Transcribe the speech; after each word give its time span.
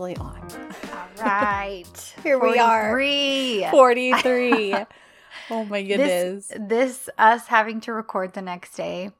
officially 0.00 0.16
on. 0.16 0.40
All 1.18 1.24
right. 1.24 2.14
Here 2.22 2.38
we 2.38 2.58
are. 2.58 2.90
43. 2.90 3.66
43. 3.70 4.74
oh 5.50 5.64
my 5.64 5.82
goodness. 5.82 6.48
This, 6.48 6.58
this, 6.58 7.08
us 7.18 7.46
having 7.46 7.80
to 7.82 7.92
record 7.92 8.32
the 8.32 8.42
next 8.42 8.76
day, 8.76 9.10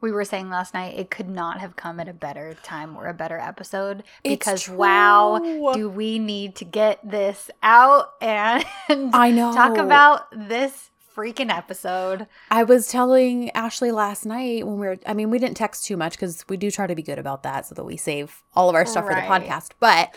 we 0.00 0.12
were 0.12 0.24
saying 0.24 0.48
last 0.48 0.72
night, 0.72 0.98
it 0.98 1.10
could 1.10 1.28
not 1.28 1.60
have 1.60 1.76
come 1.76 2.00
at 2.00 2.08
a 2.08 2.14
better 2.14 2.56
time 2.62 2.96
or 2.96 3.06
a 3.06 3.14
better 3.14 3.38
episode 3.38 4.02
because, 4.24 4.68
wow, 4.68 5.38
do 5.74 5.90
we 5.90 6.18
need 6.18 6.54
to 6.56 6.64
get 6.64 6.98
this 7.08 7.50
out 7.62 8.14
and 8.20 8.64
I 9.12 9.30
know. 9.34 9.52
talk 9.52 9.76
about 9.76 10.26
this 10.32 10.89
freaking 11.14 11.54
episode. 11.54 12.26
I 12.50 12.62
was 12.62 12.88
telling 12.88 13.50
Ashley 13.50 13.90
last 13.90 14.26
night 14.26 14.66
when 14.66 14.78
we 14.78 14.86
were, 14.86 14.98
I 15.06 15.14
mean, 15.14 15.30
we 15.30 15.38
didn't 15.38 15.56
text 15.56 15.84
too 15.84 15.96
much 15.96 16.12
because 16.12 16.44
we 16.48 16.56
do 16.56 16.70
try 16.70 16.86
to 16.86 16.94
be 16.94 17.02
good 17.02 17.18
about 17.18 17.42
that 17.42 17.66
so 17.66 17.74
that 17.74 17.84
we 17.84 17.96
save 17.96 18.42
all 18.54 18.68
of 18.68 18.74
our 18.74 18.86
stuff 18.86 19.06
for 19.06 19.14
the 19.14 19.20
podcast. 19.20 19.70
But 19.80 20.16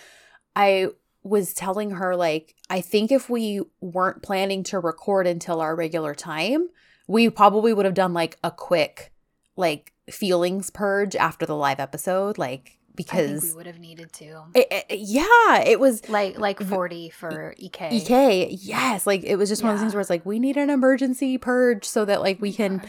I 0.55 0.89
was 1.23 1.53
telling 1.53 1.91
her, 1.91 2.16
like, 2.16 2.55
I 2.69 2.81
think 2.81 3.11
if 3.11 3.29
we 3.29 3.61
weren't 3.81 4.21
planning 4.21 4.63
to 4.63 4.79
record 4.79 5.25
until 5.25 5.61
our 5.61 5.75
regular 5.75 6.13
time, 6.13 6.69
we 7.07 7.30
probably 7.30 7.73
would 7.73 7.85
have 7.85 7.94
done 7.94 8.13
like 8.13 8.38
a 8.44 8.52
quick, 8.52 9.11
like, 9.55 9.94
feelings 10.09 10.69
purge 10.69 11.16
after 11.16 11.45
the 11.45 11.55
live 11.55 11.80
episode. 11.80 12.38
Like, 12.38 12.80
because, 12.95 13.43
we 13.43 13.53
would 13.53 13.65
have 13.65 13.79
needed 13.79 14.11
to. 14.13 14.43
it, 14.53 14.67
it- 14.89 14.99
yeah, 14.99 15.61
it 15.65 15.79
was 15.79 16.07
Like 16.09 16.38
like 16.39 16.61
40 16.61 17.09
for 17.09 17.53
EK. 17.57 17.89
EK. 17.97 18.50
Yes. 18.61 19.05
Like, 19.08 19.23
it 19.23 19.35
was 19.38 19.50
just 19.50 19.63
one 19.63 19.72
of 19.72 19.77
those 19.77 19.81
things 19.83 19.94
where 19.94 20.02
it's 20.02 20.09
like, 20.09 20.25
we 20.25 20.39
need 20.39 20.58
an 20.58 20.69
emergency 20.69 21.38
purge 21.38 21.85
so 21.85 22.05
that, 22.05 22.22
like, 22.22 22.41
we 22.41 22.53
can 22.53 22.81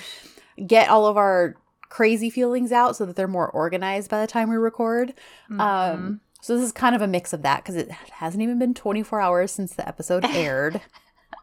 get 0.66 0.88
all 0.88 1.06
of 1.06 1.16
our 1.16 1.56
crazy 1.88 2.28
feelings 2.30 2.72
out 2.72 2.96
so 2.96 3.04
that 3.06 3.14
they're 3.16 3.28
more 3.28 3.48
organized 3.50 4.10
by 4.10 4.20
the 4.20 4.26
time 4.26 4.50
we 4.50 4.56
record. 4.56 5.14
Mhm. 5.50 5.60
Um, 5.60 6.20
so 6.40 6.54
this 6.56 6.64
is 6.66 6.72
kind 6.72 6.94
of 6.94 7.00
a 7.02 7.06
mix 7.06 7.32
of 7.32 7.42
that 7.42 7.62
because 7.62 7.76
it 7.76 7.90
hasn't 7.90 8.42
even 8.42 8.58
been 8.58 8.74
24 8.74 9.20
hours 9.20 9.50
since 9.52 9.74
the 9.74 9.86
episode 9.88 10.24
aired. 10.26 10.80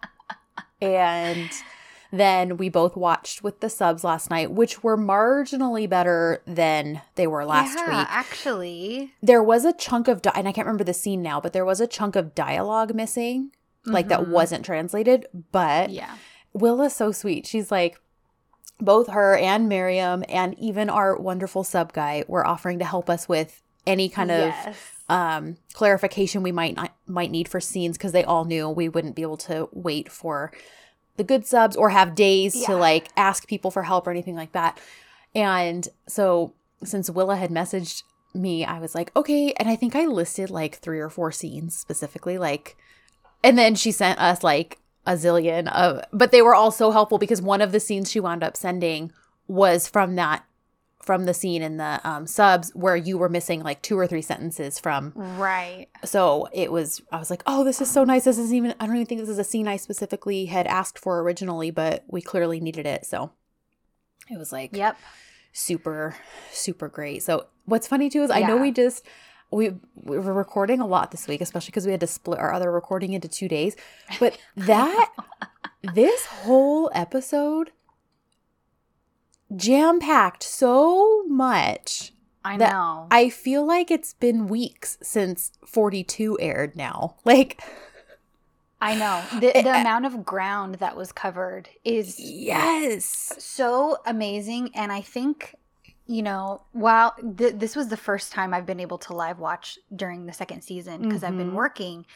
and 0.81 1.49
then 2.11 2.57
we 2.57 2.67
both 2.69 2.95
watched 2.95 3.41
with 3.43 3.59
the 3.61 3.69
subs 3.69 4.03
last 4.03 4.29
night, 4.29 4.51
which 4.51 4.83
were 4.83 4.97
marginally 4.97 5.89
better 5.89 6.41
than 6.45 7.01
they 7.15 7.25
were 7.27 7.45
last 7.45 7.77
yeah, 7.77 7.99
week. 7.99 8.07
Actually, 8.09 9.13
There 9.21 9.41
was 9.43 9.63
a 9.65 9.73
chunk 9.73 10.07
of, 10.07 10.21
di- 10.21 10.31
and 10.35 10.47
I 10.47 10.51
can't 10.51 10.67
remember 10.67 10.83
the 10.83 10.93
scene 10.93 11.21
now, 11.21 11.39
but 11.39 11.53
there 11.53 11.65
was 11.65 11.79
a 11.81 11.87
chunk 11.87 12.15
of 12.15 12.35
dialogue 12.35 12.93
missing, 12.93 13.51
like 13.85 14.09
that 14.09 14.19
Mhm. 14.21 14.29
wasn't 14.29 14.65
translated. 14.65 15.25
But 15.51 15.89
yeah. 15.89 16.15
Willa's 16.53 16.93
so 16.95 17.11
sweet. 17.11 17.47
She's 17.47 17.71
like, 17.71 17.97
both 18.79 19.07
her 19.09 19.37
and 19.37 19.69
Miriam 19.69 20.23
and 20.27 20.57
even 20.59 20.89
our 20.89 21.15
wonderful 21.15 21.63
sub 21.63 21.93
guy 21.93 22.25
were 22.27 22.45
offering 22.45 22.79
to 22.79 22.85
help 22.85 23.09
us 23.09 23.29
with 23.29 23.61
any 23.87 24.09
kind 24.09 24.31
of 24.31 24.37
Yes. 24.49 24.75
um, 25.07 25.57
clarification 25.73 26.43
we 26.43 26.51
might 26.51 26.75
not 26.75 26.93
might 27.07 27.31
need 27.31 27.47
for 27.47 27.59
scenes 27.59 27.97
because 27.97 28.11
they 28.11 28.23
all 28.23 28.43
knew 28.45 28.69
we 28.69 28.89
wouldn't 28.89 29.15
be 29.15 29.21
able 29.21 29.37
to 29.37 29.69
wait 29.71 30.11
for 30.11 30.51
the 31.21 31.27
good 31.27 31.45
subs 31.45 31.75
or 31.75 31.91
have 31.91 32.15
days 32.15 32.65
to 32.65 32.75
like 32.75 33.09
ask 33.15 33.47
people 33.47 33.69
for 33.69 33.83
help 33.83 34.07
or 34.07 34.09
anything 34.09 34.35
like 34.35 34.53
that. 34.53 34.79
And 35.35 35.87
so 36.07 36.53
since 36.83 37.11
Willa 37.11 37.35
had 37.35 37.51
messaged 37.51 38.01
me, 38.33 38.65
I 38.65 38.79
was 38.79 38.95
like, 38.95 39.15
okay. 39.15 39.53
And 39.57 39.69
I 39.69 39.75
think 39.75 39.95
I 39.95 40.05
listed 40.05 40.49
like 40.49 40.77
three 40.79 40.99
or 40.99 41.09
four 41.09 41.31
scenes 41.31 41.77
specifically, 41.77 42.39
like, 42.39 42.75
and 43.43 43.55
then 43.55 43.75
she 43.75 43.91
sent 43.91 44.19
us 44.19 44.43
like 44.43 44.79
a 45.05 45.13
zillion 45.13 45.71
of, 45.71 46.03
but 46.11 46.31
they 46.31 46.41
were 46.41 46.55
all 46.55 46.71
so 46.71 46.89
helpful 46.89 47.19
because 47.19 47.39
one 47.39 47.61
of 47.61 47.71
the 47.71 47.79
scenes 47.79 48.09
she 48.09 48.19
wound 48.19 48.43
up 48.43 48.57
sending 48.57 49.11
was 49.47 49.87
from 49.87 50.15
that 50.15 50.43
from 51.03 51.25
the 51.25 51.33
scene 51.33 51.61
in 51.63 51.77
the 51.77 51.99
um, 52.07 52.27
subs 52.27 52.71
where 52.75 52.95
you 52.95 53.17
were 53.17 53.29
missing 53.29 53.63
like 53.63 53.81
two 53.81 53.97
or 53.97 54.05
three 54.05 54.21
sentences 54.21 54.79
from. 54.79 55.13
Right. 55.15 55.87
so 56.03 56.47
it 56.53 56.71
was 56.71 57.01
i 57.11 57.17
was 57.17 57.29
like 57.29 57.41
oh 57.47 57.63
this 57.63 57.81
is 57.81 57.89
so 57.89 58.03
nice. 58.03 58.25
This 58.25 58.37
isn't 58.37 58.55
even 58.55 58.75
i 58.79 58.85
don't 58.85 58.95
even 58.95 59.07
think 59.07 59.19
this 59.21 59.29
is 59.29 59.39
a 59.39 59.43
scene 59.43 59.67
i 59.67 59.77
specifically 59.77 60.45
had 60.45 60.67
asked 60.67 60.99
for 60.99 61.21
originally 61.21 61.71
but 61.71 62.03
we 62.07 62.21
clearly 62.21 62.59
needed 62.59 62.85
it. 62.85 63.05
So 63.05 63.31
it 64.29 64.37
was 64.37 64.51
like 64.51 64.75
Yep. 64.75 64.97
super 65.53 66.15
super 66.51 66.87
great. 66.87 67.23
So 67.23 67.47
what's 67.65 67.87
funny 67.87 68.09
too 68.09 68.21
is 68.23 68.29
i 68.31 68.41
know 68.41 68.57
we 68.57 68.71
just 68.71 69.05
we, 69.53 69.69
we 69.95 70.17
were 70.17 70.33
recording 70.33 70.79
a 70.79 70.87
lot 70.87 71.11
this 71.11 71.27
week 71.27 71.41
especially 71.41 71.71
because 71.71 71.85
we 71.85 71.91
had 71.91 71.99
to 71.99 72.07
split 72.07 72.39
our 72.39 72.53
other 72.53 72.71
recording 72.71 73.13
into 73.13 73.27
two 73.27 73.47
days. 73.49 73.75
But 74.19 74.37
that 74.55 75.09
this 75.95 76.25
whole 76.25 76.89
episode 76.93 77.71
jam 79.55 79.99
packed 79.99 80.43
so 80.43 81.23
much 81.27 82.13
I 82.43 82.57
know. 82.57 83.07
I 83.11 83.29
feel 83.29 83.65
like 83.67 83.91
it's 83.91 84.15
been 84.15 84.47
weeks 84.47 84.97
since 85.03 85.51
42 85.65 86.39
aired 86.41 86.75
now. 86.75 87.15
Like, 87.25 87.61
I 88.81 88.95
know. 88.95 89.23
The, 89.39 89.51
the 89.61 89.79
amount 89.79 90.07
of 90.07 90.25
ground 90.25 90.75
that 90.75 90.95
was 90.97 91.11
covered 91.11 91.69
is 91.85 92.19
yes. 92.19 93.31
so 93.37 93.97
amazing. 94.07 94.71
And 94.73 94.91
I 94.91 95.01
think, 95.01 95.53
you 96.07 96.23
know, 96.23 96.63
while 96.71 97.13
th- 97.37 97.55
this 97.57 97.75
was 97.75 97.89
the 97.89 97.97
first 97.97 98.31
time 98.31 98.55
I've 98.55 98.65
been 98.65 98.79
able 98.79 98.97
to 98.99 99.13
live 99.13 99.37
watch 99.37 99.77
during 99.95 100.25
the 100.25 100.33
second 100.33 100.63
season 100.63 101.03
because 101.03 101.23
I've 101.23 101.37
been 101.37 101.51
Mhm. 101.51 101.55
working, 101.55 102.07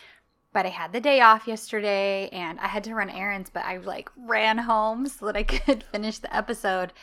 but 0.53 0.65
I 0.65 0.69
had 0.69 0.91
the 0.91 0.99
day 0.99 1.21
off 1.21 1.47
yesterday 1.47 2.29
and 2.29 2.59
I 2.59 2.65
had 2.67 2.83
to 2.85 2.95
run 2.95 3.11
errands, 3.11 3.51
but 3.51 3.63
I 3.63 3.77
like 3.77 4.09
ran 4.17 4.57
home 4.57 5.07
so 5.07 5.27
that 5.27 5.37
I 5.37 5.43
could 5.43 5.83
finish 5.83 6.17
the 6.17 6.35
episode. 6.35 6.93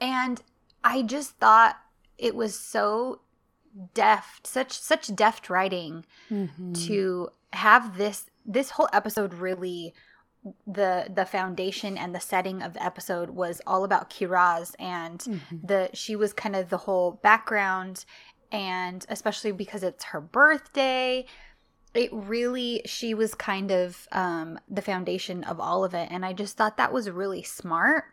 And 0.00 0.42
I 0.82 1.02
just 1.02 1.36
thought 1.38 1.76
it 2.18 2.34
was 2.34 2.58
so 2.58 3.20
deft, 3.94 4.46
such 4.46 4.72
such 4.78 5.14
deft 5.14 5.48
writing 5.50 6.04
Mm-hmm. 6.30 6.72
to 6.86 7.28
have 7.52 7.96
this 7.98 8.26
this 8.46 8.70
whole 8.70 8.88
episode 8.92 9.34
really 9.34 9.92
the 10.66 11.06
the 11.14 11.26
foundation 11.26 11.98
and 11.98 12.14
the 12.14 12.20
setting 12.20 12.62
of 12.62 12.72
the 12.74 12.82
episode 12.82 13.30
was 13.30 13.60
all 13.66 13.84
about 13.84 14.08
Kiraz 14.10 14.74
and 14.78 15.18
Mm-hmm. 15.20 15.56
the 15.66 15.90
she 15.92 16.16
was 16.16 16.32
kind 16.32 16.56
of 16.56 16.70
the 16.70 16.78
whole 16.78 17.12
background 17.22 18.04
and 18.50 19.04
especially 19.08 19.52
because 19.52 19.82
it's 19.82 20.04
her 20.04 20.20
birthday 20.20 21.26
it 21.92 22.10
really 22.12 22.82
she 22.86 23.12
was 23.14 23.34
kind 23.34 23.70
of 23.70 24.08
um 24.12 24.58
the 24.68 24.82
foundation 24.82 25.44
of 25.44 25.60
all 25.60 25.84
of 25.84 25.92
it 25.92 26.08
and 26.10 26.24
I 26.24 26.32
just 26.32 26.56
thought 26.56 26.76
that 26.78 26.92
was 26.92 27.10
really 27.10 27.42
smart 27.42 28.04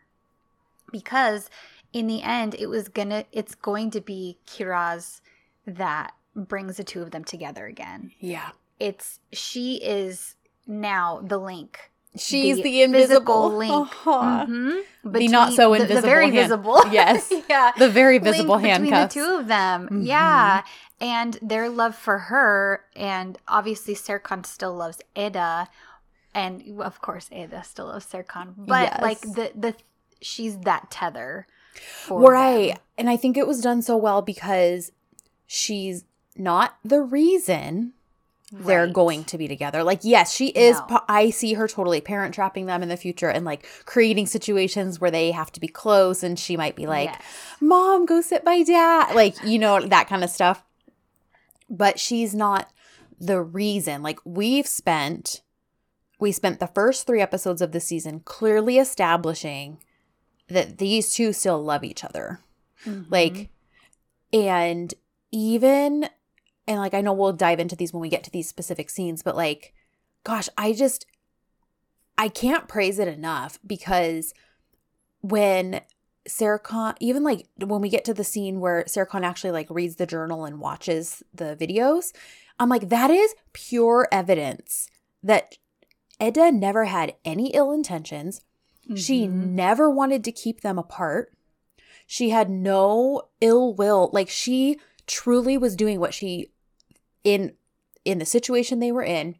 because 0.92 1.48
in 1.92 2.06
the 2.06 2.22
end 2.22 2.54
it 2.58 2.66
was 2.66 2.88
gonna 2.88 3.24
it's 3.32 3.54
going 3.54 3.90
to 3.90 4.00
be 4.00 4.38
Kiraz 4.46 5.20
that 5.66 6.12
brings 6.34 6.76
the 6.76 6.84
two 6.84 7.02
of 7.02 7.10
them 7.10 7.24
together 7.24 7.66
again 7.66 8.12
Yeah. 8.20 8.50
it's 8.78 9.20
she 9.32 9.76
is 9.76 10.36
now 10.66 11.20
the 11.24 11.38
link 11.38 11.90
She's 12.16 12.56
the, 12.56 12.62
the 12.62 12.82
invisible 12.82 13.54
link. 13.54 13.70
Uh-huh. 13.72 14.46
Mhm. 14.48 14.80
The 15.04 15.28
not 15.28 15.52
so 15.52 15.72
Between- 15.72 15.88
the- 15.88 15.94
invisible 15.94 16.00
the, 16.00 16.06
very 16.06 16.24
hand- 16.24 16.34
visible 16.36 16.80
Yes. 16.90 17.32
yeah 17.48 17.72
The 17.78 17.88
very 17.88 18.14
link 18.18 18.24
visible 18.24 18.56
between 18.58 18.90
the 18.90 19.06
two 19.06 19.36
of 19.40 19.46
them 19.46 19.88
Mhm. 19.90 20.06
yeah 20.06 20.62
and 21.00 21.38
their 21.42 21.68
love 21.68 21.94
for 21.94 22.18
her 22.18 22.84
and 22.96 23.38
obviously 23.46 23.94
Serkan 23.94 24.44
still 24.44 24.74
loves 24.74 25.00
Eda 25.16 25.68
and 26.34 26.80
of 26.80 27.00
course 27.00 27.28
Eda 27.30 27.62
still 27.62 27.86
loves 27.86 28.06
Serkan 28.06 28.54
but 28.56 28.84
Yes. 28.90 29.02
like 29.02 29.20
the 29.20 29.52
the 29.54 29.74
she's 30.20 30.58
that 30.60 30.90
tether 30.90 31.46
right. 32.10 32.68
them. 32.70 32.78
And 32.96 33.10
I 33.10 33.16
think 33.16 33.36
it 33.36 33.46
was 33.46 33.60
done 33.60 33.82
so 33.82 33.96
well 33.96 34.22
because 34.22 34.92
she's 35.46 36.04
not 36.36 36.76
the 36.84 37.00
reason 37.00 37.92
they're 38.50 38.86
going 38.86 39.24
to 39.24 39.36
be 39.36 39.46
together. 39.46 39.82
Like, 39.84 40.00
yes, 40.02 40.32
she 40.32 40.48
is. 40.48 40.78
No. 40.88 41.00
I 41.08 41.30
see 41.30 41.54
her 41.54 41.68
totally 41.68 42.00
parent 42.00 42.34
trapping 42.34 42.66
them 42.66 42.82
in 42.82 42.88
the 42.88 42.96
future 42.96 43.28
and 43.28 43.44
like 43.44 43.66
creating 43.84 44.26
situations 44.26 45.00
where 45.00 45.10
they 45.10 45.32
have 45.32 45.52
to 45.52 45.60
be 45.60 45.68
close. 45.68 46.22
And 46.22 46.38
she 46.38 46.56
might 46.56 46.74
be 46.74 46.86
like, 46.86 47.10
Yes. 47.10 47.22
Mom, 47.60 48.06
go 48.06 48.20
sit 48.20 48.44
by 48.44 48.62
dad. 48.62 49.14
Like, 49.14 49.36
you 49.44 49.58
know, 49.58 49.80
that 49.80 50.08
kind 50.08 50.24
of 50.24 50.30
stuff. 50.30 50.64
But 51.68 51.98
she's 51.98 52.34
not 52.34 52.70
the 53.20 53.42
reason. 53.42 54.02
Like, 54.02 54.18
we've 54.24 54.66
spent. 54.66 55.42
We 56.20 56.32
spent 56.32 56.58
the 56.58 56.66
first 56.66 57.06
three 57.06 57.20
episodes 57.20 57.62
of 57.62 57.70
the 57.70 57.78
season 57.78 58.20
clearly 58.20 58.78
establishing 58.78 59.78
that 60.48 60.78
these 60.78 61.12
two 61.14 61.32
still 61.32 61.62
love 61.62 61.84
each 61.84 62.04
other. 62.04 62.40
Mhm. 62.84 63.06
Like, 63.10 63.50
and 64.32 64.94
even, 65.30 66.08
and 66.66 66.78
like, 66.80 66.94
I 66.94 67.00
know 67.00 67.12
we'll 67.12 67.32
dive 67.32 67.60
into 67.60 67.76
these 67.76 67.92
when 67.92 68.00
we 68.00 68.08
get 68.08 68.24
to 68.24 68.30
these 68.30 68.48
specific 68.48 68.90
scenes, 68.90 69.22
but 69.22 69.36
like, 69.36 69.74
gosh, 70.24 70.48
I 70.56 70.72
just, 70.72 71.06
I 72.16 72.28
can't 72.28 72.68
praise 72.68 72.98
it 72.98 73.08
enough 73.08 73.58
because 73.66 74.34
when 75.20 75.80
Serkan, 76.28 76.94
even 77.00 77.24
like 77.24 77.46
when 77.56 77.80
we 77.80 77.88
get 77.88 78.04
to 78.04 78.14
the 78.14 78.24
scene 78.24 78.60
where 78.60 78.84
Serkan 78.84 79.22
actually 79.24 79.50
like 79.50 79.68
reads 79.70 79.96
the 79.96 80.06
journal 80.06 80.44
and 80.44 80.60
watches 80.60 81.22
the 81.32 81.56
videos, 81.58 82.12
I'm 82.58 82.68
like, 82.68 82.88
that 82.88 83.10
is 83.10 83.34
pure 83.52 84.08
evidence 84.10 84.90
that 85.22 85.56
Eda 86.20 86.52
never 86.52 86.86
had 86.86 87.14
any 87.24 87.48
ill 87.54 87.72
intentions. 87.72 88.40
She 88.96 89.26
Mhm. 89.26 89.48
never 89.50 89.90
wanted 89.90 90.24
to 90.24 90.32
keep 90.32 90.60
them 90.62 90.78
apart. 90.78 91.32
She 92.06 92.30
had 92.30 92.48
no 92.48 93.22
ill 93.40 93.74
will. 93.74 94.08
Like 94.12 94.28
she 94.30 94.78
truly 95.06 95.58
was 95.58 95.76
doing 95.76 96.00
what 96.00 96.14
she 96.14 96.50
in 97.24 97.54
in 98.04 98.18
the 98.18 98.24
situation 98.24 98.78
they 98.78 98.92
were 98.92 99.02
in 99.02 99.36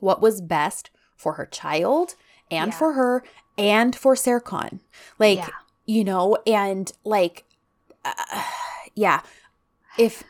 what 0.00 0.20
was 0.20 0.40
best 0.40 0.90
for 1.14 1.34
her 1.34 1.46
child 1.46 2.14
and 2.50 2.72
Yeah. 2.72 2.78
for 2.78 2.92
her 2.94 3.22
and 3.58 3.94
for 3.94 4.14
Serkan. 4.14 4.80
Like, 5.18 5.38
Yeah. 5.38 5.48
you 5.86 6.02
know, 6.02 6.36
and 6.46 6.90
like, 7.04 7.44
uh, 8.04 8.42
yeah, 8.94 9.20
if 9.98 10.24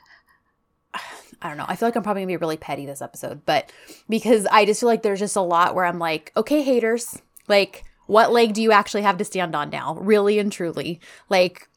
I 1.42 1.48
don't 1.48 1.56
know, 1.56 1.64
I 1.68 1.76
feel 1.76 1.86
like 1.88 1.96
I'm 1.96 2.02
probably 2.02 2.22
gonna 2.22 2.32
be 2.32 2.36
really 2.36 2.56
petty 2.58 2.84
this 2.84 3.00
episode, 3.00 3.46
but 3.46 3.72
because 4.08 4.46
I 4.50 4.66
just 4.66 4.80
feel 4.80 4.88
like 4.88 5.02
there's 5.02 5.20
just 5.20 5.36
a 5.36 5.40
lot 5.40 5.74
where 5.74 5.86
I'm 5.86 5.98
like, 5.98 6.32
okay, 6.36 6.60
haters, 6.62 7.22
like, 7.48 7.84
what 8.10 8.32
leg 8.32 8.52
do 8.54 8.60
you 8.62 8.72
actually 8.72 9.02
have 9.02 9.16
to 9.18 9.24
stand 9.24 9.54
on 9.54 9.70
now? 9.70 9.94
Really 10.00 10.38
and 10.38 10.50
truly. 10.52 11.00
Like, 11.28 11.68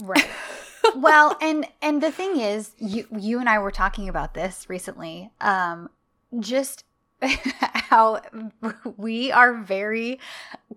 Right. 0.00 0.28
well, 0.96 1.36
and 1.40 1.66
and 1.80 2.02
the 2.02 2.10
thing 2.10 2.40
is, 2.40 2.72
you 2.78 3.06
you 3.16 3.38
and 3.38 3.48
I 3.48 3.58
were 3.58 3.70
talking 3.70 4.08
about 4.08 4.34
this 4.34 4.66
recently. 4.68 5.30
Um 5.40 5.88
just 6.40 6.84
how 7.90 8.20
we 8.96 9.30
are 9.30 9.54
very 9.54 10.18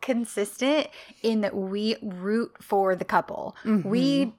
consistent 0.01 0.87
in 1.23 1.41
that 1.41 1.55
we 1.55 1.95
root 2.01 2.55
for 2.61 2.95
the 2.95 3.05
couple. 3.05 3.55
We 3.65 4.33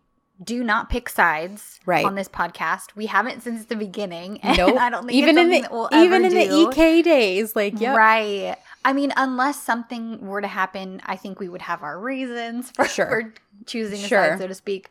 do 0.44 0.62
not 0.62 0.90
pick 0.90 1.08
sides 1.08 1.80
Right. 1.86 2.04
on 2.04 2.14
this 2.14 2.28
podcast. 2.28 2.94
We 2.94 3.06
haven't 3.06 3.42
since 3.42 3.64
the 3.64 3.74
beginning. 3.76 4.38
And 4.42 4.58
nope. 4.58 4.76
I 4.80 4.90
don't 4.90 5.06
think 5.06 5.16
even 5.16 5.38
in 5.38 5.48
the 5.50 5.66
we'll 5.70 5.88
even 5.92 6.24
in 6.26 6.30
do. 6.32 6.36
the 6.36 6.70
EK 6.70 7.02
days, 7.02 7.56
like, 7.56 7.80
yeah, 7.80 7.94
Right. 7.96 8.56
I 8.86 8.92
mean, 8.92 9.12
unless 9.16 9.60
something 9.62 10.24
were 10.26 10.40
to 10.40 10.46
happen, 10.48 11.00
I 11.04 11.16
think 11.16 11.40
we 11.40 11.48
would 11.48 11.62
have 11.62 11.82
our 11.82 11.98
reasons 11.98 12.70
for, 12.76 12.86
Sure. 12.86 13.06
for 13.06 13.34
choosing 13.66 14.02
a 14.04 14.08
Sure. 14.08 14.30
side, 14.30 14.38
so 14.38 14.46
to 14.46 14.54
speak. 14.54 14.88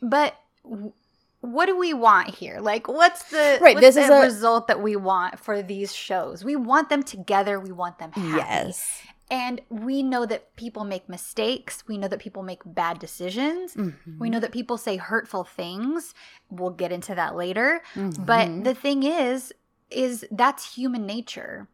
But 0.00 0.36
w- 0.64 0.92
what 1.40 1.66
do 1.66 1.76
we 1.76 1.92
want 1.92 2.28
here? 2.28 2.60
Like, 2.60 2.86
what's 2.88 3.24
the 3.30 3.58
Right, 3.60 3.74
What's 3.74 3.94
this 3.94 4.04
is 4.04 4.10
a- 4.10 4.20
result 4.20 4.68
that 4.68 4.80
we 4.80 4.94
want 4.96 5.38
for 5.40 5.60
these 5.62 5.94
shows? 5.94 6.44
We 6.44 6.56
want 6.56 6.88
them 6.88 7.02
together. 7.02 7.58
We 7.60 7.72
want 7.72 7.98
them 7.98 8.12
happy. 8.12 8.36
yes, 8.38 9.00
And 9.30 9.60
we 9.70 10.04
know 10.04 10.24
that 10.26 10.54
people 10.56 10.84
make 10.84 11.08
mistakes. 11.08 11.82
We 11.88 11.98
know 11.98 12.06
that 12.08 12.20
people 12.20 12.42
make 12.44 12.62
bad 12.64 13.00
decisions. 13.00 13.74
Mhm. 13.74 14.18
We 14.20 14.30
know 14.30 14.38
that 14.38 14.52
people 14.52 14.78
say 14.78 14.96
hurtful 14.98 15.42
things. 15.42 16.14
We'll 16.48 16.70
get 16.70 16.92
into 16.92 17.12
that 17.16 17.34
later. 17.34 17.82
Mhm. 17.96 18.24
But 18.24 18.62
the 18.64 18.74
thing 18.74 19.02
is, 19.02 19.52
is 19.90 20.24
that's 20.30 20.74
human 20.76 21.06
nature. 21.06 21.66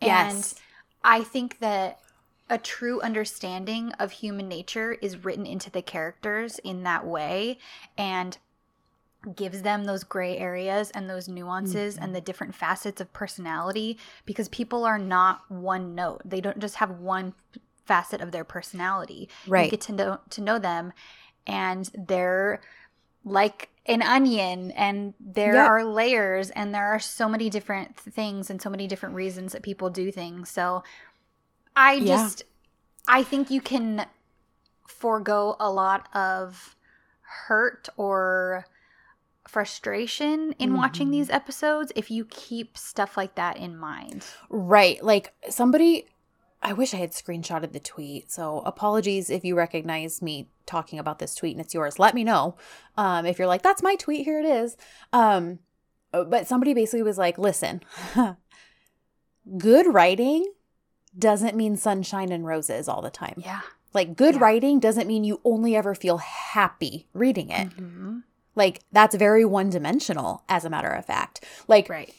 yes, 0.00 0.34
And 0.34 0.62
I 1.06 1.22
think 1.22 1.60
that 1.60 2.00
a 2.50 2.58
true 2.58 3.00
understanding 3.00 3.92
of 3.92 4.10
human 4.10 4.48
nature 4.48 4.92
is 4.92 5.24
written 5.24 5.46
into 5.46 5.70
the 5.70 5.82
characters 5.82 6.58
in 6.58 6.82
that 6.82 7.06
way 7.06 7.58
and 7.96 8.36
gives 9.34 9.62
them 9.62 9.84
those 9.84 10.04
gray 10.04 10.36
areas 10.36 10.90
and 10.90 11.08
those 11.08 11.28
nuances 11.28 11.96
and 11.96 12.14
the 12.14 12.18
mm-hmm. 12.18 12.24
different 12.24 12.54
facets 12.54 13.00
of 13.00 13.12
personality 13.12 13.98
because 14.24 14.48
people 14.48 14.84
are 14.84 14.98
not 14.98 15.48
one 15.48 15.94
note. 15.94 16.22
They 16.24 16.40
don't 16.40 16.58
just 16.58 16.76
have 16.76 16.90
one 16.90 17.34
facet 17.84 18.20
of 18.20 18.32
their 18.32 18.44
personality. 18.44 19.28
You 19.46 19.52
right, 19.52 19.70
get 19.70 19.80
to 19.82 19.92
know 19.92 20.20
to 20.30 20.40
know 20.40 20.58
them 20.58 20.92
and 21.46 21.90
they're 21.94 22.60
like 23.26 23.68
an 23.86 24.00
onion 24.02 24.70
and 24.70 25.12
there 25.20 25.54
Yep. 25.54 25.66
are 25.66 25.84
layers 25.84 26.50
and 26.50 26.74
there 26.74 26.86
are 26.86 26.98
so 27.00 27.28
many 27.28 27.50
different 27.50 27.96
things 27.96 28.48
and 28.50 28.62
so 28.62 28.70
many 28.70 28.86
different 28.86 29.14
reasons 29.14 29.52
that 29.52 29.62
people 29.62 29.90
do 29.90 30.10
things. 30.10 30.48
So 30.48 30.82
I 31.76 32.00
Yeah. 32.00 32.16
just 32.16 32.44
I 33.08 33.22
think 33.22 33.50
you 33.50 33.60
can 33.60 34.06
forego 34.88 35.56
a 35.60 35.70
lot 35.70 36.08
of 36.14 36.74
hurt 37.46 37.88
or 37.96 38.66
frustration 39.48 40.52
in 40.58 40.74
watching 40.74 41.08
Mhm. 41.08 41.12
these 41.12 41.30
episodes 41.30 41.92
if 41.94 42.10
you 42.10 42.24
keep 42.24 42.76
stuff 42.76 43.16
like 43.16 43.34
that 43.36 43.56
in 43.56 43.76
mind. 43.76 44.24
right. 44.48 45.02
Like 45.04 45.32
somebody, 45.50 46.06
I 46.66 46.72
wish 46.72 46.92
I 46.92 46.96
had 46.96 47.12
screenshotted 47.12 47.72
the 47.72 47.78
tweet. 47.80 48.30
So 48.32 48.58
apologies 48.66 49.30
if 49.30 49.44
you 49.44 49.54
recognize 49.56 50.20
me 50.20 50.48
talking 50.66 50.98
about 50.98 51.20
this 51.20 51.34
tweet 51.36 51.54
and 51.56 51.64
it's 51.64 51.72
yours. 51.74 51.98
Let 52.00 52.12
me 52.14 52.24
know. 52.24 52.56
Um, 52.96 53.24
if 53.24 53.38
you're 53.38 53.46
like, 53.46 53.62
that's 53.62 53.82
my 53.84 53.94
tweet, 53.94 54.24
here 54.24 54.40
it 54.40 54.44
is. 54.46 54.76
Um, 55.12 55.60
uh, 56.12 56.24
but 56.24 56.48
somebody 56.48 56.74
basically 56.74 57.04
was 57.04 57.18
like, 57.18 57.38
listen, 57.38 57.82
good 59.58 59.86
writing 59.92 60.52
doesn't 61.16 61.56
mean 61.56 61.76
sunshine 61.76 62.32
and 62.32 62.44
roses 62.46 62.88
all 62.88 63.00
the 63.00 63.10
time. 63.10 63.34
Yeah. 63.44 63.60
Like 63.94 64.16
good 64.16 64.34
Yeah. 64.34 64.40
writing 64.40 64.80
doesn't 64.80 65.06
mean 65.06 65.24
you 65.24 65.40
only 65.44 65.76
ever 65.76 65.94
feel 65.94 66.18
happy 66.18 67.06
reading 67.14 67.50
it. 67.50 67.70
Mhm. 67.70 68.24
Like 68.56 68.80
that's 68.92 69.14
very 69.14 69.44
one 69.44 69.70
dimensional, 69.70 70.42
as 70.48 70.64
a 70.64 70.70
matter 70.70 70.90
of 70.90 71.04
fact. 71.06 71.44
Like, 71.68 71.88
Right. 71.88 72.12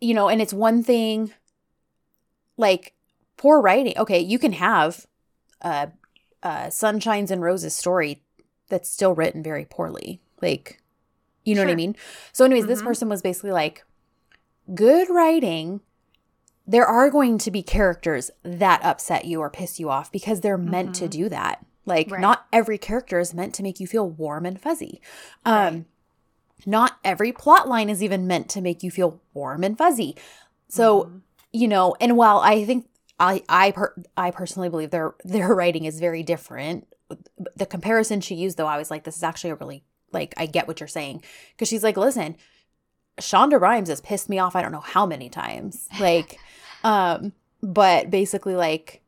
you 0.00 0.14
know, 0.14 0.28
and 0.28 0.40
it's 0.40 0.54
one 0.54 0.82
thing, 0.82 1.32
like 2.56 2.93
poor 3.36 3.60
writing. 3.60 3.94
Okay, 3.96 4.20
you 4.20 4.38
can 4.38 4.52
have 4.52 5.06
a, 5.60 5.88
a 6.42 6.48
sunshines 6.68 7.30
and 7.30 7.42
roses 7.42 7.74
story 7.76 8.22
that's 8.68 8.88
still 8.90 9.14
written 9.14 9.42
very 9.42 9.64
poorly. 9.64 10.20
Like, 10.40 10.80
you 11.44 11.54
know 11.54 11.62
what 11.64 11.70
I 11.70 11.74
mean? 11.76 11.96
So, 12.32 12.44
anyways, 12.44 12.66
this 12.66 12.80
Mhm. 12.82 12.84
person 12.86 13.08
was 13.08 13.22
basically 13.22 13.52
like, 13.52 13.84
good 14.74 15.10
writing. 15.10 15.80
There 16.66 16.86
are 16.86 17.10
going 17.10 17.36
to 17.38 17.50
be 17.50 17.62
characters 17.62 18.30
that 18.42 18.82
upset 18.82 19.26
you 19.26 19.40
or 19.40 19.50
piss 19.50 19.78
you 19.78 19.90
off 19.90 20.10
because 20.10 20.40
they're 20.40 20.56
meant 20.58 20.94
to 20.96 21.04
Mhm. 21.06 21.10
do 21.10 21.28
that. 21.28 21.64
Like, 21.84 22.10
Right. 22.10 22.20
not 22.20 22.46
every 22.50 22.78
character 22.78 23.18
is 23.18 23.34
meant 23.34 23.54
to 23.56 23.62
make 23.62 23.78
you 23.78 23.86
feel 23.86 24.08
warm 24.08 24.46
and 24.46 24.58
fuzzy. 24.58 25.02
Um, 25.44 25.54
Right. 25.74 25.84
not 26.64 26.92
every 27.04 27.32
plot 27.32 27.68
line 27.68 27.90
is 27.90 28.02
even 28.02 28.26
meant 28.26 28.48
to 28.50 28.62
make 28.62 28.82
you 28.82 28.90
feel 28.90 29.20
warm 29.34 29.62
and 29.62 29.76
fuzzy. 29.76 30.16
So, 30.68 31.04
Mhm. 31.04 31.20
you 31.52 31.68
know, 31.68 31.94
and 32.00 32.16
while 32.16 32.38
I 32.38 32.64
think 32.64 32.88
I 33.18 33.42
I 33.48 33.70
per, 33.70 33.94
I 34.16 34.30
personally 34.30 34.68
believe 34.68 34.90
their 34.90 35.14
their 35.24 35.54
writing 35.54 35.84
is 35.84 36.00
very 36.00 36.22
different. 36.22 36.86
The 37.56 37.66
comparison 37.66 38.20
she 38.20 38.34
used 38.34 38.56
though, 38.56 38.66
I 38.66 38.78
was 38.78 38.90
like, 38.90 39.04
this 39.04 39.16
is 39.16 39.22
actually 39.22 39.50
a 39.50 39.54
really 39.56 39.84
like 40.12 40.34
I 40.36 40.46
get 40.46 40.66
what 40.68 40.80
you're 40.80 40.86
saying 40.88 41.22
because 41.52 41.68
she's 41.68 41.84
like, 41.84 41.96
listen, 41.96 42.36
Shonda 43.20 43.60
Rhimes 43.60 43.88
has 43.88 44.00
pissed 44.00 44.28
me 44.28 44.38
off. 44.38 44.56
I 44.56 44.62
don't 44.62 44.72
know 44.72 44.80
how 44.80 45.06
many 45.06 45.28
times, 45.28 45.88
like, 46.00 46.38
um, 46.82 47.32
but 47.62 48.10
basically 48.10 48.54
like. 48.56 49.00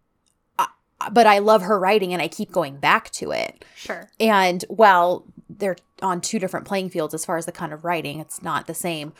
I- 0.58 0.68
But 1.12 1.26
I 1.26 1.40
love 1.40 1.62
her 1.62 1.78
writing 1.78 2.12
and 2.14 2.22
I 2.22 2.28
keep 2.28 2.50
going 2.52 2.78
back 2.78 3.10
to 3.12 3.30
it. 3.30 3.64
Sure. 3.76 4.08
And 4.18 4.64
while 4.68 5.24
they're 5.50 5.76
on 6.00 6.20
two 6.22 6.38
different 6.38 6.66
playing 6.66 6.88
fields 6.90 7.12
as 7.14 7.24
far 7.24 7.36
as 7.36 7.44
the 7.46 7.52
kind 7.52 7.72
of 7.74 7.84
writing, 7.84 8.18
it's 8.18 8.42
not 8.42 8.66
the 8.66 8.74
same. 8.74 9.12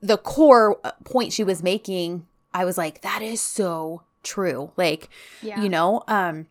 The 0.00 0.16
core 0.18 0.78
uh, 0.82 0.90
point 1.04 1.32
she 1.32 1.44
was 1.44 1.62
making, 1.62 2.26
I 2.60 2.64
was 2.64 2.76
like, 2.78 3.02
that 3.02 3.20
is 3.22 3.40
so 3.40 4.02
true. 4.22 4.72
Like, 4.76 5.08
Yeah. 5.42 5.60
you 5.62 5.68
know, 5.68 6.02
um 6.08 6.46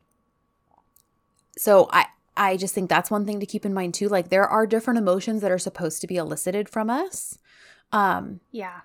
so 1.58 1.90
I 1.92 2.06
I 2.38 2.58
just 2.58 2.74
think 2.76 2.90
that's 2.90 3.10
one 3.12 3.26
thing 3.26 3.40
to 3.40 3.46
keep 3.46 3.66
in 3.66 3.74
mind 3.74 3.94
too. 3.94 4.10
Like 4.10 4.30
there 4.30 4.48
are 4.48 4.68
different 4.68 4.98
emotions 5.00 5.42
that 5.42 5.52
are 5.52 5.58
supposed 5.60 6.02
to 6.02 6.08
be 6.08 6.18
elicited 6.18 6.68
from 6.70 6.90
us. 6.90 7.38
Um 7.92 8.40
Yeah. 8.52 8.82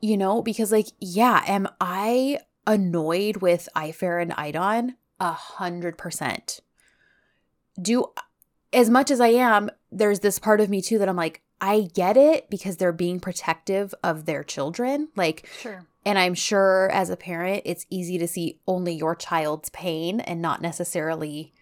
you 0.00 0.16
know, 0.16 0.42
because 0.42 0.72
like, 0.72 0.88
yeah, 1.00 1.42
am 1.46 1.68
I 1.80 2.38
annoyed 2.66 3.38
with 3.38 3.68
Ayfer 3.76 4.20
and 4.22 4.32
Aydan? 4.32 4.94
A 5.20 5.32
hundred 5.32 5.96
percent. 5.98 6.60
Do 7.80 8.06
as 8.72 8.90
much 8.90 9.10
as 9.10 9.20
I 9.20 9.28
am, 9.28 9.70
there's 9.92 10.20
this 10.20 10.38
part 10.38 10.60
of 10.60 10.68
me 10.68 10.80
too 10.82 10.98
that 10.98 11.08
I'm 11.08 11.16
like, 11.16 11.42
I 11.60 11.88
get 11.94 12.16
it 12.16 12.50
because 12.50 12.76
they're 12.76 12.92
being 12.92 13.20
protective 13.20 13.94
of 14.02 14.24
their 14.26 14.42
children. 14.42 15.08
Like, 15.14 15.48
Sure. 15.60 15.86
And 16.06 16.18
I'm 16.18 16.34
sure 16.34 16.90
as 16.92 17.08
a 17.10 17.16
parent, 17.16 17.62
it's 17.64 17.86
easy 17.90 18.18
to 18.18 18.28
see 18.28 18.58
only 18.66 18.94
your 18.94 19.14
child's 19.14 19.70
pain 19.70 20.20
and 20.20 20.42
not 20.42 20.60
necessarily 20.62 21.52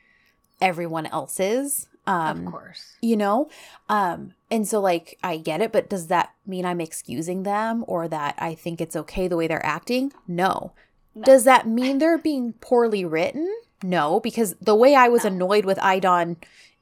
everyone 0.60 1.06
else's. 1.06 1.88
Um, 2.04 2.46
of 2.48 2.52
course. 2.52 2.96
you 3.00 3.16
know 3.16 3.48
um 3.88 4.34
and 4.50 4.66
so 4.66 4.80
like 4.80 5.16
i 5.22 5.36
get 5.36 5.60
it 5.60 5.70
but 5.70 5.88
does 5.88 6.08
that 6.08 6.32
mean 6.44 6.66
i'm 6.66 6.80
excusing 6.80 7.44
them 7.44 7.84
or 7.86 8.08
that 8.08 8.34
i 8.38 8.56
think 8.56 8.80
it's 8.80 8.96
okay 8.96 9.28
the 9.28 9.36
way 9.36 9.46
they're 9.46 9.64
acting 9.64 10.12
no, 10.26 10.72
No. 11.14 11.22
does 11.22 11.44
that 11.44 11.68
mean 11.78 11.98
they're 11.98 12.18
being 12.18 12.54
poorly 12.54 13.04
written 13.04 13.48
no 13.84 14.18
because 14.18 14.56
the 14.60 14.74
way 14.74 14.96
i 14.96 15.06
was 15.06 15.22
No. 15.22 15.28
annoyed 15.30 15.64
with 15.64 15.78
idon 15.78 16.38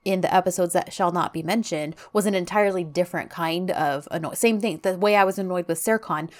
in 0.06 0.22
the 0.22 0.34
episodes 0.34 0.72
that 0.72 0.90
shall 0.90 1.12
not 1.12 1.34
be 1.34 1.42
mentioned 1.42 1.96
was 2.14 2.24
an 2.24 2.34
entirely 2.34 2.82
different 2.82 3.28
kind 3.28 3.70
of 3.72 4.08
annoy 4.10 4.32
same 4.32 4.58
thing 4.58 4.80
the 4.82 4.96
way 4.96 5.16
i 5.16 5.24
was 5.24 5.38
annoyed 5.38 5.68
with 5.68 5.78
serkan 5.78 6.30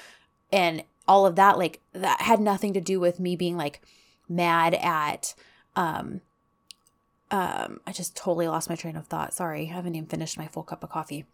and 0.50 0.82
all 1.10 1.26
of 1.26 1.34
that 1.34 1.58
like 1.58 1.80
that 1.92 2.20
had 2.22 2.38
nothing 2.40 2.72
to 2.72 2.80
do 2.80 3.00
with 3.00 3.18
me 3.18 3.34
being 3.34 3.56
like 3.56 3.80
mad 4.28 4.74
at 4.74 5.34
um 5.74 6.20
um 7.32 7.80
i 7.86 7.90
just 7.92 8.16
totally 8.16 8.46
lost 8.46 8.68
my 8.70 8.76
train 8.76 8.96
of 8.96 9.06
thought 9.08 9.34
sorry 9.34 9.62
i 9.62 9.72
haven't 9.72 9.96
even 9.96 10.08
finished 10.08 10.38
my 10.38 10.46
full 10.46 10.62
cup 10.62 10.84
of 10.84 10.90
coffee 10.90 11.24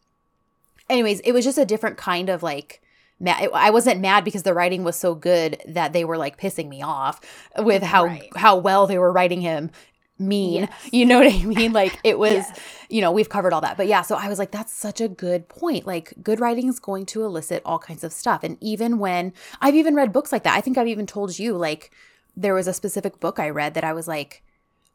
anyways 0.89 1.21
it 1.21 1.33
was 1.33 1.45
just 1.45 1.59
a 1.59 1.65
different 1.67 1.99
kind 1.99 2.29
of 2.31 2.43
like 2.43 2.81
mad 3.21 3.49
i 3.53 3.69
wasn't 3.71 4.01
mad 4.01 4.25
because 4.25 4.45
the 4.45 4.55
writing 4.55 4.83
was 4.83 4.97
so 4.97 5.15
good 5.15 5.61
that 5.69 5.93
they 5.93 6.05
were 6.07 6.17
like 6.19 6.41
pissing 6.41 6.69
me 6.69 6.81
off 6.83 7.21
with 7.59 7.83
how 7.83 8.05
Right. 8.07 8.31
how 8.37 8.57
well 8.57 8.87
they 8.87 8.99
were 8.99 9.13
writing 9.13 9.43
him 9.43 9.71
mean. 10.19 10.63
Yes. 10.63 10.73
You 10.93 11.05
know 11.07 11.19
what 11.21 11.33
I 11.33 11.45
mean? 11.45 11.73
Like 11.73 11.99
it 12.05 12.19
was, 12.19 12.33
Yes. 12.33 12.61
you 12.89 13.01
know, 13.01 13.13
we've 13.13 13.29
covered 13.29 13.53
all 13.53 13.61
that. 13.61 13.77
But 13.77 13.87
yeah, 13.87 14.03
so 14.03 14.17
I 14.17 14.29
was 14.29 14.39
like, 14.39 14.51
that's 14.51 14.73
such 14.73 15.01
a 15.01 15.09
good 15.09 15.49
point. 15.49 15.87
Like 15.87 16.15
good 16.23 16.41
writing 16.41 16.69
is 16.69 16.79
going 16.81 17.07
to 17.07 17.25
elicit 17.25 17.63
all 17.65 17.79
kinds 17.79 18.03
of 18.05 18.13
stuff. 18.13 18.43
And 18.43 18.57
even 18.61 18.99
when 18.99 19.33
I've 19.61 19.75
even 19.75 19.95
read 19.95 20.13
books 20.13 20.33
like 20.33 20.45
that, 20.45 20.57
I 20.57 20.61
think 20.61 20.79
I've 20.79 20.89
even 20.89 21.07
told 21.07 21.39
you, 21.39 21.55
like, 21.57 21.91
there 22.37 22.55
was 22.55 22.67
a 22.67 22.73
specific 22.73 23.19
book 23.21 23.39
I 23.39 23.49
read 23.49 23.75
that 23.75 23.85
I 23.85 23.93
was 23.95 24.07
like, 24.07 24.43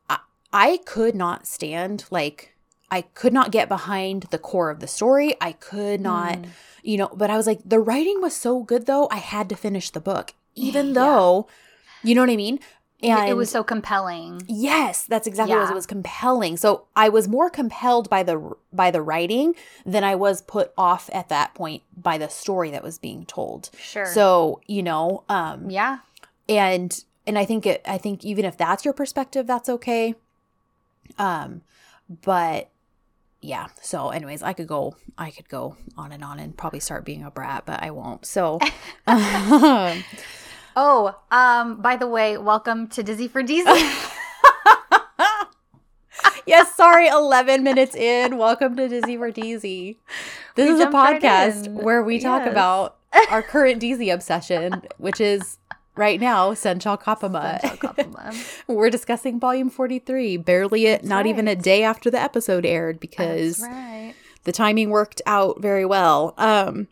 I, 0.09 0.19
I 0.53 0.79
could 0.85 1.15
not 1.15 1.47
stand, 1.47 2.05
like, 2.11 2.53
I 2.91 3.01
could 3.01 3.33
not 3.33 3.51
get 3.51 3.67
behind 3.69 4.23
the 4.31 4.37
core 4.37 4.69
of 4.69 4.79
the 4.79 4.87
story. 4.87 5.35
I 5.41 5.53
could 5.53 6.01
not, 6.01 6.37
Mm. 6.39 6.47
you 6.83 6.97
know, 6.97 7.09
but 7.15 7.29
I 7.29 7.37
was 7.37 7.47
like, 7.47 7.59
the 7.65 7.79
writing 7.79 8.21
was 8.21 8.35
so 8.35 8.61
good 8.63 8.85
though, 8.85 9.07
I 9.11 9.17
had 9.17 9.47
to 9.49 9.55
finish 9.55 9.89
the 9.91 10.01
book, 10.01 10.33
even 10.55 10.87
Yeah. 10.93 10.93
though, 10.93 11.47
you 12.03 12.13
know 12.15 12.21
what 12.21 12.29
I 12.29 12.35
mean? 12.35 12.59
And 13.03 13.29
it 13.29 13.33
was 13.33 13.49
so 13.49 13.63
compelling. 13.63 14.43
Yes, 14.47 15.03
that's 15.03 15.27
exactly 15.27 15.55
what 15.55 15.61
it 15.61 15.63
was. 15.63 15.71
It 15.71 15.75
was 15.75 15.85
compelling. 15.85 16.57
So 16.57 16.85
I 16.95 17.09
was 17.09 17.27
more 17.27 17.49
compelled 17.49 18.09
by 18.09 18.23
the 18.23 18.55
by 18.71 18.91
the 18.91 19.01
writing 19.01 19.55
than 19.85 20.03
I 20.03 20.15
was 20.15 20.41
put 20.41 20.71
off 20.77 21.09
at 21.13 21.29
that 21.29 21.53
point 21.55 21.83
by 21.97 22.17
the 22.17 22.29
story 22.29 22.69
that 22.71 22.83
was 22.83 22.99
being 22.99 23.25
told. 23.25 23.69
Sure. 23.79 24.05
So, 24.05 24.61
you 24.67 24.83
know, 24.83 25.23
um 25.29 25.69
yeah. 25.69 25.99
and 26.47 27.03
and 27.25 27.39
I 27.39 27.45
think 27.45 27.65
it 27.65 27.81
I 27.85 27.97
think 27.97 28.23
even 28.23 28.45
if 28.45 28.57
that's 28.57 28.85
your 28.85 28.93
perspective, 28.93 29.47
that's 29.47 29.69
okay. 29.69 30.15
Um 31.17 31.61
but 32.23 32.69
yeah. 33.41 33.69
So 33.81 34.09
anyways, 34.09 34.43
I 34.43 34.53
could 34.53 34.67
go 34.67 34.95
I 35.17 35.31
could 35.31 35.49
go 35.49 35.75
on 35.97 36.11
and 36.11 36.23
on 36.23 36.39
and 36.39 36.55
probably 36.55 36.79
start 36.79 37.05
being 37.05 37.23
a 37.23 37.31
brat, 37.31 37.63
but 37.65 37.81
I 37.81 37.91
won't. 37.91 38.25
So 38.25 38.59
um, 39.07 40.03
Oh, 40.75 41.15
um, 41.31 41.81
by 41.81 41.95
the 41.97 42.07
way, 42.07 42.37
welcome 42.37 42.87
to 42.89 43.03
Dizzy 43.03 43.27
for 43.27 43.43
Dizzy. 43.43 43.63
yes, 46.45 46.73
sorry, 46.75 47.07
11 47.07 47.63
minutes 47.63 47.95
in. 47.95 48.37
Welcome 48.37 48.77
to 48.77 48.87
Dizzy 48.87 49.17
for 49.17 49.31
Dizzy. 49.31 49.99
This 50.55 50.67
We 50.67 50.73
is 50.75 50.79
a 50.79 50.83
jumped 50.83 50.93
right 50.95 51.21
podcast 51.21 51.67
where 51.73 52.01
we 52.03 52.19
talk 52.19 52.43
Yes. 52.43 52.51
about 52.51 52.97
our 53.29 53.41
current 53.41 53.79
Dizzy 53.81 54.09
obsession, 54.09 54.83
which 54.97 55.19
is 55.19 55.57
right 55.95 56.21
now 56.21 56.53
Senchal 56.53 57.01
Kapama. 57.01 58.63
We're 58.67 58.89
discussing 58.89 59.41
volume 59.41 59.69
43, 59.69 60.37
barely 60.37 60.85
it, 60.85 61.03
not 61.03 61.25
even 61.25 61.49
a 61.49 61.55
day 61.55 61.83
after 61.83 62.09
the 62.09 62.21
episode 62.21 62.65
aired 62.65 63.01
because 63.01 63.59
right. 63.61 64.13
the 64.45 64.53
timing 64.53 64.89
worked 64.89 65.21
out 65.25 65.61
very 65.61 65.85
well. 65.85 66.33
Um, 66.37 66.87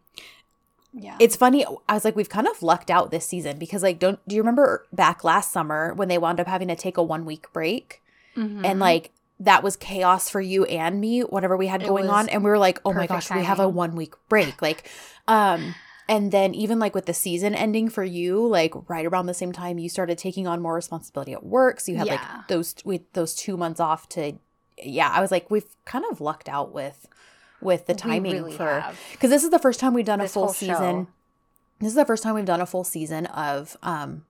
Yeah. 0.94 1.16
it's 1.20 1.36
funny. 1.36 1.66
I 1.88 1.94
was 1.94 2.04
like, 2.04 2.16
we've 2.16 2.30
kind 2.30 2.48
of 2.48 2.64
lucked 2.64 2.90
out 2.90 3.12
this 3.12 3.26
season 3.26 3.60
because, 3.60 3.84
like, 3.84 4.00
don't 4.00 4.20
do 4.28 4.36
you 4.36 4.42
remember 4.42 4.88
back 4.92 5.24
last 5.24 5.52
summer 5.52 5.94
when 5.94 6.08
they 6.08 6.18
wound 6.18 6.40
up 6.40 6.48
having 6.48 6.68
to 6.70 6.76
take 6.76 6.98
a 6.98 7.04
one 7.04 7.26
week 7.26 7.52
break? 7.54 8.02
Mhm. 8.36 8.64
and 8.64 8.80
like 8.80 9.12
that 9.40 9.64
was 9.64 9.76
chaos 9.76 10.30
for 10.30 10.40
you 10.40 10.64
and 10.66 11.02
me 11.02 11.22
whatever 11.22 11.58
we 11.58 11.66
had 11.68 11.82
It 11.82 11.88
going 11.88 12.10
on 12.10 12.30
and 12.30 12.44
we 12.44 12.50
were 12.50 12.60
like 12.60 12.80
oh 12.86 12.94
my 12.94 13.08
gosh 13.08 13.30
we 13.32 13.44
have 13.44 13.60
a 13.60 13.68
one 13.68 13.96
week 13.96 14.14
break 14.30 14.62
like 14.62 14.88
um 15.28 15.74
and 16.08 16.32
then 16.32 16.54
even 16.54 16.78
like 16.78 16.94
with 16.94 17.08
the 17.08 17.14
season 17.14 17.56
ending 17.56 17.90
for 17.90 18.04
you 18.04 18.46
like 18.48 18.74
right 18.88 19.06
around 19.06 19.26
the 19.26 19.34
same 19.34 19.52
time 19.52 19.80
you 19.80 19.90
started 19.90 20.18
taking 20.20 20.48
on 20.48 20.62
more 20.62 20.76
responsibility 20.76 21.34
at 21.34 21.44
work 21.44 21.80
so 21.80 21.92
you 21.92 21.98
had 21.98 22.06
Yeah. 22.08 22.14
like 22.14 22.48
those 22.50 22.76
with 22.86 23.02
those 23.14 23.34
two 23.34 23.58
months 23.58 23.80
off 23.80 24.08
to 24.10 24.34
yeah 24.82 25.10
i 25.10 25.20
was 25.22 25.32
like 25.32 25.50
we've 25.50 25.76
kind 25.86 26.06
of 26.12 26.22
lucked 26.22 26.48
out 26.48 26.72
with 26.72 27.08
with 27.62 27.86
the 27.88 27.94
timing 27.94 28.32
really 28.34 28.54
for 28.54 28.84
because 29.12 29.30
this 29.30 29.44
is 29.44 29.50
the 29.50 29.60
first 29.60 29.80
time 29.80 29.94
we've 29.94 30.06
done 30.06 30.20
This 30.20 30.32
a 30.32 30.34
full 30.34 30.50
season 30.50 30.76
show. 31.06 31.08
this 31.80 31.90
is 31.90 31.96
the 31.96 32.06
first 32.06 32.24
time 32.24 32.36
we've 32.36 32.46
done 32.46 32.62
a 32.62 32.66
full 32.66 32.84
season 32.84 33.26
of 33.28 33.76
um 33.84 34.26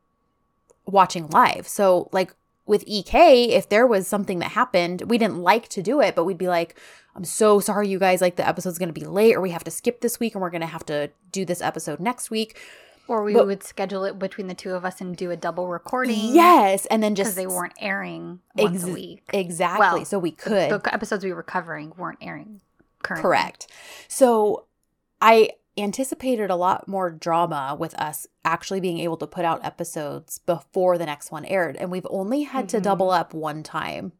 watching 0.86 1.28
live 1.30 1.68
so 1.68 2.10
like 2.12 2.34
with 2.66 2.84
ek 2.88 3.14
if 3.14 3.70
there 3.70 3.86
was 3.86 4.08
something 4.08 4.40
that 4.40 4.52
happened 4.52 5.04
we 5.08 5.18
didn't 5.18 5.38
like 5.42 5.68
to 5.70 5.82
do 5.82 6.02
it 6.02 6.16
but 6.16 6.24
we'd 6.24 6.38
be 6.38 6.48
like 6.48 6.76
i'm 7.16 7.24
so 7.24 7.60
sorry 7.60 7.88
you 7.88 8.00
guys 8.00 8.22
like 8.22 8.36
the 8.38 8.48
episode's 8.48 8.78
going 8.80 8.90
to 8.90 9.00
be 9.00 9.06
late 9.06 9.36
or 9.36 9.42
we 9.42 9.52
have 9.52 9.64
to 9.64 9.72
skip 9.72 10.02
this 10.02 10.20
week 10.20 10.34
and 10.34 10.42
we're 10.42 10.50
going 10.50 10.62
to 10.62 10.68
have 10.68 10.86
to 10.86 11.10
do 11.32 11.46
this 11.46 11.62
episode 11.62 12.00
next 12.00 12.32
week 12.32 12.58
Or 13.08 13.24
we 13.24 13.34
But- 13.34 13.46
would 13.48 13.64
schedule 13.64 14.04
it 14.06 14.18
between 14.20 14.48
the 14.48 14.54
two 14.56 14.74
of 14.74 14.84
us 14.86 15.02
and 15.02 15.16
do 15.18 15.30
a 15.32 15.36
double 15.38 15.68
recording. 15.68 16.20
yes 16.34 16.86
and 16.88 17.02
then 17.04 17.14
just 17.16 17.32
Because 17.32 17.36
they 17.36 17.48
weren't 17.48 17.74
airing 17.80 18.40
once 18.56 18.84
Ex- 18.84 18.90
a 18.90 18.94
week. 18.94 19.24
exactly 19.34 19.80
Well, 19.80 20.06
so 20.06 20.18
we 20.20 20.32
could 20.32 20.72
The 20.72 20.94
episodes 20.94 21.24
we 21.24 21.34
were 21.34 21.44
covering 21.44 21.94
weren't 21.98 22.20
airing 22.22 22.62
currently. 23.04 23.22
Correct. 23.24 23.68
So 24.08 24.66
I 25.22 25.52
anticipated 25.78 26.50
a 26.50 26.56
lot 26.56 26.88
more 26.88 27.10
drama 27.10 27.76
with 27.80 27.94
us 27.96 28.28
actually 28.44 28.80
being 28.82 29.00
able 29.00 29.16
to 29.18 29.28
put 29.28 29.46
out 29.46 29.64
episodes 29.64 30.40
before 30.40 30.98
the 30.98 31.06
next 31.06 31.32
one 31.32 31.46
aired. 31.46 31.78
And 31.78 31.90
we've 31.92 32.08
only 32.10 32.44
had 32.44 32.68
to 32.70 32.80
Mhm. 32.80 32.84
double 32.84 33.12
up 33.12 33.34
one 33.34 33.64
time. 33.64 34.12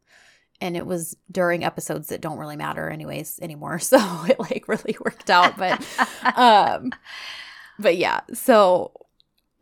And 0.62 0.76
it 0.76 0.86
was 0.86 1.16
during 1.30 1.64
episodes 1.64 2.08
that 2.08 2.20
don't 2.20 2.38
really 2.38 2.56
matter 2.56 2.88
anyways 2.88 3.38
anymore. 3.40 3.78
So 3.80 3.98
it 4.28 4.38
like 4.38 4.68
really 4.68 4.96
worked 5.04 5.28
out. 5.30 5.56
But 5.58 5.84
um 6.36 6.92
but 7.78 7.96
yeah. 7.96 8.20
So 8.32 8.92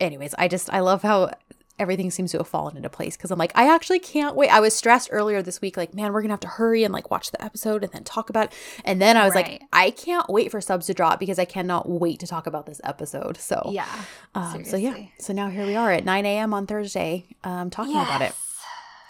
anyways, 0.01 0.35
I 0.39 0.47
just 0.49 0.73
I 0.73 0.81
love 0.81 1.03
how 1.03 1.31
everything 1.79 2.11
seems 2.11 2.33
to 2.33 2.39
have 2.39 2.49
fallen 2.49 2.77
into 2.77 2.89
place 2.89 3.17
because 3.17 3.31
I'm 3.31 3.39
like, 3.39 3.53
I 3.55 3.73
actually 3.75 3.99
can't 3.99 4.35
wait. 4.37 4.49
I 4.51 4.61
was 4.61 4.75
stressed 4.75 5.09
earlier 5.13 5.43
this 5.43 5.61
week, 5.61 5.77
like, 5.77 5.95
man, 5.95 6.13
we're 6.13 6.23
gonna 6.23 6.33
have 6.35 6.41
to 6.41 6.49
hurry 6.49 6.85
and 6.85 6.93
like 6.93 7.11
watch 7.11 7.31
the 7.31 7.43
episode 7.45 7.83
and 7.85 7.93
then 7.93 8.05
talk 8.05 8.31
about 8.31 8.47
it. 8.47 8.53
And 8.85 9.01
then 9.01 9.17
I 9.17 9.25
was 9.25 9.35
Right. 9.35 9.61
like, 9.61 9.63
I 9.73 9.91
can't 9.91 10.29
wait 10.29 10.51
for 10.51 10.61
subs 10.61 10.87
to 10.87 10.95
drop 10.95 11.19
because 11.21 11.39
I 11.39 11.45
cannot 11.45 11.89
wait 11.89 12.21
to 12.21 12.27
talk 12.27 12.47
about 12.47 12.67
this 12.67 12.81
episode. 12.85 13.37
So 13.39 13.71
Yeah. 13.73 13.87
um, 14.35 14.65
so 14.65 14.77
yeah. 14.77 14.97
So 15.19 15.33
now 15.33 15.49
here 15.49 15.67
we 15.67 15.77
are 15.77 15.91
at 15.93 16.05
9 16.05 16.27
a.m. 16.27 16.53
on 16.55 16.67
Thursday, 16.67 17.27
um, 17.45 17.71
talking 17.71 17.97
about 17.97 18.23
it. 18.23 18.35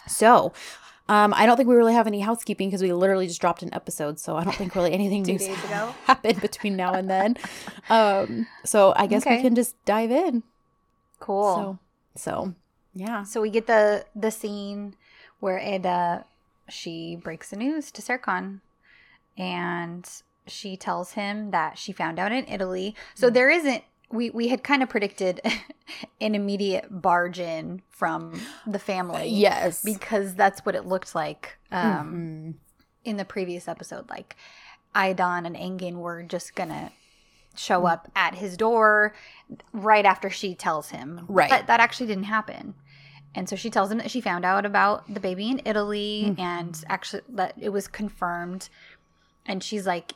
So 0.07 0.53
um, 1.11 1.33
I 1.35 1.47
don't 1.47 1.57
think 1.57 1.71
we 1.71 1.75
really 1.75 1.95
have 1.95 2.07
any 2.07 2.21
housekeeping 2.21 2.69
because 2.69 2.83
we 2.83 2.93
literally 2.93 3.27
just 3.27 3.41
dropped 3.41 3.63
an 3.63 3.73
episode. 3.73 4.19
So 4.19 4.37
I 4.37 4.45
don't 4.45 4.55
think 4.55 4.75
really 4.75 4.93
anything 4.93 5.23
new 5.25 5.39
happened 6.05 6.41
between 6.43 6.77
now 6.77 6.93
and 6.95 7.09
then. 7.09 7.37
Um, 7.91 8.47
so 8.67 8.93
I 8.95 9.07
guess 9.07 9.25
we 9.25 9.41
can 9.41 9.55
just 9.55 9.83
dive 9.87 10.11
in. 10.11 10.43
Cool. 11.21 11.55
So, 11.55 11.79
so 12.15 12.55
yeah. 12.95 13.23
So 13.23 13.41
we 13.41 13.51
get 13.51 13.67
the 13.67 14.05
the 14.15 14.31
scene 14.31 14.95
where 15.41 15.59
uh 15.87 16.23
she 16.69 17.17
breaks 17.17 17.51
the 17.51 17.57
news 17.57 17.91
to 17.93 18.03
Serkan 18.03 18.61
and 19.37 20.09
she 20.47 20.77
tells 20.77 21.13
him 21.13 21.51
that 21.51 21.79
she 21.79 21.93
found 21.93 22.19
out 22.19 22.33
in 22.33 22.45
Italy. 22.47 22.95
So 23.15 23.29
Mhm. 23.31 23.35
there 23.35 23.51
isn't 23.51 23.85
we 24.11 24.31
we 24.31 24.49
had 24.49 24.65
kind 24.65 24.83
of 24.83 24.89
predicted 24.89 25.41
an 26.21 26.35
immediate 26.35 26.87
barge 26.91 27.39
in 27.39 27.83
from 27.91 28.41
the 28.67 28.79
family. 28.79 29.29
Yes. 29.29 29.83
Because 29.83 30.35
that's 30.35 30.65
what 30.65 30.75
it 30.75 30.87
looked 30.87 31.15
like 31.15 31.59
um 31.71 31.85
Mhm. 31.85 32.55
in 33.05 33.17
the 33.17 33.25
previous 33.25 33.69
episode. 33.69 34.09
Like 34.11 34.37
Aydan 34.95 35.47
and 35.47 35.55
Engin 35.57 35.97
were 35.97 36.23
just 36.23 36.55
gonna 36.55 36.91
show 37.59 37.87
up 37.87 38.11
at 38.15 38.35
his 38.37 38.57
door 38.57 39.15
right 39.73 40.05
after 40.07 40.31
she 40.31 40.55
tells 40.55 40.91
him. 40.91 41.25
Right. 41.29 41.51
But 41.51 41.67
that 41.67 41.81
actually 41.81 42.07
didn't 42.07 42.25
happen. 42.25 42.75
And 43.35 43.49
so 43.49 43.57
she 43.57 43.71
tells 43.71 43.91
him 43.91 43.99
that 43.99 44.11
she 44.11 44.21
found 44.21 44.45
out 44.45 44.65
about 44.65 45.13
the 45.13 45.21
baby 45.21 45.51
in 45.51 45.61
Italy 45.65 46.25
Mhm. 46.29 46.39
and 46.39 46.85
actually 46.89 47.23
that 47.29 47.55
it 47.59 47.69
was 47.71 47.87
confirmed. 47.89 48.69
And 49.47 49.63
she's 49.63 49.87
like, 49.87 50.13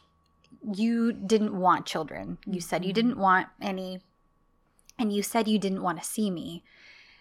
You 0.72 1.12
didn't 1.12 1.58
want 1.58 1.86
children. 1.86 2.38
You 2.46 2.60
said 2.60 2.84
you 2.84 2.92
Mhm. 2.92 2.94
didn't 2.94 3.18
want 3.18 3.48
any. 3.60 4.00
And 4.98 5.12
you 5.12 5.22
said 5.22 5.48
you 5.48 5.58
didn't 5.58 5.82
want 5.82 5.98
to 6.00 6.04
see 6.08 6.30
me. 6.30 6.62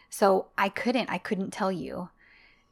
So 0.09 0.47
I 0.57 0.69
couldn't. 0.69 1.09
I 1.09 1.17
couldn't 1.17 1.51
tell 1.51 1.71
you. 1.71 2.09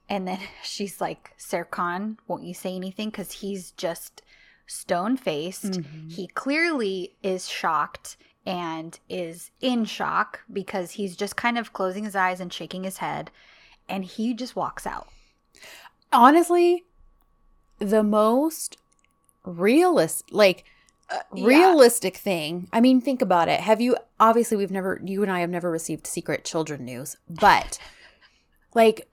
And 0.08 0.28
then 0.28 0.40
she's 0.64 1.02
like, 1.02 1.34
Serkan, 1.40 2.18
won't 2.28 2.44
you 2.44 2.54
say 2.54 2.76
anything? 2.76 3.10
Because 3.10 3.32
he's 3.32 3.72
just 3.72 4.22
stone 4.70 5.18
faced. 5.18 5.72
Mhm. 5.72 6.12
He 6.12 6.28
clearly 6.28 7.16
is 7.24 7.50
shocked 7.50 8.18
and 8.46 9.00
is 9.10 9.52
in 9.62 9.86
shock 9.86 10.42
because 10.52 10.92
he's 10.92 11.16
just 11.16 11.36
kind 11.36 11.58
of 11.58 11.74
closing 11.74 12.04
his 12.04 12.16
eyes 12.16 12.40
and 12.40 12.54
shaking 12.54 12.84
his 12.84 12.98
head. 12.98 13.32
And 13.88 14.06
he 14.06 14.34
just 14.34 14.56
walks 14.56 14.86
out. 14.86 15.08
Honestly, 16.14 16.86
the 17.80 18.04
most 18.04 18.78
realist, 19.44 20.32
like 20.32 20.66
yeah. 21.34 21.46
realistic 21.46 22.18
thing. 22.18 22.68
I 22.72 22.80
mean, 22.80 23.02
think 23.02 23.22
about 23.22 23.50
it. 23.50 23.60
Have 23.62 23.82
you 23.82 23.98
obviously 24.20 24.58
we've 24.58 24.72
never 24.72 25.02
you 25.04 25.24
and 25.24 25.32
I 25.32 25.40
have 25.40 25.50
never 25.50 25.72
received 25.72 26.06
secret 26.06 26.46
children 26.46 26.86
news, 26.86 27.18
but 27.28 27.80
like 28.74 29.08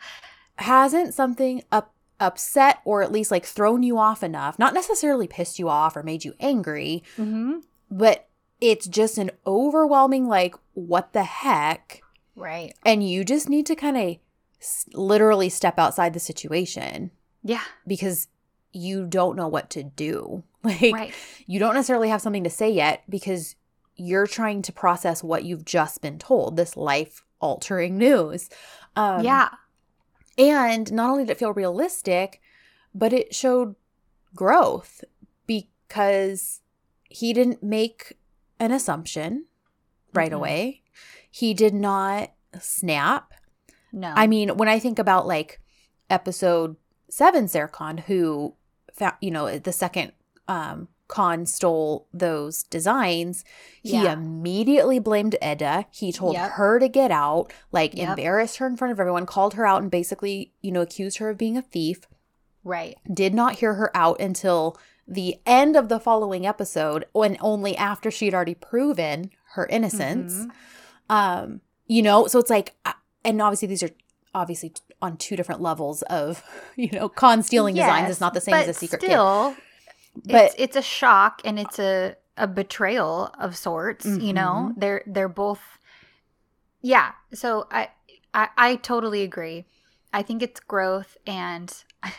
hasn't 0.56 1.14
something 1.14 1.62
up 1.72 1.92
upset 2.20 2.78
or 2.84 3.02
at 3.02 3.12
least 3.12 3.30
like 3.30 3.44
thrown 3.44 3.82
you 3.82 3.98
off 3.98 4.22
enough, 4.22 4.58
not 4.58 4.74
necessarily 4.74 5.26
pissed 5.26 5.58
you 5.58 5.68
off 5.68 5.96
or 5.96 6.02
made 6.02 6.24
you 6.24 6.34
angry, 6.40 7.02
Mm-hmm. 7.16 7.58
but 7.90 8.28
it's 8.60 8.86
just 8.86 9.18
an 9.18 9.30
overwhelming 9.46 10.26
like 10.28 10.54
what 10.74 11.12
the 11.12 11.24
heck 11.24 12.00
Right. 12.34 12.74
and 12.84 13.06
you 13.08 13.24
just 13.24 13.48
need 13.48 13.66
to 13.66 13.74
kind 13.74 13.96
of 13.96 14.16
s- 14.60 14.86
literally 14.94 15.48
step 15.50 15.78
outside 15.78 16.12
the 16.14 16.20
situation 16.20 17.10
Yeah. 17.42 17.62
because 17.86 18.28
you 18.72 19.06
don't 19.06 19.36
know 19.36 19.48
what 19.48 19.70
to 19.70 19.82
do. 19.82 20.42
Like 20.64 20.92
right. 20.94 21.14
you 21.46 21.60
don't 21.60 21.74
necessarily 21.74 22.08
have 22.08 22.20
something 22.20 22.42
to 22.44 22.50
say 22.50 22.68
yet 22.70 23.04
because 23.08 23.54
you're 23.94 24.26
trying 24.26 24.62
to 24.62 24.72
process 24.72 25.22
what 25.22 25.44
you've 25.44 25.64
just 25.64 26.02
been 26.02 26.18
told, 26.18 26.56
this 26.56 26.76
life 26.76 27.24
altering 27.40 27.96
news. 27.98 28.50
Um, 28.96 29.22
yeah. 29.24 29.50
And 30.38 30.92
not 30.92 31.10
only 31.10 31.24
did 31.24 31.32
it 31.32 31.38
feel 31.38 31.52
realistic, 31.52 32.40
but 32.94 33.12
it 33.12 33.34
showed 33.34 33.74
growth 34.34 35.02
because 35.46 36.60
he 37.08 37.32
didn't 37.32 37.62
make 37.62 38.18
an 38.58 38.72
assumption 38.72 39.46
right 40.12 40.30
Mhm. 40.32 40.36
away. 40.36 40.82
He 41.30 41.54
did 41.54 41.74
not 41.74 42.32
snap. 42.60 43.32
No. 43.92 44.12
I 44.14 44.26
mean, 44.26 44.56
when 44.56 44.68
I 44.68 44.78
think 44.78 44.98
about 44.98 45.26
like 45.26 45.60
episode 46.10 46.76
seven, 47.08 47.46
Serkan, 47.46 48.00
who 48.00 48.54
found, 48.94 49.16
you 49.20 49.30
know, 49.30 49.58
the 49.58 49.72
second 49.72 50.12
um, 50.48 50.86
Khan 51.08 51.46
stole 51.46 52.06
those 52.12 52.62
designs, 52.64 53.44
he 53.82 54.02
Yeah. 54.02 54.12
immediately 54.14 54.98
blamed 54.98 55.36
Eda. 55.42 55.86
He 55.90 56.12
told 56.12 56.34
Yep. 56.34 56.50
her 56.52 56.78
to 56.78 56.88
get 56.88 57.10
out, 57.10 57.52
like 57.72 57.94
Yep. 57.94 58.08
embarrassed 58.10 58.56
her 58.58 58.66
in 58.66 58.76
front 58.76 58.92
of 58.92 58.98
everyone, 59.00 59.26
called 59.26 59.54
her 59.54 59.66
out, 59.66 59.82
and 59.82 59.90
basically, 59.90 60.52
you 60.62 60.72
know, 60.72 60.80
accused 60.82 61.18
her 61.18 61.30
of 61.30 61.38
being 61.38 61.56
a 61.56 61.62
thief. 61.62 62.00
right. 62.64 62.96
Did 63.12 63.32
not 63.32 63.56
hear 63.60 63.74
her 63.74 63.96
out 63.96 64.20
until 64.20 64.76
the 65.06 65.36
end 65.46 65.76
of 65.76 65.88
the 65.88 66.00
following 66.00 66.44
episode, 66.44 67.04
when 67.12 67.36
only 67.40 67.76
after 67.76 68.10
she 68.10 68.24
had 68.24 68.34
already 68.34 68.54
proven 68.56 69.30
her 69.52 69.66
innocence 69.66 70.34
Mhm. 70.34 70.50
um 71.08 71.60
you 71.86 72.02
know 72.02 72.26
so 72.26 72.40
it's 72.40 72.50
like 72.50 72.74
uh, 72.84 72.92
and 73.24 73.40
obviously 73.40 73.68
these 73.68 73.82
are 73.84 73.90
obviously 74.34 74.72
on 75.00 75.16
two 75.16 75.36
different 75.36 75.60
levels 75.62 76.02
of 76.02 76.42
you 76.76 76.90
know 76.90 77.08
con 77.08 77.40
stealing 77.42 77.76
designs 77.76 78.10
is 78.10 78.20
not 78.20 78.34
the 78.34 78.40
same 78.40 78.54
as 78.54 78.66
a 78.68 78.74
secret 78.74 79.00
kid 79.00 79.06
still, 79.10 79.54
But- 80.24 80.44
it's, 80.46 80.54
it's 80.58 80.76
a 80.76 80.82
shock 80.82 81.40
and 81.44 81.58
it's 81.58 81.78
a, 81.78 82.16
a 82.36 82.46
betrayal 82.46 83.30
of 83.38 83.56
sorts. 83.56 84.04
You 84.06 84.32
know, 84.32 84.70
Mhm. 84.72 84.80
they're 84.80 85.02
they're 85.06 85.28
both. 85.28 85.60
Yeah. 86.82 87.12
So 87.34 87.66
I, 87.70 87.90
I 88.34 88.48
I 88.56 88.76
totally 88.76 89.22
agree. 89.22 89.64
I 90.12 90.22
think 90.22 90.42
it's 90.42 90.60
growth 90.60 91.16
and. 91.26 91.72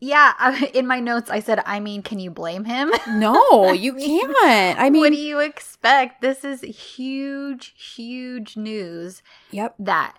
Yeah, 0.00 0.32
I, 0.38 0.70
in 0.74 0.86
my 0.86 1.00
notes 1.00 1.28
I 1.28 1.40
said, 1.40 1.60
I 1.66 1.80
mean, 1.80 2.02
can 2.02 2.20
you 2.20 2.30
blame 2.30 2.64
him? 2.64 2.92
no 3.08 3.72
you 3.72 3.94
can't 3.94 4.78
i 4.78 4.90
mean 4.90 5.00
what 5.02 5.10
do 5.12 5.18
you 5.18 5.40
expect? 5.40 6.20
This 6.20 6.44
is 6.44 6.60
huge, 6.62 7.74
huge 7.96 8.56
news 8.56 9.22
yep 9.50 9.74
that 9.80 10.16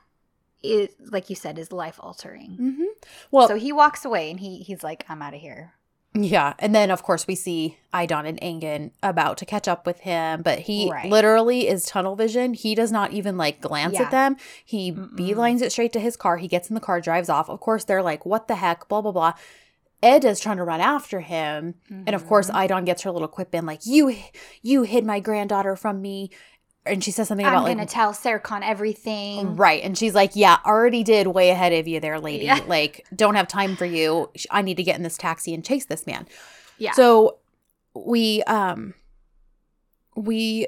is, 0.62 0.90
like 1.10 1.30
you 1.30 1.36
said, 1.38 1.58
is 1.58 1.72
life 1.72 1.98
altering. 2.04 2.58
mm-hmm. 2.60 2.84
well 3.32 3.48
so 3.48 3.56
he 3.56 3.72
walks 3.72 4.04
away 4.04 4.30
and 4.30 4.40
he 4.42 4.58
he's 4.58 4.84
like, 4.84 5.06
I'm 5.08 5.22
out 5.22 5.34
of 5.34 5.40
here. 5.40 5.72
Yeah 6.14 6.54
and 6.60 6.74
then 6.74 6.90
of 6.90 7.04
course 7.04 7.28
we 7.28 7.36
see 7.36 7.78
idon 7.94 8.26
and 8.28 8.40
Engin 8.42 8.92
about 9.04 9.38
to 9.38 9.46
catch 9.46 9.68
up 9.68 9.86
with 9.86 10.00
him 10.02 10.42
but 10.42 10.60
he 10.60 10.90
Right. 10.92 11.10
literally 11.10 11.68
is 11.68 11.86
tunnel 11.86 12.16
vision 12.16 12.54
he 12.56 12.74
does 12.74 12.92
not 12.92 13.12
even 13.14 13.38
like 13.38 13.62
glance 13.62 13.94
Yeah. 13.94 14.04
at 14.04 14.12
them 14.12 14.36
he 14.66 14.92
Mm-mm. 14.92 15.12
beelines 15.16 15.62
it 15.62 15.72
straight 15.72 15.94
to 15.94 16.00
his 16.00 16.18
car 16.18 16.38
he 16.38 16.48
gets 16.48 16.68
in 16.70 16.74
the 16.74 16.82
car 16.82 17.00
drives 17.00 17.30
off 17.30 17.48
of 17.50 17.60
course 17.60 17.84
they're 17.84 18.02
like 18.04 18.26
what 18.26 18.48
the 18.48 18.56
heck 18.56 18.88
blah 18.88 19.02
blah 19.02 19.12
blah 19.12 19.34
Ed 20.02 20.24
is 20.24 20.40
trying 20.40 20.56
to 20.58 20.64
run 20.64 20.80
after 20.80 21.20
him 21.20 21.76
And 21.90 22.16
of 22.16 22.26
course, 22.26 22.50
Mhm. 22.50 22.56
Aydan 22.70 22.86
gets 22.86 23.02
her 23.02 23.12
little 23.12 23.28
quip 23.28 23.54
in, 23.54 23.66
like 23.66 23.86
"You, 23.86 24.16
you 24.62 24.84
hid 24.84 25.06
my 25.06 25.20
granddaughter 25.20 25.76
from 25.76 26.02
me," 26.02 26.32
and 26.86 27.04
she 27.04 27.12
says 27.12 27.28
something 27.28 27.46
about 27.46 27.60
I'm 27.60 27.64
gonna 27.66 27.80
like, 27.82 27.90
tell 27.90 28.14
Serkan 28.14 28.62
everything. 28.64 29.56
right, 29.56 29.84
and 29.84 29.98
she's 29.98 30.16
like, 30.16 30.36
"Yeah, 30.36 30.58
already 30.66 31.04
did, 31.04 31.28
way 31.28 31.50
ahead 31.50 31.74
of 31.74 31.88
you 31.88 32.00
there, 32.00 32.20
lady. 32.20 32.46
Yeah. 32.46 32.60
Like, 32.68 33.06
don't 33.16 33.36
have 33.36 33.48
time 33.48 33.76
for 33.76 33.86
you. 33.86 34.30
I 34.50 34.62
need 34.62 34.78
to 34.78 34.84
get 34.84 34.96
in 34.98 35.04
this 35.04 35.18
taxi 35.18 35.54
and 35.54 35.64
chase 35.64 35.86
this 35.86 36.08
man." 36.08 36.28
Yeah. 36.78 36.94
So 36.94 37.38
we, 37.94 38.42
um, 38.44 38.94
we, 40.16 40.68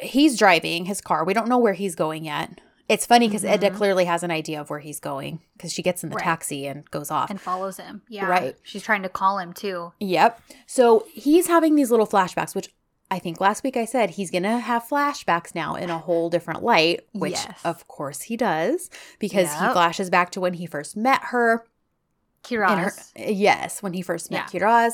he's 0.00 0.38
driving 0.38 0.84
his 0.86 1.00
car. 1.00 1.24
We 1.24 1.34
don't 1.34 1.48
know 1.48 1.58
where 1.58 1.72
he's 1.74 1.94
going 1.94 2.24
yet. 2.24 2.60
It's 2.88 3.04
funny 3.04 3.28
because 3.28 3.44
Eda 3.44 3.70
Mhm. 3.70 3.74
clearly 3.76 4.06
has 4.06 4.22
an 4.22 4.30
idea 4.30 4.60
of 4.60 4.70
where 4.70 4.78
he's 4.78 4.98
going 4.98 5.40
because 5.54 5.72
she 5.74 5.82
gets 5.82 6.02
in 6.02 6.08
the 6.08 6.16
Right. 6.16 6.24
taxi 6.24 6.66
and 6.66 6.90
goes 6.90 7.10
off. 7.10 7.28
and 7.28 7.38
follows 7.38 7.76
him. 7.76 8.00
Yeah. 8.08 8.26
Right. 8.26 8.56
She's 8.62 8.82
trying 8.82 9.02
to 9.02 9.10
call 9.10 9.38
him 9.38 9.52
too. 9.52 9.92
Yep. 10.00 10.40
So 10.66 11.04
he's 11.12 11.48
having 11.48 11.74
these 11.74 11.90
little 11.90 12.06
flashbacks, 12.06 12.54
which 12.54 12.70
I 13.10 13.18
think 13.18 13.40
last 13.40 13.64
week 13.64 13.76
I 13.76 13.86
said 13.86 14.10
he's 14.10 14.30
going 14.30 14.42
to 14.42 14.58
have 14.58 14.84
flashbacks 14.86 15.54
now 15.54 15.74
in 15.76 15.88
a 15.88 15.98
whole 15.98 16.28
different 16.28 16.62
light, 16.62 17.00
which 17.12 17.32
Yes. 17.32 17.60
of 17.64 17.88
course 17.88 18.22
he 18.22 18.36
does 18.36 18.90
because 19.18 19.50
he 19.52 19.72
flashes 19.72 20.10
back 20.10 20.30
to 20.32 20.40
when 20.40 20.54
he 20.54 20.66
first 20.66 20.96
met 20.96 21.20
her. 21.24 21.64
Kiraz. 22.44 23.12
her- 23.16 23.22
yes, 23.30 23.82
when 23.82 23.94
he 23.94 24.02
first 24.02 24.30
met 24.30 24.52
Yeah. 24.52 24.60
Kiraz, 24.60 24.92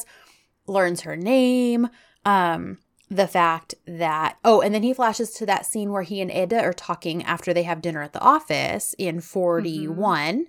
learns 0.67 1.03
her 1.03 1.17
name. 1.17 1.89
Um, 2.25 2.79
the 3.11 3.27
fact 3.27 3.75
that 3.87 4.39
oh, 4.45 4.61
and 4.63 4.75
then 4.75 4.83
he 4.83 4.95
flashes 4.95 5.33
to 5.35 5.47
that 5.47 5.67
scene 5.67 5.93
where 5.93 6.03
he 6.03 6.21
and 6.21 6.33
Eda 6.33 6.61
are 6.63 6.73
talking 6.73 7.23
after 7.25 7.53
they 7.53 7.65
have 7.65 7.83
dinner 7.83 8.03
at 8.03 8.13
the 8.13 8.21
office 8.21 8.95
in 8.97 9.21
41 9.21 10.47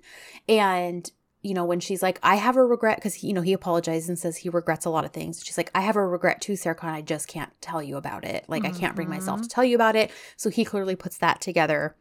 and 0.48 1.10
you 1.46 1.54
know 1.54 1.64
when 1.64 1.80
she's 1.80 2.02
like 2.02 2.18
I 2.22 2.34
have 2.36 2.56
a 2.56 2.64
regret 2.64 2.96
because 2.98 3.22
you 3.22 3.32
know 3.32 3.40
he 3.42 3.52
apologizes 3.52 4.08
and 4.08 4.18
says 4.18 4.36
he 4.38 4.48
regrets 4.48 4.84
a 4.84 4.90
lot 4.90 5.04
of 5.04 5.12
things. 5.12 5.42
She's 5.44 5.56
like 5.56 5.70
I 5.74 5.80
have 5.82 5.96
a 5.96 6.06
regret 6.06 6.40
too, 6.40 6.54
Serkan. 6.54 6.84
I 6.92 7.02
just 7.02 7.28
can't 7.28 7.50
tell 7.60 7.82
you 7.82 7.96
about 7.96 8.24
it. 8.24 8.44
Like 8.48 8.64
I 8.64 8.70
can't 8.70 8.94
bring 8.96 9.08
myself 9.08 9.40
to 9.42 9.48
tell 9.48 9.64
you 9.64 9.74
about 9.76 9.96
it. 9.96 10.10
So 10.36 10.50
he 10.50 10.64
clearly 10.64 10.96
puts 10.96 11.18
that 11.18 11.40
together. 11.40 11.96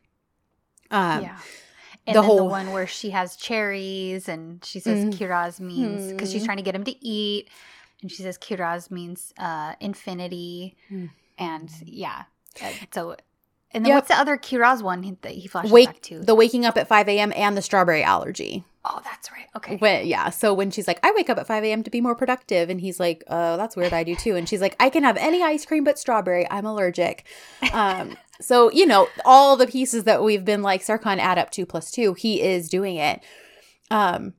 Um, 0.91 1.21
yeah. 1.23 1.37
And 2.07 2.15
the 2.15 2.21
then 2.21 2.21
the 2.21 2.21
whole- 2.23 2.49
one 2.49 2.71
where 2.71 2.87
she 2.87 3.09
has 3.11 3.35
cherries 3.35 4.27
and 4.29 4.63
she 4.63 4.79
says 4.79 5.05
Mm. 5.05 5.13
Kiraz 5.13 5.59
means 5.59 6.11
because 6.11 6.31
she's 6.31 6.41
Mhm. 6.43 6.45
trying 6.45 6.57
to 6.57 6.63
get 6.63 6.75
him 6.75 6.83
to 6.83 7.05
eat. 7.05 7.49
And 8.01 8.11
she 8.11 8.21
says 8.21 8.37
Kiraz 8.37 8.91
means 8.91 9.33
uh, 9.37 9.73
infinity. 9.79 10.75
Mm. 10.91 11.09
And 11.37 11.71
yeah. 11.85 12.23
Uh, 12.61 12.71
so, 12.93 13.15
and 13.75 13.85
then 13.85 13.89
Yep. 13.91 13.95
what's 13.97 14.07
the 14.07 14.17
other 14.19 14.37
Kiraz 14.37 14.81
one 14.81 15.17
that 15.21 15.33
he 15.33 15.47
flashes 15.47 15.71
Wake 15.71 15.87
back 15.89 16.01
to? 16.03 16.19
the 16.19 16.33
waking 16.33 16.65
up 16.65 16.77
at 16.77 16.87
5 16.87 17.07
a.m. 17.09 17.31
and 17.35 17.55
the 17.55 17.61
strawberry 17.61 18.01
allergy. 18.03 18.63
oh, 18.85 19.01
that's 19.03 19.31
right. 19.31 19.45
Okay. 19.55 19.77
When, 19.77 20.05
yeah. 20.07 20.29
So 20.29 20.53
when 20.53 20.69
she's 20.71 20.87
like, 20.87 20.99
I 21.03 21.11
wake 21.15 21.29
up 21.29 21.37
at 21.37 21.45
5 21.47 21.63
a.m. 21.63 21.83
to 21.83 21.89
be 21.89 22.01
more 22.01 22.15
productive. 22.15 22.69
And 22.69 22.79
he's 22.79 22.99
like, 22.99 23.23
oh, 23.27 23.57
that's 23.57 23.75
weird. 23.75 23.93
I 23.93 24.03
do 24.03 24.15
too. 24.15 24.35
And 24.35 24.47
she's 24.47 24.61
like, 24.61 24.75
I 24.79 24.89
can 24.89 25.03
have 25.03 25.17
any 25.17 25.41
ice 25.43 25.65
cream 25.65 25.83
but 25.83 25.97
strawberry. 25.99 26.47
I'm 26.51 26.65
allergic. 26.65 27.25
Um, 27.73 28.15
so, 28.41 28.71
you 28.71 28.85
know, 28.85 29.07
all 29.25 29.55
the 29.55 29.65
pieces 29.67 30.03
that 30.03 30.23
we've 30.23 30.45
been 30.45 30.61
like, 30.61 30.81
Serkan 30.83 31.17
add 31.17 31.37
up 31.39 31.49
two 31.51 31.65
plus 31.65 31.89
two, 31.91 32.13
he 32.13 32.41
is 32.41 32.69
doing 32.69 32.95
it. 32.97 33.21
Um, 33.91 34.33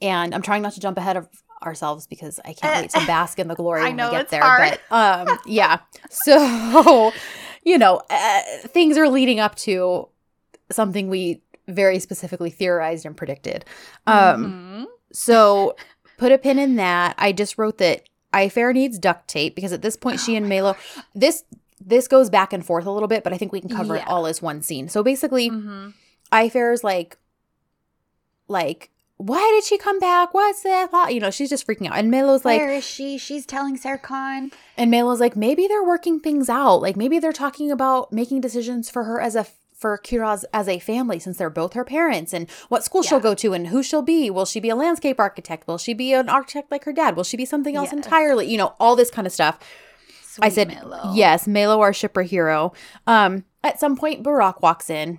and 0.00 0.34
I'm 0.34 0.42
trying 0.42 0.62
not 0.62 0.72
to 0.74 0.80
jump 0.80 0.96
ahead 0.98 1.16
of 1.18 1.28
ourselves 1.62 2.06
because 2.06 2.40
I 2.44 2.54
can't 2.54 2.82
wait 2.82 2.90
to 2.92 3.06
bask 3.06 3.38
in 3.38 3.48
the 3.48 3.54
glory 3.54 3.82
I 3.82 3.84
when 3.88 3.96
know, 3.96 4.10
we 4.10 4.16
get 4.16 4.28
there. 4.30 4.42
hard. 4.42 4.78
But 4.90 5.28
um, 5.28 5.38
yeah. 5.46 5.78
So, 6.10 7.12
you 7.64 7.78
know, 7.78 8.00
uh, 8.10 8.40
things 8.68 8.96
are 8.98 9.08
leading 9.08 9.40
up 9.40 9.54
to 9.56 10.08
something 10.70 11.08
we 11.08 11.40
very 11.68 11.98
specifically 11.98 12.50
theorized 12.50 13.06
and 13.06 13.16
predicted. 13.16 13.64
Um, 14.06 14.86
Mhm. 14.86 14.86
so 15.12 15.76
put 16.18 16.32
a 16.32 16.38
pin 16.38 16.58
in 16.58 16.76
that. 16.76 17.14
I 17.18 17.32
just 17.32 17.56
wrote 17.58 17.78
that 17.78 18.02
Ayfer 18.32 18.72
needs 18.74 18.98
duct 18.98 19.28
tape 19.28 19.54
because 19.54 19.72
at 19.72 19.82
this 19.82 19.96
point 19.96 20.18
she 20.20 20.34
Oh 20.34 20.38
and 20.38 20.48
Melo 20.48 20.76
this 21.14 21.44
this 21.84 22.06
goes 22.08 22.30
back 22.30 22.52
and 22.52 22.64
forth 22.64 22.86
a 22.86 22.90
little 22.90 23.08
bit, 23.08 23.24
but 23.24 23.32
I 23.32 23.38
think 23.38 23.52
we 23.52 23.60
can 23.60 23.68
cover 23.68 23.96
it 23.96 24.06
all 24.06 24.26
as 24.26 24.40
one 24.40 24.62
scene. 24.62 24.88
So 24.88 25.02
basically, 25.02 25.50
Mhm. 25.50 25.94
Ayfer's 26.32 26.82
like 26.84 27.18
like 28.48 28.90
why 29.18 29.50
did 29.54 29.64
she 29.64 29.78
come 29.78 29.98
back? 30.00 30.34
What's 30.34 30.62
that? 30.62 31.12
You 31.14 31.20
know, 31.20 31.30
she's 31.30 31.50
just 31.50 31.66
freaking 31.66 31.86
out. 31.88 31.96
And 31.96 32.10
Melo's 32.10 32.44
like, 32.44 32.60
Where 32.60 32.72
is 32.72 32.84
she? 32.84 33.18
She's 33.18 33.46
telling 33.46 33.78
Serkan. 33.78 34.52
and 34.76 34.90
Melo's 34.90 35.20
like, 35.20 35.36
maybe 35.36 35.66
they're 35.68 35.84
working 35.84 36.18
things 36.20 36.48
out. 36.48 36.76
Like 36.82 36.96
maybe 36.96 37.18
they're 37.18 37.32
talking 37.32 37.70
about 37.70 38.12
making 38.12 38.40
decisions 38.40 38.90
for 38.90 39.04
her 39.04 39.20
as 39.20 39.36
a 39.36 39.46
for 39.76 39.98
Kiraz 39.98 40.44
as 40.54 40.68
a 40.68 40.78
family 40.78 41.18
since 41.18 41.38
they're 41.38 41.50
both 41.50 41.72
her 41.72 41.84
parents 41.84 42.32
and 42.32 42.48
what 42.68 42.84
school 42.84 43.02
she'll 43.02 43.18
go 43.18 43.34
to 43.34 43.52
and 43.52 43.66
who 43.68 43.82
she'll 43.82 44.00
be. 44.02 44.30
Will 44.30 44.44
she 44.46 44.60
be 44.60 44.68
a 44.70 44.76
landscape 44.76 45.18
architect? 45.18 45.66
Will 45.66 45.78
she 45.78 45.92
be 45.92 46.12
an 46.12 46.28
architect 46.28 46.70
like 46.70 46.84
her 46.84 46.92
dad? 46.92 47.16
Will 47.16 47.24
she 47.24 47.36
be 47.36 47.44
something 47.44 47.74
else 47.74 47.88
Yes. 47.88 48.04
entirely? 48.04 48.46
You 48.48 48.58
know, 48.58 48.74
all 48.78 48.94
this 48.94 49.10
kind 49.10 49.26
of 49.26 49.32
stuff. 49.32 49.58
I 50.40 50.48
said, 50.50 50.68
Melo. 50.68 51.12
yes, 51.14 51.46
Melo, 51.48 51.80
our 51.80 51.92
shipper 51.92 52.22
hero. 52.22 52.72
Um, 53.08 53.44
at 53.64 53.78
some 53.80 53.96
point, 53.96 54.22
Burak 54.22 54.62
walks 54.62 54.88
in 54.88 55.18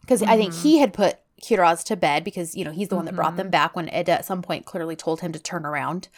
because 0.00 0.22
I 0.22 0.36
think 0.38 0.52
Mhm. 0.54 0.62
he 0.62 0.78
had 0.78 0.92
put 0.94 1.16
Kiraz 1.42 1.84
to 1.84 1.96
bed 1.96 2.24
because 2.24 2.54
you 2.54 2.64
know 2.64 2.70
he's 2.70 2.88
the 2.88 2.96
one 2.96 3.04
that 3.04 3.16
brought 3.16 3.36
them 3.36 3.50
back 3.50 3.74
when 3.76 3.88
Ed 3.90 4.08
at 4.08 4.24
some 4.24 4.42
point 4.42 4.64
clearly 4.64 4.96
told 4.96 5.20
him 5.20 5.32
to 5.32 5.38
turn 5.38 5.66
around. 5.66 6.08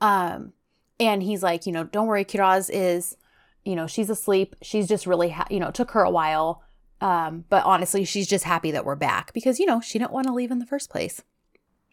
Um, 0.00 0.52
and 0.98 1.22
he's 1.22 1.42
like, 1.42 1.66
you 1.66 1.72
know, 1.72 1.84
don't 1.84 2.06
worry, 2.06 2.24
Kiraz 2.24 2.70
is, 2.72 3.16
you 3.64 3.74
know, 3.74 3.86
she's 3.86 4.10
asleep. 4.10 4.56
She's 4.62 4.88
just 4.88 5.06
really, 5.06 5.30
ha- 5.30 5.46
you 5.50 5.60
know, 5.60 5.68
it 5.68 5.74
took 5.74 5.92
her 5.92 6.02
a 6.02 6.10
while. 6.10 6.62
Um, 7.00 7.44
but 7.48 7.64
honestly, 7.64 8.04
she's 8.04 8.28
just 8.28 8.44
happy 8.44 8.70
that 8.70 8.84
we're 8.84 8.94
back 8.94 9.32
because 9.32 9.58
you 9.58 9.66
know 9.66 9.80
she 9.80 9.98
didn't 9.98 10.12
want 10.12 10.26
to 10.26 10.32
leave 10.32 10.50
in 10.50 10.58
the 10.58 10.66
first 10.66 10.90
place. 10.90 11.22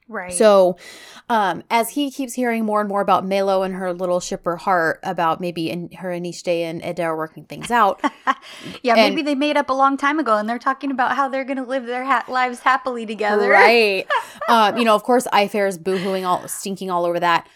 Right. 0.10 0.34
So, 0.34 0.78
um, 1.30 1.64
as 1.70 1.92
he 1.92 2.10
keeps 2.10 2.34
hearing 2.34 2.66
more 2.66 2.82
and 2.82 2.90
more 2.90 3.02
about 3.02 3.24
Melo 3.24 3.62
and 3.62 3.76
her 3.76 3.94
little 3.94 4.20
shipper 4.20 4.56
heart 4.56 5.00
about 5.04 5.40
maybe 5.40 5.70
in 5.70 5.92
her 5.92 6.10
and 6.10 6.26
Ishte 6.26 6.48
and 6.48 6.84
Eda 6.84 7.04
are 7.04 7.16
working 7.16 7.46
things 7.46 7.70
out. 7.70 8.02
yeah, 8.82 8.96
and- 8.96 9.14
maybe 9.16 9.22
they 9.22 9.36
made 9.36 9.56
up 9.56 9.70
a 9.70 9.74
long 9.74 9.98
time 9.98 10.18
ago 10.18 10.36
and 10.38 10.50
they're 10.50 10.58
talking 10.58 10.90
about 10.90 11.16
how 11.16 11.30
they're 11.30 11.46
going 11.46 11.58
to 11.58 11.64
live 11.64 11.86
their 11.86 12.04
ha- 12.04 12.26
lives 12.28 12.60
happily 12.60 13.06
together. 13.06 13.50
right. 13.50 14.08
um, 14.50 14.78
you 14.78 14.84
know, 14.84 14.96
of 14.96 15.04
course, 15.04 15.28
Ayfer's 15.32 15.78
boohooing 15.78 16.26
all, 16.28 16.48
stinking 16.48 16.90
all 16.90 17.06
over 17.06 17.20
that. 17.20 17.48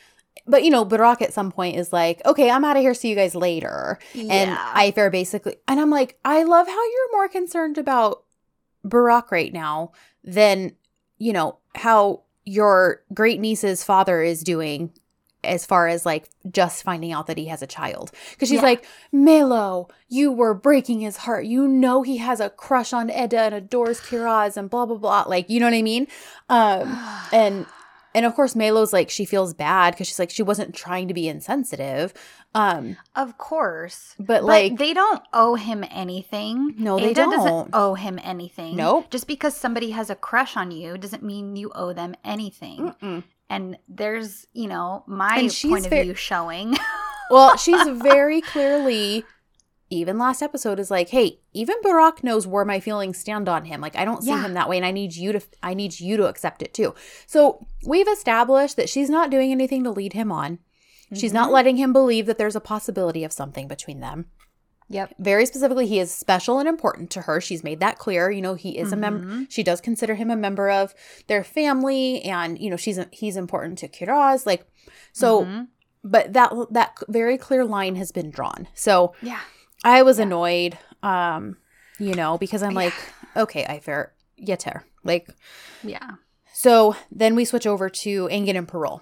But 0.46 0.64
you 0.64 0.70
know, 0.70 0.86
Burak 0.86 1.22
at 1.22 1.34
some 1.34 1.52
point 1.52 1.78
is 1.78 1.94
like, 1.94 2.22
"Okay, 2.26 2.50
I'm 2.52 2.66
out 2.66 2.76
of 2.76 2.82
here. 2.82 2.94
See 2.94 3.10
you 3.10 3.16
guys 3.16 3.34
later." 3.34 3.98
Yeah. 4.14 4.34
And. 4.34 4.58
Ayfer 4.94 5.10
basically, 5.10 5.56
and 5.70 5.80
I'm 5.80 5.90
like, 5.90 6.20
I 6.26 6.44
love 6.44 6.68
how 6.68 6.84
you're 6.84 7.12
more 7.14 7.30
concerned 7.30 7.78
about 7.78 8.24
Burak 8.86 9.32
right 9.32 9.54
now 9.54 9.94
than, 10.24 10.76
you 11.18 11.32
know, 11.32 11.60
how 11.76 12.23
your 12.46 13.02
great 13.14 13.40
niece's 13.40 13.84
father 13.84 14.22
is 14.22 14.44
doing 14.44 14.92
as 15.46 15.66
far 15.66 15.90
as 15.90 16.06
like 16.06 16.30
just 16.52 16.84
finding 16.84 17.12
out 17.12 17.28
that 17.28 17.38
he 17.38 17.48
has 17.48 17.62
a 17.62 17.68
child. 17.68 18.12
Because 18.32 18.48
she's 18.48 18.58
Yeah. 18.58 18.64
like, 18.64 18.86
Melo, 19.12 19.90
you 20.08 20.32
were 20.32 20.54
breaking 20.54 21.02
his 21.02 21.18
heart. 21.18 21.46
You 21.46 21.68
know 21.68 22.02
he 22.02 22.18
has 22.18 22.40
a 22.40 22.50
crush 22.50 22.94
on 22.94 23.10
Edda 23.10 23.40
and 23.40 23.56
adores 23.56 24.00
Kiraz 24.00 24.56
and 24.56 24.70
blah 24.70 24.86
blah 24.86 24.96
blah. 24.98 25.26
Like, 25.28 25.50
you 25.50 25.60
know 25.60 25.66
what 25.66 25.74
I 25.74 25.82
mean? 25.82 26.08
Um 26.50 26.98
and 27.34 27.66
and 28.16 28.26
of 28.26 28.36
course 28.36 28.56
Melo's 28.56 28.94
like 28.94 29.10
she 29.10 29.26
feels 29.26 29.54
bad 29.54 29.94
because 29.94 30.08
she's 30.08 30.20
like 30.20 30.30
she 30.30 30.44
wasn't 30.44 30.74
trying 30.76 31.08
to 31.08 31.14
be 31.14 31.28
insensitive. 31.28 32.14
Um, 32.56 32.98
Of 33.16 33.40
course. 33.40 34.14
but, 34.20 34.28
But 34.28 34.44
like 34.44 34.78
they 34.78 34.94
don't 34.94 35.24
owe 35.34 35.56
him 35.56 35.84
anything. 35.90 36.76
No, 36.78 36.98
they 37.00 37.06
Ada 37.10 37.14
don't. 37.16 37.32
doesn't 37.32 37.70
owe 37.74 37.96
him 37.96 38.20
anything. 38.24 38.76
Nope. 38.76 39.10
Just 39.10 39.26
because 39.28 39.56
somebody 39.58 39.90
has 39.92 40.10
a 40.12 40.16
crush 40.16 40.56
on 40.56 40.70
you 40.70 40.98
doesn't 40.98 41.24
mean 41.24 41.56
you 41.56 41.72
owe 41.74 41.94
them 41.94 42.14
anything. 42.24 42.94
mm-mm. 43.02 43.24
And 43.50 43.78
there's, 43.88 44.48
you 44.54 44.68
know, 44.68 45.04
my 45.08 45.50
point 45.64 45.86
of 45.86 45.92
view 45.92 46.14
showing. 46.16 46.76
well, 47.30 47.58
she's 47.58 47.88
very 47.88 48.42
clearly 48.42 49.26
even 49.90 50.18
last 50.18 50.42
episode 50.42 50.80
is 50.80 50.90
like, 50.90 51.10
hey, 51.10 51.40
even 51.54 51.76
Burak 51.84 52.24
knows 52.24 52.48
where 52.48 52.66
my 52.66 52.80
feelings 52.80 53.18
stand 53.20 53.48
on 53.48 53.66
him. 53.66 53.80
Like 53.82 53.96
I 53.96 54.06
don't 54.06 54.24
see 54.24 54.30
Yeah. 54.30 54.42
him 54.44 54.54
that 54.56 54.68
way 54.70 54.78
and 54.78 54.86
I 54.86 54.92
need 54.92 55.16
you 55.16 55.32
to 55.34 55.42
I 55.62 55.74
need 55.74 56.00
you 56.00 56.18
to 56.18 56.26
accept 56.28 56.62
it 56.62 56.74
too. 56.74 56.96
So, 57.28 57.66
we've 57.86 58.08
established 58.08 58.76
that 58.78 58.90
she's 58.90 59.10
not 59.10 59.30
doing 59.30 59.52
anything 59.52 59.84
to 59.84 59.92
lead 59.92 60.14
him 60.14 60.32
on. 60.32 60.60
She's 61.14 61.34
not 61.34 61.50
Mhm. 61.50 61.54
letting 61.54 61.78
him 61.78 61.94
believe 61.94 62.26
that 62.26 62.38
there's 62.40 62.56
a 62.56 62.60
possibility 62.62 63.24
of 63.24 63.32
something 63.32 63.68
between 63.68 64.00
them. 64.00 64.26
Yep. 64.90 65.16
Very 65.20 65.46
specifically, 65.46 65.88
he 65.88 66.00
is 66.00 66.12
special 66.12 66.60
and 66.60 66.68
important 66.68 67.10
to 67.12 67.22
her. 67.22 67.40
She's 67.40 67.64
made 67.64 67.80
that 67.80 67.98
clear. 68.00 68.30
You 68.32 68.42
know, 68.42 68.56
he 68.56 68.78
is 68.78 68.92
a 68.92 68.96
member. 68.96 69.46
She 69.50 69.64
does 69.64 69.80
consider 69.80 70.16
him 70.16 70.30
a 70.32 70.36
member 70.36 70.70
of 70.70 70.94
their 71.28 71.44
family, 71.44 72.22
and 72.24 72.60
you 72.60 72.70
know, 72.70 72.78
she's 72.78 73.00
he's 73.12 73.38
important 73.38 73.78
to 73.80 73.88
Kiraz. 73.88 74.46
Like, 74.46 74.66
so, 75.14 75.46
Mhm. 75.46 75.68
but 76.04 76.34
that 76.34 76.52
that 76.72 76.96
very 77.08 77.38
clear 77.38 77.64
line 77.64 77.96
has 77.96 78.12
been 78.12 78.30
drawn. 78.30 78.68
So 78.74 79.14
Yeah. 79.22 79.40
I 79.84 80.02
was 80.04 80.18
Yeah. 80.18 80.24
annoyed, 80.26 80.78
um, 81.02 81.58
you 82.00 82.14
know, 82.16 82.38
because 82.38 82.64
I'm 82.64 82.72
Yeah. 82.72 82.78
like, 82.86 82.94
okay, 83.36 83.64
Ayfer 83.66 84.10
yeter. 84.42 84.84
Like, 85.04 85.30
Yeah. 85.84 86.12
so 86.54 86.96
then 87.12 87.36
we 87.36 87.46
switch 87.46 87.68
over 87.68 87.90
to 87.90 88.28
Engin 88.30 88.58
and 88.58 88.68
Pearl. 88.68 89.02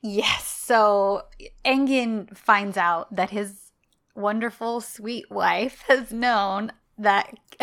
Yes. 0.00 0.46
So 0.46 1.22
Engin 1.64 2.36
finds 2.36 2.76
out 2.76 3.14
that 3.14 3.30
his 3.30 3.72
wonderful, 4.14 4.80
sweet 4.80 5.30
wife 5.30 5.82
has 5.88 6.12
known 6.12 6.72
that 6.98 7.32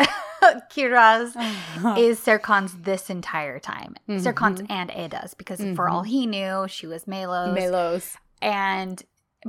Kiraz 0.70 1.34
is 1.98 2.20
Serkan's 2.20 2.74
this 2.82 3.10
entire 3.10 3.58
time. 3.58 3.94
Mhm. 4.08 4.20
Serkan's 4.22 4.62
and 4.68 4.90
Ada's, 4.90 5.34
because 5.34 5.60
for 5.74 5.88
all 5.88 6.02
he 6.02 6.26
knew, 6.26 6.66
she 6.68 6.86
was 6.86 7.06
Melo's. 7.06 7.54
Melos. 7.54 8.16
and 8.42 9.02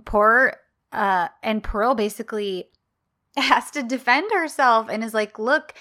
poor 0.06 0.56
uh 0.92 1.28
and 1.44 1.64
Pearl 1.64 1.96
basically 1.96 2.70
has 3.38 3.72
to 3.72 3.84
defend 3.84 4.32
herself 4.34 4.90
and 4.90 5.04
is 5.04 5.14
like, 5.14 5.38
look, 5.38 5.74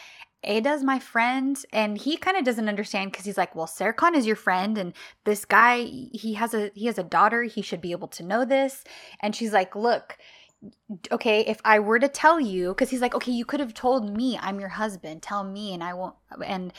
Ada's 0.45 0.85
my 0.85 0.99
friend, 0.99 1.63
and 1.73 1.99
he 1.99 2.17
kind 2.17 2.37
of 2.37 2.45
doesn't 2.45 2.69
understand 2.69 3.11
because 3.11 3.25
he's 3.25 3.39
like, 3.39 3.55
well, 3.57 3.67
Serkan 3.67 4.15
is 4.15 4.27
your 4.27 4.37
friend, 4.37 4.79
and 4.79 4.93
this 5.25 5.45
guy, 5.45 5.79
he 5.83 6.35
has 6.35 6.55
a 6.55 6.71
he 6.75 6.87
has 6.87 6.99
a 6.99 7.03
daughter, 7.03 7.43
he 7.45 7.63
should 7.63 7.81
be 7.81 7.93
able 7.93 8.09
to 8.09 8.23
know 8.23 8.45
this. 8.45 8.85
And 9.21 9.35
she's 9.35 9.53
like, 9.53 9.75
look, 9.75 10.19
okay, 11.11 11.41
if 11.41 11.61
I 11.65 11.79
were 11.81 11.99
to 11.99 12.09
tell 12.09 12.39
you, 12.39 12.69
because 12.69 12.91
he's 12.91 13.01
like, 13.01 13.15
okay, 13.15 13.33
you 13.33 13.45
could 13.45 13.61
have 13.61 13.75
told 13.75 14.15
me 14.17 14.39
I'm 14.41 14.61
your 14.61 14.69
husband, 14.71 15.23
tell 15.23 15.43
me, 15.45 15.75
and 15.75 15.83
I 15.83 15.95
won't, 15.95 16.15
and 16.45 16.73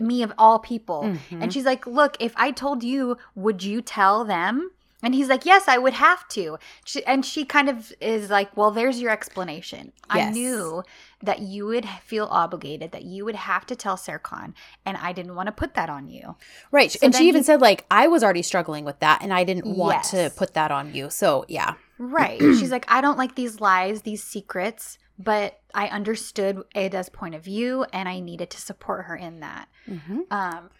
me 0.00 0.22
of 0.22 0.32
all 0.38 0.58
people. 0.58 1.02
Mhm. 1.02 1.42
And 1.42 1.52
she's 1.52 1.66
like, 1.66 1.86
Look, 1.86 2.16
if 2.20 2.32
I 2.36 2.52
told 2.52 2.82
you, 2.82 3.18
would 3.34 3.62
you 3.62 3.82
tell 3.82 4.24
them? 4.24 4.70
And 5.02 5.14
he's 5.14 5.28
like, 5.28 5.46
Yes, 5.46 5.68
I 5.68 5.78
would 5.78 5.94
have 5.94 6.28
to. 6.28 6.58
She, 6.84 7.04
and 7.04 7.24
she 7.24 7.44
kind 7.44 7.68
of 7.68 7.92
is 8.00 8.30
like, 8.30 8.56
Well, 8.56 8.70
there's 8.70 9.00
your 9.00 9.10
explanation. 9.10 9.92
I 10.08 10.30
knew 10.30 10.82
that 11.22 11.40
you 11.40 11.66
would 11.66 11.86
feel 12.04 12.26
obligated, 12.30 12.92
that 12.92 13.04
you 13.04 13.24
would 13.24 13.36
have 13.36 13.66
to 13.66 13.76
tell 13.76 13.96
Serkan, 13.96 14.54
and 14.84 14.96
I 14.96 15.12
didn't 15.12 15.34
want 15.34 15.46
to 15.46 15.52
put 15.52 15.74
that 15.74 15.90
on 15.90 16.08
you. 16.08 16.36
Right. 16.70 16.90
So 16.90 16.98
and 17.02 17.14
she 17.14 17.28
even 17.28 17.40
he- 17.40 17.44
said, 17.44 17.60
like, 17.60 17.86
I 17.90 18.08
was 18.08 18.22
already 18.22 18.42
struggling 18.42 18.84
with 18.84 18.98
that 19.00 19.22
and 19.22 19.32
I 19.32 19.44
didn't 19.44 19.66
want 19.76 20.04
to 20.04 20.32
put 20.36 20.54
that 20.54 20.70
on 20.70 20.94
you. 20.94 21.10
So, 21.10 21.44
yeah. 21.48 21.74
Right. 21.98 22.38
she's 22.58 22.70
like, 22.70 22.86
I 22.88 23.00
don't 23.00 23.18
like 23.18 23.34
these 23.34 23.60
lies, 23.60 24.02
these 24.02 24.22
secrets, 24.22 24.98
but 25.18 25.60
I 25.74 25.88
understood 25.88 26.62
Ada's 26.74 27.08
point 27.10 27.34
of 27.34 27.44
view 27.44 27.84
and 27.92 28.08
I 28.08 28.20
needed 28.20 28.50
to 28.50 28.60
support 28.60 29.04
her 29.04 29.16
in 29.16 29.40
that. 29.40 29.68
Mm-hmm. 29.86 30.20
Um, 30.30 30.70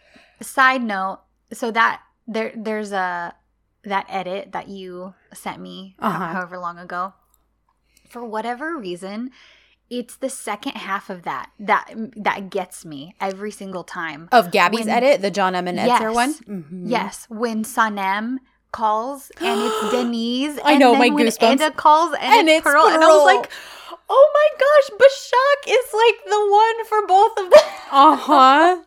side 0.40 0.82
note, 0.82 1.20
so 1.52 1.70
that 1.70 2.00
there 2.26 2.52
there's 2.56 2.92
a 2.92 3.34
that 3.84 4.06
edit 4.08 4.52
that 4.52 4.68
you 4.68 5.14
sent 5.32 5.60
me 5.60 5.96
Uh-huh. 5.98 6.32
however 6.34 6.58
long 6.58 6.78
ago. 6.78 7.14
For 8.08 8.24
whatever 8.24 8.76
reason, 8.76 9.30
it's 9.88 10.16
the 10.16 10.28
second 10.30 10.72
half 10.76 11.10
of 11.10 11.22
that 11.22 11.50
that 11.58 11.90
that 12.16 12.50
gets 12.50 12.84
me 12.84 13.14
every 13.20 13.50
single 13.50 13.84
time. 13.84 14.28
Of 14.32 14.50
Gabby's 14.50 14.80
When- 14.86 14.88
edit, 14.90 15.22
the 15.22 15.30
John 15.30 15.54
M. 15.54 15.66
and 15.68 15.78
Edzer 15.78 15.86
Yes. 16.12 16.14
one? 16.14 16.34
Mhm. 16.34 16.82
Yes, 16.86 17.26
when 17.28 17.64
Sanem 17.64 18.38
calls 18.72 19.30
and 19.40 19.60
it's 19.60 19.90
Deniz. 19.94 20.58
I 20.64 20.76
know, 20.76 20.94
my 20.94 21.08
when 21.08 21.26
goosebumps. 21.26 21.54
Eda 21.54 21.70
calls 21.72 22.12
and, 22.14 22.22
And 22.22 22.48
it's, 22.48 22.58
it's 22.58 22.64
Pearl, 22.64 22.86
and 22.86 23.02
I 23.02 23.06
was 23.08 23.24
like, 23.24 23.50
oh 24.08 24.30
my 24.34 24.48
gosh, 24.58 24.90
Bashak 25.00 25.72
is 25.72 25.94
like 25.94 26.24
the 26.26 26.50
one 26.50 26.84
for 26.86 27.06
both 27.06 27.38
of 27.38 27.50
them. 27.50 27.70
Uh 27.90 28.16
huh. 28.16 28.82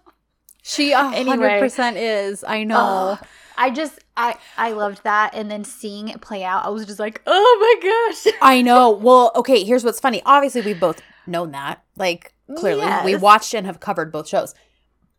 She 0.61 0.91
a 0.93 0.97
100% 0.99 1.93
is. 1.97 2.43
I 2.47 2.63
know. 2.63 3.17
Ugh. 3.19 3.27
I 3.57 3.69
just 3.69 3.99
I 4.17 4.35
I 4.57 4.71
loved 4.71 5.03
that, 5.03 5.33
and 5.33 5.49
then 5.49 5.63
seeing 5.63 6.07
it 6.09 6.21
play 6.21 6.43
out, 6.43 6.65
I 6.65 6.69
was 6.69 6.85
just 6.85 6.99
like, 6.99 7.21
oh 7.27 7.57
my 7.81 7.89
gosh. 7.89 8.33
I 8.41 8.61
know. 8.61 8.91
Well, 8.91 9.31
okay, 9.35 9.63
here's 9.63 9.83
what's 9.83 9.99
funny. 9.99 10.21
Obviously, 10.25 10.61
we've 10.61 10.79
both 10.79 11.01
known 11.27 11.51
that. 11.51 11.83
Like, 11.97 12.33
clearly, 12.57 12.85
we 13.05 13.15
watched 13.15 13.53
and 13.53 13.65
have 13.65 13.79
covered 13.79 14.11
both 14.11 14.27
shows. 14.27 14.53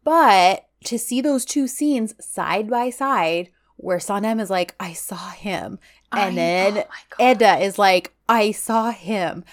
But 0.03 0.67
to 0.85 0.99
see 0.99 1.21
those 1.21 1.45
two 1.45 1.67
scenes 1.67 2.15
side 2.25 2.69
by 2.69 2.91
side, 2.91 3.51
where 3.77 3.99
Sanem 3.99 4.41
is 4.41 4.51
like, 4.51 4.75
I 4.79 4.93
saw 4.93 5.31
him, 5.31 5.79
and 6.13 6.33
I- 6.33 6.35
then 6.35 6.85
oh. 7.19 7.31
Eda 7.31 7.59
is 7.59 7.79
like, 7.79 8.13
I 8.29 8.53
saw 8.53 8.91
him. 8.91 9.45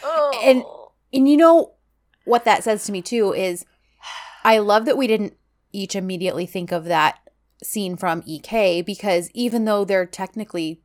and- 0.43 0.63
Oh. 0.65 0.77
And 1.13 1.27
you 1.27 1.35
know 1.35 1.73
what 2.23 2.45
that 2.45 2.63
says 2.63 2.85
to 2.85 2.91
me 2.93 3.01
too 3.01 3.33
is 3.33 3.65
I 4.45 4.59
love 4.59 4.85
that 4.85 4.97
we 4.97 5.07
didn't 5.07 5.35
each 5.73 5.93
immediately 5.93 6.45
think 6.45 6.71
of 6.71 6.85
that 6.85 7.19
scene 7.63 7.95
from 7.95 8.23
EK 8.25 8.81
because 8.81 9.29
even 9.33 9.65
though 9.65 9.85
they're 9.85 10.05
technically 10.05 10.81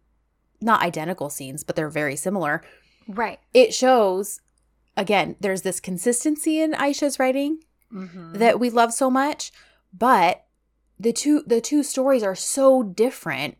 not 0.60 0.82
identical 0.82 1.30
scenes, 1.30 1.64
but 1.64 1.76
they're 1.76 1.88
very 1.90 2.16
similar, 2.16 2.62
right. 3.08 3.38
it 3.54 3.72
shows 3.74 4.40
again, 4.96 5.36
there's 5.40 5.62
this 5.62 5.78
consistency 5.80 6.60
in 6.60 6.72
Aisha's 6.72 7.18
writing 7.18 7.58
Mhm. 7.92 8.38
that 8.38 8.58
we 8.58 8.70
love 8.70 8.92
so 8.94 9.10
much, 9.10 9.52
but 9.92 10.44
the 10.98 11.12
two 11.12 11.42
the 11.46 11.60
two 11.60 11.82
stories 11.82 12.22
are 12.22 12.34
so 12.34 12.82
different. 12.82 13.58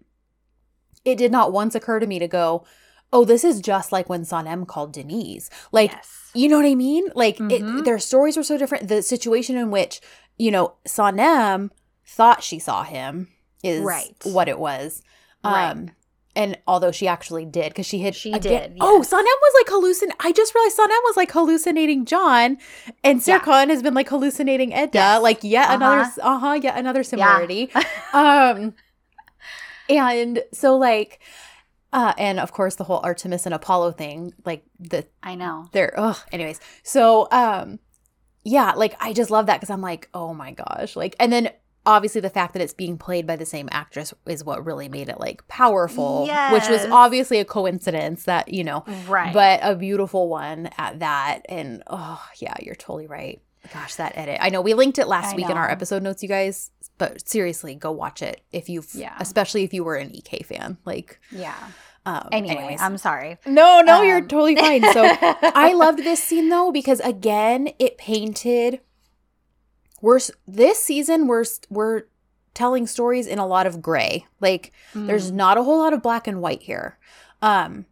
It 1.05 1.17
did 1.19 1.31
not 1.31 1.53
once 1.53 1.75
occur 1.75 2.01
to 2.01 2.07
me 2.07 2.19
to 2.19 2.27
go, 2.27 2.65
"Oh, 3.13 3.25
this 3.25 3.45
is 3.45 3.61
just 3.61 3.93
like 3.93 4.09
when 4.09 4.23
Sanem 4.25 4.67
called 4.67 4.93
Deniz." 4.93 5.51
Like 5.71 5.93
yes. 5.93 6.31
you 6.35 6.49
know 6.49 6.57
what 6.57 6.67
I 6.67 6.75
mean? 6.75 7.05
Like 7.15 7.37
Mhm. 7.39 7.81
it, 7.81 7.85
their 7.85 7.99
stories 7.99 8.37
were 8.37 8.43
so 8.43 8.57
different. 8.59 8.89
The 8.89 9.03
situation 9.03 9.57
in 9.57 9.71
which 9.71 10.01
you 10.39 10.51
know 10.51 10.75
Sanem 10.87 11.71
thought 12.07 12.43
she 12.43 12.59
saw 12.59 12.83
him 12.85 13.29
is 13.63 13.83
Right. 13.83 14.15
what 14.25 14.49
it 14.49 14.59
was. 14.59 15.03
Right. 15.45 15.71
Um, 15.71 15.91
and 16.35 16.59
although 16.67 16.93
she 16.93 17.09
actually 17.09 17.47
did, 17.47 17.71
because 17.71 17.87
she 17.87 18.01
had 18.01 18.15
She 18.15 18.31
again- 18.33 18.73
did, 18.75 18.79
Oh, 18.81 18.99
yes. 18.99 19.11
Sanem 19.11 19.23
was 19.23 19.55
like 19.59 19.67
hallucin. 19.69 20.13
I 20.21 20.33
just 20.33 20.55
realized 20.55 20.77
Sanem 20.77 21.03
was 21.05 21.17
like 21.17 21.33
hallucinating 21.33 22.05
John, 22.05 22.59
and 23.03 23.27
Yeah. 23.27 23.39
Serkan 23.41 23.71
has 23.71 23.83
been 23.83 23.95
like 23.95 24.09
hallucinating 24.09 24.73
Eda. 24.73 24.91
Yes. 24.93 25.23
Like 25.23 25.43
yet 25.43 25.71
another, 25.75 26.01
Uh-huh. 26.03 26.21
uh 26.23 26.39
huh, 26.39 26.53
yet 26.63 26.77
another 26.79 27.03
similarity. 27.05 27.71
um, 28.13 28.75
and 29.89 30.43
so 30.53 30.77
like, 30.77 31.21
uh, 31.93 32.13
and 32.19 32.39
of 32.39 32.53
course 32.53 32.75
the 32.75 32.85
whole 32.85 33.01
Artemis 33.03 33.47
and 33.47 33.55
Apollo 33.55 33.93
thing, 33.93 34.35
like 34.45 34.65
the 34.79 35.07
I 35.23 35.35
know. 35.37 35.67
they're 35.73 35.95
ugh 35.99 36.19
anyways 36.33 36.61
so 36.83 37.29
um 37.31 37.79
yeah 38.45 38.73
like 38.73 38.95
i 39.01 39.13
just 39.13 39.31
love 39.31 39.47
that 39.47 39.57
because 39.59 39.71
i'm 39.71 39.81
like 39.81 40.09
oh 40.13 40.35
my 40.35 40.51
gosh 40.51 40.95
like 40.97 41.17
and 41.19 41.33
then 41.33 41.49
obviously 41.87 42.21
the 42.21 42.29
fact 42.31 42.53
that 42.53 42.61
it's 42.61 42.75
being 42.75 42.99
played 42.99 43.27
by 43.27 43.37
the 43.37 43.47
same 43.47 43.69
actress 43.73 44.13
is 44.27 44.45
what 44.45 44.67
really 44.67 44.89
made 44.89 45.09
it 45.09 45.19
like 45.21 45.47
powerful 45.49 46.25
yes. 46.27 46.53
which 46.53 46.69
was 46.69 46.85
obviously 46.91 47.39
a 47.39 47.45
coincidence 47.45 48.25
that 48.25 48.53
you 48.53 48.65
know 48.65 48.85
Right. 49.07 49.33
but 49.33 49.61
a 49.63 49.75
beautiful 49.77 50.29
one 50.29 50.69
at 50.77 50.99
that 50.99 51.43
and 51.49 51.83
oh 51.87 52.23
yeah 52.39 52.55
you're 52.61 52.75
totally 52.75 53.07
right 53.07 53.41
gosh 53.73 53.95
that 53.97 54.13
edit 54.17 54.39
i 54.41 54.49
know 54.51 54.61
we 54.61 54.75
linked 54.75 54.99
it 54.99 55.07
last 55.09 55.33
I 55.33 55.37
week 55.37 55.49
in 55.51 55.57
our 55.57 55.71
episode 55.71 56.03
notes 56.03 56.23
you 56.23 56.29
guys 56.29 56.71
but 56.99 57.27
seriously 57.29 57.75
go 57.75 57.91
watch 57.93 58.23
it 58.23 58.41
if 58.53 58.69
you've 58.69 58.89
Yeah. 58.95 59.15
especially 59.21 59.65
if 59.65 59.73
you 59.75 59.85
were 59.85 59.97
an 59.97 60.13
ek 60.15 60.45
fan 60.47 60.79
like 60.85 61.21
yeah. 61.31 61.55
um 62.05 62.29
Anyway, 62.33 62.55
anyways. 62.57 62.81
I'm 62.81 62.97
sorry. 62.99 63.39
no 63.47 63.81
no 63.81 64.03
you're 64.03 64.19
Um, 64.19 64.29
totally 64.29 64.57
fine 64.57 64.83
so 64.93 65.03
I 65.23 65.73
loved 65.75 65.99
this 65.99 66.23
scene 66.23 66.49
though 66.49 66.71
because 66.73 67.01
again, 67.01 67.71
it 67.79 67.99
painted 67.99 68.81
we're 70.03 70.21
this 70.47 70.83
season 70.83 71.27
we're 71.27 71.45
we're 71.71 72.05
telling 72.55 72.87
stories 72.87 73.27
in 73.27 73.39
a 73.39 73.47
lot 73.47 73.67
of 73.67 73.83
gray. 73.83 74.27
Like 74.41 74.73
there's 74.95 75.31
Mm. 75.31 75.35
not 75.35 75.59
a 75.59 75.63
whole 75.63 75.79
lot 75.79 75.93
of 75.93 76.03
black 76.03 76.27
and 76.27 76.41
white 76.41 76.63
here. 76.63 76.99
Um 77.43 77.87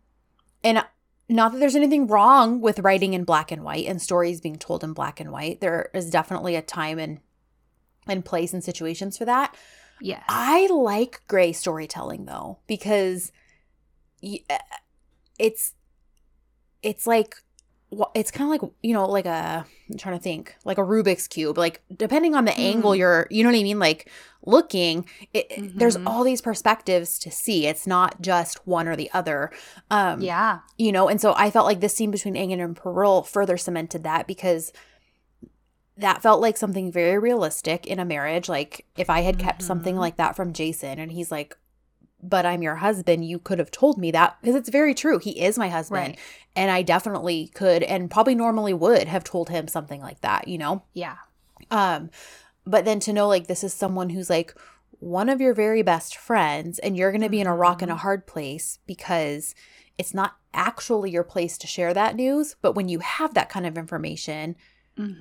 and 0.62 0.84
not 1.28 1.52
that 1.52 1.58
there's 1.58 1.76
anything 1.76 2.06
wrong 2.06 2.60
with 2.60 2.78
writing 2.80 3.14
in 3.14 3.24
black 3.24 3.50
and 3.50 3.62
white 3.64 3.86
and 3.86 4.00
stories 4.00 4.40
being 4.40 4.56
told 4.56 4.82
in 4.84 4.92
black 4.92 5.20
and 5.20 5.30
white. 5.32 5.60
There 5.60 5.90
is 5.94 6.10
definitely 6.10 6.56
a 6.56 6.62
time 6.62 6.98
and 6.98 7.20
and 8.06 8.24
place 8.24 8.52
and 8.52 8.62
situations 8.64 9.16
for 9.18 9.24
that. 9.24 9.54
Yeah. 10.00 10.22
I 10.28 10.66
like 10.66 11.22
gray 11.28 11.52
storytelling 11.52 12.24
though 12.26 12.58
because 12.66 13.32
uh, 14.22 14.56
it's 15.38 15.72
it's 16.82 17.06
like 17.06 17.36
it's 18.14 18.30
kind 18.30 18.46
of 18.52 18.62
like 18.62 18.72
you 18.82 18.92
know 18.92 19.06
like 19.08 19.26
a 19.26 19.64
I'm 19.90 19.98
trying 19.98 20.16
to 20.16 20.22
think 20.22 20.54
like 20.64 20.78
a 20.78 20.82
Rubik's 20.82 21.28
cube 21.28 21.58
like 21.58 21.82
depending 21.96 22.34
on 22.34 22.44
the 22.44 22.56
angle 22.58 22.92
Mm. 22.92 22.98
you're 22.98 23.26
you 23.30 23.42
know 23.44 23.50
what 23.50 23.58
I 23.58 23.62
mean 23.62 23.78
like 23.78 24.10
looking 24.46 25.06
it, 25.32 25.46
it- 25.50 25.78
there's 25.78 25.96
all 26.06 26.24
these 26.24 26.40
perspectives 26.40 27.18
to 27.20 27.30
see 27.30 27.66
it's 27.66 27.86
not 27.86 28.20
just 28.22 28.66
one 28.66 28.86
or 28.88 28.96
the 28.96 29.10
other 29.12 29.50
um 29.90 30.20
yeah. 30.20 30.60
you 30.78 30.92
know 30.92 31.08
and 31.08 31.20
so 31.20 31.34
i 31.36 31.50
felt 31.50 31.66
like 31.66 31.80
this 31.80 31.94
scene 31.94 32.10
between 32.10 32.34
Aang 32.34 32.52
and 32.62 32.76
Pearl 32.76 33.22
further 33.22 33.56
cemented 33.56 34.02
that 34.04 34.26
because 34.26 34.72
that 35.96 36.22
felt 36.22 36.40
like 36.40 36.56
something 36.56 36.90
very 36.90 37.18
realistic 37.18 37.86
in 37.86 37.98
a 37.98 38.04
marriage 38.04 38.48
like 38.48 38.84
if 38.96 39.08
i 39.08 39.20
had 39.20 39.38
kept 39.38 39.62
something 39.62 39.94
Mhm. 39.94 40.00
like 40.00 40.16
that 40.16 40.36
from 40.36 40.52
jason 40.52 40.98
and 40.98 41.12
he's 41.12 41.30
like 41.30 41.56
but 42.28 42.44
i'm 42.46 42.62
your 42.62 42.76
husband 42.76 43.24
you 43.24 43.38
could 43.38 43.58
have 43.58 43.70
told 43.70 43.98
me 43.98 44.10
that 44.10 44.36
because 44.40 44.54
it's 44.56 44.68
very 44.68 44.94
true 44.94 45.18
he 45.18 45.40
is 45.42 45.58
my 45.58 45.68
husband 45.68 46.08
Right. 46.08 46.18
and 46.56 46.70
i 46.70 46.82
definitely 46.82 47.48
could 47.54 47.82
and 47.82 48.10
probably 48.10 48.34
normally 48.34 48.72
would 48.74 49.08
have 49.08 49.24
told 49.24 49.48
him 49.50 49.68
something 49.68 50.00
like 50.00 50.20
that 50.22 50.48
you 50.48 50.58
know 50.58 50.82
Yeah. 50.92 51.16
um 51.70 52.10
but 52.66 52.84
then 52.84 53.00
to 53.00 53.12
know 53.12 53.28
like 53.28 53.46
this 53.46 53.62
is 53.64 53.74
someone 53.74 54.10
who's 54.10 54.30
like 54.30 54.54
one 55.00 55.28
of 55.28 55.40
your 55.40 55.52
very 55.54 55.82
best 55.82 56.16
friends 56.16 56.78
and 56.78 56.96
you're 56.96 57.10
going 57.12 57.20
to 57.20 57.28
be 57.28 57.40
in 57.40 57.46
a 57.46 57.54
rock 57.54 57.82
and 57.82 57.90
a 57.90 57.94
Mhm. 57.94 57.98
hard 57.98 58.26
place 58.26 58.78
because 58.86 59.54
it's 59.98 60.14
not 60.14 60.36
actually 60.54 61.10
your 61.10 61.24
place 61.24 61.58
to 61.58 61.66
share 61.66 61.92
that 61.92 62.16
news 62.16 62.56
but 62.62 62.72
when 62.72 62.88
you 62.88 63.00
have 63.00 63.34
that 63.34 63.48
kind 63.50 63.66
of 63.66 63.76
information 63.76 64.56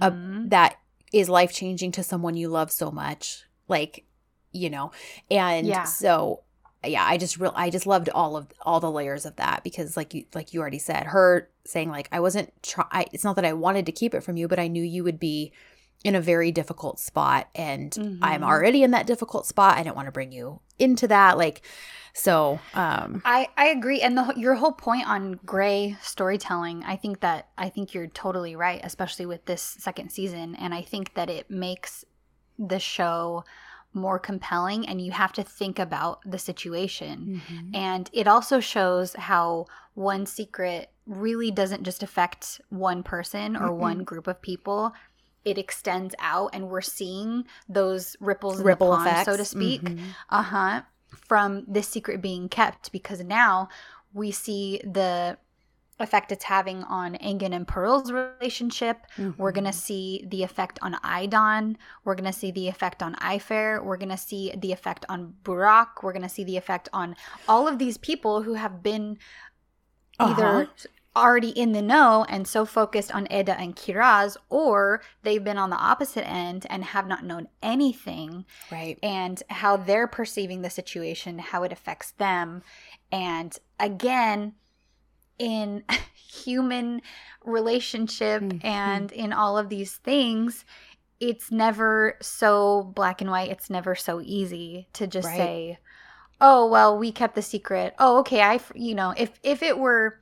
uh, 0.02 0.12
Mhm. 0.12 0.50
that 0.52 0.76
is 1.12 1.28
life 1.30 1.52
changing 1.54 1.92
to 1.92 2.04
someone 2.04 2.38
you 2.38 2.48
love 2.48 2.72
so 2.72 2.92
much 2.92 3.44
like 3.68 4.06
you 4.52 4.70
know 4.70 4.92
and 5.32 5.68
Yeah. 5.68 5.84
so 5.84 6.42
yeah 6.86 7.06
i 7.06 7.18
just 7.18 7.38
real 7.38 7.54
i 7.56 7.70
just 7.70 7.86
loved 7.88 8.10
all 8.10 8.36
of 8.36 8.48
all 8.62 8.80
the 8.80 8.92
layers 8.92 9.26
of 9.26 9.36
that 9.38 9.64
because 9.64 9.96
like 9.98 10.14
you 10.14 10.26
like 10.34 10.54
you 10.54 10.60
already 10.60 10.80
said 10.80 11.06
her 11.08 11.50
saying 11.66 11.90
like 11.90 12.10
i 12.12 12.20
wasn't 12.20 12.52
try 12.62 13.06
it's 13.14 13.24
not 13.24 13.36
that 13.36 13.46
i 13.46 13.54
wanted 13.54 13.86
to 13.86 13.92
keep 13.92 14.14
it 14.14 14.22
from 14.22 14.38
you 14.38 14.48
but 14.48 14.60
i 14.60 14.68
knew 14.68 14.84
you 14.84 15.04
would 15.04 15.20
be 15.20 15.52
in 16.04 16.16
a 16.16 16.22
very 16.22 16.52
difficult 16.52 17.00
spot 17.00 17.48
and 17.56 17.98
i'm 18.22 18.42
Mhm. 18.42 18.46
already 18.46 18.84
in 18.84 18.92
that 18.92 19.08
difficult 19.08 19.46
spot 19.46 19.78
i 19.78 19.84
didn't 19.84 19.96
want 19.96 20.08
to 20.08 20.12
bring 20.12 20.32
you 20.32 20.60
into 20.78 21.08
that 21.08 21.38
like 21.38 21.62
so 22.14 22.60
um 22.74 23.22
I, 23.26 23.48
I 23.56 23.68
agree 23.68 24.02
and 24.02 24.18
the, 24.18 24.34
your 24.36 24.56
whole 24.56 24.74
point 24.74 25.08
on 25.08 25.40
gray 25.46 25.96
storytelling 26.02 26.84
i 26.86 26.96
think 26.96 27.22
that 27.22 27.48
i 27.58 27.70
think 27.70 27.94
you're 27.94 28.08
totally 28.08 28.56
right 28.56 28.82
especially 28.84 29.26
with 29.26 29.46
this 29.46 29.62
second 29.62 30.12
season 30.12 30.56
and 30.56 30.74
i 30.74 30.82
think 30.82 31.14
that 31.14 31.30
it 31.30 31.50
makes 31.50 32.04
the 32.60 32.80
show 32.80 33.46
more 33.94 34.20
compelling 34.20 34.88
and 34.88 35.02
you 35.02 35.12
have 35.12 35.34
to 35.34 35.44
think 35.44 35.80
about 35.80 36.20
the 36.30 36.38
situation 36.40 37.42
mhm. 37.50 37.76
and 37.76 38.10
it 38.14 38.28
also 38.28 38.60
shows 38.60 39.14
how 39.14 39.66
one 39.94 40.26
secret 40.26 40.90
really 41.06 41.52
doesn't 41.52 41.84
just 41.84 42.02
affect 42.02 42.62
one 42.70 43.04
person 43.04 43.56
or 43.56 43.70
Mm-mm. 43.70 43.78
one 43.78 44.04
group 44.04 44.28
of 44.28 44.42
people 44.42 44.94
it 45.46 45.58
extends 45.58 46.16
out 46.20 46.50
and 46.54 46.70
we're 46.70 46.82
seeing 46.82 47.44
those 47.68 48.16
ripples 48.20 48.60
in 48.60 48.66
ripple 48.66 48.92
the 48.92 48.98
pond 48.98 49.10
effects 49.10 49.26
so 49.26 49.38
to 49.38 49.46
speak 49.46 49.82
Mhm. 49.82 50.00
uh-huh 50.30 50.82
from 51.10 51.64
this 51.68 51.88
secret 51.88 52.22
being 52.22 52.50
kept 52.50 52.92
because 52.92 53.22
now 53.24 53.70
we 54.14 54.32
see 54.32 54.82
the 54.84 55.38
effect 56.00 56.32
it's 56.32 56.44
having 56.46 56.84
on 56.84 57.16
Engin 57.16 57.54
and 57.54 57.68
Pearl's 57.68 58.12
relationship. 58.12 59.06
We're 59.38 59.52
Mhm. 59.52 59.56
going 59.56 59.66
to 59.66 59.74
see 59.74 60.26
the 60.28 60.44
effect 60.44 60.80
on 60.82 60.96
Aydan. 61.04 61.76
We're 62.04 62.16
going 62.16 62.32
to 62.32 62.38
see 62.38 62.52
the 62.52 62.68
effect 62.68 63.04
on 63.04 63.16
Ayfer. 63.16 63.84
We're 63.84 63.98
going 63.98 64.10
to 64.10 64.18
see 64.18 64.54
the 64.56 64.72
effect 64.72 65.06
on 65.08 65.36
Burak. 65.44 66.02
We're 66.04 66.14
going 66.14 66.24
to 66.24 66.30
see 66.30 66.44
the 66.44 66.58
effect 66.58 66.90
on 66.94 67.16
all 67.48 67.68
of 67.68 67.78
these 67.80 67.98
people 67.98 68.42
who 68.44 68.56
have 68.56 68.82
been 68.84 69.18
either 70.20 70.64
Uh-huh. 70.64 70.66
already 71.16 71.50
in 71.50 71.74
the 71.74 71.82
know 71.82 72.26
and 72.28 72.48
so 72.48 72.66
focused 72.66 73.14
on 73.14 73.32
Eda 73.32 73.60
and 73.60 73.76
Kiraz, 73.76 74.36
or 74.50 75.02
they've 75.22 75.44
been 75.44 75.58
on 75.60 75.70
the 75.70 75.76
opposite 75.78 76.28
end 76.28 76.66
and 76.70 76.84
have 76.84 77.08
not 77.08 77.24
known 77.24 77.48
anything 77.62 78.46
right 78.72 78.98
and 79.04 79.44
how 79.50 79.78
they're 79.78 80.08
perceiving 80.08 80.64
the 80.64 80.70
situation, 80.72 81.38
how 81.40 81.62
it 81.64 81.72
affects 81.72 82.12
them. 82.12 82.64
And 83.12 83.58
again, 83.80 84.56
in 85.40 85.84
human 86.16 87.02
relationship 87.44 88.42
Mhm. 88.42 88.60
and 88.64 89.12
in 89.12 89.34
all 89.34 89.58
of 89.58 89.70
these 89.70 89.96
things, 89.98 90.66
it's 91.20 91.52
never 91.52 92.18
so 92.22 92.92
black 92.96 93.22
and 93.22 93.30
white. 93.32 93.50
It's 93.52 93.70
never 93.70 93.96
so 93.96 94.22
easy 94.24 94.88
to 94.94 95.08
just 95.08 95.28
Right. 95.28 95.38
say, 95.38 95.78
"Oh, 96.42 96.68
well, 96.68 96.98
we 96.98 97.12
kept 97.12 97.36
the 97.36 97.42
secret." 97.42 97.94
Oh, 98.00 98.20
okay, 98.20 98.42
I 98.42 98.60
you 98.76 98.96
know, 98.96 99.14
if 99.16 99.32
if 99.44 99.64
it 99.64 99.78
were 99.78 100.20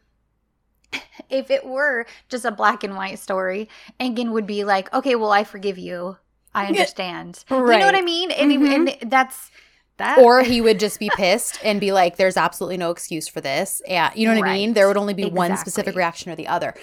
if 1.30 1.50
it 1.50 1.66
were 1.66 2.06
just 2.30 2.46
a 2.46 2.52
black 2.52 2.84
and 2.84 2.96
white 2.96 3.20
story, 3.20 3.70
Engin 4.00 4.32
would 4.32 4.46
be 4.48 4.64
like, 4.64 4.94
"Okay, 4.94 5.16
well, 5.16 5.32
I 5.32 5.44
forgive 5.44 5.78
you. 5.78 6.18
I 6.54 6.68
understand." 6.68 7.46
You 7.50 7.78
know 7.80 7.86
what 7.86 7.96
I 7.96 8.02
mean? 8.02 8.32
And, 8.32 8.52
Mhm. 8.52 9.00
and 9.02 9.12
that's 9.12 9.50
that. 9.98 10.18
or 10.20 10.42
he 10.42 10.62
would 10.62 10.80
just 10.80 11.00
be 11.00 11.10
pissed 11.16 11.60
and 11.64 11.80
be 11.80 11.92
like 11.92 12.18
there's 12.18 12.38
absolutely 12.38 12.78
no 12.78 12.92
excuse 12.92 13.28
for 13.28 13.42
this. 13.42 13.82
Yeah 13.88 14.12
you 14.16 14.28
know 14.28 14.36
what 14.40 14.48
i 14.48 14.54
mean? 14.54 14.74
There 14.74 14.88
would 14.88 14.98
only 14.98 15.14
be 15.14 15.26
one 15.26 15.58
specific 15.58 15.96
reaction 15.96 16.32
or 16.32 16.36
the 16.36 16.48
other. 16.48 16.74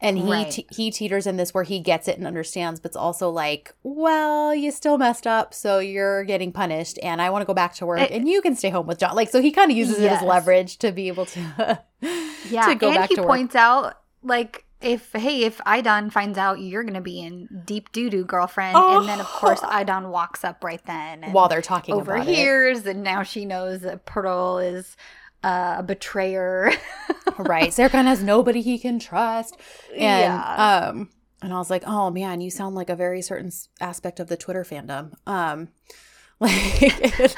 And 0.00 0.16
he 0.16 0.30
Right. 0.30 0.48
te- 0.50 0.66
he 0.70 0.92
teeters 0.92 1.26
in 1.26 1.38
this 1.38 1.52
where 1.52 1.64
he 1.64 1.80
gets 1.80 2.06
it 2.06 2.18
and 2.18 2.26
understands 2.26 2.78
but 2.78 2.90
it's 2.90 2.96
also 2.96 3.30
like 3.30 3.74
well 3.82 4.54
you 4.54 4.70
still 4.70 4.96
messed 4.96 5.26
up 5.26 5.52
so 5.52 5.80
you're 5.80 6.22
getting 6.22 6.52
punished 6.52 7.00
and 7.02 7.20
i 7.20 7.30
want 7.30 7.42
to 7.42 7.46
go 7.46 7.54
back 7.54 7.74
to 7.74 7.86
work 7.86 8.00
It- 8.00 8.12
and 8.12 8.28
you 8.28 8.40
can 8.40 8.54
stay 8.54 8.70
home 8.70 8.86
with 8.86 8.98
john. 9.00 9.16
Like 9.16 9.28
so 9.30 9.40
he 9.42 9.50
kind 9.50 9.72
of 9.72 9.76
uses 9.76 9.98
it 9.98 10.12
as 10.12 10.22
leverage 10.22 10.76
to 10.78 10.92
be 10.92 11.08
able 11.08 11.26
to 11.26 11.80
yeah, 12.48 12.66
to 12.68 12.74
go 12.76 12.88
and 12.90 12.96
back 12.96 13.08
he 13.08 13.16
to 13.16 13.22
work. 13.22 13.28
points 13.28 13.56
out 13.56 13.98
like 14.22 14.64
if 14.80 15.12
hey 15.12 15.44
if 15.44 15.58
Aydan 15.58 16.12
finds 16.12 16.38
out 16.38 16.60
you're 16.60 16.84
gonna 16.84 17.00
be 17.00 17.20
in 17.20 17.62
deep 17.64 17.90
doo 17.92 18.08
doo 18.10 18.24
girlfriend, 18.24 18.76
and 18.76 19.08
then 19.08 19.20
of 19.20 19.26
course 19.26 19.60
Oh. 19.62 19.68
Aydan 19.68 20.10
walks 20.10 20.44
up 20.44 20.62
right 20.62 20.84
then 20.86 21.24
and 21.24 21.34
while 21.34 21.48
they're 21.48 21.62
talking 21.62 21.94
overhears, 21.94 22.86
and 22.86 23.02
now 23.02 23.22
she 23.22 23.44
knows 23.44 23.80
that 23.80 24.06
Pearl 24.06 24.58
is 24.58 24.96
uh, 25.42 25.76
a 25.78 25.82
betrayer. 25.82 26.72
right 27.38 27.70
Serkan 27.70 28.04
has 28.04 28.22
nobody 28.22 28.62
he 28.62 28.78
can 28.78 28.98
trust 28.98 29.56
and 29.92 30.00
yeah. 30.00 30.88
um 30.88 31.08
and 31.40 31.52
i 31.52 31.58
was 31.58 31.70
like 31.70 31.84
oh 31.86 32.10
man 32.10 32.40
you 32.40 32.50
sound 32.50 32.74
like 32.74 32.90
a 32.90 32.96
very 32.96 33.22
certain 33.22 33.52
aspect 33.80 34.18
of 34.18 34.26
the 34.26 34.36
twitter 34.36 34.64
fandom 34.64 35.12
um 35.26 35.68
like 36.40 37.36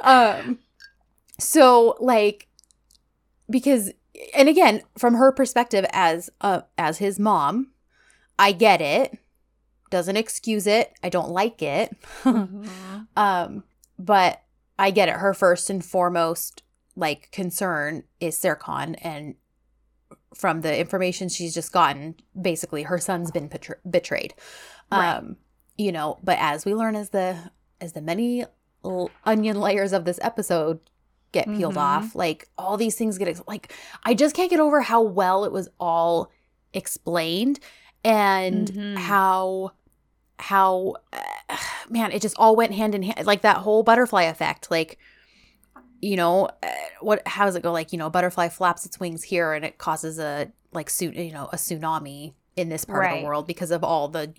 um 0.00 0.58
so 1.38 1.96
like 2.00 2.48
because 3.50 3.92
and 4.34 4.48
again 4.48 4.82
from 4.98 5.14
her 5.14 5.30
perspective 5.32 5.84
as 5.92 6.30
uh 6.40 6.62
as 6.78 6.98
his 6.98 7.18
mom 7.18 7.68
i 8.38 8.52
get 8.52 8.80
it 8.80 9.18
doesn't 9.90 10.16
excuse 10.16 10.66
it 10.66 10.92
i 11.02 11.08
don't 11.08 11.30
like 11.30 11.62
it 11.62 11.94
Mhm. 12.24 12.68
um, 13.16 13.64
but 13.98 14.42
I 14.78 14.90
get 14.90 15.08
it. 15.08 15.14
Her 15.14 15.32
first 15.32 15.70
and 15.70 15.82
foremost 15.82 16.62
like 16.96 17.30
concern 17.32 18.02
is 18.20 18.36
Serkan, 18.36 18.94
and 19.00 19.36
from 20.34 20.60
the 20.60 20.78
information 20.78 21.30
she's 21.30 21.54
just 21.54 21.72
gotten, 21.72 22.14
basically 22.38 22.82
her 22.82 22.98
son's 22.98 23.30
been 23.30 23.48
betr- 23.48 23.78
betrayed. 23.88 24.34
Right. 24.92 25.14
Um, 25.16 25.36
you 25.78 25.92
know, 25.92 26.18
but 26.22 26.36
as 26.38 26.66
we 26.66 26.74
learn 26.74 26.94
as 26.94 27.08
the 27.08 27.38
as 27.80 27.94
the 27.94 28.02
many 28.02 28.44
l- 28.84 29.10
onion 29.24 29.58
layers 29.60 29.94
of 29.94 30.04
this 30.04 30.18
episode 30.20 30.78
get 31.32 31.46
peeled 31.46 31.74
Mhm. 31.74 31.80
off, 31.80 32.14
like 32.14 32.48
all 32.56 32.76
these 32.76 32.96
things 32.96 33.18
get 33.18 33.28
ex- 33.28 33.42
like 33.46 33.72
I 34.04 34.14
just 34.14 34.34
can't 34.34 34.50
get 34.50 34.60
over 34.60 34.80
how 34.80 35.02
well 35.02 35.44
it 35.44 35.52
was 35.52 35.68
all 35.80 36.30
explained 36.72 37.58
and 38.04 38.70
Mhm. 38.70 38.96
how 38.98 39.72
how 40.38 40.94
uh, 41.12 41.56
man 41.88 42.12
it 42.12 42.20
just 42.22 42.36
all 42.38 42.54
went 42.56 42.72
hand 42.72 42.94
in 42.94 43.02
hand 43.02 43.26
like 43.26 43.40
that 43.42 43.58
whole 43.58 43.82
butterfly 43.82 44.22
effect 44.24 44.70
like 44.70 44.98
you 46.02 46.14
know 46.16 46.46
uh, 46.62 46.68
what 47.00 47.26
how 47.26 47.46
does 47.46 47.56
it 47.56 47.62
go 47.62 47.72
like 47.72 47.92
you 47.92 47.98
know 47.98 48.10
butterfly 48.10 48.48
flaps 48.48 48.84
its 48.84 49.00
wings 49.00 49.22
here 49.24 49.52
and 49.54 49.64
it 49.64 49.78
causes 49.78 50.18
a 50.18 50.50
like 50.72 50.90
su- 50.90 51.10
you 51.10 51.32
know 51.32 51.48
a 51.52 51.56
tsunami 51.56 52.34
in 52.56 52.68
this 52.68 52.84
part 52.84 53.04
of 53.04 53.10
the 53.20 53.24
world 53.26 53.46
because 53.46 53.70
of 53.70 53.82
all 53.82 54.08
the 54.08 54.32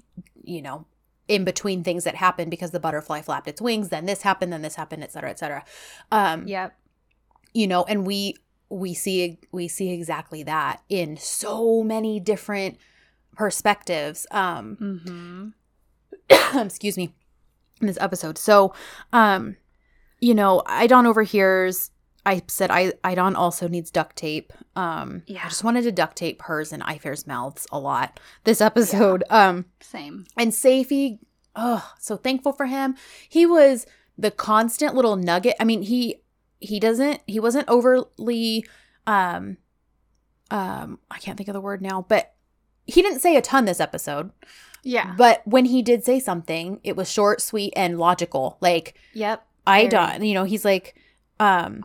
you 0.43 0.61
know 0.61 0.85
in 1.27 1.43
between 1.43 1.83
things 1.83 2.03
that 2.03 2.15
happened 2.15 2.49
because 2.51 2.71
the 2.71 2.79
butterfly 2.79 3.21
flapped 3.21 3.47
its 3.47 3.61
wings 3.61 3.89
then 3.89 4.05
this 4.05 4.21
happened 4.21 4.51
then 4.53 4.61
this 4.61 4.75
happened 4.75 5.03
et 5.03 5.11
cetera 5.11 5.29
et 5.29 5.37
cetera 5.39 5.63
um 6.11 6.47
Yep. 6.47 6.73
you 7.53 7.67
know 7.67 7.83
and 7.85 8.05
we 8.07 8.35
we 8.69 8.93
see 8.93 9.39
we 9.51 9.67
see 9.67 9.91
exactly 9.91 10.43
that 10.43 10.81
in 10.89 11.15
so 11.17 11.83
many 11.83 12.19
different 12.19 12.77
perspectives. 13.35 14.25
Um, 14.31 15.53
Mm-hmm. 16.29 16.59
excuse 16.65 16.97
me, 16.97 17.13
in 17.79 17.87
this 17.87 17.97
episode. 18.01 18.37
So, 18.37 18.73
um, 19.13 19.55
you 20.19 20.33
know, 20.33 20.63
Aydan 20.65 21.05
overhears. 21.05 21.91
I 22.27 22.41
said 22.47 22.69
I 22.69 22.91
Aydan 23.03 23.35
also 23.35 23.67
needs 23.67 23.89
duct 23.89 24.15
tape. 24.17 24.51
Um, 24.75 25.23
Yeah. 25.27 25.41
I 25.45 25.49
just 25.49 25.63
wanted 25.63 25.83
to 25.83 25.91
duct 25.91 26.17
tape 26.17 26.41
hers 26.43 26.73
and 26.73 26.83
Ayfer's 26.83 27.25
mouths 27.25 27.65
a 27.71 27.79
lot 27.79 28.19
this 28.43 28.59
episode. 28.61 29.23
Um, 29.29 29.65
Same. 29.79 30.25
and 30.35 30.51
Safi, 30.51 31.19
oh, 31.55 31.91
so 31.99 32.17
thankful 32.17 32.51
for 32.51 32.65
him. 32.65 32.95
He 33.29 33.45
was 33.45 33.85
the 34.17 34.29
constant 34.29 34.93
little 34.93 35.15
nugget. 35.15 35.55
I 35.59 35.63
mean, 35.63 35.81
he 35.83 36.21
he 36.59 36.79
doesn't 36.79 37.21
he 37.27 37.39
wasn't 37.39 37.69
overly 37.69 38.65
um 39.05 39.57
um 40.51 40.99
I 41.09 41.19
can't 41.19 41.37
think 41.37 41.47
of 41.49 41.53
the 41.53 41.61
word 41.61 41.81
now, 41.81 42.05
but 42.09 42.33
he 42.85 43.01
didn't 43.01 43.19
say 43.21 43.35
a 43.35 43.41
ton 43.41 43.65
this 43.65 43.79
episode. 43.79 44.31
Yeah. 44.83 45.13
But 45.17 45.41
when 45.45 45.65
he 45.65 45.81
did 45.81 46.03
say 46.03 46.19
something, 46.19 46.79
it 46.83 46.95
was 46.95 47.11
short, 47.11 47.41
sweet, 47.41 47.73
and 47.75 47.97
logical. 47.97 48.57
Like 48.61 48.95
Yep. 49.13 49.45
I 49.65 49.87
done, 49.87 50.23
you 50.23 50.33
know, 50.33 50.45
he's 50.45 50.63
like, 50.65 50.95
um, 51.39 51.83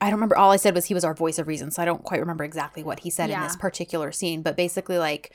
I 0.00 0.06
don't 0.06 0.14
remember. 0.14 0.36
All 0.36 0.50
I 0.50 0.56
said 0.56 0.74
was 0.74 0.86
he 0.86 0.94
was 0.94 1.04
our 1.04 1.14
voice 1.14 1.38
of 1.38 1.48
reason, 1.48 1.70
so 1.70 1.80
I 1.82 1.84
don't 1.84 2.04
quite 2.04 2.20
remember 2.20 2.44
exactly 2.44 2.82
what 2.82 3.00
he 3.00 3.10
said 3.10 3.30
in 3.30 3.40
this 3.40 3.56
particular 3.56 4.12
scene. 4.12 4.42
But 4.42 4.56
basically, 4.56 4.98
like, 4.98 5.32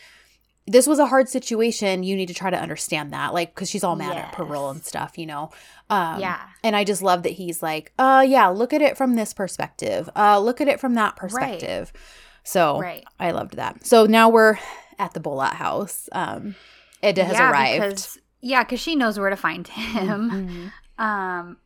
this 0.68 0.86
was 0.86 1.00
a 1.00 1.08
hard 1.08 1.28
situation. 1.28 2.04
You 2.04 2.16
need 2.16 2.28
to 2.28 2.34
try 2.36 2.52
to 2.52 2.60
understand 2.60 3.12
that, 3.12 3.34
like, 3.34 3.56
because 3.56 3.70
she's 3.70 3.84
all 3.84 3.96
mad 3.96 4.16
at 4.18 4.34
Pearl 4.34 4.70
and 4.70 4.86
stuff, 4.86 5.18
you 5.18 5.26
know. 5.26 5.50
Um, 5.90 6.20
yeah. 6.20 6.40
And 6.64 6.76
I 6.76 6.84
just 6.84 7.02
love 7.02 7.24
that 7.24 7.32
he's 7.32 7.64
like, 7.64 7.92
uh, 7.98 8.24
yeah, 8.28 8.48
look 8.48 8.72
at 8.72 8.82
it 8.82 8.98
from 8.98 9.16
this 9.16 9.34
perspective. 9.34 10.10
Uh, 10.16 10.40
look 10.40 10.62
at 10.62 10.68
it 10.68 10.80
from 10.80 10.94
that 10.94 11.16
perspective. 11.16 11.92
Right. 11.94 12.02
So 12.44 12.80
Right. 12.80 13.04
I 13.20 13.32
loved 13.32 13.56
that. 13.56 13.86
So 13.86 14.06
now 14.06 14.30
we're 14.30 14.58
at 15.00 15.14
the 15.14 15.20
Bolat 15.20 15.54
house. 15.54 16.08
Um, 16.12 16.56
Eda 17.04 17.24
has 17.24 17.34
yeah, 17.34 17.52
arrived. 17.52 17.84
Because, 17.84 18.18
yeah, 18.42 18.64
because 18.64 18.80
she 18.80 18.96
knows 18.96 19.18
where 19.20 19.32
to 19.32 19.36
find 19.36 19.68
him. 19.68 20.32
Mhm. 20.32 20.72
Um, 21.00 21.58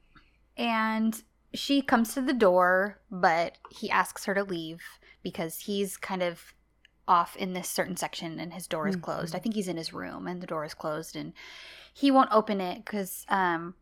and 0.55 1.21
she 1.55 1.81
comes 1.81 2.13
to 2.13 2.21
the 2.21 2.33
door, 2.33 2.99
but 3.09 3.57
he 3.71 3.89
asks 3.89 4.25
her 4.25 4.33
to 4.33 4.43
leave 4.43 4.81
because 5.23 5.61
he's 5.61 5.97
kind 5.97 6.21
of 6.21 6.53
off 7.07 7.35
in 7.35 7.53
this 7.53 7.69
certain 7.69 7.95
section 7.97 8.39
and 8.39 8.53
his 8.53 8.67
door 8.67 8.87
is 8.87 8.95
closed. 8.95 9.33
Mhm. 9.33 9.37
I 9.37 9.39
think 9.39 9.55
he's 9.55 9.67
in 9.67 9.77
his 9.77 9.93
room 9.93 10.27
and 10.27 10.41
the 10.41 10.47
door 10.47 10.65
is 10.65 10.73
closed 10.73 11.15
and 11.15 11.33
he 11.93 12.09
won't 12.11 12.31
open 12.31 12.59
it 12.59 12.83
because 12.83 13.25
um 13.29 13.75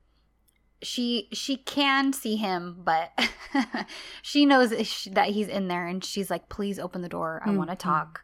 she 0.81 1.29
she 1.31 1.55
can 1.55 2.11
see 2.11 2.35
him 2.35 2.81
but 2.83 3.17
she 4.21 4.45
knows 4.45 4.71
that 4.71 5.29
he's 5.29 5.47
in 5.47 5.69
there 5.69 5.87
and 5.87 6.03
she's 6.03 6.29
like 6.29 6.49
please 6.49 6.77
open 6.79 7.01
the 7.01 7.09
door. 7.09 7.41
I 7.45 7.51
want 7.51 7.69
to 7.69 7.75
talk. 7.77 8.23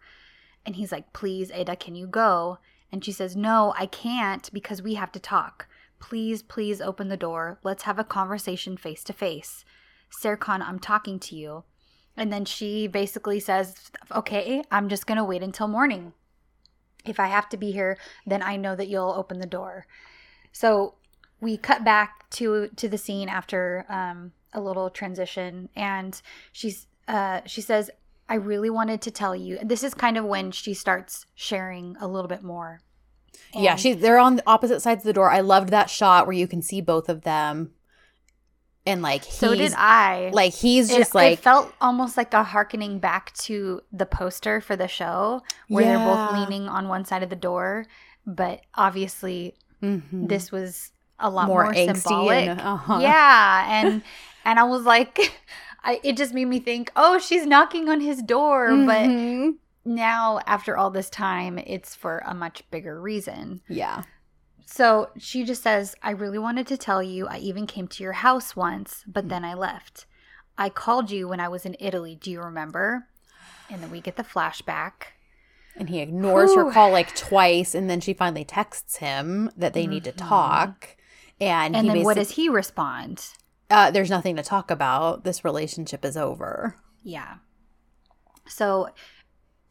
And 0.66 0.76
he's 0.76 0.92
like 0.92 1.14
please 1.14 1.50
Eda 1.52 1.78
can 1.78 1.96
you 1.96 2.06
go? 2.08 2.60
And 2.92 3.06
she 3.06 3.12
says 3.12 3.36
no 3.36 3.74
i 3.78 3.86
can't 3.86 4.52
because 4.52 4.82
we 4.82 4.96
have 4.96 5.12
to 5.14 5.20
talk 5.20 5.68
please 6.00 6.42
please 6.42 6.82
open 6.82 7.10
the 7.10 7.18
door. 7.18 7.60
Let's 7.64 7.84
have 7.84 8.00
a 8.00 8.04
conversation 8.04 8.78
face 8.78 9.04
to 9.06 9.14
face 9.14 9.66
serkan 10.12 10.62
i'm 10.62 10.80
talking 10.80 11.20
to 11.20 11.36
you. 11.36 11.64
And 12.18 12.34
then 12.34 12.44
she 12.44 12.88
basically 12.88 13.40
says 13.40 13.92
okay 14.12 14.64
i'm 14.72 14.90
just 14.90 15.06
gonna 15.06 15.24
wait 15.26 15.44
until 15.44 15.68
morning. 15.68 16.14
If 17.06 17.20
i 17.20 17.28
have 17.28 17.50
to 17.50 17.58
be 17.58 17.72
here 17.72 17.98
then 18.26 18.42
i 18.42 18.56
know 18.56 18.76
that 18.76 18.88
you'll 18.88 19.14
open 19.18 19.40
the 19.40 19.46
door. 19.46 19.86
So 20.52 20.96
we 21.42 21.58
cut 21.58 21.84
back 21.84 22.30
to 22.32 22.70
to 22.76 22.88
the 22.88 22.98
scene 22.98 23.30
after 23.30 23.86
um, 23.90 24.34
a 24.54 24.62
little 24.62 24.90
transition, 24.90 25.70
and 25.76 26.22
she's 26.52 26.88
uh, 27.08 27.42
she 27.46 27.62
says, 27.62 27.90
"I 28.28 28.36
really 28.36 28.70
wanted 28.70 29.02
to 29.02 29.12
tell 29.12 29.36
you." 29.36 29.60
This 29.64 29.84
is 29.84 29.94
kind 29.94 30.18
of 30.18 30.26
when 30.26 30.52
she 30.52 30.74
starts 30.74 31.26
sharing 31.36 31.96
a 32.00 32.08
little 32.08 32.28
bit 32.28 32.44
more. 32.44 32.82
Yeah, 33.54 33.72
And- 33.72 33.80
she's 33.80 33.98
they're 33.98 34.20
on 34.20 34.36
the 34.38 34.44
opposite 34.48 34.82
sides 34.82 35.02
of 35.02 35.06
the 35.06 35.14
door. 35.14 35.32
I 35.32 35.40
loved 35.42 35.70
that 35.70 35.90
shot 35.90 36.26
where 36.28 36.36
you 36.36 36.48
can 36.48 36.62
see 36.62 36.82
both 36.82 37.10
of 37.10 37.22
them, 37.22 37.72
and 38.86 39.02
like 39.02 39.24
he's 39.26 39.36
So 39.36 39.56
did 39.56 39.74
I. 39.76 40.32
like 40.34 40.54
he's 40.54 40.90
It- 40.92 40.98
just 40.98 41.12
it, 41.12 41.16
like 41.16 41.40
felt 41.40 41.74
almost 41.82 42.18
like 42.18 42.34
a 42.34 42.44
harkening 42.44 43.00
back 43.00 43.34
to 43.40 43.82
the 43.92 44.06
poster 44.06 44.62
for 44.62 44.76
the 44.76 44.88
show, 44.88 45.42
where 45.68 45.86
they're 45.86 45.98
both 46.00 46.34
leaning 46.34 46.68
on 46.68 46.88
one 46.88 47.06
side 47.06 47.24
of 47.24 47.30
the 47.30 47.36
door, 47.36 47.86
but 48.26 48.62
obviously 48.76 49.56
mhm. 49.82 50.28
this 50.28 50.52
was 50.52 50.92
a 51.20 51.30
lot 51.30 51.48
more 51.48 51.66
more, 51.66 51.74
symbolic. 51.74 52.48
and 52.48 52.62
uh-huh. 52.62 53.00
Yeah, 53.02 53.66
and 53.84 54.02
and 54.46 54.58
I 54.60 54.64
was 54.64 54.84
like, 54.84 55.34
I, 55.84 56.00
it 56.04 56.18
just 56.18 56.34
made 56.34 56.46
me 56.46 56.60
think, 56.60 56.92
oh, 56.96 57.20
she's 57.20 57.46
knocking 57.46 57.90
on 57.90 58.00
his 58.02 58.22
door, 58.22 58.68
but 58.70 59.08
Mhm. 59.08 59.56
Now 59.90 60.40
after 60.46 60.78
all 60.78 60.90
this 60.92 61.10
time, 61.10 61.58
it's 61.58 61.96
for 61.96 62.20
a 62.26 62.34
much 62.34 62.64
bigger 62.72 63.02
reason. 63.02 63.62
yeah, 63.68 64.04
So 64.66 65.10
she 65.18 65.44
just 65.44 65.64
says, 65.64 65.96
I 66.02 66.12
really 66.12 66.40
wanted 66.40 66.68
to 66.68 66.78
tell 66.78 67.02
you. 67.04 67.28
I 67.28 67.38
even 67.40 67.68
came 67.68 67.88
to 67.90 68.04
your 68.04 68.14
house 68.14 68.56
once, 68.56 69.04
but 69.08 69.28
then 69.30 69.44
I 69.44 69.54
left. 69.56 70.06
I 70.58 70.70
called 70.70 71.10
you 71.12 71.28
when 71.28 71.40
I 71.40 71.48
was 71.50 71.66
in 71.66 71.76
Italy. 71.80 72.16
Do 72.16 72.30
you 72.32 72.42
remember? 72.42 73.08
And 73.70 73.82
then 73.82 73.92
we 73.92 74.00
get 74.02 74.16
the 74.16 74.24
flashback. 74.24 75.14
and 75.76 75.90
he 75.90 76.00
ignores 76.00 76.54
her 76.56 76.72
call 76.72 76.92
like 76.92 77.16
twice, 77.16 77.74
and 77.74 77.90
then 77.90 78.02
she 78.02 78.14
finally 78.14 78.44
texts 78.44 78.98
him 78.98 79.50
that 79.56 79.74
they 79.74 79.88
need 79.88 80.04
to 80.04 80.12
Mhm. 80.12 80.18
talk, 80.28 80.98
and, 81.40 81.74
And 81.76 81.88
he 81.88 81.94
then 81.94 82.04
what 82.04 82.16
does 82.16 82.32
he 82.32 82.50
respond? 82.50 83.30
uh, 83.70 83.90
there's 83.92 84.10
nothing 84.10 84.36
to 84.36 84.44
talk 84.44 84.70
about. 84.72 85.24
This 85.24 85.46
relationship 85.46 86.04
is 86.04 86.18
over. 86.18 86.76
Yeah. 87.02 87.36
So 88.48 88.90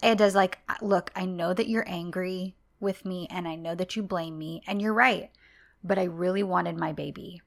Eda's 0.03 0.35
like, 0.35 0.59
look, 0.81 1.11
I 1.17 1.25
know 1.25 1.53
that 1.55 1.69
you're 1.69 1.89
angry 1.89 2.55
with 2.81 3.05
me 3.05 3.27
and 3.31 3.49
I 3.49 3.55
know 3.57 3.75
that 3.75 3.97
you 3.97 4.03
blame 4.03 4.39
me, 4.39 4.63
and 4.67 4.81
you're 4.81 4.95
right. 4.95 5.31
But 5.83 5.99
I 5.99 6.05
really 6.05 6.43
wanted 6.43 6.77
my 6.77 6.93
baby. 6.93 7.43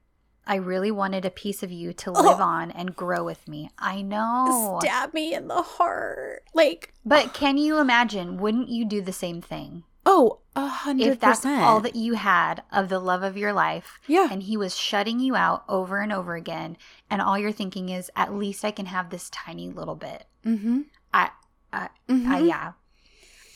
I 0.46 0.56
really 0.56 0.92
wanted 0.92 1.24
a 1.24 1.30
piece 1.30 1.62
of 1.64 1.72
you 1.72 1.94
to 1.94 2.12
live 2.12 2.40
Oh. 2.40 2.44
on 2.44 2.72
and 2.72 2.96
grow 2.96 3.24
with 3.24 3.48
me. 3.48 3.70
I 3.78 4.02
know. 4.02 4.80
Stab 4.82 5.14
me 5.14 5.34
in 5.34 5.48
the 5.48 5.62
heart, 5.62 6.44
like 6.54 6.94
But 7.06 7.34
can 7.34 7.58
you 7.58 7.78
imagine? 7.80 8.38
Wouldn't 8.38 8.70
you 8.70 8.84
do 8.86 9.02
the 9.02 9.14
same 9.14 9.42
thing? 9.42 9.84
oh, 10.04 10.40
a 10.56 10.66
hundred 10.66 11.08
If 11.08 11.20
that's 11.20 11.46
all 11.46 11.80
that 11.82 11.96
you 11.96 12.16
had 12.16 12.64
of 12.72 12.90
the 12.90 12.98
love 12.98 13.22
of 13.22 13.38
your 13.38 13.54
life 13.54 14.00
yeah, 14.08 14.28
and 14.32 14.42
he 14.42 14.58
was 14.58 14.76
shutting 14.76 15.20
you 15.20 15.36
out 15.36 15.64
over 15.70 16.00
and 16.00 16.12
over 16.12 16.34
again, 16.36 16.76
and 17.10 17.22
all 17.22 17.38
you're 17.38 17.52
thinking 17.52 17.90
is, 17.90 18.10
at 18.16 18.34
least 18.34 18.66
I 18.66 18.72
can 18.72 18.88
have 18.88 19.12
this 19.12 19.30
tiny 19.30 19.70
little 19.70 19.96
bit. 19.96 20.26
mm-hmm. 20.44 20.82
I, 21.14 21.30
I, 21.74 21.90
Mhm. 22.08 22.28
I 22.28 22.40
yeah. 22.40 22.72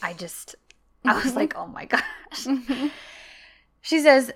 I 0.01 0.13
just, 0.13 0.55
I 1.03 1.13
was 1.15 1.33
Mhm. 1.33 1.35
like, 1.35 1.55
oh 1.55 1.67
my 1.67 1.85
gosh. 1.93 2.01
Mhm. 2.45 2.91
She 3.81 3.99
says, 3.99 4.31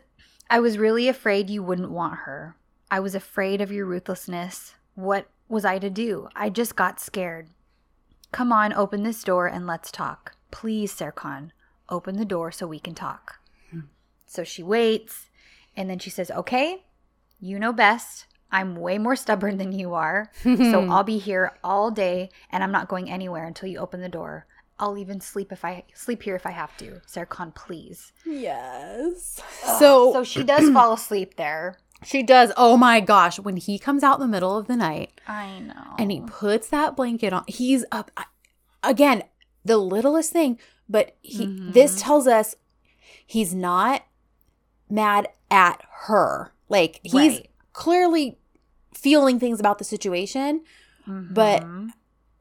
I 0.49 0.59
was 0.59 0.77
really 0.77 1.07
afraid 1.07 1.49
you 1.49 1.63
wouldn't 1.63 1.91
want 1.91 2.19
her. 2.19 2.55
I 2.91 2.99
was 2.99 3.15
afraid 3.15 3.61
of 3.61 3.71
your 3.71 3.85
ruthlessness. 3.85 4.73
What 4.95 5.27
was 5.47 5.65
I 5.65 5.79
to 5.79 5.89
do? 5.89 6.27
I 6.35 6.49
just 6.49 6.75
got 6.75 6.99
scared. 6.99 7.49
Come 8.31 8.51
on, 8.51 8.73
open 8.73 9.03
this 9.03 9.23
door 9.23 9.47
and 9.47 9.65
let's 9.65 9.91
talk. 9.91 10.35
Please, 10.51 10.93
Serkan, 10.95 11.51
open 11.87 12.17
the 12.17 12.25
door 12.25 12.51
so 12.51 12.67
we 12.67 12.79
can 12.79 12.93
talk. 12.95 13.39
Hmm. 13.71 13.81
So 14.25 14.43
she 14.43 14.61
waits 14.63 15.29
and 15.75 15.89
then 15.89 15.99
she 15.99 16.09
says, 16.09 16.29
Okay, 16.31 16.83
you 17.39 17.57
know 17.59 17.73
best. 17.73 18.25
I'm 18.51 18.75
way 18.75 18.97
more 18.97 19.15
stubborn 19.15 19.57
than 19.57 19.71
you 19.71 19.93
are. 19.93 20.31
So 20.43 20.87
I'll 20.89 21.03
be 21.03 21.17
here 21.19 21.51
all 21.63 21.91
day 21.91 22.29
and 22.51 22.63
I'm 22.63 22.71
not 22.71 22.87
going 22.87 23.09
anywhere 23.09 23.45
until 23.45 23.69
you 23.69 23.77
open 23.79 24.01
the 24.01 24.09
door. 24.09 24.45
I'll 24.79 24.97
even 24.97 25.19
sleep 25.21 25.51
if 25.51 25.65
I 25.65 25.83
sleep 25.93 26.23
here 26.23 26.35
if 26.35 26.45
I 26.45 26.51
have 26.51 26.75
to. 26.77 27.01
Serkan, 27.05 27.53
please. 27.53 28.13
yes. 28.25 29.41
Ugh, 29.65 29.79
So, 29.79 30.13
so 30.13 30.23
she 30.23 30.43
does 30.43 30.69
fall 30.73 30.93
asleep 30.93 31.35
there. 31.35 31.77
she 32.03 32.23
does. 32.23 32.51
Oh 32.57 32.77
my 32.77 32.99
gosh, 33.01 33.39
when 33.39 33.57
he 33.57 33.77
comes 33.77 34.03
out 34.03 34.15
in 34.15 34.21
the 34.21 34.27
middle 34.31 34.57
of 34.57 34.67
the 34.67 34.77
night 34.77 35.19
I 35.27 35.59
know. 35.59 35.95
and 35.97 36.11
he 36.11 36.21
puts 36.21 36.69
that 36.69 36.95
blanket 36.95 37.33
on, 37.33 37.43
he's 37.47 37.83
up 37.91 38.09
again. 38.83 39.23
The 39.65 39.77
littlest 39.77 40.31
thing, 40.31 40.57
but 40.87 41.17
he. 41.21 41.45
Mhm. 41.45 41.73
This 41.73 42.01
tells 42.01 42.25
us 42.25 42.55
he's 43.25 43.53
not 43.53 44.03
mad 44.89 45.27
at 45.51 45.83
her. 46.07 46.53
Like 46.69 47.01
he's 47.03 47.13
Right. 47.13 47.48
Clearly 47.83 48.37
feeling 48.93 49.39
things 49.39 49.59
about 49.59 49.77
the 49.77 49.83
situation. 49.95 50.61
but- 51.41 51.63
Mhm. 51.63 51.89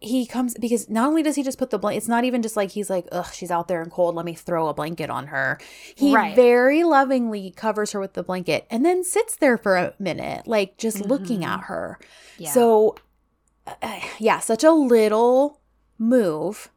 he 0.00 0.26
comes 0.26 0.54
because 0.60 0.88
not 0.90 1.08
only 1.08 1.22
does 1.22 1.34
he 1.36 1.42
just 1.42 1.58
put 1.58 1.70
the 1.70 1.78
blanket, 1.78 1.96
it's 1.98 2.06
not 2.08 2.22
even 2.24 2.40
just 2.42 2.54
like 2.56 2.70
he's 2.70 2.90
like, 2.90 3.06
ugh, 3.10 3.26
she's 3.32 3.50
out 3.50 3.66
there 3.66 3.80
and 3.82 3.90
cold. 3.90 4.14
Let 4.14 4.24
me 4.26 4.34
throw 4.34 4.68
a 4.68 4.74
blanket 4.74 5.08
on 5.10 5.28
her. 5.28 5.58
He 5.96 6.14
Right. 6.14 6.36
very 6.36 6.84
lovingly 6.84 7.50
covers 7.50 7.92
her 7.92 8.00
with 8.00 8.12
the 8.12 8.22
blanket 8.22 8.66
and 8.70 8.84
then 8.84 9.02
sits 9.04 9.34
there 9.36 9.56
for 9.56 9.76
a 9.76 9.94
minute, 9.98 10.46
like 10.46 10.76
just 10.76 11.00
looking 11.00 11.40
Mhm. 11.40 11.46
at 11.48 11.60
her. 11.70 11.98
yeah. 12.36 12.50
So, 12.52 12.94
uh, 13.66 14.00
yeah, 14.18 14.38
such 14.38 14.62
a 14.62 14.70
little 14.72 15.58
move. 15.98 16.70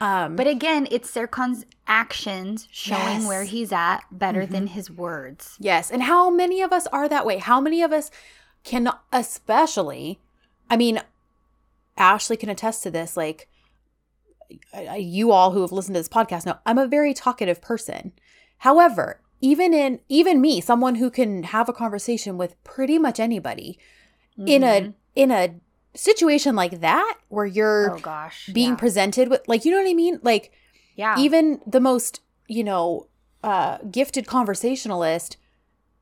Um, 0.00 0.34
but 0.36 0.46
again, 0.46 0.88
it's 0.90 1.10
Serkan's 1.10 1.66
actions 1.86 2.66
showing 2.70 3.20
Yes. 3.20 3.26
where 3.26 3.44
he's 3.44 3.70
at 3.72 4.00
better 4.10 4.46
than 4.46 4.66
Mhm. 4.66 4.70
his 4.70 4.90
words. 4.90 5.56
yes, 5.60 5.90
and 5.90 6.04
how 6.04 6.30
many 6.30 6.62
of 6.62 6.72
us 6.72 6.86
are 6.88 7.08
that 7.08 7.26
way? 7.26 7.36
How 7.38 7.60
many 7.60 7.82
of 7.82 7.92
us 7.92 8.10
can, 8.64 8.90
especially, 9.12 10.18
I 10.70 10.76
mean, 10.76 11.00
Ashley 11.98 12.36
can 12.38 12.48
attest 12.48 12.82
to 12.84 12.90
this. 12.90 13.16
Like, 13.16 13.48
you 14.96 15.30
all 15.32 15.52
who 15.52 15.60
have 15.60 15.70
listened 15.72 15.94
to 15.94 16.00
this 16.00 16.08
podcast 16.08 16.46
know 16.46 16.58
I'm 16.66 16.78
a 16.78 16.86
very 16.88 17.12
talkative 17.14 17.60
person. 17.60 18.12
However, 18.58 19.20
even 19.40 19.72
in 19.74 20.00
even 20.08 20.40
me, 20.40 20.60
someone 20.60 20.96
who 20.96 21.10
can 21.10 21.44
have 21.44 21.68
a 21.68 21.72
conversation 21.72 22.36
with 22.38 22.62
pretty 22.64 22.98
much 22.98 23.20
anybody, 23.20 23.78
in 24.46 24.64
a 24.64 24.92
in 25.14 25.30
a 25.30 25.54
situation 25.94 26.54
like 26.54 26.80
that 26.80 27.18
where 27.28 27.46
you're 27.46 27.96
oh 27.96 27.98
gosh, 27.98 28.48
being 28.52 28.70
yeah. 28.70 28.76
presented 28.76 29.28
with 29.28 29.42
like 29.48 29.64
you 29.64 29.70
know 29.70 29.78
what 29.78 29.90
I 29.90 29.94
mean? 29.94 30.20
Like 30.22 30.52
yeah, 30.94 31.16
even 31.18 31.60
the 31.66 31.80
most 31.80 32.20
you 32.48 32.64
know 32.64 33.06
uh 33.42 33.78
gifted 33.90 34.26
conversationalist 34.26 35.36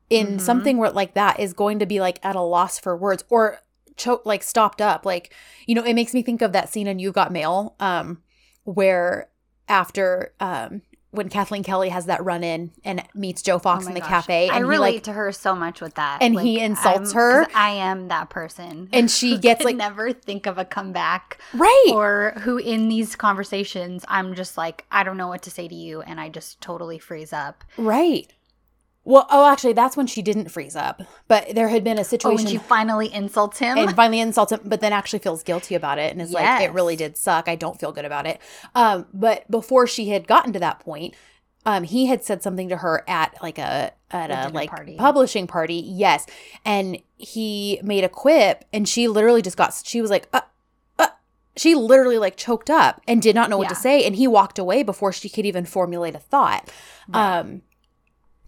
in 0.09 0.37
Mhm. 0.37 0.41
something 0.41 0.77
where 0.77 0.91
like 0.91 1.13
that 1.13 1.39
is 1.39 1.53
going 1.53 1.79
to 1.79 1.85
be 1.85 1.99
like 1.99 2.19
at 2.23 2.35
a 2.35 2.41
loss 2.41 2.79
for 2.79 2.97
words 2.97 3.23
or 3.29 3.59
choke 3.95 4.25
like 4.25 4.41
stopped 4.43 4.81
up 4.81 5.05
like 5.05 5.33
you 5.65 5.75
know 5.75 5.83
it 5.83 5.93
makes 5.93 6.13
me 6.13 6.21
think 6.21 6.41
of 6.41 6.51
that 6.53 6.69
scene 6.69 6.87
in 6.87 6.99
you 6.99 7.11
got 7.11 7.31
mail 7.31 7.75
um 7.79 8.21
where 8.63 9.29
after 9.67 10.33
um 10.39 10.81
when 11.11 11.27
Kathleen 11.29 11.63
Kelly 11.63 11.89
has 11.89 12.05
that 12.05 12.23
run 12.23 12.43
in 12.43 12.71
and 12.85 13.03
meets 13.15 13.41
Joe 13.41 13.55
Oh 13.55 13.59
Fox 13.59 13.85
my 13.85 13.91
in 13.91 13.93
the 13.95 13.99
gosh. 14.01 14.09
cafe 14.09 14.43
and 14.47 14.51
I 14.55 14.57
he 14.59 14.63
relate 14.63 14.93
like 14.95 15.03
to 15.03 15.13
her 15.13 15.31
so 15.31 15.55
much 15.55 15.81
with 15.81 15.95
that, 15.95 16.21
and 16.21 16.39
he 16.39 16.59
insults 16.59 17.09
I'm- 17.09 17.15
her. 17.17 17.47
I 17.55 17.69
am 17.71 18.09
that 18.09 18.29
person, 18.29 18.89
and 18.93 19.09
she 19.09 19.37
gets 19.39 19.63
like 19.63 19.75
never 19.75 20.13
think 20.13 20.45
of 20.45 20.57
a 20.57 20.65
comeback, 20.65 21.39
right 21.53 21.91
or 21.93 22.33
who 22.41 22.57
in 22.57 22.89
these 22.89 23.15
conversations 23.15 24.05
I'm 24.07 24.35
just 24.35 24.57
like 24.57 24.85
I 24.91 25.03
don't 25.03 25.17
know 25.17 25.27
what 25.27 25.41
to 25.43 25.51
say 25.51 25.67
to 25.67 25.75
you, 25.75 26.01
and 26.01 26.19
I 26.19 26.29
just 26.29 26.61
totally 26.61 26.99
freeze 26.99 27.33
up. 27.33 27.63
right 27.77 28.31
well 29.09 29.25
oh 29.29 29.45
actually 29.51 29.73
that's 29.73 29.97
when 29.97 30.05
she 30.07 30.21
didn't 30.21 30.49
freeze 30.49 30.75
up 30.75 31.01
but 31.27 31.53
there 31.55 31.67
had 31.69 31.83
been 31.83 31.97
a 31.97 32.01
Oh, 32.01 32.03
situation 32.03 32.45
when 32.45 32.53
she 32.53 32.57
finally 32.57 33.13
insults 33.13 33.59
him. 33.59 33.77
and 33.77 33.95
finally 33.95 34.19
insults 34.19 34.51
him, 34.51 34.59
but 34.63 34.79
then 34.81 34.93
actually 34.93 35.19
feels 35.19 35.43
guilty 35.43 35.75
about 35.75 35.97
it 35.99 36.11
and 36.11 36.21
is 36.21 36.31
like, 36.31 36.61
it 36.61 36.71
really 36.73 36.95
did 36.95 37.17
suck. 37.17 37.47
I 37.47 37.55
don't 37.55 37.79
feel 37.79 37.91
good 37.91 38.05
about 38.05 38.25
it. 38.25 38.39
Um, 38.75 39.05
but 39.13 39.49
before 39.49 39.85
she 39.87 40.09
had 40.09 40.27
gotten 40.27 40.53
to 40.53 40.59
that 40.59 40.79
point, 40.79 41.13
um, 41.65 41.83
he 41.83 42.05
had 42.07 42.23
said 42.23 42.41
something 42.41 42.69
to 42.69 42.77
her 42.77 43.03
at 43.07 43.35
like 43.43 43.57
a 43.57 43.91
at 44.11 44.31
A 44.31 44.47
a, 44.47 44.49
like 44.49 44.69
party. 44.69 44.95
publishing 44.97 45.45
party, 45.45 45.75
yes, 45.85 46.25
and 46.65 46.97
he 47.17 47.79
made 47.83 48.03
a 48.03 48.09
quip, 48.09 48.65
and 48.73 48.87
she 48.87 49.07
literally 49.07 49.41
just 49.41 49.57
got 49.57 49.73
she 49.85 50.01
was 50.01 50.09
like, 50.09 50.27
uh, 50.33 50.41
uh, 50.97 51.07
she 51.57 51.75
literally 51.75 52.17
like 52.17 52.37
choked 52.37 52.69
up 52.69 53.01
and 53.07 53.21
did 53.21 53.35
not 53.35 53.49
know 53.49 53.57
what 53.57 53.69
to 53.69 53.75
say, 53.75 54.03
and 54.05 54.15
he 54.15 54.25
walked 54.27 54.57
away 54.57 54.81
before 54.83 55.11
she 55.13 55.29
could 55.29 55.45
even 55.45 55.65
formulate 55.65 56.15
a 56.15 56.19
thought. 56.19 56.71
Right. 57.09 57.39
Um, 57.39 57.61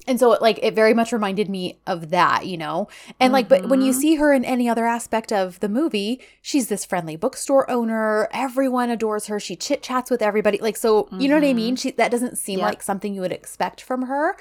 and 0.07 0.19
so 0.19 0.31
it, 0.33 0.41
like 0.41 0.59
it 0.63 0.73
very 0.73 0.93
much 0.93 1.11
reminded 1.11 1.49
me 1.49 1.77
of 1.85 2.09
that, 2.09 2.45
you 2.47 2.57
know. 2.57 2.87
And 3.19 3.31
like 3.33 3.47
but 3.47 3.67
when 3.69 3.81
you 3.81 3.91
Mhm. 3.91 3.95
see 3.95 4.15
her 4.15 4.33
in 4.33 4.43
any 4.43 4.67
other 4.69 4.85
aspect 4.87 5.31
of 5.31 5.59
the 5.59 5.69
movie, 5.69 6.19
she's 6.41 6.67
this 6.69 6.85
friendly 6.85 7.15
bookstore 7.15 7.69
owner. 7.69 8.27
Everyone 8.31 8.89
adores 8.89 9.27
her. 9.27 9.39
She 9.39 9.55
chit-chats 9.55 10.09
with 10.09 10.21
everybody. 10.21 10.57
Like 10.57 10.77
so, 10.77 11.07
you 11.19 11.27
know 11.27 11.35
what 11.35 11.43
I 11.45 11.53
mean? 11.53 11.75
She 11.75 11.91
that 11.91 12.11
doesn't 12.11 12.37
seem 12.37 12.59
Yep. 12.59 12.67
like 12.69 12.83
something 12.83 13.13
you 13.13 13.21
would 13.21 13.31
expect 13.31 13.81
from 13.81 14.03
her. 14.03 14.35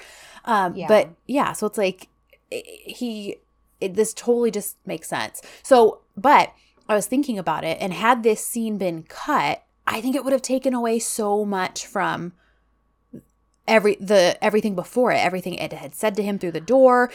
Um 0.45 0.75
Yeah. 0.75 0.87
but 0.87 1.09
yeah, 1.27 1.53
so 1.53 1.67
it's 1.67 1.77
like 1.77 2.07
he 2.49 3.37
it, 3.79 3.95
this 3.95 4.13
totally 4.13 4.51
just 4.51 4.77
makes 4.85 5.07
sense. 5.09 5.41
So, 5.63 6.01
but 6.15 6.53
I 6.87 6.93
was 6.95 7.07
thinking 7.07 7.39
about 7.39 7.63
it 7.63 7.77
and 7.81 7.93
had 7.93 8.21
this 8.23 8.45
scene 8.45 8.77
been 8.77 9.03
cut, 9.03 9.63
I 9.87 10.01
think 10.01 10.15
it 10.15 10.23
would 10.23 10.33
have 10.33 10.41
taken 10.41 10.73
away 10.73 10.99
so 10.99 11.45
much 11.45 11.85
from 11.87 12.33
every 13.67 13.95
the 13.99 14.37
everything 14.43 14.75
before 14.75 15.11
it 15.11 15.17
everything 15.17 15.53
it 15.55 15.71
had 15.73 15.93
said 15.95 16.15
to 16.15 16.23
him 16.23 16.39
through 16.39 16.51
the 16.51 16.59
door 16.61 17.11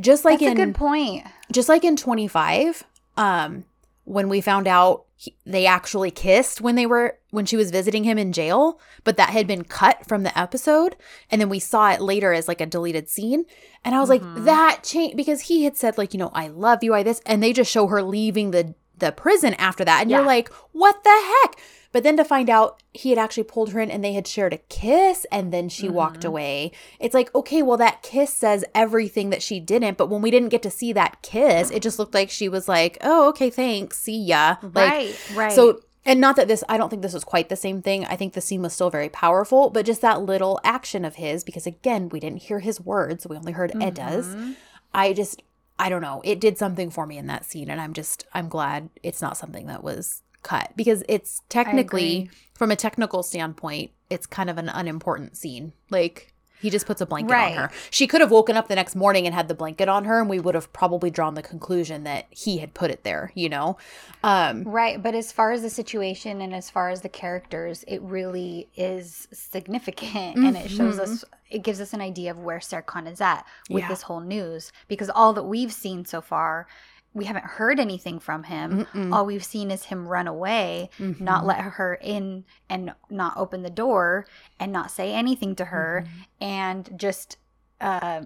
just 0.00 0.24
like 0.24 0.40
That's 0.40 0.52
in 0.52 0.60
a 0.60 0.66
good 0.66 0.74
point. 0.74 1.24
just 1.52 1.68
like 1.68 1.84
in 1.84 1.96
25 1.96 2.84
um 3.16 3.64
when 4.04 4.28
we 4.28 4.40
found 4.40 4.66
out 4.66 5.04
he, 5.16 5.34
they 5.46 5.64
actually 5.66 6.10
kissed 6.10 6.60
when 6.60 6.74
they 6.74 6.84
were 6.84 7.16
when 7.30 7.46
she 7.46 7.56
was 7.56 7.70
visiting 7.70 8.02
him 8.04 8.18
in 8.18 8.32
jail 8.32 8.80
but 9.04 9.16
that 9.16 9.30
had 9.30 9.46
been 9.46 9.62
cut 9.64 10.04
from 10.06 10.24
the 10.24 10.36
episode 10.38 10.96
and 11.30 11.40
then 11.40 11.48
we 11.48 11.60
saw 11.60 11.92
it 11.92 12.00
later 12.00 12.32
as 12.32 12.48
like 12.48 12.60
a 12.60 12.66
deleted 12.66 13.08
scene 13.08 13.44
and 13.84 13.94
i 13.94 14.00
was 14.00 14.10
Mhm. 14.10 14.34
like 14.36 14.44
that 14.44 14.80
changed 14.82 15.16
because 15.16 15.42
he 15.42 15.62
had 15.64 15.76
said 15.76 15.96
like 15.96 16.12
you 16.12 16.18
know 16.18 16.30
i 16.34 16.48
love 16.48 16.82
you 16.82 16.92
i 16.92 17.02
this 17.04 17.22
and 17.24 17.40
they 17.42 17.52
just 17.52 17.70
show 17.70 17.86
her 17.86 18.02
leaving 18.02 18.50
the 18.50 18.74
the 18.98 19.12
prison 19.12 19.54
after 19.54 19.84
that 19.84 20.02
and 20.02 20.10
you're 20.10 20.22
like 20.22 20.48
what 20.72 21.02
the 21.04 21.10
heck 21.42 21.56
but 21.94 22.02
then 22.02 22.16
to 22.16 22.24
find 22.24 22.50
out 22.50 22.82
he 22.92 23.10
had 23.10 23.18
actually 23.20 23.44
pulled 23.44 23.70
her 23.70 23.78
in 23.78 23.88
and 23.88 24.02
they 24.04 24.12
had 24.14 24.26
shared 24.26 24.52
a 24.52 24.58
kiss 24.58 25.24
and 25.30 25.52
then 25.52 25.68
she 25.68 25.88
walked 25.88 26.22
Mhm. 26.22 26.28
away. 26.28 26.72
It's 26.98 27.14
like, 27.14 27.32
okay, 27.36 27.62
well, 27.62 27.76
that 27.76 28.02
kiss 28.02 28.34
says 28.34 28.64
everything 28.74 29.30
that 29.30 29.42
she 29.44 29.60
didn't. 29.60 29.96
But 29.96 30.08
when 30.10 30.20
we 30.20 30.32
didn't 30.32 30.48
get 30.48 30.62
to 30.64 30.70
see 30.72 30.92
that 30.92 31.22
kiss, 31.22 31.70
it 31.70 31.82
just 31.82 32.00
looked 32.00 32.12
like 32.12 32.30
she 32.30 32.48
was 32.48 32.68
like, 32.68 32.98
oh, 33.00 33.28
okay, 33.28 33.48
thanks. 33.48 33.96
See 33.96 34.18
ya. 34.18 34.56
Like, 34.60 34.74
right, 34.74 35.16
right. 35.36 35.52
so, 35.52 35.80
and 36.04 36.20
not 36.20 36.34
that 36.34 36.48
this, 36.48 36.64
I 36.68 36.76
don't 36.78 36.88
think 36.90 37.02
this 37.02 37.14
was 37.14 37.22
quite 37.22 37.48
the 37.48 37.54
same 37.56 37.80
thing. 37.80 38.04
I 38.06 38.16
think 38.16 38.32
the 38.32 38.40
scene 38.40 38.60
was 38.60 38.72
still 38.72 38.90
very 38.90 39.08
powerful, 39.08 39.70
but 39.70 39.86
just 39.86 40.00
that 40.00 40.20
little 40.20 40.58
action 40.64 41.04
of 41.04 41.14
his, 41.14 41.44
because 41.44 41.64
again, 41.64 42.08
we 42.08 42.18
didn't 42.18 42.42
hear 42.42 42.58
his 42.58 42.80
words, 42.80 43.24
we 43.24 43.36
only 43.36 43.52
heard 43.52 43.72
Eda's. 43.80 44.34
Mhm. 44.34 44.56
I 44.92 45.12
just, 45.12 45.42
I 45.78 45.88
don't 45.88 46.02
know. 46.02 46.22
It 46.24 46.40
did 46.40 46.58
something 46.58 46.90
for 46.90 47.06
me 47.06 47.18
in 47.18 47.26
that 47.28 47.44
scene. 47.44 47.70
And 47.70 47.80
I'm 47.80 47.92
just, 47.92 48.24
I'm 48.34 48.48
glad 48.48 48.90
it's 49.04 49.22
not 49.22 49.36
something 49.36 49.66
that 49.68 49.84
was 49.84 50.22
cut 50.44 50.70
because 50.76 51.02
it's 51.08 51.42
technically, 51.48 52.30
from 52.54 52.70
a 52.70 52.76
technical 52.76 53.24
standpoint, 53.24 53.90
it's 54.10 54.26
kind 54.26 54.48
of 54.48 54.58
an 54.58 54.68
unimportant 54.68 55.36
scene. 55.36 55.72
Like, 55.90 56.30
he 56.60 56.70
just 56.70 56.86
puts 56.86 57.00
a 57.02 57.06
blanket 57.06 57.32
Right. 57.32 57.52
on 57.58 57.64
her. 57.64 57.70
She 57.90 58.06
could 58.06 58.22
have 58.22 58.30
woken 58.30 58.56
up 58.56 58.68
the 58.68 58.74
next 58.74 58.94
morning 58.96 59.26
and 59.26 59.34
had 59.34 59.48
the 59.48 59.54
blanket 59.54 59.86
on 59.88 60.04
her, 60.06 60.18
and 60.20 60.30
we 60.30 60.38
would 60.40 60.54
have 60.54 60.72
probably 60.72 61.10
drawn 61.10 61.34
the 61.34 61.42
conclusion 61.42 62.04
that 62.04 62.24
he 62.30 62.56
had 62.58 62.72
put 62.72 62.90
it 62.90 63.02
there, 63.04 63.32
you 63.34 63.50
know? 63.50 63.76
Um, 64.22 64.62
Right, 64.64 65.02
but 65.02 65.14
as 65.14 65.30
far 65.30 65.52
as 65.52 65.60
the 65.60 65.68
situation 65.68 66.40
and 66.40 66.54
as 66.54 66.70
far 66.70 66.88
as 66.88 67.02
the 67.02 67.08
characters, 67.10 67.84
it 67.86 68.00
really 68.00 68.68
is 68.76 69.28
significant 69.32 70.36
and 70.36 70.56
it 70.56 70.70
shows 70.70 70.96
Mhm. 70.96 71.00
us 71.02 71.24
it 71.50 71.62
gives 71.62 71.80
us 71.80 71.92
an 71.92 72.00
idea 72.00 72.32
of 72.32 72.38
where 72.40 72.58
Serkan 72.58 73.06
is 73.08 73.20
at 73.20 73.44
with 73.70 73.82
Yeah. 73.82 73.88
this 73.88 74.02
whole 74.02 74.18
news 74.20 74.72
because 74.88 75.08
all 75.10 75.32
that 75.34 75.44
we've 75.44 75.72
seen 75.72 76.04
so 76.04 76.20
far, 76.20 76.66
we 77.14 77.24
haven't 77.26 77.44
heard 77.44 77.78
anything 77.80 78.18
from 78.18 78.42
him. 78.42 78.86
Mm-mm. 78.92 79.14
All 79.14 79.24
we've 79.24 79.44
seen 79.44 79.70
is 79.70 79.84
him 79.84 80.06
run 80.08 80.26
away, 80.26 80.90
not 80.98 81.42
Mhm. 81.44 81.46
let 81.46 81.60
her 81.60 81.94
in 81.94 82.44
and 82.68 82.92
not 83.08 83.36
open 83.36 83.62
the 83.62 83.70
door 83.70 84.26
and 84.58 84.72
not 84.72 84.90
say 84.90 85.12
anything 85.14 85.54
to 85.56 85.66
her 85.66 86.04
Mm-hmm. 86.06 86.44
and 86.44 86.90
just 86.98 87.36
uh 87.80 88.22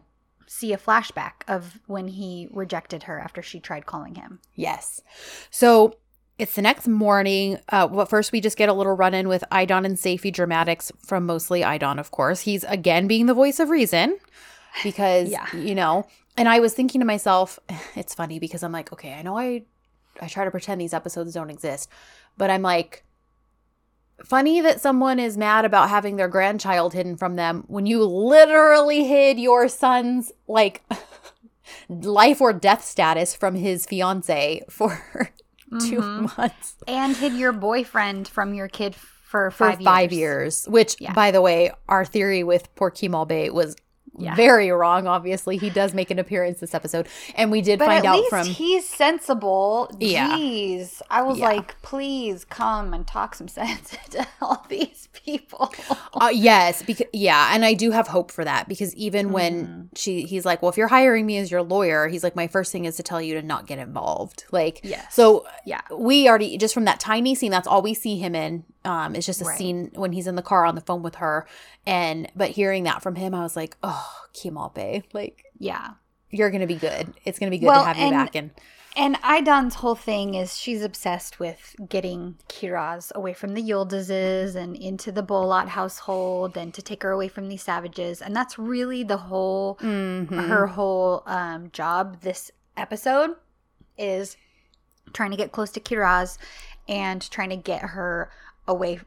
see 0.46 0.72
a 0.72 0.78
flashback 0.78 1.42
of 1.46 1.78
when 1.86 2.08
he 2.08 2.48
rejected 2.50 3.02
her 3.02 3.18
after 3.20 3.42
she 3.42 3.60
tried 3.60 3.84
calling 3.84 4.14
him. 4.14 4.40
Yes. 4.54 5.02
So 5.50 5.96
it's 6.38 6.54
the 6.54 6.62
next 6.62 6.88
morning. 6.88 7.58
Uh, 7.68 7.86
well, 7.90 8.06
first 8.06 8.32
we 8.32 8.40
just 8.40 8.56
get 8.56 8.70
a 8.70 8.72
little 8.72 8.94
run 8.94 9.12
in 9.12 9.28
with 9.28 9.44
Aydan 9.52 9.84
and 9.84 9.96
Safie 9.98 10.32
dramatics 10.32 10.90
from 11.04 11.26
mostly 11.26 11.60
Aydan, 11.60 11.98
of 12.00 12.10
course. 12.12 12.40
He's 12.42 12.64
again 12.64 13.06
being 13.06 13.26
the 13.26 13.34
voice 13.34 13.60
of 13.60 13.68
reason 13.68 14.16
because, 14.82 15.28
Yeah. 15.28 15.54
you 15.54 15.74
know, 15.74 16.06
and 16.38 16.48
I 16.48 16.60
was 16.60 16.72
thinking 16.74 17.00
to 17.00 17.06
myself, 17.06 17.58
it's 17.96 18.14
funny 18.14 18.38
because 18.38 18.62
I'm 18.62 18.72
like, 18.72 18.92
okay, 18.92 19.12
I 19.14 19.22
know 19.22 19.36
I, 19.38 19.64
I 20.20 20.28
try 20.28 20.44
to 20.44 20.50
pretend 20.50 20.80
these 20.80 20.94
episodes 20.94 21.34
don't 21.34 21.50
exist, 21.50 21.88
but 22.36 22.50
I'm 22.50 22.62
like, 22.62 23.04
funny 24.24 24.60
that 24.60 24.80
someone 24.80 25.18
is 25.20 25.36
mad 25.36 25.64
about 25.64 25.88
having 25.88 26.16
their 26.16 26.28
grandchild 26.28 26.92
hidden 26.92 27.16
from 27.16 27.36
them 27.36 27.64
when 27.68 27.86
you 27.86 28.02
literally 28.04 29.04
hid 29.06 29.38
your 29.38 29.68
son's 29.68 30.32
like 30.48 30.82
life 31.88 32.40
or 32.40 32.52
death 32.52 32.84
status 32.84 33.34
from 33.36 33.54
his 33.54 33.86
fiance 33.86 34.62
for 34.68 35.00
2 35.70 36.00
Mhm. 36.00 36.36
months 36.38 36.76
and 36.88 37.14
hid 37.16 37.34
your 37.34 37.52
boyfriend 37.52 38.26
from 38.26 38.54
your 38.54 38.68
kid 38.68 38.94
for 38.96 39.50
for 39.50 39.70
five, 39.72 39.80
five 39.82 40.12
years. 40.12 40.64
years. 40.64 40.72
Which, 40.72 40.96
Yeah. 40.98 41.12
by 41.12 41.30
the 41.30 41.42
way, 41.42 41.70
our 41.88 42.04
theory 42.04 42.42
with 42.42 42.74
poor 42.74 42.90
Kemal 42.90 43.26
Bay 43.26 43.50
was 43.50 43.76
Yeah. 44.18 44.34
very 44.34 44.70
wrong. 44.70 45.06
Obviously, 45.06 45.56
he 45.56 45.70
does 45.70 45.94
make 45.94 46.10
an 46.10 46.18
appearance 46.18 46.60
this 46.60 46.74
episode, 46.74 47.08
and 47.34 47.50
we 47.50 47.60
did 47.62 47.78
But 47.78 47.86
find 47.86 48.04
at 48.04 48.10
out 48.10 48.16
least 48.18 48.30
from 48.30 48.46
he's 48.46 48.88
sensible. 48.88 49.90
Yeah. 50.00 50.28
Jeez, 50.36 51.00
I 51.10 51.22
was 51.22 51.38
Yeah. 51.38 51.46
like, 51.46 51.80
please 51.82 52.44
come 52.44 52.94
and 52.94 53.06
talk 53.06 53.34
some 53.34 53.48
sense 53.48 53.96
to 54.10 54.26
all 54.40 54.64
these 54.68 55.08
people. 55.24 55.72
Uh, 56.14 56.30
yes, 56.32 56.82
because 56.82 57.06
yeah, 57.12 57.50
and 57.54 57.64
I 57.64 57.74
do 57.74 57.90
have 57.90 58.08
hope 58.08 58.30
for 58.30 58.44
that 58.44 58.68
because 58.68 58.94
even 58.94 59.28
Mhm. 59.28 59.32
when 59.32 59.90
she 59.94 60.22
he's 60.22 60.44
like, 60.44 60.62
"Well, 60.62 60.70
if 60.70 60.76
you're 60.76 60.88
hiring 60.88 61.26
me 61.26 61.38
as 61.38 61.50
your 61.50 61.62
lawyer," 61.62 62.08
he's 62.08 62.22
like, 62.24 62.34
"My 62.36 62.46
first 62.46 62.72
thing 62.72 62.84
is 62.84 62.96
to 62.96 63.02
tell 63.02 63.20
you 63.20 63.34
to 63.34 63.42
not 63.42 63.66
get 63.66 63.78
involved." 63.78 64.44
Like, 64.50 64.80
Yes. 64.82 65.14
so 65.14 65.44
yeah, 65.66 65.80
we 65.94 66.28
already 66.28 66.56
just 66.58 66.74
from 66.74 66.84
that 66.86 67.00
tiny 67.00 67.34
scene, 67.34 67.50
that's 67.50 67.66
all 67.68 67.82
we 67.82 67.94
see 67.94 68.18
him 68.18 68.34
in. 68.34 68.64
Um, 68.88 69.14
it's 69.14 69.26
just 69.26 69.42
a 69.42 69.44
Right. 69.44 69.58
scene 69.58 69.90
when 69.94 70.12
he's 70.12 70.26
in 70.26 70.34
the 70.34 70.42
car 70.42 70.64
on 70.64 70.74
the 70.74 70.80
phone 70.80 71.02
with 71.02 71.16
her, 71.16 71.46
and 71.86 72.30
but 72.34 72.50
hearing 72.50 72.84
that 72.84 73.02
from 73.02 73.16
him, 73.16 73.34
I 73.34 73.42
was 73.42 73.54
like, 73.56 73.76
"Oh, 73.82 74.10
Kemal 74.32 74.70
Bay, 74.70 75.02
like 75.12 75.44
yeah. 75.58 75.90
you're 76.30 76.50
gonna 76.50 76.66
be 76.66 76.74
good. 76.76 77.12
It's 77.24 77.38
gonna 77.38 77.50
be 77.50 77.58
good 77.58 77.66
Well, 77.66 77.82
to 77.82 77.88
have 77.88 77.96
you 77.98 78.04
and- 78.04 78.12
back." 78.12 78.34
And 78.34 78.50
And 78.96 79.16
Aydan's 79.22 79.76
whole 79.76 79.94
thing 79.94 80.34
is 80.34 80.56
she's 80.56 80.82
obsessed 80.82 81.38
with 81.38 81.76
getting 81.88 82.36
Kiraz 82.48 83.12
away 83.14 83.32
from 83.32 83.54
the 83.54 83.62
Yıldızes 83.62 84.56
and 84.56 84.74
into 84.74 85.12
the 85.12 85.22
Bolat 85.22 85.68
household 85.68 86.56
and 86.56 86.74
to 86.74 86.82
take 86.82 87.04
her 87.04 87.10
away 87.12 87.28
from 87.28 87.48
these 87.48 87.62
savages. 87.62 88.20
And 88.20 88.34
that's 88.34 88.58
really 88.58 89.04
the 89.04 89.18
whole 89.18 89.76
Mhm. 89.80 90.48
her 90.48 90.66
whole 90.68 91.22
um, 91.26 91.70
job 91.70 92.22
this 92.22 92.50
episode 92.76 93.36
is 93.96 94.36
trying 95.12 95.30
to 95.30 95.36
get 95.36 95.52
close 95.52 95.70
to 95.72 95.80
Kiraz 95.80 96.36
and 96.88 97.20
trying 97.30 97.50
to 97.50 97.56
get 97.56 97.82
her 97.82 98.30
away, 98.68 99.00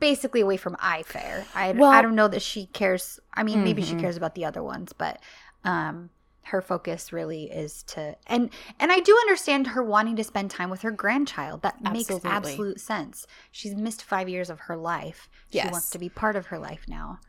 basically 0.00 0.40
away 0.40 0.56
from 0.56 0.74
Ayfer. 0.76 1.44
I 1.54 1.72
Well- 1.72 1.90
I 1.90 2.02
don't 2.02 2.16
know 2.16 2.28
that 2.28 2.42
she 2.42 2.66
cares. 2.66 3.20
I 3.34 3.42
mean, 3.44 3.62
maybe 3.62 3.82
she 3.82 3.94
Mhm. 3.94 4.00
cares 4.00 4.16
about 4.16 4.34
the 4.34 4.44
other 4.44 4.62
ones, 4.62 4.92
but 4.92 5.20
um, 5.64 6.10
her 6.44 6.60
focus 6.60 7.12
really 7.12 7.44
is 7.44 7.84
to 7.84 8.16
and 8.26 8.50
and 8.80 8.90
I 8.90 8.98
do 8.98 9.16
understand 9.20 9.68
her 9.68 9.82
wanting 9.84 10.16
to 10.16 10.24
spend 10.24 10.50
time 10.50 10.70
with 10.70 10.82
her 10.82 10.90
grandchild. 10.90 11.62
That 11.62 11.80
makes 11.82 12.10
absolute 12.24 12.80
sense. 12.80 13.26
She's 13.52 13.76
missed 13.76 14.02
five 14.02 14.28
years 14.28 14.50
of 14.50 14.60
her 14.60 14.76
life. 14.76 15.28
She 15.50 15.58
wants 15.70 15.90
to 15.90 15.98
be 16.00 16.08
part 16.08 16.34
of 16.34 16.46
her 16.46 16.58
life 16.58 16.86
now. 16.88 17.20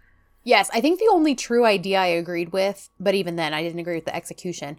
Yes, 0.45 0.69
I 0.73 0.81
think 0.81 0.99
the 0.99 1.09
only 1.11 1.35
true 1.35 1.63
idea 1.65 1.99
I 1.99 2.07
agreed 2.07 2.51
with, 2.51 2.89
but 2.99 3.13
even 3.13 3.35
then 3.35 3.53
I 3.53 3.61
didn't 3.61 3.79
agree 3.79 3.95
with 3.95 4.05
the 4.05 4.15
execution. 4.15 4.77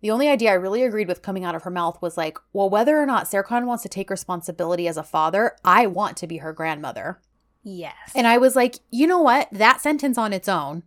The 0.00 0.10
only 0.10 0.28
idea 0.28 0.50
I 0.50 0.54
really 0.54 0.82
agreed 0.82 1.08
with 1.08 1.22
coming 1.22 1.44
out 1.44 1.54
of 1.54 1.62
her 1.64 1.70
mouth 1.70 2.00
was 2.00 2.16
like, 2.16 2.38
well, 2.52 2.70
whether 2.70 3.00
or 3.00 3.06
not 3.06 3.26
Serkan 3.26 3.66
wants 3.66 3.82
to 3.82 3.88
take 3.88 4.08
responsibility 4.10 4.88
as 4.88 4.96
a 4.96 5.02
father, 5.02 5.56
I 5.64 5.86
want 5.86 6.16
to 6.18 6.26
be 6.26 6.38
her 6.38 6.52
grandmother. 6.52 7.20
Yes. 7.62 7.94
And 8.14 8.26
I 8.26 8.38
was 8.38 8.56
like, 8.56 8.76
you 8.90 9.06
know 9.06 9.20
what? 9.20 9.48
That 9.52 9.80
sentence 9.82 10.16
on 10.16 10.32
its 10.32 10.48
own, 10.48 10.84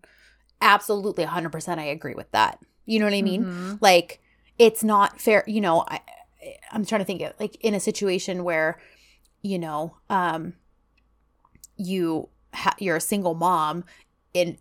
absolutely 0.61 1.25
100% 1.25 1.77
I 1.77 1.83
agree 1.83 2.15
with 2.15 2.31
that. 2.31 2.59
You 2.85 2.99
know 2.99 3.05
what 3.05 3.13
I 3.13 3.21
mean? 3.21 3.45
Mhm. 3.45 3.77
Like, 3.81 4.19
it's 4.57 4.83
not 4.83 5.21
fair. 5.21 5.43
You 5.45 5.61
know, 5.61 5.85
I, 5.87 6.01
I'm 6.71 6.85
trying 6.85 7.01
to 7.01 7.05
think 7.05 7.21
of 7.21 7.33
like 7.39 7.55
in 7.61 7.73
a 7.75 7.79
situation 7.79 8.43
where, 8.43 8.79
you 9.41 9.59
know, 9.59 9.97
um, 10.09 10.53
you 11.77 12.29
ha- 12.53 12.75
you're 12.79 12.95
a 12.97 13.01
single 13.01 13.35
mom, 13.35 13.83
in 14.33 14.57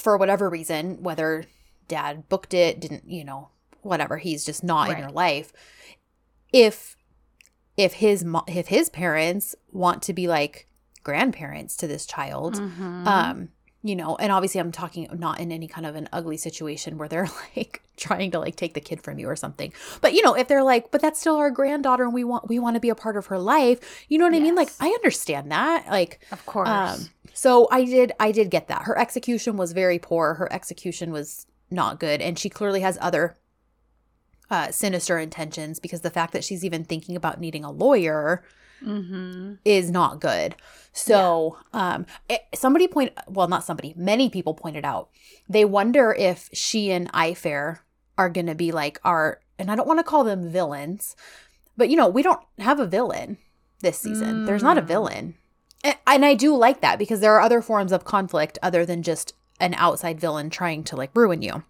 for 0.00 0.16
whatever 0.16 0.50
reason, 0.50 1.02
whether 1.02 1.44
dad 1.88 2.28
booked 2.28 2.54
it, 2.54 2.80
didn't, 2.80 3.04
you 3.08 3.24
know, 3.24 3.50
whatever, 3.82 4.16
he's 4.18 4.44
just 4.44 4.64
not 4.64 4.90
in 4.90 4.98
your 4.98 5.10
life. 5.10 5.52
If 6.52 6.96
if 7.76 7.94
his 7.94 8.24
mo- 8.24 8.44
if 8.46 8.68
his 8.68 8.88
parents 8.90 9.54
want 9.70 10.02
to 10.02 10.12
be 10.12 10.28
like 10.28 10.66
grandparents 11.02 11.76
to 11.78 11.86
this 11.86 12.06
child, 12.06 12.54
Mhm. 12.56 13.06
um 13.06 13.48
you 13.84 13.96
know 13.96 14.14
and 14.16 14.30
obviously 14.30 14.60
i'm 14.60 14.70
talking 14.70 15.08
not 15.18 15.40
in 15.40 15.50
any 15.50 15.66
kind 15.66 15.84
of 15.86 15.96
an 15.96 16.08
ugly 16.12 16.36
situation 16.36 16.96
where 16.98 17.08
they're 17.08 17.28
like 17.56 17.82
trying 17.96 18.30
to 18.30 18.38
like 18.38 18.54
take 18.54 18.74
the 18.74 18.80
kid 18.80 19.02
from 19.02 19.18
you 19.18 19.26
or 19.28 19.34
something. 19.34 19.72
But 20.00 20.12
you 20.14 20.22
know 20.22 20.34
if 20.34 20.46
they're 20.46 20.62
like 20.62 20.90
but 20.92 21.00
that's 21.02 21.18
still 21.18 21.34
our 21.36 21.50
granddaughter 21.50 22.04
and 22.04 22.14
we 22.14 22.22
want 22.22 22.48
we 22.48 22.58
want 22.60 22.76
to 22.76 22.80
be 22.80 22.90
a 22.90 22.94
part 22.94 23.16
of 23.16 23.26
her 23.26 23.38
life 23.38 24.04
you 24.08 24.18
know 24.18 24.24
what 24.26 24.34
i 24.34 24.40
mean? 24.40 24.54
Like 24.54 24.70
i 24.78 24.86
understand 24.88 25.50
that 25.50 25.86
like 25.88 26.20
of 26.30 26.44
course. 26.46 26.68
um 26.68 27.08
so 27.34 27.66
i 27.72 27.84
did 27.84 28.12
i 28.20 28.30
did 28.30 28.50
get 28.50 28.68
that. 28.68 28.82
Her 28.82 28.96
execution 28.96 29.56
was 29.56 29.72
very 29.72 29.98
poor. 29.98 30.34
Her 30.34 30.52
execution 30.52 31.10
was 31.10 31.46
not 31.70 31.98
good. 31.98 32.20
And 32.20 32.38
she 32.38 32.48
clearly 32.50 32.82
has 32.82 32.98
other 33.00 33.34
uh 34.50 34.70
sinister 34.70 35.18
intentions 35.18 35.80
because 35.80 36.02
the 36.02 36.10
fact 36.10 36.32
that 36.32 36.44
she's 36.44 36.64
even 36.64 36.84
thinking 36.84 37.16
about 37.16 37.40
needing 37.40 37.64
a 37.64 37.70
lawyer 37.70 38.44
mm-hmm. 38.84 39.54
is 39.64 39.90
not 39.90 40.20
good. 40.20 40.54
So, 40.92 41.58
um, 41.72 42.04
it, 42.28 42.42
somebody 42.54 42.86
point 42.86 43.12
well, 43.28 43.48
not 43.48 43.64
somebody, 43.64 43.94
many 43.96 44.28
people 44.28 44.54
pointed 44.54 44.84
out 44.84 45.08
they 45.48 45.64
wonder 45.64 46.14
if 46.18 46.48
she 46.52 46.90
and 46.90 47.10
Ayfer 47.12 47.78
are 48.18 48.28
going 48.28 48.46
to 48.46 48.54
be 48.54 48.72
like 48.72 49.00
our, 49.04 49.40
and 49.58 49.70
I 49.70 49.74
don't 49.74 49.88
want 49.88 50.00
to 50.00 50.04
call 50.04 50.24
them 50.24 50.50
villains, 50.50 51.16
but 51.76 51.88
you 51.88 51.96
know, 51.96 52.08
we 52.08 52.22
don't 52.22 52.40
have 52.58 52.78
a 52.80 52.86
villain 52.86 53.38
this 53.80 53.98
season. 53.98 54.44
There's 54.44 54.62
not 54.62 54.78
a 54.78 54.82
Mm. 54.82 54.86
villain, 54.86 55.34
and, 55.82 55.96
and 56.06 56.24
I 56.24 56.34
do 56.34 56.54
like 56.54 56.80
that 56.80 56.98
because 56.98 57.20
there 57.20 57.34
are 57.34 57.40
other 57.40 57.62
forms 57.62 57.92
of 57.92 58.04
conflict 58.04 58.58
other 58.62 58.84
than 58.86 59.02
just 59.02 59.34
an 59.60 59.74
outside 59.74 60.20
villain 60.20 60.50
trying 60.50 60.84
to 60.84 60.96
like 60.96 61.10
ruin 61.14 61.42
you. 61.42 61.64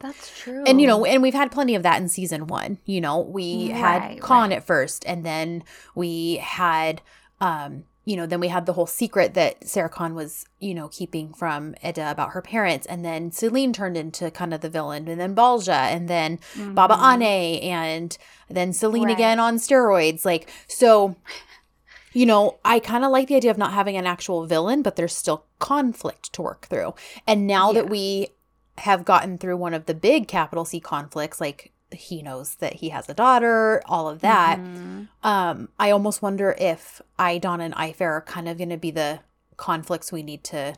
That's 0.00 0.40
true. 0.40 0.64
And 0.66 0.80
you 0.80 0.86
know, 0.86 1.04
and 1.04 1.22
we've 1.22 1.34
had 1.34 1.50
plenty 1.50 1.74
of 1.74 1.82
that 1.82 2.00
in 2.00 2.08
season 2.08 2.46
one. 2.46 2.78
You 2.84 3.00
know, 3.00 3.20
we 3.20 3.68
had 3.68 4.02
Right, 4.02 4.20
Khan 4.20 4.50
right. 4.50 4.56
at 4.58 4.66
first, 4.66 5.04
and 5.06 5.24
then 5.24 5.64
we 5.94 6.36
had, 6.36 7.00
um, 7.40 7.84
you 8.04 8.16
know, 8.16 8.24
then 8.26 8.40
we 8.40 8.48
had 8.48 8.64
the 8.64 8.72
whole 8.72 8.86
secret 8.86 9.34
that 9.34 9.60
Serkan 9.60 10.14
was, 10.14 10.46
you 10.60 10.74
know, 10.74 10.88
keeping 10.88 11.34
from 11.34 11.74
Eda 11.84 12.10
about 12.10 12.30
her 12.30 12.40
parents, 12.40 12.86
and 12.86 13.04
then 13.04 13.30
Celine 13.32 13.72
turned 13.72 13.96
into 13.98 14.30
kind 14.30 14.54
of 14.54 14.62
the 14.62 14.70
villain, 14.70 15.08
and 15.08 15.20
then 15.20 15.34
Balca, 15.34 15.72
and 15.92 16.08
then 16.08 16.38
Baba 16.56 16.94
Mhm. 16.94 17.22
Ane, 17.22 17.70
and 17.72 18.16
then 18.48 18.72
Celine 18.72 19.04
Right. 19.04 19.12
again 19.12 19.38
on 19.38 19.56
steroids. 19.56 20.24
Like, 20.24 20.50
so, 20.66 21.16
you 22.14 22.24
know, 22.24 22.56
I 22.64 22.78
kind 22.80 23.04
of 23.04 23.10
like 23.10 23.28
the 23.28 23.36
idea 23.36 23.50
of 23.50 23.58
not 23.58 23.72
having 23.74 23.96
an 23.98 24.06
actual 24.06 24.46
villain, 24.46 24.80
but 24.80 24.96
there's 24.96 25.14
still 25.14 25.44
conflict 25.58 26.32
to 26.32 26.40
work 26.42 26.66
through. 26.68 26.94
And 27.26 27.46
now 27.46 27.72
that 27.72 27.90
we 27.90 28.28
have 28.78 29.04
gotten 29.04 29.38
through 29.38 29.56
one 29.56 29.74
of 29.74 29.86
the 29.86 29.94
big 29.94 30.28
capital 30.28 30.64
C 30.64 30.80
conflicts, 30.80 31.40
like 31.40 31.72
he 31.92 32.22
knows 32.22 32.56
that 32.56 32.74
he 32.74 32.90
has 32.90 33.08
a 33.08 33.14
daughter, 33.14 33.82
all 33.86 34.08
of 34.08 34.20
that, 34.20 34.58
Mhm. 34.60 35.08
um, 35.22 35.68
I 35.78 35.90
almost 35.90 36.20
wonder 36.22 36.54
if 36.58 37.00
Aydan 37.18 37.60
and 37.60 37.74
Ayfer 37.74 38.02
are 38.10 38.20
kind 38.20 38.48
of 38.48 38.58
going 38.58 38.68
to 38.70 38.76
be 38.76 38.90
the 38.90 39.20
conflicts 39.56 40.12
we 40.12 40.22
need 40.22 40.44
to 40.44 40.74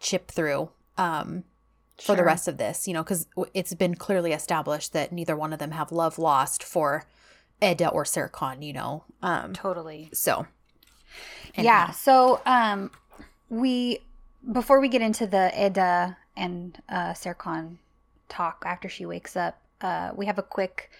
chip 0.00 0.30
through 0.30 0.70
um, 0.96 1.44
for 2.00 2.16
the 2.16 2.24
rest 2.24 2.48
of 2.48 2.56
this, 2.56 2.88
you 2.88 2.94
know, 2.94 3.02
because 3.02 3.26
it's 3.52 3.74
been 3.74 3.94
clearly 3.96 4.32
established 4.32 4.92
that 4.92 5.12
neither 5.12 5.36
one 5.36 5.52
of 5.52 5.58
them 5.58 5.72
have 5.72 5.92
love 5.92 6.18
lost 6.18 6.62
for 6.62 7.04
Eda 7.62 7.88
or 7.88 8.04
Serkan, 8.04 8.64
you 8.64 8.72
know. 8.72 9.04
Um, 9.22 9.52
Totally. 9.52 10.08
so, 10.12 10.46
Yeah. 11.54 11.90
So, 11.92 12.40
um, 12.46 12.90
we 13.48 14.00
before 14.52 14.80
we 14.80 14.88
get 14.88 15.02
into 15.02 15.26
the 15.26 15.52
Eda 15.56 16.16
and 16.36 16.80
uh, 16.88 17.12
Serkan 17.12 17.76
talk 18.28 18.62
after 18.66 18.88
she 18.88 19.06
wakes 19.06 19.36
up, 19.36 19.60
uh, 19.80 20.10
we 20.14 20.26
have 20.26 20.38
a 20.38 20.42
quick 20.42 20.90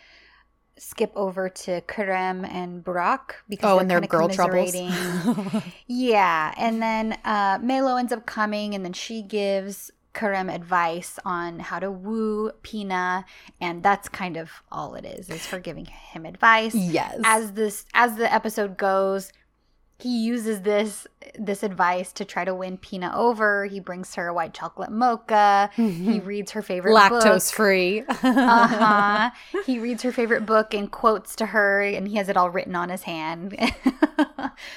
skip 0.76 1.12
over 1.14 1.48
to 1.48 1.80
Kerem 1.82 2.48
and 2.48 2.84
Burak 2.84 3.34
because 3.48 3.64
Oh, 3.70 3.74
they're 3.74 3.80
and 3.80 3.90
their 3.90 4.00
girl 4.00 4.28
troubles. 4.28 4.74
yeah, 5.86 6.52
and 6.56 6.82
then 6.82 7.18
uh, 7.24 7.58
Melo 7.62 7.96
ends 7.96 8.12
up 8.12 8.26
coming, 8.26 8.74
and 8.74 8.84
then 8.84 8.92
she 8.92 9.22
gives 9.22 9.90
Kerem 10.14 10.52
advice 10.52 11.18
on 11.24 11.58
how 11.58 11.78
to 11.78 11.90
woo 11.90 12.52
Pina, 12.62 13.24
and 13.60 13.82
that's 13.82 14.08
kind 14.08 14.36
of 14.36 14.50
all 14.70 14.94
it 14.94 15.04
is 15.04 15.28
is 15.28 15.46
for 15.46 15.58
giving 15.58 15.86
him 15.86 16.24
advice 16.24 16.74
yes. 16.74 17.20
as 17.24 17.52
this 17.52 17.84
as 17.94 18.16
the 18.16 18.32
episode 18.32 18.76
goes 18.76 19.32
he 19.98 20.24
uses 20.24 20.62
this 20.62 21.06
this 21.38 21.62
advice 21.62 22.12
to 22.12 22.24
try 22.24 22.44
to 22.44 22.54
win 22.54 22.76
Pina 22.78 23.12
over. 23.14 23.64
He 23.66 23.80
brings 23.80 24.14
her 24.16 24.28
a 24.28 24.34
white 24.34 24.52
chocolate 24.54 24.90
mocha. 24.90 25.70
He 25.76 26.20
reads 26.20 26.50
her 26.52 26.62
favorite 26.62 26.92
lactose 26.94 27.48
book. 27.50 27.54
free. 27.56 28.02
Uh-huh. 28.08 29.30
he 29.66 29.78
reads 29.78 30.02
her 30.02 30.12
favorite 30.12 30.44
book 30.46 30.74
and 30.74 30.90
quotes 30.90 31.34
to 31.36 31.46
her 31.46 31.80
and 31.82 32.06
he 32.08 32.16
has 32.16 32.28
it 32.28 32.36
all 32.36 32.50
written 32.50 32.74
on 32.76 32.88
his 32.90 33.02
hand. 33.02 33.56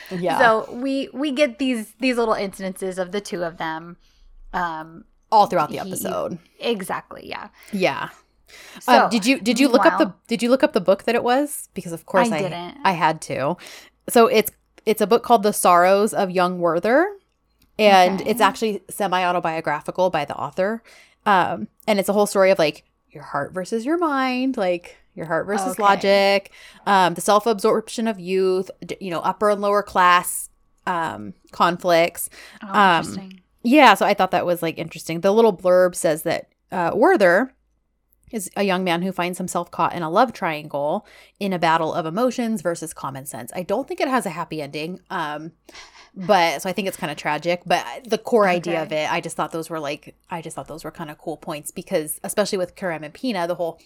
Yeah. 0.09 0.39
So 0.39 0.71
we 0.73 1.09
we 1.13 1.31
get 1.31 1.59
these 1.59 1.93
these 1.99 2.17
little 2.17 2.33
instances 2.33 2.97
of 2.97 3.11
the 3.11 3.21
two 3.21 3.43
of 3.43 3.57
them. 3.57 3.97
Um 4.53 5.05
All 5.31 5.45
throughout 5.47 5.69
the 5.69 5.75
he- 5.75 5.79
episode. 5.91 6.39
exactly, 6.59 7.27
yeah. 7.29 7.49
Yeah. 7.71 8.09
So 8.79 9.03
um, 9.05 9.09
did 9.09 9.25
you 9.25 9.39
did 9.39 9.59
you 9.59 9.67
look 9.67 9.85
up 9.85 9.99
the 9.99 10.13
did 10.27 10.41
you 10.41 10.49
look 10.49 10.63
up 10.63 10.73
the 10.73 10.81
book 10.81 11.03
that 11.03 11.15
it 11.15 11.23
was? 11.23 11.69
Because 11.73 11.91
of 11.91 12.05
course 12.05 12.31
I 12.31 12.37
I 12.37 12.41
didn't. 12.41 12.77
I 12.83 12.93
had 12.93 13.21
to. 13.23 13.57
So 14.09 14.27
it's 14.27 14.51
it's 14.87 15.01
a 15.01 15.07
book 15.07 15.23
called 15.23 15.43
The 15.43 15.51
Sorrows 15.53 16.13
of 16.13 16.31
Young 16.31 16.59
Werther, 16.59 17.07
and 17.77 18.21
Okay. 18.21 18.29
it's 18.31 18.41
actually 18.41 18.81
semi 18.89 19.23
autobiographical 19.23 20.09
by 20.09 20.25
the 20.25 20.35
author. 20.35 20.81
Um, 21.25 21.67
and 21.87 21.99
it's 21.99 22.09
a 22.09 22.13
whole 22.13 22.25
story 22.25 22.51
of 22.51 22.57
like 22.59 22.85
your 23.09 23.23
heart 23.23 23.53
versus 23.53 23.85
your 23.85 23.97
mind, 23.97 24.57
like 24.57 24.97
your 25.13 25.25
heart 25.25 25.45
versus 25.45 25.73
Okay. 25.73 25.83
logic, 25.83 26.51
um, 26.85 27.15
the 27.15 27.21
self 27.21 27.45
absorption 27.45 28.07
of 28.07 28.19
youth, 28.19 28.71
you 29.01 29.11
know, 29.11 29.19
upper 29.19 29.49
and 29.49 29.61
lower 29.61 29.83
class 29.83 30.49
um, 30.85 31.33
conflicts. 31.51 32.29
Oh, 32.63 32.67
Um, 32.73 32.99
interesting. 32.99 33.41
Yeah, 33.63 33.93
so 33.95 34.05
I 34.05 34.13
thought 34.13 34.31
that 34.31 34.45
was 34.45 34.61
like 34.61 34.77
interesting. 34.77 35.19
The 35.19 35.33
little 35.33 35.55
blurb 35.55 35.95
says 35.95 36.23
that 36.23 36.47
uh, 36.71 36.91
Werther 36.95 37.53
is 38.31 38.49
a 38.55 38.63
young 38.63 38.83
man 38.83 39.01
who 39.01 39.11
finds 39.11 39.37
himself 39.37 39.71
caught 39.71 39.93
in 39.93 40.03
a 40.03 40.09
love 40.09 40.33
triangle 40.33 41.05
in 41.39 41.53
a 41.53 41.59
battle 41.59 41.93
of 41.93 42.05
emotions 42.05 42.61
versus 42.61 42.93
common 42.93 43.25
sense. 43.25 43.51
I 43.55 43.63
don't 43.63 43.87
think 43.87 44.01
it 44.01 44.07
has 44.07 44.25
a 44.25 44.29
happy 44.31 44.61
ending. 44.61 44.99
Um, 45.09 45.53
but 46.15 46.61
so 46.61 46.69
I 46.69 46.73
think 46.73 46.87
it's 46.87 46.97
kind 46.97 47.11
of 47.11 47.17
tragic. 47.17 47.61
But 47.65 47.85
the 48.05 48.17
core 48.17 48.47
idea 48.47 48.81
of 48.81 48.91
it, 48.91 49.11
I 49.11 49.21
just 49.21 49.35
thought 49.37 49.51
those 49.51 49.69
were 49.69 49.79
like, 49.79 50.15
I 50.29 50.41
just 50.41 50.55
thought 50.55 50.67
those 50.67 50.83
were 50.83 50.91
kind 50.91 51.09
of 51.11 51.17
cool 51.19 51.37
points 51.37 51.71
because, 51.71 52.19
especially 52.23 52.57
with 52.57 52.75
Kerem 52.75 53.03
and 53.03 53.13
Pina, 53.13 53.47
the 53.47 53.55
whole, 53.55 53.79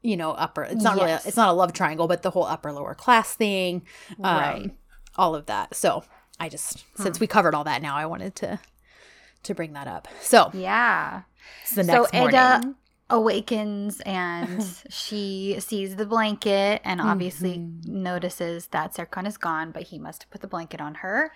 you 0.00 0.16
know, 0.16 0.32
upper. 0.32 0.64
It's 0.64 0.82
not 0.82 0.94
really, 0.96 1.08
Yes. 1.08 1.26
it's 1.26 1.36
not 1.36 1.48
a 1.50 1.52
love 1.52 1.72
triangle, 1.72 2.08
but 2.08 2.22
the 2.22 2.30
whole 2.30 2.44
upper 2.44 2.72
lower 2.72 2.94
class 2.94 3.34
thing, 3.34 3.82
um, 4.22 4.24
right. 4.24 4.70
all 5.16 5.34
of 5.34 5.46
that. 5.46 5.74
So 5.76 6.04
I 6.40 6.48
just, 6.48 6.84
since 6.96 7.18
Hmm. 7.18 7.22
we 7.22 7.26
covered 7.26 7.54
all 7.54 7.64
that, 7.64 7.82
now 7.82 7.96
I 7.96 8.06
wanted 8.06 8.34
to 8.36 8.58
to 9.44 9.54
bring 9.54 9.72
that 9.74 9.86
up. 9.88 10.08
So 10.20 10.50
Yeah. 10.54 11.22
it's 11.62 11.74
the 11.74 11.82
So 11.84 12.00
next 12.02 12.12
morning. 12.14 12.74
Awakens 13.12 14.00
and 14.06 14.64
she 14.90 15.56
sees 15.60 15.96
the 15.96 16.06
blanket 16.06 16.80
and 16.84 17.00
obviously 17.00 17.58
Mhm. 17.58 17.86
notices 17.86 18.68
that 18.68 18.94
Serkan 18.94 19.26
is 19.26 19.36
gone, 19.36 19.70
but 19.70 19.84
he 19.84 19.98
must 19.98 20.22
have 20.24 20.30
put 20.30 20.40
the 20.40 20.48
blanket 20.48 20.80
on 20.80 20.96
her. 20.96 21.32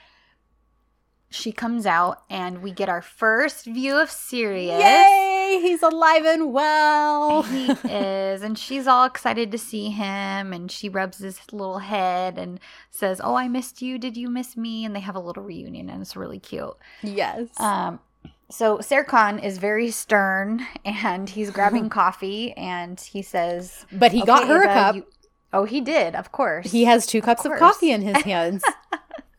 She 1.28 1.50
comes 1.52 1.86
out 1.86 2.22
and 2.30 2.62
we 2.62 2.70
get 2.70 2.88
our 2.88 3.02
first 3.02 3.64
view 3.66 3.96
of 4.00 4.10
Sirius. 4.10 4.80
Yay! 4.80 5.22
Yay, 5.48 5.60
he's 5.60 5.82
alive 5.82 6.24
and 6.24 6.52
well. 6.52 7.42
he 7.42 7.70
is. 7.88 8.42
And 8.42 8.58
she's 8.58 8.86
all 8.88 9.04
excited 9.04 9.52
to 9.52 9.58
see 9.58 9.90
him. 9.90 10.52
And 10.52 10.70
she 10.70 10.88
rubs 10.88 11.18
his 11.18 11.40
little 11.52 11.78
head 11.78 12.36
and 12.38 12.58
says, 12.90 13.20
Oh, 13.22 13.34
I 13.36 13.46
missed 13.48 13.80
you. 13.82 13.98
Did 13.98 14.16
you 14.16 14.28
miss 14.28 14.56
me? 14.56 14.84
And 14.84 14.94
they 14.94 15.00
have 15.00 15.14
a 15.16 15.20
little 15.20 15.42
reunion, 15.44 15.88
and 15.90 16.00
it's 16.02 16.16
really 16.16 16.38
cute. 16.40 16.76
Yes. 17.02 17.48
Um, 17.60 18.00
so 18.50 18.78
Serkan 18.78 19.42
is 19.42 19.58
very 19.58 19.90
stern 19.90 20.66
and 20.84 21.28
he's 21.28 21.50
grabbing 21.50 21.88
coffee 22.00 22.52
and 22.52 23.00
he 23.00 23.22
says, 23.22 23.84
but 23.92 24.12
he 24.12 24.24
got 24.24 24.44
"Okay, 24.44 24.52
her 24.52 24.62
a 24.62 24.66
cup. 24.66 24.94
you-" 24.96 25.06
oh, 25.52 25.64
he 25.64 25.80
did, 25.80 26.14
of 26.14 26.32
course. 26.32 26.70
he 26.70 26.84
has 26.84 27.06
two 27.06 27.20
cups 27.20 27.44
of, 27.44 27.50
course. 27.50 27.60
coffee 27.60 27.90
in 27.90 28.02
his 28.02 28.16
hands. 28.24 28.62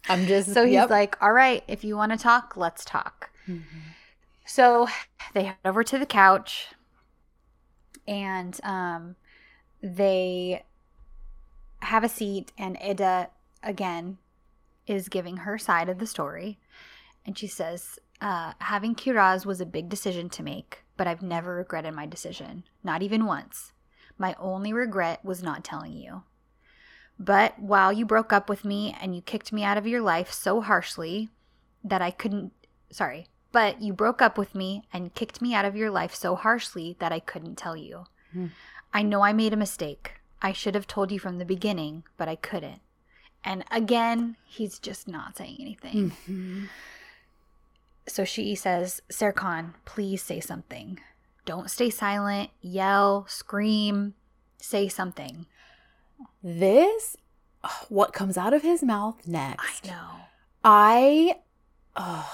I'm 0.10 0.26
just 0.26 0.54
so 0.54 0.64
he's 0.64 0.74
yep. 0.74 0.90
like, 0.90 1.22
All 1.22 1.34
right, 1.34 1.64
if 1.68 1.84
you 1.84 1.96
want 1.98 2.12
to 2.12 2.18
talk, 2.18 2.56
let's 2.56 2.84
talk. 2.86 3.30
So 4.46 4.88
they 5.34 5.44
head 5.44 5.56
over 5.66 5.84
to 5.84 5.98
the 5.98 6.06
couch 6.06 6.68
and 8.08 8.60
um, 8.64 9.16
they 9.82 10.64
have 11.80 12.04
a 12.04 12.10
seat, 12.10 12.52
and 12.58 12.78
Eda 12.84 13.30
again 13.64 14.18
is 14.88 15.10
giving 15.10 15.38
her 15.38 15.58
side 15.58 15.90
of 15.90 16.00
the 16.00 16.08
story. 16.08 16.58
And 17.26 17.38
she 17.38 17.48
says, 17.48 18.00
uh, 18.22 18.54
Having 18.60 18.96
Kiraz 18.96 19.46
was 19.46 19.62
a 19.62 19.66
big 19.66 19.90
decision 19.90 20.30
to 20.30 20.44
make, 20.44 20.84
but 20.96 21.08
I've 21.08 21.22
never 21.22 21.56
regretted 21.56 21.94
my 21.94 22.06
decision, 22.06 22.64
not 22.84 23.02
even 23.02 23.26
once. 23.26 23.74
My 24.18 24.36
only 24.40 24.74
regret 24.74 25.24
was 25.24 25.44
not 25.44 25.64
telling 25.64 25.94
you. 25.94 26.24
But 27.20 27.60
while 27.60 27.92
you 27.92 28.06
broke 28.06 28.32
up 28.32 28.50
with 28.50 28.64
me 28.64 28.96
and 29.02 29.16
you 29.16 29.22
kicked 29.22 29.52
me 29.52 29.64
out 29.64 29.78
of 29.78 29.88
your 29.88 30.02
life 30.02 30.32
so 30.32 30.62
harshly 30.62 31.30
that 31.84 32.02
I 32.02 32.12
couldn't, 32.12 32.54
sorry, 32.92 33.28
but 33.52 33.82
you 33.82 33.94
broke 33.94 34.22
up 34.22 34.38
with 34.38 34.54
me 34.54 34.84
and 34.94 35.14
kicked 35.16 35.42
me 35.42 35.54
out 35.54 35.66
of 35.66 35.76
your 35.76 35.90
life 35.90 36.14
so 36.14 36.36
harshly 36.36 36.96
that 37.00 37.12
I 37.12 37.20
couldn't 37.20 37.56
tell 37.56 37.76
you. 37.76 38.06
Hmm. 38.34 38.48
I 38.94 39.02
know 39.02 39.22
I 39.22 39.34
made 39.34 39.54
a 39.54 39.58
mistake. 39.58 40.14
I 40.42 40.54
should 40.54 40.76
have 40.76 40.88
told 40.88 41.12
you 41.12 41.20
from 41.20 41.38
the 41.38 41.46
beginning, 41.46 42.04
but 42.18 42.28
I 42.28 42.36
couldn't. 42.36 42.82
And 43.44 43.64
again, 43.72 44.36
he's 44.46 44.78
just 44.80 45.08
not 45.08 45.38
saying 45.38 45.58
anything. 45.60 46.12
Mhm. 46.28 46.70
So 48.08 48.24
she 48.24 48.56
says, 48.56 49.02
Serkan, 49.12 49.74
please 49.86 50.22
say 50.24 50.40
something. 50.40 51.00
Don't 51.46 51.70
stay 51.70 51.90
silent, 51.90 52.50
yell, 52.62 53.26
scream, 53.28 54.14
say 54.58 54.88
something. 54.88 55.46
This, 56.44 57.18
what 57.90 58.14
comes 58.14 58.38
out 58.38 58.54
of 58.54 58.62
his 58.64 58.84
mouth 58.84 59.28
next. 59.28 59.86
I 59.86 59.90
know. 59.90 60.10
I, 60.64 61.36
oh, 61.96 62.30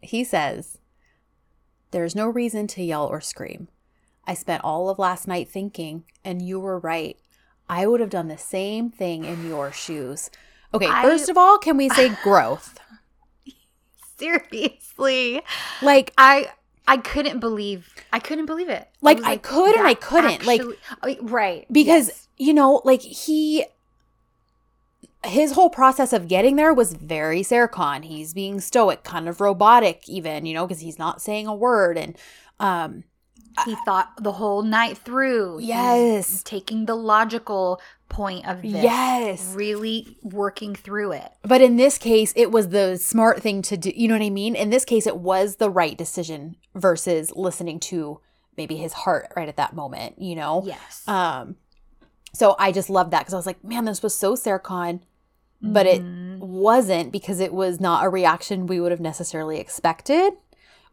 he 0.00 0.24
says, 0.24 0.78
there's 1.90 2.14
no 2.14 2.28
reason 2.28 2.66
to 2.68 2.82
yell 2.82 3.06
or 3.06 3.20
scream. 3.20 3.68
I 4.26 4.34
spent 4.34 4.62
all 4.64 4.88
of 4.88 4.98
last 4.98 5.26
night 5.26 5.48
thinking, 5.48 6.04
and 6.24 6.40
you 6.40 6.60
were 6.60 6.78
right. 6.78 7.18
I 7.68 7.86
would 7.86 8.00
have 8.00 8.10
done 8.10 8.28
the 8.28 8.38
same 8.38 8.90
thing 8.90 9.24
in 9.24 9.46
your 9.48 9.72
shoes. 9.72 10.30
Okay, 10.72 10.86
I- 10.88 11.02
first 11.02 11.28
of 11.28 11.36
all, 11.36 11.58
can 11.58 11.76
we 11.76 11.88
say 11.88 12.14
growth? 12.22 12.78
Seriously. 14.20 15.42
Like, 15.82 16.12
I 16.16 16.50
I 16.86 16.96
couldn't 16.98 17.40
believe 17.40 17.92
I 18.12 18.18
couldn't 18.20 18.46
believe 18.46 18.68
it. 18.68 18.88
Like, 19.00 19.18
was 19.18 19.26
I 19.26 19.36
could 19.36 19.76
and 19.76 19.86
I 19.86 19.94
couldn't, 19.94 20.44
like- 20.46 20.60
actually- 20.60 20.76
oh, 21.02 21.16
right. 21.22 21.66
because, 21.72 22.08
yes. 22.08 22.28
you 22.38 22.54
know, 22.54 22.80
like 22.84 23.02
he, 23.02 23.64
his 25.24 25.52
whole 25.52 25.70
process 25.70 26.12
of 26.12 26.28
getting 26.28 26.56
there 26.56 26.72
was 26.74 26.94
very 26.94 27.42
Serkan. 27.42 28.04
He's 28.04 28.32
being 28.34 28.60
stoic, 28.60 29.04
kind 29.04 29.28
of 29.28 29.40
robotic, 29.40 30.08
even, 30.08 30.46
you 30.46 30.54
know, 30.54 30.66
because 30.66 30.80
he's 30.80 30.98
not 30.98 31.20
saying 31.22 31.46
a 31.46 31.54
word. 31.54 31.98
And, 31.98 32.16
um, 32.58 33.04
he 33.66 33.76
thought 33.84 34.12
the 34.22 34.32
whole 34.32 34.62
night 34.62 34.96
through. 34.96 35.58
He's 35.58 35.68
Yes. 35.68 36.42
taking 36.42 36.86
the 36.86 36.94
logical 36.94 37.80
point 38.10 38.46
of 38.46 38.60
this. 38.60 38.72
Yes. 38.82 39.54
Really 39.54 40.18
working 40.22 40.74
through 40.74 41.12
it. 41.12 41.30
But 41.42 41.62
in 41.62 41.76
this 41.76 41.96
case, 41.96 42.34
it 42.36 42.50
was 42.50 42.68
the 42.68 42.96
smart 42.98 43.40
thing 43.40 43.62
to 43.62 43.76
do. 43.78 43.90
You 43.94 44.08
know 44.08 44.14
what 44.14 44.22
I 44.24 44.28
mean? 44.30 44.54
In 44.54 44.68
this 44.68 44.84
case, 44.84 45.06
it 45.06 45.16
was 45.16 45.56
the 45.56 45.70
right 45.70 45.96
decision 45.96 46.56
versus 46.74 47.32
listening 47.34 47.80
to 47.80 48.20
maybe 48.56 48.76
his 48.76 48.92
heart 48.92 49.32
right 49.34 49.48
at 49.48 49.56
that 49.56 49.74
moment, 49.74 50.20
you 50.20 50.34
know? 50.36 50.62
Yes. 50.66 51.02
Um, 51.08 51.56
so 52.34 52.54
I 52.58 52.72
just 52.72 52.90
loved 52.90 53.12
that 53.12 53.20
because 53.20 53.32
I 53.32 53.38
was 53.38 53.46
like, 53.46 53.64
man, 53.64 53.86
this 53.86 54.02
was 54.02 54.14
so 54.14 54.34
Serkan, 54.34 55.00
but 55.62 55.86
Mhm. 55.86 56.36
it 56.36 56.40
wasn't 56.42 57.12
because 57.12 57.40
it 57.40 57.54
was 57.54 57.80
not 57.80 58.04
a 58.04 58.08
reaction 58.08 58.66
we 58.66 58.80
would 58.80 58.90
have 58.92 59.00
necessarily 59.00 59.58
expected. 59.58 60.34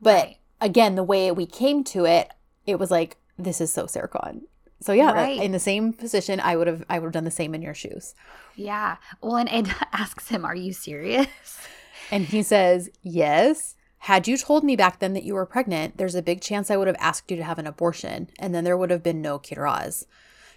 But 0.01 0.26
Right. 0.26 0.38
again, 0.61 0.95
the 0.95 1.03
way 1.03 1.32
we 1.32 1.45
came 1.45 1.84
to 1.86 2.05
it, 2.05 2.32
it 2.65 2.80
was 2.80 2.89
like, 2.91 3.18
this 3.38 3.59
is 3.59 3.74
so 3.74 3.86
Serkan. 3.86 4.41
So 4.80 4.94
yeah, 4.94 5.12
Right. 5.12 5.42
in 5.42 5.52
the 5.52 5.60
same 5.60 5.92
position, 5.94 6.40
I 6.40 6.56
would 6.56 6.68
have 6.68 6.84
I 6.90 7.00
would 7.00 7.08
have 7.08 7.14
done 7.14 7.24
the 7.26 7.32
same 7.32 7.56
in 7.56 7.62
your 7.62 7.74
shoes. 7.74 8.14
Yeah. 8.56 8.98
Well, 9.22 9.36
and 9.38 9.50
Ed 9.50 9.74
asks 9.94 10.30
him, 10.30 10.46
"Are 10.46 10.56
you 10.56 10.74
serious?" 10.74 11.28
And 12.12 12.24
he 12.26 12.42
says, 12.42 12.90
Yes. 13.04 13.76
Had 13.98 14.28
you 14.30 14.38
told 14.38 14.64
me 14.64 14.78
back 14.78 15.00
then 15.00 15.12
that 15.14 15.24
you 15.24 15.34
were 15.34 15.46
pregnant, 15.46 15.98
there's 15.98 16.16
a 16.16 16.22
big 16.22 16.40
chance 16.40 16.72
I 16.72 16.78
would 16.78 16.88
have 16.88 16.96
asked 17.02 17.30
you 17.30 17.36
to 17.36 17.44
have 17.44 17.60
an 17.60 17.68
abortion, 17.68 18.30
and 18.40 18.56
then 18.56 18.64
there 18.64 18.78
would 18.78 18.92
have 18.92 19.04
been 19.04 19.22
no 19.22 19.40
Kiraz. 19.40 20.06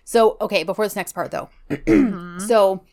So, 0.05 0.37
okay, 0.41 0.62
before 0.62 0.85
this 0.85 0.95
next 0.95 1.12
part 1.14 1.31
though. 1.33 1.49
Mhm. 1.71 2.41
So, 2.47 2.85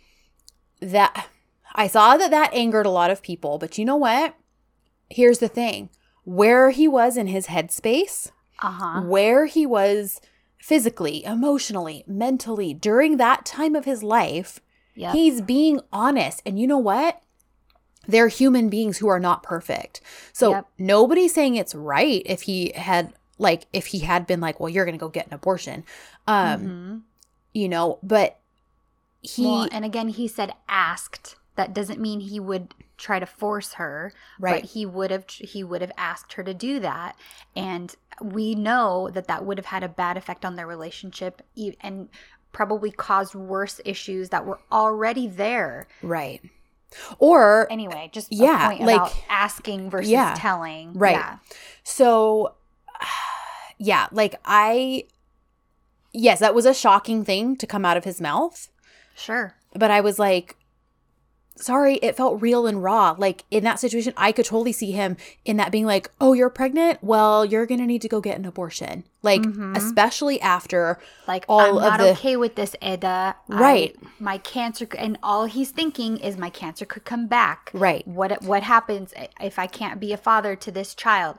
that 0.80 1.28
I 1.76 1.88
saw 1.88 2.18
that 2.18 2.32
that 2.32 2.54
angered 2.54 2.86
a 2.88 2.90
lot 2.90 3.12
of 3.12 3.22
people, 3.22 3.58
but 3.60 3.78
you 3.78 3.86
know 3.86 3.96
what? 3.98 4.34
Here's 5.10 5.40
the 5.40 5.48
thing 5.48 5.90
where 6.24 6.72
he 6.72 6.88
was 6.88 7.16
in 7.18 7.28
his 7.28 7.48
headspace, 7.48 8.32
Uh-huh. 8.64 9.02
where 9.02 9.46
he 9.46 9.66
was 9.66 10.20
physically, 10.58 11.24
emotionally, 11.24 12.04
mentally 12.08 12.74
during 12.74 13.18
that 13.18 13.46
time 13.46 13.76
of 13.76 13.86
his 13.86 14.04
life, 14.04 14.60
Yep. 14.96 15.14
He's 15.14 15.42
being 15.42 15.80
honest. 15.94 16.42
And 16.44 16.60
you 16.60 16.66
know 16.66 16.80
what? 16.80 17.22
They're 18.08 18.30
human 18.30 18.68
beings 18.68 18.98
who 18.98 19.08
are 19.10 19.20
not 19.20 19.44
perfect. 19.44 20.02
So 20.34 20.50
Yep. 20.52 20.66
nobody's 20.80 21.36
saying 21.36 21.54
it's 21.56 21.76
right 21.76 22.24
if 22.26 22.42
he 22.42 22.72
had 22.76 23.14
like 23.38 23.68
if 23.72 23.86
he 23.88 24.00
had 24.00 24.26
been 24.26 24.42
like, 24.42 24.60
well, 24.60 24.70
you're 24.70 24.86
gonna 24.86 24.98
go 24.98 25.10
get 25.10 25.28
an 25.28 25.36
abortion. 25.36 25.84
Um, 26.26 26.62
Mhm. 26.66 27.02
you 27.54 27.70
know, 27.70 28.00
but 28.02 28.40
he 29.22 29.46
well, 29.46 29.68
and 29.72 29.86
again, 29.86 30.08
he 30.10 30.28
said 30.28 30.54
asked. 30.68 31.36
That 31.56 31.74
doesn't 31.74 32.00
mean 32.00 32.20
he 32.22 32.40
would 32.40 32.74
try 32.98 33.20
to 33.20 33.26
force 33.28 33.74
her, 33.74 34.14
right. 34.40 34.62
but 34.62 34.72
he 34.72 34.86
would 34.86 35.12
have 35.12 35.30
he 35.30 35.64
would 35.64 35.82
have 35.82 35.92
asked 35.98 36.34
her 36.34 36.44
to 36.44 36.56
do 36.56 36.80
that, 36.80 37.16
and 37.56 37.96
we 38.22 38.56
know 38.56 39.10
that 39.14 39.28
that 39.28 39.46
would 39.46 39.58
have 39.58 39.66
had 39.68 39.84
a 39.84 39.90
bad 39.90 40.18
effect 40.18 40.44
on 40.46 40.56
their 40.56 40.68
relationship, 40.68 41.42
and 41.82 42.10
probably 42.52 42.90
caused 42.92 43.36
worse 43.36 43.80
issues 43.86 44.30
that 44.30 44.46
were 44.46 44.60
already 44.72 45.28
there. 45.28 45.88
right. 46.02 46.42
Or 47.20 47.68
Anyway, 47.70 48.10
just 48.14 48.32
Yeah, 48.32 48.78
like- 48.80 49.12
asking 49.30 49.90
versus 49.90 50.10
Yeah, 50.10 50.34
telling, 50.38 50.94
right. 50.94 51.12
Yeah. 51.18 51.38
so 51.84 52.54
yeah, 53.78 54.08
like 54.12 54.36
I 54.46 55.04
yes, 56.14 56.40
that 56.40 56.56
was 56.56 56.66
a 56.66 56.74
shocking 56.74 57.24
thing 57.26 57.56
to 57.58 57.68
come 57.68 57.86
out 57.86 57.98
of 57.98 58.04
his 58.06 58.22
mouth. 58.22 58.70
Sure. 59.16 59.54
but 59.76 59.92
I 59.92 60.00
was 60.02 60.18
like, 60.18 60.56
sorry, 61.58 61.96
it 61.96 62.16
felt 62.16 62.42
real 62.42 62.66
and 62.68 62.82
raw. 62.84 63.16
Like 63.18 63.44
in 63.52 63.64
that 63.66 63.80
situation, 63.80 64.14
I 64.18 64.32
could 64.32 64.46
totally 64.46 64.72
see 64.72 64.92
him 64.92 65.18
in 65.46 65.58
that 65.58 65.72
being 65.72 65.86
like, 65.86 66.10
oh, 66.22 66.34
you're 66.34 66.50
pregnant? 66.50 67.00
Well, 67.04 67.44
you're 67.46 67.66
going 67.66 67.80
to 67.80 67.86
need 67.88 68.02
to 68.04 68.08
go 68.08 68.22
get 68.22 68.38
an 68.38 68.46
abortion. 68.46 69.04
Like, 69.24 69.42
Mhm. 69.42 69.76
especially 69.76 70.40
after, 70.42 71.00
Like 71.28 71.44
All 71.50 71.60
I'm 71.60 71.76
of 71.78 71.82
not 71.84 72.00
the- 72.00 72.12
okay 72.12 72.38
with 72.38 72.56
this, 72.56 72.74
Eda. 72.82 73.36
I- 73.50 73.60
Right. 73.62 73.96
my 74.20 74.38
cancer, 74.38 74.88
and 74.98 75.18
all 75.22 75.44
he's 75.46 75.72
thinking 75.72 76.18
is 76.18 76.38
my 76.38 76.50
cancer 76.50 76.86
could 76.86 77.04
come 77.04 77.28
back. 77.28 77.70
right. 77.74 78.08
What 78.08 78.42
what 78.44 78.64
happens 78.64 79.14
if 79.42 79.60
I 79.60 79.68
can't 79.68 80.00
be 80.00 80.14
a 80.14 80.18
father 80.18 80.56
to 80.56 80.72
this 80.72 80.96
child? 80.96 81.38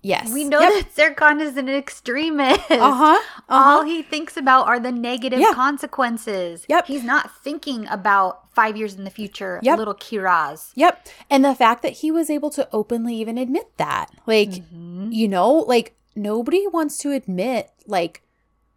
Yes. 0.00 0.32
We 0.32 0.44
know 0.44 0.60
Yep. 0.60 0.72
that 0.94 0.94
Serkan 1.16 1.40
is 1.40 1.56
an 1.56 1.68
extremist. 1.68 2.60
Uh 2.70 2.92
huh. 2.92 3.22
All 3.48 3.78
Uh-huh. 3.80 3.84
he 3.84 4.02
thinks 4.02 4.36
about 4.36 4.66
are 4.66 4.78
the 4.78 4.92
negative 4.92 5.40
Yeah. 5.40 5.52
consequences. 5.54 6.64
Yep. 6.68 6.86
He's 6.86 7.02
not 7.04 7.30
thinking 7.42 7.86
about 7.88 8.52
five 8.54 8.76
years 8.76 8.94
in 8.94 9.04
the 9.04 9.10
future, 9.10 9.58
Yep. 9.62 9.78
little 9.78 9.94
Kiraz. 9.94 10.70
Yep. 10.76 11.08
And 11.30 11.44
the 11.44 11.54
fact 11.54 11.82
that 11.82 11.94
he 11.94 12.10
was 12.10 12.30
able 12.30 12.50
to 12.50 12.68
openly 12.72 13.14
even 13.16 13.38
admit 13.38 13.76
that, 13.76 14.10
like, 14.26 14.50
Mhm. 14.72 15.12
you 15.12 15.26
know, 15.28 15.50
like 15.52 15.96
nobody 16.14 16.66
wants 16.68 16.98
to 16.98 17.12
admit 17.12 17.70
like 17.86 18.22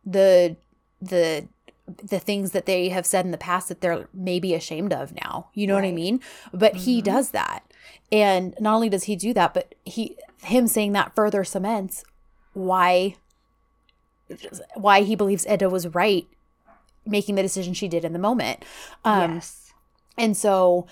the 0.05 0.55
the 1.01 1.47
the 2.03 2.19
things 2.19 2.51
that 2.51 2.65
they 2.67 2.88
have 2.89 3.05
said 3.05 3.26
in 3.26 3.32
the 3.32 3.38
past 3.38 3.67
that 3.67 3.82
they're 3.82 4.07
maybe 4.13 4.53
ashamed 4.53 4.93
of 4.93 5.13
now. 5.13 5.49
You 5.53 5.67
know 5.67 5.76
what 5.76 5.84
I 5.84 5.91
mean? 5.91 6.22
But 6.53 6.76
he 6.78 7.01
Mhm. 7.01 7.03
does 7.03 7.32
that. 7.32 7.63
And 8.12 8.56
not 8.60 8.76
only 8.76 8.89
does 8.89 9.04
he 9.04 9.16
do 9.16 9.34
that, 9.34 9.54
but 9.54 9.76
he 9.86 10.18
him 10.44 10.68
saying 10.68 10.92
that 10.94 11.14
further 11.16 11.44
cements 11.44 12.04
why 12.54 13.16
why 14.76 15.02
he 15.02 15.16
believes 15.16 15.46
Eda 15.48 15.70
was 15.70 15.88
right 15.88 16.28
making 17.06 17.36
the 17.36 17.42
decision 17.42 17.74
she 17.74 17.88
did 17.88 18.06
in 18.06 18.14
the 18.14 18.20
moment. 18.20 18.64
Um 19.04 19.36
yes. 19.36 19.74
and 20.18 20.36
so 20.38 20.88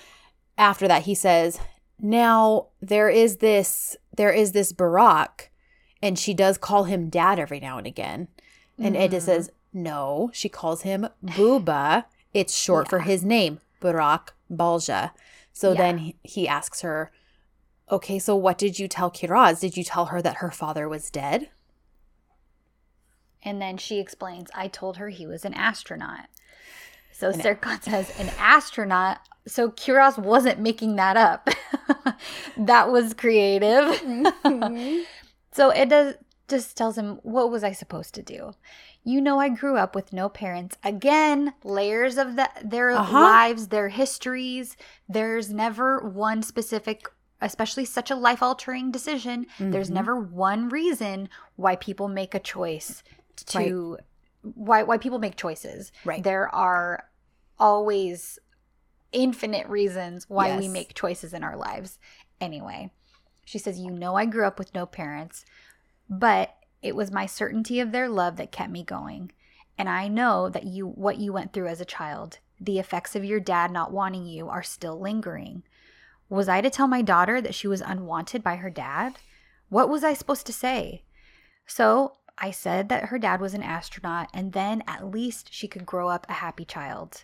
after 0.58 0.88
that 0.88 1.04
he 1.04 1.16
says, 1.16 1.60
"Now 2.00 2.68
there 2.82 3.10
is 3.10 3.38
this 3.38 3.96
there 4.16 4.32
is 4.32 4.52
this 4.52 4.74
Burak 4.74 5.48
and 6.02 6.18
she 6.20 6.34
does 6.34 6.58
call 6.58 6.84
him 6.86 7.10
dad 7.10 7.40
every 7.40 7.60
now 7.60 7.78
and 7.78 7.88
again. 7.88 8.28
And 8.78 8.96
Eda 8.96 9.18
Mhm. 9.18 9.22
says, 9.22 9.52
no, 9.74 10.30
she 10.34 10.48
calls 10.48 10.84
him 10.84 11.10
Booba. 11.24 12.06
It's 12.34 12.56
short 12.58 12.88
for 12.90 13.00
his 13.00 13.26
name, 13.26 13.60
Burak 13.82 14.30
Balja. 14.50 15.12
So 15.60 15.74
Yeah. 15.74 15.78
then 15.78 16.14
he, 16.24 16.48
asks 16.48 16.80
her, 16.84 17.12
okay, 17.92 18.18
so 18.18 18.34
what 18.34 18.58
did 18.58 18.80
you 18.80 18.88
tell 18.88 19.12
Kiraz? 19.12 19.60
Did 19.60 19.76
you 19.76 19.84
tell 19.84 20.06
her 20.06 20.22
that 20.22 20.38
her 20.38 20.52
father 20.52 20.88
was 20.88 21.12
dead? 21.12 21.50
And 23.44 23.62
then 23.62 23.76
she 23.76 24.00
explains, 24.00 24.50
I 24.56 24.70
told 24.70 24.96
her 24.96 25.10
he 25.10 25.28
was 25.28 25.44
an 25.44 25.54
astronaut. 25.54 26.28
So 27.12 27.28
An- 27.28 27.42
Serkan 27.42 27.84
says, 27.84 28.10
an 28.18 28.30
astronaut. 28.40 29.18
So 29.48 29.70
Kiraz 29.70 30.18
wasn't 30.18 30.62
making 30.62 30.96
that 30.96 31.18
up. 31.18 31.50
that 32.58 32.90
was 32.90 33.14
creative. 33.14 34.00
Mm-hmm. 34.00 35.02
so 35.52 35.72
it 35.72 35.90
does 35.90 36.16
just 36.48 36.78
tells 36.78 36.98
him, 36.98 37.20
What 37.24 37.52
was 37.52 37.66
I 37.66 37.74
supposed 37.74 38.16
to 38.16 38.22
do? 38.22 38.54
You 39.10 39.22
know, 39.22 39.40
I 39.40 39.50
grew 39.50 39.76
up 39.76 39.96
with 39.96 40.14
no 40.14 40.30
parents. 40.30 40.78
Again, 40.84 41.56
layers 41.64 42.18
of 42.20 42.36
the, 42.36 42.48
their 42.64 42.92
Uh-huh. 42.92 43.20
lives, 43.20 43.70
their 43.70 43.90
histories. 43.90 44.78
There's 45.08 45.50
never 45.52 46.00
one 46.08 46.44
specific, 46.44 47.08
especially 47.42 47.86
such 47.86 48.12
a 48.12 48.16
life 48.16 48.44
altering 48.44 48.92
decision. 48.92 49.48
There's 49.58 49.90
Mhm. 49.90 49.94
never 49.94 50.20
one 50.20 50.70
reason 50.70 51.28
why 51.56 51.76
people 51.76 52.08
make 52.08 52.36
a 52.36 52.40
choice 52.40 53.02
to 53.48 53.98
why 54.54 54.84
why 54.84 54.98
people 55.00 55.18
make 55.18 55.36
choices. 55.36 55.92
Right. 56.06 56.24
There 56.24 56.48
are 56.54 57.10
always 57.58 58.38
infinite 59.12 59.68
reasons 59.68 60.30
why 60.30 60.56
we 60.56 60.68
make 60.68 60.94
choices 60.94 61.34
in 61.34 61.44
our 61.44 61.58
lives. 61.58 61.98
Anyway, 62.40 62.92
she 63.44 63.58
says, 63.58 63.80
"You 63.80 63.90
know 63.90 64.14
I 64.16 64.26
grew 64.26 64.46
up 64.46 64.60
with 64.60 64.76
no 64.76 64.86
parents, 64.86 65.46
but 66.08 66.56
it 66.82 66.96
was 66.96 67.12
my 67.12 67.26
certainty 67.26 67.80
of 67.80 67.92
their 67.92 68.10
love 68.10 68.38
that 68.38 68.52
kept 68.52 68.72
me 68.72 68.84
going. 68.84 69.32
And 69.78 69.90
I 69.90 70.08
know 70.08 70.50
that 70.50 70.66
you 70.66 70.88
what 70.88 71.18
you 71.18 71.32
went 71.34 71.54
through 71.54 71.68
as 71.68 71.82
a 71.82 71.86
child, 71.86 72.40
the 72.60 72.80
effects 72.80 73.16
of 73.16 73.24
your 73.24 73.40
dad 73.40 73.72
not 73.72 73.92
wanting 73.92 74.26
you 74.26 74.50
are 74.50 74.64
still 74.64 75.00
lingering. 75.00 75.64
Was 76.30 76.50
I 76.50 76.62
to 76.62 76.70
tell 76.70 76.88
my 76.88 77.02
daughter 77.02 77.42
that 77.42 77.56
she 77.56 77.68
was 77.68 77.82
unwanted 77.82 78.44
by 78.44 78.58
her 78.58 78.70
dad? 78.70 79.16
What 79.70 79.90
was 79.90 80.04
I 80.04 80.14
supposed 80.14 80.46
to 80.48 80.54
say? 80.54 81.04
So 81.66 82.18
I 82.38 82.52
said 82.52 82.90
that 82.90 83.06
her 83.06 83.20
dad 83.20 83.42
was 83.42 83.54
an 83.54 83.64
astronaut, 83.64 84.30
and 84.34 84.54
then 84.54 84.84
at 84.88 85.12
least 85.12 85.54
she 85.54 85.68
could 85.68 85.86
grow 85.86 86.10
up 86.10 86.26
a 86.30 86.34
happy 86.34 86.66
child. 86.66 87.24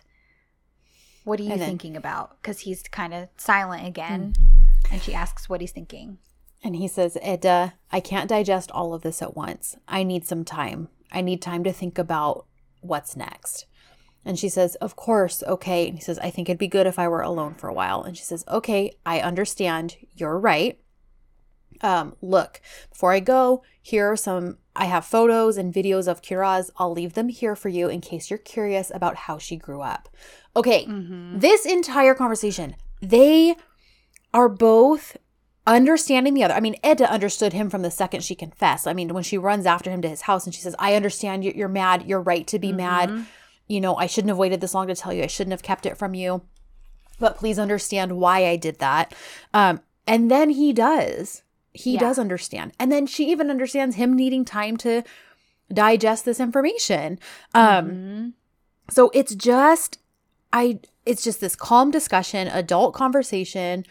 What 1.24 1.40
are 1.40 1.44
you 1.44 1.50
then- 1.50 1.58
thinking 1.58 1.96
about? 1.96 2.40
Because 2.40 2.60
he's 2.60 2.82
kind 2.84 3.14
of 3.14 3.28
silent 3.36 3.86
again, 3.86 4.34
hmm. 4.36 4.94
and 4.94 5.02
she 5.02 5.14
asks 5.14 5.48
what 5.48 5.60
he's 5.60 5.72
thinking. 5.72 6.18
And 6.64 6.76
he 6.76 6.88
says, 6.88 7.16
Eda, 7.24 7.74
I 7.92 8.00
can't 8.00 8.28
digest 8.28 8.70
all 8.72 8.92
of 8.94 9.02
this 9.02 9.22
at 9.22 9.36
once. 9.36 9.76
I 9.86 10.02
need 10.02 10.26
some 10.26 10.44
time. 10.44 10.88
I 11.12 11.20
need 11.20 11.40
time 11.40 11.62
to 11.64 11.72
think 11.72 11.98
about 11.98 12.46
what's 12.80 13.16
next. 13.16 13.66
And 14.24 14.36
she 14.38 14.48
says, 14.48 14.74
Of 14.76 14.96
course, 14.96 15.42
okay. 15.46 15.86
And 15.88 15.96
he 15.98 16.02
says, 16.02 16.18
I 16.18 16.30
think 16.30 16.48
it'd 16.48 16.58
be 16.58 16.66
good 16.66 16.86
if 16.88 16.98
I 16.98 17.06
were 17.06 17.20
alone 17.22 17.54
for 17.54 17.68
a 17.68 17.74
while. 17.74 18.02
And 18.02 18.16
she 18.16 18.24
says, 18.24 18.44
Okay, 18.48 18.96
I 19.04 19.20
understand. 19.20 19.96
You're 20.16 20.38
right. 20.38 20.80
Um, 21.82 22.16
look, 22.22 22.60
before 22.90 23.12
I 23.12 23.20
go, 23.20 23.62
here 23.82 24.10
are 24.10 24.16
some. 24.16 24.58
I 24.74 24.86
have 24.86 25.04
photos 25.04 25.56
and 25.56 25.72
videos 25.72 26.08
of 26.08 26.22
Kiraz. 26.22 26.70
I'll 26.78 26.92
leave 26.92 27.12
them 27.12 27.28
here 27.28 27.54
for 27.54 27.68
you 27.68 27.88
in 27.88 28.00
case 28.00 28.28
you're 28.30 28.38
curious 28.38 28.90
about 28.94 29.14
how 29.16 29.38
she 29.38 29.56
grew 29.56 29.82
up. 29.82 30.08
Okay, 30.56 30.86
Mm-hmm. 30.86 31.38
this 31.38 31.64
entire 31.66 32.14
conversation, 32.14 32.76
they 33.02 33.56
are 34.34 34.48
both 34.48 35.16
understanding 35.66 36.34
the 36.34 36.44
other. 36.44 36.54
I 36.54 36.60
mean, 36.60 36.76
Eda 36.84 37.10
understood 37.10 37.52
him 37.52 37.70
from 37.70 37.82
the 37.82 37.90
second 37.90 38.22
she 38.22 38.34
confessed. 38.34 38.86
I 38.86 38.92
mean, 38.94 39.12
when 39.12 39.22
she 39.24 39.38
runs 39.38 39.66
after 39.66 39.90
him 39.90 40.00
to 40.02 40.08
his 40.08 40.22
house 40.22 40.44
and 40.46 40.54
she 40.54 40.60
says, 40.60 40.76
I 40.78 40.94
understand 40.94 41.44
you- 41.44 41.52
you're 41.56 41.68
mad. 41.68 42.04
You're 42.06 42.20
right 42.20 42.46
to 42.46 42.58
be 42.58 42.72
mad. 42.72 43.26
You 43.66 43.80
know, 43.80 43.96
I 43.96 44.06
shouldn't 44.06 44.28
have 44.28 44.38
waited 44.38 44.60
this 44.60 44.74
long 44.74 44.86
to 44.86 44.94
tell 44.94 45.12
you. 45.12 45.24
I 45.24 45.26
shouldn't 45.26 45.52
have 45.52 45.62
kept 45.62 45.86
it 45.86 45.96
from 45.98 46.14
you. 46.14 46.42
But 47.18 47.36
please 47.36 47.58
understand 47.58 48.16
why 48.18 48.46
I 48.46 48.56
did 48.56 48.78
that. 48.78 49.12
Um, 49.52 49.80
and 50.06 50.30
then 50.30 50.50
he 50.50 50.72
does. 50.72 51.42
He 51.72 51.94
Yeah. 51.94 52.00
does 52.00 52.18
understand. 52.18 52.72
And 52.78 52.92
then 52.92 53.06
she 53.06 53.28
even 53.30 53.50
understands 53.50 53.96
him 53.96 54.14
needing 54.14 54.44
time 54.44 54.76
to 54.78 55.02
digest 55.72 56.24
this 56.24 56.38
information. 56.38 57.18
Um, 57.54 57.90
Mhm. 57.90 58.32
so 58.88 59.10
it's 59.14 59.34
just 59.34 59.98
I 60.52 60.78
it's 61.04 61.22
just 61.22 61.40
this 61.40 61.56
calm 61.56 61.90
discussion, 61.90 62.46
adult 62.48 62.94
conversation, 62.94 63.84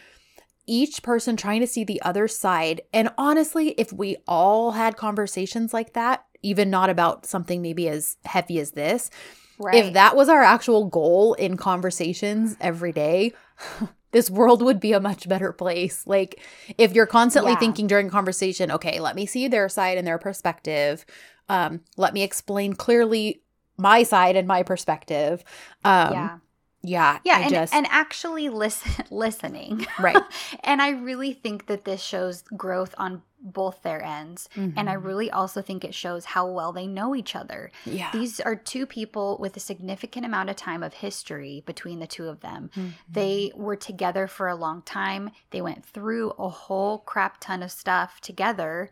each 0.66 1.02
person 1.02 1.36
trying 1.36 1.60
to 1.60 1.66
see 1.66 1.84
the 1.84 2.02
other 2.02 2.28
side. 2.28 2.80
And 2.92 3.10
honestly, 3.16 3.70
if 3.70 3.92
we 3.92 4.16
all 4.26 4.72
had 4.72 4.96
conversations 4.96 5.72
like 5.72 5.92
that, 5.94 6.24
even 6.42 6.70
not 6.70 6.90
about 6.90 7.26
something 7.26 7.62
maybe 7.62 7.88
as 7.88 8.16
heavy 8.24 8.58
as 8.58 8.72
this, 8.72 9.10
right. 9.58 9.76
if 9.76 9.92
that 9.94 10.16
was 10.16 10.28
our 10.28 10.42
actual 10.42 10.86
goal 10.86 11.34
in 11.34 11.56
conversations 11.56 12.56
every 12.60 12.92
day, 12.92 13.32
this 14.12 14.30
world 14.30 14.62
would 14.62 14.80
be 14.80 14.92
a 14.92 15.00
much 15.00 15.28
better 15.28 15.52
place. 15.52 16.06
Like 16.06 16.40
if 16.78 16.94
you're 16.94 17.06
constantly 17.06 17.52
Yeah. 17.52 17.58
thinking 17.58 17.86
during 17.86 18.10
conversation, 18.10 18.70
okay, 18.70 19.00
let 19.00 19.16
me 19.16 19.26
see 19.26 19.48
their 19.48 19.68
side 19.68 19.98
and 19.98 20.06
their 20.06 20.18
perspective. 20.18 21.04
Um, 21.48 21.80
let 21.96 22.14
me 22.14 22.22
explain 22.22 22.72
clearly 22.74 23.42
my 23.78 24.02
side 24.02 24.36
and 24.36 24.48
my 24.48 24.62
perspective. 24.62 25.44
Um, 25.84 26.12
yeah. 26.12 26.38
Yeah, 26.86 27.18
Yeah, 27.24 27.38
I 27.38 27.40
and, 27.42 27.50
just 27.50 27.74
and 27.74 27.86
actually 27.90 28.48
listen 28.48 29.04
listening. 29.10 29.86
Right. 29.98 30.22
and 30.64 30.80
I 30.80 30.90
really 30.90 31.32
think 31.32 31.66
that 31.66 31.84
this 31.84 32.00
shows 32.02 32.42
growth 32.56 32.94
on 32.98 33.22
both 33.40 33.82
their 33.82 34.02
ends. 34.02 34.48
And 34.56 34.88
I 34.90 34.94
Mhm. 34.96 35.04
really 35.04 35.30
also 35.30 35.62
think 35.62 35.84
it 35.84 35.94
shows 35.94 36.24
how 36.24 36.48
well 36.48 36.72
they 36.72 36.86
know 36.86 37.14
each 37.14 37.36
other. 37.36 37.70
yeah, 37.84 38.10
These 38.12 38.40
are 38.40 38.56
two 38.56 38.86
people 38.86 39.36
with 39.38 39.56
a 39.56 39.60
significant 39.60 40.26
amount 40.26 40.50
of 40.50 40.56
time 40.56 40.82
of 40.82 40.94
history 40.94 41.62
between 41.66 41.98
the 42.00 42.06
two 42.08 42.28
of 42.28 42.40
them. 42.40 42.70
Mhm. 42.74 42.92
They 43.08 43.52
were 43.54 43.76
together 43.76 44.26
for 44.26 44.48
a 44.48 44.56
long 44.56 44.82
time. 44.82 45.30
They 45.50 45.60
went 45.60 45.84
through 45.84 46.30
a 46.38 46.48
whole 46.48 46.98
crap 46.98 47.38
ton 47.40 47.62
of 47.62 47.70
stuff 47.70 48.20
together. 48.20 48.90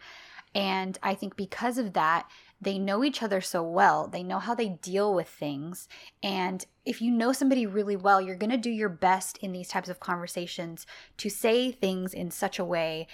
And 0.55 0.99
I 1.03 1.15
think 1.15 1.35
because 1.37 1.79
of 1.79 1.95
that, 1.95 2.29
they 2.65 2.79
know 2.79 3.05
each 3.05 3.23
other 3.23 3.41
so 3.41 3.63
well. 3.63 4.09
They 4.09 4.23
know 4.23 4.39
how 4.39 4.55
they 4.55 4.71
deal 4.71 5.15
with 5.15 5.29
things. 5.29 5.89
And 6.23 6.65
if 6.85 7.01
you 7.01 7.11
know 7.11 7.33
somebody 7.33 7.67
really 7.67 7.97
well, 7.97 8.21
you're 8.21 8.37
going 8.37 8.51
to 8.51 8.57
do 8.57 8.71
your 8.71 8.89
best 8.89 9.39
in 9.39 9.53
these 9.53 9.69
types 9.69 9.89
of 9.89 10.01
conversations 10.01 10.87
to 11.19 11.31
say 11.31 11.71
things 11.71 12.13
in 12.13 12.31
such 12.31 12.59
a 12.59 12.65
way 12.65 13.07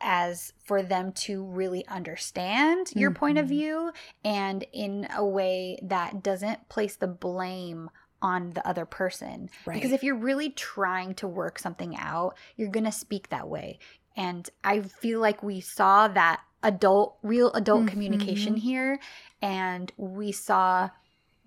as 0.00 0.52
for 0.64 0.82
them 0.82 1.10
to 1.12 1.44
really 1.44 1.86
understand 1.88 2.92
your 2.94 3.10
point 3.10 3.36
of 3.36 3.46
Mhm. 3.46 3.48
view 3.48 3.92
and 4.24 4.64
in 4.72 5.08
a 5.14 5.24
way 5.24 5.78
that 5.82 6.22
doesn't 6.22 6.68
place 6.68 6.94
the 6.96 7.08
blame 7.08 7.90
on 8.22 8.50
the 8.52 8.66
other 8.66 8.86
person. 8.86 9.48
Because 9.74 9.92
if 9.92 10.02
you're 10.04 10.14
really 10.14 10.50
trying 10.50 11.14
to 11.14 11.28
work 11.28 11.58
something 11.58 11.96
out, 11.96 12.36
you're 12.56 12.70
going 12.70 12.84
to 12.84 12.92
speak 12.92 13.28
that 13.28 13.48
way. 13.48 13.78
And 14.16 14.48
I 14.64 14.80
feel 14.80 15.20
like 15.20 15.42
we 15.42 15.60
saw 15.60 16.08
that 16.08 16.40
adult, 16.62 17.16
real 17.22 17.50
adult 17.52 17.86
communication 17.86 18.54
Mhm. 18.54 18.58
here. 18.58 19.00
And 19.40 19.92
we 19.96 20.32
saw 20.32 20.90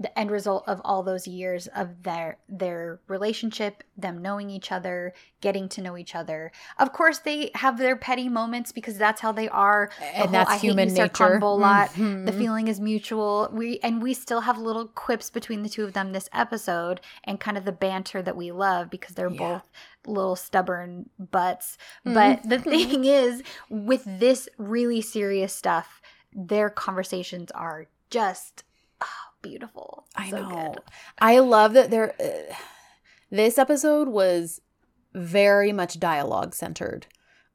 the 0.02 0.20
end 0.20 0.32
result 0.32 0.64
of 0.68 0.82
all 0.84 1.04
those 1.04 1.28
years 1.28 1.68
of 1.76 2.04
their 2.04 2.38
their 2.49 2.99
relationship 3.08 3.84
them 3.97 4.22
knowing 4.22 4.49
each 4.49 4.72
other 4.72 5.14
getting 5.41 5.68
to 5.70 5.82
know 5.82 5.97
each 5.97 6.16
other 6.16 6.52
of 6.80 6.91
course 6.93 7.20
they 7.20 7.52
have 7.56 7.78
their 7.78 7.95
petty 7.95 8.28
moments 8.30 8.72
because 8.72 8.97
that's 8.97 9.22
how 9.22 9.32
they 9.32 9.47
are 9.49 9.89
The 9.99 10.06
and 10.18 10.34
that's 10.34 10.49
"I 10.52 10.58
hate 10.58 10.64
you, 10.64 10.70
human 10.72 10.93
nature. 10.93 11.39
Convolot," 11.39 11.93
the 11.93 12.32
Mhm. 12.32 12.38
feeling 12.38 12.68
is 12.68 12.80
mutual 12.80 13.49
we 13.52 13.80
and 13.84 14.02
we 14.02 14.14
still 14.14 14.41
have 14.41 14.58
little 14.58 14.88
quips 14.88 15.30
between 15.30 15.64
the 15.64 15.70
two 15.70 15.84
of 15.84 15.93
them 15.93 16.12
this 16.14 16.30
episode 16.34 17.02
and 17.24 17.39
kind 17.39 17.58
of 17.58 17.66
the 17.66 17.72
banter 17.72 18.22
that 18.22 18.36
we 18.36 18.52
love 18.52 18.89
because 18.89 19.16
they're 19.16 19.30
Yeah. 19.30 19.38
both 19.38 19.70
little 20.06 20.36
stubborn 20.36 21.10
butts 21.20 21.78
but 22.04 22.41
the 22.43 22.58
thing 22.74 23.06
is 23.06 23.43
with 23.70 24.04
this 24.06 24.49
really 24.58 25.02
serious 25.02 25.54
stuff 25.54 26.02
their 26.34 26.70
conversations 26.70 27.52
are 27.52 27.88
just 28.10 28.64
ah, 29.02 29.31
beautiful 29.42 30.06
I 30.16 30.30
So 30.30 30.38
know. 30.42 30.72
good. 30.74 30.84
I 31.20 31.39
love 31.39 31.74
that 31.74 31.89
there. 31.92 32.14
Uh, 32.20 32.54
this 33.30 33.58
episode 33.58 34.08
was 34.10 34.62
very 35.14 35.72
much 35.72 36.00
dialogue 36.00 36.54
centered. 36.56 37.08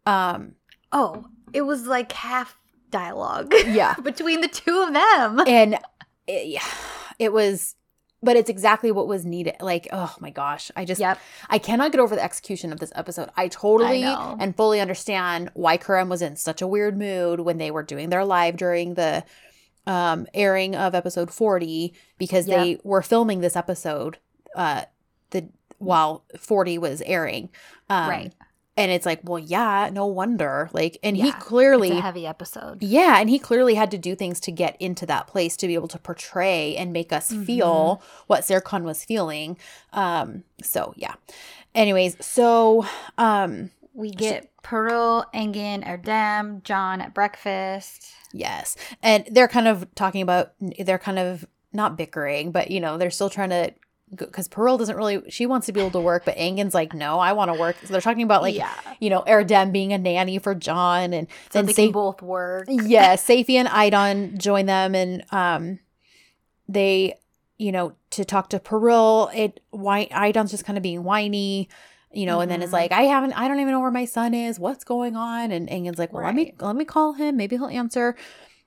Um, 0.04 0.54
oh 0.92 1.26
it 1.52 1.62
was 1.62 1.86
like 1.86 2.12
half 2.12 2.58
dialogue 2.90 3.52
yeah, 3.66 3.94
between 4.02 4.40
the 4.40 4.48
two 4.48 4.82
of 4.82 4.92
them 4.92 5.42
and 5.46 5.74
it, 6.26 6.46
yeah, 6.46 6.64
it 7.18 7.32
was, 7.32 7.76
but 8.22 8.36
it's 8.36 8.50
exactly 8.50 8.90
what 8.90 9.06
was 9.06 9.24
needed. 9.24 9.56
Like, 9.60 9.88
oh 9.92 10.14
my 10.20 10.30
gosh, 10.30 10.70
I 10.76 10.84
just 10.84 11.00
yep 11.00 11.18
I 11.48 11.58
cannot 11.58 11.92
get 11.92 12.00
over 12.00 12.14
the 12.14 12.22
execution 12.22 12.72
of 12.72 12.80
this 12.80 12.92
episode. 12.94 13.30
I 13.36 13.48
totally 13.48 14.04
I 14.04 14.36
and 14.38 14.56
fully 14.56 14.80
understand 14.80 15.50
why 15.54 15.78
Kerem 15.78 16.08
was 16.08 16.22
in 16.22 16.36
such 16.36 16.62
a 16.62 16.66
weird 16.66 16.98
mood 16.98 17.40
when 17.40 17.58
they 17.58 17.70
were 17.70 17.82
doing 17.82 18.10
their 18.10 18.24
live 18.24 18.56
during 18.56 18.94
the 18.94 19.24
um, 19.86 20.26
airing 20.34 20.74
of 20.74 20.94
episode 20.94 21.30
40 21.30 21.92
because 22.18 22.46
they 22.46 22.78
were 22.84 23.02
filming 23.02 23.40
this 23.40 23.56
episode 23.56 24.18
uh, 24.54 24.82
the 25.30 25.48
while 25.78 26.24
40 26.38 26.78
was 26.78 27.02
airing. 27.02 27.50
Um, 27.90 28.08
Right. 28.08 28.32
and 28.76 28.90
it's 28.90 29.04
like, 29.06 29.20
well, 29.24 29.38
yeah, 29.38 29.90
no 29.92 30.06
wonder. 30.06 30.70
Like, 30.72 30.98
and 31.02 31.16
he 31.16 31.30
clearly 31.32 31.88
It's 31.90 31.98
a 31.98 32.02
heavy 32.02 32.26
episode. 32.26 32.82
yeah, 32.82 33.20
and 33.20 33.28
he 33.30 33.38
clearly 33.38 33.74
had 33.74 33.90
to 33.92 33.98
do 33.98 34.14
things 34.16 34.40
to 34.40 34.50
get 34.52 34.76
into 34.80 35.06
that 35.06 35.26
place 35.26 35.56
to 35.58 35.66
be 35.66 35.74
able 35.74 35.88
to 35.88 35.98
portray 35.98 36.74
and 36.76 36.92
make 36.92 37.12
us 37.12 37.30
feel 37.32 38.02
what 38.26 38.42
Serkan 38.42 38.82
was 38.82 39.04
feeling. 39.04 39.56
Um, 39.92 40.44
so 40.62 40.92
yeah. 40.96 41.14
Anyways, 41.74 42.16
so 42.24 42.86
um 43.18 43.70
We 43.96 44.10
get 44.10 44.50
Pearl, 44.62 45.24
Engin, 45.34 45.82
Erdem, 45.86 46.62
John 46.62 47.00
at 47.00 47.14
breakfast. 47.14 48.12
yes. 48.32 48.76
And 49.02 49.26
they're 49.30 49.48
kind 49.48 49.66
of 49.68 49.92
talking 49.94 50.20
about 50.22 50.52
they're 50.60 50.98
kind 50.98 51.18
of 51.18 51.46
not 51.72 51.96
bickering, 51.96 52.52
but 52.52 52.70
you 52.70 52.80
know, 52.80 52.98
they're 52.98 53.10
still 53.10 53.30
trying 53.30 53.50
to 53.50 53.72
because 54.14 54.46
Pearl 54.48 54.78
doesn't 54.78 54.96
really 54.96 55.22
she 55.30 55.46
wants 55.46 55.66
to 55.66 55.72
be 55.72 55.80
able 55.80 55.90
to 55.90 56.00
work, 56.00 56.24
but 56.24 56.36
Engin's 56.36 56.74
like, 56.74 56.94
no, 56.94 57.18
I 57.18 57.32
want 57.32 57.52
to 57.52 57.58
work. 57.58 57.76
So 57.82 57.88
they're 57.92 58.00
talking 58.00 58.22
about 58.22 58.42
like 58.42 58.54
Yeah. 58.54 58.72
you 59.00 59.10
know, 59.10 59.22
Erdem 59.26 59.72
being 59.72 59.92
a 59.92 59.98
nanny 59.98 60.38
for 60.38 60.54
John 60.54 61.12
and 61.12 61.26
So 61.50 61.58
then 61.58 61.66
they 61.66 61.72
Sa- 61.72 61.82
can 61.84 61.92
both 61.92 62.22
work. 62.22 62.66
yeah, 62.68 63.16
Safi 63.16 63.54
and 63.54 63.68
Aydan 63.68 64.38
join 64.38 64.66
them 64.66 64.94
and 64.94 65.24
um 65.32 65.78
they 66.68 67.14
you 67.58 67.72
know 67.72 67.94
to 68.10 68.24
talk 68.24 68.50
to 68.50 68.58
Pearl 68.60 69.30
it 69.34 69.60
why 69.70 70.06
Aydan's 70.12 70.50
just 70.50 70.64
kind 70.64 70.76
of 70.76 70.82
being 70.82 71.02
whiny 71.04 71.68
you 72.12 72.24
know 72.26 72.40
and 72.40 72.50
then 72.50 72.62
it's 72.62 72.70
Mhm. 72.70 72.74
like 72.74 72.92
I 72.92 73.02
haven't 73.02 73.32
I 73.32 73.48
don't 73.48 73.60
even 73.60 73.72
know 73.72 73.80
where 73.80 73.90
my 73.90 74.04
son 74.04 74.32
is 74.34 74.58
what's 74.58 74.84
going 74.84 75.16
on 75.16 75.50
and 75.52 75.68
Engin's 75.68 75.98
like 75.98 76.12
well 76.12 76.24
let 76.24 76.34
me 76.34 76.54
let 76.60 76.76
me 76.76 76.84
call 76.84 77.14
him 77.14 77.36
maybe 77.36 77.56
he'll 77.56 77.66
answer 77.68 78.16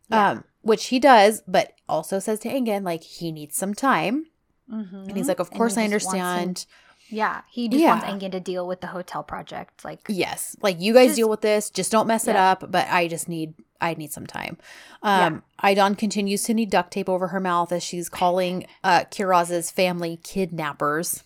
Yeah. 0.10 0.30
um 0.32 0.44
which 0.62 0.88
he 0.88 1.00
does 1.00 1.42
but 1.48 1.74
also 1.88 2.20
says 2.20 2.40
to 2.42 2.50
Angin 2.50 2.84
like 2.84 3.04
he 3.04 3.32
needs 3.32 3.56
some 3.58 3.74
time 3.74 4.26
Mhm. 4.72 5.08
and 5.08 5.18
he's 5.18 5.28
like 5.28 5.40
of 5.40 5.50
course 5.52 5.78
I 5.78 5.88
just 5.88 6.06
wants 6.06 6.20
him- 6.20 6.26
understand 6.26 6.66
Yeah, 7.12 7.42
he 7.50 7.68
just 7.68 7.82
Yeah. 7.82 7.90
wants 8.00 8.06
Engin 8.06 8.32
to 8.34 8.40
deal 8.40 8.68
with 8.68 8.82
the 8.82 8.88
hotel 8.88 9.24
project. 9.24 9.84
Like, 9.84 10.02
Yes. 10.08 10.56
Like 10.62 10.80
you 10.80 10.94
guys 10.94 11.08
Just- 11.08 11.16
deal 11.16 11.28
with 11.28 11.42
this. 11.42 11.72
Just 11.72 11.92
don't 11.92 12.06
mess 12.06 12.28
it 12.28 12.36
up. 12.36 12.66
But 12.70 12.88
I 12.88 13.08
just 13.08 13.28
need 13.28 13.56
I 13.82 13.96
need 13.96 14.12
some 14.14 14.28
time. 14.28 14.60
Um 15.02 15.42
Aydan 15.64 15.98
continues 15.98 16.44
to 16.44 16.54
need 16.54 16.70
duct 16.70 16.92
tape 16.92 17.10
over 17.10 17.30
her 17.30 17.40
mouth 17.40 17.72
as 17.72 17.82
she's 17.82 18.10
calling 18.22 18.68
uh 18.84 19.06
Kiraz's 19.10 19.72
family 19.72 20.18
kidnappers. 20.24 21.24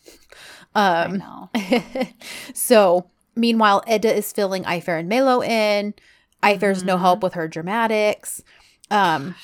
Um 0.76 1.24
so 2.54 3.10
meanwhile 3.36 3.84
Eda 3.88 4.14
is 4.14 4.32
filling 4.32 4.64
Ayfer 4.64 5.00
and 5.00 5.10
Melo 5.10 5.42
in. 5.42 5.94
Ayfer's 6.42 6.84
no 6.84 6.98
Mhm. 6.98 7.02
help 7.02 7.24
with 7.24 7.34
her 7.34 7.48
dramatics. 7.48 8.42
Um 8.92 9.36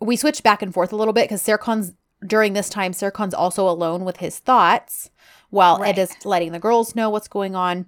we 0.00 0.16
switch 0.16 0.42
back 0.42 0.62
and 0.62 0.72
forth 0.74 0.92
a 0.92 0.96
little 0.96 1.14
bit 1.14 1.24
because 1.24 1.42
Serkan's 1.42 1.92
during 2.26 2.52
this 2.54 2.68
time, 2.68 2.92
Serkan's 2.92 3.34
also 3.34 3.68
alone 3.68 4.04
with 4.04 4.18
his 4.18 4.38
thoughts 4.38 5.10
while 5.50 5.78
Right. 5.78 5.90
Eda's 5.90 6.14
letting 6.24 6.52
the 6.52 6.58
girls 6.58 6.94
know 6.94 7.08
what's 7.10 7.28
going 7.28 7.54
on. 7.54 7.86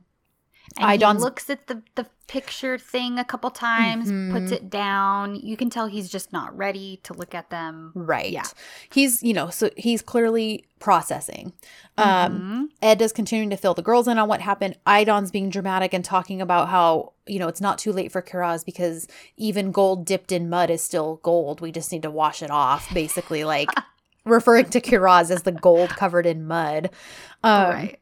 And 0.77 1.01
he 1.01 1.07
looks 1.25 1.49
at 1.51 1.67
the, 1.67 1.83
the 1.95 2.07
picture 2.27 2.77
thing 2.79 3.19
a 3.19 3.25
couple 3.25 3.51
times, 3.51 4.11
Mhm. 4.13 4.33
puts 4.33 4.53
it 4.53 4.69
down. 4.69 5.35
You 5.35 5.57
can 5.57 5.71
tell 5.71 5.87
he's 5.87 6.09
just 6.11 6.33
not 6.33 6.57
ready 6.57 7.01
to 7.05 7.15
look 7.15 7.35
at 7.35 7.49
them. 7.51 7.93
Right. 7.95 8.31
Yeah. 8.31 8.45
He's, 8.91 9.23
you 9.23 9.33
know, 9.33 9.49
so 9.49 9.71
he's 9.77 10.03
clearly 10.03 10.67
processing. 10.79 11.53
Um, 11.97 12.69
Mhm. 12.77 12.77
Ed 12.83 13.01
is 13.03 13.13
continuing 13.13 13.51
to 13.51 13.57
fill 13.57 13.75
the 13.75 13.83
girls 13.83 14.07
in 14.07 14.19
on 14.19 14.29
what 14.29 14.41
happened. 14.43 14.77
Aydan's 14.87 15.31
being 15.31 15.49
dramatic 15.49 15.95
and 15.95 16.05
talking 16.05 16.41
about 16.43 16.69
how, 16.69 17.13
you 17.27 17.39
know, 17.39 17.49
it's 17.49 17.61
not 17.63 17.79
too 17.79 17.93
late 17.93 18.13
for 18.13 18.21
Kiraz 18.23 18.65
because 18.65 19.09
even 19.37 19.73
gold 19.73 20.05
dipped 20.05 20.31
in 20.31 20.51
mud 20.51 20.71
is 20.71 20.83
still 20.83 21.21
gold. 21.23 21.61
We 21.61 21.73
just 21.73 21.91
need 21.91 22.03
to 22.03 22.11
wash 22.11 22.43
it 22.43 22.51
off, 22.51 22.93
basically, 22.93 23.43
like 23.45 23.71
referring 24.25 24.67
to 24.67 24.81
Kiraz 24.81 25.31
as 25.31 25.43
the 25.45 25.53
gold 25.53 25.89
covered 25.91 26.27
in 26.27 26.47
mud. 26.47 26.91
Um, 27.43 27.71
right. 27.71 27.99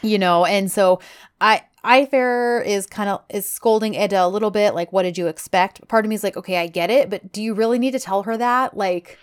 you 0.00 0.16
know 0.18 0.44
and 0.46 0.70
so 0.70 1.00
i 1.40 1.60
Ayfer 1.84 2.64
is 2.64 2.86
kind 2.86 3.08
of 3.08 3.22
is 3.28 3.48
scolding 3.48 3.94
Eda 3.94 4.24
a 4.24 4.28
little 4.28 4.50
bit 4.50 4.74
like 4.74 4.92
what 4.92 5.02
did 5.02 5.18
you 5.18 5.26
expect? 5.26 5.86
Part 5.88 6.04
of 6.04 6.08
me 6.08 6.14
is 6.14 6.22
like 6.22 6.36
okay 6.36 6.58
i 6.58 6.66
get 6.66 6.90
it 6.90 7.10
but 7.10 7.32
do 7.32 7.42
you 7.42 7.54
really 7.54 7.78
need 7.78 7.92
to 7.92 8.00
tell 8.00 8.22
her 8.22 8.36
that? 8.36 8.76
Like 8.76 9.18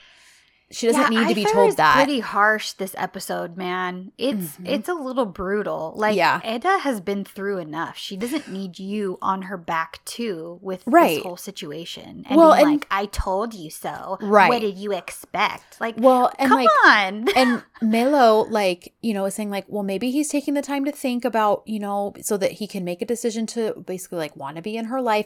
she 0.72 0.86
doesn't 0.88 1.12
Yeah, 1.12 1.22
need 1.22 1.30
to 1.30 1.36
be 1.36 1.46
Ayfer 1.46 1.52
told 1.52 1.78
that 1.78 1.96
Pretty 1.96 2.20
harsh 2.20 2.74
this 2.74 2.94
episode, 2.98 3.58
man. 3.58 4.12
It's 4.18 4.58
Mhm. 4.58 4.68
it's 4.68 4.88
a 4.90 4.94
little 4.94 5.26
brutal. 5.26 5.94
Like 5.96 6.16
Yeah. 6.16 6.40
Eda 6.48 6.80
has 6.80 7.02
been 7.02 7.26
through 7.26 7.58
enough. 7.58 7.98
She 7.98 8.16
doesn't 8.16 8.48
need 8.52 8.78
you 8.78 9.18
on 9.22 9.44
her 9.44 9.58
back 9.58 10.00
too 10.06 10.60
with 10.62 10.84
Right. 10.86 11.16
this 11.16 11.24
whole 11.24 11.38
situation. 11.38 12.24
And 12.30 12.38
Well, 12.38 12.54
and- 12.54 12.70
like, 12.72 12.88
I 12.92 13.08
told 13.08 13.54
you 13.56 13.70
so. 13.72 14.18
Right. 14.22 14.50
What 14.50 14.62
did 14.62 14.78
you 14.78 14.92
expect? 14.94 15.82
Like, 15.82 15.96
well 15.98 16.32
and 16.38 16.50
come 16.50 16.60
like 16.60 16.70
on. 16.86 17.26
and 17.36 17.64
Melo, 17.82 18.46
like, 18.50 18.94
you 19.02 19.14
know, 19.14 19.26
is 19.26 19.34
saying, 19.36 19.50
like, 19.50 19.66
well, 19.68 19.84
maybe 19.84 20.12
he's 20.12 20.30
taking 20.30 20.54
the 20.54 20.62
time 20.62 20.86
to 20.86 20.92
think 20.92 21.26
about, 21.26 21.64
you 21.66 21.80
know, 21.80 22.14
so 22.22 22.38
that 22.38 22.54
he 22.54 22.68
can 22.68 22.84
make 22.84 23.02
a 23.02 23.06
decision 23.06 23.46
to 23.48 23.74
basically, 23.88 24.20
like, 24.20 24.36
want 24.36 24.56
to 24.58 24.62
be 24.62 24.78
in 24.78 24.86
her 24.86 25.02
life. 25.02 25.26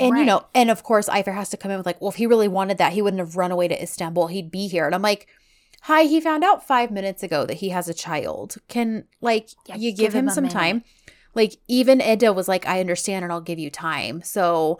And, 0.00 0.18
you 0.18 0.24
know, 0.24 0.46
and 0.54 0.70
of 0.70 0.82
course, 0.82 1.08
Ayfer 1.08 1.34
has 1.34 1.48
to 1.50 1.56
come 1.56 1.70
in 1.70 1.76
with, 1.76 1.86
like, 1.86 2.00
well, 2.00 2.10
if 2.10 2.16
he 2.16 2.26
really 2.26 2.48
wanted 2.48 2.78
that, 2.78 2.92
he 2.92 3.02
wouldn't 3.02 3.20
have 3.20 3.36
run 3.36 3.50
away 3.50 3.68
to 3.68 3.82
Istanbul. 3.82 4.28
He'd 4.28 4.50
be 4.50 4.68
here. 4.68 4.86
And 4.86 4.94
I'm 4.94 5.02
like, 5.02 5.26
hi, 5.82 6.04
he 6.04 6.20
found 6.20 6.44
out 6.44 6.66
five 6.66 6.90
minutes 6.90 7.22
ago 7.22 7.44
that 7.46 7.54
he 7.58 7.68
has 7.70 7.88
a 7.88 7.94
child. 7.94 8.56
Can, 8.68 9.04
like, 9.20 9.48
Yeah, 9.66 9.76
you 9.76 9.90
give 9.90 9.98
give 9.98 10.14
him 10.14 10.26
him 10.28 10.30
some 10.34 10.44
minute. 10.44 10.54
time? 10.54 10.84
Like, 11.34 11.56
even 11.68 12.00
Eda 12.00 12.32
was 12.32 12.48
like, 12.48 12.66
I 12.66 12.80
understand 12.80 13.24
and 13.24 13.32
I'll 13.32 13.40
give 13.40 13.58
you 13.58 13.70
time. 13.70 14.22
So, 14.22 14.78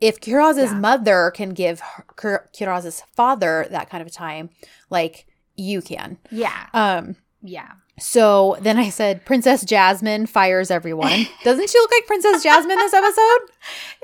if 0.00 0.20
Kiraz's 0.20 0.72
Yeah. 0.72 0.78
mother 0.78 1.30
can 1.34 1.50
give 1.50 1.80
her, 2.20 2.48
Kiraz's 2.52 3.02
father 3.14 3.66
that 3.70 3.88
kind 3.90 4.02
of 4.02 4.12
time, 4.12 4.50
like, 4.90 5.26
you 5.56 5.80
can. 5.80 6.18
yeah. 6.30 6.66
Um, 6.74 7.16
Yeah. 7.46 7.72
so 7.98 8.56
then 8.60 8.78
I 8.78 8.88
said, 8.88 9.24
Princess 9.26 9.64
Jasmine 9.64 10.24
fires 10.26 10.70
everyone. 10.70 11.26
Doesn't 11.44 11.68
she 11.68 11.78
look 11.78 11.90
like 11.92 12.06
Princess 12.06 12.42
Jasmine 12.42 12.78
this 12.78 12.94
episode? 12.94 13.40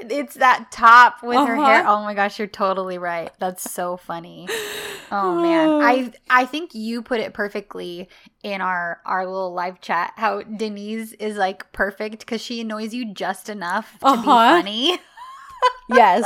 It's 0.12 0.34
that 0.34 0.70
top 0.70 1.22
with 1.22 1.36
her 1.38 1.56
Uh-huh. 1.56 1.64
hair. 1.66 1.84
Oh 1.86 2.02
my 2.02 2.14
gosh, 2.14 2.38
you're 2.38 2.48
totally 2.48 2.98
right. 2.98 3.30
That's 3.38 3.68
so 3.70 3.96
funny. 3.96 4.46
Oh 5.12 5.42
man. 5.42 5.68
I 5.82 6.12
I 6.30 6.44
think 6.46 6.72
you 6.72 7.02
put 7.02 7.18
it 7.18 7.34
perfectly 7.34 8.08
in 8.44 8.60
our 8.60 9.00
our 9.04 9.26
little 9.26 9.52
live 9.52 9.80
chat 9.80 10.12
how 10.16 10.42
Deniz 10.42 11.14
is 11.18 11.36
like 11.36 11.72
perfect 11.72 12.24
cuz 12.28 12.40
she 12.40 12.60
annoys 12.60 12.94
you 12.94 13.12
just 13.12 13.48
enough 13.48 13.90
to 13.94 13.98
be 13.98 14.06
Uh-huh. 14.06 14.22
funny. 14.60 14.98
yes. 15.88 16.24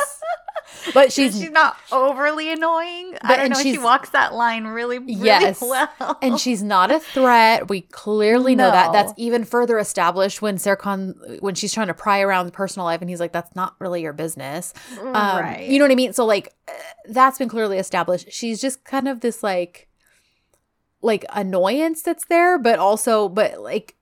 But 0.95 1.13
She's, 1.13 1.39
she's, 1.39 1.51
not 1.51 1.77
overly 1.93 2.53
annoying. 2.53 3.13
But- 3.13 3.31
I 3.31 3.37
don't 3.37 3.51
know. 3.51 3.63
She 3.63 3.79
walks 3.79 4.11
that 4.11 4.35
line 4.35 4.65
really, 4.67 4.99
really 4.99 5.25
Yes. 5.25 5.61
well. 5.63 6.19
and 6.21 6.39
she's 6.39 6.63
not 6.63 6.91
a 6.91 7.01
threat. 7.01 7.69
We 7.69 7.83
clearly 7.83 8.55
know 8.55 8.71
that. 8.71 8.93
That's 8.93 9.13
even 9.17 9.45
further 9.45 9.79
established 9.79 10.43
when 10.43 10.57
Serkan 10.57 11.41
when 11.41 11.55
she's 11.55 11.73
trying 11.73 11.87
to 11.89 11.95
pry 11.95 12.21
around 12.21 12.47
the 12.47 12.53
personal 12.53 12.85
life 12.85 13.01
and 13.01 13.09
he's 13.09 13.21
like, 13.21 13.33
That's 13.33 13.55
not 13.57 13.75
really 13.79 14.03
your 14.03 14.13
business. 14.13 14.75
Um, 15.01 15.13
right. 15.13 15.67
You 15.69 15.79
know 15.79 15.85
what 15.85 15.93
I 15.93 15.97
mean? 15.97 16.13
So 16.13 16.25
like 16.25 16.55
that's 17.07 17.39
been 17.39 17.49
clearly 17.49 17.79
established. 17.79 18.31
She's 18.33 18.61
just 18.61 18.85
kind 18.85 19.09
of 19.09 19.21
this 19.21 19.43
like 19.43 19.89
like 21.03 21.25
annoyance 21.31 22.03
that's 22.03 22.25
there, 22.27 22.59
but 22.59 22.79
also 22.79 23.29
but 23.29 23.61
like 23.61 23.95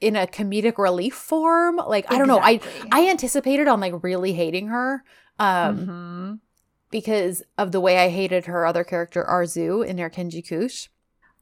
in 0.00 0.16
a 0.16 0.26
comedic 0.26 0.78
relief 0.78 1.14
form. 1.14 1.76
Like 1.76 2.10
I 2.10 2.18
don't 2.18 2.28
know. 2.28 2.40
I 2.40 2.60
I 2.90 3.08
anticipated 3.08 3.68
on 3.68 3.80
like 3.80 4.02
really 4.02 4.32
hating 4.32 4.68
her. 4.68 5.04
Um 5.40 5.78
Mhm. 5.78 6.38
because 6.90 7.42
of 7.58 7.72
the 7.72 7.80
way 7.80 7.98
I 7.98 8.08
hated 8.08 8.46
her 8.46 8.64
other 8.66 8.84
character 8.84 9.24
Arzu 9.28 9.84
in 9.86 9.96
Erkenci 9.96 10.46
Kuş. 10.46 10.88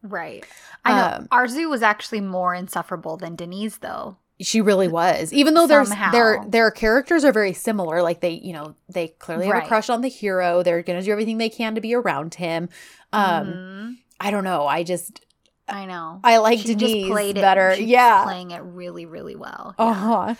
Right. 0.03 0.45
I 0.85 0.93
know. 0.95 1.17
Um, 1.19 1.29
Arzu 1.33 1.69
was 1.69 1.83
actually 1.83 2.21
more 2.21 2.55
insufferable 2.55 3.17
than 3.17 3.35
Deniz, 3.37 3.79
though. 3.81 4.17
She 4.41 4.61
really 4.61 4.87
was. 4.87 5.33
Even 5.33 5.55
though 5.55 5.67
there's 5.67 5.91
their 6.13 6.45
their 6.47 6.71
characters 6.71 7.25
are 7.25 7.33
very 7.33 7.53
similar. 7.53 8.03
Like 8.03 8.21
they, 8.21 8.31
you 8.35 8.53
know, 8.53 8.77
they 8.89 9.09
clearly 9.09 9.47
have 9.49 9.65
a 9.65 9.67
crush 9.67 9.91
on 9.91 10.01
the 10.03 10.09
hero. 10.09 10.63
They're 10.63 10.83
gonna 10.83 11.03
do 11.03 11.11
everything 11.11 11.39
they 11.39 11.49
can 11.49 11.75
to 11.75 11.81
be 11.81 11.93
around 11.95 12.35
him. 12.35 12.69
Um, 13.13 13.47
Mhm. 13.49 13.97
I 14.21 14.31
don't 14.31 14.45
know. 14.45 14.67
I 14.69 14.85
just 14.85 15.23
I 15.69 15.87
know. 15.87 16.21
I 16.23 16.37
like 16.39 16.61
she 16.61 16.75
Deniz 16.77 16.79
just 16.79 17.11
played 17.11 17.35
better. 17.35 17.71
it. 17.71 17.79
She's 17.79 17.89
yeah. 17.89 18.23
playing 18.23 18.53
it 18.53 18.63
really, 18.63 19.07
really 19.07 19.35
well. 19.35 19.75
Uh 19.77 19.93
huh. 19.93 20.35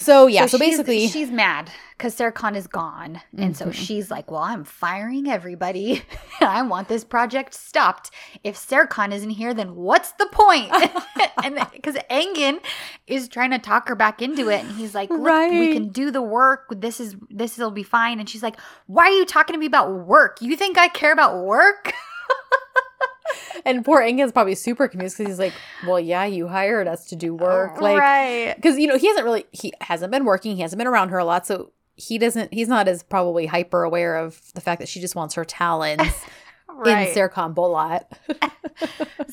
So 0.00 0.26
yeah. 0.28 0.46
So, 0.46 0.58
she's- 0.58 0.70
basically, 0.70 1.08
she's 1.08 1.30
mad 1.30 1.70
because 1.96 2.14
Sarah 2.14 2.30
Khan 2.30 2.54
is 2.54 2.68
gone, 2.68 3.20
and 3.36 3.56
so 3.56 3.66
Mhm. 3.66 3.74
she's 3.74 4.10
like, 4.12 4.30
"Well, 4.30 4.40
I'm 4.42 4.62
firing 4.62 5.28
everybody. 5.28 6.02
I 6.40 6.62
want 6.62 6.86
this 6.86 7.02
project 7.02 7.52
stopped. 7.52 8.12
If 8.44 8.56
Serkan 8.56 9.12
isn't 9.12 9.30
here, 9.30 9.52
then 9.52 9.74
what's 9.74 10.12
the 10.12 10.26
point?" 10.30 10.70
and 11.42 11.66
because 11.72 11.96
Engin 12.10 12.60
is 13.08 13.28
trying 13.28 13.50
to 13.50 13.58
talk 13.58 13.88
her 13.88 13.96
back 13.96 14.22
into 14.22 14.48
it, 14.48 14.64
and 14.64 14.76
he's 14.76 14.94
like, 14.94 15.10
"Look, 15.10 15.50
we 15.50 15.72
can 15.72 15.88
do 15.88 16.12
the 16.12 16.22
work. 16.22 16.66
This 16.70 17.00
is 17.00 17.16
this 17.28 17.58
will 17.58 17.72
be 17.72 17.82
fine." 17.82 18.20
And 18.20 18.28
she's 18.30 18.42
like, 18.42 18.56
"Why 18.86 19.06
are 19.06 19.10
you 19.10 19.24
talking 19.26 19.54
to 19.54 19.58
me 19.58 19.66
about 19.66 19.90
work? 19.92 20.38
You 20.40 20.56
think 20.56 20.78
I 20.78 20.86
care 20.88 21.12
about 21.12 21.44
work?" 21.44 21.92
and 23.64 23.84
poor 23.84 24.00
Engin's 24.00 24.32
probably 24.32 24.54
super 24.54 24.88
confused 24.88 25.16
because 25.18 25.32
he's 25.32 25.38
like, 25.38 25.54
"Well, 25.86 26.00
yeah, 26.00 26.24
you 26.24 26.48
hired 26.48 26.88
us 26.88 27.06
to 27.06 27.16
do 27.16 27.34
work, 27.34 27.76
oh, 27.78 27.82
like." 27.84 27.98
right. 27.98 28.54
because 28.56 28.78
you 28.78 28.86
know 28.86 28.96
he 28.96 29.06
hasn't 29.08 29.24
really 29.24 29.44
he 29.52 29.72
hasn't 29.80 30.10
been 30.10 30.24
working 30.24 30.56
he 30.56 30.62
hasn't 30.62 30.78
been 30.78 30.86
around 30.86 31.10
her 31.10 31.18
a 31.18 31.24
lot 31.24 31.46
so 31.46 31.72
he 31.96 32.16
doesn't 32.16 32.54
he's 32.54 32.68
not 32.68 32.86
as 32.88 33.02
probably 33.02 33.46
hyper 33.46 33.82
aware 33.82 34.16
of 34.16 34.40
the 34.54 34.60
fact 34.60 34.80
that 34.80 34.88
she 34.88 35.00
just 35.00 35.16
wants 35.16 35.34
her 35.34 35.44
talents 35.44 36.24
Right. 36.86 37.08
in 37.08 37.14
Serkan 37.14 37.54
Bolat. 37.54 38.04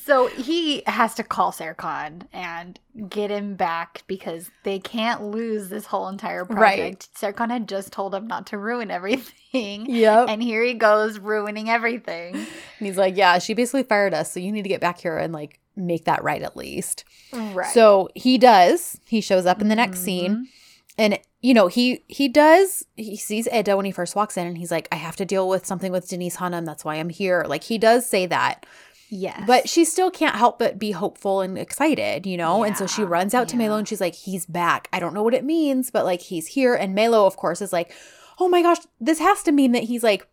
So 0.02 0.26
he 0.28 0.82
has 0.86 1.14
to 1.14 1.22
call 1.24 1.52
Serkan 1.52 2.22
and 2.32 2.78
get 3.08 3.30
him 3.30 3.54
back 3.54 4.02
because 4.06 4.50
they 4.64 4.78
can't 4.78 5.22
lose 5.22 5.68
this 5.68 5.86
whole 5.86 6.08
entire 6.08 6.44
Right. 6.44 6.56
project. 6.78 7.08
Serkan 7.14 7.50
had 7.50 7.68
just 7.68 7.92
told 7.92 8.14
him 8.14 8.26
not 8.26 8.46
to 8.48 8.58
ruin 8.58 8.90
everything. 8.90 9.86
yep. 9.90 10.28
And 10.28 10.42
here 10.42 10.62
he 10.62 10.74
goes 10.74 11.18
ruining 11.18 11.68
everything. 11.70 12.34
And 12.34 12.46
he's 12.86 12.96
like, 12.98 13.16
yeah, 13.16 13.38
she 13.38 13.54
basically 13.54 13.82
fired 13.84 14.14
us, 14.14 14.32
so 14.32 14.40
you 14.40 14.52
need 14.52 14.62
to 14.62 14.68
get 14.68 14.80
back 14.80 14.98
here 15.00 15.16
and 15.16 15.32
like 15.32 15.60
make 15.76 16.04
that 16.06 16.22
right 16.24 16.42
at 16.42 16.56
least. 16.56 17.04
Right. 17.32 17.72
So 17.72 18.08
he 18.14 18.38
does. 18.38 19.00
He 19.06 19.20
shows 19.20 19.46
up 19.46 19.60
in 19.60 19.68
the 19.68 19.76
next 19.76 20.00
scene. 20.00 20.34
Mhm. 20.36 20.42
and 20.98 21.18
you 21.46 21.54
know 21.54 21.68
he 21.68 22.02
he 22.08 22.26
does 22.26 22.84
he 22.96 23.16
sees 23.16 23.46
Eda 23.46 23.76
when 23.76 23.86
he 23.86 23.92
first 23.92 24.16
walks 24.16 24.36
in 24.36 24.48
and 24.48 24.58
he's 24.58 24.72
like 24.72 24.88
I 24.90 24.96
have 24.96 25.14
to 25.14 25.24
deal 25.24 25.48
with 25.48 25.64
something 25.64 25.92
with 25.92 26.08
Deniz 26.08 26.34
Hanım 26.34 26.64
that's 26.64 26.84
why 26.84 26.96
I'm 26.96 27.08
here. 27.08 27.44
Like 27.46 27.62
he 27.62 27.78
does 27.78 28.04
say 28.04 28.26
that. 28.26 28.66
Yes. 29.08 29.44
but 29.46 29.68
she 29.68 29.84
still 29.84 30.10
can't 30.10 30.34
help 30.34 30.58
but 30.58 30.80
be 30.80 30.90
hopeful 30.90 31.40
and 31.40 31.56
excited 31.56 32.26
you 32.26 32.36
know? 32.36 32.64
And 32.64 32.76
so 32.76 32.88
she 32.88 33.04
runs 33.04 33.32
out 33.32 33.46
to 33.50 33.54
yeah. 33.54 33.68
Melo 33.68 33.76
and 33.76 33.86
she's 33.86 34.00
like 34.00 34.16
he's 34.16 34.44
back. 34.44 34.88
I 34.92 34.98
don't 34.98 35.14
know 35.14 35.22
what 35.22 35.34
it 35.34 35.44
means 35.44 35.92
but 35.92 36.04
like 36.04 36.20
he's 36.20 36.48
here. 36.48 36.74
And 36.74 36.96
Melo 36.96 37.24
of 37.26 37.36
course 37.36 37.62
is 37.62 37.72
like 37.72 37.92
oh 38.40 38.48
my 38.48 38.62
gosh 38.62 38.78
this 39.00 39.20
has 39.20 39.44
to 39.44 39.52
mean 39.52 39.70
that 39.70 39.84
he's 39.84 40.02
like 40.02 40.26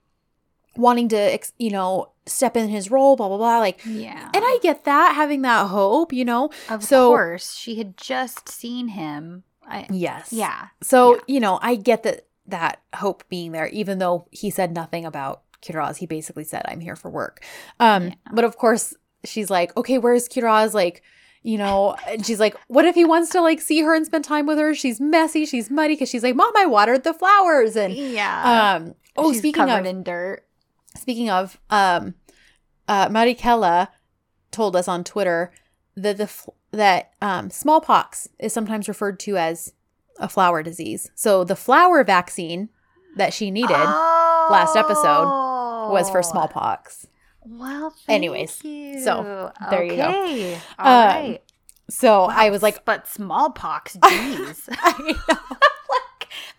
wanting 0.76 1.10
to 1.10 1.40
you 1.60 1.70
know 1.70 2.10
step 2.26 2.58
in 2.58 2.70
his 2.70 2.90
role 2.90 3.16
blah 3.16 3.28
blah 3.28 3.38
blah. 3.38 3.60
Like 3.60 3.82
yeah. 3.86 4.32
and 4.34 4.44
I 4.44 4.58
get 4.64 4.86
that 4.86 5.14
having 5.14 5.44
that 5.44 5.68
hope 5.68 6.12
you 6.12 6.26
know? 6.26 6.50
Of 6.70 6.84
so- 6.84 7.10
course, 7.10 7.56
she 7.56 7.76
had 7.76 7.98
just 7.98 8.50
seen 8.50 8.88
him. 8.88 9.44
I, 9.68 9.88
yes 9.92 10.32
yeah. 10.32 10.68
So, 10.82 11.16
Yeah. 11.16 11.22
you 11.28 11.40
know, 11.40 11.60
I 11.62 11.76
get 11.76 12.04
that 12.04 12.26
that 12.48 12.82
hope 12.96 13.24
being 13.30 13.52
there, 13.54 13.68
even 13.68 14.00
though 14.00 14.28
he 14.32 14.50
said 14.50 14.74
nothing 14.74 15.06
about 15.06 15.44
Kiraz. 15.62 15.98
He 15.98 16.06
basically 16.06 16.44
said, 16.44 16.64
I'm 16.68 16.82
here 16.82 16.96
for 16.98 17.10
work. 17.10 17.44
Um, 17.80 18.08
Yeah. 18.08 18.14
but 18.34 18.44
of 18.44 18.58
course, 18.58 18.94
she's 19.24 19.50
like, 19.50 19.76
okay, 19.78 19.98
where's 19.98 20.28
Kiraz? 20.28 20.74
Like, 20.74 21.04
you 21.42 21.58
know, 21.58 21.96
and 22.08 22.26
she's 22.26 22.40
like, 22.42 22.56
what 22.68 22.84
if 22.86 22.96
he 22.96 23.06
wants 23.06 23.30
to 23.32 23.42
like 23.42 23.62
see 23.62 23.82
her 23.82 23.96
and 23.96 24.06
spend 24.06 24.26
time 24.26 24.46
with 24.46 24.58
her? 24.58 24.74
She's 24.76 25.00
messy, 25.00 25.46
she's 25.46 25.70
muddy, 25.70 25.94
because 25.96 26.10
she's 26.10 26.24
like, 26.24 26.36
Mom, 26.36 26.52
I 26.58 26.66
watered 26.66 27.04
the 27.06 27.14
flowers. 27.14 27.76
And 27.78 27.94
Yeah. 27.96 28.76
um, 28.76 28.96
oh, 29.16 29.32
She's 29.32 29.40
speaking 29.40 29.66
covered 29.68 29.80
of 29.82 29.86
in 29.86 30.04
dirt. 30.04 30.46
speaking 30.98 31.30
of, 31.30 31.58
um, 31.70 32.16
uh, 32.90 33.08
Marikella 33.08 33.88
told 34.52 34.76
us 34.76 34.88
on 34.90 35.04
Twitter 35.06 35.52
that 35.96 36.18
the 36.18 36.30
that 36.72 37.12
um, 37.22 37.50
smallpox 37.50 38.28
is 38.40 38.52
sometimes 38.54 38.88
referred 38.88 39.20
to 39.22 39.38
as 39.38 39.74
a 40.20 40.28
flower 40.30 40.64
disease. 40.64 41.10
So 41.16 41.44
the 41.44 41.56
flower 41.56 42.04
vaccine 42.04 42.70
that 43.16 43.34
she 43.34 43.52
needed 43.52 43.70
last 43.72 44.76
episode 44.76 45.26
was 45.92 46.10
for 46.10 46.20
Oh. 46.20 46.22
smallpox. 46.24 47.06
Well, 47.46 47.92
thank 48.08 48.16
Anyways, 48.18 48.64
you. 48.64 49.02
so, 49.04 49.52
there 49.70 49.84
you 49.84 49.98
go. 49.98 50.08
Okay. 50.10 50.54
Um, 50.56 50.62
All 50.80 51.06
right. 51.06 51.40
So 51.90 52.22
Wow, 52.22 52.28
I 52.32 52.50
was 52.50 52.64
like, 52.64 52.86
but 52.86 53.08
smallpox, 53.08 53.98
jeez. 54.02 54.70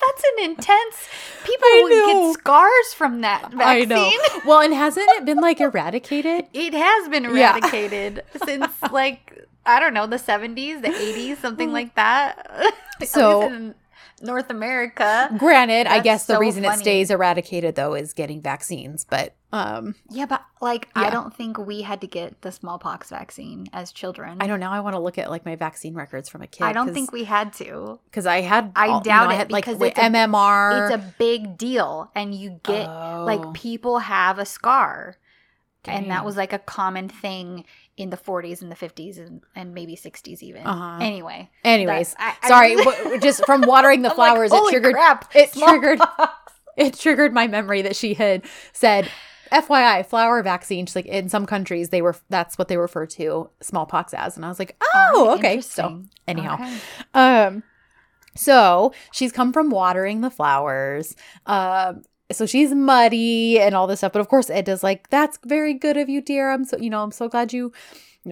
That's 0.01 0.23
an 0.37 0.45
intense. 0.45 1.09
People 1.45 1.69
would 1.83 1.91
get 1.91 2.35
scars 2.35 2.95
from 2.95 3.21
that 3.23 3.53
vaccine. 3.53 3.63
I 3.63 3.85
know. 3.85 4.11
Well, 4.47 4.61
and 4.61 4.75
hasn't 4.75 5.09
it 5.11 5.25
been 5.25 5.41
like 5.41 5.61
eradicated? 5.61 6.47
It 6.53 6.75
has 6.75 7.09
been 7.09 7.25
Yeah. 7.25 7.53
eradicated 7.57 8.23
since 8.45 8.71
like 8.91 9.47
I 9.67 9.81
don't 9.81 9.95
know 9.95 10.07
the 10.07 10.19
seventies, 10.19 10.83
the 10.83 10.95
eighties, 10.95 11.39
something 11.39 11.71
mm. 11.71 11.73
like 11.73 11.95
that. 11.95 12.75
So- 13.05 13.43
in 13.49 13.75
North 14.23 14.49
America, 14.49 15.29
Granted, 15.37 15.87
I 15.87 16.01
guess 16.01 16.27
the 16.27 16.35
so 16.35 16.41
reason 16.41 16.65
it 16.65 16.79
stays 16.79 17.11
eradicated 17.11 17.75
though 17.75 17.95
is 17.95 18.13
getting 18.13 18.41
vaccines, 18.41 19.05
but 19.05 19.35
um 19.55 19.95
yeah, 20.11 20.27
but 20.27 20.43
like 20.61 20.89
Yeah. 20.97 21.03
I 21.03 21.11
don't 21.11 21.33
think 21.35 21.59
we 21.59 21.83
had 21.83 22.01
to 22.01 22.07
get 22.07 22.43
the 22.43 22.51
smallpox 22.51 23.11
vaccine 23.11 23.67
as 23.73 23.93
children. 23.93 24.39
I 24.41 24.47
don't 24.47 24.59
know. 24.61 24.71
I 24.71 24.81
want 24.81 24.95
to 24.95 25.01
look 25.01 25.17
at 25.17 25.31
like 25.31 25.45
my 25.47 25.55
vaccine 25.57 25.95
records 25.95 26.29
from 26.29 26.43
a 26.43 26.47
kid. 26.47 26.65
I 26.65 26.73
don't 26.73 26.93
think 26.93 27.13
we 27.13 27.25
had 27.25 27.53
to. 27.55 28.01
because 28.07 28.27
I 28.27 28.41
had. 28.41 28.73
I 28.75 28.89
all- 28.89 28.99
you 28.99 29.05
doubt 29.05 29.25
know, 29.25 29.31
I 29.31 29.35
it 29.35 29.37
had, 29.39 29.53
like 29.53 29.65
because 29.65 29.79
with 29.79 29.91
it's 29.91 29.99
a- 29.99 30.03
MMR. 30.11 30.91
It's 30.91 30.95
a 31.03 31.15
big 31.19 31.57
deal, 31.57 32.11
and 32.15 32.35
you 32.35 32.61
get 32.65 32.89
Oh, 32.89 33.25
like 33.25 33.55
people 33.55 34.01
have 34.01 34.39
a 34.39 34.45
scar, 34.45 35.17
and 35.85 36.11
that 36.11 36.25
was 36.25 36.37
like 36.37 36.53
a 36.53 36.59
common 36.59 37.09
thing 37.09 37.65
in 37.97 38.11
the 38.11 38.17
40s 38.17 38.61
and 38.61 38.73
the 38.73 38.75
50s 38.77 39.19
and, 39.25 39.41
and 39.55 39.73
maybe 39.73 39.95
60s 39.95 40.43
even. 40.43 40.67
Uh-huh. 40.67 40.99
Anyway, 41.01 41.49
Anyways, 41.63 42.17
I- 42.19 42.35
I 42.43 42.49
sorry, 42.49 42.75
w- 42.75 43.21
just 43.21 43.47
from 43.47 43.61
watering 43.61 44.03
the 44.03 44.11
I'm 44.13 44.17
like, 44.17 44.33
flowers, 44.33 44.51
it 44.53 44.61
triggered. 44.71 44.95
crap, 44.95 45.31
it 45.37 45.53
triggered- 45.53 45.99
smallpox." 45.99 46.53
It 46.77 46.99
triggered 46.99 47.33
my 47.33 47.47
memory 47.47 47.83
that 47.83 47.95
she 47.95 48.15
had 48.15 48.43
said, 48.73 49.09
"FYI, 49.55 50.05
flower 50.07 50.43
vaccine." 50.43 50.87
She's 50.87 50.97
like, 50.97 51.07
in 51.07 51.29
some 51.29 51.47
countries, 51.47 51.91
they 51.91 52.03
were 52.03 52.17
that's 52.29 52.59
what 52.59 52.69
they 52.69 52.77
refer 52.77 53.07
to 53.07 53.51
smallpox 53.61 54.13
as, 54.15 54.37
and 54.37 54.45
I 54.45 54.49
was 54.49 54.59
like, 54.59 54.77
"Oh, 54.95 55.27
Alright, 55.29 55.39
okay." 55.39 55.61
So 55.61 56.03
anyhow, 56.29 56.55
Okay. 56.55 56.79
Um, 57.15 57.63
so 58.37 58.93
she's 59.13 59.33
come 59.33 59.53
from 59.53 59.71
watering 59.71 60.21
the 60.21 60.31
flowers. 60.31 61.15
Um, 61.47 62.03
so 62.33 62.47
she's 62.47 62.75
muddy 62.75 63.61
and 63.61 63.75
all 63.75 63.87
this 63.87 64.01
stuff. 64.01 64.13
But 64.13 64.21
of 64.21 64.29
course, 64.29 64.51
Eda's 64.51 64.83
like, 64.83 65.09
"That's 65.11 65.39
very 65.45 65.75
good 65.75 65.97
of 65.97 66.09
you, 66.09 66.21
dear. 66.21 66.51
I'm 66.51 66.65
so 66.65 66.77
you 66.79 66.91
know, 66.91 67.03
I'm 67.03 67.13
so 67.13 67.29
glad 67.29 67.53
you." 67.53 67.73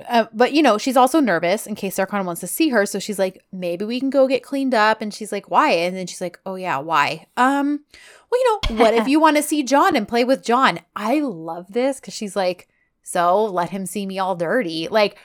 Uh, 0.09 0.26
but 0.32 0.53
you 0.53 0.62
know, 0.62 0.78
she's 0.78 0.97
also 0.97 1.20
nervous 1.20 1.66
in 1.66 1.74
case 1.74 1.97
Serkan 1.97 2.24
wants 2.24 2.40
to 2.40 2.47
see 2.47 2.70
her. 2.70 2.86
So 2.86 2.99
she's 2.99 3.18
like, 3.18 3.45
"Maybe 3.53 3.84
we 3.84 4.01
can 4.01 4.09
go 4.11 4.26
get 4.26 4.43
cleaned 4.43 4.72
up." 4.74 5.03
And 5.03 5.12
she's 5.12 5.32
like, 5.32 5.51
"Why?" 5.51 5.70
And 5.72 5.95
then 5.97 6.07
she's 6.07 6.20
like, 6.20 6.38
"Oh 6.47 6.55
yeah, 6.55 6.78
why?" 6.78 7.26
Um, 7.36 7.80
well, 8.30 8.40
you 8.40 8.61
know, 8.70 8.76
what 8.82 8.95
if 8.95 9.07
you 9.12 9.20
want 9.20 9.36
to 9.36 9.43
see 9.43 9.62
John 9.62 9.95
and 9.95 10.09
play 10.09 10.24
with 10.24 10.43
John? 10.43 10.80
I 10.97 11.20
love 11.20 11.72
this 11.72 12.01
because 12.01 12.14
she's 12.14 12.34
like, 12.36 12.68
"So 13.03 13.45
let 13.45 13.68
him 13.70 13.84
see 13.84 14.07
me 14.07 14.18
all 14.18 14.34
dirty." 14.34 14.88
Like 14.88 15.16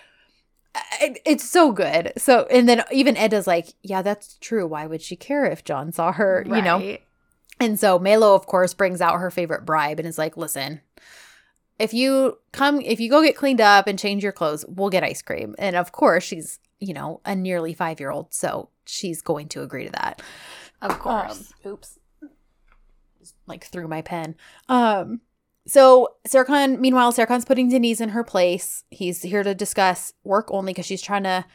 it- 1.01 1.21
it's 1.25 1.49
so 1.49 1.71
good. 1.71 2.11
So, 2.17 2.45
and 2.51 2.67
then 2.69 2.83
even 2.91 3.17
Eda's 3.17 3.47
like, 3.47 3.69
yeah, 3.81 4.01
that's 4.03 4.37
true. 4.41 4.67
Why 4.67 4.85
would 4.85 5.01
she 5.01 5.15
care 5.15 5.45
if 5.45 5.63
John 5.63 5.91
saw 5.91 6.11
her, 6.11 6.43
you 6.45 6.61
know? 6.61 6.77
And 7.59 7.79
so 7.79 7.97
Melo, 7.97 8.35
of 8.35 8.45
course, 8.45 8.75
brings 8.75 9.01
out 9.01 9.19
her 9.19 9.31
favorite 9.31 9.65
bribe 9.65 9.97
and 9.97 10.07
is 10.07 10.19
like, 10.19 10.37
listen, 10.37 10.81
if 11.79 11.93
you 11.93 12.37
come, 12.51 12.81
if 12.81 12.99
you 12.99 13.09
go 13.09 13.21
get 13.21 13.35
cleaned 13.35 13.61
up 13.61 13.87
and 13.87 13.99
change 13.99 14.23
your 14.23 14.31
clothes, 14.31 14.65
we'll 14.67 14.89
get 14.89 15.03
ice 15.03 15.21
cream. 15.21 15.55
And 15.57 15.75
of 15.75 15.91
course, 15.91 16.23
she's, 16.23 16.59
you 16.79 16.93
know, 16.93 17.21
a 17.25 17.35
nearly 17.35 17.73
five 17.73 17.99
year 17.99 18.11
old. 18.11 18.33
So 18.33 18.69
she's 18.85 19.21
going 19.21 19.49
to 19.49 19.61
agree 19.61 19.85
to 19.85 19.91
that. 19.91 20.21
Of 20.81 20.99
course. 20.99 21.53
Um, 21.65 21.73
oops. 21.73 21.99
Just, 23.19 23.35
like 23.45 23.65
threw 23.65 23.87
my 23.87 24.01
pen. 24.01 24.35
Um 24.69 25.21
so 25.67 26.15
Serkan, 26.27 26.79
meanwhile, 26.79 27.11
Serkan's 27.11 27.45
putting 27.45 27.69
Deniz 27.69 27.99
in 27.99 28.09
her 28.09 28.23
place. 28.23 28.85
He's 28.89 29.21
here 29.21 29.43
to 29.43 29.53
discuss 29.53 30.13
work 30.23 30.47
only 30.49 30.71
because 30.71 30.85
she's 30.85 31.01
trying 31.01 31.23
to, 31.23 31.45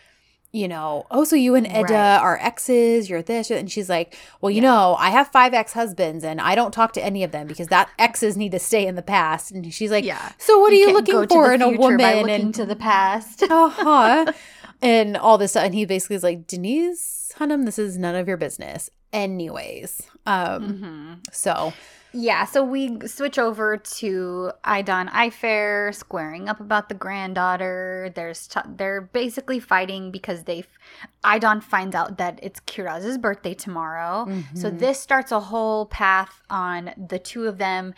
you 0.52 0.68
know, 0.68 1.06
oh, 1.10 1.24
so 1.24 1.34
you 1.34 1.54
and 1.54 1.66
Eda 1.66 1.80
Right. 1.82 1.92
are 2.20 2.38
exes, 2.42 3.08
you're 3.08 3.22
this, 3.22 3.50
and 3.50 3.70
she's 3.72 3.88
like, 3.88 4.16
well, 4.42 4.50
you 4.50 4.60
know, 4.60 4.96
I 4.98 5.08
have 5.08 5.28
five 5.28 5.54
ex-husbands 5.54 6.24
and 6.24 6.40
I 6.42 6.54
don't 6.54 6.72
talk 6.72 6.92
to 6.92 7.02
any 7.04 7.24
of 7.24 7.32
them 7.32 7.46
because 7.46 7.68
that 7.68 7.88
exes 7.98 8.36
need 8.36 8.52
to 8.52 8.58
stay 8.58 8.86
in 8.86 8.94
the 8.94 9.02
past. 9.02 9.50
And 9.50 9.72
she's 9.72 9.90
like, 9.90 10.04
yeah. 10.04 10.32
so 10.36 10.58
what 10.58 10.70
are 10.72 10.76
you 10.76 10.92
looking 10.92 11.26
for 11.26 11.52
in 11.54 11.62
a 11.62 11.70
woman? 11.70 12.28
and 12.28 12.54
to 12.54 12.66
the 12.66 12.76
past. 12.76 13.42
uh-huh. 13.50 14.30
and 14.82 15.16
all 15.16 15.38
this 15.38 15.52
stuff. 15.52 15.64
And 15.64 15.74
he 15.74 15.86
basically 15.86 16.16
is 16.16 16.22
like, 16.22 16.46
Deniz 16.46 17.32
Hanım, 17.38 17.64
this 17.64 17.78
is 17.78 17.96
none 17.96 18.14
of 18.14 18.28
your 18.28 18.36
business. 18.36 18.90
Anyways. 19.12 20.02
Um, 20.26 21.18
Mhm. 21.22 21.34
so 21.34 21.72
Yeah, 22.14 22.44
so 22.44 22.62
we 22.62 22.98
switch 23.06 23.38
over 23.38 23.76
to 23.76 24.52
Aydan 24.64 25.10
Ayfer 25.10 25.94
squaring 25.94 26.48
up 26.48 26.60
about 26.60 26.88
the 26.88 26.94
granddaughter. 26.94 28.12
There's 28.14 28.46
t- 28.46 28.60
they're 28.76 29.00
basically 29.00 29.60
fighting 29.60 30.10
because 30.10 30.44
they 30.44 30.64
Aydan 31.24 31.62
finds 31.62 31.94
out 31.94 32.18
that 32.18 32.38
it's 32.42 32.60
Kiraz's 32.60 33.16
birthday 33.16 33.54
tomorrow. 33.54 34.26
So 34.54 34.70
mhm. 34.70 34.78
this 34.78 35.00
starts 35.00 35.32
a 35.32 35.40
whole 35.40 35.86
path 35.86 36.42
on 36.50 36.92
the 36.96 37.18
two 37.18 37.46
of 37.46 37.58
them 37.58 37.94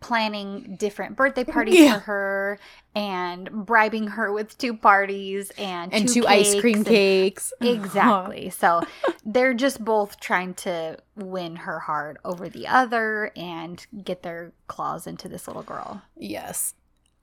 planning 0.00 0.76
different 0.78 1.16
birthday 1.16 1.44
parties 1.44 1.74
Yeah. 1.78 1.94
for 1.94 1.98
her 2.00 2.58
and 2.94 3.50
bribing 3.66 4.06
her 4.08 4.32
with 4.32 4.56
two 4.56 4.76
parties 4.76 5.50
and 5.58 5.92
and 5.92 6.08
two 6.08 6.22
two 6.22 6.26
ice 6.26 6.58
cream 6.60 6.84
cakes. 6.84 7.52
Exactly. 7.60 8.50
So 8.50 8.82
they're 9.24 9.54
just 9.54 9.84
both 9.84 10.20
trying 10.20 10.54
to 10.54 10.98
win 11.16 11.56
her 11.56 11.80
heart 11.80 12.18
over 12.24 12.48
the 12.48 12.66
other 12.68 13.32
and 13.36 13.84
get 14.04 14.22
their 14.22 14.52
claws 14.68 15.06
into 15.06 15.28
this 15.28 15.46
little 15.48 15.62
girl. 15.64 16.02
Yes. 16.16 16.74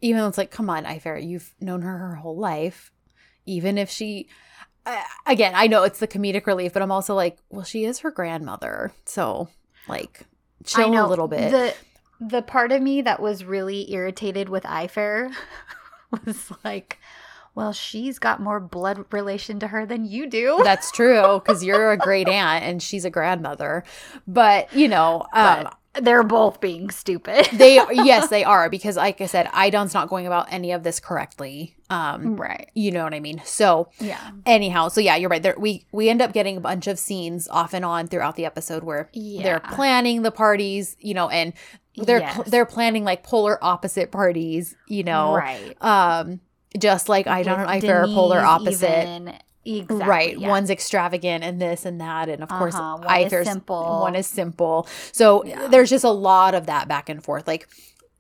Even 0.02 0.22
though 0.22 0.28
it's 0.28 0.38
like, 0.38 0.52
come 0.52 0.70
on, 0.70 0.84
Ayfer, 0.86 1.26
you've 1.26 1.56
known 1.62 1.82
her 1.82 1.98
her 1.98 2.16
whole 2.16 2.38
life. 2.38 2.92
Even 3.46 3.78
if 3.78 3.90
she, 3.90 4.28
uh, 4.86 5.02
again, 5.26 5.54
I 5.56 5.68
know 5.68 5.84
it's 5.84 6.00
the 6.00 6.08
comedic 6.08 6.46
relief, 6.46 6.74
but 6.74 6.82
I'm 6.82 6.92
also 6.92 7.16
like, 7.16 7.38
well, 7.50 7.64
she 7.64 7.86
is 7.86 8.00
her 8.00 8.12
grandmother. 8.12 8.92
So, 9.06 9.48
like, 9.88 10.22
chill 10.66 10.94
a 10.94 11.08
little 11.08 11.28
bit. 11.28 11.52
The 11.52 11.74
the 12.28 12.42
part 12.42 12.72
of 12.72 12.82
me 12.82 13.02
that 13.02 13.22
was 13.22 13.44
really 13.46 13.92
irritated 13.94 14.50
with 14.50 14.64
Ayfer 14.64 15.32
was 16.26 16.52
like, 16.64 17.00
well, 17.54 17.72
she's 17.72 18.20
got 18.20 18.42
more 18.42 18.60
blood 18.60 19.06
relation 19.12 19.60
to 19.60 19.68
her 19.68 19.86
than 19.86 20.06
you 20.06 20.28
do. 20.28 20.60
That's 20.64 20.92
true 20.92 21.40
because 21.40 21.64
you're 21.64 21.92
a 21.92 21.98
great 21.98 22.28
aunt 22.28 22.66
and 22.66 22.84
she's 22.84 23.06
a 23.06 23.10
grandmother. 23.10 23.84
But, 24.28 24.74
you 24.74 24.88
know, 24.88 25.22
um, 25.34 25.64
But- 25.64 25.78
they're 26.02 26.24
both 26.24 26.60
being 26.60 26.90
stupid. 26.90 27.48
they 27.54 27.76
yes, 27.92 28.30
they 28.30 28.44
are 28.44 28.70
because 28.70 28.96
like 28.98 29.22
I 29.22 29.26
said, 29.26 29.48
Aydan's 29.48 29.94
not 29.94 30.10
going 30.10 30.28
about 30.28 30.52
any 30.52 30.72
of 30.72 30.84
this 30.84 31.00
correctly. 31.00 31.76
Um 31.90 32.36
right. 32.36 32.70
you 32.74 32.92
know 32.92 33.04
what 33.04 33.14
I 33.14 33.20
mean? 33.20 33.42
So 33.46 33.90
Yeah. 34.00 34.32
anyhow, 34.46 34.88
so 34.90 35.02
yeah, 35.02 35.16
you're 35.16 35.30
right. 35.30 35.42
There 35.44 35.56
we 35.58 35.86
we 35.92 36.10
end 36.10 36.22
up 36.22 36.34
getting 36.34 36.58
a 36.58 36.62
bunch 36.62 36.88
of 36.88 36.98
scenes 37.00 37.48
off 37.48 37.74
and 37.74 37.86
on 37.86 38.08
throughout 38.08 38.36
the 38.36 38.46
episode 38.46 38.84
where 38.84 39.10
they're 39.14 39.60
planning 39.60 40.22
the 40.24 40.32
parties, 40.32 40.96
you 41.00 41.14
know, 41.14 41.30
and 41.30 41.54
they're 41.96 42.20
Yes. 42.20 42.42
they're 42.50 42.66
planning 42.66 43.04
like 43.04 43.24
polar 43.24 43.58
opposite 43.64 44.12
parties, 44.12 44.76
you 44.88 45.04
know. 45.04 45.36
Right. 45.36 45.76
Um 45.82 46.42
just 46.78 47.08
like 47.08 47.26
Aydan 47.26 47.60
and 47.68 47.70
Ayfer 47.84 48.04
are 48.04 48.08
polar 48.08 48.40
opposite. 48.42 49.04
even. 49.04 49.34
Exactly. 49.66 50.06
right. 50.08 50.38
yeah. 50.38 50.48
One's 50.48 50.70
extravagant 50.70 51.44
and 51.44 51.60
this 51.62 51.86
and 51.86 52.00
that. 52.00 52.30
And 52.30 52.44
of 52.44 52.50
course, 52.50 52.76
Uh-huh, 52.76 52.98
one 53.04 53.22
is 53.22 53.48
simple. 53.48 54.00
One 54.02 54.16
is 54.16 54.28
simple. 54.28 54.88
So 55.12 55.44
Yeah. 55.46 55.68
there's 55.68 55.90
just 55.90 56.04
a 56.06 56.10
lot 56.12 56.54
of 56.56 56.68
that 56.68 56.88
back 56.88 57.10
and 57.10 57.24
forth. 57.24 57.48
Like 57.48 57.68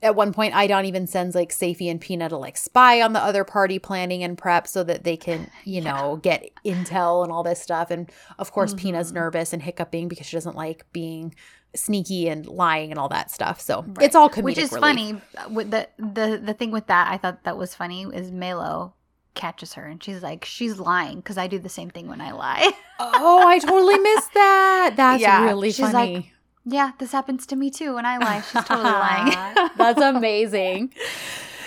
at 0.02 0.16
one 0.16 0.34
point, 0.34 0.54
Aydan 0.54 0.86
even 0.86 1.08
sends 1.08 1.36
like 1.36 1.52
Safi 1.52 1.89
and 1.89 2.00
Peanut 2.02 2.30
to 2.30 2.38
like 2.38 2.58
spy 2.58 3.02
on 3.02 3.14
the 3.14 3.20
other 3.22 3.43
party 3.43 3.80
planning 3.80 4.24
and 4.24 4.38
prep 4.38 4.68
so 4.68 4.84
that 4.84 5.04
they 5.04 5.18
can, 5.18 5.50
you 5.64 5.82
know, 5.82 6.20
get 6.22 6.50
intel 6.66 7.24
and 7.24 7.32
all 7.32 7.43
this 7.43 7.62
stuff. 7.62 7.89
And 7.91 8.12
of 8.38 8.52
course, 8.52 8.74
Peanut's 8.74 9.12
Mhm. 9.12 9.16
nervous 9.16 9.54
and 9.54 9.62
hiccuping 9.64 10.08
because 10.08 10.28
she 10.28 10.36
doesn't 10.36 10.56
like 10.56 10.86
being 10.91 11.34
sneaky 11.76 12.28
and 12.30 12.46
lying 12.46 12.91
and 12.91 13.00
all 13.00 13.10
that 13.10 13.30
stuff. 13.32 13.60
So 13.60 13.84
Right. 13.88 14.06
it's 14.06 14.16
all 14.16 14.30
comedic 14.30 14.43
Which 14.43 14.58
is 14.58 14.72
relief. 14.72 14.82
funny. 14.82 15.22
With 15.54 15.72
the 15.72 15.88
the 15.98 16.41
the 16.43 16.54
thing 16.54 16.72
with 16.72 16.88
that, 16.88 17.12
I 17.12 17.18
thought 17.18 17.43
that 17.43 17.58
was 17.58 17.74
funny 17.76 18.04
is 18.14 18.32
Melo 18.32 18.93
catches 19.36 19.74
her 19.74 19.86
and 19.86 20.02
she's 20.04 20.24
like, 20.24 20.46
she's 20.46 20.80
lying 20.80 21.18
because 21.18 21.38
I 21.38 21.48
do 21.48 21.60
the 21.60 21.70
same 21.70 21.90
thing 21.90 22.08
when 22.08 22.22
I 22.22 22.32
lie. 22.32 22.72
Oh, 22.98 23.46
I 23.46 23.60
totally 23.60 23.98
missed 24.00 24.34
that. 24.36 24.94
That's 24.96 25.22
Yeah, 25.22 25.44
really 25.44 25.70
she's 25.74 25.92
like, 25.92 26.32
yeah, 26.64 26.92
this 26.98 27.12
happens 27.12 27.46
to 27.48 27.58
me 27.58 27.70
too 27.70 27.96
when 27.96 28.06
I 28.06 28.18
lie. 28.18 28.40
She's 28.40 28.64
totally 28.64 28.84
lying. 28.90 29.70
That's 29.78 30.02
amazing. 30.02 30.94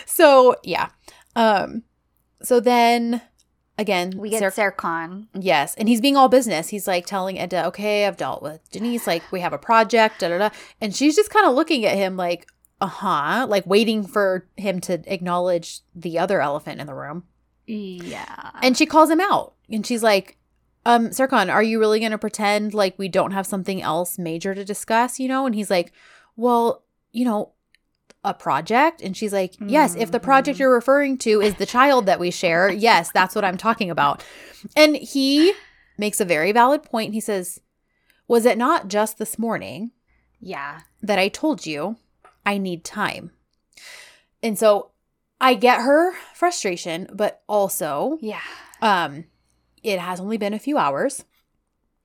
So 0.06 0.56
yeah. 0.64 0.88
Um 1.36 1.82
so 2.42 2.60
then 2.60 3.20
again 3.76 4.14
we 4.16 4.30
get 4.30 4.54
Ser- 4.54 4.72
Serkan. 4.72 5.26
yes, 5.38 5.74
and 5.74 5.86
he's 5.88 6.00
being 6.00 6.16
all 6.16 6.28
business. 6.30 6.70
He's 6.70 6.86
like 6.88 7.04
telling 7.04 7.36
Eda, 7.36 7.66
okay, 7.66 8.06
I've 8.06 8.16
dealt 8.16 8.42
with 8.42 8.60
Deniz, 8.70 9.06
like 9.06 9.30
we 9.30 9.40
have 9.40 9.52
a 9.52 9.58
project, 9.58 10.20
da 10.20 10.28
da 10.28 10.38
da. 10.38 10.50
And 10.80 10.96
she's 10.96 11.14
just 11.14 11.28
kind 11.30 11.46
of 11.46 11.54
looking 11.54 11.84
at 11.84 11.94
him 11.96 12.16
like, 12.16 12.48
uh-huh, 12.80 13.46
like 13.50 13.66
waiting 13.66 14.06
for 14.06 14.46
him 14.56 14.80
to 14.82 15.02
acknowledge 15.12 15.80
the 15.94 16.18
other 16.18 16.40
elephant 16.40 16.80
in 16.80 16.86
the 16.86 16.94
room. 16.94 17.24
Yeah. 17.68 18.50
And 18.62 18.76
she 18.76 18.86
calls 18.86 19.10
him 19.10 19.20
out. 19.20 19.54
And 19.70 19.86
she's 19.86 20.02
like, 20.02 20.36
um, 20.86 21.08
Serkan, 21.08 21.52
are 21.52 21.62
you 21.62 21.78
really 21.78 22.00
going 22.00 22.12
to 22.12 22.18
pretend 22.18 22.72
like 22.72 22.98
we 22.98 23.08
don't 23.08 23.32
have 23.32 23.46
something 23.46 23.82
else 23.82 24.18
major 24.18 24.54
to 24.54 24.64
discuss, 24.64 25.20
you 25.20 25.28
know? 25.28 25.44
And 25.44 25.54
he's 25.54 25.70
like, 25.70 25.92
well, 26.36 26.82
you 27.12 27.24
know, 27.24 27.52
a 28.24 28.32
project? 28.32 29.02
And 29.02 29.16
she's 29.16 29.32
like, 29.32 29.54
yes, 29.60 29.94
if 29.94 30.10
the 30.10 30.20
project 30.20 30.56
Mhm. 30.56 30.60
you're 30.60 30.74
referring 30.74 31.18
to 31.18 31.40
is 31.42 31.54
the 31.56 31.66
child 31.66 32.06
that 32.06 32.18
we 32.20 32.30
share, 32.30 32.70
yes, 32.72 33.10
that's 33.12 33.34
what 33.34 33.44
I'm 33.44 33.58
talking 33.58 33.90
about. 33.90 34.24
And 34.74 34.96
he 34.96 35.52
makes 35.98 36.20
a 36.20 36.24
very 36.24 36.52
valid 36.52 36.82
point. 36.82 37.12
He 37.12 37.20
says, 37.20 37.60
was 38.26 38.46
it 38.46 38.56
not 38.58 38.88
just 38.88 39.18
this 39.18 39.38
morning 39.38 39.90
yeah. 40.40 40.80
that 41.02 41.18
I 41.18 41.28
told 41.28 41.66
you 41.66 41.96
I 42.46 42.56
need 42.58 42.82
time? 42.84 43.32
And 44.42 44.58
so 44.58 44.90
I 45.40 45.54
get 45.54 45.82
her 45.82 46.14
frustration, 46.34 47.08
but 47.12 47.42
also 47.48 48.18
Yeah. 48.20 48.40
um, 48.82 49.24
it 49.82 49.98
has 50.00 50.20
only 50.20 50.36
been 50.36 50.54
a 50.54 50.58
few 50.58 50.78
hours. 50.78 51.24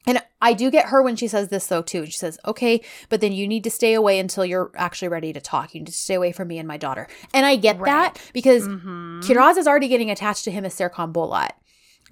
And 0.06 0.22
I 0.42 0.52
do 0.54 0.70
get 0.70 0.88
her 0.88 1.02
when 1.02 1.16
she 1.16 1.28
says 1.30 1.48
this 1.48 1.66
though 1.68 1.82
too. 1.82 2.06
She 2.06 2.12
says, 2.12 2.38
"Okay, 2.46 2.82
but 3.08 3.22
then 3.22 3.32
you 3.32 3.48
need 3.48 3.64
to 3.64 3.72
stay 3.72 3.94
away 3.94 4.20
until 4.20 4.46
you're 4.46 4.70
actually 4.76 5.08
ready 5.08 5.32
to 5.32 5.40
talk. 5.40 5.74
You 5.74 5.80
need 5.80 5.86
to 5.88 5.94
stay 5.94 6.16
away 6.16 6.34
from 6.34 6.50
me 6.50 6.60
and 6.60 6.68
my 6.68 6.76
daughter." 6.78 7.08
And 7.34 7.46
I 7.46 7.56
get 7.56 7.82
that 7.86 8.20
because 8.34 8.68
Mhm. 8.68 9.24
Kiraz 9.24 9.58
is 9.58 9.66
already 9.66 9.88
getting 9.88 10.12
attached 10.12 10.44
to 10.44 10.52
him 10.52 10.66
as 10.66 10.76
Serkan 10.76 11.14
Bolat. 11.14 11.52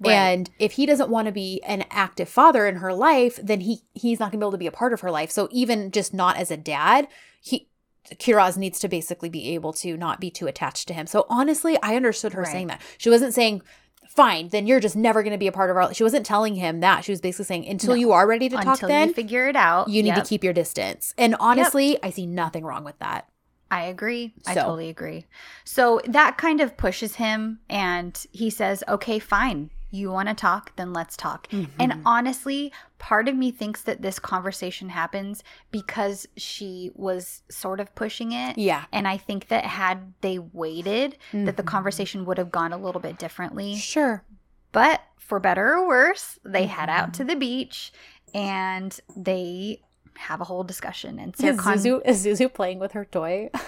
Right. 0.00 0.14
And 0.14 0.50
if 0.58 0.72
he 0.72 0.86
doesn't 0.86 1.10
want 1.10 1.26
to 1.26 1.32
be 1.32 1.60
an 1.66 1.84
active 1.90 2.30
father 2.30 2.66
in 2.66 2.76
her 2.76 2.94
life, 2.94 3.38
then 3.42 3.60
he 3.60 3.82
he's 3.92 4.18
not 4.18 4.32
going 4.32 4.40
to 4.40 4.44
be 4.44 4.46
able 4.46 4.52
to 4.52 4.58
be 4.58 4.66
a 4.66 4.72
part 4.72 4.94
of 4.94 5.02
her 5.02 5.10
life. 5.10 5.30
So 5.30 5.48
even 5.52 5.90
just 5.90 6.14
not 6.14 6.38
as 6.38 6.50
a 6.50 6.56
dad, 6.56 7.08
he 7.42 7.68
Kiraz 8.16 8.56
needs 8.56 8.78
to 8.80 8.88
basically 8.88 9.28
be 9.28 9.54
able 9.54 9.72
to 9.74 9.96
not 9.96 10.20
be 10.20 10.30
too 10.30 10.46
attached 10.46 10.88
to 10.88 10.94
him. 10.94 11.06
So 11.06 11.26
honestly, 11.28 11.78
I 11.82 11.96
understood 11.96 12.32
her 12.34 12.42
Right. 12.42 12.50
saying 12.52 12.66
that. 12.68 12.80
She 12.98 13.08
wasn't 13.10 13.32
saying 13.34 13.62
fine, 14.08 14.48
then 14.48 14.66
you're 14.66 14.80
just 14.80 14.96
never 14.96 15.22
going 15.22 15.32
to 15.32 15.38
be 15.38 15.46
a 15.46 15.52
part 15.52 15.70
of 15.70 15.76
our 15.76 15.94
She 15.94 16.02
wasn't 16.02 16.26
telling 16.26 16.56
him 16.56 16.80
that. 16.80 17.04
She 17.04 17.12
was 17.12 17.20
basically 17.20 17.44
saying 17.46 17.66
until 17.68 17.90
No. 17.90 17.94
you 17.94 18.12
are 18.12 18.26
ready 18.26 18.48
to 18.50 18.56
talk 18.56 18.66
Until 18.66 18.88
then 18.88 19.08
you 19.08 19.14
figure 19.14 19.48
it 19.48 19.56
out. 19.56 19.88
you 19.88 20.02
need 20.02 20.10
Yep. 20.10 20.24
to 20.24 20.28
keep 20.28 20.44
your 20.44 20.52
distance. 20.52 21.14
And 21.16 21.34
honestly, 21.40 21.98
I 22.02 22.10
see 22.10 22.26
nothing 22.26 22.64
wrong 22.64 22.84
with 22.84 22.98
that. 22.98 23.28
I 23.70 23.84
agree. 23.84 24.34
I 24.46 24.52
totally 24.54 24.90
agree. 24.90 25.24
So 25.64 26.02
that 26.06 26.36
kind 26.36 26.60
of 26.60 26.76
pushes 26.76 27.14
him, 27.14 27.60
and 27.70 28.22
he 28.30 28.50
says, 28.50 28.84
Okay, 28.86 29.18
fine. 29.18 29.70
You 29.94 30.10
want 30.10 30.28
to 30.28 30.34
talk? 30.34 30.74
Then 30.76 30.92
let's 30.92 31.16
talk. 31.16 31.46
And 31.52 31.92
Mhm. 31.92 32.02
honestly, 32.06 32.72
part 32.98 33.28
of 33.28 33.36
me 33.36 33.50
thinks 33.52 33.82
that 33.82 34.00
this 34.02 34.18
conversation 34.18 34.88
happens 34.88 35.44
because 35.70 36.26
she 36.36 36.90
was 36.94 37.42
sort 37.50 37.78
of 37.78 37.94
pushing 37.94 38.32
it. 38.32 38.56
yeah. 38.58 38.86
And 38.90 39.06
I 39.06 39.18
think 39.18 39.48
that 39.48 39.64
had 39.66 40.14
they 40.22 40.38
waited, 40.38 41.18
that 41.32 41.56
the 41.58 41.62
Mhm. 41.62 41.66
conversation 41.66 42.24
would 42.24 42.38
have 42.38 42.50
gone 42.50 42.72
a 42.72 42.78
little 42.78 43.00
bit 43.02 43.18
differently. 43.18 43.76
Sure. 43.76 44.24
But 44.72 45.02
for 45.18 45.38
better 45.38 45.74
or 45.74 45.86
worse, 45.86 46.38
they 46.44 46.66
head 46.66 46.88
out 46.88 47.08
Mm-hmm. 47.12 47.12
to 47.12 47.24
the 47.24 47.36
beach 47.36 47.92
and 48.34 48.98
they 49.14 49.82
have 50.22 50.40
a 50.40 50.44
whole 50.44 50.64
discussion. 50.64 51.18
And 51.18 51.34
Is 51.34 51.40
Serkan 51.40 51.76
Zuzu, 51.78 52.00
is 52.04 52.24
Zuzu 52.24 52.52
playing 52.52 52.78
with 52.78 52.92
her 52.92 53.04
toy? 53.04 53.50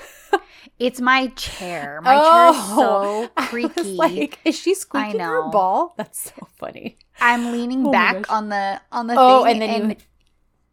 It's 0.78 1.00
my 1.00 1.28
chair. 1.36 2.00
My 2.02 2.14
chair 2.18 2.48
is 2.50 2.56
so 2.74 3.30
oh, 3.30 3.30
was 3.36 3.48
creaky. 3.48 3.94
like, 3.96 4.38
is 4.44 4.58
she 4.58 4.74
squeaking 4.74 5.20
her 5.20 5.48
ball? 5.50 5.94
That's 5.98 6.32
so 6.32 6.48
funny. 6.56 6.96
I'm 7.20 7.52
leaning 7.52 7.86
Oh 7.86 7.92
back 7.92 8.32
on 8.32 8.48
the 8.48 8.80
on 8.90 9.06
the 9.06 9.14
Oh, 9.16 9.44
thing, 9.44 9.52
and 9.52 9.62
then 9.62 9.90
you- 9.90 9.96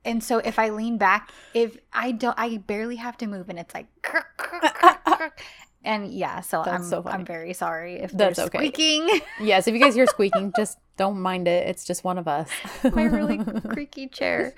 and 0.06 0.24
so 0.24 0.40
if 0.40 0.58
I 0.58 0.70
lean 0.70 0.98
back, 0.98 1.30
if 1.54 1.78
I 1.94 2.14
don't, 2.14 2.34
I 2.40 2.58
barely 2.58 2.96
have 2.96 3.18
to 3.18 3.28
move, 3.28 3.50
and 3.50 3.60
it's 3.60 3.76
like, 3.76 3.88
and 5.84 6.12
yeah. 6.12 6.40
So 6.42 6.64
That's 6.66 6.84
I'm 6.84 6.90
so. 6.90 7.04
I'm 7.06 7.26
very 7.26 7.54
sorry 7.54 7.96
if 8.00 8.12
That's 8.12 8.38
there's 8.38 8.48
okay. 8.48 8.58
squeaking. 8.58 9.22
Yes, 9.42 9.68
if 9.68 9.76
you 9.76 9.80
guys 9.80 9.94
hear 9.94 10.08
squeaking, 10.08 10.54
just 10.56 10.80
don't 10.98 11.20
mind 11.20 11.48
it. 11.48 11.68
It's 11.68 11.84
just 11.86 12.04
one 12.04 12.18
of 12.18 12.28
us. 12.28 12.50
my 12.94 13.04
really 13.04 13.38
creaky 13.70 14.08
chair. 14.08 14.56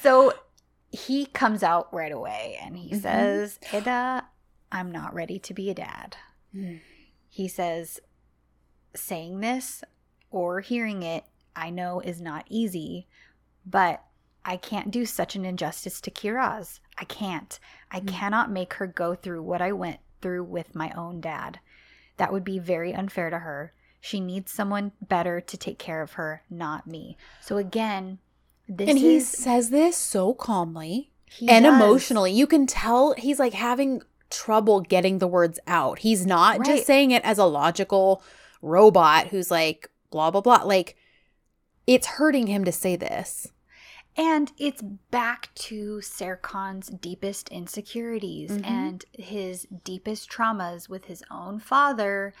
So 0.00 0.32
he 0.90 1.26
comes 1.26 1.62
out 1.62 1.92
right 1.92 2.12
away 2.12 2.58
and 2.62 2.76
he 2.76 2.90
Mhm. 2.92 3.00
says, 3.02 3.58
Eda, 3.72 4.26
I'm 4.70 4.90
not 4.90 5.14
ready 5.14 5.38
to 5.40 5.54
be 5.54 5.70
a 5.70 5.74
dad. 5.74 6.16
Mm. 6.54 6.80
He 7.28 7.48
says, 7.48 8.00
saying 8.94 9.40
this 9.40 9.82
or 10.30 10.60
hearing 10.60 11.02
it, 11.02 11.24
I 11.56 11.70
know 11.70 12.00
is 12.00 12.20
not 12.20 12.46
easy, 12.48 13.06
but 13.64 14.04
I 14.44 14.56
can't 14.56 14.90
do 14.90 15.06
such 15.06 15.36
an 15.36 15.44
injustice 15.44 16.00
to 16.02 16.10
Kiraz. 16.10 16.80
I 16.98 17.04
can't. 17.04 17.58
I 17.90 18.00
Mm. 18.00 18.08
cannot 18.08 18.50
make 18.50 18.74
her 18.74 18.86
go 18.86 19.14
through 19.14 19.42
what 19.42 19.62
I 19.62 19.72
went 19.72 20.00
through 20.20 20.44
with 20.44 20.74
my 20.74 20.90
own 20.92 21.20
dad. 21.20 21.60
That 22.16 22.32
would 22.32 22.44
be 22.44 22.58
very 22.58 22.92
unfair 22.92 23.30
to 23.30 23.38
her. 23.40 23.72
She 24.00 24.20
needs 24.20 24.50
someone 24.52 24.92
better 25.00 25.40
to 25.40 25.56
take 25.56 25.78
care 25.78 26.02
of 26.02 26.12
her, 26.14 26.42
not 26.50 26.86
me. 26.86 27.16
So 27.40 27.56
again, 27.56 28.18
this 28.68 28.88
and 28.88 28.98
he 28.98 29.16
is 29.16 29.28
says 29.28 29.70
this 29.70 29.96
so 29.96 30.34
calmly 30.34 31.10
and 31.48 31.64
does. 31.64 31.74
emotionally. 31.74 32.32
You 32.32 32.46
can 32.46 32.66
tell 32.66 33.14
he's 33.14 33.38
like 33.38 33.54
having 33.54 34.02
trouble 34.30 34.80
getting 34.80 35.18
the 35.18 35.26
words 35.26 35.58
out. 35.66 35.98
He's 36.00 36.24
not 36.26 36.58
Right. 36.58 36.66
just 36.66 36.86
saying 36.86 37.10
it 37.10 37.22
as 37.24 37.38
a 37.38 37.44
logical 37.44 38.22
robot 38.62 39.28
who's 39.28 39.50
like 39.50 39.90
blah 40.10 40.30
blah 40.30 40.40
blah. 40.40 40.62
Like 40.64 40.96
it's 41.86 42.06
hurting 42.06 42.46
him 42.46 42.64
to 42.64 42.72
say 42.72 42.96
this. 42.96 43.48
And 44.14 44.52
it's 44.58 44.82
back 45.10 45.48
to 45.54 46.00
Serkan's 46.02 46.88
deepest 46.88 47.48
insecurities 47.48 48.50
Mhm. 48.50 48.66
and 48.66 49.04
his 49.12 49.66
deepest 49.84 50.30
traumas 50.30 50.88
with 50.88 51.06
his 51.06 51.22
own 51.30 51.58
father 51.58 52.34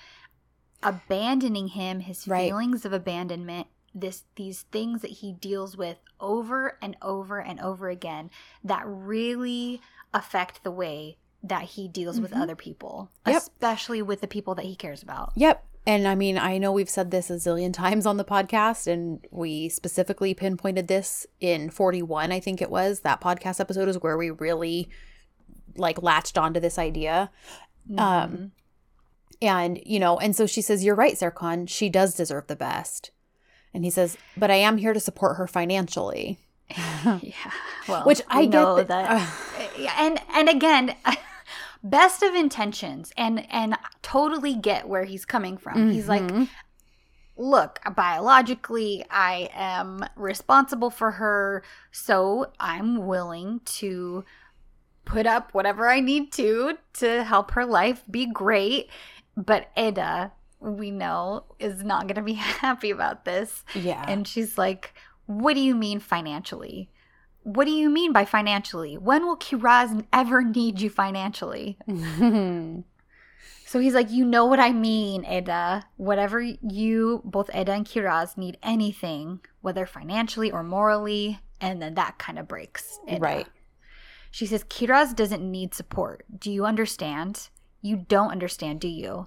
abandoning 0.82 1.68
him, 1.68 2.00
his 2.00 2.26
Right. 2.28 2.48
feelings 2.50 2.84
of 2.84 2.92
abandonment, 2.92 3.68
this 3.94 4.24
these 4.36 4.62
things 4.72 5.02
that 5.02 5.10
he 5.10 5.32
deals 5.32 5.76
with 5.76 5.98
over 6.20 6.78
and 6.80 6.96
over 7.02 7.38
and 7.40 7.60
over 7.60 7.88
again 7.90 8.30
that 8.64 8.82
really 8.86 9.80
affect 10.14 10.62
the 10.64 10.70
way 10.70 11.18
that 11.42 11.62
he 11.64 11.88
deals 11.88 12.20
with 12.20 12.30
Mhm. 12.32 12.40
other 12.42 12.56
people, 12.56 13.10
Yep. 13.26 13.36
especially 13.36 14.00
with 14.02 14.20
the 14.20 14.28
people 14.28 14.54
that 14.54 14.64
he 14.64 14.76
cares 14.76 15.02
about. 15.02 15.32
Yep. 15.34 15.64
And 15.84 16.06
I 16.06 16.14
mean, 16.14 16.38
I 16.38 16.58
know 16.58 16.70
we've 16.70 16.88
said 16.88 17.10
this 17.10 17.28
a 17.28 17.34
zillion 17.34 17.72
times 17.72 18.06
on 18.06 18.16
the 18.16 18.24
podcast, 18.24 18.86
and 18.86 19.26
we 19.32 19.68
specifically 19.68 20.32
pinpointed 20.32 20.86
this 20.86 21.26
in 21.40 21.70
41, 21.70 22.30
I 22.30 22.38
think 22.38 22.62
it 22.62 22.70
was. 22.70 23.00
That 23.00 23.20
podcast 23.20 23.58
episode 23.58 23.88
is 23.88 23.98
where 24.00 24.16
we 24.16 24.30
really 24.30 24.88
like 25.76 26.00
latched 26.00 26.38
onto 26.38 26.60
this 26.60 26.78
idea. 26.78 27.30
Mhm. 27.90 27.98
Um, 28.00 28.52
And, 29.40 29.80
you 29.84 29.98
know, 29.98 30.18
and 30.18 30.36
so 30.36 30.46
she 30.46 30.62
says, 30.62 30.84
You're 30.84 30.94
right, 30.94 31.14
Serkan. 31.14 31.68
She 31.68 31.88
does 31.88 32.14
deserve 32.14 32.46
the 32.46 32.54
best. 32.54 33.10
And 33.74 33.84
he 33.84 33.90
says, 33.90 34.16
But 34.36 34.50
I 34.50 34.56
am 34.56 34.76
here 34.78 34.92
to 34.92 35.00
support 35.00 35.36
her 35.36 35.46
financially. 35.46 36.38
yeah. 37.04 37.20
Well, 37.88 38.04
Which 38.04 38.22
I 38.28 38.46
know 38.46 38.76
that- 38.82 38.88
that. 38.88 39.30
and 39.98 40.20
and 40.32 40.48
again, 40.48 40.94
best 41.82 42.22
of 42.22 42.34
intentions, 42.34 43.12
and 43.16 43.46
and 43.50 43.76
totally 44.02 44.54
get 44.54 44.88
where 44.88 45.04
he's 45.04 45.24
coming 45.24 45.56
from. 45.56 45.90
He's 45.90 46.08
like, 46.08 46.22
Mhm. 46.22 46.48
look, 47.36 47.80
biologically, 47.96 49.04
I 49.10 49.50
am 49.52 50.04
responsible 50.16 50.90
for 50.90 51.12
her, 51.12 51.62
so 51.90 52.52
I'm 52.60 53.06
willing 53.06 53.60
to 53.80 54.24
put 55.04 55.26
up 55.26 55.52
whatever 55.52 55.88
I 55.88 56.00
need 56.00 56.32
to 56.34 56.78
to 56.94 57.24
help 57.24 57.50
her 57.52 57.66
life 57.66 58.02
be 58.10 58.26
great. 58.26 58.88
But 59.36 59.70
Eda, 59.76 60.32
we 60.62 60.90
know, 60.90 61.44
is 61.58 61.82
not 61.84 62.02
going 62.02 62.16
to 62.16 62.22
be 62.22 62.32
happy 62.62 62.90
about 62.90 63.24
this. 63.24 63.64
yeah. 63.74 64.04
And 64.08 64.26
she's 64.26 64.56
like, 64.56 64.94
What 65.26 65.54
do 65.54 65.60
you 65.60 65.74
mean 65.74 66.00
financially? 66.00 66.90
What 67.44 67.64
do 67.64 67.72
you 67.72 67.90
mean 67.90 68.12
by 68.12 68.24
financially? 68.24 68.96
When 68.96 69.26
will 69.26 69.36
Kiraz 69.36 70.04
ever 70.12 70.42
need 70.44 70.80
you 70.80 70.90
financially? 70.90 71.78
So 73.64 73.78
he's 73.78 73.94
like, 73.94 74.10
You 74.10 74.26
know 74.26 74.44
what 74.44 74.60
I 74.60 74.70
mean, 74.70 75.24
Eda. 75.24 75.84
Whatever 75.96 76.42
you, 76.42 77.22
both 77.24 77.48
Eda 77.56 77.72
and 77.72 77.86
Kiraz, 77.86 78.36
need 78.36 78.58
anything, 78.62 79.40
whether 79.62 79.86
financially 79.86 80.50
or 80.50 80.62
morally, 80.62 81.40
and 81.58 81.80
then 81.80 81.94
that 81.94 82.18
kind 82.18 82.38
of 82.38 82.46
breaks. 82.46 82.98
Eda. 83.08 83.18
Right. 83.18 83.46
She 84.30 84.44
says, 84.44 84.64
Kiraz 84.64 85.16
doesn't 85.16 85.42
need 85.50 85.72
support. 85.72 86.26
Do 86.38 86.52
you 86.52 86.66
understand? 86.66 87.48
You 87.80 87.96
don't 87.96 88.30
understand, 88.30 88.80
do 88.80 88.88
you? 88.88 89.24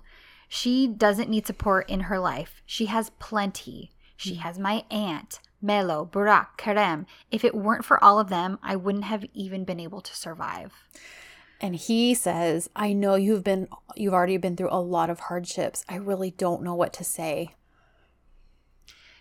She 0.47 0.87
doesn't 0.87 1.29
need 1.29 1.47
support 1.47 1.89
in 1.89 2.01
her 2.01 2.19
life. 2.19 2.61
She 2.65 2.85
has 2.87 3.11
plenty. 3.19 3.91
She 4.15 4.35
hmm. 4.35 4.41
has 4.41 4.59
my 4.59 4.85
aunt, 4.89 5.39
Melo, 5.61 6.05
Burak, 6.11 6.57
Kerem. 6.57 7.05
If 7.31 7.43
it 7.43 7.55
weren't 7.55 7.85
for 7.85 8.03
all 8.03 8.19
of 8.19 8.29
them, 8.29 8.59
I 8.63 8.75
wouldn't 8.75 9.05
have 9.05 9.25
even 9.33 9.65
been 9.65 9.79
able 9.79 10.01
to 10.01 10.15
survive. 10.15 10.73
And 11.61 11.75
he 11.75 12.13
says, 12.13 12.69
I 12.75 12.93
know 12.93 13.15
you've 13.15 13.43
been 13.43 13.67
you've 13.95 14.13
already 14.13 14.37
been 14.37 14.55
through 14.55 14.71
a 14.71 14.81
lot 14.81 15.09
of 15.09 15.21
hardships. 15.21 15.85
I 15.87 15.95
really 15.95 16.31
don't 16.31 16.63
know 16.63 16.75
what 16.75 16.93
to 16.93 17.03
say. 17.03 17.55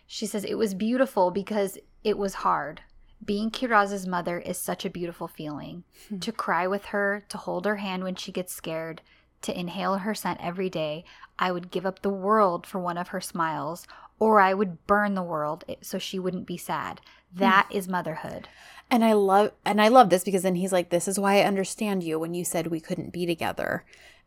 She 0.07 0.27
says, 0.27 0.45
It 0.45 0.57
was 0.57 0.75
beautiful 0.75 1.31
because 1.31 1.79
it 2.03 2.19
was 2.19 2.35
hard. 2.35 2.83
Being 3.25 3.51
Kiraz's 3.51 4.07
mother 4.07 4.39
is 4.39 4.59
such 4.59 4.85
a 4.85 4.91
beautiful 4.91 5.29
feeling. 5.29 5.85
Hmm. 6.09 6.19
to 6.19 6.33
cry 6.33 6.67
with 6.67 6.87
her, 6.87 7.25
to 7.29 7.39
hold 7.39 7.65
her 7.65 7.77
hand 7.77 8.03
when 8.03 8.17
she 8.17 8.33
gets 8.33 8.55
scared, 8.55 9.01
to 9.45 9.59
inhale 9.59 9.99
her 9.99 10.15
scent 10.15 10.41
every 10.43 10.69
day. 10.69 11.05
I 11.39 11.53
would 11.53 11.71
give 11.71 11.87
up 11.87 12.03
the 12.03 12.11
world 12.11 12.66
for 12.66 12.79
one 12.79 12.99
of 12.99 13.09
her 13.09 13.21
smiles, 13.21 13.87
or 14.19 14.41
I 14.41 14.55
would 14.55 14.87
burn 14.87 15.15
the 15.15 15.23
world 15.23 15.65
eh, 15.69 15.77
so 15.81 15.99
she 15.99 16.19
wouldn't 16.19 16.47
be 16.47 16.57
sad. 16.57 17.01
Hmm. 17.35 17.41
That 17.41 17.69
is 17.71 17.89
motherhood. 17.89 18.49
And 18.91 19.05
I 19.05 19.12
love 19.12 19.53
and 19.65 19.81
I 19.81 19.89
love 19.89 20.11
this 20.11 20.25
because 20.25 20.43
then 20.43 20.57
he's 20.57 20.73
like, 20.73 20.91
This 20.91 21.09
is 21.09 21.19
why 21.19 21.39
I 21.39 21.45
understand 21.45 22.03
you 22.03 22.19
when 22.19 22.35
you 22.35 22.45
said 22.45 22.66
we 22.66 22.81
couldn't 22.81 23.12
be 23.12 23.27
together. 23.27 23.85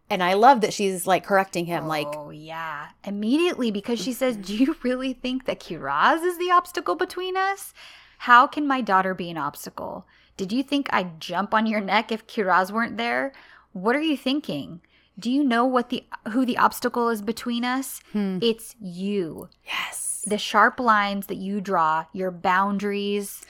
And 0.09 0.23
I 0.23 0.33
love 0.33 0.61
that 0.61 0.73
she's 0.73 1.05
like 1.05 1.25
correcting 1.25 1.65
him, 1.65 1.87
like, 1.87 2.07
oh 2.07 2.29
yeah, 2.29 2.87
immediately 3.03 3.71
because 3.71 4.01
she 4.01 4.13
says, 4.13 4.37
"Do 4.37 4.55
you 4.55 4.77
really 4.81 5.11
think 5.11 5.45
that 5.45 5.59
Kiraz 5.59 6.23
is 6.23 6.37
the 6.37 6.49
obstacle 6.49 6.95
between 6.95 7.35
us? 7.35 7.73
How 8.19 8.47
can 8.47 8.65
my 8.65 8.79
daughter 8.79 9.13
be 9.13 9.29
an 9.29 9.37
obstacle? 9.37 10.05
Did 10.37 10.53
you 10.53 10.63
think 10.63 10.87
I'd 10.91 11.19
jump 11.19 11.53
on 11.53 11.65
your 11.65 11.81
neck 11.81 12.11
if 12.11 12.25
Kiraz 12.25 12.71
weren't 12.71 12.97
there? 12.97 13.33
What 13.73 13.95
are 13.95 14.01
you 14.01 14.15
thinking? 14.15 14.81
Do 15.19 15.31
you 15.31 15.43
know 15.43 15.65
what 15.65 15.89
the 15.89 16.03
who 16.31 16.45
the 16.45 16.57
obstacle 16.57 17.09
is 17.09 17.21
between 17.21 17.65
us? 17.65 18.01
Hmm. 18.13 18.39
It's 18.41 18.75
you. 18.79 19.49
Yes. 19.65 20.23
The 20.27 20.37
sharp 20.37 20.79
lines 20.79 21.27
that 21.27 21.37
you 21.37 21.61
draw, 21.61 22.05
your 22.13 22.31
boundaries. 22.31 23.43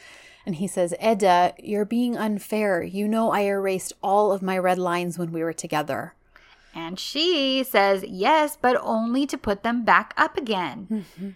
And 0.46 0.56
he 0.56 0.68
says, 0.68 0.94
Eda, 1.04 1.56
you're 1.60 1.84
being 1.84 2.16
unfair. 2.16 2.82
You 2.82 3.08
know 3.08 3.32
I 3.32 3.42
erased 3.42 3.92
all 4.02 4.32
of 4.32 4.42
my 4.42 4.58
red 4.58 4.78
lines 4.78 5.20
when 5.20 5.34
we 5.34 5.44
were 5.44 5.54
together. 5.54 6.14
And 6.74 6.98
she 7.00 7.64
says, 7.64 8.06
Yes, 8.08 8.58
but 8.60 8.78
only 8.82 9.26
to 9.26 9.38
put 9.38 9.64
them 9.64 9.84
back 9.84 10.14
up 10.16 10.38
again. 10.38 10.88
Mm-hmm. 10.90 11.30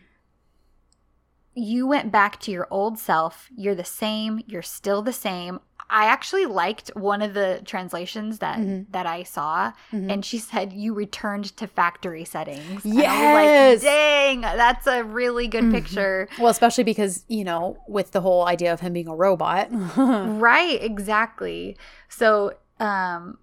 You 1.53 1.87
went 1.87 2.11
back 2.11 2.39
to 2.41 2.51
your 2.51 2.67
old 2.71 2.97
self. 2.97 3.49
You're 3.55 3.75
the 3.75 3.83
same. 3.83 4.41
You're 4.47 4.61
still 4.61 5.01
the 5.01 5.11
same. 5.11 5.59
I 5.93 6.05
actually 6.05 6.45
liked 6.45 6.89
one 6.95 7.21
of 7.21 7.33
the 7.33 7.61
translations 7.65 8.39
that 8.39 8.91
that 8.93 9.05
I 9.05 9.23
saw, 9.23 9.73
and 9.91 10.23
she 10.23 10.37
said 10.37 10.71
you 10.71 10.93
returned 10.93 11.55
to 11.57 11.67
factory 11.67 12.23
settings. 12.23 12.85
And 12.85 12.93
I 12.93 12.95
was 12.95 13.03
Yes! 13.03 13.83
like, 13.83 13.91
dang, 13.93 14.41
that's 14.41 14.87
a 14.87 15.03
really 15.03 15.47
good 15.49 15.69
picture. 15.69 16.29
Well, 16.39 16.47
especially 16.47 16.85
because, 16.85 17.25
you 17.27 17.43
know, 17.43 17.77
with 17.89 18.11
the 18.11 18.21
whole 18.21 18.47
idea 18.47 18.71
of 18.71 18.79
him 18.79 18.93
being 18.93 19.09
a 19.09 19.15
robot. 19.15 19.67
right 19.97 20.81
exactly. 20.81 21.75
So 22.07 22.53
um 22.79 23.37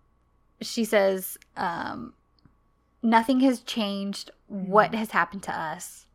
she 0.62 0.84
says 0.86 1.36
um 1.56 2.14
nothing 3.02 3.40
has 3.40 3.60
changed. 3.60 4.30
What 4.46 4.94
has 4.94 5.10
happened 5.10 5.42
to 5.44 5.54
us? 5.54 6.06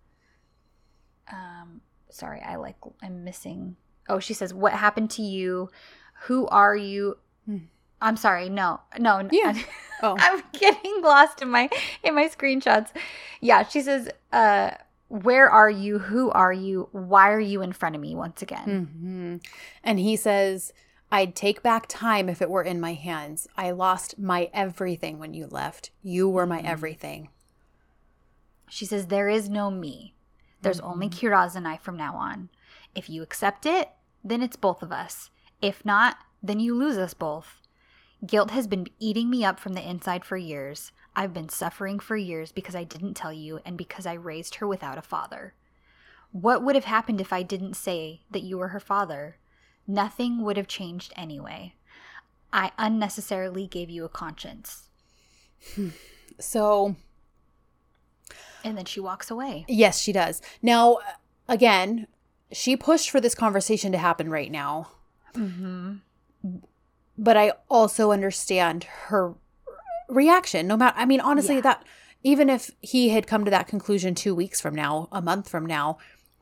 Um 1.31 1.81
sorry 2.09 2.41
i 2.41 2.55
like 2.55 2.75
i'm 3.01 3.23
missing. 3.23 3.75
Oh 4.09 4.19
she 4.19 4.33
says 4.33 4.53
what 4.53 4.73
happened 4.73 5.09
to 5.11 5.21
you 5.21 5.69
who 6.21 6.47
are 6.47 6.75
you 6.75 7.17
Hmm. 7.45 7.57
i'm 8.01 8.15
sorry 8.15 8.47
no 8.49 8.79
no. 8.97 9.27
Yeah. 9.31 9.53
Oh. 10.01 10.15
i'm 10.19 10.41
getting 10.53 11.01
lost 11.01 11.41
in 11.41 11.49
my 11.49 11.69
in 12.03 12.15
my 12.15 12.27
screenshots 12.29 12.89
yeah 13.41 13.67
she 13.67 13.81
says 13.81 14.09
uh 14.31 14.71
where 15.09 15.49
are 15.49 15.69
you 15.69 15.99
who 15.99 16.31
are 16.31 16.53
you 16.53 16.87
why 16.91 17.29
are 17.31 17.39
you 17.39 17.61
in 17.61 17.73
front 17.73 17.95
of 17.95 18.01
me 18.01 18.15
once 18.15 18.41
again 18.41 18.87
hmm 18.95 19.35
And 19.83 19.99
he 19.99 20.15
says, 20.15 20.71
I'd 21.11 21.35
take 21.35 21.61
back 21.61 21.85
time 21.87 22.27
if 22.29 22.41
it 22.41 22.49
were 22.49 22.63
in 22.63 22.79
my 22.81 22.93
hands. 22.93 23.47
I 23.55 23.69
lost 23.69 24.17
my 24.17 24.49
everything 24.53 25.19
when 25.19 25.35
you 25.35 25.45
left. 25.45 25.91
You 26.01 26.27
were 26.27 26.47
my 26.47 26.59
everything. 26.61 27.29
She 28.69 28.85
says, 28.85 29.07
There 29.07 29.29
is 29.29 29.47
no 29.49 29.69
me. 29.69 30.15
There's 30.63 30.79
only 30.79 31.09
Kiraz 31.09 31.55
and 31.55 31.67
I 31.67 31.77
from 31.77 31.97
now 31.97 32.15
on. 32.15 32.49
If 32.95 33.09
you 33.09 33.21
accept 33.21 33.65
it, 33.67 33.89
then 34.23 34.41
it's 34.41 34.55
both 34.55 34.81
of 34.81 34.91
us. 34.91 35.29
If 35.63 35.83
not, 35.85 36.17
then 36.43 36.59
you 36.59 36.75
lose 36.75 36.97
us 36.97 37.13
both. 37.13 37.61
Guilt 38.25 38.51
has 38.51 38.67
been 38.67 38.87
eating 38.99 39.29
me 39.29 39.43
up 39.45 39.59
from 39.59 39.73
the 39.73 39.89
inside 39.89 40.25
for 40.25 40.37
years. 40.37 40.91
I've 41.15 41.33
been 41.33 41.49
suffering 41.49 41.99
for 41.99 42.17
years 42.17 42.51
because 42.51 42.75
I 42.75 42.83
didn't 42.83 43.13
tell 43.15 43.31
you 43.33 43.59
and 43.65 43.77
because 43.77 44.05
I 44.05 44.13
raised 44.13 44.55
her 44.55 44.67
without 44.67 44.97
a 44.97 45.01
father. 45.01 45.53
What 46.31 46.63
would 46.63 46.75
have 46.75 46.85
happened 46.85 47.21
if 47.21 47.31
I 47.31 47.43
didn't 47.43 47.75
say 47.75 48.21
that 48.29 48.43
you 48.43 48.57
were 48.57 48.69
her 48.69 48.79
father? 48.79 49.37
Nothing 49.87 50.41
would 50.41 50.57
have 50.57 50.67
changed 50.67 51.13
anyway. 51.15 51.75
I 52.51 52.71
unnecessarily 52.77 53.65
gave 53.67 53.89
you 53.89 54.03
a 54.03 54.09
conscience. 54.09 54.89
Hmm. 55.75 55.89
So, 56.39 56.95
And 58.65 58.77
then 58.77 58.85
she 58.85 58.99
walks 58.99 59.31
away. 59.31 59.65
yes, 59.69 59.99
she 60.01 60.11
does. 60.11 60.41
Now, 60.61 60.97
again, 61.47 62.07
she 62.51 62.75
pushed 62.75 63.09
for 63.09 63.21
this 63.21 63.35
conversation 63.35 63.91
to 63.93 63.97
happen 63.97 64.29
right 64.29 64.51
now. 64.51 64.89
Mm-hmm. 65.33 65.93
But 67.17 67.37
I 67.37 67.53
also 67.69 68.11
understand 68.11 68.85
her 69.07 69.33
reaction. 70.09 70.67
No 70.67 70.77
matter, 70.77 70.95
I 70.97 71.05
mean, 71.05 71.19
honestly, 71.21 71.55
Yeah. 71.55 71.61
that 71.61 71.83
even 72.23 72.49
if 72.49 72.71
he 72.81 73.09
had 73.09 73.27
come 73.27 73.45
to 73.45 73.51
that 73.51 73.67
conclusion 73.67 74.15
two 74.15 74.33
weeks 74.33 74.59
from 74.61 74.73
now, 74.75 75.07
a 75.11 75.21
month 75.21 75.49
from 75.49 75.65
now, 75.65 75.97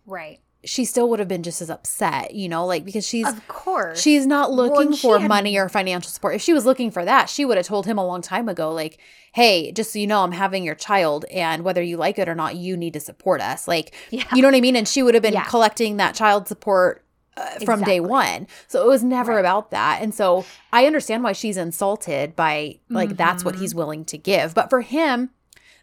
Right. 0.06 0.40
she 0.64 0.86
still 0.86 1.10
would 1.10 1.20
have 1.20 1.28
been 1.28 1.44
just 1.44 1.62
as 1.62 1.70
upset, 1.70 2.34
you 2.36 2.48
know, 2.48 2.66
like 2.66 2.86
because 2.86 3.06
she's 3.06 3.28
Of 3.28 3.48
course. 3.48 4.00
She's 4.02 4.26
not 4.26 4.52
looking 4.52 4.94
she 4.94 5.02
for 5.08 5.20
had- 5.20 5.28
money 5.28 5.58
or 5.58 5.68
financial 5.70 6.10
support. 6.12 6.36
If 6.36 6.42
she 6.42 6.54
was 6.54 6.66
looking 6.66 6.92
for 6.92 7.04
that, 7.04 7.30
she 7.30 7.46
would 7.46 7.58
have 7.58 7.66
told 7.66 7.86
him 7.86 7.98
a 7.98 8.06
long 8.06 8.22
time 8.22 8.48
ago, 8.48 8.72
like, 8.72 8.98
hey, 9.34 9.72
just 9.72 9.92
so 9.94 10.00
you 10.00 10.08
know, 10.08 10.24
I'm 10.24 10.32
having 10.34 10.64
your 10.64 10.76
child, 10.76 11.26
and 11.32 11.64
whether 11.64 11.82
you 11.82 11.98
like 11.98 12.20
it 12.20 12.30
or 12.30 12.36
not, 12.36 12.56
you 12.56 12.78
need 12.78 12.94
to 12.94 13.00
support 13.00 13.42
us. 13.42 13.68
Like, 13.68 13.94
Yeah. 14.10 14.24
you 14.34 14.42
know 14.42 14.48
what 14.48 14.56
I 14.56 14.62
mean? 14.62 14.76
And 14.76 14.88
she 14.88 15.02
would 15.04 15.14
have 15.16 15.24
been 15.24 15.34
Yeah. 15.34 15.46
collecting 15.46 15.98
that 15.98 16.16
child 16.16 16.48
support 16.48 17.04
uh, 17.38 17.60
from 17.66 17.82
day 17.84 18.00
one. 18.00 18.48
So 18.68 18.84
it 18.84 18.88
was 18.88 19.04
never 19.04 19.34
Right. 19.34 19.40
about 19.40 19.72
that. 19.72 20.02
And 20.02 20.14
so 20.14 20.46
I 20.74 20.86
understand 20.86 21.24
why 21.24 21.32
she's 21.32 21.58
insulted 21.58 22.36
by, 22.36 22.80
like, 22.90 23.16
that's 23.18 23.46
what 23.46 23.56
Mhm. 23.56 23.60
he's 23.60 23.74
willing 23.76 24.06
to 24.06 24.18
give. 24.18 24.54
But 24.54 24.70
for 24.70 24.82
him, 24.82 25.30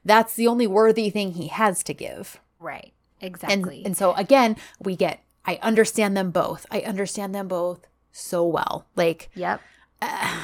that's 0.05 0.35
the 0.35 0.47
only 0.47 0.67
worthy 0.67 1.11
thing 1.11 1.33
he 1.33 1.49
has 1.49 1.83
to 1.85 1.95
give. 1.95 2.41
Right. 2.61 2.93
Exactly. 3.21 3.83
and 3.85 3.97
so 3.97 4.13
again, 4.15 4.57
we 4.79 4.95
get, 4.95 5.21
I 5.45 5.59
understand 5.63 6.17
them 6.17 6.31
both. 6.31 6.65
I 6.71 6.81
understand 6.83 7.35
them 7.35 7.49
both 7.49 7.81
so 8.13 8.45
well. 8.47 8.87
Like, 8.95 9.29
yep. 9.35 9.61
i 10.03 10.39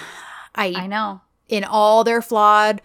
I 0.56 0.86
know. 0.86 1.20
in 1.48 1.62
all 1.64 2.02
their 2.04 2.20
flawed 2.22 2.80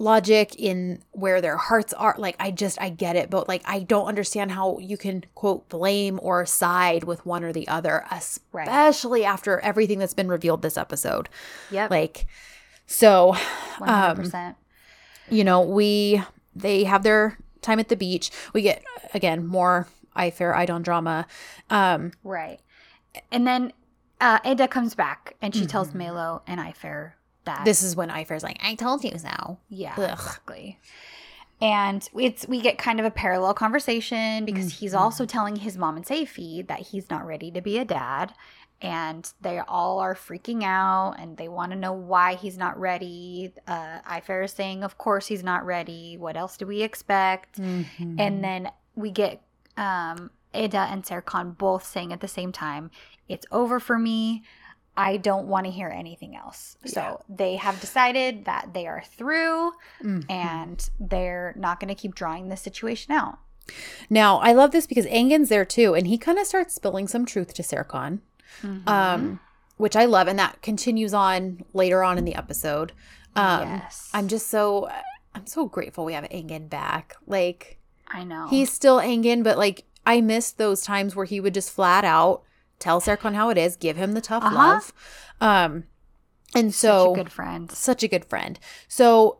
logic 0.00 0.54
in 0.56 1.02
where 1.10 1.40
their 1.40 1.56
hearts 1.56 1.92
are 1.94 2.14
like 2.18 2.36
i 2.38 2.50
just 2.52 2.80
i 2.80 2.88
get 2.88 3.16
it 3.16 3.28
but 3.30 3.48
like 3.48 3.60
i 3.66 3.80
don't 3.80 4.06
understand 4.06 4.52
how 4.52 4.78
you 4.78 4.96
can 4.96 5.24
quote 5.34 5.68
blame 5.68 6.20
or 6.22 6.46
side 6.46 7.02
with 7.02 7.26
one 7.26 7.42
or 7.42 7.52
the 7.52 7.66
other 7.66 8.04
Right. 8.52 8.68
especially 8.68 9.24
after 9.24 9.58
everything 9.58 9.98
that's 9.98 10.14
been 10.14 10.28
revealed 10.28 10.62
this 10.62 10.76
episode 10.78 11.28
yeah 11.70 11.88
like 11.90 12.26
so 12.86 13.30
um, 13.80 13.88
hundred 13.88 14.22
percent. 14.22 14.56
you 15.30 15.42
know 15.42 15.60
we 15.62 16.22
they 16.54 16.84
have 16.84 17.02
their 17.02 17.36
time 17.60 17.80
at 17.80 17.88
the 17.88 17.96
beach 17.96 18.30
we 18.54 18.62
get 18.62 18.84
again 19.14 19.44
more 19.44 19.88
i 20.14 20.30
fair 20.30 20.52
Aydan 20.54 20.82
drama 20.84 21.26
um 21.70 22.12
Right. 22.22 22.60
and 23.32 23.46
then 23.48 23.72
uh, 24.20 24.38
Eda 24.44 24.66
comes 24.68 24.94
back 24.96 25.34
and 25.42 25.54
she 25.54 25.64
tells 25.66 25.94
Melo 25.94 26.42
and 26.46 26.60
Ayfer 26.60 27.12
that. 27.48 27.64
This 27.64 27.82
is 27.82 27.96
when 27.96 28.08
Ayfer's 28.10 28.42
like, 28.42 28.58
I 28.62 28.74
told 28.76 29.02
you 29.04 29.18
so. 29.18 29.58
yeah, 29.68 29.94
Ugh. 29.98 30.10
exactly. 30.12 30.78
And 31.60 32.08
it's 32.16 32.46
we 32.46 32.60
get 32.60 32.78
kind 32.78 33.00
of 33.00 33.06
a 33.06 33.10
parallel 33.10 33.52
conversation 33.54 34.44
because 34.44 34.72
he's 34.78 34.92
Mm-hmm. 34.92 35.02
also 35.02 35.26
telling 35.26 35.56
his 35.56 35.76
mom 35.76 35.96
and 35.96 36.06
Safi 36.06 36.64
that 36.68 36.80
he's 36.80 37.10
not 37.10 37.26
ready 37.26 37.50
to 37.50 37.60
be 37.60 37.78
a 37.78 37.84
dad. 37.84 38.32
And 38.80 39.28
they 39.40 39.58
all 39.58 39.98
are 39.98 40.14
freaking 40.14 40.62
out 40.62 41.16
and 41.18 41.36
they 41.36 41.48
want 41.48 41.72
to 41.72 41.76
know 41.78 41.92
why 41.92 42.34
he's 42.34 42.56
not 42.56 42.78
ready. 42.78 43.52
Uh 43.66 43.98
Ayfer 44.08 44.44
is 44.44 44.52
saying, 44.52 44.84
Of 44.84 44.98
course 44.98 45.26
he's 45.26 45.42
not 45.42 45.66
ready. 45.66 46.16
What 46.16 46.36
else 46.36 46.56
do 46.56 46.64
we 46.64 46.82
expect? 46.82 47.60
Mm-hmm. 47.60 48.20
And 48.20 48.44
then 48.44 48.70
we 48.94 49.10
get 49.10 49.42
um 49.76 50.30
Eda 50.54 50.78
and 50.92 51.02
Serkan 51.04 51.58
both 51.58 51.84
saying 51.84 52.12
at 52.12 52.20
the 52.20 52.28
same 52.28 52.52
time, 52.52 52.92
It's 53.28 53.46
over 53.50 53.80
for 53.80 53.98
me. 53.98 54.44
I 54.98 55.16
don't 55.16 55.46
want 55.46 55.64
to 55.66 55.70
hear 55.70 55.88
anything 55.88 56.34
else. 56.36 56.76
So 56.84 57.00
Yeah. 57.00 57.16
they 57.36 57.56
have 57.56 57.80
decided 57.80 58.44
that 58.46 58.74
they 58.74 58.86
are 58.88 59.02
through 59.16 59.72
Mhm. 60.02 60.28
and 60.28 60.90
they're 60.98 61.54
not 61.56 61.78
going 61.78 61.88
to 61.88 61.94
keep 61.94 62.14
drawing 62.16 62.48
this 62.48 62.60
situation 62.60 63.12
out. 63.12 63.38
Now, 64.10 64.38
I 64.38 64.52
love 64.52 64.72
this 64.72 64.86
because 64.86 65.06
Engin's 65.06 65.50
there 65.50 65.64
too, 65.64 65.94
and 65.94 66.06
he 66.08 66.18
kind 66.18 66.38
of 66.38 66.46
starts 66.46 66.74
spilling 66.74 67.06
some 67.06 67.24
truth 67.26 67.54
to 67.54 67.62
Serkan, 67.62 68.20
Mm-hmm. 68.62 68.88
um, 68.88 69.40
which 69.76 69.94
I 69.94 70.04
love, 70.06 70.26
and 70.26 70.38
that 70.38 70.62
continues 70.62 71.14
on 71.14 71.64
later 71.72 72.02
on 72.02 72.18
in 72.18 72.24
the 72.24 72.34
episode. 72.34 72.92
Um, 73.36 73.68
yes. 73.68 74.10
I'm 74.12 74.26
just 74.26 74.48
so 74.48 74.90
I'm 75.34 75.46
so 75.46 75.66
grateful 75.66 76.04
we 76.04 76.14
have 76.14 76.24
Engin 76.24 76.68
back. 76.68 77.14
Like 77.26 77.78
I 78.08 78.24
know. 78.24 78.48
he's 78.48 78.72
still 78.72 78.98
Engin, 78.98 79.44
but 79.44 79.56
like 79.58 79.84
I 80.04 80.20
missed 80.22 80.58
those 80.58 80.80
times 80.82 81.14
where 81.14 81.26
he 81.26 81.38
would 81.38 81.54
just 81.54 81.70
flat 81.70 82.04
out 82.04 82.42
tell 82.78 83.00
Serkan 83.00 83.34
how 83.34 83.48
it 83.50 83.58
is, 83.58 83.76
give 83.76 83.96
him 83.96 84.12
the 84.12 84.20
tough 84.20 84.42
Uh-huh. 84.44 84.54
love. 84.56 84.92
Um, 85.40 85.84
and 86.54 86.74
so 86.74 87.06
such 87.06 87.12
a 87.12 87.22
good 87.24 87.32
friend. 87.32 87.70
such 87.72 88.02
a 88.02 88.08
good 88.08 88.24
friend. 88.24 88.58
So 88.88 89.38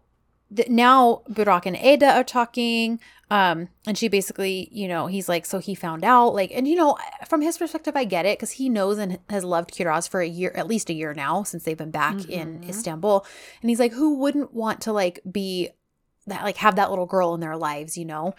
th- 0.55 0.69
now 0.69 1.23
Burak 1.31 1.67
and 1.67 1.77
Eda 1.77 2.13
are 2.17 2.25
talking. 2.25 3.01
Um, 3.31 3.69
and 3.87 3.99
she 3.99 4.09
basically, 4.09 4.69
you 4.73 4.89
know, 4.89 5.07
he's 5.07 5.29
like, 5.29 5.45
so 5.45 5.59
he 5.59 5.75
found 5.75 6.03
out, 6.03 6.35
like, 6.35 6.51
and 6.55 6.67
you 6.67 6.75
know, 6.75 6.97
from 7.29 7.43
his 7.43 7.59
perspective, 7.59 7.95
I 7.95 8.05
get 8.05 8.25
it 8.25 8.39
because 8.39 8.53
he 8.53 8.71
knows 8.71 8.97
and 8.97 9.19
has 9.29 9.45
loved 9.45 9.73
Kiraz 9.75 10.09
for 10.09 10.23
a 10.23 10.27
year, 10.27 10.51
at 10.55 10.67
least 10.67 10.89
a 10.89 10.95
year 10.95 11.13
now, 11.13 11.43
since 11.43 11.63
they've 11.65 11.77
been 11.77 11.91
back 11.91 12.27
in 12.29 12.61
Mhm. 12.61 12.69
Istanbul. 12.71 13.27
And 13.61 13.69
he's 13.69 13.81
like, 13.81 13.93
who 13.93 14.15
wouldn't 14.17 14.55
want 14.55 14.81
to 14.83 14.93
like 14.93 15.21
be 15.31 15.69
that, 16.27 16.43
like, 16.43 16.57
have 16.59 16.77
that 16.77 16.89
little 16.91 17.05
girl 17.07 17.35
in 17.35 17.41
their 17.41 17.57
lives, 17.57 17.99
you 17.99 18.05
know? 18.07 18.35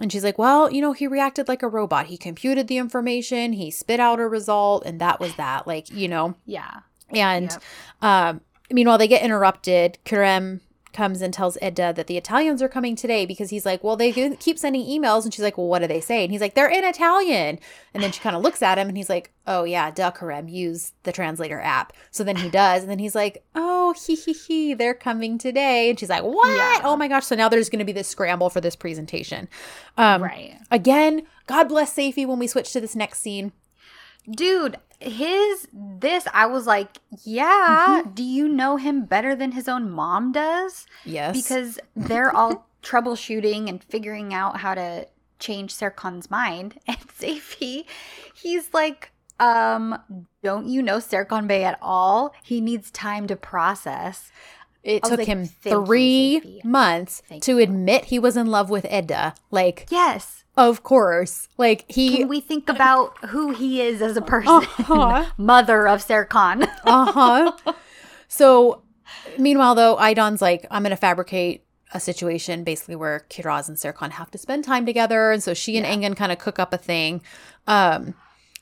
And 0.00 0.12
she's 0.12 0.24
like, 0.24 0.36
well, 0.38 0.70
you 0.70 0.80
know, 0.82 0.92
he 0.92 1.06
reacted 1.06 1.48
like 1.48 1.62
a 1.62 1.68
robot. 1.68 2.06
He 2.06 2.18
computed 2.18 2.68
the 2.68 2.76
information, 2.76 3.54
he 3.54 3.70
spit 3.70 3.98
out 4.00 4.20
a 4.20 4.28
result, 4.28 4.84
and 4.84 5.00
that 5.00 5.20
was 5.20 5.34
that. 5.36 5.66
Like, 5.66 5.90
you 5.90 6.06
know, 6.08 6.34
Yeah. 6.44 6.80
and 7.10 7.50
Yep. 7.50 7.62
um, 8.02 8.40
meanwhile, 8.70 8.98
they 8.98 9.08
get 9.08 9.22
interrupted. 9.22 9.96
Kerem 10.04 10.60
comes 10.96 11.22
and 11.22 11.32
tells 11.32 11.56
Eda 11.62 11.92
that 11.94 12.06
the 12.06 12.16
Italians 12.16 12.60
are 12.62 12.68
coming 12.68 12.96
today 12.96 13.26
because 13.26 13.50
he's 13.50 13.64
like, 13.66 13.84
well, 13.84 13.96
they 13.96 14.12
keep 14.36 14.58
sending 14.58 14.84
emails. 14.84 15.24
And 15.24 15.32
she's 15.32 15.42
like, 15.42 15.56
well, 15.56 15.68
what 15.68 15.80
do 15.80 15.86
they 15.86 16.00
say? 16.00 16.24
And 16.24 16.32
he's 16.32 16.40
like, 16.40 16.54
they're 16.54 16.68
in 16.68 16.84
Italian. 16.84 17.58
And 17.94 18.02
then 18.02 18.10
she 18.10 18.20
kind 18.20 18.34
of 18.34 18.42
looks 18.42 18.62
at 18.62 18.78
him 18.78 18.88
and 18.88 18.96
he's 18.96 19.10
like, 19.10 19.32
oh, 19.46 19.64
yeah, 19.64 19.90
duh, 19.90 20.10
Kerem, 20.10 20.50
use 20.50 20.92
the 21.04 21.12
translator 21.12 21.60
app. 21.60 21.92
So 22.10 22.24
then 22.24 22.36
he 22.36 22.48
does. 22.48 22.82
And 22.82 22.90
then 22.90 22.98
he's 22.98 23.14
like, 23.14 23.44
oh, 23.54 23.94
hee 23.94 24.16
hee 24.16 24.32
hee, 24.32 24.74
they're 24.74 24.94
coming 24.94 25.38
today. 25.38 25.90
And 25.90 26.00
she's 26.00 26.10
like, 26.10 26.24
what? 26.24 26.56
Yeah. 26.56 26.80
Oh 26.82 26.96
my 26.96 27.06
gosh. 27.06 27.26
So 27.26 27.36
now 27.36 27.48
there's 27.48 27.68
going 27.68 27.78
to 27.80 27.84
be 27.84 27.92
this 27.92 28.08
scramble 28.08 28.50
for 28.50 28.60
this 28.60 28.74
presentation. 28.74 29.48
Um, 29.96 30.22
right. 30.22 30.58
Again, 30.70 31.22
God 31.46 31.68
bless 31.68 31.94
Safi 31.94 32.26
when 32.26 32.38
we 32.38 32.46
switch 32.46 32.72
to 32.72 32.80
this 32.80 32.96
next 32.96 33.20
scene. 33.20 33.52
Dude, 34.28 34.76
his 35.00 35.68
this 35.72 36.26
I 36.32 36.46
was 36.46 36.66
like, 36.66 36.98
yeah, 37.24 38.00
Mm-hmm. 38.02 38.10
do 38.14 38.22
you 38.22 38.48
know 38.48 38.76
him 38.76 39.04
better 39.04 39.34
than 39.34 39.52
his 39.52 39.68
own 39.68 39.90
mom 39.90 40.32
does? 40.32 40.86
Yes. 41.04 41.40
Because 41.42 41.78
they're 41.94 42.34
all 42.34 42.66
troubleshooting 42.82 43.68
and 43.68 43.82
figuring 43.84 44.32
out 44.34 44.58
how 44.60 44.74
to 44.74 45.06
change 45.38 45.74
Serkan's 45.74 46.30
mind. 46.30 46.78
And 46.86 46.96
Safi, 47.08 47.84
he's 48.34 48.72
like, 48.72 49.10
um, 49.38 49.98
don't 50.42 50.66
you 50.66 50.82
know 50.82 50.96
Serkan 50.98 51.46
Bey 51.46 51.64
at 51.64 51.78
all? 51.82 52.34
He 52.42 52.60
needs 52.60 52.90
time 52.90 53.26
to 53.26 53.36
process. 53.36 54.30
It 54.82 55.02
took 55.02 55.18
like, 55.18 55.26
him 55.26 55.44
"Thank 55.46 55.74
you, 55.74 55.84
three 55.84 56.60
months 56.62 57.20
Thank 57.28 57.42
to 57.42 57.58
admit 57.58 58.04
he 58.06 58.18
was 58.20 58.36
in 58.36 58.46
love 58.46 58.70
with 58.70 58.86
Eda. 58.90 59.34
Like, 59.50 59.86
Yes. 59.90 60.35
Of 60.56 60.82
course. 60.82 61.48
Like, 61.58 61.84
he. 61.88 62.16
Can 62.18 62.28
we 62.28 62.40
think 62.40 62.68
about 62.68 63.16
who 63.26 63.52
he 63.52 63.82
is 63.82 64.00
as 64.00 64.16
a 64.16 64.22
person? 64.22 64.48
Uh-huh. 64.52 65.26
Mother 65.36 65.86
of 65.86 66.04
Serkan. 66.04 66.62
uh 66.84 67.12
huh. 67.12 67.72
So, 68.28 68.82
meanwhile, 69.38 69.74
though, 69.74 69.96
Aydan's 69.96 70.40
like, 70.40 70.66
I'm 70.70 70.82
going 70.82 70.90
to 70.90 70.96
fabricate 70.96 71.64
a 71.92 72.00
situation 72.00 72.64
basically 72.64 72.96
where 72.96 73.26
Kiraz 73.30 73.68
and 73.68 73.76
Serkan 73.76 74.10
have 74.12 74.30
to 74.32 74.38
spend 74.38 74.64
time 74.64 74.84
together. 74.86 75.30
And 75.30 75.42
so 75.42 75.54
she 75.54 75.76
and 75.76 75.86
Yeah. 75.86 76.08
Engin 76.10 76.16
kind 76.16 76.32
of 76.32 76.38
cook 76.38 76.58
up 76.58 76.72
a 76.72 76.78
thing. 76.78 77.22
Um, 77.66 78.14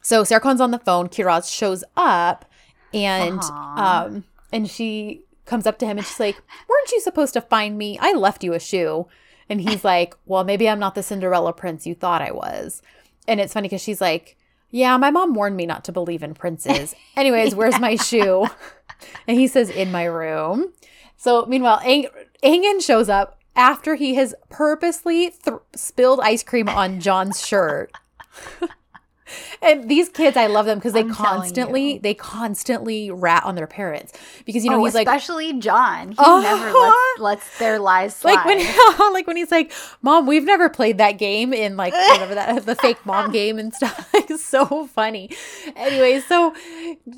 so 0.03 0.23
Serkan's 0.25 0.61
on 0.61 0.73
the 0.73 0.79
phone. 0.79 1.09
Kiraz 1.09 1.51
shows 1.51 1.83
up 1.97 2.45
and 2.93 3.41
Aw. 3.43 4.05
um, 4.07 4.25
and 4.53 4.69
she 4.69 5.23
comes 5.47 5.67
up 5.67 5.79
to 5.79 5.87
him 5.87 5.97
and 5.97 6.07
she's 6.07 6.21
like, 6.21 6.37
Weren't 6.69 6.93
you 6.93 7.01
supposed 7.01 7.33
to 7.35 7.41
find 7.41 7.79
me? 7.79 7.99
I 8.01 8.13
left 8.13 8.45
you 8.45 8.53
a 8.53 8.61
shoe. 8.61 9.07
And 9.49 9.61
he's 9.61 9.85
like, 9.85 10.15
Well, 10.27 10.45
maybe 10.45 10.69
I'm 10.69 10.79
not 10.79 10.95
the 10.95 11.03
Cinderella 11.03 11.53
prince 11.53 11.87
you 11.87 11.95
thought 11.95 12.23
I 12.23 12.31
was. 12.33 12.83
And 13.27 13.41
it's 13.41 13.53
funny 13.53 13.69
because 13.69 13.83
she's 13.83 14.01
like, 14.01 14.37
Yeah, 14.71 14.97
my 14.97 15.11
mom 15.11 15.35
warned 15.35 15.57
me 15.57 15.67
not 15.67 15.85
to 15.85 15.93
believe 15.93 16.23
in 16.23 16.35
princes. 16.35 16.95
Anyways, 17.17 17.55
where's 17.55 17.79
my 17.81 17.97
shoe? 17.97 18.47
And 19.27 19.39
he 19.39 19.47
says, 19.47 19.71
In 19.71 19.93
my 19.93 20.05
room. 20.05 20.73
So 21.17 21.47
meanwhile, 21.47 21.81
Ang- 21.85 22.09
Engin 22.43 22.83
shows 22.85 23.09
up 23.09 23.39
after 23.57 23.95
he 23.95 24.15
has 24.17 24.35
purposely 24.51 25.31
th- 25.31 25.59
spilled 25.77 26.21
ice 26.21 26.43
cream 26.43 26.69
on 26.69 27.01
John's 27.01 27.47
shirt. 27.47 27.93
and 29.63 29.89
these 29.89 30.09
kids, 30.09 30.37
I 30.37 30.47
love 30.47 30.67
them 30.67 30.79
because 30.79 30.93
they 30.93 31.01
I'm 31.01 31.11
constantly 31.15 31.99
they 31.99 32.15
constantly 32.15 33.11
rat 33.11 33.45
on 33.45 33.55
their 33.55 33.67
parents 33.67 34.13
because 34.45 34.65
you 34.65 34.71
know 34.71 34.81
oh, 34.81 34.85
he's 34.85 34.95
like 34.95 35.07
especially 35.07 35.53
John. 35.59 36.13
He 36.13 36.17
Uh-huh. 36.19 36.41
never 36.41 36.73
lets 36.73 37.21
lets 37.45 37.59
their 37.59 37.79
lies 37.79 38.15
slide. 38.17 38.35
like 38.35 38.45
when 38.47 38.59
like 39.13 39.27
when 39.27 39.37
he's 39.37 39.51
like, 39.51 39.73
"Mom, 40.03 40.27
we've 40.27 40.45
never 40.45 40.69
played 40.69 40.99
that 40.99 41.13
game 41.13 41.53
in 41.53 41.77
like 41.77 41.93
whatever 41.93 42.35
that 42.35 42.65
the 42.67 42.75
fake 42.77 43.05
mom 43.05 43.31
game 43.39 43.59
and 43.59 43.73
stuff." 43.75 44.13
Like 44.15 44.29
so 44.39 44.87
funny. 44.87 45.31
Anyway, 45.77 46.21
so 46.21 46.55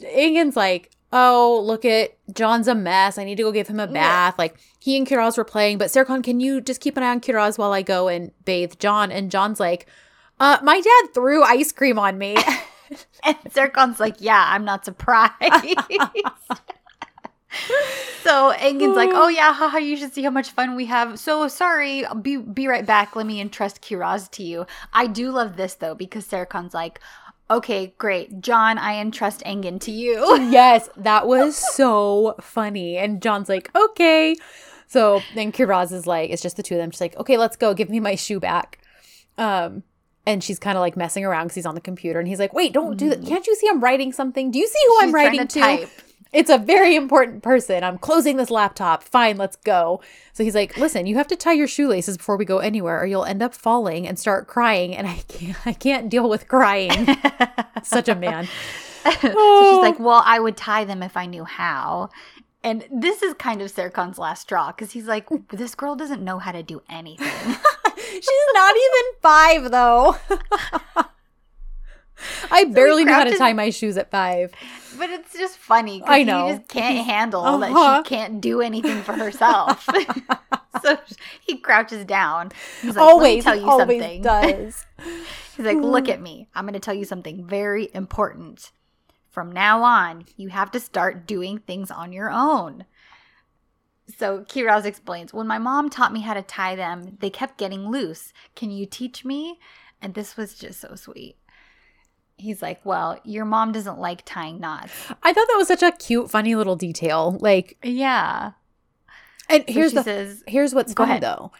Engin's 0.04 0.56
like, 0.56 0.90
"Oh, 1.12 1.62
look 1.64 1.84
at 1.84 2.16
John's 2.34 2.68
a 2.68 2.74
mess. 2.74 3.18
I 3.18 3.24
need 3.24 3.36
to 3.36 3.42
go 3.42 3.52
give 3.52 3.68
him 3.68 3.80
a 3.80 3.86
bath." 3.86 4.38
Like 4.38 4.56
he 4.78 4.96
and 4.96 5.06
Kiraz 5.06 5.36
were 5.36 5.44
playing, 5.44 5.78
but 5.78 5.88
Serkan, 5.88 6.22
can 6.22 6.40
you 6.40 6.60
just 6.60 6.80
keep 6.80 6.96
an 6.96 7.02
eye 7.02 7.10
on 7.10 7.20
Kiraz 7.20 7.58
while 7.58 7.72
I 7.72 7.82
go 7.82 8.08
and 8.08 8.30
bathe 8.44 8.74
John? 8.78 9.10
And 9.10 9.30
John's 9.30 9.58
like, 9.60 9.86
"Uh, 10.38 10.58
my 10.62 10.80
dad 10.80 11.14
threw 11.14 11.42
ice 11.42 11.72
cream 11.72 11.98
on 11.98 12.18
me." 12.18 12.36
and 13.24 13.36
Serkan's 13.48 14.00
like, 14.00 14.16
yeah, 14.18 14.44
I'm 14.48 14.64
not 14.64 14.84
surprised. 14.84 15.34
so 18.22 18.52
Engin's 18.54 18.96
like, 18.96 19.10
oh 19.12 19.28
yeah, 19.28 19.52
haha, 19.52 19.78
you 19.78 19.96
should 19.96 20.12
see 20.12 20.22
how 20.22 20.30
much 20.30 20.50
fun 20.50 20.76
we 20.76 20.86
have. 20.86 21.18
So 21.18 21.48
sorry, 21.48 22.04
I'll 22.04 22.14
be 22.14 22.36
be 22.36 22.68
right 22.68 22.86
back. 22.86 23.16
Let 23.16 23.26
me 23.26 23.40
entrust 23.40 23.82
Kiraz 23.82 24.30
to 24.32 24.42
you. 24.42 24.66
I 24.92 25.06
do 25.06 25.30
love 25.30 25.56
this 25.56 25.74
though 25.74 25.94
because 25.94 26.26
Serkan's 26.26 26.74
like, 26.74 27.00
okay, 27.50 27.94
great, 27.98 28.40
John, 28.40 28.78
I 28.78 28.96
entrust 29.00 29.42
Engin 29.44 29.80
to 29.80 29.90
you. 29.90 30.38
yes, 30.50 30.88
that 30.96 31.26
was 31.26 31.56
so 31.56 32.34
funny. 32.40 32.96
And 32.98 33.22
John's 33.22 33.48
like, 33.48 33.70
okay. 33.74 34.36
So 34.88 35.20
then 35.34 35.50
Kiraz 35.50 35.92
is 35.92 36.06
like, 36.06 36.30
it's 36.30 36.42
just 36.42 36.56
the 36.56 36.62
two 36.62 36.74
of 36.74 36.78
them. 36.78 36.90
She's 36.90 37.00
like, 37.00 37.16
okay, 37.16 37.36
let's 37.36 37.56
go. 37.56 37.74
Give 37.74 37.90
me 37.90 37.98
my 37.98 38.14
shoe 38.14 38.38
back. 38.38 38.78
Um, 39.36 39.82
and 40.26 40.42
she's 40.42 40.58
kind 40.58 40.76
of 40.76 40.80
like 40.80 40.96
messing 40.96 41.24
around 41.24 41.46
because 41.46 41.54
he's 41.54 41.66
on 41.66 41.74
the 41.76 41.80
computer. 41.80 42.18
And 42.18 42.28
he's 42.28 42.40
like, 42.40 42.52
wait, 42.52 42.72
don't 42.72 42.96
do 42.96 43.08
that. 43.10 43.22
Mm. 43.22 43.28
Can't 43.28 43.46
you 43.46 43.54
see 43.54 43.68
I'm 43.68 43.80
writing 43.80 44.12
something? 44.12 44.50
Do 44.50 44.58
you 44.58 44.66
see 44.66 44.78
who 44.88 44.98
I'm 45.02 45.14
writing 45.14 45.46
to 45.46 45.60
to? 45.60 45.88
It's 46.32 46.50
a 46.50 46.58
very 46.58 46.96
important 46.96 47.42
person. 47.42 47.84
I'm 47.84 47.96
closing 47.96 48.36
this 48.36 48.50
laptop. 48.50 49.02
Fine, 49.04 49.36
let's 49.38 49.56
go. 49.56 50.02
So 50.32 50.42
he's 50.42 50.54
like, 50.54 50.76
listen, 50.76 51.06
you 51.06 51.16
have 51.16 51.28
to 51.28 51.36
tie 51.36 51.52
your 51.52 51.68
shoelaces 51.68 52.18
before 52.18 52.36
we 52.36 52.44
go 52.44 52.58
anywhere, 52.58 53.00
or 53.00 53.06
you'll 53.06 53.24
end 53.24 53.42
up 53.42 53.54
falling 53.54 54.06
and 54.06 54.18
start 54.18 54.46
crying. 54.48 54.94
And 54.94 55.06
I 55.06 55.18
can't, 55.28 55.66
I 55.66 55.72
can't 55.72 56.10
deal 56.10 56.28
with 56.28 56.48
crying. 56.48 57.06
Such 57.82 58.08
a 58.08 58.14
man. 58.14 58.48
so 59.04 59.10
she's 59.12 59.32
oh. 59.34 59.78
like, 59.80 59.98
well, 60.00 60.22
I 60.26 60.40
would 60.40 60.56
tie 60.56 60.84
them 60.84 61.02
if 61.02 61.16
I 61.16 61.26
knew 61.26 61.44
how. 61.44 62.10
And 62.64 62.84
this 62.90 63.22
is 63.22 63.32
kind 63.34 63.62
of 63.62 63.72
Serkan's 63.72 64.18
last 64.18 64.42
straw 64.42 64.72
because 64.72 64.90
he's 64.90 65.06
like, 65.06 65.28
this 65.50 65.76
girl 65.76 65.94
doesn't 65.94 66.22
know 66.22 66.40
how 66.40 66.50
to 66.50 66.64
do 66.64 66.82
anything. 66.90 67.56
She's 67.96 68.46
not 68.54 68.74
even 68.76 69.20
five, 69.22 69.70
though. 69.70 70.16
I 72.50 72.64
barely 72.64 73.04
knew 73.04 73.12
how 73.12 73.24
to 73.24 73.36
tie 73.36 73.52
my 73.52 73.70
shoes 73.70 73.96
at 73.96 74.10
five. 74.10 74.52
But 74.98 75.10
it's 75.10 75.34
just 75.34 75.58
funny. 75.58 76.00
'cause 76.00 76.08
I 76.08 76.22
know. 76.22 76.48
Just 76.56 76.68
can't 76.68 77.04
handle 77.06 77.42
Uh-huh. 77.44 77.58
that 77.58 78.06
she 78.06 78.08
can't 78.14 78.40
do 78.40 78.62
anything 78.62 79.02
for 79.02 79.12
herself. 79.12 79.86
so 80.82 80.98
he 81.40 81.58
crouches 81.58 82.04
down. 82.06 82.52
He's 82.80 82.96
like, 82.96 83.04
always, 83.04 83.44
tell 83.44 83.54
you 83.56 83.68
always 83.68 84.00
something. 84.02 84.22
does. 84.22 84.86
He's 85.56 85.66
like, 85.66 85.76
look 85.76 86.08
at 86.08 86.20
me. 86.22 86.48
I'm 86.54 86.64
going 86.64 86.72
to 86.74 86.80
tell 86.80 86.94
you 86.94 87.04
something 87.04 87.44
very 87.46 87.90
important. 87.92 88.72
From 89.30 89.52
now 89.52 89.82
on, 89.82 90.24
you 90.38 90.48
have 90.48 90.70
to 90.70 90.80
start 90.80 91.26
doing 91.26 91.58
things 91.58 91.90
on 91.90 92.12
your 92.12 92.30
own. 92.30 92.86
So 94.18 94.40
Kiraz 94.40 94.84
explains, 94.84 95.34
when 95.34 95.46
my 95.46 95.58
mom 95.58 95.90
taught 95.90 96.12
me 96.12 96.20
how 96.20 96.34
to 96.34 96.42
tie 96.42 96.76
them, 96.76 97.16
they 97.20 97.30
kept 97.30 97.58
getting 97.58 97.88
loose. 97.90 98.32
Can 98.54 98.70
you 98.70 98.86
teach 98.86 99.24
me? 99.24 99.58
And 100.00 100.14
this 100.14 100.36
was 100.36 100.54
just 100.54 100.80
so 100.80 100.94
sweet. 100.94 101.36
He's 102.36 102.60
like, 102.62 102.84
Well, 102.84 103.18
your 103.24 103.44
mom 103.44 103.72
doesn't 103.72 103.98
like 103.98 104.22
tying 104.24 104.60
knots. 104.60 104.92
I 105.22 105.32
thought 105.32 105.48
that 105.48 105.56
was 105.56 105.68
such 105.68 105.82
a 105.82 105.90
cute, 105.92 106.30
funny 106.30 106.54
little 106.54 106.76
detail. 106.76 107.36
Like, 107.40 107.78
Yeah. 107.82 108.52
and 109.48 109.64
So 109.66 109.72
here's 109.72 109.92
the 109.92 110.02
says, 110.04 110.44
here's 110.46 110.74
what's 110.74 110.92
funny 110.92 111.12
ahead. 111.12 111.22
though. 111.22 111.52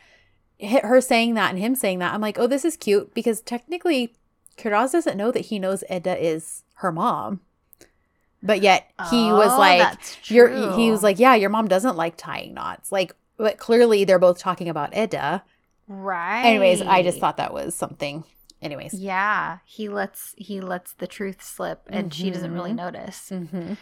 Her 0.60 1.00
saying 1.00 1.34
that 1.34 1.50
and 1.50 1.58
him 1.58 1.74
saying 1.74 1.98
that, 1.98 2.14
I'm 2.14 2.20
like, 2.20 2.38
oh, 2.38 2.46
this 2.46 2.64
is 2.64 2.76
cute 2.76 3.12
because 3.14 3.40
technically, 3.40 4.14
Kiraz 4.56 4.92
doesn't 4.92 5.16
know 5.16 5.30
that 5.32 5.46
he 5.46 5.58
knows 5.58 5.82
Eda 5.90 6.16
is 6.24 6.62
her 6.76 6.90
mom, 6.92 7.40
but 8.46 8.60
yet 8.62 8.90
he 9.10 9.32
was 9.32 9.52
"Oh, 9.52 9.58
like, 9.58 9.78
that's 9.78 10.30
"You're." 10.30 10.48
He 10.76 10.90
was 10.90 11.02
like, 11.02 11.18
"Yeah, 11.18 11.34
your 11.34 11.50
mom 11.50 11.68
doesn't 11.68 11.96
like 11.96 12.16
tying 12.16 12.54
knots." 12.54 12.90
Like, 12.92 13.14
but 13.36 13.58
clearly 13.58 14.04
they're 14.04 14.18
both 14.18 14.38
talking 14.38 14.68
about 14.68 14.96
Eda. 14.96 15.42
Right. 15.88 16.44
Anyways, 16.44 16.80
I 16.82 17.02
just 17.02 17.18
thought 17.18 17.36
that 17.36 17.52
was 17.52 17.74
something. 17.74 18.24
Anyways, 18.62 18.94
Yeah, 18.94 19.58
he 19.64 19.88
lets 19.88 20.34
he 20.38 20.60
lets 20.60 20.94
the 20.94 21.06
truth 21.06 21.42
slip 21.42 21.82
and 21.88 22.12
she 22.12 22.30
doesn't 22.30 22.52
really 22.52 22.72
Mhm. 22.72 22.76
notice. 22.76 23.28
hmm 23.28 23.74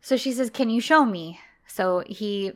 So 0.00 0.16
she 0.16 0.32
says, 0.32 0.48
"Can 0.50 0.70
you 0.70 0.80
show 0.80 1.04
me?" 1.04 1.40
So 1.66 2.04
he 2.06 2.52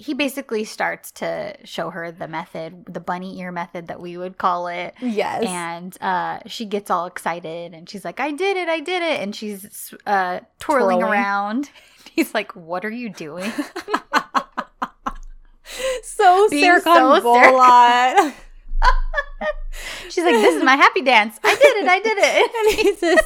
he 0.00 0.14
basically 0.14 0.62
starts 0.64 1.10
to 1.10 1.54
show 1.64 1.90
her 1.90 2.12
the 2.12 2.28
method, 2.28 2.84
the 2.86 3.00
bunny 3.00 3.40
ear 3.40 3.50
method 3.52 3.88
that 3.88 4.00
we 4.00 4.16
would 4.16 4.38
call 4.38 4.68
it. 4.68 4.94
yes, 5.02 5.42
And 5.44 5.96
uh, 6.00 6.38
she 6.46 6.64
gets 6.66 6.88
all 6.90 7.06
excited 7.06 7.74
and 7.74 7.90
she's 7.90 8.04
like, 8.04 8.20
I 8.20 8.30
did 8.30 8.56
it, 8.56 8.68
I 8.68 8.78
did 8.78 9.02
it. 9.02 9.20
And 9.20 9.34
she's 9.34 9.92
uh, 10.06 10.38
twirling, 10.60 11.00
Twirling. 11.00 11.12
around. 11.12 11.70
He's 12.12 12.32
like, 12.34 12.54
What 12.56 12.84
are 12.84 12.90
you 12.90 13.08
doing? 13.10 13.52
so 16.02 16.48
Being 16.48 16.80
so. 16.80 17.20
She's 20.08 20.24
like, 20.24 20.34
This 20.34 20.56
is 20.56 20.64
my 20.64 20.74
happy 20.76 21.02
dance. 21.02 21.38
I 21.44 21.54
did 21.54 21.76
it, 21.76 21.88
I 21.88 22.00
did 22.00 22.18
it. 22.20 22.50
And 22.56 22.78
he 22.86 22.94
says, 22.96 23.20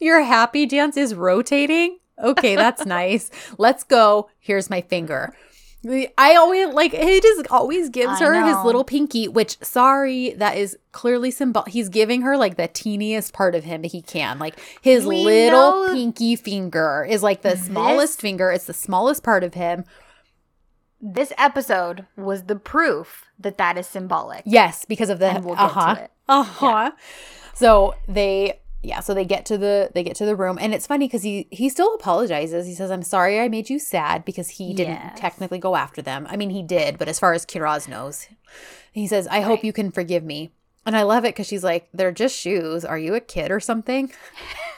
Your 0.00 0.22
happy 0.22 0.66
dance 0.66 0.96
is 0.96 1.14
rotating? 1.14 1.98
Okay, 2.22 2.54
that's 2.54 2.84
nice. 2.84 3.30
Let's 3.58 3.82
go. 3.82 4.28
Here's 4.38 4.68
my 4.70 4.82
finger. 4.82 5.34
I 5.86 6.36
always 6.36 6.74
like 6.74 6.92
he 6.92 7.20
just 7.20 7.46
always 7.50 7.88
gives 7.88 8.20
I 8.20 8.24
her 8.24 8.44
his 8.46 8.64
little 8.64 8.84
pinky, 8.84 9.28
which 9.28 9.56
sorry, 9.62 10.30
that 10.34 10.58
is 10.58 10.76
clearly 10.92 11.30
symbol. 11.30 11.64
He's 11.66 11.88
giving 11.88 12.20
her 12.22 12.36
like 12.36 12.56
the 12.56 12.68
teeniest 12.68 13.32
part 13.32 13.54
of 13.54 13.64
him 13.64 13.80
that 13.82 13.92
he 13.92 14.02
can. 14.02 14.38
Like 14.38 14.60
his 14.82 15.06
We 15.06 15.24
little 15.24 15.94
pinky 15.94 16.36
finger 16.36 17.06
is 17.08 17.22
like 17.22 17.40
the 17.40 17.56
smallest 17.56 18.18
this- 18.18 18.20
finger. 18.20 18.50
It's 18.52 18.66
the 18.66 18.74
smallest 18.74 19.22
part 19.22 19.42
of 19.42 19.54
him. 19.54 19.84
This 21.00 21.32
episode 21.38 22.06
was 22.14 22.44
the 22.44 22.56
proof 22.56 23.24
that 23.38 23.56
that 23.56 23.78
is 23.78 23.86
symbolic. 23.86 24.42
Yes, 24.44 24.84
because 24.84 25.08
of 25.08 25.18
the 25.18 25.28
And 25.28 25.44
we'll 25.46 25.54
get 25.54 25.60
to 25.60 25.78
uh-huh. 25.78 25.96
it. 25.98 26.10
Uh-huh. 26.28 26.90
So 27.54 27.94
they 28.06 28.60
yeah, 28.82 29.00
so 29.00 29.12
they 29.14 29.24
get 29.24 29.44
to 29.46 29.58
the 29.58 29.90
they 29.94 30.02
get 30.02 30.16
to 30.16 30.24
the 30.24 30.34
room 30.36 30.58
and 30.60 30.72
it's 30.74 30.86
funny 30.86 31.08
cuz 31.08 31.22
he 31.22 31.46
he 31.50 31.68
still 31.68 31.94
apologizes. 31.94 32.66
He 32.66 32.74
says 32.74 32.90
I'm 32.90 33.02
sorry 33.02 33.38
I 33.40 33.48
made 33.48 33.68
you 33.70 33.78
sad 33.78 34.24
because 34.24 34.50
he 34.50 34.72
didn't 34.74 34.94
Yes. 34.94 35.18
technically 35.20 35.58
go 35.58 35.76
after 35.76 36.00
them. 36.02 36.26
I 36.30 36.36
mean, 36.36 36.50
he 36.50 36.62
did, 36.62 36.98
but 36.98 37.08
as 37.08 37.18
far 37.18 37.32
as 37.34 37.44
Kiraz 37.44 37.88
knows, 37.88 38.26
he 38.92 39.06
says 39.06 39.26
I 39.28 39.40
hope 39.40 39.62
you 39.64 39.72
can 39.72 39.90
forgive 39.90 40.24
me. 40.24 40.52
And 40.86 40.96
I 40.96 41.02
love 41.02 41.24
it 41.26 41.36
cuz 41.36 41.46
she's 41.46 41.62
like 41.64 41.88
they're 41.92 42.10
just 42.12 42.34
shoes. 42.34 42.84
Are 42.84 42.98
you 42.98 43.14
a 43.14 43.20
kid 43.20 43.50
or 43.50 43.60
something? 43.60 44.10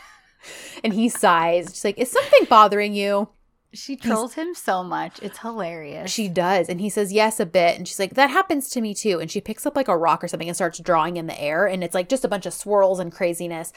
and 0.84 0.92
he 0.94 1.08
sighs. 1.08 1.70
She's 1.72 1.84
like, 1.84 1.98
"Is 1.98 2.10
something 2.10 2.44
bothering 2.48 2.94
you?" 2.94 3.28
She 3.74 3.96
trolls 3.96 4.34
him 4.34 4.54
so 4.54 4.82
much. 4.82 5.18
It's 5.22 5.38
hilarious. 5.38 6.10
She 6.10 6.28
does. 6.28 6.68
And 6.68 6.80
he 6.80 6.90
says, 6.90 7.12
Yes, 7.12 7.40
a 7.40 7.46
bit. 7.46 7.76
And 7.78 7.88
she's 7.88 7.98
like, 7.98 8.14
That 8.14 8.30
happens 8.30 8.68
to 8.70 8.80
me 8.80 8.94
too. 8.94 9.18
And 9.18 9.30
she 9.30 9.40
picks 9.40 9.64
up 9.64 9.76
like 9.76 9.88
a 9.88 9.96
rock 9.96 10.22
or 10.22 10.28
something 10.28 10.48
and 10.48 10.56
starts 10.56 10.78
drawing 10.78 11.16
in 11.16 11.26
the 11.26 11.40
air. 11.40 11.66
And 11.66 11.82
it's 11.82 11.94
like 11.94 12.08
just 12.08 12.24
a 12.24 12.28
bunch 12.28 12.44
of 12.44 12.52
swirls 12.52 13.00
and 13.00 13.10
craziness. 13.10 13.72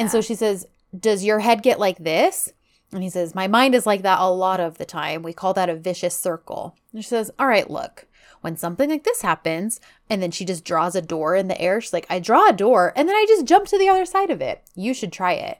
And 0.00 0.10
so 0.10 0.20
she 0.20 0.34
says, 0.34 0.66
Does 0.98 1.24
your 1.24 1.38
head 1.38 1.62
get 1.62 1.80
like 1.80 1.98
this? 1.98 2.52
And 2.92 3.02
he 3.02 3.08
says, 3.08 3.34
My 3.34 3.48
mind 3.48 3.74
is 3.74 3.86
like 3.86 4.02
that 4.02 4.20
a 4.20 4.28
lot 4.30 4.60
of 4.60 4.76
the 4.76 4.84
time. 4.84 5.22
We 5.22 5.32
call 5.32 5.54
that 5.54 5.70
a 5.70 5.76
vicious 5.76 6.16
circle. 6.18 6.76
And 6.92 7.02
she 7.02 7.08
says, 7.08 7.30
All 7.38 7.46
right, 7.46 7.70
look, 7.70 8.06
when 8.42 8.56
something 8.56 8.90
like 8.90 9.04
this 9.04 9.22
happens, 9.22 9.80
and 10.10 10.22
then 10.22 10.30
she 10.30 10.44
just 10.44 10.64
draws 10.64 10.94
a 10.94 11.00
door 11.00 11.34
in 11.34 11.48
the 11.48 11.58
air, 11.60 11.80
she's 11.80 11.92
like, 11.92 12.06
I 12.10 12.18
draw 12.18 12.50
a 12.50 12.52
door 12.52 12.92
and 12.96 13.08
then 13.08 13.16
I 13.16 13.24
just 13.26 13.46
jump 13.46 13.66
to 13.68 13.78
the 13.78 13.88
other 13.88 14.04
side 14.04 14.30
of 14.30 14.42
it. 14.42 14.62
You 14.74 14.92
should 14.92 15.12
try 15.12 15.32
it. 15.32 15.58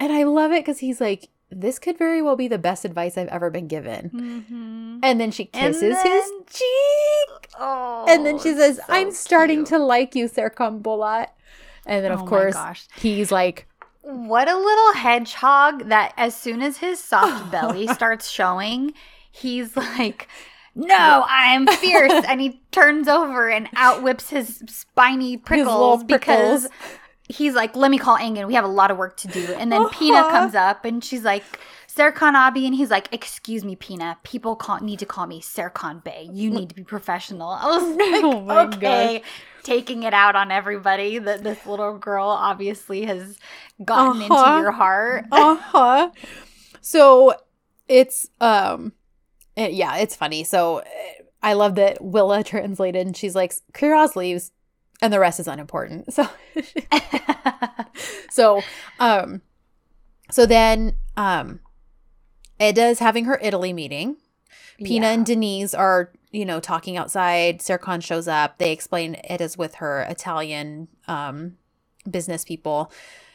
And 0.00 0.12
I 0.12 0.24
love 0.24 0.50
it 0.50 0.64
because 0.64 0.78
he's 0.78 1.00
like, 1.00 1.28
This 1.50 1.78
could 1.78 1.96
very 1.96 2.20
well 2.22 2.36
be 2.36 2.48
the 2.48 2.58
best 2.58 2.84
advice 2.84 3.16
I've 3.16 3.28
ever 3.28 3.50
been 3.50 3.68
given. 3.68 4.10
Mhm. 4.10 4.98
And 5.06 5.20
then 5.20 5.30
she 5.30 5.44
kisses 5.46 5.96
his 6.02 6.30
cheek. 6.48 7.48
Oh, 7.58 8.04
And 8.08 8.26
then 8.26 8.38
she 8.38 8.52
says, 8.54 8.76
so 8.78 8.82
I'm 8.88 9.12
starting 9.12 9.58
cute. 9.58 9.68
to 9.68 9.78
like 9.78 10.14
you, 10.14 10.28
Serkan 10.28 10.82
Bolat. 10.82 11.28
And 11.86 12.04
then, 12.04 12.10
of 12.12 12.22
Oh 12.22 12.26
course, 12.26 12.56
he's 12.96 13.30
like, 13.30 13.66
What 14.02 14.48
a 14.48 14.56
little 14.56 14.92
hedgehog 14.94 15.88
that 15.88 16.12
as 16.16 16.34
soon 16.34 16.62
as 16.62 16.78
his 16.78 16.98
soft 17.02 17.50
belly 17.52 17.86
starts 17.86 18.28
showing, 18.28 18.92
he's 19.30 19.76
like, 19.76 20.26
No, 20.74 21.24
I 21.28 21.52
am 21.54 21.66
fierce. 21.68 22.24
and 22.26 22.40
he 22.40 22.60
turns 22.72 23.06
over 23.08 23.48
and 23.48 23.68
outwhips 23.76 24.30
his 24.30 24.62
spiny 24.66 25.36
prickles 25.48 26.02
because 26.02 26.62
prickles. 26.68 26.68
He's 27.28 27.54
like, 27.54 27.74
Let 27.76 27.90
me 27.90 27.98
call 27.98 28.16
Engin. 28.18 28.46
We 28.46 28.54
have 28.54 28.64
a 28.64 28.68
lot 28.68 28.90
of 28.90 28.96
work 28.98 29.16
to 29.18 29.28
do. 29.28 29.52
And 29.54 29.72
then 29.72 29.88
Pina 29.90 30.18
Uh-huh. 30.18 30.30
comes 30.30 30.54
up 30.54 30.84
and 30.84 31.02
she's 31.04 31.24
like, 31.24 31.42
Serkan 31.88 32.34
Abi, 32.34 32.66
and 32.66 32.74
he's 32.74 32.90
like, 32.90 33.08
"Excuse 33.10 33.64
me, 33.64 33.74
Pina. 33.74 34.18
People 34.22 34.54
call, 34.54 34.80
need 34.80 34.98
to 34.98 35.06
call 35.06 35.26
me 35.26 35.40
Serkan 35.40 36.04
Bey. 36.04 36.28
You 36.30 36.50
need 36.50 36.68
to 36.68 36.74
be 36.74 36.84
professional." 36.84 37.48
I 37.48 37.64
was 37.64 37.96
like, 37.96 38.22
Oh 38.22 38.66
"Okay, 38.66 39.22
taking 39.62 40.02
it 40.02 40.12
out 40.12 40.36
on 40.36 40.50
everybody 40.52 41.18
that 41.18 41.42
this 41.42 41.64
little 41.64 41.96
girl 41.96 42.26
obviously 42.28 43.06
has 43.06 43.38
gotten 43.82 44.20
Uh-huh. 44.20 44.34
into 44.44 44.60
your 44.60 44.72
heart. 44.72 45.24
uh-huh. 45.32 46.10
So 46.82 47.34
it's, 47.88 48.28
um, 48.42 48.92
eh, 49.56 49.68
yeah, 49.68 49.96
it's 49.96 50.14
funny. 50.14 50.44
So 50.44 50.82
I 51.42 51.54
love 51.54 51.76
that 51.76 52.02
Willa 52.04 52.44
translated 52.44 53.06
and 53.06 53.16
she's 53.16 53.34
like, 53.34 53.54
Kiraz 53.72 54.16
leaves 54.16 54.52
and 55.02 55.12
the 55.12 55.20
rest 55.20 55.40
is 55.40 55.46
unimportant. 55.48 56.12
So, 56.12 56.28
so, 58.30 58.62
um, 58.98 59.42
so 60.30 60.46
then, 60.46 60.94
um, 61.16 61.60
Eda 62.60 62.86
is 62.86 62.98
having 63.00 63.26
her 63.26 63.38
Italy 63.42 63.72
meeting. 63.72 64.16
Pina 64.78 65.06
Yeah. 65.06 65.12
and 65.12 65.26
Deniz 65.26 65.74
are, 65.74 66.12
you 66.30 66.44
know, 66.44 66.60
talking 66.60 66.96
outside. 66.96 67.60
Serkan 67.60 68.02
shows 68.02 68.28
up. 68.28 68.58
They 68.58 68.72
explain 68.72 69.16
it 69.24 69.40
is 69.40 69.56
with 69.58 69.76
her 69.76 70.02
Italian 70.02 70.88
um, 71.06 71.56
business 72.10 72.44
people. 72.44 72.90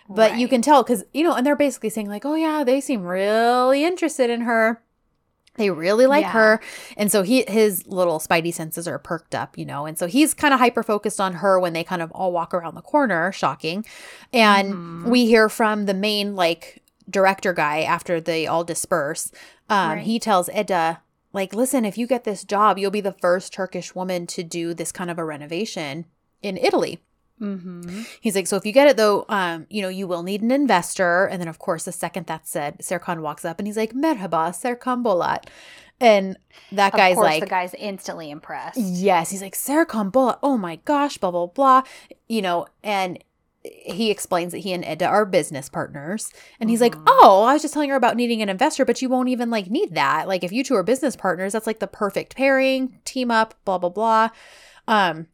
But 0.09 0.37
you 0.37 0.49
can 0.49 0.61
tell 0.61 0.83
because, 0.83 1.05
you 1.13 1.23
know, 1.23 1.33
and 1.35 1.45
they're 1.45 1.55
basically 1.55 1.89
saying, 1.89 2.09
like, 2.09 2.25
oh, 2.25 2.35
yeah, 2.35 2.65
they 2.65 2.81
seem 2.81 3.03
really 3.03 3.85
interested 3.85 4.29
in 4.29 4.41
her. 4.41 4.83
They 5.61 5.69
really 5.69 6.07
like 6.07 6.23
Yeah. 6.23 6.31
her. 6.31 6.59
And 6.97 7.11
so 7.11 7.21
he 7.21 7.45
his 7.47 7.85
little 7.85 8.19
spidey 8.19 8.51
senses 8.51 8.87
are 8.87 8.97
perked 8.97 9.35
up, 9.35 9.57
you 9.59 9.63
know. 9.65 9.85
And 9.85 9.95
so 9.97 10.07
he's 10.07 10.33
kind 10.33 10.53
of 10.55 10.59
hyper 10.59 10.81
focused 10.81 11.21
on 11.21 11.33
her 11.35 11.59
when 11.59 11.73
they 11.73 11.83
kind 11.83 12.01
of 12.01 12.11
all 12.13 12.31
walk 12.31 12.51
around 12.53 12.73
the 12.73 12.81
corner, 12.81 13.31
shocking. 13.31 13.85
And 14.33 14.73
Mhm. 14.73 15.09
we 15.09 15.27
hear 15.27 15.49
from 15.49 15.85
the 15.85 15.93
main 15.93 16.35
like 16.35 16.81
director 17.09 17.53
guy 17.53 17.81
after 17.81 18.19
they 18.19 18.47
all 18.47 18.63
disperse. 18.63 19.31
Um, 19.69 19.89
Right. 19.97 20.03
he 20.03 20.17
tells 20.17 20.49
Eda, 20.49 21.01
like, 21.33 21.53
listen, 21.53 21.85
if 21.85 21.97
you 21.97 22.07
get 22.07 22.23
this 22.23 22.43
job, 22.43 22.77
you'll 22.79 22.89
be 22.91 23.01
the 23.01 23.13
first 23.21 23.53
Turkish 23.53 23.93
woman 23.93 24.25
to 24.27 24.41
do 24.43 24.73
this 24.73 24.91
kind 24.91 25.11
of 25.11 25.19
a 25.19 25.23
renovation 25.23 26.05
in 26.41 26.57
Italy. 26.57 26.99
Mhm. 27.41 28.05
He's 28.21 28.35
like, 28.35 28.47
so 28.47 28.55
if 28.55 28.65
you 28.65 28.71
get 28.71 28.87
it 28.87 28.97
though, 28.97 29.25
um, 29.29 29.65
you 29.69 29.81
know, 29.81 29.89
you 29.89 30.07
will 30.07 30.23
need 30.23 30.41
an 30.41 30.51
investor. 30.51 31.25
And 31.25 31.41
then 31.41 31.47
of 31.47 31.57
course, 31.59 31.85
the 31.85 31.91
second 31.91 32.27
that's 32.27 32.49
said, 32.51 32.77
Serkan 32.79 33.21
walks 33.21 33.43
up 33.43 33.57
and 33.59 33.67
he's 33.67 33.77
like, 33.77 33.93
Merhaba, 33.93 34.51
Serkan 34.51 35.03
Bolat. 35.03 35.45
And 35.99 36.37
that 36.71 36.93
Of 36.93 36.97
guy's 36.97 37.15
course, 37.15 37.25
like, 37.25 37.43
the 37.43 37.49
guy's 37.49 37.73
instantly 37.75 38.31
impressed. 38.31 38.77
Yes, 38.79 39.29
he's 39.31 39.41
like 39.41 39.55
Serkan 39.55 40.11
Bolat. 40.11 40.39
Oh 40.41 40.57
my 40.57 40.77
gosh, 40.85 41.17
blah 41.17 41.31
blah 41.31 41.47
blah. 41.47 41.83
You 42.27 42.41
know, 42.41 42.65
and 42.83 43.19
he 43.63 44.09
explains 44.09 44.51
that 44.53 44.59
he 44.59 44.73
and 44.73 44.83
Eda 44.83 45.05
are 45.05 45.23
business 45.25 45.69
partners, 45.69 46.31
and 46.59 46.71
he's 46.71 46.81
like, 46.81 46.95
Mhm. 46.95 47.03
"Oh, 47.05 47.43
I 47.43 47.53
was 47.53 47.61
just 47.61 47.75
telling 47.75 47.91
her 47.91 47.95
about 47.95 48.15
needing 48.15 48.41
an 48.41 48.49
investor, 48.49 48.85
but 48.85 48.99
you 49.03 49.09
won't 49.09 49.29
even 49.29 49.51
like 49.51 49.69
need 49.69 49.93
that. 49.93 50.27
Like, 50.27 50.43
if 50.43 50.51
you 50.51 50.63
two 50.63 50.73
are 50.75 50.81
business 50.81 51.15
partners, 51.15 51.53
that's 51.53 51.67
like 51.67 51.77
the 51.79 51.85
perfect 51.85 52.35
pairing, 52.35 52.97
team 53.05 53.29
up, 53.29 53.53
blah 53.63 53.77
blah 53.77 53.89
blah." 53.89 54.29
Um, 54.87 55.27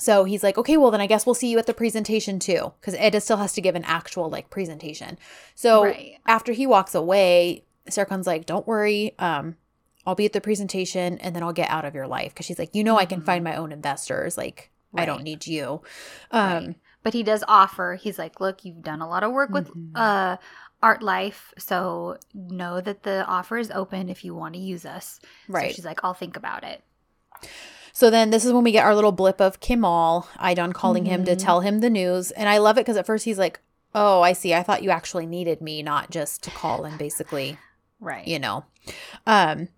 so 0.00 0.24
he's 0.24 0.42
like, 0.42 0.58
"Okay, 0.58 0.76
well 0.76 0.90
then 0.90 1.00
I 1.00 1.06
guess 1.06 1.24
we'll 1.26 1.34
see 1.34 1.50
you 1.50 1.58
at 1.58 1.66
the 1.66 1.74
presentation 1.74 2.38
too, 2.40 2.72
because 2.80 2.94
Eda 2.96 3.20
still 3.20 3.36
has 3.36 3.52
to 3.52 3.60
give 3.60 3.74
an 3.76 3.84
actual 3.84 4.28
like 4.28 4.50
presentation." 4.50 5.18
So 5.54 5.84
Right. 5.84 6.18
after 6.26 6.52
he 6.52 6.66
walks 6.66 6.94
away, 6.94 7.64
Serkan's 7.88 8.26
like, 8.26 8.46
"Don't 8.46 8.66
worry, 8.66 9.14
um, 9.18 9.56
I'll 10.06 10.14
be 10.14 10.24
at 10.26 10.32
the 10.32 10.40
presentation 10.40 11.18
and 11.18 11.36
then 11.36 11.42
I'll 11.42 11.52
get 11.52 11.70
out 11.70 11.84
of 11.84 11.94
your 11.94 12.06
life." 12.08 12.32
Because 12.32 12.46
she's 12.46 12.58
like, 12.58 12.74
"You 12.74 12.82
know, 12.82 12.96
I 12.98 13.04
can 13.04 13.20
Mhm. 13.20 13.26
find 13.26 13.44
my 13.44 13.54
own 13.56 13.70
investors. 13.72 14.36
Like, 14.36 14.70
I 14.96 15.04
don't 15.04 15.22
need 15.22 15.46
you." 15.46 15.82
Um, 16.32 16.52
Right. 16.66 16.74
But 17.02 17.14
he 17.14 17.22
does 17.22 17.42
offer. 17.48 17.94
He's 17.94 18.18
like, 18.18 18.40
"Look, 18.40 18.64
you've 18.64 18.82
done 18.82 19.00
a 19.00 19.08
lot 19.08 19.22
of 19.24 19.32
work 19.32 19.50
with 19.50 19.70
Mhm. 19.70 19.92
uh 19.94 20.36
art 20.82 21.02
life. 21.02 21.52
So 21.58 22.16
know 22.34 22.80
that 22.80 23.02
the 23.02 23.24
offer 23.26 23.58
is 23.58 23.70
open 23.70 24.08
if 24.08 24.24
you 24.24 24.34
want 24.34 24.54
to 24.54 24.60
use 24.60 24.86
us. 24.86 25.20
Right. 25.48 25.70
So 25.70 25.74
she's 25.76 25.84
like, 25.84 26.00
I'll 26.02 26.14
think 26.14 26.36
about 26.36 26.64
it. 26.64 26.82
So 27.92 28.10
then 28.10 28.30
this 28.30 28.44
is 28.44 28.52
when 28.52 28.64
we 28.64 28.72
get 28.72 28.84
our 28.84 28.94
little 28.94 29.12
blip 29.12 29.40
of 29.40 29.60
Kemal, 29.60 30.26
Aydan 30.38 30.72
calling 30.74 31.04
him 31.04 31.24
to 31.24 31.34
Mhm. 31.34 31.38
tell 31.38 31.60
him 31.60 31.80
the 31.80 31.90
news. 31.90 32.30
And 32.32 32.48
I 32.48 32.58
love 32.58 32.76
it 32.78 32.82
because 32.82 32.96
at 32.96 33.06
first 33.06 33.24
he's 33.24 33.38
like, 33.38 33.60
Oh, 33.94 34.20
I 34.22 34.34
see. 34.34 34.54
I 34.54 34.62
thought 34.62 34.84
you 34.84 34.90
actually 34.90 35.26
needed 35.26 35.60
me, 35.60 35.82
not 35.82 36.10
just 36.10 36.44
to 36.44 36.50
call 36.52 36.84
and 36.84 36.96
basically, 36.96 37.58
Right. 37.98 38.26
you 38.26 38.38
know. 38.38 38.64
Um 39.26 39.68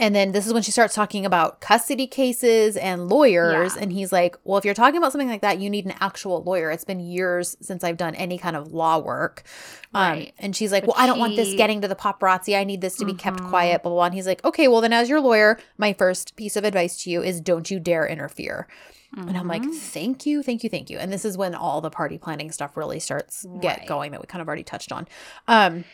and 0.00 0.14
then 0.14 0.32
this 0.32 0.46
is 0.46 0.52
when 0.52 0.62
she 0.64 0.72
starts 0.72 0.94
talking 0.94 1.24
about 1.24 1.60
custody 1.60 2.08
cases 2.08 2.76
and 2.76 3.08
lawyers. 3.08 3.76
Yeah. 3.76 3.82
And 3.82 3.92
he's 3.92 4.10
like, 4.10 4.36
Well, 4.42 4.58
if 4.58 4.64
you're 4.64 4.74
talking 4.74 4.96
about 4.98 5.12
something 5.12 5.28
like 5.28 5.42
that, 5.42 5.60
you 5.60 5.70
need 5.70 5.84
an 5.86 5.94
actual 6.00 6.42
lawyer. 6.42 6.70
It's 6.72 6.84
been 6.84 6.98
years 6.98 7.56
since 7.60 7.84
I've 7.84 7.96
done 7.98 8.14
any 8.16 8.38
kind 8.38 8.56
of 8.56 8.72
law 8.72 8.98
work. 8.98 9.44
Um, 9.94 10.02
Right. 10.12 10.34
and 10.38 10.56
she's 10.56 10.72
like, 10.72 10.84
But 10.86 10.96
Well, 10.96 11.04
I 11.04 11.06
don't 11.06 11.18
want 11.20 11.36
this 11.36 11.54
getting 11.54 11.82
to 11.82 11.88
the 11.88 11.94
paparazzi. 11.94 12.58
I 12.58 12.64
need 12.64 12.80
this 12.80 12.96
to 12.96 13.04
be 13.04 13.14
kept 13.14 13.38
Mhm. 13.40 13.50
quiet, 13.50 13.82
blah, 13.82 13.90
blah, 13.90 13.96
blah. 13.98 14.04
And 14.06 14.14
he's 14.14 14.26
like, 14.26 14.44
Okay, 14.44 14.66
well, 14.66 14.80
then 14.80 14.92
as 14.92 15.08
your 15.08 15.20
lawyer, 15.20 15.58
my 15.78 15.92
first 15.92 16.34
piece 16.34 16.56
of 16.56 16.64
advice 16.64 17.02
to 17.04 17.10
you 17.10 17.22
is 17.22 17.40
don't 17.40 17.70
you 17.70 17.78
dare 17.78 18.06
interfere. 18.08 18.66
And 19.16 19.36
I'm 19.36 19.48
like, 19.48 19.62
Mhm. 19.62 19.74
Thank 19.74 20.24
you, 20.24 20.40
thank 20.42 20.62
you, 20.62 20.70
thank 20.70 20.88
you. 20.88 20.96
And 20.96 21.12
this 21.12 21.24
is 21.24 21.36
when 21.36 21.52
all 21.54 21.80
the 21.80 21.90
party 21.90 22.16
planning 22.16 22.52
stuff 22.52 22.76
really 22.76 23.00
starts 23.00 23.44
get 23.60 23.86
going 23.88 24.12
that 24.12 24.20
we 24.20 24.26
kind 24.28 24.40
of 24.40 24.46
already 24.46 24.62
touched 24.62 24.92
on. 24.92 25.08
Um, 25.48 25.84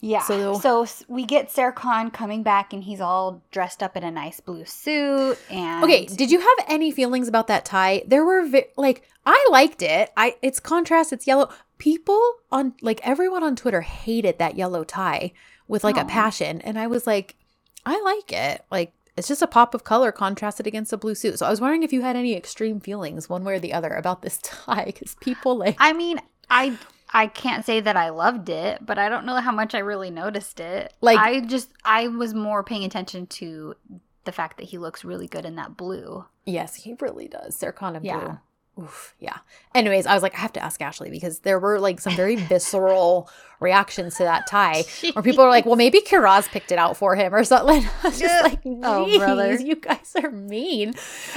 Yeah. 0.00 0.22
So- 0.22 0.58
So, 0.60 0.86
we 1.08 1.24
get 1.24 1.48
Serkan 1.48 2.12
coming 2.12 2.42
back 2.42 2.72
and 2.72 2.84
he's 2.84 3.00
all 3.00 3.42
dressed 3.50 3.82
up 3.82 3.96
in 3.96 4.04
a 4.04 4.10
nice 4.10 4.40
blue 4.40 4.64
suit. 4.64 5.38
And 5.50 5.82
Okay, 5.84 6.06
did 6.06 6.30
you 6.30 6.38
have 6.40 6.66
any 6.68 6.90
feelings 6.90 7.28
about 7.28 7.46
that 7.48 7.64
tie? 7.64 8.02
There 8.06 8.24
were 8.24 8.44
vi- 8.46 8.66
like 8.76 9.02
I 9.24 9.46
liked 9.50 9.82
it. 9.82 10.10
I 10.16 10.36
it's 10.42 10.60
contrast, 10.60 11.12
it's 11.12 11.26
yellow. 11.26 11.48
People 11.78 12.20
on 12.52 12.74
like 12.82 13.00
everyone 13.06 13.42
on 13.42 13.56
Twitter 13.56 13.80
hated 13.82 14.38
that 14.38 14.56
yellow 14.56 14.84
tie 14.84 15.32
with 15.68 15.82
like 15.82 15.96
a 15.96 16.02
Oh. 16.04 16.08
passion 16.08 16.60
and 16.60 16.78
I 16.78 16.86
was 16.86 17.06
like 17.06 17.36
I 17.84 18.00
like 18.02 18.32
it. 18.32 18.64
Like 18.70 18.92
it's 19.16 19.28
just 19.28 19.40
a 19.42 19.46
pop 19.46 19.74
of 19.74 19.82
color 19.82 20.12
contrasted 20.12 20.66
against 20.66 20.92
a 20.92 20.96
blue 20.98 21.14
suit. 21.14 21.38
So 21.38 21.46
I 21.46 21.50
was 21.50 21.60
wondering 21.60 21.82
if 21.82 21.92
you 21.92 22.02
had 22.02 22.16
any 22.16 22.34
extreme 22.36 22.80
feelings 22.80 23.28
one 23.30 23.44
way 23.44 23.54
or 23.54 23.58
the 23.58 23.72
other 23.72 23.88
about 23.90 24.20
this 24.22 24.38
tie 24.42 24.92
cuz 24.92 25.16
people 25.20 25.56
like 25.56 25.76
I 25.80 25.92
mean, 25.94 26.20
I 26.50 26.76
I 27.12 27.26
can't 27.28 27.64
say 27.64 27.80
that 27.80 27.96
I 27.96 28.10
loved 28.10 28.48
it, 28.48 28.84
but 28.84 28.98
I 28.98 29.08
don't 29.08 29.26
know 29.26 29.36
how 29.36 29.52
much 29.52 29.74
I 29.74 29.78
really 29.78 30.10
noticed 30.10 30.60
it. 30.60 30.92
Like- 31.00 31.18
I 31.18 31.40
just 31.40 31.70
I 31.84 32.08
was 32.08 32.34
more 32.34 32.62
paying 32.62 32.84
attention 32.84 33.26
to 33.28 33.74
the 34.24 34.32
fact 34.32 34.56
that 34.58 34.64
he 34.64 34.78
looks 34.78 35.04
really 35.04 35.28
good 35.28 35.44
in 35.44 35.56
that 35.56 35.76
blue. 35.76 36.24
Yes, 36.44 36.74
he 36.74 36.96
really 37.00 37.28
does. 37.28 37.58
They're 37.58 37.72
kind 37.72 37.96
of 37.96 38.04
Yeah. 38.04 38.18
Blue. 38.18 38.38
Oof, 38.78 39.14
yeah. 39.18 39.38
Anyways, 39.74 40.06
I 40.06 40.12
was 40.12 40.22
like, 40.22 40.34
I 40.34 40.38
have 40.38 40.52
to 40.52 40.62
ask 40.62 40.82
Ashley 40.82 41.08
because 41.08 41.38
there 41.40 41.58
were 41.58 41.80
like 41.80 41.98
some 41.98 42.14
very 42.14 42.36
visceral 42.36 43.30
reactions 43.60 44.16
to 44.16 44.24
that 44.24 44.46
tie 44.46 44.84
where 45.14 45.22
people 45.22 45.42
are 45.42 45.48
like, 45.48 45.64
well, 45.64 45.76
maybe 45.76 46.02
Kiraz 46.02 46.46
picked 46.48 46.70
it 46.70 46.78
out 46.78 46.94
for 46.94 47.16
him 47.16 47.34
or 47.34 47.42
something. 47.42 47.88
I 48.04 48.08
was 48.08 48.18
just 48.18 48.44
like, 48.44 48.60
Oh, 48.66 49.18
brother. 49.18 49.54
you 49.54 49.76
guys 49.76 50.12
are 50.22 50.30
mean. 50.30 50.92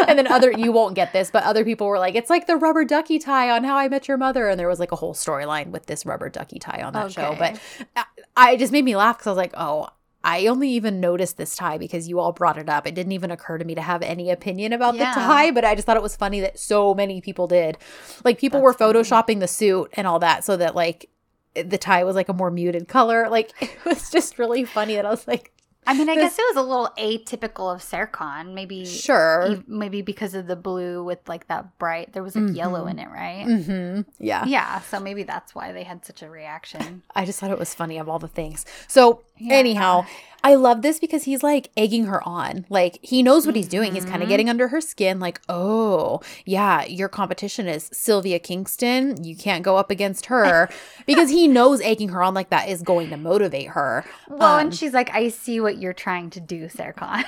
And 0.06 0.20
then 0.20 0.28
other, 0.28 0.52
you 0.52 0.74
won't 0.74 0.96
get 0.96 1.14
this, 1.14 1.32
but 1.32 1.44
other 1.46 1.64
people 1.64 1.88
were 1.88 1.98
like, 1.98 2.16
it's 2.16 2.30
like 2.30 2.46
the 2.46 2.58
rubber 2.58 2.84
ducky 2.84 3.20
tie 3.20 3.50
on 3.50 3.64
How 3.64 3.78
I 3.78 3.88
Met 3.88 4.10
Your 4.10 4.18
Mother. 4.18 4.50
And 4.50 4.60
there 4.60 4.68
was 4.68 4.82
like 4.82 4.92
a 4.92 4.98
whole 4.98 5.14
storyline 5.14 5.68
with 5.68 5.86
this 5.86 6.06
rubber 6.06 6.28
ducky 6.28 6.60
tie 6.60 6.82
on 6.84 6.92
that 6.92 7.14
show. 7.14 7.36
But 7.40 7.58
I, 7.96 8.04
I 8.36 8.56
just 8.58 8.74
made 8.74 8.84
me 8.84 8.98
laugh 8.98 9.18
because 9.18 9.28
I 9.28 9.32
was 9.32 9.38
like, 9.38 9.54
oh, 9.56 9.88
I 10.24 10.48
only 10.48 10.70
even 10.72 11.00
noticed 11.00 11.38
this 11.38 11.56
tie 11.56 11.78
because 11.78 12.08
you 12.10 12.20
all 12.20 12.34
brought 12.34 12.58
it 12.58 12.68
up. 12.68 12.86
It 12.86 12.94
didn't 12.94 13.14
even 13.14 13.32
occur 13.32 13.58
to 13.58 13.64
me 13.64 13.74
to 13.76 13.82
have 13.82 14.02
any 14.02 14.30
opinion 14.30 14.74
about 14.74 14.96
Yeah. 14.96 15.14
the 15.14 15.20
tie, 15.22 15.52
but 15.52 15.64
I 15.64 15.76
just 15.76 15.86
thought 15.86 15.96
it 15.98 16.04
was 16.04 16.16
funny 16.18 16.42
that 16.42 16.60
so 16.60 16.94
many 16.94 17.22
people 17.22 17.48
did. 17.48 17.78
Like 18.26 18.38
people 18.38 18.62
were 18.62 18.72
That's 18.74 18.80
funny. 18.80 19.00
photoshopping 19.00 19.40
the 19.40 19.48
suit 19.48 19.90
and 19.94 20.06
all 20.08 20.20
that 20.20 20.44
so 20.44 20.58
that 20.58 20.76
like 20.76 21.10
the 21.56 21.78
tie 21.78 22.04
was 22.04 22.16
like 22.16 22.28
a 22.30 22.34
more 22.34 22.52
muted 22.52 22.88
color. 22.90 23.28
Like 23.32 23.54
it 23.62 23.86
was 23.86 24.10
just 24.12 24.38
really 24.38 24.66
funny 24.66 24.96
that 24.96 25.06
I 25.06 25.10
was 25.10 25.26
like, 25.28 25.54
I 25.88 25.94
mean, 25.98 26.08
I 26.10 26.16
This- 26.16 26.36
guess 26.36 26.40
it 26.40 26.46
was 26.56 26.58
a 26.58 26.68
little 26.68 26.90
atypical 27.00 27.74
of 27.74 27.82
Serkan. 27.82 28.54
Maybe 28.54 28.86
sure. 28.86 29.64
maybe 29.66 30.02
because 30.04 30.36
of 30.36 30.46
the 30.46 30.56
blue 30.58 31.04
with 31.04 31.20
like 31.28 31.48
that 31.48 31.80
bright. 31.80 32.14
There 32.14 32.22
was 32.22 32.36
like 32.36 32.56
yellow 32.56 32.86
Mhm. 32.86 32.92
in 32.92 33.00
it, 33.00 33.08
right? 33.10 33.46
hmm 33.46 34.02
Yeah. 34.20 34.46
Yeah, 34.46 34.82
so 34.82 35.00
maybe 35.00 35.24
that's 35.24 35.56
why 35.56 35.72
they 35.72 35.84
had 35.84 36.06
such 36.06 36.22
a 36.22 36.30
reaction. 36.30 37.02
I 37.16 37.26
just 37.26 37.40
thought 37.40 37.50
it 37.50 37.58
was 37.58 37.74
funny 37.74 37.98
of 37.98 38.08
all 38.10 38.20
the 38.20 38.28
things. 38.28 38.66
So, 38.88 39.22
Yeah. 39.40 39.56
anyhow, 39.56 40.06
I 40.42 40.56
love 40.56 40.82
this 40.84 41.00
because 41.00 41.24
he's 41.24 41.44
like 41.44 41.70
egging 41.76 42.06
her 42.06 42.26
on. 42.26 42.66
Like, 42.70 43.00
he 43.02 43.22
knows 43.22 43.46
what 43.46 43.58
he's 43.58 43.68
doing. 43.68 43.94
He's 43.94 44.06
kind 44.06 44.24
of 44.24 44.30
getting 44.30 44.50
under 44.50 44.70
her 44.70 44.80
skin. 44.80 45.20
Like, 45.20 45.42
oh, 45.50 46.22
yeah, 46.46 46.86
your 46.86 47.10
competition 47.10 47.68
is 47.68 47.90
Sylvia 47.92 48.40
Kingston. 48.40 49.22
You 49.22 49.36
can't 49.36 49.64
go 49.64 49.76
up 49.76 49.92
against 49.92 50.28
her 50.28 50.70
because 51.06 51.30
he 51.30 51.48
knows 51.50 51.82
egging 51.82 52.10
her 52.10 52.24
on 52.24 52.34
like 52.34 52.52
that 52.52 52.70
is 52.70 52.82
going 52.84 53.10
to 53.10 53.18
motivate 53.18 53.68
her. 53.70 54.06
Well, 54.30 54.54
Um, 54.56 54.60
and 54.68 54.76
she's 54.76 54.94
like, 54.94 55.14
"I 55.14 55.28
see 55.28 55.60
what 55.60 55.78
you're 55.78 55.92
trying 55.94 56.30
to 56.32 56.40
do, 56.40 56.68
Serkan." 56.68 57.26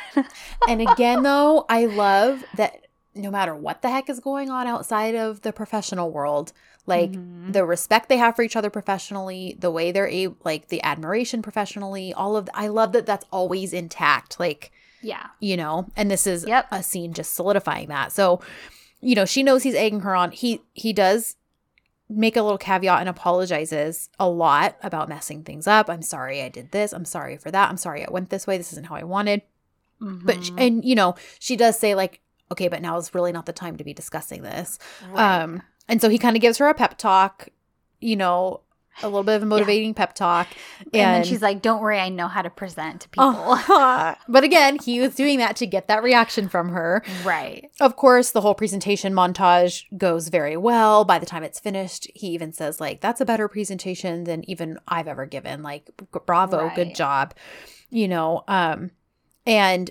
and 0.70 0.82
again, 0.82 1.24
though, 1.24 1.66
I 1.68 1.88
love 1.88 2.46
that 2.56 2.76
no 3.16 3.30
matter 3.32 3.54
what 3.56 3.82
the 3.82 3.90
heck 3.90 4.10
is 4.10 4.20
going 4.20 4.50
on 4.50 4.68
outside 4.68 5.16
of 5.16 5.42
the 5.42 5.52
professional 5.52 6.12
world, 6.12 6.54
like 6.86 7.12
Mhm. 7.12 7.54
the 7.54 7.66
respect 7.66 8.10
they 8.10 8.18
have 8.18 8.36
for 8.36 8.42
each 8.42 8.56
other 8.56 8.70
professionally, 8.70 9.56
the 9.60 9.70
way 9.72 9.92
they're 9.92 10.08
able, 10.08 10.38
like 10.44 10.70
the 10.70 10.82
admiration 10.84 11.42
professionally, 11.42 12.14
all 12.14 12.36
of. 12.38 12.50
I 12.54 12.68
love 12.68 12.92
that 12.94 13.06
that's 13.06 13.26
always 13.32 13.74
intact. 13.74 14.40
Like 14.40 14.72
yeah, 15.02 15.28
you 15.40 15.58
know, 15.58 15.88
and 15.96 16.10
this 16.12 16.26
is 16.28 16.46
Yep. 16.48 16.68
a 16.72 16.84
scene 16.84 17.14
just 17.14 17.34
solidifying 17.34 17.88
that. 17.90 18.12
So, 18.12 18.40
you 19.00 19.16
know, 19.16 19.26
she 19.26 19.42
knows 19.44 19.64
he's 19.64 19.76
egging 19.76 20.02
her 20.02 20.16
on. 20.16 20.32
He 20.32 20.62
he 20.74 20.94
does 20.94 21.36
make 22.10 22.36
a 22.36 22.42
little 22.44 22.58
caveat 22.58 23.00
and 23.00 23.08
apologizes 23.10 24.10
a 24.20 24.28
lot 24.28 24.76
about 24.84 25.08
messing 25.10 25.44
things 25.44 25.66
up. 25.66 25.90
I'm 25.90 26.02
sorry 26.02 26.42
I 26.42 26.50
did 26.50 26.72
this. 26.72 26.92
I'm 26.94 27.06
sorry 27.06 27.38
for 27.38 27.52
that. 27.52 27.70
I'm 27.70 27.78
sorry 27.78 28.06
I 28.06 28.12
went 28.12 28.30
this 28.30 28.46
way. 28.46 28.58
This 28.58 28.72
isn't 28.74 28.88
how 28.88 28.96
I 28.96 29.04
wanted. 29.04 29.42
But 30.00 30.44
sh- 30.44 30.50
Mhm. 30.52 30.62
and 30.68 30.86
you 30.86 30.96
know, 30.96 31.16
she 31.40 31.56
does 31.56 31.78
say 31.80 31.96
like, 31.96 32.20
okay, 32.52 32.68
but 32.68 32.82
now 32.82 32.98
is 32.98 33.14
really 33.14 33.32
not 33.32 33.46
the 33.46 33.54
time 33.54 33.78
to 33.78 33.84
be 33.84 33.94
discussing 33.94 34.44
this. 34.44 34.78
Right. 35.12 35.42
Um, 35.42 35.64
and 35.88 36.02
so 36.02 36.10
he 36.10 36.18
kind 36.18 36.36
of 36.36 36.42
gives 36.42 36.58
her 36.60 36.68
a 36.68 36.74
pep 36.74 36.98
talk, 36.98 37.50
you 38.00 38.16
know, 38.16 38.62
a 39.04 39.08
little 39.08 39.24
bit 39.24 39.36
of 39.36 39.44
a 39.44 39.46
motivating 39.46 39.94
pep 39.94 40.14
talk. 40.14 40.48
and, 40.80 40.94
then 40.94 41.24
she's 41.24 41.42
like, 41.42 41.62
"Don't 41.62 41.82
worry, 41.82 41.98
I 42.00 42.10
know 42.10 42.28
how 42.28 42.42
to 42.42 42.50
present 42.50 43.02
to 43.02 43.10
people." 43.10 43.30
Uh-huh. 43.30 44.16
but 44.28 44.44
again, 44.44 44.78
he 44.80 45.00
was 45.00 45.16
doing 45.16 45.40
that 45.40 45.56
to 45.58 45.66
get 45.66 45.88
that 45.88 46.04
reaction 46.04 46.50
from 46.50 46.70
her. 46.70 47.04
right. 47.24 47.70
Of 47.80 47.96
course, 47.96 48.32
the 48.32 48.42
whole 48.42 48.54
presentation 48.54 49.14
montage 49.14 49.86
goes 49.98 50.28
very 50.28 50.58
well. 50.58 51.06
By 51.06 51.20
the 51.20 51.26
time 51.26 51.44
it's 51.44 51.60
finished, 51.60 52.10
he 52.14 52.28
even 52.28 52.54
says 52.54 52.80
like, 52.80 53.02
"That's 53.02 53.22
a 53.22 53.26
better 53.26 53.48
presentation 53.48 54.26
than 54.26 54.48
even 54.50 54.78
I've 54.88 55.08
ever 55.08 55.26
given." 55.26 55.64
Like, 55.64 55.90
bravo, 56.26 56.72
good 56.76 56.94
job. 56.94 57.34
You 57.90 58.08
know, 58.08 58.44
um, 58.48 58.92
and 59.46 59.90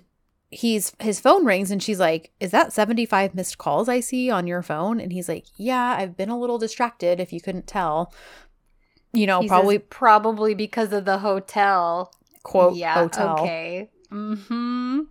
he's 0.51 0.93
his 1.01 1.20
phone 1.20 1.44
rings 1.47 1.70
and 1.70 1.82
she's 1.82 2.01
like, 2.01 2.32
"Is 2.40 2.51
that 2.51 2.72
75 2.72 3.35
missed 3.35 3.59
calls 3.59 3.89
I 3.89 4.01
see 4.01 4.31
on 4.31 4.47
your 4.47 4.62
phone?" 4.62 5.01
And 5.01 5.12
he's 5.12 5.28
like, 5.28 5.47
"Yeah, 5.56 5.97
I've 5.98 6.16
been 6.16 6.28
a 6.28 6.39
little 6.39 6.59
distracted 6.59 7.20
if 7.20 7.32
you 7.32 7.40
couldn't 7.40 7.66
tell." 7.66 8.12
You 9.12 9.27
know, 9.27 9.40
He 9.40 9.48
says, 9.48 9.51
probably 9.56 9.78
probably 9.78 10.55
because 10.55 10.93
of 10.93 11.05
the 11.05 11.18
hotel. 11.18 12.12
quote 12.43 12.74
yeah. 12.77 12.94
hotel. 12.94 13.40
Okay. 13.40 13.90
Hmm. 14.09 15.02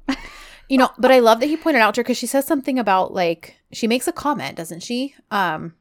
You 0.67 0.77
know, 0.77 0.89
but 0.99 1.11
I 1.11 1.19
love 1.19 1.39
that 1.39 1.47
he 1.47 1.57
pointed 1.57 1.79
out 1.81 1.95
to 1.95 1.99
her 1.99 2.03
because 2.03 2.17
she 2.17 2.27
says 2.27 2.45
something 2.45 2.77
about 2.77 3.13
like 3.13 3.55
she 3.71 3.87
makes 3.87 4.07
a 4.07 4.11
comment, 4.11 4.55
doesn't 4.55 4.83
she? 4.83 5.15
Um, 5.31 5.73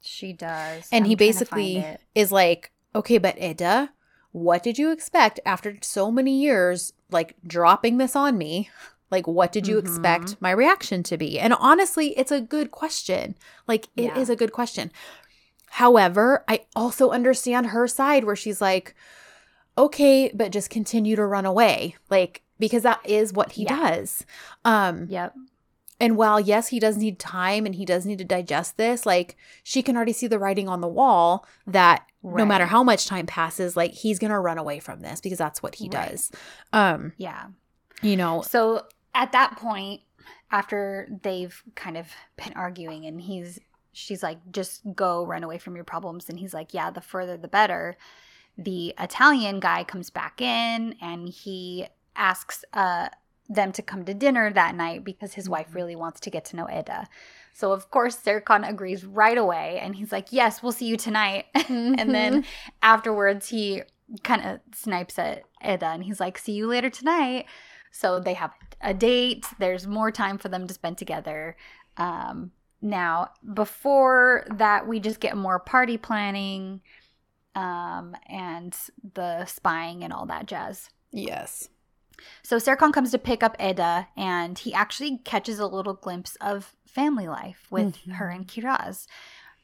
She 0.00 0.32
does. 0.32 0.88
and 0.92 1.04
I'm 1.04 1.08
he 1.08 1.14
basically 1.16 1.84
is 2.14 2.30
like, 2.30 2.70
okay, 2.94 3.18
but 3.18 3.40
Eda, 3.42 3.90
what 4.32 4.62
did 4.62 4.78
you 4.78 4.92
expect 4.92 5.40
after 5.44 5.76
so 5.82 6.10
many 6.12 6.40
years, 6.40 6.92
like 7.12 7.34
dropping 7.46 7.98
this 7.98 8.14
on 8.16 8.38
me? 8.38 8.70
Like, 9.10 9.26
what 9.26 9.50
did 9.52 9.66
you 9.66 9.76
Mhm. 9.76 9.80
expect 9.80 10.36
my 10.40 10.50
reaction 10.52 11.02
to 11.04 11.16
be? 11.18 11.38
And 11.38 11.52
honestly, 11.54 12.16
it's 12.18 12.30
a 12.30 12.40
good 12.40 12.70
question. 12.70 13.34
Like, 13.66 13.88
it 13.96 14.16
is 14.16 14.28
Yeah. 14.28 14.34
a 14.34 14.36
good 14.36 14.52
question. 14.52 14.92
However, 15.70 16.44
I 16.48 16.66
also 16.76 17.10
understand 17.10 17.68
her 17.68 17.86
side 17.88 18.24
where 18.24 18.36
she's 18.36 18.60
like, 18.60 18.94
okay, 19.78 20.30
but 20.34 20.52
just 20.52 20.70
continue 20.70 21.16
to 21.16 21.24
run 21.24 21.46
away. 21.46 21.96
Like, 22.08 22.42
because 22.58 22.82
that 22.82 23.00
is 23.04 23.32
what 23.32 23.52
he 23.52 23.64
Yeah. 23.64 23.76
does. 23.76 24.26
Um, 24.64 25.06
Yep. 25.08 25.34
And 26.00 26.16
while 26.16 26.40
yes, 26.40 26.68
he 26.68 26.80
does 26.80 26.96
need 26.96 27.18
time 27.18 27.66
and 27.66 27.74
he 27.74 27.84
does 27.84 28.06
need 28.06 28.18
to 28.18 28.24
digest 28.24 28.76
this, 28.76 29.04
like 29.06 29.36
she 29.62 29.82
can 29.82 29.96
already 29.96 30.12
see 30.12 30.26
the 30.26 30.38
writing 30.38 30.68
on 30.68 30.80
the 30.80 30.88
wall 30.88 31.46
that 31.66 32.06
no 32.22 32.44
matter 32.44 32.66
how 32.66 32.82
much 32.82 33.06
time 33.06 33.26
passes, 33.26 33.76
like 33.76 33.92
he's 33.92 34.18
gonna 34.18 34.40
run 34.40 34.58
away 34.58 34.78
from 34.80 35.00
this 35.00 35.20
because 35.20 35.38
that's 35.38 35.62
what 35.62 35.76
he 35.76 35.84
Right. 35.88 36.10
does. 36.10 36.30
Um, 36.72 37.12
Yeah. 37.16 37.46
you 38.02 38.16
know, 38.16 38.42
So 38.42 38.86
at 39.14 39.32
that 39.32 39.56
point, 39.56 40.02
after 40.50 41.08
they've 41.22 41.62
kind 41.74 41.96
of 41.96 42.08
been 42.36 42.52
arguing, 42.54 43.06
and 43.06 43.20
he's 43.20 43.58
she's 43.92 44.22
like, 44.22 44.38
just 44.52 44.82
go 44.94 45.24
run 45.26 45.42
away 45.42 45.58
from 45.58 45.74
your 45.74 45.84
problems, 45.84 46.28
and 46.28 46.38
he's 46.38 46.54
like, 46.54 46.72
yeah, 46.72 46.90
the 46.90 47.00
further 47.00 47.36
the 47.36 47.48
better. 47.48 47.96
The 48.58 48.94
Italian 48.98 49.58
guy 49.60 49.84
comes 49.84 50.10
back 50.10 50.40
in, 50.40 50.94
and 51.00 51.28
he 51.28 51.86
asks 52.16 52.64
uh 52.72 53.08
them 53.50 53.72
to 53.72 53.82
come 53.82 54.04
to 54.04 54.14
dinner 54.14 54.50
that 54.52 54.76
night 54.76 55.04
because 55.04 55.34
his 55.34 55.48
wife 55.48 55.74
really 55.74 55.96
wants 55.96 56.20
to 56.20 56.30
get 56.30 56.44
to 56.46 56.56
know 56.56 56.68
Eda. 56.70 57.08
So 57.52 57.72
of 57.72 57.90
course 57.90 58.16
Serkan 58.16 58.66
agrees 58.66 59.04
right 59.04 59.36
away 59.36 59.80
and 59.82 59.96
he's 59.96 60.12
like, 60.12 60.32
"Yes, 60.32 60.62
we'll 60.62 60.72
see 60.72 60.86
you 60.86 60.96
tonight." 60.96 61.46
and 61.68 62.14
then 62.14 62.44
afterwards 62.80 63.48
he 63.48 63.82
kind 64.22 64.46
of 64.46 64.60
snipes 64.74 65.18
at 65.18 65.42
Eda 65.62 65.86
and 65.86 66.04
he's 66.04 66.20
like, 66.20 66.38
"See 66.38 66.52
you 66.52 66.68
later 66.68 66.88
tonight." 66.88 67.46
So 67.90 68.20
they 68.20 68.34
have 68.34 68.52
a 68.80 68.94
date. 68.94 69.44
There's 69.58 69.86
more 69.86 70.12
time 70.12 70.38
for 70.38 70.48
them 70.48 70.68
to 70.68 70.74
spend 70.74 70.96
together. 70.96 71.56
Um, 71.96 72.52
now, 72.80 73.30
before 73.52 74.46
that, 74.56 74.86
we 74.86 75.00
just 75.00 75.20
get 75.20 75.36
more 75.36 75.58
party 75.58 75.98
planning 75.98 76.80
um, 77.54 78.16
and 78.26 78.76
the 79.14 79.44
spying 79.44 80.04
and 80.04 80.12
all 80.12 80.26
that 80.26 80.46
jazz. 80.46 80.88
Yes. 81.10 81.68
So 82.42 82.56
Serkan 82.56 82.92
comes 82.92 83.10
to 83.12 83.18
pick 83.18 83.42
up 83.42 83.56
Eda, 83.60 84.08
and 84.16 84.58
he 84.58 84.72
actually 84.74 85.18
catches 85.18 85.58
a 85.58 85.66
little 85.66 85.94
glimpse 85.94 86.36
of 86.40 86.74
family 86.86 87.28
life 87.28 87.66
with 87.70 87.96
Mhm. 88.04 88.12
her 88.14 88.28
and 88.28 88.46
Kiraz. 88.48 89.06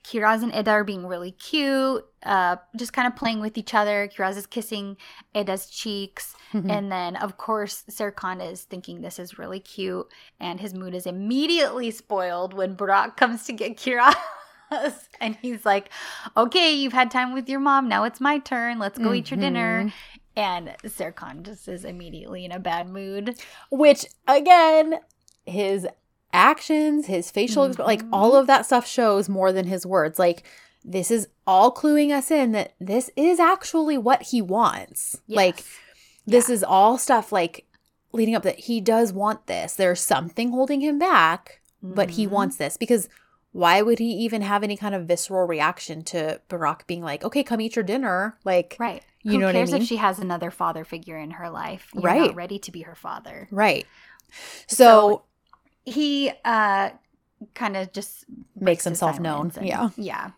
Kiraz 0.04 0.40
and 0.44 0.54
Eda 0.54 0.70
are 0.70 0.84
being 0.84 1.04
really 1.08 1.32
cute, 1.32 2.04
uh, 2.22 2.56
just 2.76 2.92
kind 2.92 3.08
of 3.08 3.16
playing 3.16 3.40
with 3.40 3.58
each 3.58 3.74
other. 3.74 4.08
Kiraz 4.08 4.36
is 4.36 4.46
kissing 4.46 4.96
Eda's 5.34 5.66
cheeks. 5.68 6.36
Mm-hmm. 6.52 6.70
And 6.70 6.92
then, 6.92 7.16
of 7.16 7.36
course, 7.38 7.82
Serkan 7.90 8.40
is 8.40 8.62
thinking 8.62 9.00
this 9.00 9.18
is 9.18 9.36
really 9.36 9.58
cute, 9.58 10.06
and 10.38 10.60
his 10.60 10.74
mood 10.74 10.94
is 10.94 11.06
immediately 11.06 11.90
spoiled 11.90 12.54
when 12.54 12.76
Burak 12.76 13.16
comes 13.16 13.44
to 13.46 13.52
get 13.52 13.76
Kiraz. 13.82 14.14
and 15.20 15.36
he's 15.42 15.66
like, 15.66 15.90
Okay, 16.36 16.72
you've 16.72 16.92
had 16.92 17.10
time 17.10 17.34
with 17.34 17.48
your 17.48 17.60
mom. 17.60 17.88
Now 17.88 18.04
it's 18.04 18.20
my 18.20 18.38
turn. 18.38 18.78
Let's 18.78 18.98
go 18.98 19.12
eat 19.12 19.30
your 19.32 19.40
dinner. 19.40 19.92
And 20.36 20.74
Serkan 20.84 21.42
just 21.42 21.66
is 21.66 21.84
immediately 21.84 22.44
in 22.44 22.52
a 22.52 22.58
bad 22.58 22.88
mood. 22.88 23.38
Which 23.70 24.04
again, 24.28 24.96
his 25.46 25.86
actions, 26.32 27.06
his 27.06 27.30
facial, 27.30 27.68
exp- 27.68 27.78
like 27.78 28.02
all 28.12 28.36
of 28.36 28.46
that 28.46 28.66
stuff 28.66 28.86
shows 28.86 29.28
more 29.28 29.52
than 29.52 29.66
his 29.66 29.86
words. 29.86 30.18
Like 30.18 30.42
this 30.84 31.10
is 31.10 31.28
all 31.46 31.72
cluing 31.74 32.10
us 32.12 32.30
in 32.30 32.52
that 32.52 32.74
this 32.80 33.10
is 33.16 33.40
actually 33.40 33.96
what 33.98 34.22
he 34.22 34.42
wants. 34.42 35.20
Like 35.26 35.56
Yes. 35.58 35.66
this 36.26 36.50
is 36.50 36.62
all 36.62 36.98
stuff 36.98 37.32
like 37.32 37.64
leading 38.12 38.34
up 38.34 38.42
that 38.42 38.60
he 38.60 38.80
does 38.80 39.12
want 39.12 39.46
this. 39.46 39.74
There's 39.74 40.00
something 40.00 40.50
holding 40.50 40.80
him 40.80 40.98
back, 40.98 41.60
but 41.82 42.10
he 42.10 42.26
Mhm. 42.26 42.30
wants 42.30 42.56
this 42.56 42.76
because 42.76 43.08
why 43.52 43.80
would 43.80 43.98
he 43.98 44.10
even 44.12 44.42
have 44.42 44.62
any 44.62 44.76
kind 44.76 44.94
of 44.94 45.06
visceral 45.06 45.46
reaction 45.46 46.02
to 46.04 46.40
Burak 46.50 46.86
being 46.86 47.02
like, 47.02 47.24
"Okay, 47.24 47.42
come 47.42 47.60
eat 47.60 47.74
your 47.74 47.82
dinner"? 47.84 48.36
Like, 48.44 48.76
right. 48.78 49.02
You 49.26 49.32
Who 49.32 49.38
know 49.38 49.46
what 49.46 49.56
I 49.56 49.58
cares 49.58 49.72
mean? 49.72 49.82
if 49.82 49.88
she 49.88 49.96
has 49.96 50.18
another 50.20 50.50
father 50.50 50.84
figure 50.84 51.18
in 51.18 51.32
her 51.32 51.50
life? 51.50 51.88
You're 51.94 52.02
Right. 52.04 52.20
not 52.28 52.34
ready 52.36 52.58
to 52.60 52.70
be 52.70 52.82
her 52.82 52.94
father. 52.94 53.48
right. 53.50 53.86
So, 54.68 54.74
So, 54.76 55.22
He 55.84 56.30
uh 56.44 56.90
kind 57.54 57.76
of 57.76 57.92
just 57.92 58.24
makes 58.54 58.84
himself 58.84 59.18
known. 59.20 59.52
and- 59.56 59.66
Yeah. 59.66 59.88
Yeah. 59.96 60.30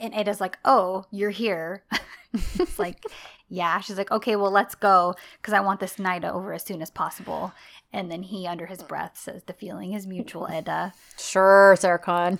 And 0.00 0.14
Eda's 0.14 0.40
like, 0.40 0.58
"Oh, 0.64 1.04
you're 1.10 1.30
here." 1.30 1.84
it's 2.32 2.78
like, 2.78 3.02
"Yeah." 3.48 3.80
She's 3.80 3.98
like, 3.98 4.10
"Okay, 4.12 4.36
well, 4.36 4.50
let's 4.50 4.74
go 4.74 5.14
because 5.40 5.54
I 5.54 5.60
want 5.60 5.80
this 5.80 5.98
night 5.98 6.24
over 6.24 6.52
as 6.52 6.64
soon 6.64 6.80
as 6.82 6.90
possible." 6.90 7.52
And 7.92 8.10
then 8.12 8.22
he, 8.22 8.46
under 8.46 8.66
his 8.66 8.82
breath, 8.82 9.18
says, 9.18 9.42
"The 9.44 9.54
feeling 9.54 9.92
is 9.94 10.06
mutual, 10.06 10.48
Eda." 10.52 10.92
Sure, 11.18 11.74
Serkan. 11.78 12.38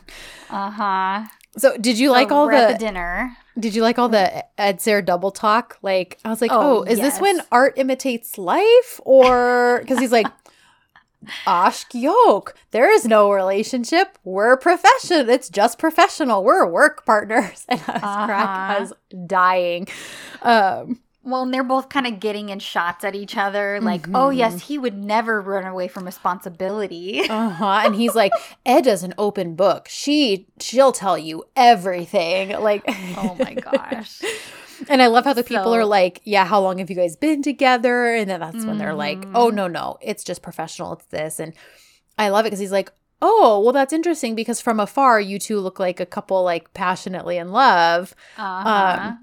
Uh 0.50 0.70
huh. 0.70 1.24
So, 1.58 1.76
did 1.76 1.98
you 1.98 2.10
like 2.10 2.30
all 2.32 2.48
the, 2.48 2.76
dinner? 2.78 3.36
Did 3.58 3.74
you 3.74 3.82
like 3.82 3.98
all 3.98 4.08
the 4.08 4.44
Ed 4.60 4.80
Sarah 4.80 5.02
double 5.02 5.30
talk? 5.30 5.78
Like, 5.82 6.18
I 6.24 6.30
was 6.30 6.40
like, 6.40 6.52
oh, 6.52 6.78
Oh, 6.80 6.82
is 6.84 6.98
this 7.00 7.20
when 7.20 7.40
art 7.52 7.74
imitates 7.76 8.38
life, 8.38 9.00
or 9.04 9.78
because 9.82 9.98
he's 9.98 10.12
like, 10.12 10.26
Ashk 11.46 11.86
yoke. 11.94 12.54
There 12.70 12.92
is 12.92 13.04
no 13.04 13.32
relationship. 13.32 14.18
We're 14.24 14.56
profession. 14.56 15.28
It's 15.28 15.48
just 15.48 15.78
professional. 15.78 16.44
We're 16.44 16.64
work 16.66 17.04
partners. 17.04 17.66
And 17.68 17.80
I 17.88 17.92
was 17.92 18.00
crack. 18.00 18.30
I 18.30 18.74
Uh-huh. 18.74 18.80
was 18.80 18.92
dying. 19.26 19.88
Um, 20.42 21.00
Well, 21.30 21.42
and 21.42 21.52
they're 21.52 21.62
both 21.64 21.88
kind 21.88 22.06
of 22.06 22.20
getting 22.20 22.48
in 22.48 22.58
shots 22.58 23.04
at 23.04 23.14
each 23.14 23.36
other, 23.36 23.80
like, 23.80 24.08
"Oh 24.08 24.28
Mhm. 24.30 24.36
yes, 24.36 24.62
he 24.68 24.78
would 24.78 24.96
never 24.96 25.40
run 25.40 25.64
away 25.66 25.88
from 25.88 26.04
responsibility." 26.04 27.20
uh-huh. 27.30 27.82
And 27.84 27.94
he's 27.94 28.14
like, 28.14 28.32
Eda's 28.64 29.02
an 29.02 29.14
open 29.18 29.54
book. 29.54 29.88
She 29.90 30.46
she'll 30.60 30.92
tell 30.92 31.18
you 31.18 31.44
everything. 31.56 32.50
Like, 32.60 32.82
oh 33.16 33.36
my 33.38 33.54
gosh. 33.54 34.20
And 34.88 35.02
I 35.02 35.08
love 35.08 35.24
how 35.24 35.32
the 35.32 35.42
people 35.42 35.64
So- 35.64 35.74
are 35.74 35.84
like, 35.84 36.20
yeah, 36.22 36.44
how 36.44 36.60
long 36.60 36.78
have 36.78 36.88
you 36.88 36.94
guys 36.94 37.16
been 37.16 37.42
together? 37.42 38.14
And 38.14 38.30
then 38.30 38.38
that's 38.38 38.64
when 38.64 38.78
they're 38.78 38.94
like, 38.94 39.18
oh, 39.34 39.48
no, 39.50 39.66
no, 39.66 39.98
it's 40.00 40.22
just 40.22 40.40
professional. 40.40 40.92
It's 40.92 41.04
this. 41.06 41.40
And 41.40 41.52
I 42.16 42.28
love 42.28 42.44
it 42.44 42.50
because 42.50 42.60
he's 42.60 42.70
like, 42.70 42.92
oh, 43.20 43.58
well, 43.58 43.72
that's 43.72 43.92
interesting 43.92 44.36
because 44.36 44.60
from 44.60 44.78
afar, 44.78 45.20
you 45.20 45.40
two 45.40 45.58
look 45.58 45.80
like 45.80 45.98
a 45.98 46.06
couple 46.06 46.44
like 46.44 46.72
passionately 46.74 47.38
in 47.38 47.50
love. 47.50 48.14
Uh-huh. 48.36 48.68
Um, 49.08 49.18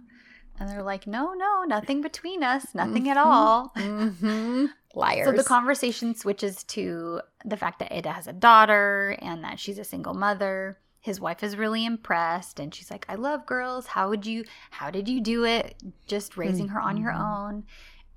and 0.60 0.70
they're 0.70 0.84
like, 0.84 1.06
no, 1.08 1.34
no, 1.34 1.64
nothing 1.66 2.02
between 2.02 2.44
us, 2.44 2.74
nothing 2.74 3.10
at 3.10 3.18
Mhm. 3.18 3.26
all. 3.26 3.74
Mm-hmm. 3.76 4.66
Liars. 4.94 5.26
So 5.26 5.32
the 5.34 5.44
conversation 5.44 6.16
switches 6.16 6.64
to 6.66 7.20
the 7.44 7.58
fact 7.58 7.80
that 7.80 7.92
Eda 7.92 8.12
has 8.14 8.28
a 8.28 8.34
daughter 8.34 9.18
and 9.22 9.44
that 9.44 9.60
she's 9.60 9.78
a 9.78 9.84
single 9.84 10.14
mother. 10.14 10.80
His 11.02 11.20
wife 11.20 11.44
is 11.44 11.58
really 11.58 11.86
impressed 11.86 12.60
and 12.62 12.74
she's 12.74 12.90
like, 12.90 13.06
I 13.10 13.16
love 13.16 13.46
girls. 13.46 13.88
How 13.88 14.08
would 14.10 14.26
you, 14.26 14.46
how 14.72 14.90
did 14.90 15.10
you 15.10 15.20
do 15.20 15.44
it? 15.44 15.76
Just 16.08 16.38
raising 16.38 16.70
her 16.70 16.80
on 16.80 16.96
your 16.98 17.12
Mhm. 17.12 17.20
own. 17.50 17.64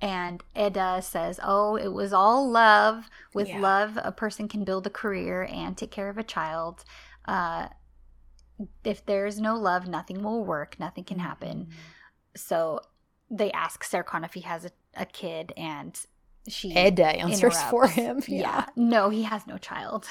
And 0.00 0.40
Eda 0.56 1.02
says, 1.02 1.40
Oh, 1.42 1.74
it 1.74 1.88
was 1.92 2.12
all 2.12 2.48
love. 2.48 3.10
With 3.34 3.48
Yeah. 3.48 3.58
love, 3.60 3.98
a 4.00 4.12
person 4.12 4.46
can 4.46 4.62
build 4.62 4.86
a 4.86 4.90
career 4.90 5.48
and 5.50 5.76
take 5.76 5.90
care 5.90 6.08
of 6.08 6.16
a 6.18 6.22
child. 6.22 6.84
Uh, 7.26 7.68
if 8.84 9.04
there's 9.04 9.40
no 9.40 9.56
love, 9.56 9.86
nothing 9.88 10.22
will 10.22 10.44
work, 10.44 10.78
nothing 10.78 11.04
can 11.04 11.18
happen. 11.18 11.68
So 12.40 12.80
they 13.30 13.50
ask 13.52 13.84
Serkan 13.84 14.24
if 14.24 14.34
he 14.34 14.40
has 14.40 14.64
a, 14.64 14.70
a 14.96 15.04
kid, 15.04 15.52
and 15.56 15.98
she 16.48 16.68
Eda 16.70 17.06
answers 17.20 17.60
for 17.64 17.86
him. 17.86 18.22
Yeah. 18.28 18.66
No, 18.76 19.10
he 19.10 19.24
has 19.24 19.46
no 19.46 19.58
child. 19.58 20.06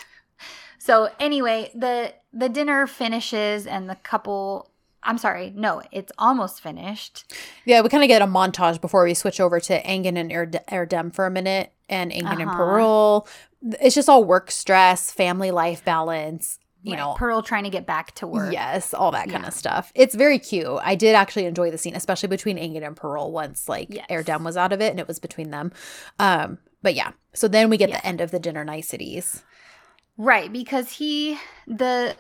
So 0.78 1.10
anyway, 1.20 1.72
the 1.74 2.14
the 2.32 2.49
dinner 2.49 2.86
finishes 2.88 3.66
and 3.66 3.90
the 3.90 3.95
couple 3.95 4.72
I'm 5.04 5.18
sorry, 5.18 5.54
no, 5.56 5.82
it's 5.91 6.12
almost 6.18 6.62
finished. 6.62 7.34
Yeah, 7.66 7.82
we 7.82 7.88
kind 7.90 8.04
of 8.04 8.08
get 8.10 8.22
a 8.22 8.28
montage 8.28 8.82
before 8.82 9.06
we 9.06 9.14
switch 9.14 9.40
over 9.40 9.60
to 9.62 9.82
Engin 9.84 10.18
and 10.20 10.32
Erdem 10.32 11.14
for 11.14 11.26
a 11.26 11.32
minute 11.32 11.72
and 11.88 12.12
Engin 12.12 12.41
and 12.41 12.49
Uh-huh. 12.49 12.56
Pearl. 12.58 13.28
It's 13.82 13.95
just 13.95 14.10
all 14.10 14.24
work 14.24 14.52
stress, 14.52 15.12
family 15.12 15.49
life 15.49 15.84
balance, 15.86 16.60
you 16.88 16.94
Right, 16.94 17.00
know, 17.00 17.14
Pearl 17.16 17.42
trying 17.44 17.64
to 17.66 17.70
get 17.70 17.86
back 17.86 18.14
to 18.16 18.28
work. 18.28 18.52
Yes, 18.54 18.94
all 18.94 19.12
that 19.12 19.30
kind 19.30 19.44
Yeah. 19.44 19.48
of 19.50 19.54
stuff. 19.54 19.92
It's 19.96 20.16
very 20.16 20.40
cute. 20.40 20.68
I 20.84 20.96
did 20.96 21.14
actually 21.16 21.46
enjoy 21.46 21.70
the 21.72 21.78
scene, 21.78 21.96
especially 21.96 22.30
between 22.30 22.58
Engin 22.58 22.86
and 22.86 22.96
Pearl 22.96 23.32
once 23.32 23.68
like 23.70 23.88
Yes. 23.94 24.06
Erdem 24.10 24.44
was 24.44 24.58
out 24.58 24.74
of 24.74 24.82
it 24.82 24.92
and 24.92 25.00
it 25.00 25.08
was 25.08 25.20
between 25.20 25.52
them. 25.52 25.72
Um, 26.20 26.58
but 26.82 26.96
yeah. 26.96 27.12
So 27.34 27.48
then 27.48 27.70
we 27.70 27.78
get 27.78 27.90
Yeah. 27.90 27.98
the 28.00 28.08
end 28.08 28.22
of 28.22 28.32
the 28.32 28.40
dinner 28.40 28.64
niceties. 28.64 29.44
Right, 30.18 30.52
because 30.52 30.94
he 30.94 31.38
the 31.68 32.16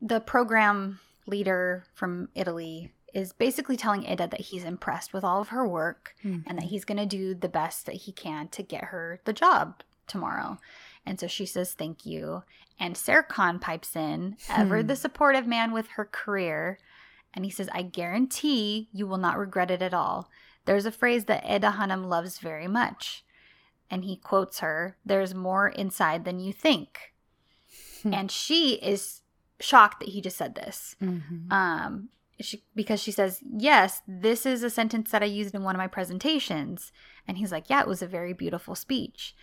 the 0.00 0.20
program 0.20 1.00
leader 1.26 1.84
from 1.94 2.28
Italy 2.34 2.92
is 3.14 3.32
basically 3.32 3.76
telling 3.76 4.04
Eda 4.04 4.26
that 4.28 4.40
he's 4.40 4.64
impressed 4.64 5.12
with 5.12 5.22
all 5.22 5.40
of 5.40 5.48
her 5.48 5.66
work 5.68 6.14
and 6.24 6.56
that 6.58 6.64
he's 6.64 6.84
going 6.86 6.96
to 6.98 7.04
do 7.06 7.34
the 7.34 7.48
best 7.48 7.84
that 7.86 7.94
he 7.94 8.12
can 8.12 8.48
to 8.48 8.62
get 8.62 8.84
her 8.84 9.20
the 9.24 9.32
job 9.34 9.82
tomorrow. 10.06 10.58
And 11.04 11.20
so 11.20 11.26
she 11.26 11.44
says 11.46 11.74
thank 11.74 12.06
you. 12.06 12.42
And 12.82 12.96
Serkan 12.96 13.60
pipes 13.60 13.94
in, 13.94 14.36
ever 14.50 14.80
Hmm. 14.80 14.86
the 14.88 14.96
supportive 14.96 15.46
man 15.46 15.72
with 15.72 15.86
her 15.96 16.04
career, 16.04 16.78
and 17.32 17.44
he 17.44 17.50
says, 17.50 17.68
"I 17.72 17.82
guarantee 17.82 18.88
you 18.92 19.06
will 19.06 19.18
not 19.26 19.38
regret 19.38 19.70
it 19.70 19.82
at 19.82 19.94
all." 19.94 20.28
There's 20.64 20.84
a 20.86 20.90
phrase 21.00 21.24
that 21.26 21.44
Eda 21.48 21.70
Hanım 21.72 22.04
loves 22.08 22.38
very 22.40 22.66
much. 22.68 23.24
And 23.88 24.04
he 24.04 24.16
quotes 24.16 24.58
her, 24.60 24.96
"There's 25.04 25.34
more 25.34 25.68
inside 25.68 26.24
than 26.24 26.40
you 26.40 26.52
think." 26.52 27.14
Hmm. 28.02 28.12
and 28.14 28.30
she 28.32 28.74
is 28.92 29.22
shocked 29.60 30.00
that 30.00 30.08
he 30.08 30.20
just 30.20 30.36
said 30.36 30.56
this 30.56 30.96
Mhm. 31.00 31.52
um 31.52 32.08
she, 32.40 32.64
because 32.74 33.00
she 33.00 33.12
says 33.12 33.40
yes 33.44 34.02
this 34.08 34.44
is 34.44 34.64
a 34.64 34.70
sentence 34.70 35.12
that 35.12 35.22
i 35.22 35.26
used 35.40 35.54
in 35.54 35.62
one 35.62 35.76
of 35.76 35.78
my 35.78 35.86
presentations 35.86 36.90
and 37.28 37.38
he's 37.38 37.52
like 37.52 37.70
yeah 37.70 37.80
it 37.80 37.86
was 37.86 38.02
a 38.02 38.06
very 38.08 38.32
beautiful 38.32 38.74
speech 38.74 39.36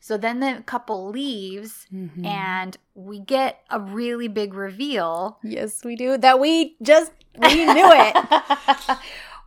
so 0.00 0.16
then 0.16 0.40
the 0.40 0.62
couple 0.66 1.08
leaves 1.10 1.86
Mhm. 1.92 2.24
and 2.26 2.76
we 2.94 3.18
get 3.20 3.60
a 3.70 3.78
really 3.78 4.28
big 4.28 4.54
reveal 4.54 5.38
yes, 5.44 5.84
we 5.84 5.94
do. 5.96 6.16
That 6.18 6.40
we 6.40 6.76
just 6.82 7.12
we 7.38 7.64
knew 7.64 7.88
it. 7.92 8.16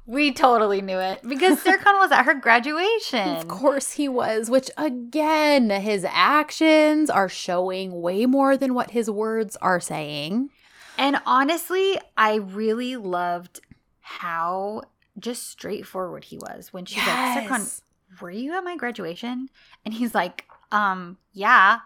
we 0.05 0.31
totally 0.33 0.81
knew 0.81 0.97
it 0.99 1.21
because 1.27 1.63
Serkan 1.63 1.97
was 1.99 2.11
at 2.11 2.23
her 2.25 2.33
graduation 2.33 3.29
Of 3.37 3.47
course 3.47 3.93
he 3.93 4.07
was, 4.09 4.49
which 4.49 4.69
again, 4.77 5.69
his 5.69 6.05
actions 6.09 7.09
are 7.09 7.29
showing 7.29 8.01
way 8.01 8.25
more 8.25 8.57
than 8.57 8.73
what 8.73 8.91
his 8.91 9.09
words 9.09 9.55
are 9.61 9.79
saying. 9.79 10.49
And 10.97 11.21
honestly, 11.25 11.97
I 12.17 12.35
really 12.35 12.95
loved 12.97 13.61
how 14.01 14.83
just 15.17 15.49
straightforward 15.49 16.25
he 16.25 16.37
was 16.37 16.73
when 16.73 16.85
she's 16.85 16.97
like, 17.05 17.47
Serkan, 17.47 17.81
were 18.21 18.31
you 18.31 18.55
at 18.57 18.63
my 18.63 18.75
graduation? 18.75 19.49
And 19.85 19.93
he's 19.93 20.13
like, 20.15 20.45
um, 20.71 21.17
yeah. 21.33 21.79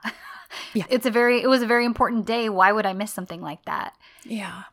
Yeah. 0.74 0.86
It's 0.90 1.06
a 1.06 1.12
very 1.12 1.42
it 1.42 1.48
was 1.48 1.62
a 1.62 1.68
very 1.68 1.84
important 1.86 2.26
day. 2.26 2.48
Why 2.50 2.72
would 2.72 2.86
I 2.86 2.94
miss 2.94 3.12
something 3.12 3.42
like 3.42 3.66
that? 3.66 3.94
Yeah. 4.24 4.64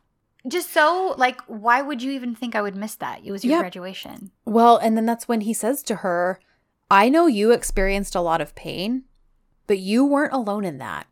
Just 0.47 0.71
so 0.71 1.15
like 1.17 1.41
why 1.47 1.81
would 1.81 2.01
you 2.01 2.11
even 2.13 2.33
think 2.35 2.55
I 2.55 2.61
would 2.61 2.75
miss 2.75 2.95
that? 2.95 3.21
It 3.25 3.31
was 3.31 3.43
your 3.43 3.57
Yep. 3.57 3.61
graduation. 3.61 4.31
Well, 4.45 4.77
and 4.77 4.95
then 4.95 5.05
that's 5.05 5.27
when 5.27 5.41
he 5.41 5.53
says 5.53 5.83
to 5.83 5.95
her, 5.97 6.39
I 6.89 7.09
know 7.09 7.27
you 7.27 7.51
experienced 7.51 8.15
a 8.15 8.21
lot 8.21 8.39
of 8.41 8.55
pain, 8.55 9.03
but 9.67 9.79
you 9.79 10.05
weren't 10.05 10.31
alone 10.33 10.63
in 10.63 10.77
that. 10.77 11.07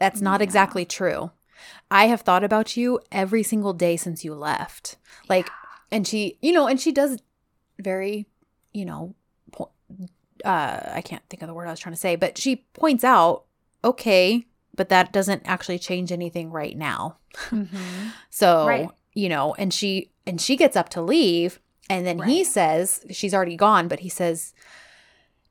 That's 0.00 0.20
not 0.20 0.40
Yeah. 0.40 0.44
exactly 0.44 0.84
true. 0.84 1.30
I 1.90 2.06
have 2.06 2.22
thought 2.22 2.42
about 2.44 2.76
you 2.76 3.00
every 3.12 3.42
single 3.42 3.72
day 3.72 3.96
since 3.96 4.24
you 4.24 4.34
left. 4.34 4.96
Like, 5.28 5.48
and 5.92 6.06
she, 6.06 6.38
you 6.42 6.52
know, 6.52 6.66
and 6.66 6.80
she 6.80 6.90
does 6.92 7.18
very, 7.78 8.26
you 8.72 8.84
know, 8.84 9.14
uh, 10.44 10.80
I 10.94 11.02
can't 11.04 11.22
think 11.28 11.42
of 11.42 11.48
the 11.48 11.54
word 11.54 11.66
I 11.66 11.70
was 11.70 11.80
trying 11.80 11.94
to 11.94 12.00
say, 12.00 12.16
but 12.16 12.38
she 12.38 12.56
points 12.74 13.04
out, 13.04 13.44
okay, 13.84 14.46
but 14.74 14.88
that 14.90 15.12
doesn't 15.12 15.42
actually 15.44 15.78
change 15.78 16.12
anything 16.12 16.50
right 16.50 16.76
now. 16.76 17.16
Mhm. 17.50 17.68
So, 18.30 18.66
Right. 18.66 18.88
you 19.14 19.28
know, 19.28 19.54
and 19.54 19.72
she 19.74 20.10
and 20.26 20.40
she 20.40 20.56
gets 20.56 20.76
up 20.76 20.88
to 20.90 21.02
leave 21.02 21.58
and 21.90 22.06
then 22.06 22.18
he 22.22 22.44
says 22.44 23.04
she's 23.10 23.32
already 23.34 23.56
gone, 23.56 23.88
but 23.88 24.00
he 24.00 24.08
says 24.08 24.52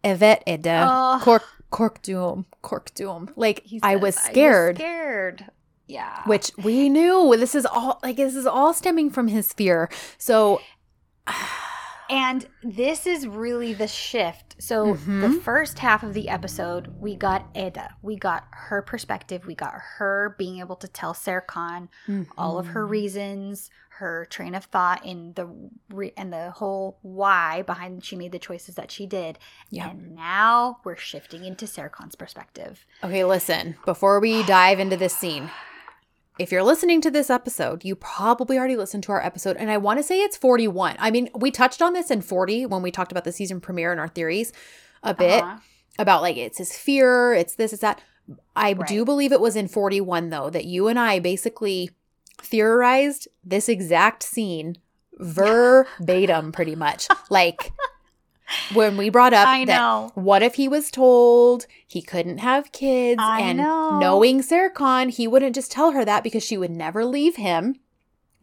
Evet 0.03 0.41
Eda 0.47 0.87
Oh. 0.89 1.19
cork 1.21 1.43
cork 1.71 2.01
doom 2.01 2.45
cork 2.61 2.93
doom. 2.93 3.29
Like 3.35 3.61
He 3.65 3.79
I 3.83 3.95
was 3.97 4.15
scared. 4.15 4.77
scared. 4.77 5.45
Yeah. 5.87 6.21
Which 6.25 6.51
we 6.63 6.89
knew 6.89 7.35
this 7.37 7.55
is 7.55 7.65
all 7.65 7.99
like 8.03 8.15
this 8.17 8.35
is 8.35 8.45
all 8.45 8.73
stemming 8.73 9.09
from 9.09 9.27
his 9.27 9.51
fear. 9.53 9.89
So 10.17 10.61
And 12.09 12.47
this 12.63 13.05
is 13.05 13.27
really 13.27 13.73
the 13.73 13.87
shift. 13.87 14.55
So, 14.59 14.93
the 14.93 15.27
Mhm. 15.27 15.41
first 15.41 15.79
half 15.79 16.03
of 16.03 16.13
the 16.13 16.29
episode, 16.29 16.95
we 16.99 17.15
got 17.15 17.45
Eda. 17.55 17.95
We 18.01 18.15
got 18.15 18.45
her 18.51 18.81
perspective. 18.81 19.45
We 19.45 19.55
got 19.55 19.73
her 19.97 20.35
being 20.37 20.59
able 20.59 20.77
to 20.77 20.87
tell 20.87 21.13
Serkan 21.13 21.89
all 22.37 22.57
of 22.57 22.67
her 22.67 22.85
Mhm. 22.85 22.89
reasons, 22.89 23.69
her 23.99 24.25
train 24.29 24.53
of 24.55 24.65
thought, 24.65 25.03
and 25.03 25.33
the 25.35 25.47
re- 25.89 26.13
and 26.15 26.31
the 26.31 26.51
whole 26.51 26.99
why 27.01 27.63
behind 27.63 28.05
she 28.05 28.15
made 28.15 28.31
the 28.31 28.39
choices 28.39 28.75
that 28.75 28.91
she 28.91 29.05
did. 29.07 29.39
Yeah. 29.69 29.89
And 29.89 30.15
now 30.15 30.79
we're 30.83 30.95
shifting 30.95 31.43
into 31.43 31.65
Serkan's 31.65 32.15
perspective. 32.15 32.85
Okay, 33.03 33.23
listen, 33.23 33.75
before 33.85 34.19
we 34.19 34.43
dive 34.43 34.79
into 34.79 34.97
this 34.97 35.17
scene, 35.17 35.49
if 36.39 36.51
you're 36.51 36.63
listening 36.63 37.01
to 37.01 37.11
this 37.11 37.29
episode, 37.29 37.83
you 37.83 37.95
probably 37.95 38.57
already 38.57 38.75
listened 38.77 39.03
to 39.03 39.11
our 39.11 39.23
episode, 39.25 39.57
and 39.57 39.69
I 39.71 39.77
want 39.77 39.99
to 39.99 40.03
say 40.03 40.19
it's 40.21 40.37
41. 40.37 40.95
I 40.99 41.09
mean, 41.11 41.29
we 41.35 41.51
touched 41.51 41.81
on 41.81 41.93
this 41.93 42.11
in 42.11 42.21
40 42.21 42.65
when 42.67 42.81
we 42.81 42.91
talked 42.91 43.11
about 43.11 43.23
the 43.23 43.31
season 43.31 43.59
premiere 43.59 43.91
and 43.91 43.99
our 43.99 44.07
theories 44.07 44.53
a 45.03 45.13
bit 45.13 45.43
Uh-huh. 45.43 45.57
about 45.99 46.21
like 46.21 46.37
it's 46.37 46.57
his 46.57 46.75
fear, 46.77 47.33
it's 47.33 47.55
this, 47.55 47.73
it's 47.73 47.81
that. 47.81 48.01
I 48.55 48.73
do 48.73 49.05
believe 49.05 49.31
it 49.31 49.39
was 49.39 49.55
in 49.55 49.67
41 49.67 50.29
though 50.31 50.49
that 50.49 50.65
you 50.65 50.87
and 50.89 50.99
I 50.99 51.19
basically 51.19 51.91
theorized 52.41 53.27
this 53.43 53.69
exact 53.69 54.21
scene 54.23 54.77
verbatim 55.17 56.51
pretty 56.51 56.75
much. 56.75 57.07
Like 57.29 57.71
when 58.73 58.97
we 58.97 59.09
brought 59.09 59.33
up 59.33 59.47
I 59.47 59.65
that 59.65 59.77
know. 59.77 60.11
what 60.15 60.41
if 60.43 60.55
he 60.55 60.67
was 60.67 60.91
told 60.91 61.67
he 61.85 62.01
couldn't 62.01 62.39
have 62.39 62.71
kids 62.71 63.21
I 63.23 63.41
and 63.41 63.57
know. 63.59 63.99
knowing 63.99 64.41
Serkan, 64.41 65.09
he 65.09 65.27
wouldn't 65.27 65.55
just 65.55 65.71
tell 65.71 65.91
her 65.91 66.03
that 66.05 66.23
because 66.23 66.43
she 66.43 66.57
would 66.57 66.71
never 66.71 67.05
leave 67.05 67.35
him. 67.37 67.75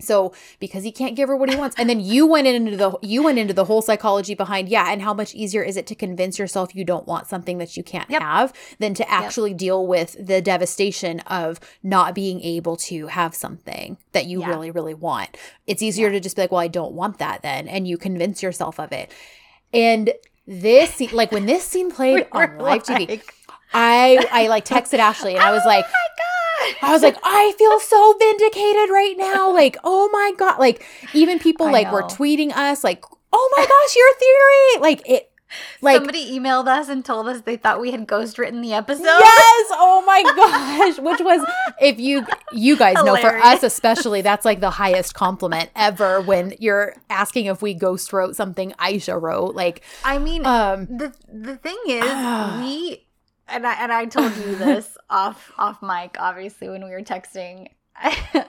So 0.01 0.35
because 0.59 0.83
he 0.83 0.91
can't 0.91 1.15
give 1.15 1.29
her 1.29 1.37
what 1.37 1.49
he 1.49 1.57
wants. 1.57 1.77
And 1.79 1.89
then 1.89 2.01
you 2.01 2.27
went 2.35 2.49
into 2.49 2.77
the 2.77 2.99
you 3.01 3.23
went 3.23 3.39
into 3.39 3.55
the 3.55 3.65
whole 3.67 3.81
psychology 3.81 4.35
behind, 4.35 4.69
yeah, 4.69 4.91
and 4.93 5.01
how 5.01 5.15
much 5.15 5.35
easier 5.37 5.63
is 5.63 5.77
it 5.77 5.87
to 5.87 5.95
convince 5.95 6.37
yourself 6.39 6.75
you 6.75 6.85
don't 6.85 7.07
want 7.07 7.29
something 7.29 7.59
that 7.59 7.77
you 7.77 7.85
can't 7.85 8.11
Yep. 8.11 8.21
have 8.21 8.53
than 8.81 8.93
to 8.95 9.09
actually 9.09 9.55
deal 9.55 9.87
with 9.87 10.17
the 10.19 10.43
devastation 10.43 11.21
of 11.21 11.61
not 11.83 12.13
being 12.15 12.41
able 12.41 12.77
to 12.77 13.07
have 13.07 13.37
something 13.37 13.97
that 14.13 14.27
you 14.27 14.41
Yeah. 14.41 14.49
really, 14.49 14.71
really 14.73 14.95
want. 14.95 15.37
It's 15.67 15.81
easier 15.81 16.09
Yeah. 16.09 16.15
to 16.15 16.21
just 16.21 16.35
be 16.37 16.43
like, 16.43 16.51
well, 16.53 16.61
I 16.61 16.69
don't 16.69 16.93
want 16.95 17.19
that 17.19 17.43
then. 17.43 17.69
And 17.69 17.87
you 17.87 17.97
convince 17.97 18.43
yourself 18.43 18.81
of 18.81 18.91
it. 18.91 19.13
And 19.75 20.13
this 20.47 20.95
scene, 20.95 21.11
like 21.13 21.33
when 21.33 21.47
this 21.47 21.65
scene 21.65 21.91
played 21.95 22.27
We 22.33 22.41
on 22.41 22.59
live 22.59 22.85
TV, 22.85 23.23
I 23.73 24.27
I 24.31 24.49
like 24.49 24.65
texted 24.65 24.99
Ashley 24.99 25.35
and 25.35 25.43
I 25.43 25.51
was 25.51 25.63
oh 25.67 25.69
like, 25.69 25.85
oh 25.85 25.91
my 25.91 26.09
God. 26.17 26.89
I 26.89 26.93
was 26.93 27.03
like, 27.03 27.17
I 27.23 27.53
feel 27.59 27.79
so 27.81 28.15
vindicated 28.19 28.89
right 28.89 29.15
now. 29.19 29.53
Like, 29.53 29.77
oh 29.85 30.09
my 30.13 30.33
god! 30.39 30.59
Like 30.59 30.87
even 31.13 31.39
people 31.39 31.67
I 31.67 31.73
like 31.73 31.93
were 31.93 32.05
tweeting 32.05 32.53
us, 32.57 32.83
like, 32.85 33.05
oh 33.33 33.55
my 33.57 33.67
gosh, 33.67 33.97
your 33.97 34.15
theory! 34.15 34.81
Like 34.81 35.09
it, 35.09 35.31
like 35.81 35.97
Somebody 35.97 36.39
emailed 36.39 36.67
us 36.67 36.89
and 36.89 37.05
told 37.05 37.29
us 37.29 37.43
they 37.43 37.57
thought 37.57 37.81
we 37.81 37.91
had 37.91 38.07
ghost 38.07 38.39
written 38.39 38.61
the 38.61 38.73
episode. 38.73 39.05
yes, 39.05 39.67
oh 39.73 40.03
my 40.07 40.23
gosh! 40.37 40.99
Which 40.99 41.21
was 41.21 41.47
if 41.81 41.99
you 41.99 42.27
you 42.53 42.77
guys 42.77 42.97
know 43.05 43.17
for 43.17 43.37
us 43.37 43.63
especially, 43.63 44.23
that's 44.23 44.45
like 44.45 44.61
the 44.61 44.71
highest 44.71 45.15
compliment 45.15 45.71
ever 45.77 46.21
when 46.21 46.55
you're 46.59 46.95
asking 47.11 47.47
if 47.47 47.63
we 47.63 47.75
ghost 47.75 48.13
wrote 48.13 48.37
something 48.37 48.73
Aisha 48.73 49.21
wrote. 49.21 49.55
Like, 49.55 49.83
I 50.05 50.19
mean, 50.19 50.47
um, 50.47 50.87
the 50.87 51.13
the 51.33 51.57
thing 51.57 51.79
is, 51.87 52.03
we 52.61 53.07
and 53.49 53.67
I 53.67 53.75
and 53.75 53.93
I 53.93 54.07
told 54.07 54.37
you 54.37 54.57
this 54.57 54.97
off 55.11 55.53
off 55.59 55.83
mic, 55.83 56.17
obviously 56.19 56.69
when 56.69 56.85
we 56.85 56.91
were 56.91 57.03
texting. 57.03 57.69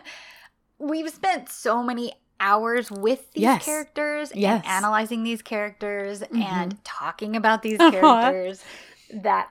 We've 0.77 1.09
spent 1.09 1.47
so 1.49 1.81
many 1.81 2.13
hours 2.39 2.91
with 2.91 3.31
these 3.33 3.43
Yes. 3.43 3.63
characters 3.65 4.31
Yes. 4.35 4.63
and 4.65 4.71
analyzing 4.71 5.23
these 5.23 5.41
characters 5.41 6.21
Mhm. 6.21 6.41
and 6.41 6.83
talking 6.83 7.35
about 7.35 7.61
these 7.61 7.79
Uh-huh. 7.79 7.91
characters 7.91 8.63
that 9.13 9.49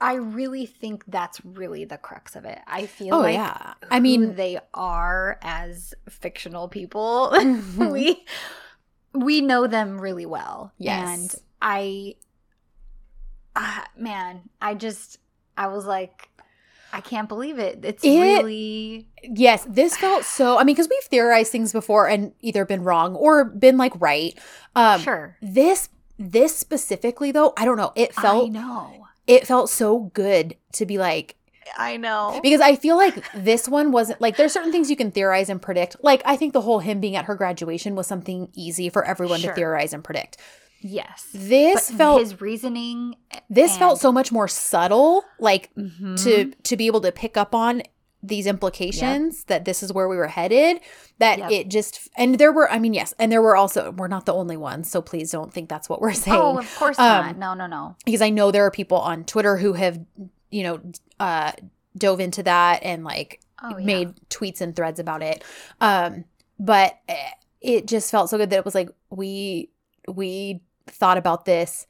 I 0.00 0.14
really 0.14 0.66
think 0.66 1.04
that's 1.06 1.42
really 1.44 1.84
the 1.84 1.96
crux 1.98 2.36
of 2.36 2.44
it. 2.44 2.58
I 2.66 2.86
feel 2.86 3.14
oh 3.14 3.20
like 3.20 3.34
yeah, 3.34 3.74
I 3.90 4.00
mean, 4.00 4.34
they 4.34 4.58
are 4.74 5.38
as 5.42 5.94
fictional 6.08 6.68
people. 6.68 7.30
Mhm. 7.34 7.92
we 7.92 8.24
we 9.14 9.40
know 9.40 9.66
them 9.66 10.00
really 10.00 10.26
well. 10.26 10.72
Yes. 10.78 10.98
And 11.20 11.34
I 11.62 12.16
ah, 13.56 13.86
man, 13.96 14.48
I 14.60 14.74
just 14.74 15.18
I 15.56 15.68
was 15.68 15.86
like 15.86 16.28
I 16.94 17.00
can't 17.00 17.28
believe 17.28 17.58
it. 17.58 17.80
It's 17.82 18.04
It- 18.04 18.20
really 18.20 19.08
Yes, 19.22 19.66
this 19.68 19.96
felt 19.96 20.24
so. 20.38 20.58
I 20.58 20.64
mean, 20.64 20.74
because 20.74 20.88
we've 20.88 21.02
theorized 21.04 21.50
things 21.52 21.72
before 21.72 22.08
and 22.08 22.32
either 22.40 22.64
been 22.64 22.84
wrong 22.84 23.14
or 23.16 23.44
been 23.44 23.76
like 23.76 23.92
right. 24.00 24.38
Um, 24.76 25.00
sure. 25.00 25.36
This 25.42 25.88
this 26.18 26.56
specifically 26.56 27.32
though, 27.32 27.52
I 27.56 27.64
don't 27.64 27.76
know. 27.76 27.92
It 27.96 28.14
felt 28.14 28.46
I 28.46 28.48
know. 28.48 29.06
it 29.26 29.46
felt 29.46 29.68
so 29.70 30.10
good 30.14 30.56
to 30.74 30.86
be 30.86 30.96
like 30.98 31.34
I 31.76 31.96
know. 31.96 32.38
because 32.42 32.60
I 32.60 32.76
feel 32.76 32.96
like 32.96 33.24
this 33.34 33.68
one 33.68 33.90
wasn't 33.90 34.20
like 34.20 34.36
there's 34.36 34.52
certain 34.52 34.70
things 34.70 34.90
you 34.90 34.96
can 34.96 35.10
theorize 35.10 35.48
and 35.48 35.60
predict. 35.60 35.96
Like 36.02 36.22
I 36.24 36.36
think 36.36 36.52
the 36.52 36.60
whole 36.60 36.78
him 36.78 37.00
being 37.00 37.16
at 37.16 37.24
her 37.24 37.34
graduation 37.34 37.96
was 37.96 38.06
something 38.06 38.48
easy 38.54 38.88
for 38.90 39.04
everyone 39.04 39.40
Sure. 39.40 39.50
to 39.50 39.54
theorize 39.56 39.92
and 39.92 40.04
predict. 40.04 40.36
Yes. 40.84 41.26
This 41.32 41.90
but 41.90 41.96
felt 41.98 42.20
his 42.20 42.40
reasoning 42.40 43.16
this 43.50 43.76
felt 43.78 43.98
so 44.00 44.12
much 44.12 44.30
more 44.30 44.46
subtle, 44.46 45.24
like 45.40 45.70
Mhm. 45.74 46.22
to 46.24 46.52
to 46.62 46.76
be 46.76 46.86
able 46.86 47.00
to 47.00 47.10
pick 47.10 47.36
up 47.36 47.54
on 47.54 47.82
these 48.22 48.46
implications 48.46 49.44
that 49.44 49.64
this 49.66 49.82
is 49.82 49.92
where 49.92 50.08
we 50.08 50.16
were 50.16 50.28
headed 50.28 50.80
that 51.18 51.38
Yep. 51.40 51.50
it 51.50 51.68
just 51.68 52.08
and 52.16 52.36
there 52.38 52.50
were 52.52 52.70
i 52.72 52.78
mean 52.78 52.94
yes 52.94 53.12
and 53.18 53.30
there 53.30 53.42
were 53.42 53.54
also 53.54 53.90
we're 53.92 54.08
not 54.08 54.24
the 54.24 54.32
only 54.32 54.56
ones 54.56 54.90
so 54.90 55.02
please 55.02 55.30
don't 55.30 55.52
think 55.52 55.68
that's 55.68 55.90
what 55.90 56.00
we're 56.00 56.14
saying 56.14 56.40
Oh, 56.40 56.56
of 56.58 56.76
course 56.76 56.98
Um, 56.98 57.26
not. 57.26 57.36
No, 57.36 57.52
no, 57.52 57.66
no. 57.66 57.96
because 58.06 58.22
i 58.22 58.30
know 58.30 58.50
there 58.50 58.64
are 58.64 58.70
people 58.70 58.96
on 58.98 59.24
twitter 59.24 59.58
who 59.58 59.74
have 59.74 60.00
you 60.50 60.62
know 60.62 60.80
uh 61.20 61.52
dove 61.98 62.18
into 62.18 62.42
that 62.44 62.82
and 62.82 63.04
like 63.04 63.40
Oh, 63.62 63.76
yeah. 63.76 63.84
made 63.84 64.14
tweets 64.30 64.62
and 64.62 64.74
threads 64.74 64.98
about 64.98 65.22
it 65.22 65.44
um 65.82 66.24
but 66.58 66.98
eh, 67.10 67.14
it 67.60 67.86
just 67.86 68.10
felt 68.10 68.30
so 68.30 68.38
good 68.38 68.48
that 68.48 68.56
it 68.60 68.64
was 68.64 68.74
like 68.74 68.88
we 69.10 69.68
we 70.08 70.62
thought 70.86 71.18
about 71.18 71.44
this 71.44 71.86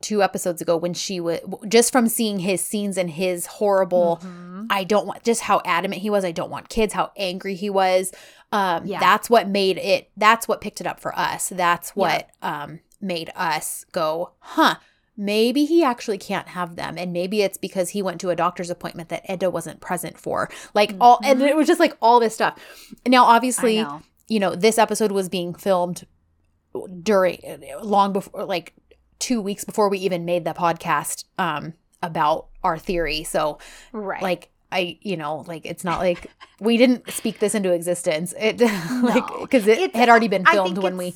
two 0.00 0.20
episodes 0.22 0.60
ago 0.60 0.76
when 0.76 0.92
she 0.94 1.20
was 1.20 1.38
just 1.68 1.92
from 1.92 2.08
seeing 2.08 2.40
his 2.40 2.60
scenes 2.60 2.98
and 2.98 3.10
his 3.10 3.46
horrible 3.46 4.20
Mhm. 4.24 4.66
I 4.68 4.82
don't 4.82 5.06
want 5.06 5.22
just 5.22 5.42
how 5.42 5.60
adamant 5.64 6.02
he 6.02 6.10
was. 6.10 6.24
I 6.24 6.32
don't 6.32 6.50
want 6.50 6.68
kids, 6.68 6.92
how 6.94 7.12
angry 7.16 7.54
he 7.54 7.70
was. 7.70 8.10
Um, 8.50 8.84
Yeah. 8.84 8.98
that's 8.98 9.30
what 9.30 9.46
made 9.48 9.78
it 9.78 10.10
that's 10.16 10.48
what 10.48 10.60
picked 10.60 10.80
it 10.80 10.86
up 10.88 10.98
for 10.98 11.16
us. 11.16 11.50
That's 11.50 11.94
what 11.94 12.28
um 12.42 12.80
made 13.00 13.30
us 13.36 13.84
go, 13.92 14.32
huh, 14.40 14.76
maybe 15.16 15.64
he 15.66 15.84
actually 15.84 16.18
can't 16.18 16.48
have 16.48 16.74
them. 16.74 16.96
And 16.98 17.12
maybe 17.12 17.42
it's 17.42 17.58
because 17.58 17.90
he 17.90 18.02
went 18.02 18.20
to 18.22 18.30
a 18.30 18.36
doctor's 18.36 18.70
appointment 18.70 19.08
that 19.10 19.28
Eda 19.30 19.50
wasn't 19.50 19.80
present 19.80 20.18
for. 20.18 20.48
Like 20.74 20.94
all 21.00 21.20
and 21.22 21.40
Mhm. 21.40 21.48
it 21.48 21.56
was 21.56 21.68
just 21.68 21.78
like 21.80 21.96
all 22.02 22.18
this 22.18 22.34
stuff. 22.34 22.58
Now 23.06 23.24
obviously, 23.24 23.82
know. 23.82 24.02
you 24.26 24.40
know, 24.40 24.54
this 24.56 24.78
episode 24.78 25.12
was 25.12 25.28
being 25.28 25.54
filmed 25.54 26.06
during 27.02 27.38
long 27.82 28.12
before 28.12 28.44
like 28.44 28.72
two 29.18 29.40
weeks 29.40 29.64
before 29.64 29.88
we 29.88 29.98
even 29.98 30.24
made 30.24 30.44
the 30.44 30.52
podcast 30.54 31.24
um 31.38 31.74
about 32.02 32.46
our 32.64 32.78
theory. 32.78 33.22
So 33.24 33.58
Right. 33.92 34.22
like 34.22 34.48
I, 34.72 34.98
you 35.02 35.16
know, 35.18 35.44
like 35.46 35.66
it's 35.66 35.84
not 35.84 35.98
like 36.00 36.28
we 36.58 36.76
didn't 36.78 37.10
speak 37.10 37.38
this 37.40 37.54
into 37.54 37.72
existence. 37.72 38.32
It 38.38 38.60
like 39.02 39.26
because 39.42 39.66
it 39.66 39.78
It's- 39.78 39.94
had 39.98 40.08
already 40.08 40.28
been 40.28 40.44
filmed 40.46 40.78
when 40.78 40.96
we. 40.96 41.14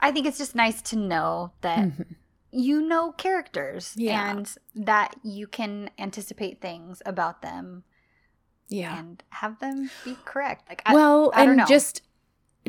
I 0.00 0.10
think 0.12 0.26
it's 0.26 0.36
just 0.38 0.54
nice 0.54 0.82
to 0.82 0.96
know 0.96 1.52
that 1.62 1.78
Mhm. 1.78 2.14
you 2.50 2.82
know 2.82 3.12
characters 3.12 3.92
Yeah. 3.96 4.30
and 4.30 4.52
that 4.74 5.14
you 5.22 5.46
can 5.46 5.90
anticipate 5.98 6.60
things 6.60 7.00
about 7.06 7.40
them 7.40 7.84
Yeah. 8.68 8.98
and 8.98 9.22
have 9.30 9.58
them 9.60 9.90
be 10.04 10.16
correct. 10.24 10.68
Like 10.68 10.82
I, 10.84 10.92
well, 10.92 11.30
I 11.34 11.40
don't 11.44 11.50
and 11.50 11.56
know. 11.58 11.66
just 11.66 12.02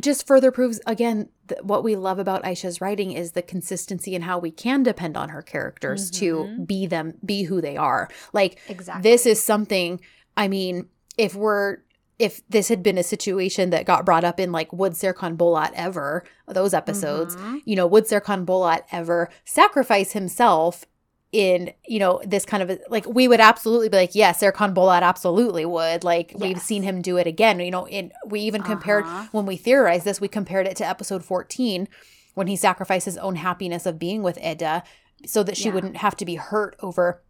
just 0.01 0.27
further 0.27 0.51
proves 0.51 0.79
again 0.85 1.29
th- 1.47 1.61
what 1.63 1.83
we 1.83 1.95
love 1.95 2.19
about 2.19 2.43
Aisha's 2.43 2.81
writing 2.81 3.11
is 3.11 3.31
the 3.31 3.41
consistency 3.41 4.15
and 4.15 4.23
how 4.23 4.37
we 4.39 4.51
can 4.51 4.83
depend 4.83 5.17
on 5.17 5.29
her 5.29 5.41
characters 5.41 6.11
to 6.11 6.35
Mhm. 6.43 6.67
be 6.67 6.85
them, 6.85 7.15
be 7.25 7.43
who 7.43 7.61
they 7.61 7.77
are. 7.77 8.09
Like 8.33 8.59
exactly 8.67 9.09
this 9.09 9.25
is 9.25 9.41
something. 9.41 9.99
I 10.35 10.47
mean, 10.47 10.87
if 11.17 11.35
we're 11.35 11.77
if 12.19 12.41
this 12.49 12.67
had 12.69 12.81
been 12.81 12.97
a 12.97 13.03
situation 13.03 13.69
that 13.69 13.85
got 13.85 14.03
brought 14.03 14.23
up 14.23 14.39
in 14.39 14.51
like 14.51 14.73
would 14.73 14.93
Serkan 14.93 15.37
Bolat 15.37 15.71
ever 15.75 16.23
those 16.47 16.73
episodes, 16.73 17.35
Mhm. 17.35 17.61
you 17.65 17.75
know, 17.75 17.85
would 17.85 18.05
Serkan 18.05 18.43
Bolat 18.43 18.81
ever 18.91 19.29
sacrifice 19.45 20.13
himself 20.13 20.83
in, 21.31 21.73
you 21.85 21.99
know, 21.99 22.21
this 22.25 22.45
kind 22.45 22.63
of 22.63 22.79
like 22.89 23.05
we 23.05 23.27
would 23.27 23.39
absolutely 23.41 23.89
be 23.89 23.97
like, 23.97 24.15
yes, 24.15 24.41
Serkan 24.41 24.73
Bolat 24.73 25.01
absolutely 25.01 25.65
would. 25.65 26.03
Like 26.03 26.33
we've 26.37 26.61
seen 26.61 26.83
him 26.83 27.01
do 27.01 27.17
it 27.17 27.27
again. 27.27 27.59
You 27.59 27.71
know, 27.71 27.87
in 27.87 28.11
we 28.25 28.39
even 28.41 28.63
compared 28.63 29.03
Uh-huh. 29.05 29.27
when 29.31 29.45
we 29.45 29.57
theorized 29.57 30.05
this, 30.05 30.21
we 30.21 30.27
compared 30.29 30.67
it 30.67 30.77
to 30.77 30.87
episode 30.87 31.25
14 31.25 31.87
when 32.33 32.47
he 32.47 32.55
sacrificed 32.55 33.05
his 33.05 33.17
own 33.17 33.35
happiness 33.35 33.85
of 33.85 33.99
being 33.99 34.23
with 34.23 34.37
Eda 34.43 34.83
so 35.25 35.43
that 35.43 35.57
she 35.57 35.65
Yeah. 35.69 35.73
wouldn't 35.75 35.97
have 35.97 36.15
to 36.17 36.25
be 36.25 36.35
hurt 36.35 36.75
over 36.81 37.21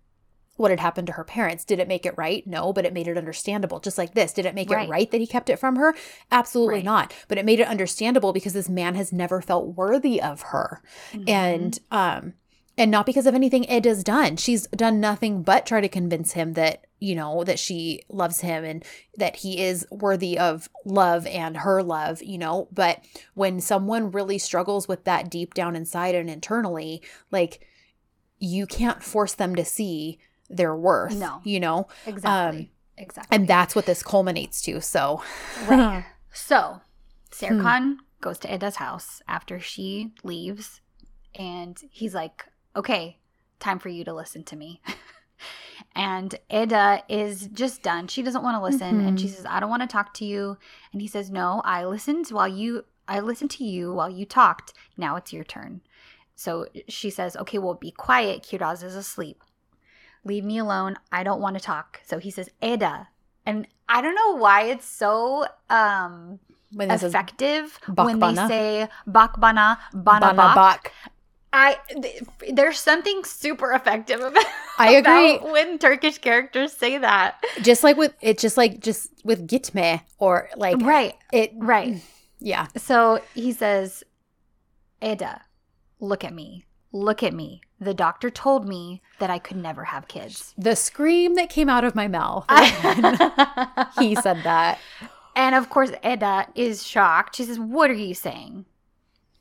what 0.57 0.71
had 0.71 0.79
happened 0.79 1.07
to 1.07 1.13
her 1.13 1.23
parents. 1.23 1.63
Did 1.63 1.79
it 1.79 1.87
make 1.87 2.05
it 2.05 2.17
right? 2.17 2.45
No, 2.45 2.73
but 2.73 2.83
it 2.85 2.93
made 2.93 3.07
it 3.07 3.17
understandable. 3.17 3.79
Just 3.79 3.97
like 3.97 4.13
this. 4.15 4.33
Did 4.33 4.45
it 4.45 4.55
make 4.55 4.69
Right. 4.69 4.87
it 4.87 4.91
right 4.91 5.11
that 5.11 5.21
he 5.21 5.27
kept 5.27 5.49
it 5.49 5.57
from 5.59 5.75
her? 5.75 5.95
Absolutely 6.31 6.75
Right. 6.75 6.83
not. 6.85 7.13
But 7.27 7.37
it 7.37 7.45
made 7.45 7.59
it 7.59 7.67
understandable 7.67 8.33
because 8.33 8.53
this 8.53 8.67
man 8.69 8.95
has 8.95 9.11
never 9.13 9.39
felt 9.41 9.75
worthy 9.75 10.21
of 10.21 10.41
her. 10.53 10.81
Mhm. 11.13 11.29
And 11.29 11.79
um 11.91 12.33
and 12.77 12.91
not 12.91 13.05
because 13.05 13.25
of 13.25 13.33
anything 13.33 13.67
Eda's 13.69 14.03
done. 14.03 14.37
She's 14.37 14.67
done 14.67 14.99
nothing 14.99 15.41
but 15.41 15.65
try 15.65 15.81
to 15.81 15.89
convince 15.89 16.33
him 16.33 16.53
that, 16.53 16.85
you 16.99 17.15
know, 17.15 17.43
that 17.43 17.57
she 17.57 18.03
loves 18.09 18.41
him 18.41 18.63
and 18.63 18.85
that 19.17 19.37
he 19.37 19.61
is 19.61 19.87
worthy 19.89 20.37
of 20.37 20.69
love 20.85 21.25
and 21.25 21.57
her 21.57 21.81
love, 21.81 22.21
you 22.21 22.37
know. 22.37 22.67
But 22.71 23.03
when 23.33 23.59
someone 23.59 24.11
really 24.11 24.37
struggles 24.37 24.87
with 24.87 25.05
that 25.05 25.29
deep 25.29 25.55
down 25.55 25.75
inside 25.75 26.13
and 26.13 26.29
internally, 26.29 27.01
like 27.31 27.65
you 28.39 28.67
can't 28.67 29.01
force 29.01 29.33
them 29.33 29.55
to 29.55 29.65
see 29.65 30.19
their 30.49 30.75
worth. 30.75 31.15
No. 31.15 31.41
You 31.43 31.59
know? 31.59 31.87
exactly 32.05 32.59
um, 32.59 32.69
exactly 32.97 33.35
And 33.35 33.47
that's 33.47 33.75
what 33.75 33.87
this 33.87 34.03
culminates 34.03 34.61
to. 34.63 34.81
So 34.81 35.23
Right. 35.67 36.05
So, 36.33 36.81
Serkan 37.31 37.95
goes 38.21 38.37
to 38.39 38.51
Eda's 38.51 38.75
house 38.75 39.23
after 39.27 39.59
she 39.59 40.11
leaves, 40.23 40.81
and 41.33 41.81
he's 41.89 42.13
like, 42.13 42.45
okay, 42.77 43.17
time 43.59 43.79
for 43.79 43.89
you 43.89 44.03
to 44.05 44.13
listen 44.13 44.43
to 44.45 44.55
me. 44.55 44.81
and 45.95 46.35
Eda 46.49 47.03
is 47.09 47.47
just 47.47 47.81
done. 47.83 48.07
She 48.07 48.21
doesn't 48.23 48.43
want 48.43 48.55
to 48.55 48.63
listen, 48.63 49.01
and 49.01 49.19
she 49.19 49.27
Mhm. 49.27 49.31
says, 49.35 49.45
I 49.49 49.59
don't 49.59 49.69
want 49.69 49.81
to 49.83 49.87
talk 49.87 50.13
to 50.15 50.25
you. 50.25 50.57
And 50.93 51.01
he 51.01 51.07
says, 51.07 51.29
No, 51.29 51.61
I 51.65 51.83
listened 51.85 52.27
while 52.29 52.47
you. 52.47 52.85
I 53.07 53.19
listened 53.19 53.51
to 53.51 53.63
you 53.63 53.93
while 53.93 54.09
you 54.09 54.25
talked. 54.25 54.73
Now 54.97 55.15
it's 55.15 55.33
your 55.33 55.43
turn. 55.43 55.81
So 56.35 56.67
she 56.87 57.09
says, 57.09 57.35
Okay, 57.37 57.57
well, 57.57 57.73
be 57.73 57.91
quiet. 57.91 58.43
Kiraz 58.43 58.83
is 58.83 58.95
asleep. 58.95 59.41
Leave 60.23 60.43
me 60.43 60.57
alone. 60.57 60.97
I 61.11 61.23
don't 61.23 61.41
want 61.41 61.55
to 61.57 61.63
talk. 61.63 62.01
So 62.05 62.19
he 62.19 62.29
says, 62.31 62.49
Eda. 62.61 63.07
And 63.45 63.67
I 63.87 64.01
don't 64.01 64.15
know 64.15 64.35
why 64.35 64.63
it's 64.63 64.85
so 64.85 65.45
um 65.69 66.39
when 66.73 66.91
effective 66.91 67.79
when 67.95 68.19
they 68.19 68.35
say 68.47 68.89
bakbana 69.07 69.77
bana 69.93 70.33
Bana 70.33 70.53
bak. 70.53 70.91
I 71.53 71.77
th- 71.89 72.23
there's 72.53 72.77
something 72.79 73.23
super 73.23 73.71
effective 73.71 74.19
about, 74.21 74.43
I 74.77 74.91
agree. 74.95 75.35
about 75.37 75.51
when 75.51 75.79
Turkish 75.79 76.17
characters 76.17 76.73
say 76.73 76.97
that. 76.97 77.43
Just 77.61 77.83
like 77.83 77.97
with 77.97 78.13
it's 78.21 78.41
just 78.41 78.57
like 78.57 78.79
just 78.81 79.09
with 79.23 79.47
gitme 79.47 80.01
or 80.19 80.49
like 80.57 80.77
Right, 80.81 81.15
it 81.31 81.51
right. 81.55 82.01
yeah. 82.39 82.67
So 82.75 83.21
he 83.33 83.51
says, 83.53 84.03
Eda, 85.01 85.41
look 85.99 86.23
at 86.23 86.33
me. 86.33 86.65
Look 86.91 87.23
at 87.23 87.33
me. 87.33 87.61
The 87.79 87.93
doctor 87.93 88.29
told 88.29 88.67
me 88.67 89.01
that 89.19 89.29
I 89.29 89.37
could 89.39 89.57
never 89.57 89.83
have 89.85 90.07
kids. 90.07 90.53
The 90.57 90.75
scream 90.75 91.35
that 91.35 91.49
came 91.49 91.69
out 91.69 91.83
of 91.83 91.93
my 91.95 92.07
mouth 92.07 92.45
when 92.49 93.03
he 93.99 94.15
said 94.15 94.43
that. 94.43 94.79
And 95.35 95.53
of 95.53 95.69
course, 95.69 95.91
Eda 96.03 96.47
is 96.55 96.83
shocked. 96.83 97.35
She 97.35 97.43
says, 97.43 97.59
What 97.59 97.91
are 97.91 97.93
you 97.93 98.15
saying? 98.15 98.65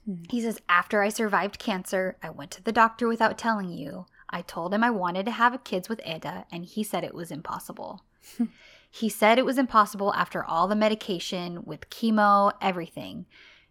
Hmm. 0.07 0.23
He 0.31 0.41
says, 0.41 0.61
After 0.69 1.03
I 1.03 1.11
survived 1.11 1.59
cancer, 1.59 2.17
I 2.23 2.31
went 2.31 2.51
to 2.53 2.63
the 2.63 2.73
doctor 2.73 3.07
without 3.09 3.37
telling 3.37 3.71
you. 3.71 4.07
I 4.31 4.43
told 4.43 4.73
him 4.73 4.83
I 4.83 4.91
wanted 4.91 5.25
to 5.27 5.33
have 5.33 5.63
kids 5.65 5.89
with 5.89 6.01
Eda, 6.07 6.47
and 6.51 6.65
he 6.65 6.83
said 6.83 7.05
it 7.05 7.15
was 7.15 7.31
impossible. 7.31 8.05
he 8.91 9.09
said 9.09 9.39
it 9.39 9.45
was 9.45 9.59
impossible 9.59 10.15
after 10.15 10.45
all 10.45 10.67
the 10.67 10.75
medication 10.75 11.63
with 11.65 11.91
chemo, 11.91 12.53
everything. 12.63 13.27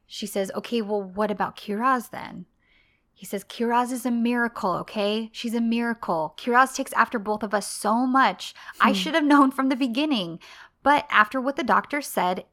She 0.05 0.27
says, 0.27 0.51
Okay, 0.55 0.81
well, 0.81 1.01
what 1.01 1.31
about 1.31 1.57
Kiraz 1.57 2.11
then? 2.11 2.45
He 3.13 3.25
says, 3.25 3.45
Kiraz 3.45 3.91
is 3.93 4.05
a 4.05 4.11
miracle, 4.11 4.71
okay? 4.73 5.29
She's 5.31 5.53
a 5.53 5.61
miracle. 5.61 6.33
Kiraz 6.37 6.75
takes 6.75 6.91
after 6.93 7.17
both 7.17 7.43
of 7.43 7.53
us 7.53 7.65
so 7.65 8.05
much. 8.05 8.53
I 8.81 8.89
Hmm. 8.89 8.93
should 8.93 9.13
have 9.15 9.23
known 9.23 9.51
from 9.51 9.69
the 9.69 9.75
beginning. 9.77 10.39
But 10.83 11.07
after 11.09 11.39
what 11.41 11.55
the 11.55 11.63
doctor 11.63 12.01
said, 12.01 12.43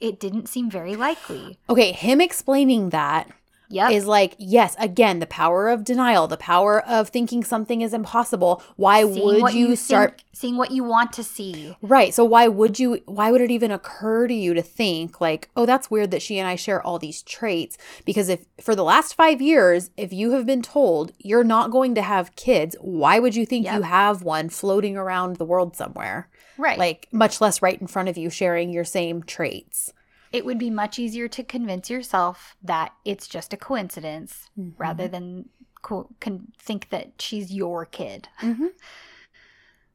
it 0.00 0.20
didn't 0.20 0.48
seem 0.48 0.70
very 0.70 0.96
likely. 0.96 1.58
Okay, 1.68 1.92
him 1.92 2.20
explaining 2.20 2.90
that 2.90 3.28
Yep. 3.70 3.90
is 3.92 4.06
like, 4.06 4.34
yes, 4.38 4.74
again, 4.78 5.18
the 5.18 5.26
power 5.26 5.68
of 5.68 5.84
denial, 5.84 6.26
the 6.26 6.36
power 6.38 6.80
of 6.86 7.08
thinking 7.10 7.44
something 7.44 7.82
is 7.82 7.92
impossible. 7.92 8.62
Why 8.76 9.02
Seeing 9.04 9.24
would 9.24 9.42
what 9.42 9.54
you, 9.54 9.76
start 9.76 10.10
think- 10.18 10.22
seeing 10.32 10.56
what 10.56 10.70
you 10.70 10.84
want 10.84 11.12
to 11.14 11.22
see? 11.24 11.76
Right. 11.82 12.14
So 12.14 12.24
why 12.24 12.48
would 12.48 12.78
you 12.78 13.02
why 13.06 13.30
would 13.30 13.40
it 13.40 13.50
even 13.50 13.70
occur 13.70 14.26
to 14.28 14.34
you 14.34 14.54
to 14.54 14.62
think 14.62 15.20
like, 15.20 15.50
"Oh, 15.56 15.66
that's 15.66 15.90
weird 15.90 16.10
that 16.12 16.22
she 16.22 16.38
and 16.38 16.48
I 16.48 16.54
share 16.56 16.80
all 16.86 16.98
these 16.98 17.22
traits?" 17.22 17.76
Because 18.04 18.28
if 18.28 18.44
for 18.60 18.74
the 18.74 18.84
last 18.84 19.14
5 19.14 19.42
years, 19.42 19.90
if 19.96 20.12
you 20.12 20.30
have 20.32 20.46
been 20.46 20.62
told 20.62 21.12
you're 21.18 21.44
not 21.44 21.70
going 21.70 21.94
to 21.96 22.02
have 22.02 22.36
kids, 22.36 22.74
why 22.80 23.18
would 23.18 23.34
you 23.36 23.44
think 23.44 23.64
Yep. 23.66 23.74
you 23.76 23.82
have 23.82 24.22
one 24.22 24.48
floating 24.48 24.96
around 24.96 25.36
the 25.36 25.44
world 25.44 25.76
somewhere? 25.76 26.28
Right. 26.56 26.78
Like 26.78 27.06
much 27.12 27.40
less 27.40 27.60
right 27.62 27.80
in 27.80 27.86
front 27.86 28.08
of 28.08 28.16
you 28.16 28.30
sharing 28.30 28.72
your 28.72 28.84
same 28.84 29.22
traits. 29.22 29.92
It 30.32 30.44
would 30.44 30.58
be 30.58 30.70
much 30.70 30.98
easier 30.98 31.28
to 31.28 31.42
convince 31.42 31.88
yourself 31.90 32.56
that 32.62 32.92
it's 33.04 33.26
just 33.28 33.52
a 33.52 33.56
coincidence 33.56 34.50
Mm-hmm. 34.58 34.80
rather 34.80 35.08
than 35.08 35.48
co- 35.82 36.10
con- 36.20 36.52
think 36.58 36.90
that 36.90 37.12
she's 37.20 37.52
your 37.52 37.86
kid. 37.86 38.28
Mhm. 38.40 38.70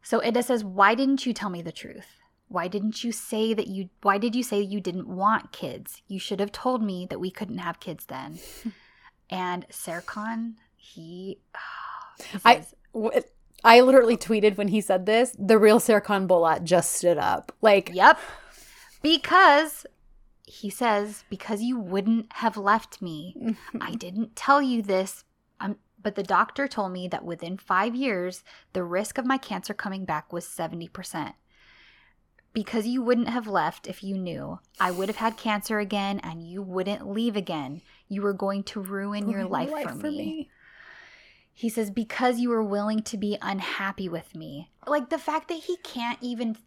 So 0.02 0.24
Eda 0.24 0.44
says, 0.44 0.64
"Why 0.64 0.96
didn't 0.96 1.26
you 1.26 1.34
tell 1.34 1.50
me 1.50 1.62
the 1.62 1.72
truth? 1.72 2.08
Why 2.50 2.68
didn't 2.68 3.04
you 3.04 3.12
say 3.12 3.54
that 3.54 3.68
you 3.68 3.90
why 4.02 4.18
did 4.18 4.36
you 4.36 4.44
say 4.44 4.60
you 4.62 4.80
didn't 4.82 5.08
want 5.08 5.52
kids? 5.52 6.02
You 6.08 6.20
should 6.20 6.40
have 6.40 6.52
told 6.52 6.84
me 6.84 7.06
that 7.10 7.20
we 7.20 7.32
couldn't 7.32 7.60
have 7.60 7.80
kids 7.80 8.06
then." 8.06 8.40
and 9.30 9.68
Serkan, 9.70 10.56
he, 10.76 11.40
he 12.32 12.40
I- 12.46 12.62
says, 12.62 12.76
I 13.64 13.80
literally 13.82 14.18
tweeted 14.18 14.58
when 14.58 14.68
he 14.68 14.82
said 14.82 15.06
this, 15.06 15.34
the 15.40 15.58
real 15.58 15.80
Serkan 15.80 16.28
Bolat 16.28 16.64
just 16.64 16.92
stood 16.92 17.18
up. 17.18 17.52
Like, 17.62 17.90
Yep. 17.94 18.20
Because 19.02 19.86
he 20.46 20.70
says, 20.70 21.24
because 21.30 21.62
you 21.62 21.80
wouldn't 21.80 22.32
have 22.34 22.58
left 22.58 23.02
me. 23.02 23.56
I 23.82 23.92
didn't 23.92 24.36
tell 24.36 24.62
you 24.62 24.82
this, 24.82 25.24
um, 25.60 25.78
but 26.02 26.16
the 26.16 26.24
doctor 26.24 26.68
told 26.68 26.92
me 26.92 27.08
that 27.08 27.24
within 27.24 27.58
five 27.58 27.96
years, 27.96 28.44
the 28.74 28.84
risk 28.84 29.18
of 29.18 29.26
my 29.26 29.38
cancer 29.38 29.74
coming 29.74 30.06
back 30.06 30.34
was 30.34 30.46
70%. 30.46 31.34
Because 32.52 32.86
you 32.86 33.02
wouldn't 33.02 33.30
have 33.30 33.48
left 33.48 33.88
if 33.88 34.04
you 34.04 34.16
knew. 34.16 34.60
I 34.80 34.92
would 34.92 35.10
have 35.10 35.18
had 35.18 35.38
cancer 35.38 35.80
again 35.80 36.20
and 36.20 36.44
you 36.44 36.62
wouldn't 36.62 37.10
leave 37.10 37.36
again. 37.36 37.82
You 38.10 38.22
were 38.22 38.34
going 38.34 38.64
to 38.64 38.82
ruin 38.82 39.28
your 39.28 39.46
life, 39.46 39.72
for, 39.72 40.12
me. 40.12 40.50
He 41.52 41.70
says, 41.70 41.90
because 41.90 42.40
you 42.40 42.50
were 42.50 42.64
willing 42.64 43.02
to 43.04 43.18
be 43.18 43.38
unhappy 43.42 44.08
with 44.08 44.36
me. 44.36 44.70
Like 44.86 45.10
the 45.10 45.18
fact 45.18 45.48
that 45.48 45.64
he 45.64 45.78
can't 45.78 46.20
even 46.22 46.58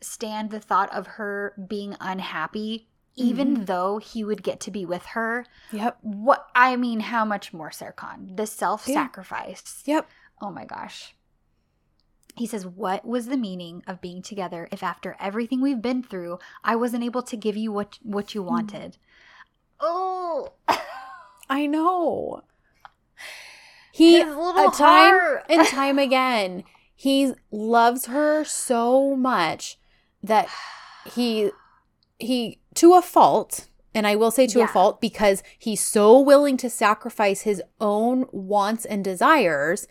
stand 0.00 0.50
the 0.50 0.60
thought 0.60 0.92
of 0.92 1.06
her 1.06 1.54
being 1.68 1.96
unhappy, 2.00 2.88
even 3.16 3.54
mm-hmm. 3.54 3.64
though 3.64 3.98
he 3.98 4.22
would 4.22 4.42
get 4.42 4.60
to 4.60 4.70
be 4.70 4.84
with 4.84 5.04
her. 5.06 5.46
Yep. 5.72 5.98
What 6.02 6.46
I 6.54 6.76
mean, 6.76 7.00
how 7.00 7.24
much 7.24 7.52
more 7.52 7.70
Serkan? 7.70 8.36
The 8.36 8.46
self 8.46 8.84
sacrifice. 8.84 9.82
Yep. 9.86 10.08
Oh 10.40 10.50
my 10.50 10.64
gosh. 10.64 11.14
He 12.36 12.46
says, 12.46 12.66
What 12.66 13.06
was 13.06 13.26
the 13.26 13.38
meaning 13.38 13.82
of 13.86 14.02
being 14.02 14.20
together 14.20 14.68
if 14.70 14.82
after 14.82 15.16
everything 15.18 15.62
we've 15.62 15.80
been 15.80 16.02
through, 16.02 16.38
I 16.62 16.76
wasn't 16.76 17.04
able 17.04 17.22
to 17.22 17.36
give 17.36 17.56
you 17.56 17.72
what, 17.72 17.98
what 18.02 18.34
you 18.34 18.42
mm. 18.42 18.46
wanted? 18.46 18.98
Oh, 19.80 20.52
I 21.48 21.66
know. 21.66 22.42
He 23.92 24.18
His 24.18 24.26
little 24.26 24.68
a 24.68 24.72
time 24.72 25.18
heart. 25.18 25.46
and 25.48 25.66
time 25.68 25.98
again, 25.98 26.64
he 26.94 27.32
loves 27.50 28.06
her 28.06 28.44
so 28.44 29.16
much 29.16 29.78
that 30.22 30.48
he 31.06 31.50
he 32.18 32.60
to 32.74 32.94
a 32.94 33.02
fault 33.02 33.68
And 33.96 34.06
I 34.06 34.14
will 34.14 34.30
say 34.30 34.46
to 34.48 34.60
a 34.60 34.66
fault 34.66 35.00
because 35.00 35.42
he's 35.58 35.80
so 35.80 36.20
willing 36.20 36.58
to 36.58 36.68
sacrifice 36.68 37.40
his 37.40 37.62
own 37.80 38.26
wants 38.30 38.84
and 38.84 39.02
desires 39.02 39.88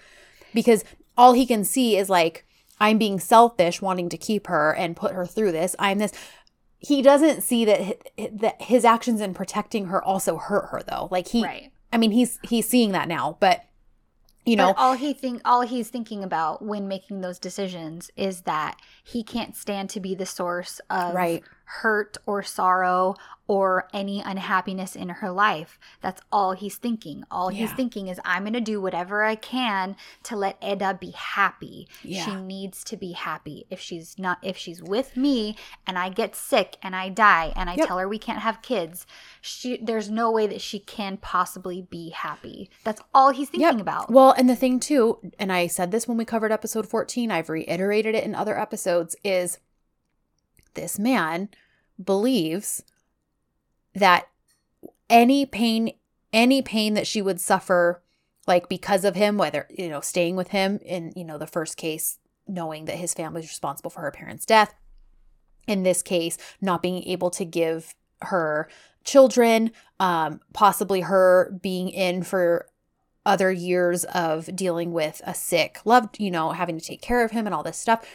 because 0.53 0.83
all 1.17 1.33
he 1.33 1.47
can 1.47 1.63
see 1.63 1.97
is 1.97 2.07
like, 2.07 2.45
I'm 2.79 2.99
being 2.99 3.19
selfish, 3.19 3.81
wanting 3.81 4.09
to 4.09 4.17
keep 4.17 4.45
her 4.45 4.75
and 4.75 4.95
put 4.95 5.13
her 5.13 5.25
through 5.25 5.53
this. 5.53 5.75
I'm 5.79 5.97
this. 5.97 6.11
He 6.77 7.01
doesn't 7.01 7.41
see 7.41 7.65
that 7.65 7.97
that 8.33 8.61
his 8.61 8.85
actions 8.85 9.21
in 9.21 9.33
protecting 9.33 9.87
her 9.87 10.03
also 10.03 10.37
hurt 10.37 10.69
her 10.69 10.83
though. 10.87 11.07
Like 11.09 11.29
he, 11.29 11.43
right. 11.43 11.71
I 11.91 11.97
mean, 11.97 12.11
he's 12.11 12.37
he's 12.43 12.69
seeing 12.69 12.91
that 12.91 13.07
now, 13.07 13.37
but 13.39 13.65
you 14.45 14.55
know, 14.55 14.67
but 14.67 14.77
all 14.77 14.93
he 14.93 15.13
think 15.13 15.41
all 15.45 15.61
he's 15.61 15.89
thinking 15.89 16.23
about 16.23 16.61
when 16.61 16.87
making 16.87 17.21
those 17.21 17.39
decisions 17.39 18.11
is 18.15 18.41
that 18.41 18.79
he 19.03 19.23
can't 19.23 19.55
stand 19.55 19.89
to 19.91 19.99
be 19.99 20.13
the 20.13 20.27
source 20.27 20.79
of 20.91 21.15
Right. 21.15 21.43
Hurt 21.65 22.17
or 22.25 22.43
sorrow 22.43 23.15
or 23.47 23.87
any 23.93 24.21
unhappiness 24.21 24.95
in 24.95 25.09
her 25.09 25.29
life. 25.29 25.77
That's 26.01 26.21
all 26.31 26.53
he's 26.53 26.77
thinking. 26.77 27.23
All 27.29 27.49
he's 27.49 27.71
thinking 27.71 28.07
is 28.07 28.19
I'm 28.25 28.43
going 28.43 28.53
to 28.53 28.61
do 28.61 28.81
whatever 28.81 29.23
I 29.23 29.35
can 29.35 29.95
to 30.23 30.35
let 30.35 30.57
Eda 30.63 30.97
be 30.99 31.11
happy. 31.11 31.87
She 32.01 32.35
needs 32.35 32.83
to 32.85 32.97
be 32.97 33.11
happy. 33.11 33.67
If 33.69 33.79
she's 33.79 34.17
not 34.17 34.39
if 34.41 34.57
she's 34.57 34.81
with 34.81 35.15
me 35.15 35.55
and 35.85 35.97
I 35.99 36.09
get 36.09 36.35
sick 36.35 36.77
and 36.81 36.95
I 36.95 37.09
die 37.09 37.53
and 37.55 37.69
I 37.69 37.75
Yep. 37.75 37.87
tell 37.87 37.97
her 37.99 38.07
we 38.07 38.17
can't 38.17 38.39
have 38.39 38.61
kids, 38.63 39.05
she 39.41 39.77
there's 39.77 40.09
no 40.09 40.31
way 40.31 40.47
that 40.47 40.61
she 40.61 40.79
can 40.79 41.17
possibly 41.17 41.83
be 41.83 42.09
happy. 42.09 42.71
That's 42.83 43.01
all 43.13 43.29
he's 43.31 43.49
thinking 43.49 43.77
Yep. 43.77 43.81
about. 43.81 44.11
Well, 44.11 44.31
and 44.31 44.49
the 44.49 44.55
thing 44.55 44.79
too, 44.79 45.19
and 45.37 45.51
I 45.51 45.67
said 45.67 45.91
this 45.91 46.07
when 46.07 46.17
we 46.17 46.25
covered 46.25 46.51
episode 46.51 46.87
14, 46.87 47.29
I've 47.29 47.49
reiterated 47.49 48.15
it 48.15 48.23
in 48.23 48.33
other 48.33 48.59
episodes, 48.59 49.15
is 49.23 49.59
this 50.75 50.99
man 50.99 51.49
believes 52.03 52.83
that 53.93 54.27
any 55.09 55.45
pain, 55.45 55.91
any 56.33 56.61
pain 56.61 56.93
that 56.93 57.07
she 57.07 57.21
would 57.21 57.39
suffer, 57.39 58.01
like 58.47 58.69
because 58.69 59.05
of 59.05 59.15
him, 59.15 59.37
whether, 59.37 59.67
you 59.69 59.89
know, 59.89 60.01
staying 60.01 60.35
with 60.35 60.49
him 60.49 60.79
in, 60.83 61.13
you 61.15 61.23
know, 61.23 61.37
the 61.37 61.47
first 61.47 61.77
case, 61.77 62.19
knowing 62.47 62.85
that 62.85 62.97
his 62.97 63.13
family 63.13 63.41
is 63.41 63.47
responsible 63.47 63.89
for 63.89 64.01
her 64.01 64.11
parents' 64.11 64.45
death, 64.45 64.75
in 65.67 65.83
this 65.83 66.03
case, 66.03 66.37
not 66.61 66.81
being 66.81 67.03
able 67.03 67.29
to 67.31 67.45
give 67.45 67.95
her 68.21 68.69
children, 69.03 69.71
um, 69.99 70.39
possibly 70.53 71.01
her 71.01 71.57
being 71.61 71.89
in 71.89 72.23
for 72.23 72.67
other 73.25 73.51
years 73.51 74.03
of 74.05 74.55
dealing 74.55 74.91
with 74.91 75.21
a 75.25 75.33
sick 75.33 75.79
loved, 75.85 76.19
you 76.19 76.29
know, 76.29 76.51
having 76.51 76.77
to 76.77 76.85
take 76.85 77.01
care 77.01 77.23
of 77.25 77.31
him 77.31 77.45
and 77.45 77.55
all 77.55 77.63
this 77.63 77.77
stuff. 77.77 78.05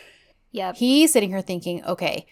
yeah 0.52 0.72
He's 0.72 1.12
sitting 1.12 1.30
here 1.30 1.42
thinking, 1.42 1.84
okay, 1.84 2.26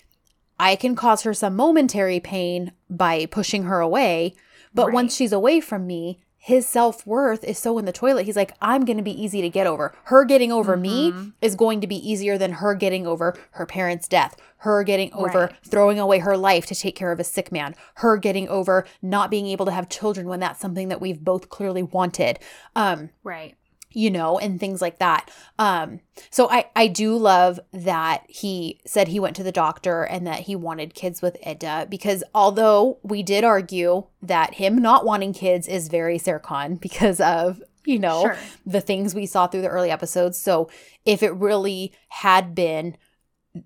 I 0.59 0.77
can 0.77 0.95
cause 0.97 1.23
her 1.23 1.35
some 1.35 1.57
momentary 1.57 2.21
pain 2.21 2.73
by 2.91 3.27
pushing 3.27 3.65
her 3.65 3.81
away, 3.81 4.35
but 4.75 4.87
Right. 4.87 4.95
once 4.95 5.15
she's 5.17 5.33
away 5.33 5.61
from 5.61 5.87
me, 5.87 6.19
his 6.41 6.67
self 6.67 7.07
worth 7.07 7.45
is 7.45 7.59
so 7.59 7.79
in 7.79 7.85
the 7.85 7.93
toilet. 7.93 8.25
He's 8.25 8.37
like, 8.37 8.53
I'm 8.63 8.85
going 8.85 8.97
to 8.97 9.03
be 9.03 9.23
easy 9.23 9.43
to 9.43 9.51
get 9.51 9.67
over. 9.67 9.93
Her 10.05 10.25
getting 10.25 10.51
over 10.51 10.77
me 10.77 11.13
Mhm. 11.13 11.33
is 11.43 11.55
going 11.57 11.81
to 11.83 11.87
be 11.87 11.97
easier 12.11 12.39
than 12.39 12.53
her 12.53 12.75
getting 12.75 13.07
over 13.07 13.35
her 13.53 13.67
parents' 13.67 14.09
death, 14.09 14.37
her 14.59 14.83
getting 14.83 15.13
over 15.13 15.39
Right. 15.41 15.53
throwing 15.67 15.99
away 15.99 16.21
her 16.21 16.37
life 16.39 16.65
to 16.67 16.75
take 16.75 16.97
care 16.97 17.13
of 17.13 17.21
a 17.21 17.25
sick 17.25 17.53
man, 17.53 17.75
her 17.97 18.17
getting 18.17 18.49
over 18.49 18.87
not 19.03 19.31
being 19.31 19.47
able 19.47 19.67
to 19.67 19.73
have 19.73 19.89
children 19.91 20.27
when 20.27 20.41
that's 20.41 20.61
something 20.61 20.89
that 20.89 21.01
we've 21.01 21.23
both 21.23 21.51
clearly 21.51 21.83
wanted. 21.83 22.39
Um, 22.75 23.11
Right. 23.23 23.55
You 23.91 24.11
know, 24.11 24.39
and 24.39 24.61
things 24.61 24.83
like 24.83 24.99
that. 24.99 25.31
Um, 25.59 26.01
so 26.31 26.49
I 26.51 26.67
I 26.77 26.89
do 26.89 27.17
love 27.17 27.59
that 27.73 28.25
he 28.29 28.81
said 28.87 29.09
he 29.09 29.19
went 29.19 29.35
to 29.37 29.43
the 29.43 29.51
doctor 29.53 30.03
and 30.03 30.27
that 30.27 30.41
he 30.41 30.55
wanted 30.55 30.95
kids 30.95 31.23
with 31.23 31.37
Eda 31.47 31.87
because 31.89 32.23
although 32.35 32.99
we 33.03 33.23
did 33.23 33.45
argue 33.45 34.05
that 34.21 34.55
him 34.55 34.77
not 34.77 35.07
wanting 35.07 35.33
kids 35.33 35.67
is 35.67 35.89
very 35.89 36.19
Serkan 36.19 36.79
because 36.87 37.19
of 37.21 37.63
you 37.87 37.99
know 37.99 38.23
Sure. 38.23 38.37
the 38.67 38.83
things 38.83 39.15
we 39.15 39.25
saw 39.25 39.47
through 39.47 39.63
the 39.63 39.69
early 39.69 39.91
episodes. 39.91 40.37
So 40.37 40.69
if 41.07 41.23
it 41.23 41.33
really 41.35 41.93
had 42.09 42.55
been 42.55 42.97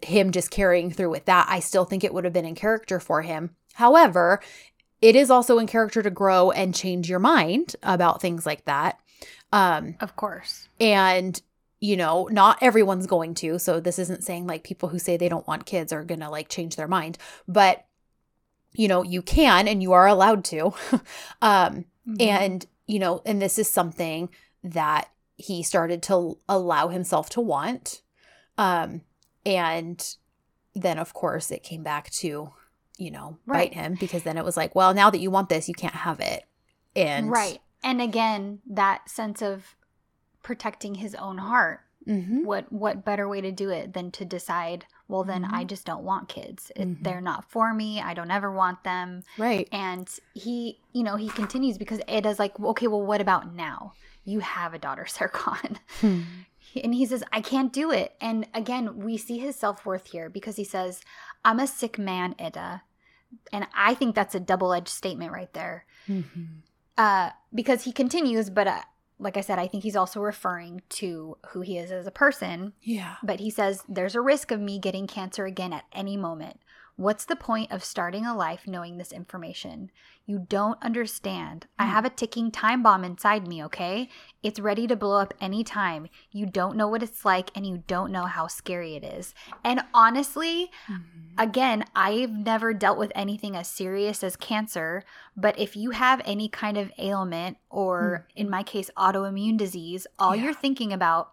him 0.02 0.30
just 0.30 0.52
carrying 0.52 0.90
through 0.92 1.10
with 1.10 1.24
that, 1.24 1.46
I 1.48 1.58
still 1.58 1.84
think 1.84 2.04
it 2.04 2.14
would 2.14 2.24
have 2.24 2.32
been 2.32 2.44
in 2.44 2.54
character 2.54 3.00
for 3.00 3.22
him. 3.22 3.56
However, 3.74 4.40
it 5.00 5.16
is 5.16 5.30
also 5.30 5.58
in 5.58 5.66
character 5.66 6.00
to 6.02 6.10
grow 6.10 6.52
and 6.52 6.72
change 6.72 7.10
your 7.10 7.18
mind 7.18 7.74
about 7.82 8.20
things 8.22 8.46
like 8.46 8.64
that. 8.66 9.00
Um, 9.52 9.96
Of 10.00 10.16
course. 10.16 10.68
and, 10.80 11.40
you 11.80 11.96
know, 11.96 12.28
not 12.30 12.58
everyone's 12.62 13.06
going 13.06 13.34
to. 13.34 13.58
So 13.58 13.80
this 13.80 13.98
isn't 13.98 14.24
saying 14.24 14.46
like 14.46 14.64
people 14.64 14.88
who 14.88 14.98
say 14.98 15.16
they 15.16 15.28
don't 15.28 15.46
want 15.46 15.66
kids 15.66 15.92
are 15.92 16.04
going 16.04 16.20
to 16.20 16.30
like 16.30 16.48
change 16.48 16.76
their 16.76 16.88
mind. 16.88 17.18
But, 17.46 17.84
you 18.72 18.88
know, 18.88 19.02
you 19.02 19.20
can 19.22 19.68
and 19.68 19.82
you 19.82 19.92
are 19.92 20.06
allowed 20.06 20.44
to. 20.46 20.72
um, 21.42 21.84
Mhm. 22.08 22.20
and, 22.20 22.66
you 22.86 22.98
know, 22.98 23.22
and 23.24 23.40
this 23.40 23.58
is 23.58 23.68
something 23.70 24.28
that 24.64 25.08
he 25.36 25.62
started 25.62 26.02
to 26.04 26.38
allow 26.48 26.88
himself 26.88 27.28
to 27.30 27.40
want. 27.40 28.02
Um, 28.58 29.02
and 29.46 30.16
then, 30.74 30.98
of 30.98 31.14
course, 31.14 31.50
it 31.50 31.62
came 31.62 31.82
back 31.82 32.10
to, 32.10 32.52
you 32.96 33.10
know, 33.10 33.38
Right. 33.46 33.70
bite 33.70 33.74
him 33.74 33.96
because 34.00 34.22
then 34.24 34.36
it 34.38 34.44
was 34.44 34.56
like, 34.56 34.74
well, 34.74 34.94
now 34.94 35.10
that 35.10 35.20
you 35.20 35.30
want 35.30 35.48
this, 35.48 35.68
you 35.68 35.74
can't 35.74 35.94
have 35.94 36.20
it. 36.20 36.44
And, 36.96 37.30
right. 37.30 37.60
And 37.82 38.00
again, 38.00 38.60
that 38.68 39.08
sense 39.10 39.42
of 39.42 39.74
protecting 40.42 40.96
his 40.96 41.14
own 41.14 41.38
heart. 41.38 41.80
Mhm. 42.06 42.44
What 42.44 42.72
what 42.72 43.04
better 43.04 43.28
way 43.28 43.40
to 43.40 43.52
do 43.52 43.70
it 43.70 43.92
than 43.92 44.10
to 44.12 44.24
decide, 44.24 44.86
well 45.06 45.22
then 45.22 45.44
Mm-hmm. 45.44 45.54
I 45.54 45.62
just 45.64 45.84
don't 45.86 46.02
want 46.02 46.28
kids. 46.28 46.72
It- 46.74 46.88
Mhm. 46.88 47.04
They're 47.04 47.20
not 47.20 47.48
for 47.48 47.72
me. 47.72 48.00
I 48.00 48.12
don't 48.14 48.30
ever 48.32 48.50
want 48.50 48.82
them. 48.82 49.22
Right. 49.38 49.68
And 49.70 50.08
he, 50.34 50.80
you 50.92 51.04
know, 51.04 51.14
he 51.14 51.28
continues 51.28 51.78
because 51.78 52.00
Eda's 52.08 52.40
like, 52.40 52.58
okay, 52.58 52.88
well 52.88 53.02
what 53.02 53.20
about 53.20 53.54
now? 53.54 53.92
You 54.24 54.40
have 54.40 54.74
a 54.74 54.78
daughter, 54.80 55.04
Serkan. 55.08 55.76
Hmm. 56.00 56.22
And 56.82 56.92
he 56.94 57.06
says, 57.06 57.22
I 57.32 57.40
can't 57.40 57.72
do 57.72 57.92
it. 57.92 58.16
And 58.20 58.48
again, 58.54 58.98
we 58.98 59.16
see 59.16 59.38
his 59.38 59.54
self 59.54 59.86
worth 59.86 60.08
here 60.08 60.28
because 60.28 60.56
he 60.56 60.64
says, 60.64 61.02
I'm 61.44 61.60
a 61.60 61.66
sick 61.68 61.98
man, 61.98 62.34
Eda. 62.44 62.82
And 63.52 63.68
I 63.76 63.94
think 63.94 64.14
that's 64.16 64.34
a 64.34 64.40
double 64.40 64.72
edged 64.72 64.88
statement 64.88 65.30
right 65.32 65.52
there. 65.52 65.84
Mhm. 66.08 66.62
Uh, 66.98 67.30
because 67.54 67.84
he 67.84 67.92
continues, 67.92 68.50
but 68.50 68.66
uh, 68.66 68.82
like 69.18 69.36
I 69.36 69.40
said, 69.40 69.58
I 69.58 69.66
think 69.66 69.82
he's 69.82 69.96
also 69.96 70.20
referring 70.20 70.82
to 70.90 71.36
who 71.48 71.60
he 71.60 71.78
is 71.78 71.90
as 71.90 72.06
a 72.06 72.10
person. 72.10 72.72
Yeah. 72.82 73.16
But 73.22 73.40
he 73.40 73.50
says, 73.50 73.84
There's 73.88 74.14
a 74.14 74.20
risk 74.20 74.50
of 74.50 74.60
me 74.60 74.78
getting 74.78 75.06
cancer 75.06 75.46
again 75.46 75.72
at 75.72 75.84
any 75.92 76.16
moment. 76.16 76.60
What's 76.96 77.24
the 77.24 77.36
point 77.36 77.72
of 77.72 77.82
starting 77.82 78.26
a 78.26 78.36
life 78.36 78.66
knowing 78.66 78.98
this 78.98 79.12
information? 79.12 79.90
You 80.26 80.44
don't 80.48 80.80
understand. 80.82 81.66
I 81.78 81.86
Hmm. 81.86 81.90
have 81.92 82.04
a 82.04 82.10
ticking 82.10 82.50
time 82.50 82.82
bomb 82.82 83.02
inside 83.02 83.46
me, 83.48 83.64
okay? 83.64 84.08
It's 84.42 84.60
ready 84.60 84.86
to 84.86 84.94
blow 84.94 85.18
up 85.18 85.32
any 85.40 85.64
time. 85.64 86.08
You 86.30 86.46
don't 86.46 86.76
know 86.76 86.88
what 86.88 87.02
it's 87.02 87.24
like 87.24 87.50
and 87.54 87.66
you 87.66 87.82
don't 87.86 88.12
know 88.12 88.26
how 88.26 88.46
scary 88.46 88.94
it 88.94 89.04
is. 89.04 89.34
And 89.64 89.82
honestly, 89.94 90.70
again, 91.38 91.84
I've 91.96 92.30
never 92.30 92.74
dealt 92.74 92.98
with 92.98 93.10
anything 93.14 93.56
as 93.56 93.68
serious 93.68 94.22
as 94.22 94.36
cancer, 94.36 95.02
but 95.36 95.58
if 95.58 95.74
you 95.76 95.90
have 95.92 96.20
any 96.24 96.48
kind 96.48 96.76
of 96.76 96.92
ailment 96.98 97.56
or 97.70 98.26
in 98.36 98.50
my 98.50 98.62
case 98.62 98.90
autoimmune 98.98 99.56
disease, 99.56 100.06
all 100.18 100.36
Yeah. 100.36 100.44
you're 100.44 100.54
thinking 100.54 100.92
about 100.92 101.30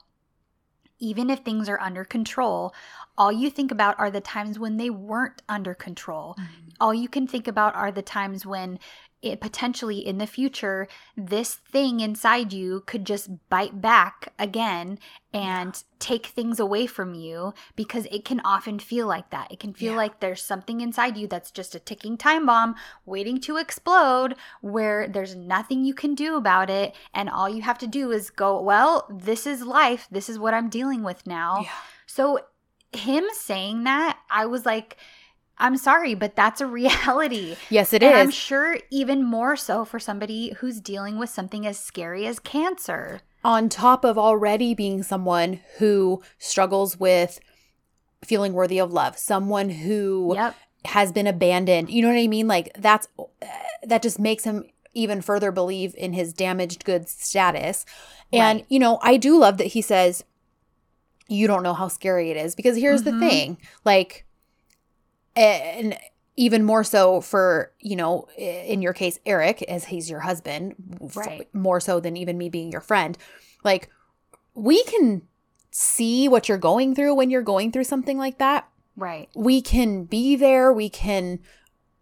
even 1.00 1.30
if 1.30 1.40
things 1.40 1.70
are 1.70 1.80
under 1.80 2.04
control, 2.04 2.74
all 3.18 3.32
you 3.32 3.50
think 3.50 3.72
about 3.72 4.00
are 4.00 4.12
the 4.12 4.22
times 4.22 4.60
when 4.60 4.78
they 4.78 4.90
weren't 4.90 5.42
under 5.50 5.74
control. 5.74 6.36
Mm-hmm. 6.40 6.70
All 6.80 6.94
you 6.94 7.10
can 7.10 7.28
think 7.28 7.48
about 7.48 7.76
are 7.76 7.92
the 7.92 8.02
times 8.02 8.46
when 8.46 8.80
it 9.22 9.42
potentially 9.42 9.98
in 9.98 10.18
the 10.18 10.26
future 10.26 10.88
this 11.18 11.56
thing 11.56 12.00
inside 12.00 12.54
you 12.54 12.82
could 12.86 13.06
just 13.06 13.30
bite 13.50 13.82
back 13.82 14.32
again 14.40 14.98
and 15.34 15.84
take 16.00 16.28
things 16.28 16.60
away 16.60 16.88
from 16.88 17.14
you 17.14 17.54
because 17.76 18.06
it 18.12 18.24
can 18.24 18.40
often 18.46 18.80
feel 18.80 19.06
like 19.06 19.30
that. 19.30 19.52
It 19.52 19.60
can 19.60 19.74
feel 19.74 19.92
Yeah. 19.92 19.98
like 19.98 20.20
there's 20.20 20.42
something 20.42 20.80
inside 20.82 21.18
you 21.18 21.28
that's 21.28 21.52
just 21.52 21.76
a 21.76 21.80
ticking 21.80 22.18
time 22.18 22.46
bomb 22.46 22.76
waiting 23.06 23.40
to 23.42 23.58
explode 23.58 24.36
where 24.62 25.08
there's 25.08 25.36
nothing 25.36 25.84
you 25.84 25.94
can 25.94 26.16
do 26.16 26.38
about 26.38 26.70
it 26.70 26.96
and 27.14 27.30
all 27.30 27.50
you 27.50 27.62
have 27.62 27.78
to 27.80 27.88
do 27.88 28.12
is 28.12 28.30
go, 28.30 28.62
well, 28.62 29.06
this 29.10 29.46
is 29.46 29.62
life. 29.64 30.08
This 30.10 30.30
is 30.30 30.40
what 30.40 30.54
I'm 30.54 30.70
dealing 30.70 31.04
with 31.04 31.28
now. 31.28 31.62
Yeah. 31.64 31.70
So 32.08 32.40
him 32.92 33.26
saying 33.34 33.84
that, 33.84 34.18
I 34.32 34.46
was 34.48 34.66
like, 34.66 34.98
I'm 35.60 35.78
sorry, 35.78 36.14
but 36.16 36.36
that's 36.36 36.62
a 36.62 36.66
reality. 36.82 37.56
Yes, 37.70 37.94
it 37.94 38.02
and 38.04 38.14
is. 38.16 38.20
I'm 38.20 38.32
sure 38.32 38.78
even 38.92 39.24
more 39.24 39.56
so 39.56 39.86
for 39.86 40.00
somebody 40.00 40.54
who's 40.60 40.80
dealing 40.80 41.18
with 41.20 41.30
something 41.30 41.66
as 41.68 41.80
scary 41.80 42.26
as 42.26 42.40
cancer. 42.40 43.22
On 43.44 43.70
top 43.70 44.04
of 44.04 44.18
already 44.18 44.74
being 44.74 45.02
someone 45.04 45.62
who 45.78 46.22
struggles 46.38 47.00
with 47.00 47.40
feeling 48.24 48.54
worthy 48.54 48.80
of 48.80 48.92
love, 48.92 49.18
someone 49.18 49.70
who 49.70 50.34
Yep. 50.36 50.56
has 50.86 51.12
been 51.12 51.28
abandoned. 51.28 51.90
You 51.90 52.02
know 52.02 52.10
what 52.10 52.18
I 52.20 52.28
mean? 52.28 52.48
Like 52.48 52.72
that's 52.78 53.08
that 53.84 54.02
just 54.02 54.20
makes 54.20 54.44
him 54.44 54.66
even 54.94 55.22
further 55.22 55.52
believe 55.52 55.96
in 55.98 56.12
his 56.14 56.34
damaged 56.34 56.84
goods 56.84 57.12
status. 57.18 57.86
And 58.34 58.60
Right. 58.60 58.66
you 58.70 58.80
know, 58.80 59.00
I 59.02 59.16
do 59.18 59.38
love 59.40 59.58
that 59.58 59.68
he 59.68 59.82
says 59.82 60.24
you 61.28 61.48
don't 61.48 61.64
know 61.64 61.74
how 61.76 61.88
scary 61.88 62.32
it 62.32 62.38
is 62.38 62.56
because 62.56 62.76
here's 62.76 63.04
Mhm. 63.04 63.06
the 63.06 63.20
thing. 63.20 63.58
Like 63.86 64.26
and 65.40 65.98
even 66.36 66.64
more 66.64 66.84
so 66.84 67.22
for, 67.22 67.72
you 67.80 67.96
know, 67.96 68.28
in 68.38 68.82
your 68.82 68.94
case, 68.94 69.20
Eric, 69.26 69.62
as 69.64 69.86
he's 69.86 70.10
your 70.10 70.22
husband, 70.22 70.76
Right. 71.16 71.54
more 71.54 71.80
so 71.80 72.00
than 72.00 72.16
even 72.16 72.38
me 72.38 72.50
being 72.50 72.72
your 72.72 72.82
friend. 72.82 73.18
Like, 73.64 73.90
we 74.54 74.84
can 74.86 75.24
see 75.72 76.28
what 76.28 76.48
you're 76.48 76.58
going 76.58 76.96
through 76.96 77.16
when 77.16 77.30
you're 77.30 77.42
going 77.42 77.72
through 77.72 77.84
something 77.84 78.18
like 78.18 78.38
that. 78.38 78.70
Right. 78.96 79.30
We 79.36 79.62
can 79.62 80.06
be 80.06 80.36
there. 80.36 80.72
We 80.74 80.90
can. 80.90 81.40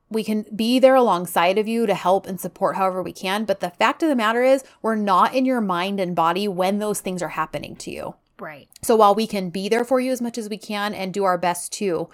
We 0.10 0.24
can 0.24 0.46
be 0.56 0.80
there 0.80 0.96
alongside 0.96 1.58
of 1.58 1.68
you 1.68 1.86
to 1.86 1.94
help 1.94 2.28
and 2.28 2.40
support 2.40 2.78
however 2.78 3.04
we 3.04 3.12
can. 3.12 3.44
But 3.44 3.60
the 3.60 3.72
fact 3.72 4.02
of 4.02 4.08
the 4.08 4.16
matter 4.16 4.42
is, 4.42 4.64
we're 4.82 4.96
not 4.96 5.36
in 5.36 5.44
your 5.44 5.60
mind 5.60 6.00
and 6.00 6.16
body 6.16 6.48
when 6.48 6.80
those 6.80 7.02
things 7.02 7.22
are 7.22 7.28
happening 7.28 7.76
to 7.76 7.92
you. 7.92 8.16
Right. 8.40 8.70
So 8.82 8.96
while 8.96 9.14
we 9.14 9.28
can 9.28 9.50
be 9.50 9.68
there 9.68 9.84
for 9.84 10.00
you 10.00 10.14
as 10.14 10.22
much 10.22 10.38
as 10.38 10.48
we 10.48 10.58
can 10.58 10.94
and 10.94 11.14
do 11.14 11.26
our 11.26 11.38
best 11.38 11.74
to 11.74 12.08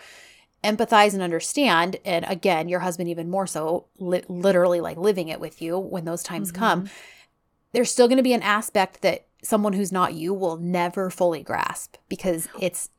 empathize 0.63 1.13
and 1.13 1.21
understand, 1.21 1.97
and 2.05 2.25
again, 2.27 2.67
your 2.69 2.79
husband 2.81 3.09
even 3.09 3.29
more 3.29 3.47
so, 3.47 3.85
li- 3.97 4.23
literally 4.27 4.79
like 4.81 4.97
living 4.97 5.27
it 5.27 5.39
with 5.39 5.61
you 5.61 5.77
when 5.77 6.05
those 6.05 6.23
times 6.23 6.51
come, 6.51 6.89
there's 7.73 7.91
still 7.91 8.07
going 8.07 8.17
to 8.17 8.23
be 8.23 8.33
an 8.33 8.43
aspect 8.43 9.01
that 9.01 9.25
someone 9.43 9.73
who's 9.73 9.91
not 9.91 10.13
you 10.13 10.33
will 10.33 10.57
never 10.57 11.09
fully 11.09 11.43
grasp 11.43 11.97
because 12.07 12.47
it's 12.59 12.89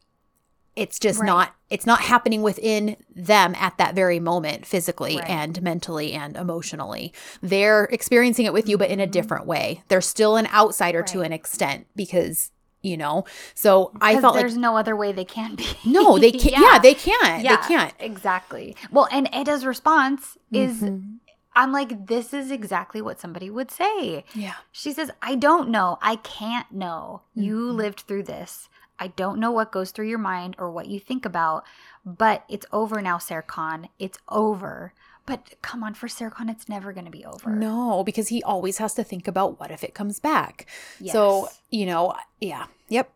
it's 0.76 0.98
just 0.98 1.20
Right. 1.20 1.26
not 1.26 1.54
it's 1.70 1.86
not 1.86 2.00
happening 2.00 2.42
within 2.42 2.96
them 3.14 3.54
at 3.56 3.78
that 3.78 3.94
very 3.94 4.18
moment 4.20 4.66
physically 4.66 5.16
Right. 5.16 5.30
and 5.30 5.62
mentally 5.62 6.12
and 6.12 6.36
emotionally 6.36 7.12
they're 7.40 7.84
experiencing 7.92 8.44
it 8.44 8.52
with 8.52 8.68
you 8.68 8.76
but 8.76 8.90
in 8.90 8.98
a 9.00 9.06
Mhm. 9.06 9.10
different 9.12 9.46
way 9.46 9.82
they're 9.88 10.00
still 10.00 10.36
an 10.36 10.48
outsider 10.48 11.02
to 11.04 11.20
an 11.22 11.32
extent 11.32 11.86
because 11.94 12.50
you 12.84 12.96
know 12.96 13.24
so 13.54 13.90
i 14.00 14.20
felt 14.20 14.34
like 14.34 14.42
there's 14.42 14.56
no 14.56 14.76
other 14.76 14.94
way 14.94 15.10
they 15.10 15.24
can 15.24 15.54
be. 15.56 15.66
no 15.84 16.18
they 16.18 16.30
can't 16.44 16.62
yeah, 16.62 16.78
they 16.78 16.94
can't 16.94 17.42
Yeah, 17.42 17.56
they 17.56 17.62
can't 17.66 17.94
Exactly. 17.98 18.76
Well, 18.92 19.08
and 19.10 19.28
Eda's 19.32 19.64
response 19.66 20.36
is 20.52 20.82
Mhm. 20.82 21.18
I'm 21.56 21.70
like, 21.72 22.06
this 22.08 22.34
is 22.34 22.50
exactly 22.50 23.00
what 23.00 23.20
somebody 23.20 23.48
would 23.48 23.70
say. 23.70 24.24
yeah 24.34 24.54
She 24.72 24.92
says, 24.92 25.10
I 25.22 25.36
don't 25.36 25.68
know. 25.68 25.98
I 26.02 26.16
can't 26.16 26.70
know. 26.72 27.22
You 27.34 27.56
Mhm. 27.70 27.76
lived 27.76 28.00
through 28.00 28.24
this. 28.24 28.68
I 28.98 29.06
don't 29.08 29.38
know 29.38 29.52
what 29.52 29.70
goes 29.72 29.90
through 29.92 30.08
your 30.08 30.18
mind 30.32 30.56
or 30.58 30.68
what 30.70 30.88
you 30.88 30.98
think 31.00 31.24
about, 31.24 31.64
but 32.04 32.44
it's 32.48 32.66
over 32.72 33.00
now, 33.00 33.18
Serkan. 33.18 33.88
It's 34.00 34.18
over. 34.28 34.92
But 35.26 35.54
come 35.62 35.82
on, 35.82 35.94
for 35.94 36.06
Serkan, 36.06 36.50
it's 36.50 36.68
never 36.68 36.92
going 36.92 37.06
to 37.06 37.10
be 37.10 37.24
over. 37.24 37.50
no 37.50 38.04
because 38.04 38.28
he 38.28 38.42
always 38.42 38.78
has 38.78 38.92
to 38.94 39.04
think 39.04 39.26
about 39.26 39.58
what 39.58 39.70
if 39.70 39.82
it 39.82 39.94
comes 39.94 40.20
back 40.20 40.66
So, 41.06 41.48
you 41.70 41.86
know, 41.86 42.14
yeah. 42.40 42.66
Yep. 42.88 43.10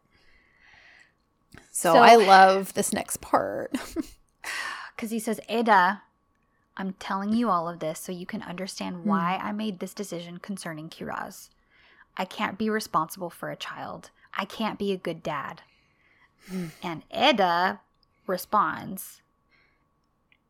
So, 1.70 1.93
So- 1.93 1.98
I 1.98 2.16
love 2.16 2.74
this 2.74 2.93
next 2.93 3.20
part. 3.20 3.76
Because 4.98 5.12
he 5.12 5.20
says, 5.20 5.39
Eda, 5.48 6.02
I'm 6.76 6.94
telling 6.94 7.32
you 7.32 7.48
all 7.51 7.68
of 7.68 7.78
this 7.78 8.01
so 8.01 8.10
you 8.10 8.26
can 8.26 8.43
understand 8.43 8.97
hmm. 8.97 9.09
why 9.09 9.39
I 9.40 9.52
made 9.52 9.78
this 9.78 9.94
decision 9.94 10.39
concerning 10.39 10.89
Kiraz. 10.89 11.51
I 12.16 12.24
can't 12.24 12.59
be 12.59 12.68
responsible 12.68 13.30
for 13.30 13.48
a 13.48 13.56
child. 13.56 14.10
I 14.36 14.44
can't 14.44 14.76
be 14.76 14.90
a 14.90 14.97
good 14.97 15.22
dad. 15.22 15.62
Hmm. 16.48 16.66
And 16.82 17.02
Eda 17.16 17.78
responds, 18.26 19.22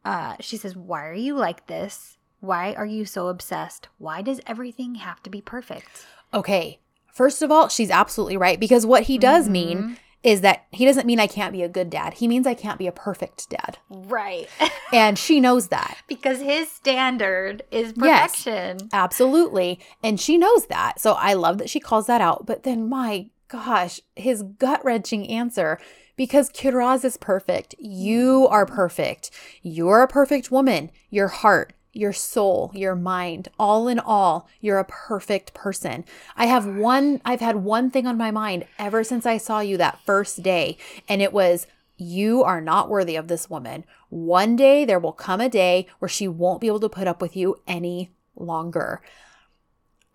uh, 0.08 0.36
she 0.40 0.56
says, 0.56 0.74
Why 0.76 1.06
are 1.06 1.14
you 1.28 1.34
like 1.36 1.66
this? 1.66 2.16
Why 2.40 2.72
are 2.74 2.86
you 2.86 3.04
so 3.04 3.28
obsessed? 3.28 3.88
Why 3.98 4.22
does 4.22 4.40
everything 4.46 4.96
have 4.96 5.22
to 5.24 5.30
be 5.30 5.40
perfect? 5.40 6.06
okay. 6.32 6.78
First 7.12 7.42
of 7.42 7.50
all, 7.50 7.66
she's 7.68 7.90
absolutely 7.90 8.36
right 8.36 8.60
because 8.60 8.86
what 8.86 9.02
he 9.04 9.18
does 9.18 9.48
mean 9.48 9.78
Mhm. 9.82 9.96
is 10.22 10.40
that 10.42 10.66
he 10.70 10.84
doesn't 10.84 11.04
mean 11.06 11.18
I 11.18 11.26
can't 11.26 11.52
be 11.52 11.64
a 11.64 11.68
good 11.68 11.90
dad. 11.90 12.14
He 12.14 12.28
means 12.28 12.46
I 12.46 12.54
can't 12.54 12.78
be 12.78 12.86
a 12.86 12.92
perfect 12.92 13.50
dad. 13.50 13.78
Right. 13.90 14.48
And 14.92 15.18
she 15.18 15.38
knows 15.40 15.68
that. 15.68 15.98
because 16.06 16.40
his 16.40 16.70
standard 16.70 17.62
is 17.70 17.92
Yes. 17.96 18.42
perfection. 18.44 18.88
Absolutely. 18.92 19.80
And 20.02 20.18
she 20.20 20.38
knows 20.38 20.66
that. 20.68 20.98
So 21.00 21.12
I 21.12 21.34
love 21.34 21.58
that 21.58 21.68
she 21.68 21.80
calls 21.80 22.06
that 22.06 22.20
out. 22.22 22.46
But 22.46 22.62
then, 22.62 22.88
my 22.88 23.26
gosh, 23.48 24.00
his 24.16 24.42
gut 24.44 24.82
wrenching 24.84 25.28
answer 25.28 25.78
because 26.18 26.50
Kiraz 26.50 27.04
is 27.04 27.16
perfect. 27.16 27.74
You 27.78 28.46
are 28.50 28.66
perfect. 28.66 29.30
You're 29.62 30.02
a 30.02 30.08
perfect 30.08 30.50
woman. 30.50 30.90
Your 31.08 31.28
heart, 31.28 31.72
your 31.92 32.12
soul, 32.12 32.70
your 32.74 32.96
mind, 32.96 33.48
all 33.58 33.88
in 33.88 33.98
all, 33.98 34.48
you're 34.60 34.80
a 34.80 34.84
perfect 34.84 35.54
person. 35.54 36.04
I 36.36 36.46
have 36.46 36.66
one, 36.66 37.22
I've 37.24 37.40
had 37.40 37.56
one 37.56 37.90
thing 37.90 38.06
on 38.06 38.18
my 38.18 38.32
mind 38.32 38.66
ever 38.78 39.04
since 39.04 39.24
I 39.24 39.38
saw 39.38 39.60
you 39.60 39.76
that 39.78 40.00
first 40.04 40.42
day, 40.42 40.76
and 41.08 41.22
it 41.22 41.32
was, 41.32 41.66
you 41.96 42.42
are 42.42 42.60
not 42.60 42.90
worthy 42.90 43.16
of 43.16 43.28
this 43.28 43.48
woman. 43.48 43.84
One 44.08 44.56
day 44.56 44.84
there 44.84 45.00
will 45.00 45.12
come 45.12 45.40
a 45.40 45.48
day 45.48 45.86
where 46.00 46.08
she 46.08 46.28
won't 46.28 46.60
be 46.60 46.66
able 46.66 46.80
to 46.80 46.88
put 46.88 47.08
up 47.08 47.22
with 47.22 47.36
you 47.36 47.60
any 47.66 48.10
longer. 48.36 49.00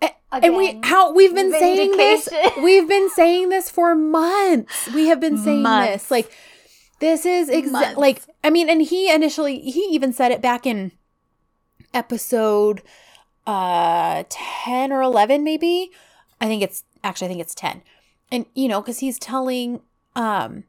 A- 0.04 0.36
And 0.46 0.56
we 0.56 0.80
how 0.84 1.14
we've 1.14 1.34
been 1.34 1.52
saying 1.52 1.92
this 1.98 2.28
we've 2.64 2.88
been 2.88 3.10
saying 3.12 3.50
this 3.50 3.70
for 3.70 3.96
months. 3.96 4.90
We 4.94 5.08
have 5.08 5.20
been 5.20 5.38
saying 5.38 5.62
Months. 5.64 5.92
this 6.04 6.12
like 6.12 6.32
this 7.00 7.26
is 7.26 7.50
exactly 7.50 8.02
like 8.02 8.22
I 8.44 8.50
mean 8.50 8.70
and 8.70 8.82
he 8.82 9.12
initially 9.14 9.60
he 9.60 9.82
even 9.92 10.12
said 10.14 10.32
it 10.32 10.42
back 10.42 10.66
in 10.66 10.92
episode 11.94 12.82
uh 13.46 14.24
10 14.30 14.92
or 14.92 15.02
11 15.02 15.44
maybe. 15.44 15.92
I 16.42 16.48
think 16.48 16.64
it's 16.64 16.84
actually 17.04 17.28
I 17.28 17.30
think 17.30 17.42
it's 17.42 17.56
10. 17.56 17.82
And 18.32 18.46
you 18.56 18.68
know 18.68 18.82
cuz 18.82 19.00
he's 19.00 19.20
telling 19.20 19.82
um 20.16 20.64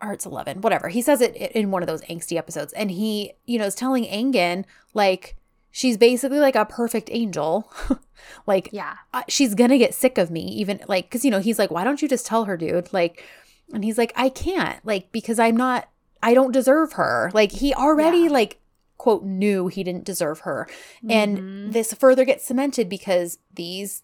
or 0.00 0.12
it's 0.12 0.26
11 0.26 0.60
whatever 0.62 0.88
he 0.88 1.00
says 1.02 1.20
it 1.20 1.34
in 1.36 1.70
one 1.70 1.82
of 1.82 1.86
those 1.86 2.02
angsty 2.02 2.36
episodes 2.36 2.72
and 2.72 2.90
he 2.90 3.32
you 3.46 3.58
know 3.58 3.66
is 3.66 3.74
telling 3.74 4.04
Engin 4.04 4.64
like 4.94 5.36
she's 5.72 5.96
basically 5.96 6.38
like 6.38 6.54
a 6.54 6.64
perfect 6.64 7.08
angel 7.10 7.72
like 8.46 8.68
Yeah. 8.72 8.96
uh, 9.12 9.22
she's 9.28 9.54
gonna 9.56 9.78
get 9.78 9.94
sick 9.94 10.18
of 10.18 10.30
me 10.30 10.42
even 10.42 10.80
like 10.86 11.06
because 11.06 11.24
you 11.24 11.30
know 11.30 11.40
he's 11.40 11.58
like 11.58 11.70
why 11.72 11.82
don't 11.82 12.00
you 12.02 12.08
just 12.08 12.26
tell 12.26 12.44
her 12.44 12.56
dude 12.56 12.92
like 12.92 13.24
and 13.72 13.82
he's 13.82 13.98
like 13.98 14.12
i 14.14 14.28
can't 14.28 14.84
like 14.84 15.10
because 15.12 15.38
i'm 15.38 15.56
not 15.56 15.88
i 16.22 16.34
don't 16.34 16.52
deserve 16.52 16.92
her 16.92 17.30
like 17.34 17.52
he 17.52 17.72
already 17.74 18.18
Yeah. 18.24 18.30
like 18.30 18.58
quote 18.98 19.24
knew 19.24 19.66
he 19.68 19.82
didn't 19.82 20.04
deserve 20.04 20.40
her 20.40 20.68
and 21.08 21.38
Mhm. 21.38 21.72
this 21.72 21.92
further 21.94 22.24
gets 22.24 22.44
cemented 22.44 22.88
because 22.88 23.38
these 23.52 24.02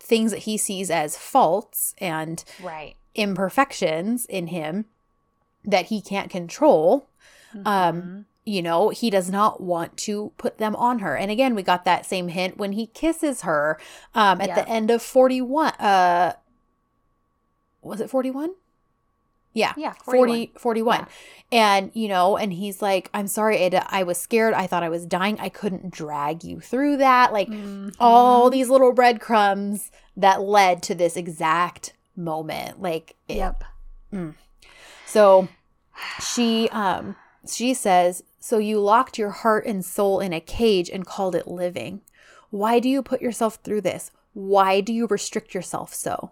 things 0.00 0.30
that 0.30 0.44
he 0.44 0.56
sees 0.56 0.90
as 0.90 1.18
faults 1.18 1.94
and 1.98 2.42
right. 2.62 2.94
imperfections 3.14 4.24
in 4.26 4.46
him 4.46 4.86
that 5.64 5.86
he 5.86 6.00
can't 6.00 6.30
control 6.30 7.08
um, 7.66 8.02
Mhm. 8.02 8.24
You 8.48 8.62
know, 8.62 8.88
he 8.88 9.10
does 9.10 9.30
not 9.30 9.60
want 9.60 9.96
to 9.98 10.32
put 10.38 10.56
them 10.58 10.74
on 10.76 11.00
her. 11.00 11.14
And 11.16 11.30
again, 11.30 11.54
we 11.54 11.62
got 11.62 11.84
that 11.84 12.06
same 12.06 12.28
hint 12.28 12.56
when 12.56 12.72
he 12.72 12.86
kisses 12.86 13.42
her 13.42 13.78
um 14.14 14.40
at 14.40 14.48
Yeah. 14.48 14.54
the 14.56 14.68
end 14.68 14.90
of 14.90 15.02
41 15.02 15.72
uh 15.74 16.32
was 17.82 18.00
it 18.00 18.10
41? 18.10 18.54
Yeah. 19.54 19.72
yeah, 19.76 19.92
40 20.04 20.52
41. 20.58 21.00
Yeah. 21.00 21.06
And 21.50 21.90
you 21.94 22.06
know, 22.08 22.36
and 22.36 22.52
he's 22.52 22.80
like, 22.80 23.10
"I'm 23.12 23.26
sorry, 23.26 23.64
Eda. 23.64 23.86
I 23.92 24.02
was 24.04 24.18
scared. 24.18 24.54
I 24.54 24.66
thought 24.66 24.82
I 24.84 24.88
was 24.88 25.04
dying. 25.06 25.38
I 25.40 25.48
couldn't 25.48 25.90
drag 25.90 26.44
you 26.44 26.60
through 26.60 26.98
that." 26.98 27.32
Like 27.32 27.48
Mhm. 27.48 27.94
all 27.98 28.50
these 28.50 28.68
little 28.68 28.92
breadcrumbs 28.92 29.90
that 30.16 30.42
led 30.42 30.82
to 30.84 30.94
this 30.94 31.16
exact 31.16 31.94
moment. 32.14 32.80
Like 32.80 33.16
it- 33.26 33.36
Yep. 33.36 33.64
so 35.06 35.48
she 36.20 36.68
um 36.70 37.16
she 37.48 37.72
says, 37.74 38.22
"So 38.48 38.56
you 38.56 38.80
locked 38.80 39.18
your 39.18 39.30
heart 39.30 39.66
and 39.66 39.84
soul 39.84 40.20
in 40.20 40.32
a 40.32 40.40
cage 40.40 40.88
and 40.88 41.04
called 41.04 41.34
it 41.34 41.46
living. 41.46 42.00
Why 42.50 42.80
do 42.80 42.88
you 42.88 43.02
put 43.02 43.20
yourself 43.20 43.58
through 43.62 43.82
this? 43.82 44.10
Why 44.32 44.80
do 44.80 44.92
you 44.92 45.06
restrict 45.06 45.52
yourself 45.54 45.92
so?" 45.92 46.30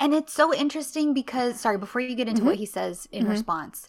And 0.00 0.14
it's 0.14 0.32
so 0.32 0.54
interesting 0.54 1.12
because, 1.12 1.58
sorry, 1.58 1.78
before 1.78 2.00
you 2.00 2.14
get 2.14 2.28
into 2.28 2.42
Mhm. 2.42 2.46
what 2.46 2.56
he 2.56 2.66
says 2.66 3.08
in 3.10 3.24
Mhm. 3.24 3.30
response, 3.30 3.88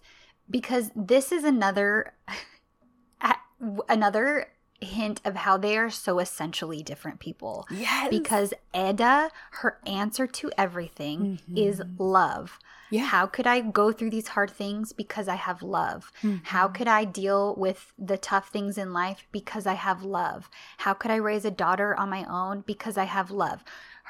because 0.49 0.89
this 0.95 1.31
is 1.31 1.43
another, 1.43 2.14
another 3.89 4.47
hint 4.81 5.22
of 5.26 5.35
how 5.35 5.57
they 5.57 5.77
are 5.77 5.89
so 5.89 6.19
essentially 6.19 6.81
different 6.84 7.19
people. 7.19 7.68
Yes. 7.69 8.10
Because 8.10 8.53
Eda, 8.76 9.30
her 9.51 9.80
answer 9.85 10.26
to 10.27 10.51
everything 10.57 11.39
is 11.56 11.80
Mhm. 11.80 11.95
love. 11.97 12.60
yeah. 12.91 13.06
How 13.06 13.27
could 13.27 13.45
I 13.45 13.61
go 13.61 13.91
through 13.91 14.10
these 14.10 14.30
hard 14.30 14.49
things? 14.49 14.93
Because 14.93 15.27
I 15.27 15.35
have 15.35 15.61
love. 15.61 16.11
How 16.45 16.68
Mhm. 16.68 16.73
could 16.73 16.88
I 16.88 17.06
deal 17.06 17.53
with 17.56 17.93
the 17.99 18.18
tough 18.18 18.49
things 18.49 18.80
in 18.80 18.93
life? 18.93 19.27
Because 19.31 19.68
I 19.68 19.73
have 19.76 20.01
love. 20.03 20.49
How 20.80 20.93
could 20.95 21.11
I 21.11 21.18
raise 21.18 21.45
a 21.45 21.51
daughter 21.51 21.95
on 21.99 22.10
my 22.10 22.23
own? 22.23 22.61
Because 22.61 22.97
I 22.97 23.03
have 23.03 23.30
love. 23.30 23.64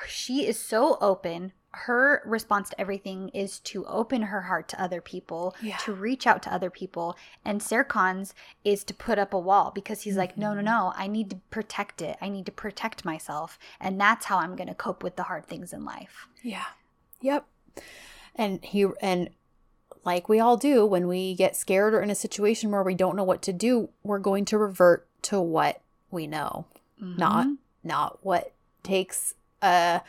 She 0.08 0.48
is 0.48 0.58
so 0.58 0.98
open. 1.02 1.52
Her 1.72 2.22
response 2.26 2.70
to 2.70 2.82
everything 2.82 3.30
is 3.30 3.60
to 3.62 3.86
open 3.86 4.24
her 4.24 4.42
heart 4.44 4.68
to 4.70 4.82
other 4.82 5.02
people, 5.02 5.56
Yeah. 5.62 5.78
to 5.78 5.94
reach 5.94 6.26
out 6.26 6.42
to 6.44 6.54
other 6.54 6.70
people. 6.72 7.16
And 7.46 7.62
Serkan's 7.62 8.34
is 8.64 8.84
to 8.86 8.94
put 8.94 9.20
up 9.20 9.34
a 9.34 9.40
wall 9.40 9.72
because 9.74 10.02
he's 10.02 10.18
like, 10.18 10.36
no, 10.38 10.54
no, 10.56 10.62
Mhm. 10.62 10.66
no, 10.66 10.94
I 10.96 11.08
need 11.08 11.30
to 11.30 11.36
protect 11.52 12.02
it. 12.02 12.18
I 12.22 12.30
need 12.30 12.48
to 12.48 12.52
protect 12.52 13.06
myself. 13.06 13.60
And 13.80 14.02
that's 14.02 14.26
how 14.26 14.40
I'm 14.40 14.56
going 14.56 14.68
to 14.70 14.74
cope 14.76 15.04
with 15.04 15.16
the 15.16 15.24
hard 15.24 15.46
things 15.46 15.72
in 15.72 15.86
life. 15.86 16.28
Yeah. 16.42 16.66
Yep. 17.22 17.46
And 18.36 18.64
he 18.66 18.88
and 19.02 19.30
like 20.06 20.28
we 20.30 20.40
all 20.40 20.58
do 20.58 20.86
when 20.86 21.08
we 21.08 21.36
get 21.36 21.56
scared 21.56 21.94
or 21.94 22.02
in 22.02 22.10
a 22.10 22.16
situation 22.16 22.72
where 22.72 22.84
we 22.84 22.96
don't 22.96 23.16
know 23.16 23.24
what 23.24 23.42
to 23.44 23.54
do, 23.54 23.90
we're 24.02 24.18
going 24.20 24.46
to 24.46 24.58
revert 24.58 25.08
to 25.24 25.40
what 25.42 25.82
we 26.10 26.26
know, 26.26 26.66
not 26.98 27.46
Mhm. 27.46 27.58
not 27.84 28.26
what 28.26 28.54
takes 28.82 29.36
uh 29.62 30.00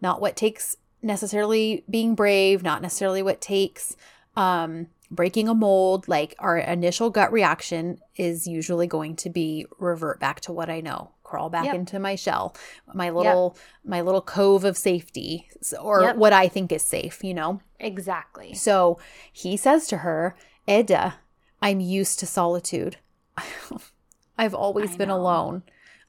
not 0.00 0.20
what 0.20 0.36
takes 0.36 0.76
necessarily 1.02 1.84
being 1.88 2.14
brave, 2.14 2.62
not 2.62 2.82
necessarily 2.82 3.22
what 3.22 3.40
takes 3.40 3.96
um 4.36 4.86
breaking 5.10 5.48
a 5.48 5.54
mold. 5.54 6.06
Like 6.08 6.34
our 6.38 6.58
initial 6.58 7.10
gut 7.10 7.32
reaction 7.32 7.98
is 8.16 8.46
usually 8.46 8.86
going 8.86 9.16
to 9.16 9.30
be 9.30 9.66
revert 9.78 10.20
back 10.20 10.40
to 10.42 10.52
what 10.52 10.68
I 10.68 10.80
know, 10.80 11.12
crawl 11.24 11.48
back 11.48 11.64
Yep. 11.66 11.74
into 11.74 11.98
my 11.98 12.14
shell, 12.14 12.54
my 12.92 13.10
little 13.10 13.56
my 13.84 14.00
little 14.00 14.20
cove 14.22 14.64
of 14.64 14.76
safety 14.76 15.48
or 15.80 16.02
Yep. 16.02 16.16
what 16.16 16.32
I 16.32 16.48
think 16.48 16.72
is 16.72 16.82
safe, 16.82 17.24
you 17.24 17.32
know. 17.34 17.60
Exactly. 17.80 18.54
So 18.54 18.98
he 19.32 19.56
says 19.56 19.86
to 19.88 19.98
her, 19.98 20.36
Eda, 20.66 21.14
I'm 21.62 21.80
used 21.80 22.18
to 22.20 22.26
solitude. 22.26 22.96
I've 24.38 24.54
always 24.54 24.92
I 24.94 24.96
been 24.96 25.08
know. 25.08 25.16
alone. 25.16 25.62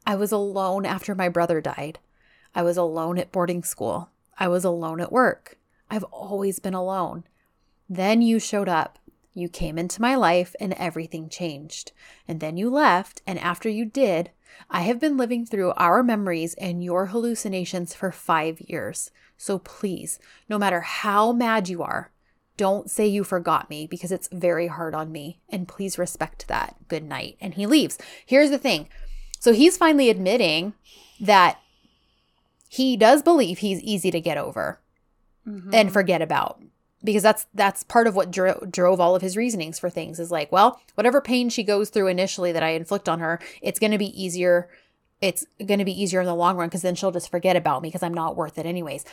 I 0.06 0.16
was 0.16 0.32
alone 0.32 0.86
after 0.86 1.16
my 1.16 1.30
brother 1.30 1.62
died. 1.62 2.00
I 2.56 2.64
was 2.64 2.78
alone 2.78 3.18
at 3.18 3.32
boarding 3.32 3.64
school. 3.64 4.10
I 4.40 4.48
was 4.48 4.64
alone 4.64 5.02
at 5.02 5.12
work. 5.12 5.60
I've 5.92 6.06
always 6.06 6.60
been 6.60 6.74
alone. 6.74 7.26
Then 7.90 8.22
you 8.22 8.40
showed 8.40 8.70
up. 8.70 8.98
You 9.34 9.50
came 9.50 9.78
into 9.78 10.02
my 10.02 10.16
life 10.16 10.56
and 10.60 10.74
everything 10.74 11.30
changed. 11.30 11.92
And 12.28 12.40
then 12.40 12.58
you 12.58 12.70
left. 12.70 13.22
And 13.28 13.38
after 13.40 13.70
you 13.70 13.86
did, 13.86 14.32
I 14.70 14.82
have 14.82 15.00
been 15.00 15.18
living 15.18 15.46
through 15.46 15.74
our 15.74 16.02
memories 16.02 16.54
and 16.56 16.84
your 16.84 17.08
hallucinations 17.08 17.94
for 17.94 18.12
five 18.12 18.60
years. 18.62 19.12
So 19.38 19.60
please, 19.60 20.20
no 20.48 20.58
matter 20.58 20.82
how 20.82 21.32
mad 21.32 21.70
you 21.70 21.84
are, 21.84 22.12
don't 22.58 22.90
say 22.90 23.08
you 23.08 23.24
forgot 23.24 23.70
me 23.70 23.88
because 23.88 24.12
it's 24.12 24.28
very 24.32 24.68
hard 24.68 24.94
on 24.94 25.12
me. 25.12 25.40
And 25.50 25.68
please 25.68 25.98
respect 25.98 26.48
that. 26.48 26.76
Good 26.88 27.04
night. 27.04 27.38
And 27.40 27.54
he 27.54 27.66
leaves. 27.66 27.98
Here's 28.26 28.50
the 28.50 28.58
thing. 28.58 28.90
So 29.40 29.54
he's 29.54 29.78
finally 29.78 30.10
admitting 30.10 30.74
that 31.22 31.60
he 32.72 32.96
does 32.96 33.22
believe 33.24 33.58
he's 33.58 33.82
easy 33.82 34.12
to 34.12 34.22
get 34.22 34.38
over 34.38 34.80
Mhm. 35.48 35.74
and 35.74 35.92
forget 35.92 36.22
about 36.22 36.62
because 37.04 37.24
that's 37.24 37.46
that's 37.54 37.84
part 37.84 38.06
of 38.08 38.16
what 38.16 38.30
dro- 38.30 38.66
drove 38.70 39.00
all 39.00 39.16
of 39.16 39.22
his 39.22 39.36
reasonings 39.36 39.80
for 39.80 39.90
things 39.90 40.20
is 40.20 40.30
like 40.32 40.52
well 40.52 40.80
whatever 40.96 41.20
pain 41.22 41.50
she 41.50 41.64
goes 41.64 41.90
through 41.90 42.08
initially 42.08 42.52
that 42.52 42.62
i 42.64 42.70
inflict 42.70 43.10
on 43.10 43.20
her 43.20 43.40
it's 43.62 43.80
going 43.80 43.92
to 43.92 43.98
be 43.98 44.22
easier 44.22 44.70
it's 45.22 45.46
going 45.66 45.80
to 45.80 45.86
be 45.86 46.02
easier 46.02 46.20
in 46.22 46.26
the 46.28 46.36
long 46.36 46.56
run 46.58 46.68
because 46.70 46.82
then 46.84 46.96
she'll 46.96 47.12
just 47.12 47.32
forget 47.32 47.56
about 47.56 47.82
me 47.82 47.88
because 47.90 48.04
i'm 48.04 48.14
not 48.14 48.36
worth 48.36 48.58
it 48.60 48.66
anyways 48.66 49.04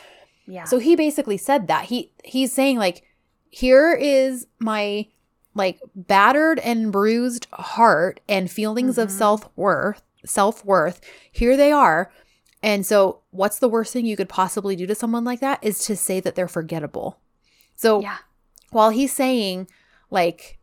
yeah. 0.45 0.65
so 0.65 0.77
he 0.79 0.95
basically 0.95 1.37
said 1.37 1.67
that 1.67 1.85
he 1.85 2.11
he's 2.23 2.51
saying 2.53 2.77
like 2.77 3.03
here 3.49 3.93
is 3.93 4.45
my 4.59 5.07
like 5.55 5.79
battered 5.95 6.59
and 6.59 6.91
bruised 6.91 7.47
heart 7.53 8.19
and 8.29 8.51
feelings 8.51 8.97
of 8.97 9.07
Mhm. 9.09 9.17
self-worth 9.17 10.03
self-worth 10.25 10.99
here 11.31 11.55
they 11.57 11.71
are 11.71 12.11
and 12.63 12.85
so 12.85 13.21
what's 13.31 13.59
the 13.59 13.69
worst 13.69 13.93
thing 13.93 14.05
you 14.05 14.17
could 14.17 14.29
possibly 14.29 14.75
do 14.75 14.87
to 14.87 14.95
someone 14.95 15.23
like 15.23 15.39
that 15.41 15.59
is 15.63 15.79
to 15.85 15.95
say 15.95 16.19
that 16.19 16.35
they're 16.35 16.47
forgettable. 16.47 17.19
So 17.75 18.01
yeah. 18.01 18.17
while 18.71 18.89
he's 18.89 19.13
saying 19.13 19.67
like 20.09 20.57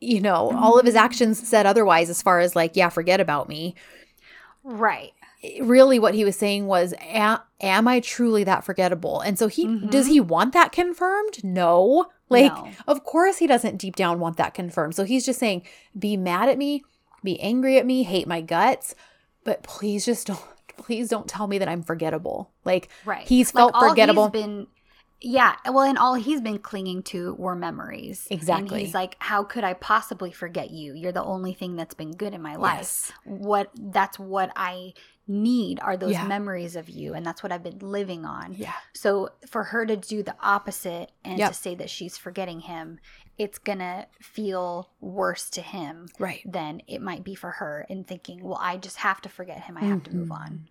you 0.00 0.20
know 0.20 0.50
all 0.52 0.78
of 0.78 0.86
his 0.86 0.94
mm-hmm. 0.94 1.04
actions 1.04 1.46
said 1.46 1.66
otherwise 1.66 2.10
as 2.10 2.22
far 2.22 2.40
as 2.40 2.56
like 2.56 2.76
yeah 2.76 2.88
forget 2.88 3.20
about 3.20 3.48
me. 3.48 3.74
Right. 4.62 5.12
Eh, 5.42 5.58
really 5.62 5.98
what 5.98 6.14
he 6.14 6.24
was 6.24 6.36
saying 6.36 6.66
was 6.66 6.94
am, 7.00 7.38
am 7.60 7.86
i 7.86 8.00
truly 8.00 8.44
that 8.44 8.64
forgettable? 8.64 9.20
And 9.20 9.38
so 9.38 9.46
he 9.46 9.66
does 9.86 10.06
he 10.06 10.20
mm-hmm. 10.20 10.28
want 10.28 10.52
that 10.54 10.72
confirmed? 10.72 11.44
No. 11.44 12.06
Like 12.30 12.52
No. 12.52 12.70
of 12.86 13.04
course 13.04 13.38
he 13.38 13.46
doesn't 13.46 13.76
deep 13.76 13.96
down 13.96 14.20
want 14.20 14.38
that 14.38 14.54
confirmed. 14.54 14.94
So 14.94 15.04
he's 15.04 15.26
just 15.26 15.38
saying 15.38 15.62
be 15.98 16.16
mad 16.16 16.48
at 16.48 16.56
me 16.56 16.82
be 17.22 17.40
angry 17.40 17.78
at 17.78 17.86
me 17.86 18.02
hate 18.02 18.26
my 18.26 18.40
guts 18.40 18.94
but 19.44 19.62
please 19.62 20.04
just 20.04 20.26
don't 20.26 20.40
please 20.76 21.08
don't 21.08 21.28
tell 21.28 21.46
me 21.46 21.58
that 21.58 21.68
i'm 21.68 21.82
forgettable 21.82 22.50
like 22.64 22.88
Right. 23.04 23.26
he's 23.26 23.50
felt 23.50 23.72
all 23.74 23.88
forgettable 23.88 24.30
He's 24.30 24.42
been, 24.42 24.66
yeah. 25.20 25.54
Well, 25.64 25.80
and 25.84 25.96
all 25.96 26.14
he's 26.16 26.42
been 26.42 26.58
clinging 26.58 27.02
to 27.04 27.32
were 27.36 27.54
memories. 27.54 28.26
Exactly. 28.30 28.68
And 28.78 28.84
he's 28.84 28.92
like, 28.94 29.16
how 29.20 29.42
could 29.42 29.64
I 29.64 29.72
possibly 29.72 30.30
forget 30.32 30.70
you? 30.70 30.92
You're 30.92 31.12
the 31.12 31.22
only 31.24 31.54
thing 31.54 31.76
that's 31.76 31.94
been 31.94 32.10
good 32.10 32.34
in 32.34 32.42
my 32.42 32.56
life. 32.56 32.76
Yes. 32.80 33.12
What 33.24 33.70
that's 33.74 34.18
what 34.18 34.50
I 34.54 34.92
need 35.26 35.80
are 35.80 35.96
those 35.96 36.12
Yeah. 36.12 36.26
memories 36.26 36.76
of 36.76 36.90
you, 36.90 37.14
and 37.14 37.24
that's 37.24 37.42
what 37.42 37.52
I've 37.52 37.62
been 37.62 37.78
living 37.78 38.26
on. 38.26 38.52
yeah 38.52 38.74
So 38.92 39.30
for 39.48 39.62
her 39.64 39.86
to 39.86 39.96
do 39.96 40.22
the 40.22 40.36
opposite 40.42 41.10
and 41.24 41.38
Yep. 41.38 41.48
to 41.52 41.54
say 41.54 41.74
that 41.76 41.88
she's 41.88 42.18
forgetting 42.18 42.60
him, 42.60 42.98
it's 43.38 43.58
gonna 43.58 44.06
feel 44.20 44.90
worse 45.00 45.50
to 45.50 45.60
him 45.60 46.08
right 46.18 46.40
than 46.44 46.82
it 46.86 47.00
might 47.02 47.24
be 47.24 47.34
for 47.34 47.50
her 47.52 47.84
in 47.88 48.04
thinking, 48.04 48.42
well, 48.42 48.58
I 48.60 48.76
just 48.76 48.98
have 48.98 49.20
to 49.22 49.28
forget 49.28 49.62
him. 49.64 49.76
I 49.76 49.84
have 49.84 50.02
to 50.04 50.14
move 50.14 50.30
on. 50.30 50.68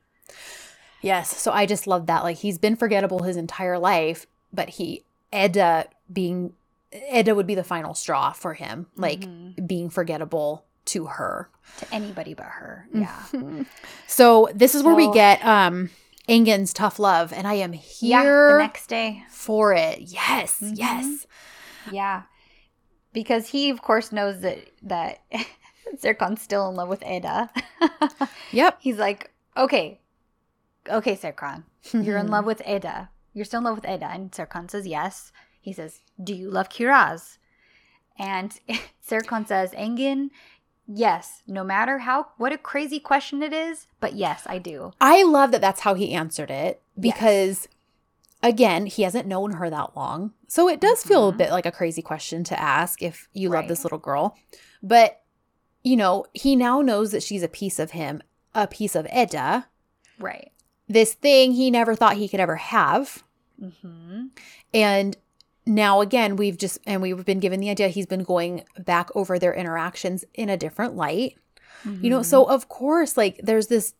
Yes. 1.02 1.36
So 1.38 1.52
I 1.52 1.66
just 1.66 1.88
love 1.88 2.06
that. 2.08 2.24
Like 2.24 2.38
he's 2.38 2.58
been 2.58 2.76
forgettable 2.76 3.24
his 3.24 3.36
entire 3.38 3.78
life, 3.78 4.26
but 4.54 4.70
he 4.70 5.04
Eda 5.34 5.88
being 6.12 6.54
Eda 7.12 7.34
would 7.36 7.48
be 7.48 7.56
the 7.56 7.64
final 7.64 7.94
straw 7.96 8.32
for 8.32 8.54
him, 8.54 8.86
like 8.96 9.22
Mhm. 9.22 9.68
being 9.68 9.90
forgettable 9.90 10.66
to 10.86 11.06
her. 11.08 11.50
to 11.78 11.94
anybody 11.94 12.34
but 12.34 12.46
her. 12.46 12.88
Mm. 12.94 13.02
Yeah. 13.02 13.64
So 14.06 14.50
this 14.54 14.76
is 14.76 14.84
where 14.84 14.96
we 14.96 15.10
get 15.12 15.44
um 15.46 15.90
Engin's 16.28 16.72
tough 16.74 17.00
love, 17.00 17.34
and 17.34 17.48
I 17.48 17.54
am 17.56 17.74
Yeah. 17.74 17.80
here 18.22 18.52
The 18.54 18.58
next 18.60 18.88
day. 18.88 19.24
for 19.30 19.74
it. 19.74 20.00
Yes, 20.00 20.60
Mhm. 20.62 20.78
yes. 20.78 21.26
Yeah. 21.92 22.24
Because 23.14 23.50
he, 23.50 23.70
of 23.70 23.82
course, 23.82 24.12
knows 24.12 24.42
that 24.42 24.60
that 24.82 25.20
Serkan's 25.98 26.42
still 26.42 26.68
in 26.70 26.76
love 26.76 26.90
with 26.90 27.04
Eda. 27.06 27.50
Yep. 28.52 28.78
He's 28.82 28.98
like, 28.98 29.32
okay, 29.58 30.00
okay, 30.90 31.16
Serkan, 31.16 31.64
you're 31.92 32.18
in 32.18 32.28
love 32.28 32.46
with 32.52 32.62
Eda. 32.68 33.10
You're 33.34 33.46
still 33.46 33.60
in 33.60 33.64
love 33.66 33.76
with 33.76 33.90
Eda. 33.90 34.10
And 34.12 34.32
Serkan 34.32 34.70
says 34.70 34.86
yes. 34.88 35.32
He 35.60 35.74
says, 35.74 36.02
do 36.24 36.34
you 36.34 36.50
love 36.52 36.70
Kiraz? 36.70 37.38
And 38.18 38.60
Serkan 39.08 39.48
says, 39.48 39.72
Engin, 39.72 40.30
yes, 40.88 41.42
no 41.48 41.64
matter 41.64 42.00
how, 42.00 42.28
what 42.38 42.54
a 42.54 42.58
crazy 42.58 43.00
question 43.00 43.42
it 43.42 43.54
is, 43.54 43.88
but 44.00 44.14
yes, 44.14 44.44
I 44.46 44.60
do. 44.60 44.92
I 45.02 45.24
love 45.24 45.52
that 45.52 45.62
that's 45.62 45.82
how 45.82 45.96
he 45.96 46.14
answered 46.14 46.52
it 46.52 46.82
Yes. 46.96 47.68
Again, 48.44 48.86
he 48.86 49.02
hasn't 49.04 49.28
known 49.28 49.54
her 49.54 49.70
that 49.70 49.96
long. 49.96 50.34
So 50.48 50.68
it 50.70 50.80
does 50.82 51.02
feel 51.02 51.30
a 51.30 51.34
Mhm. 51.34 51.38
bit 51.38 51.50
like 51.52 51.66
a 51.66 51.72
crazy 51.72 52.02
question 52.02 52.44
to 52.44 52.60
ask 52.60 53.02
if 53.02 53.28
you 53.34 53.50
love 53.50 53.68
this 53.68 53.84
little 53.84 53.98
girl. 53.98 54.38
But, 54.84 55.22
you 55.84 55.96
know, 55.96 56.26
he 56.34 56.56
now 56.56 56.82
knows 56.82 57.12
that 57.12 57.24
she's 57.24 57.42
a 57.42 57.48
piece 57.48 57.80
of 57.80 57.92
him, 57.92 58.22
a 58.54 58.68
piece 58.68 58.96
of 58.96 59.08
Eda, 59.16 59.68
Right. 60.20 60.52
this 60.90 61.14
thing 61.14 61.54
he 61.54 61.72
never 61.72 61.96
thought 61.96 62.18
he 62.18 62.28
could 62.28 62.42
ever 62.42 62.58
have. 62.58 63.24
Mm-hmm. 63.62 64.26
And 64.74 65.18
now 65.66 66.02
again, 66.02 66.36
we've 66.36 66.58
just, 66.58 66.80
and 66.86 67.02
we've 67.02 67.24
been 67.24 67.40
given 67.40 67.62
the 67.62 67.70
idea 67.70 67.88
he's 67.88 68.06
been 68.06 68.24
going 68.24 68.66
back 68.78 69.10
over 69.16 69.40
their 69.40 69.54
interactions 69.54 70.26
in 70.34 70.50
a 70.50 70.58
different 70.58 70.96
light. 70.96 71.38
You 71.86 72.10
know, 72.10 72.22
so 72.22 72.46
of 72.46 72.70
course, 72.70 73.18
like 73.18 73.40
there's 73.44 73.68
this, 73.68 73.94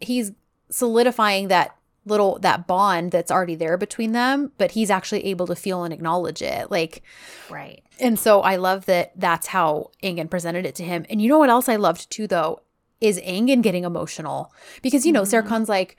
he's 0.00 0.32
solidifying 0.70 1.48
that 1.48 1.76
little, 2.04 2.38
that 2.40 2.66
bond 2.66 3.12
that's 3.12 3.30
already 3.30 3.54
there 3.54 3.76
between 3.76 4.12
them, 4.12 4.52
but 4.58 4.72
he's 4.72 4.90
actually 4.90 5.24
able 5.26 5.46
to 5.46 5.54
feel 5.54 5.84
and 5.84 5.94
acknowledge 5.94 6.42
it. 6.42 6.70
Like, 6.70 7.02
right. 7.50 7.82
and 8.00 8.18
so 8.18 8.40
I 8.40 8.56
love 8.56 8.86
that 8.86 9.12
that's 9.14 9.48
how 9.48 9.90
Engin 10.02 10.28
presented 10.28 10.66
it 10.66 10.74
to 10.76 10.84
him. 10.84 11.06
And 11.08 11.22
you 11.22 11.28
know 11.28 11.38
what 11.38 11.50
else 11.50 11.68
I 11.68 11.76
loved 11.76 12.10
too, 12.10 12.26
though, 12.26 12.60
is 13.00 13.20
Engin 13.20 13.62
getting 13.62 13.84
emotional 13.84 14.52
because, 14.82 15.04
you 15.06 15.12
know, 15.12 15.22
Mhm. 15.22 15.44
Serkan's 15.44 15.68
like, 15.68 15.96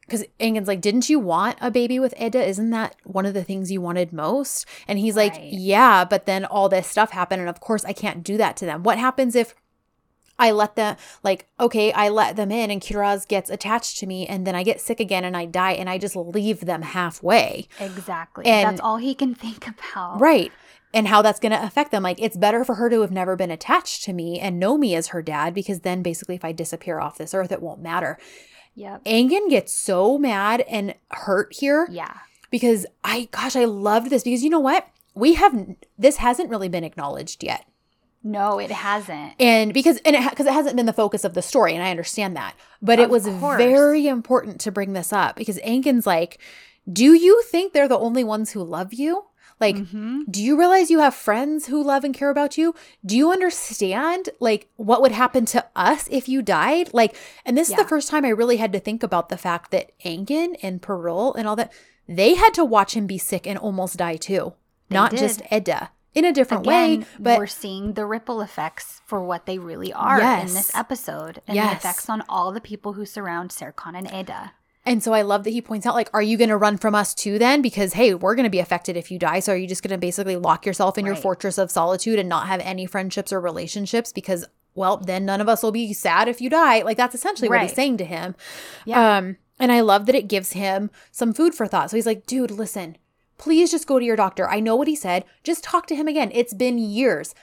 because 0.00 0.24
Engin's 0.38 0.68
like, 0.68 0.80
didn't 0.82 1.08
you 1.08 1.18
want 1.18 1.56
a 1.62 1.70
baby 1.70 1.98
with 1.98 2.14
Eda? 2.20 2.44
Isn't 2.46 2.70
that 2.70 2.94
one 3.04 3.24
of 3.24 3.32
the 3.32 3.42
things 3.42 3.72
you 3.72 3.80
wanted 3.80 4.12
most? 4.12 4.66
And 4.86 4.98
he's 4.98 5.16
like, 5.16 5.34
yeah, 5.40 6.04
but 6.04 6.26
then 6.26 6.44
all 6.44 6.68
this 6.68 6.86
stuff 6.86 7.10
happened. 7.10 7.40
And 7.40 7.48
of 7.48 7.60
course, 7.60 7.84
I 7.86 7.94
can't 7.94 8.22
do 8.22 8.36
that 8.36 8.54
to 8.58 8.66
them. 8.66 8.82
What 8.82 8.98
happens 8.98 9.34
if 9.34 9.54
I 10.38 10.50
let 10.50 10.74
them, 10.76 10.96
like, 11.22 11.46
okay, 11.60 11.92
I 11.92 12.08
let 12.08 12.36
them 12.36 12.50
in 12.50 12.70
and 12.70 12.80
Kiraz 12.80 13.26
gets 13.28 13.50
attached 13.50 13.98
to 13.98 14.06
me 14.06 14.26
and 14.26 14.46
then 14.46 14.54
I 14.54 14.62
get 14.62 14.80
sick 14.80 14.98
again 15.00 15.24
and 15.24 15.36
I 15.36 15.44
die 15.44 15.72
and 15.72 15.88
I 15.88 15.98
just 15.98 16.16
leave 16.16 16.60
them 16.60 16.82
halfway? 16.82 17.68
Exactly. 17.78 18.44
And- 18.46 18.68
That's 18.68 18.80
all 18.80 18.96
he 18.96 19.14
can 19.14 19.34
think 19.44 19.66
about. 19.68 20.20
Right. 20.20 20.50
And 20.92 21.08
how 21.08 21.22
that's 21.22 21.40
going 21.40 21.50
to 21.52 21.62
affect 21.62 21.90
them. 21.90 22.02
Like, 22.04 22.20
it's 22.22 22.36
better 22.36 22.64
for 22.64 22.76
her 22.76 22.88
to 22.88 23.00
have 23.00 23.10
never 23.10 23.34
been 23.36 23.50
attached 23.50 24.04
to 24.04 24.12
me 24.12 24.38
and 24.38 24.60
know 24.60 24.78
me 24.78 24.94
as 24.94 25.08
her 25.08 25.22
dad 25.22 25.52
because 25.52 25.80
then 25.80 26.02
basically, 26.02 26.36
if 26.36 26.44
I 26.44 26.52
disappear 26.52 27.00
off 27.00 27.18
this 27.18 27.34
earth, 27.34 27.50
it 27.50 27.60
won't 27.62 27.82
matter. 27.82 28.16
Yep. 28.76 29.04
Engin 29.04 29.50
gets 29.50 29.72
so 29.72 30.18
mad 30.18 30.60
and 30.62 30.94
hurt 31.10 31.52
here 31.54 31.88
Yeah. 31.90 32.18
because 32.50 32.86
I, 33.02 33.28
gosh, 33.32 33.56
I 33.56 33.64
loved 33.64 34.10
this 34.10 34.22
because 34.24 34.44
you 34.44 34.50
know 34.50 34.60
what? 34.60 34.86
We 35.16 35.34
have, 35.34 35.74
this 35.98 36.16
hasn't 36.18 36.50
really 36.50 36.68
been 36.68 36.82
acknowledged 36.84 37.42
yet. 37.44 37.66
No, 38.26 38.58
it 38.58 38.70
hasn't. 38.70 39.34
And 39.38 39.74
because, 39.74 39.98
and 39.98 40.16
it, 40.16 40.30
because 40.30 40.46
it 40.46 40.52
hasn't 40.54 40.76
been 40.76 40.86
the 40.86 40.92
focus 40.94 41.24
of 41.24 41.34
the 41.34 41.42
story, 41.42 41.74
and 41.74 41.82
I 41.82 41.90
understand 41.90 42.34
that. 42.36 42.54
But 42.80 42.98
it 42.98 43.10
was 43.10 43.26
course. 43.26 43.58
very 43.58 44.06
important 44.08 44.60
to 44.62 44.72
bring 44.72 44.94
this 44.94 45.12
up 45.12 45.36
because 45.36 45.58
Engin's 45.58 46.06
like, 46.06 46.38
do 46.90 47.12
you 47.14 47.42
think 47.42 47.72
they're 47.72 47.86
the 47.88 47.98
only 47.98 48.24
ones 48.24 48.52
who 48.52 48.62
love 48.64 48.94
you? 48.94 49.26
Like, 49.60 49.76
Mhm. 49.76 50.22
do 50.30 50.42
you 50.42 50.58
realize 50.58 50.90
you 50.90 50.98
have 50.98 51.14
friends 51.14 51.66
who 51.66 51.82
love 51.82 52.02
and 52.02 52.12
care 52.14 52.30
about 52.30 52.58
you? 52.58 52.74
Do 53.06 53.16
you 53.16 53.30
understand 53.30 54.30
like 54.40 54.68
what 54.76 55.00
would 55.00 55.12
happen 55.12 55.44
to 55.46 55.64
us 55.76 56.08
if 56.10 56.28
you 56.28 56.42
died? 56.42 56.90
Like, 56.92 57.14
and 57.46 57.56
this 57.56 57.70
is 57.70 57.76
the 57.76 57.84
first 57.84 58.08
time 58.08 58.24
I 58.24 58.30
really 58.30 58.56
had 58.56 58.72
to 58.72 58.80
think 58.80 59.02
about 59.02 59.28
the 59.28 59.36
fact 59.38 59.70
that 59.70 59.92
Engin 60.04 60.56
and 60.62 60.82
Pearl 60.82 61.34
and 61.34 61.46
all 61.46 61.56
that, 61.56 61.72
they 62.08 62.34
had 62.34 62.52
to 62.54 62.64
watch 62.64 62.94
him 62.96 63.06
be 63.06 63.16
sick 63.18 63.46
and 63.46 63.58
almost 63.58 63.96
die 63.96 64.16
too. 64.16 64.54
They 64.88 64.94
Not 64.96 65.12
did. 65.12 65.20
just 65.20 65.42
Eda. 65.52 65.90
In 66.14 66.24
a 66.24 66.32
different 66.32 66.64
Again, 66.64 67.00
way, 67.00 67.06
but 67.18 67.38
we're 67.38 67.46
seeing 67.46 67.94
the 67.94 68.06
ripple 68.06 68.40
effects 68.40 69.00
for 69.04 69.22
what 69.24 69.46
they 69.46 69.58
really 69.58 69.92
are 69.92 70.20
in 70.20 70.46
this 70.46 70.74
episode 70.74 71.42
and 71.48 71.56
Yes. 71.56 71.70
the 71.70 71.76
effects 71.88 72.08
on 72.08 72.22
all 72.28 72.52
the 72.52 72.60
people 72.60 72.92
who 72.92 73.04
surround 73.04 73.50
Serkan 73.50 73.96
and 73.96 74.12
Eda. 74.12 74.52
And 74.86 75.02
so 75.02 75.12
I 75.14 75.22
love 75.22 75.44
that 75.44 75.50
he 75.50 75.62
points 75.62 75.86
out, 75.86 75.94
like, 75.94 76.10
are 76.12 76.22
you 76.22 76.36
going 76.36 76.50
to 76.50 76.56
run 76.56 76.76
from 76.76 76.94
us 76.94 77.14
too 77.14 77.38
then? 77.38 77.62
Because, 77.62 77.94
hey, 77.94 78.14
we're 78.14 78.34
going 78.34 78.44
to 78.44 78.50
be 78.50 78.58
affected 78.58 78.96
if 78.96 79.10
you 79.10 79.18
die. 79.18 79.40
So 79.40 79.54
are 79.54 79.56
you 79.56 79.66
just 79.66 79.82
going 79.82 79.92
to 79.92 79.98
basically 79.98 80.36
lock 80.36 80.66
yourself 80.66 80.98
in 80.98 81.06
your 81.06 81.16
fortress 81.16 81.56
of 81.58 81.70
solitude 81.70 82.18
and 82.18 82.28
not 82.28 82.46
have 82.48 82.60
any 82.60 82.84
friendships 82.86 83.32
or 83.32 83.40
relationships? 83.40 84.12
Because, 84.12 84.44
well, 84.74 84.98
then 84.98 85.24
none 85.24 85.40
of 85.40 85.48
us 85.48 85.62
will 85.62 85.72
be 85.72 85.94
sad 85.94 86.28
if 86.28 86.40
you 86.40 86.50
die. 86.50 86.82
Like, 86.82 86.98
that's 86.98 87.14
essentially 87.14 87.48
what 87.48 87.62
he's 87.62 87.72
saying 87.72 87.96
to 87.96 88.04
him. 88.04 88.34
Yeah. 88.84 89.16
Um, 89.16 89.36
and 89.58 89.72
I 89.72 89.80
love 89.80 90.04
that 90.06 90.14
it 90.14 90.28
gives 90.28 90.52
him 90.52 90.90
some 91.10 91.32
food 91.32 91.54
for 91.54 91.66
thought. 91.66 91.90
So 91.90 91.96
he's 91.96 92.06
like, 92.06 92.26
dude, 92.26 92.50
listen, 92.50 92.98
please 93.44 93.70
just 93.70 93.86
go 93.86 93.98
to 93.98 94.04
your 94.04 94.16
doctor. 94.16 94.48
I 94.48 94.58
know 94.60 94.74
what 94.74 94.88
he 94.88 94.96
said. 94.96 95.24
Just 95.42 95.62
talk 95.62 95.86
to 95.88 95.94
him 95.94 96.08
again. 96.08 96.30
It's 96.34 96.54
been 96.54 96.78
years. 96.78 97.34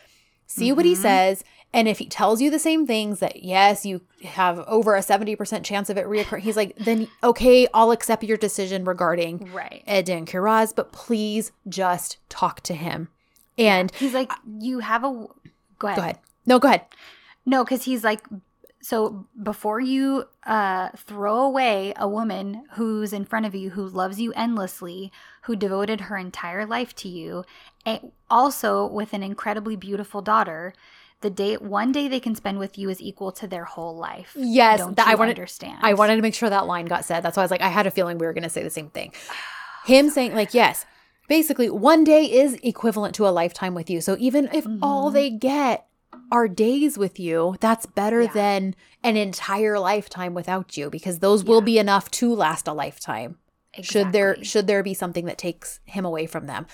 See 0.48 0.72
what 0.74 0.84
he 0.86 0.94
Mhm. 0.96 1.02
says. 1.02 1.44
And 1.74 1.88
if 1.88 2.00
he 2.00 2.08
tells 2.08 2.42
you 2.42 2.50
the 2.50 2.60
same 2.60 2.86
things 2.88 3.20
that, 3.20 3.44
yes, 3.44 3.86
you 3.86 4.02
have 4.26 4.60
over 4.68 4.96
a 4.96 5.02
70% 5.02 5.64
chance 5.64 5.90
of 5.90 5.98
it 5.98 6.06
reoccurring, 6.08 6.40
he's 6.42 6.58
like, 6.58 6.76
then 6.78 7.08
okay, 7.24 7.68
I'll 7.74 7.92
accept 7.92 8.24
your 8.24 8.36
decision 8.36 8.84
regarding 8.84 9.50
Right. 9.54 9.84
Ed 9.88 10.10
and 10.10 10.28
Kiraz, 10.28 10.74
but 10.76 10.92
please 10.92 11.52
just 11.70 12.18
talk 12.30 12.60
to 12.62 12.74
him. 12.74 13.08
And 13.58 13.92
He's 13.96 14.14
like, 14.14 14.32
you 14.60 14.80
have 14.80 15.04
a. 15.04 15.28
Go 15.80 15.88
ahead. 15.88 15.96
go 15.98 16.02
ahead. 16.02 16.20
No, 16.46 16.58
go 16.60 16.68
ahead. 16.68 16.82
No, 17.46 17.64
because 17.64 17.84
he's 17.84 18.04
like, 18.04 18.26
so 18.82 19.28
before 19.42 19.80
you 19.80 20.26
uh, 20.46 20.90
throw 20.98 21.38
away 21.38 21.94
a 21.96 22.08
woman 22.08 22.66
who's 22.74 23.14
in 23.14 23.24
front 23.26 23.46
of 23.46 23.54
you, 23.56 23.70
who 23.72 23.86
loves 23.88 24.20
you 24.20 24.34
endlessly, 24.34 25.12
who 25.42 25.56
devoted 25.56 26.02
her 26.02 26.18
entire 26.18 26.66
life 26.66 26.96
to 26.96 27.08
you, 27.10 27.44
and 27.86 28.12
also 28.30 28.86
with 28.86 29.14
an 29.14 29.24
incredibly 29.24 29.76
beautiful 29.76 30.22
daughter, 30.22 30.74
the 31.22 31.30
day 31.30 31.56
one 31.56 31.92
day 31.92 32.08
they 32.08 32.20
can 32.20 32.36
spend 32.36 32.58
with 32.60 32.78
you 32.78 32.90
is 32.90 33.02
equal 33.02 33.32
to 33.32 33.48
their 33.48 33.66
whole 33.66 33.96
life. 33.96 34.32
Yes, 34.36 34.80
Don't 34.80 34.96
that- 34.98 35.08
I 35.08 35.16
wanted- 35.16 35.32
understand. 35.38 35.80
I 35.82 35.94
wanted 35.94 36.16
to 36.16 36.22
make 36.22 36.34
sure 36.34 36.50
that 36.50 36.66
line 36.68 36.86
got 36.86 37.06
said. 37.06 37.22
That's 37.22 37.38
why 37.38 37.44
I 37.44 37.46
was 37.46 37.52
like, 37.52 37.62
I 37.62 37.70
had 37.70 37.86
a 37.88 37.92
feeling 37.92 38.18
we 38.18 38.26
were 38.26 38.34
going 38.34 38.44
to 38.44 38.50
say 38.50 38.64
the 38.64 38.70
same 38.70 38.90
thing. 38.90 39.14
Him 39.86 40.10
saying, 40.16 40.34
like, 40.36 40.54
yes, 40.54 40.86
basically, 41.28 41.70
one 41.70 42.04
day 42.04 42.26
is 42.26 42.58
equivalent 42.64 43.14
to 43.16 43.28
a 43.28 43.30
lifetime 43.30 43.74
with 43.76 43.90
you. 43.90 44.02
So 44.02 44.16
even 44.20 44.50
if 44.54 44.66
all 44.82 45.10
Mhm. 45.10 45.14
they 45.14 45.30
get 45.30 45.86
are 46.32 46.48
days 46.48 46.98
with 46.98 47.20
you, 47.20 47.56
that's 47.60 47.86
better 47.86 48.24
Yeah. 48.24 48.34
than 48.34 48.76
an 49.04 49.16
entire 49.18 49.78
lifetime 49.80 50.34
without 50.34 50.76
you 50.78 50.90
because 50.90 51.20
those 51.20 51.44
will 51.44 51.62
be 51.62 51.78
enough 51.78 52.10
to 52.12 52.34
last 52.34 52.68
a 52.68 52.74
lifetime. 52.74 53.38
Should 53.82 54.12
there 54.12 54.44
should 54.44 54.68
there 54.68 54.84
be 54.84 54.94
something 54.94 55.26
that 55.26 55.38
takes 55.38 55.80
him 55.86 56.04
away 56.06 56.26
from 56.26 56.46
them? 56.48 56.68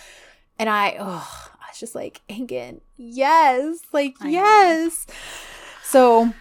And 0.60 0.70
I, 0.70 0.96
oh, 1.00 1.52
I 1.62 1.66
was 1.70 1.80
just 1.80 1.94
like, 1.94 2.22
Engin, 2.28 2.82
yes, 2.98 3.80
like 3.94 4.16
I 4.22 4.26
know. 4.26 4.32
yes. 4.32 5.06
So 5.84 6.34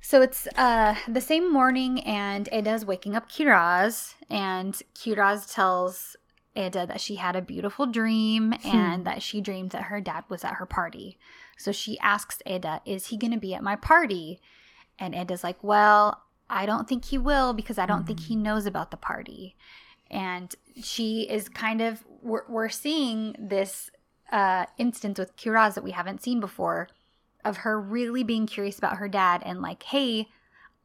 So 0.00 0.20
it's 0.20 0.46
uh 0.56 0.94
the 1.08 1.20
same 1.22 1.50
morning, 1.52 2.00
and 2.00 2.48
Eda's 2.52 2.84
waking 2.84 3.16
up 3.16 3.30
Kiraz, 3.30 4.14
and 4.28 4.74
Kiraz 4.94 5.52
tells 5.52 6.16
Eda 6.54 6.86
that 6.86 7.00
she 7.00 7.16
had 7.16 7.34
a 7.34 7.40
beautiful 7.42 7.86
dream 7.86 8.52
Hmm. 8.62 8.76
and 8.76 9.06
that 9.06 9.22
she 9.22 9.40
dreamed 9.40 9.70
that 9.70 9.84
her 9.84 10.00
dad 10.00 10.24
was 10.28 10.44
at 10.44 10.54
her 10.56 10.66
party. 10.66 11.18
So 11.56 11.72
she 11.72 11.98
asks 12.00 12.42
Eda, 12.46 12.82
"Is 12.84 13.06
he 13.06 13.16
going 13.16 13.32
to 13.32 13.40
be 13.40 13.54
at 13.54 13.62
my 13.62 13.76
party?" 13.76 14.40
And 14.98 15.14
Eda's 15.14 15.42
like, 15.42 15.64
"Well, 15.64 16.22
I 16.50 16.66
don't 16.66 16.86
think 16.86 17.06
he 17.06 17.16
will 17.18 17.54
because 17.54 17.78
I 17.78 17.86
don't 17.86 18.06
think 18.06 18.20
Hmm. 18.20 18.26
he 18.26 18.36
knows 18.36 18.66
about 18.66 18.90
the 18.90 18.96
party." 18.98 19.56
And 20.14 20.54
she 20.82 21.22
is 21.22 21.48
kind 21.48 21.80
of 21.80 22.04
we're, 22.22 22.44
we're 22.48 22.68
seeing 22.68 23.36
this 23.38 23.90
uh 24.32 24.66
instance 24.78 25.18
with 25.18 25.36
Kiraz 25.36 25.74
that 25.74 25.84
we 25.84 25.90
haven't 25.90 26.22
seen 26.22 26.40
before 26.40 26.88
of 27.44 27.58
her 27.58 27.80
really 27.80 28.24
being 28.24 28.46
curious 28.46 28.78
about 28.78 28.96
her 28.96 29.08
dad 29.08 29.42
and 29.44 29.60
like, 29.60 29.82
hey, 29.82 30.28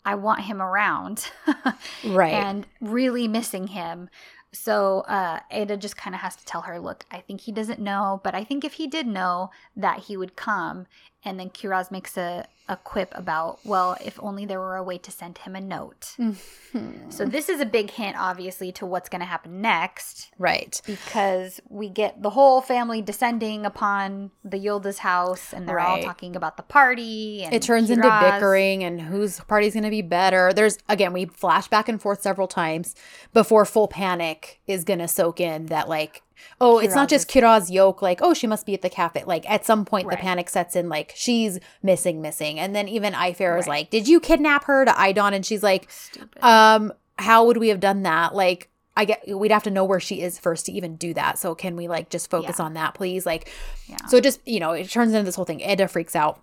I 0.06 0.15
want 0.15 0.41
him 0.41 0.61
around 0.61 1.31
right. 2.06 2.34
and 2.34 2.68
really 2.81 3.27
missing 3.27 3.68
him. 3.68 4.10
So 4.51 5.01
uh, 5.01 5.39
Eda 5.56 5.77
just 5.77 5.95
kind 5.95 6.15
of 6.15 6.22
has 6.22 6.35
to 6.38 6.45
tell 6.45 6.61
her, 6.61 6.80
look, 6.80 7.06
I 7.11 7.19
think 7.19 7.41
he 7.41 7.51
doesn't 7.51 7.80
know, 7.80 8.19
but 8.23 8.34
I 8.34 8.43
think 8.43 8.65
if 8.65 8.73
he 8.73 8.88
did 8.88 9.06
know 9.06 9.51
that 9.76 9.99
he 9.99 10.18
would 10.18 10.35
come. 10.35 10.88
And 11.26 11.38
then 11.38 11.50
Kiraz 11.50 11.91
makes 11.91 12.18
a, 12.18 12.46
a 12.70 12.78
quip 12.78 13.12
about, 13.14 13.60
well, 13.66 13.98
if 14.04 14.18
only 14.24 14.46
there 14.46 14.60
were 14.60 14.78
a 14.78 14.84
way 14.84 14.98
to 15.00 15.12
send 15.12 15.40
him 15.40 15.54
a 15.54 15.60
note. 15.60 16.16
Mhm. 16.18 17.12
So 17.12 17.26
this 17.26 17.50
is 17.50 17.60
a 17.60 17.66
big 17.66 17.91
hint, 17.91 18.16
obviously, 18.18 18.72
to 18.74 18.86
what's 18.86 19.10
going 19.10 19.20
to 19.20 19.26
happen 19.26 19.60
next 19.60 20.32
right. 20.38 20.82
because 20.86 21.60
we 21.68 21.90
get 21.90 22.22
the 22.22 22.30
whole 22.30 22.62
family 22.62 23.02
descending 23.02 23.66
upon 23.66 24.32
the 24.46 24.58
Yildiz 24.58 25.00
house 25.00 25.52
and 25.52 25.68
they're 25.68 25.80
all 25.80 26.02
talking 26.02 26.36
about 26.36 26.58
the 26.58 26.64
party. 26.64 27.44
And 27.44 27.54
it 27.54 27.64
turns 27.64 27.90
into 27.90 28.10
bickering 28.22 28.84
and 28.84 29.02
whose 29.02 29.40
party's 29.41 29.74
going 29.74 29.84
to 29.84 29.90
be 29.90 30.04
better. 30.04 30.54
There's 30.54 30.78
again, 30.88 31.12
we 31.12 31.26
flash 31.26 31.68
back 31.68 31.90
and 31.90 32.02
forth 32.02 32.22
several 32.22 32.48
times 32.48 32.96
before 33.34 33.66
full 33.66 33.88
panic 33.88 34.62
is 34.68 34.84
going 34.84 35.00
to 35.00 35.08
soak 35.08 35.40
in 35.41 35.66
that 35.66 35.90
like 35.90 36.22
oh, 36.61 36.80
it's 36.80 36.95
not 36.95 37.10
just 37.10 37.30
Kiraz 37.30 37.72
yoke 37.72 38.02
like 38.02 38.20
oh, 38.22 38.34
she 38.34 38.48
must 38.48 38.66
be 38.66 38.74
at 38.74 38.82
the 38.82 38.90
cafe. 38.90 39.24
Like 39.26 39.49
at 39.49 39.66
some 39.66 39.86
point 39.86 40.07
Right. 40.07 40.18
the 40.18 40.22
panic 40.22 40.49
sets 40.49 40.76
in 40.76 40.90
like 40.90 41.14
she's 41.16 41.60
missing 41.84 42.22
missing. 42.22 42.60
And 42.60 42.76
then 42.76 42.88
even 42.88 43.14
Ayfer 43.14 43.57
is 43.60 43.68
like, 43.68 43.90
"Did 43.90 44.07
you 44.07 44.20
kidnap 44.20 44.66
her?" 44.66 44.86
to 44.86 44.91
Aydan 44.91 45.34
and 45.34 45.45
she's 45.45 45.64
like, 45.64 45.90
Stupid. 45.91 46.44
um 46.44 46.94
how 47.18 47.45
would 47.45 47.57
we 47.57 47.68
have 47.70 47.80
done 47.80 48.03
that? 48.03 48.34
Like 48.36 48.70
I 48.98 49.06
get 49.06 49.22
we'd 49.38 49.52
have 49.52 49.64
to 49.64 49.72
know 49.72 49.84
where 49.86 49.99
she 49.99 50.22
is 50.22 50.38
first 50.40 50.66
to 50.68 50.72
even 50.74 50.95
do 50.95 51.14
that. 51.14 51.38
So 51.40 51.56
can 51.56 51.76
we 51.76 51.88
like 51.88 52.10
just 52.10 52.30
focus 52.30 52.56
Yeah. 52.60 52.66
on 52.66 52.74
that, 52.74 52.94
please? 52.95 53.26
Like 53.26 53.49
yeah. 53.88 53.98
so 54.07 54.18
it 54.18 54.24
just, 54.24 54.40
you 54.45 54.60
know, 54.60 54.72
it 54.72 54.90
turns 54.90 55.14
into 55.14 55.24
this 55.26 55.36
whole 55.36 55.45
thing. 55.45 55.61
Eda 55.61 55.88
freaks 55.88 56.16
out. 56.16 56.41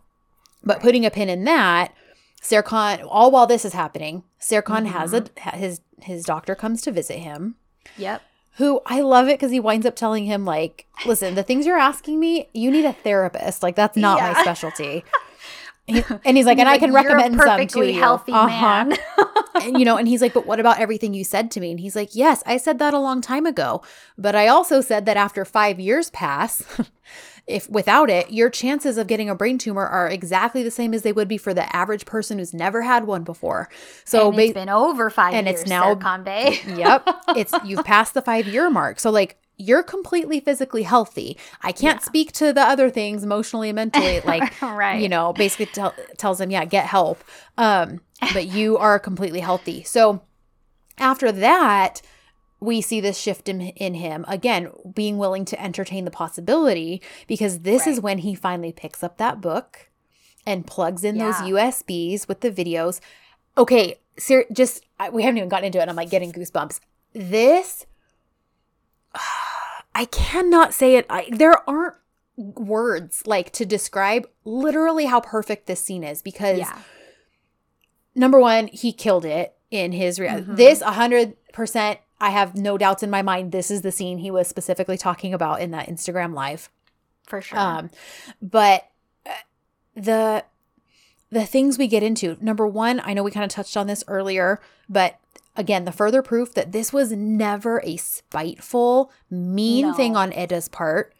But 0.65 0.81
putting 0.81 1.05
a 1.07 1.11
pin 1.11 1.29
in 1.29 1.45
that, 1.45 1.93
Serkan, 2.43 3.07
all 3.09 3.31
while 3.31 3.47
this 3.47 3.65
is 3.65 3.73
happening, 3.73 4.23
Serkan 4.41 4.87
has 4.87 5.13
a 5.13 5.23
Mm-hmm. 5.23 5.59
his 5.59 5.81
his 6.03 6.25
doctor 6.25 6.55
comes 6.55 6.83
to 6.83 6.93
visit 6.93 7.19
him. 7.19 7.57
yep. 7.97 8.23
Who 8.57 8.81
I 8.87 9.01
love 9.01 9.29
it 9.29 9.39
because 9.39 9.51
he 9.51 9.61
winds 9.61 9.85
up 9.87 9.97
telling 9.97 10.25
him 10.25 10.45
like, 10.45 10.87
"Listen, 11.05 11.35
the 11.35 11.43
things 11.43 11.67
you're 11.67 11.79
asking 11.79 12.19
me, 12.19 12.49
you 12.55 12.71
need 12.71 12.85
a 12.87 12.93
therapist. 12.93 13.63
Like 13.63 13.77
that's 13.77 13.97
not 13.97 14.21
my 14.21 14.41
specialty." 14.43 15.05
He- 15.87 16.03
and 16.25 16.37
he's 16.37 16.47
like, 16.47 16.59
and 16.59 16.69
I 16.69 16.73
like, 16.73 16.81
can 16.81 16.91
"You're 16.91 17.01
a 17.01 17.05
recommend 17.05 17.35
some 17.37 17.45
to 17.45 17.51
perfectly 17.53 17.93
you. 17.93 18.01
healthy 18.01 18.33
Uh-huh. 18.33 18.85
man. 18.87 18.99
and 19.63 19.79
you 19.79 19.85
know, 19.85 19.97
and 19.97 20.09
he's 20.09 20.21
like, 20.23 20.33
but 20.35 20.47
what 20.47 20.59
about 20.59 20.81
everything 20.81 21.15
you 21.15 21.23
said 21.23 21.51
to 21.53 21.61
me? 21.61 21.71
And 21.71 21.79
he's 21.81 21.95
like, 21.95 22.15
yes, 22.15 22.43
I 22.47 22.57
said 22.57 22.79
that 22.81 22.93
a 22.95 22.99
long 22.99 23.21
time 23.21 23.47
ago, 23.47 23.83
but 24.19 24.35
I 24.35 24.49
also 24.49 24.81
said 24.81 25.07
that 25.07 25.17
after 25.17 25.45
five 25.45 25.79
years 25.79 26.11
pass, 26.11 26.63
if 27.47 27.69
without 27.71 28.11
it, 28.11 28.31
your 28.33 28.51
chances 28.51 28.99
of 28.99 29.07
getting 29.07 29.31
a 29.31 29.35
brain 29.35 29.57
tumor 29.57 29.87
are 29.87 30.09
exactly 30.09 30.63
the 30.63 30.71
same 30.71 30.93
as 30.93 31.03
they 31.03 31.13
would 31.13 31.29
be 31.29 31.39
for 31.39 31.55
the 31.55 31.75
average 31.75 32.05
person 32.05 32.39
who's 32.39 32.53
never 32.53 32.83
had 32.83 33.07
one 33.07 33.23
before. 33.23 33.69
So, 34.05 34.31
and 34.31 34.41
it's 34.41 34.51
ba- 34.53 34.61
been 34.61 34.69
over 34.69 35.11
five 35.11 35.33
and 35.35 35.47
years. 35.47 35.61
it's 35.61 35.71
now- 35.71 35.95
Bey. 36.25 36.59
yep, 36.67 37.07
it's 37.37 37.55
you've 37.65 37.85
passed 37.85 38.15
the 38.15 38.23
five 38.23 38.47
year 38.49 38.69
mark. 38.69 38.99
So, 38.99 39.11
like, 39.11 39.37
you're 39.59 39.83
completely 39.83 40.41
physically 40.41 40.83
healthy. 40.83 41.39
I 41.63 41.73
can't 41.73 42.01
Yeah. 42.01 42.05
speak 42.05 42.33
to 42.33 42.53
the 42.53 42.61
other 42.63 42.91
things 42.91 43.23
emotionally 43.25 43.71
and 43.71 43.77
mentally, 43.77 44.21
like 44.25 44.61
right. 44.61 45.01
you 45.01 45.09
know, 45.09 45.33
basically 45.33 45.67
tell, 45.67 45.95
tells 46.19 46.41
him, 46.41 46.51
yeah, 46.51 46.65
get 46.67 46.85
help. 46.87 47.23
Um, 47.57 48.01
but 48.35 48.47
you 48.49 48.77
are 48.77 48.99
completely 48.99 49.41
healthy. 49.41 49.83
So 49.85 50.21
after 50.99 51.31
that, 51.33 52.03
we 52.61 52.81
see 52.81 53.01
this 53.01 53.19
shift 53.19 53.49
in, 53.49 53.61
in 53.61 53.95
him 53.95 54.25
again, 54.29 54.71
being 54.95 55.19
willing 55.19 55.45
to 55.45 55.63
entertain 55.63 56.05
the 56.05 56.11
possibility 56.11 57.03
because 57.27 57.61
this 57.61 57.87
is 57.87 58.01
when 58.01 58.19
he 58.19 58.35
finally 58.35 58.73
picks 58.73 59.03
up 59.03 59.19
that 59.19 59.41
book 59.41 59.91
and 60.47 60.67
plugs 60.67 61.05
in 61.05 61.19
those 61.19 61.35
USBs 61.37 62.27
with 62.29 62.41
the 62.41 62.51
videos. 62.51 63.01
Okay, 63.59 63.99
ser- 64.19 64.47
just 64.53 64.85
I, 64.99 65.11
we 65.11 65.23
haven't 65.23 65.39
even 65.39 65.49
gotten 65.49 65.67
into 65.67 65.79
it. 65.79 65.83
And 65.83 65.91
I'm 65.91 65.97
like 65.97 66.11
getting 66.11 66.33
goosebumps. 66.33 66.81
This, 67.13 67.87
I 69.95 70.05
cannot 70.07 70.75
say 70.75 70.97
it. 70.97 71.07
I, 71.11 71.29
there 71.31 71.69
aren't 71.69 71.97
words 72.37 73.23
like 73.27 73.51
to 73.53 73.65
describe 73.65 74.29
literally 74.45 75.07
how 75.07 75.21
perfect 75.21 75.67
this 75.67 75.81
scene 75.83 76.05
is 76.05 76.21
because 76.23 76.59
yeah. 76.59 76.79
number 78.15 78.39
one, 78.39 78.67
he 78.69 78.93
killed 78.93 79.25
it 79.25 79.55
in 79.71 79.93
his 79.93 80.21
rea- 80.21 80.29
Mhm. 80.29 80.57
this 80.57 80.81
a 80.81 80.93
hundred 80.93 81.35
percent. 81.53 81.99
I 82.21 82.31
have 82.31 82.55
no 82.55 82.79
doubts 82.79 83.03
in 83.03 83.11
my 83.11 83.23
mind. 83.23 83.53
This 83.53 83.71
is 83.71 83.83
the 83.83 83.93
scene 83.93 84.19
he 84.19 84.31
was 84.31 84.49
specifically 84.49 84.97
talking 84.97 85.35
about 85.35 85.61
in 85.61 85.71
that 85.73 85.89
Instagram 85.89 86.35
live. 86.35 86.71
For 87.27 87.41
sure. 87.43 87.59
Um, 87.59 87.91
but 88.41 88.89
uh, 89.27 89.31
the 89.95 90.45
the 91.31 91.45
things 91.45 91.77
we 91.77 91.89
get 91.89 92.03
into. 92.05 92.37
Number 92.41 92.67
one, 92.67 93.01
I 93.05 93.13
know 93.13 93.23
we 93.25 93.33
kind 93.33 93.45
of 93.45 93.51
touched 93.51 93.77
on 93.77 93.87
this 93.89 94.05
earlier, 94.07 94.61
but 94.89 95.19
again, 95.57 95.85
the 95.85 95.93
further 95.93 96.23
proof 96.23 96.55
that 96.55 96.71
this 96.73 96.93
was 96.93 97.11
never 97.13 97.81
a 97.85 97.97
spiteful, 97.97 99.11
mean 99.29 99.89
No. 99.89 99.93
thing 99.95 100.17
on 100.17 100.33
Eda's 100.33 100.69
part. 100.69 101.13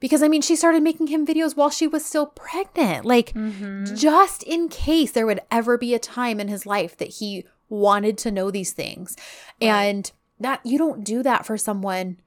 Because 0.00 0.22
I 0.22 0.28
mean, 0.28 0.42
she 0.42 0.56
started 0.56 0.82
making 0.82 1.08
him 1.08 1.26
videos 1.26 1.56
while 1.56 1.70
she 1.70 1.86
was 1.86 2.04
still 2.04 2.26
pregnant. 2.26 3.04
Like, 3.04 3.32
Mm-hmm. 3.34 3.94
just 3.94 4.42
in 4.42 4.68
case 4.68 5.12
there 5.12 5.26
would 5.26 5.40
ever 5.50 5.76
be 5.78 5.94
a 5.94 5.98
time 5.98 6.40
in 6.40 6.48
his 6.48 6.64
life 6.66 6.96
that 6.96 7.08
he 7.08 7.44
wanted 7.68 8.16
to 8.18 8.30
know 8.30 8.50
these 8.50 8.72
things. 8.72 9.16
And 9.60 10.10
that 10.40 10.60
you 10.64 10.78
don't 10.78 11.02
do 11.04 11.22
that 11.22 11.46
for 11.46 11.56
someone 11.56 12.18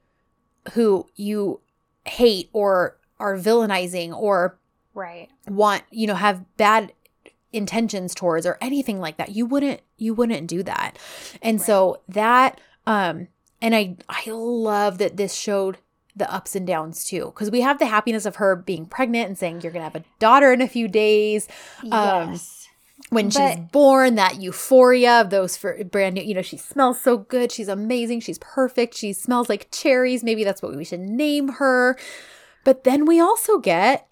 who 0.72 1.06
you 1.16 1.60
hate 2.04 2.50
or 2.52 2.96
are 3.18 3.36
villainizing 3.36 4.12
or 4.12 4.58
Right. 4.94 5.28
want, 5.46 5.84
you 5.90 6.06
know, 6.06 6.14
have 6.16 6.44
bad 6.56 6.92
intentions 7.52 8.14
towards 8.14 8.46
or 8.46 8.58
anything 8.60 9.00
like 9.00 9.16
that. 9.16 9.30
You 9.30 9.46
wouldn't 9.46 9.80
you 9.96 10.14
wouldn't 10.14 10.46
do 10.46 10.62
that. 10.62 10.98
And 11.42 11.60
so 11.60 12.00
that 12.08 12.60
um 12.86 13.28
and 13.62 13.74
I 13.74 13.96
I 14.08 14.24
love 14.30 14.98
that 14.98 15.16
this 15.16 15.34
showed 15.34 15.78
the 16.16 16.32
ups 16.32 16.56
and 16.56 16.66
downs 16.66 17.04
too 17.04 17.26
because 17.26 17.50
we 17.50 17.60
have 17.60 17.78
the 17.78 17.86
happiness 17.86 18.26
of 18.26 18.36
her 18.36 18.56
being 18.56 18.84
pregnant 18.86 19.28
and 19.28 19.38
saying 19.38 19.60
you're 19.62 19.72
going 19.72 19.80
to 19.80 19.90
have 19.90 19.94
a 19.94 20.04
daughter 20.18 20.52
in 20.52 20.60
a 20.60 20.68
few 20.68 20.88
days 20.88 21.46
Um, 21.90 22.38
When 23.08 23.30
she's 23.30 23.56
born 23.72 24.14
that 24.16 24.40
euphoria 24.40 25.20
of 25.20 25.30
those 25.30 25.56
for 25.56 25.82
brand 25.84 26.14
new 26.16 26.22
you 26.22 26.34
know 26.34 26.42
she 26.42 26.56
smells 26.56 27.00
so 27.00 27.16
good 27.18 27.50
she's 27.50 27.66
amazing 27.68 28.20
she's 28.20 28.38
perfect 28.38 28.94
she 28.94 29.12
smells 29.12 29.48
like 29.48 29.68
cherries 29.72 30.22
maybe 30.22 30.44
that's 30.44 30.62
what 30.62 30.76
we 30.76 30.84
should 30.84 31.00
name 31.00 31.48
her 31.54 31.98
but 32.62 32.84
then 32.84 33.06
we 33.06 33.18
also 33.18 33.58
get 33.58 34.06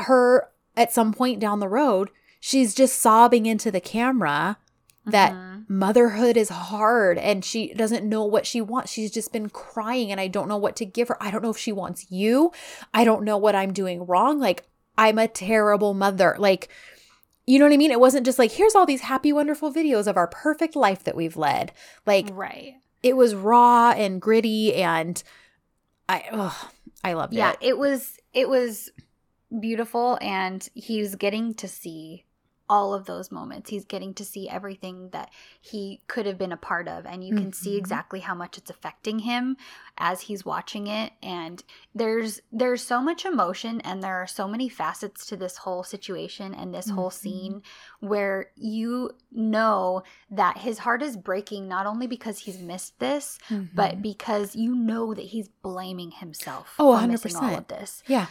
her 0.00 0.48
at 0.76 0.92
some 0.92 1.12
point 1.12 1.40
down 1.40 1.60
the 1.60 1.68
road 1.68 2.10
she's 2.40 2.74
just 2.74 3.00
sobbing 3.00 3.46
into 3.46 3.70
the 3.70 3.80
camera 3.80 4.58
that 5.06 5.32
Mhm. 5.32 5.64
motherhood 5.68 6.36
is 6.36 6.48
hard 6.48 7.16
and 7.16 7.44
she 7.44 7.72
doesn't 7.74 8.04
know 8.04 8.24
what 8.24 8.44
she 8.44 8.60
wants. 8.60 8.90
She's 8.90 9.12
just 9.12 9.32
been 9.32 9.48
crying 9.48 10.10
and 10.10 10.20
I 10.20 10.26
don't 10.26 10.48
know 10.48 10.56
what 10.56 10.74
to 10.76 10.84
give 10.84 11.06
her. 11.08 11.16
I 11.22 11.30
don't 11.30 11.44
know 11.44 11.50
if 11.50 11.58
she 11.58 11.70
wants 11.70 12.10
you. 12.10 12.50
I 12.92 13.04
don't 13.04 13.22
know 13.22 13.36
what 13.38 13.54
I'm 13.54 13.72
doing 13.72 14.04
wrong. 14.04 14.40
Like, 14.40 14.64
I'm 14.98 15.16
a 15.16 15.28
terrible 15.28 15.94
mother. 15.94 16.34
Like, 16.40 16.68
you 17.46 17.58
know 17.58 17.64
what 17.64 17.72
I 17.72 17.76
mean? 17.76 17.90
It 17.90 18.00
wasn't 18.00 18.26
just 18.26 18.38
like, 18.38 18.52
here's 18.52 18.74
all 18.74 18.86
these 18.86 19.02
happy, 19.02 19.32
wonderful 19.32 19.72
videos 19.72 20.06
of 20.06 20.16
our 20.16 20.26
perfect 20.26 20.74
life 20.74 21.04
that 21.04 21.14
we've 21.14 21.36
led. 21.36 21.72
Like, 22.04 22.28
right. 22.32 22.74
it 23.02 23.16
was 23.16 23.34
raw 23.34 23.92
and 23.92 24.20
gritty 24.20 24.74
and 24.74 25.22
I, 26.08 26.24
oh, 26.32 26.70
I 27.04 27.12
loved 27.14 27.32
that. 27.32 27.36
Yeah, 27.36 27.52
it. 27.60 27.70
it 27.70 27.78
was 27.78 28.18
it 28.32 28.48
was 28.48 28.90
beautiful 29.60 30.18
and 30.20 30.68
he 30.74 31.00
was 31.00 31.14
getting 31.14 31.54
to 31.54 31.68
see 31.68 32.25
all 32.68 32.92
of 32.94 33.04
those 33.06 33.30
moments. 33.30 33.70
He's 33.70 33.84
getting 33.84 34.12
to 34.14 34.24
see 34.24 34.48
everything 34.48 35.10
that 35.10 35.30
he 35.60 36.00
could 36.08 36.26
have 36.26 36.36
been 36.36 36.52
a 36.52 36.56
part 36.56 36.88
of 36.88 37.06
and 37.06 37.22
you 37.22 37.34
can 37.34 37.52
see 37.52 37.74
Mhm. 37.74 37.78
exactly 37.78 38.20
how 38.20 38.34
much 38.34 38.58
it's 38.58 38.70
affecting 38.70 39.20
him 39.20 39.56
as 39.98 40.22
he's 40.22 40.44
watching 40.44 40.86
it 40.88 41.12
and 41.22 41.62
there's 41.94 42.40
there's 42.52 42.82
so 42.82 43.00
much 43.00 43.24
emotion 43.24 43.80
and 43.82 44.02
there 44.02 44.16
are 44.20 44.26
so 44.26 44.48
many 44.48 44.68
facets 44.68 45.24
to 45.26 45.36
this 45.36 45.58
whole 45.58 45.82
situation 45.84 46.54
and 46.54 46.74
this 46.74 46.90
whole 46.90 47.10
Mhm. 47.10 47.12
scene 47.14 47.62
where 48.00 48.50
you 48.56 49.10
know 49.30 50.02
that 50.30 50.58
his 50.58 50.78
heart 50.80 51.02
is 51.02 51.16
breaking 51.16 51.68
not 51.68 51.86
only 51.86 52.06
because 52.06 52.40
he's 52.40 52.58
missed 52.58 52.98
this 52.98 53.38
but 53.74 53.96
Mhm. 53.98 54.02
because 54.02 54.56
you 54.56 54.74
know 54.74 55.14
that 55.14 55.26
he's 55.26 55.48
blaming 55.48 56.10
himself 56.10 56.74
Oh, 56.78 56.98
for 56.98 57.06
missing 57.06 57.36
all 57.36 57.42
100%. 57.42 57.58
of 57.58 57.78
this. 57.78 58.02
yeah. 58.06 58.26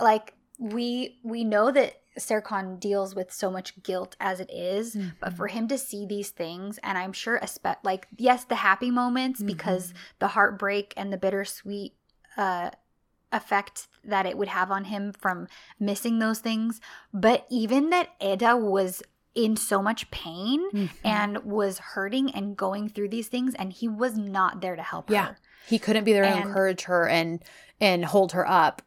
Like 0.00 0.34
we 0.58 1.18
we 1.24 1.42
know 1.44 1.70
that 1.72 2.00
Serkan 2.18 2.78
deals 2.80 3.14
with 3.14 3.32
so 3.32 3.50
much 3.50 3.82
guilt 3.82 4.16
as 4.20 4.40
it 4.40 4.50
is, 4.50 4.94
but 5.20 5.28
Mm-hmm. 5.30 5.36
for 5.36 5.46
him 5.48 5.68
to 5.68 5.78
see 5.78 6.04
these 6.06 6.30
things, 6.30 6.78
and 6.82 6.98
I'm 6.98 7.12
sure, 7.12 7.38
espe- 7.40 7.76
like 7.84 8.06
yes, 8.16 8.44
the 8.44 8.56
happy 8.56 8.90
moments 8.90 9.42
because 9.42 9.88
Mm-hmm. 9.88 9.98
the 10.18 10.28
heartbreak 10.28 10.94
and 10.96 11.12
the 11.12 11.16
bittersweet 11.18 11.94
uh, 12.36 12.70
effect 13.32 13.88
that 14.04 14.26
it 14.26 14.38
would 14.38 14.48
have 14.48 14.70
on 14.70 14.84
him 14.84 15.12
from 15.12 15.48
missing 15.78 16.18
those 16.18 16.38
things, 16.38 16.80
but 17.12 17.46
even 17.50 17.90
that 17.90 18.08
Eda 18.20 18.56
was 18.56 19.02
in 19.34 19.54
so 19.56 19.82
much 19.82 20.10
pain 20.10 20.62
Mhm. 20.72 20.90
and 21.04 21.38
was 21.44 21.78
hurting 21.78 22.30
and 22.34 22.56
going 22.56 22.88
through 22.88 23.10
these 23.10 23.28
things, 23.28 23.54
and 23.54 23.72
he 23.72 23.86
was 23.86 24.16
not 24.16 24.60
there 24.60 24.76
to 24.76 24.82
help 24.82 25.10
Yeah. 25.10 25.26
her. 25.26 25.38
he 25.66 25.78
couldn't 25.78 26.04
be 26.04 26.14
there 26.14 26.22
to 26.24 26.36
encourage 26.48 26.84
her 26.84 27.06
and 27.06 27.44
and 27.80 28.06
hold 28.06 28.32
her 28.32 28.48
up 28.48 28.80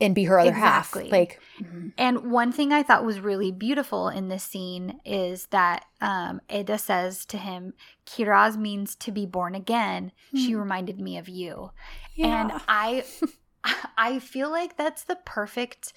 and 0.00 0.14
be 0.14 0.24
her 0.24 0.38
other 0.38 0.50
Exactly. 0.50 1.02
half 1.04 1.12
like 1.12 1.40
mhm. 1.60 1.92
And 1.98 2.30
one 2.30 2.52
thing 2.52 2.72
I 2.72 2.82
thought 2.82 3.06
was 3.06 3.20
really 3.20 3.50
beautiful 3.50 4.08
in 4.08 4.28
this 4.28 4.44
scene 4.44 5.00
is 5.06 5.46
that 5.46 5.86
um, 6.02 6.42
Eda 6.50 6.76
says 6.76 7.24
to 7.26 7.38
him, 7.38 7.72
Kiraz 8.04 8.58
means 8.58 8.94
to 8.96 9.10
be 9.10 9.24
born 9.24 9.54
again. 9.54 10.12
She 10.34 10.52
Hmm. 10.52 10.58
reminded 10.60 11.00
me 11.00 11.16
of 11.16 11.28
you. 11.28 11.70
Yeah. 12.14 12.40
And 12.40 12.52
I 12.68 13.04
I 13.96 14.18
feel 14.18 14.50
like 14.50 14.76
that's 14.76 15.04
the 15.04 15.16
perfect 15.24 15.94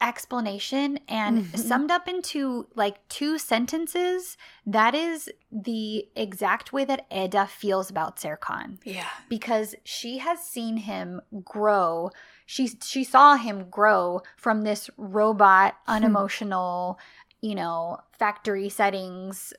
explanation 0.00 0.98
and 1.08 1.44
Mhm. 1.44 1.58
summed 1.58 1.90
up 1.92 2.08
into 2.08 2.66
like 2.74 3.06
two 3.08 3.38
sentences 3.38 4.36
that 4.66 4.96
is 4.96 5.30
the 5.52 6.08
exact 6.16 6.72
way 6.72 6.84
that 6.84 7.06
Eda 7.14 7.46
feels 7.46 7.88
about 7.88 8.16
Serkan 8.16 8.78
yeah 8.84 9.06
because 9.28 9.76
she 9.84 10.18
has 10.18 10.40
seen 10.44 10.78
him 10.78 11.20
grow. 11.44 12.10
She 12.46 12.68
she 12.82 13.04
saw 13.04 13.36
him 13.36 13.68
grow 13.70 14.22
from 14.36 14.62
this 14.62 14.90
robot, 14.96 15.74
Hmm. 15.86 15.92
unemotional, 15.92 16.98
you 17.40 17.54
know, 17.54 17.98
factory 18.18 18.68
settings 18.68 19.52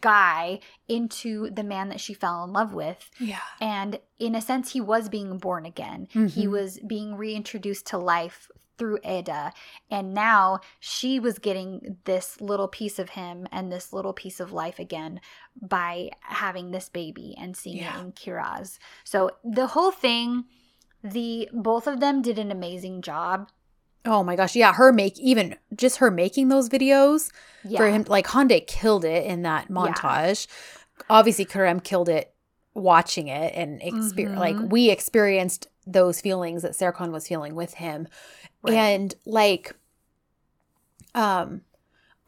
guy 0.00 0.58
into 0.88 1.50
the 1.50 1.62
man 1.62 1.90
that 1.90 2.00
she 2.00 2.14
fell 2.14 2.42
in 2.44 2.52
love 2.52 2.72
with. 2.72 3.10
yeah 3.20 3.40
And 3.60 4.00
in 4.18 4.34
a 4.34 4.40
sense 4.40 4.72
he 4.72 4.80
was 4.80 5.08
being 5.08 5.36
born 5.38 5.66
again. 5.66 6.08
He 6.10 6.46
Mhm. 6.46 6.50
was 6.50 6.78
being 6.80 7.14
reintroduced 7.16 7.86
to 7.88 7.98
life 7.98 8.50
through 8.78 8.98
Eda. 9.04 9.52
And 9.90 10.12
now 10.14 10.60
she 10.80 11.20
was 11.20 11.38
getting 11.38 11.98
this 12.04 12.40
little 12.40 12.68
piece 12.68 12.98
of 12.98 13.10
him 13.10 13.46
and 13.52 13.70
this 13.70 13.92
little 13.92 14.12
piece 14.12 14.40
of 14.40 14.52
life 14.52 14.78
again 14.78 15.20
by 15.60 16.10
having 16.20 16.70
this 16.70 16.88
baby 16.88 17.34
and 17.38 17.56
seeing 17.56 17.76
Yeah. 17.78 17.98
it 17.98 18.00
in 18.02 18.12
Kiraz. 18.12 18.78
So 19.04 19.30
the 19.44 19.68
whole 19.68 19.92
thing, 19.92 20.44
the 21.12 21.48
both 21.52 21.86
of 21.86 22.00
them 22.00 22.22
did 22.22 22.38
an 22.38 22.50
amazing 22.50 23.02
job. 23.02 23.48
oh 24.04 24.22
my 24.22 24.36
gosh 24.36 24.54
yeah 24.56 24.72
her 24.74 24.92
make 24.92 25.18
even 25.18 25.56
just 25.74 25.96
her 25.98 26.10
making 26.10 26.48
those 26.48 26.68
videos 26.68 27.30
Yeah. 27.64 27.78
for 27.78 27.88
him 27.90 28.04
like 28.08 28.26
Hande 28.28 28.60
killed 28.66 29.04
it 29.04 29.24
in 29.24 29.42
that 29.42 29.68
montage 29.68 30.46
obviously 31.10 31.44
Kerem 31.44 31.82
killed 31.82 32.08
it 32.08 32.32
watching 32.74 33.28
it 33.28 33.52
and 33.54 33.80
exper- 33.80 34.28
Mhm. 34.28 34.36
like 34.38 34.56
we 34.70 34.90
experienced 34.90 35.68
those 35.86 36.20
feelings 36.20 36.62
that 36.62 36.72
Serkan 36.72 37.10
was 37.12 37.26
feeling 37.28 37.54
with 37.54 37.74
him 37.74 38.08
Right. 38.62 38.74
and 38.74 39.14
like 39.24 39.74
um 41.14 41.62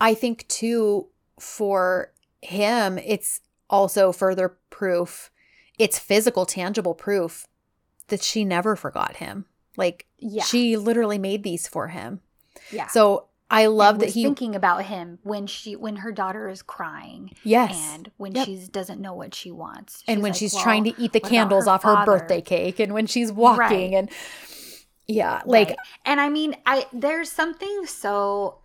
i 0.01 0.15
think 0.15 0.47
too 0.49 1.09
for 1.41 2.13
him 2.43 2.99
it's 2.99 3.41
also 3.69 4.13
further 4.13 4.57
proof 4.71 5.31
it's 5.79 5.99
physical 5.99 6.47
tangible 6.47 6.95
proof 6.95 7.47
that 8.09 8.23
she 8.23 8.45
never 8.45 8.77
forgot 8.77 9.17
him 9.17 9.45
like 9.77 10.07
yeah. 10.19 10.43
she 10.43 10.77
literally 10.77 11.19
made 11.19 11.43
these 11.43 11.69
for 11.69 11.89
him 11.89 12.21
yeah. 12.73 12.87
so 12.89 13.27
i 13.51 13.67
love 13.67 13.99
that 14.01 14.11
he 14.11 14.25
thinking 14.25 14.55
about 14.57 14.85
him 14.85 15.19
when 15.23 15.47
she 15.47 15.77
when 15.77 15.97
her 15.97 16.11
daughter 16.13 16.49
is 16.49 16.61
crying 16.63 17.31
yes 17.45 17.95
and 17.95 18.11
when 18.17 18.35
Yep. 18.35 18.47
she 18.47 18.57
doesn't 18.71 19.01
know 19.01 19.15
what 19.15 19.35
she 19.35 19.51
wants. 19.51 20.03
and 20.09 20.23
when 20.23 20.33
like, 20.33 20.39
she's 20.39 20.53
"Well, 20.55 20.63
trying 20.65 20.85
to 20.85 20.95
eat 21.01 21.13
the 21.13 21.21
candles 21.21 21.65
her 21.67 21.71
off 21.73 21.83
her 21.85 22.05
birthday 22.05 22.41
cake 22.41 22.79
and 22.81 22.93
when 22.93 23.07
she's 23.07 23.31
walking 23.33 23.93
Right. 23.93 23.99
and 23.99 24.11
yeah 25.07 25.41
like 25.47 25.69
Right. 25.69 25.79
and 26.05 26.21
i 26.21 26.29
mean 26.29 26.57
i 26.67 26.87
there's 26.93 27.31
something 27.33 27.87
so 27.87 28.59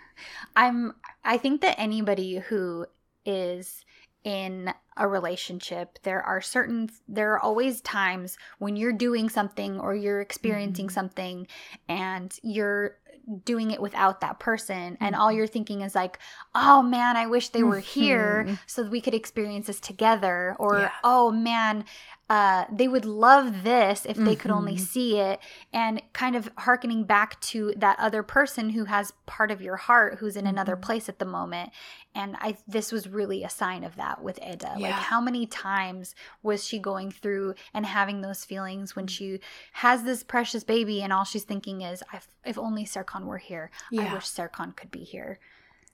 i'm 0.56 0.94
i 1.24 1.36
think 1.38 1.60
that 1.62 1.78
anybody 1.78 2.36
who 2.38 2.86
is 3.24 3.84
in 4.24 4.72
a 4.96 5.08
relationship 5.08 5.98
there 6.02 6.22
are 6.22 6.40
certain 6.40 6.88
there 7.08 7.32
are 7.32 7.38
always 7.40 7.80
times 7.80 8.36
when 8.58 8.76
you're 8.76 8.92
doing 8.92 9.28
something 9.28 9.80
or 9.80 9.94
you're 9.94 10.20
experiencing 10.20 10.86
Mhm. 10.88 10.92
something 10.92 11.46
and 11.88 12.38
you're 12.42 12.98
doing 13.44 13.70
it 13.70 13.80
without 13.80 14.20
that 14.20 14.38
person 14.40 14.98
and 15.00 15.14
all 15.14 15.28
Mhm. 15.30 15.36
you're 15.36 15.46
thinking 15.46 15.80
is 15.80 15.94
like 15.94 16.18
oh 16.54 16.82
man 16.82 17.16
i 17.16 17.26
wish 17.26 17.48
they 17.50 17.62
were 17.62 17.78
here 17.78 18.44
Mhm. 18.48 18.58
so 18.66 18.82
that 18.82 18.90
we 18.90 19.00
could 19.00 19.14
experience 19.14 19.68
this 19.68 19.80
together 19.80 20.54
or 20.58 20.80
Yeah. 20.80 20.90
oh 21.04 21.30
man 21.30 21.84
uh, 22.30 22.64
they 22.72 22.88
would 22.88 23.04
love 23.04 23.62
this 23.62 24.06
if 24.06 24.16
they 24.16 24.34
could 24.34 24.50
only 24.50 24.76
Mhm. 24.76 24.80
see 24.80 25.18
it 25.18 25.38
and 25.70 26.00
kind 26.14 26.34
of 26.34 26.50
hearkening 26.56 27.04
back 27.04 27.38
to 27.42 27.74
that 27.76 27.98
other 27.98 28.22
person 28.22 28.70
who 28.70 28.86
has 28.86 29.12
part 29.26 29.50
of 29.50 29.60
your 29.60 29.76
heart 29.76 30.18
who's 30.18 30.34
in 30.34 30.46
another 30.46 30.74
Mhm. 30.74 30.80
place 30.80 31.08
at 31.10 31.18
the 31.18 31.26
moment 31.26 31.70
and 32.14 32.36
i 32.40 32.56
this 32.66 32.92
was 32.92 33.08
really 33.08 33.42
a 33.44 33.48
sign 33.48 33.84
of 33.84 33.96
that 33.96 34.22
with 34.22 34.38
Eda. 34.42 34.74
like 34.78 34.92
how 34.94 35.20
many 35.20 35.46
times 35.46 36.14
was 36.42 36.64
she 36.66 36.78
going 36.78 37.10
through 37.10 37.54
and 37.74 37.86
having 37.86 38.20
those 38.20 38.44
feelings 38.44 38.94
when 38.96 39.06
she 39.06 39.40
has 39.72 40.02
this 40.04 40.22
precious 40.22 40.64
baby 40.64 41.02
and 41.02 41.12
all 41.12 41.24
she's 41.24 41.44
thinking 41.44 41.82
is 41.82 42.02
if, 42.12 42.28
if 42.44 42.58
only 42.58 42.84
Serkan 42.84 43.24
were 43.26 43.38
here 43.38 43.70
i 43.92 43.96
Yeah. 43.96 44.14
wish 44.14 44.24
Serkan 44.24 44.74
could 44.76 44.90
be 44.90 45.04
here 45.04 45.38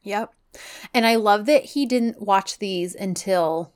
Yep. 0.03 0.33
And 0.95 1.07
I 1.07 1.17
love 1.17 1.45
that 1.47 1.65
he 1.65 1.85
didn't 1.85 2.23
watch 2.23 2.59
these 2.59 2.95
until 2.95 3.75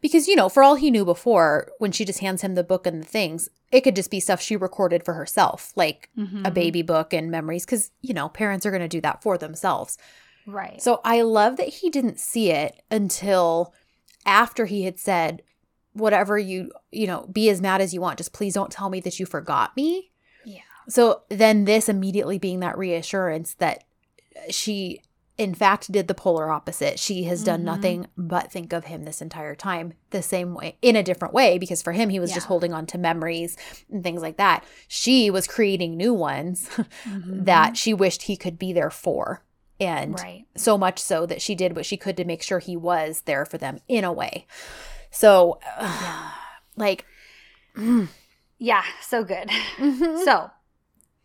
because 0.00 0.26
you 0.26 0.34
know, 0.34 0.48
for 0.48 0.62
all 0.62 0.76
he 0.76 0.90
knew 0.90 1.04
before, 1.04 1.68
when 1.78 1.92
she 1.92 2.04
just 2.04 2.20
hands 2.20 2.42
him 2.42 2.54
the 2.54 2.64
book 2.64 2.86
and 2.86 3.02
the 3.02 3.06
things, 3.06 3.48
it 3.70 3.82
could 3.82 3.94
just 3.94 4.10
be 4.10 4.18
stuff 4.18 4.40
she 4.40 4.56
recorded 4.56 5.04
for 5.04 5.14
herself, 5.14 5.72
like 5.76 6.08
Mhm. 6.18 6.46
a 6.46 6.50
baby 6.50 6.82
book 6.82 7.12
and 7.12 7.30
memories 7.30 7.66
cuz 7.66 7.90
you 8.00 8.14
know, 8.14 8.28
parents 8.28 8.64
are 8.66 8.70
going 8.70 8.82
to 8.82 8.88
do 8.88 9.00
that 9.02 9.22
for 9.22 9.36
themselves. 9.38 9.98
Right. 10.46 10.80
So 10.82 11.00
I 11.04 11.22
love 11.22 11.56
that 11.56 11.68
he 11.68 11.90
didn't 11.90 12.18
see 12.18 12.50
it 12.50 12.82
until 12.90 13.72
after 14.26 14.66
he 14.66 14.82
had 14.84 14.98
said 14.98 15.42
whatever 15.92 16.38
you, 16.38 16.70
you 16.90 17.06
know, 17.06 17.26
be 17.32 17.48
as 17.50 17.60
mad 17.60 17.80
as 17.80 17.92
you 17.92 18.00
want, 18.00 18.18
just 18.18 18.32
please 18.32 18.54
don't 18.54 18.72
tell 18.72 18.88
me 18.88 19.00
that 19.00 19.20
you 19.20 19.26
forgot 19.26 19.76
me. 19.76 20.10
Yeah. 20.44 20.60
So 20.88 21.22
then 21.28 21.64
this 21.64 21.88
immediately 21.88 22.38
being 22.38 22.60
that 22.60 22.78
reassurance 22.78 23.54
that 23.54 23.84
she 24.50 25.00
in 25.38 25.54
fact 25.54 25.90
did 25.90 26.08
the 26.08 26.14
polar 26.14 26.50
opposite. 26.50 26.98
She 26.98 27.24
has 27.24 27.42
done 27.42 27.60
Mhm. 27.60 27.64
nothing 27.64 28.06
but 28.16 28.52
think 28.52 28.72
of 28.72 28.84
him 28.84 29.04
this 29.04 29.22
entire 29.22 29.54
time 29.54 29.94
the 30.10 30.22
same 30.22 30.54
way 30.54 30.76
in 30.82 30.94
a 30.94 31.02
different 31.02 31.32
way 31.34 31.56
because 31.58 31.82
for 31.82 31.92
him 31.92 32.10
he 32.10 32.20
was 32.20 32.32
just 32.32 32.46
holding 32.46 32.72
on 32.72 32.86
to 32.86 32.98
memories 32.98 33.56
and 33.90 34.02
things 34.04 34.20
like 34.22 34.36
that. 34.36 34.62
She 34.88 35.30
was 35.30 35.46
creating 35.46 35.96
new 35.96 36.12
ones 36.14 36.68
Mhm. 37.04 37.44
that 37.46 37.76
she 37.76 37.94
wished 37.94 38.22
he 38.22 38.36
could 38.36 38.58
be 38.58 38.72
there 38.72 38.90
for. 38.90 39.42
And 39.82 40.14
right. 40.18 40.44
so 40.56 40.76
much 40.78 40.98
so 40.98 41.26
that 41.26 41.42
she 41.42 41.54
did 41.54 41.74
what 41.76 41.86
she 41.86 41.96
could 41.96 42.16
to 42.16 42.24
make 42.24 42.42
sure 42.42 42.58
he 42.58 42.76
was 42.76 43.22
there 43.22 43.44
for 43.44 43.58
them 43.58 43.80
in 43.88 44.04
a 44.04 44.12
way. 44.12 44.46
So, 45.10 45.58
like, 46.76 47.04
Yeah, 48.58 48.84
so 49.00 49.24
good. 49.24 49.48
mhm. 49.78 50.18
So, 50.24 50.50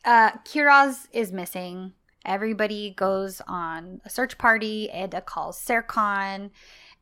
uh, 0.05 0.31
Kiraz 0.45 1.07
is 1.11 1.31
missing. 1.31 1.93
Everybody 2.25 2.93
goes 2.95 3.41
on 3.47 4.01
a 4.05 4.09
search 4.09 4.37
party. 4.37 4.89
Eda 4.93 5.21
calls 5.21 5.63
Serkan 5.63 6.49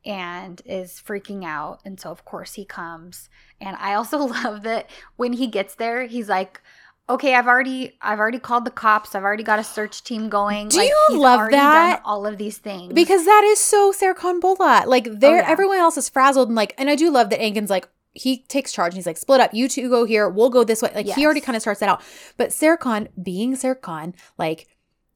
and 0.06 0.62
is 0.66 1.02
freaking 1.06 1.44
out. 1.44 1.80
And 1.84 2.00
so, 2.00 2.12
of 2.12 2.26
course, 2.26 2.54
he 2.54 2.66
comes. 2.66 3.30
And 3.60 3.76
I 3.80 3.94
also 3.96 4.18
love 4.26 4.64
that 4.64 4.90
when 5.16 5.34
he 5.34 5.48
gets 5.48 5.76
there, 5.76 6.06
he's 6.06 6.30
like, 6.30 6.62
"Okay, 7.10 7.36
I've 7.36 7.48
already, 7.48 7.94
I've 8.02 8.20
already 8.20 8.40
called 8.40 8.66
the 8.66 8.72
cops. 8.72 9.14
I've 9.16 9.24
already 9.24 9.44
got 9.44 9.60
a 9.60 9.64
search 9.64 10.04
team 10.04 10.30
going. 10.30 10.70
Do 10.70 10.78
like, 10.78 10.90
you 10.90 11.06
he's 11.10 11.18
love 11.18 11.52
that? 11.52 11.96
Done 11.98 12.02
all 12.06 12.26
of 12.26 12.38
these 12.38 12.58
things 12.58 12.94
because 12.94 13.26
that 13.26 13.44
is 13.46 13.60
so 13.60 13.92
Serkan 13.92 14.40
Bolat. 14.40 14.88
Like, 14.88 15.06
there, 15.20 15.34
Oh, 15.36 15.38
yeah. 15.38 15.50
everyone 15.50 15.78
else 15.78 15.98
is 15.98 16.10
frazzled 16.10 16.50
and 16.50 16.56
like, 16.56 16.74
and 16.78 16.90
I 16.90 16.96
do 16.96 17.12
love 17.12 17.30
that 17.30 17.40
Engin's 17.40 17.70
like, 17.70 17.88
he 18.14 18.38
takes 18.44 18.72
charge 18.72 18.94
and 18.94 18.96
he's 18.98 19.06
like, 19.06 19.18
split 19.18 19.42
up. 19.42 19.54
You 19.54 19.68
two 19.68 19.90
go 19.90 20.06
here. 20.06 20.30
We'll 20.30 20.50
go 20.50 20.64
this 20.64 20.82
way. 20.82 20.92
Like, 20.96 21.06
he 21.08 21.26
already 21.26 21.42
kind 21.42 21.56
of 21.56 21.62
starts 21.62 21.82
that 21.82 21.90
out. 21.90 22.02
But 22.38 22.50
Serkan, 22.52 23.10
being 23.22 23.56
Serkan, 23.56 24.16
like, 24.38 24.68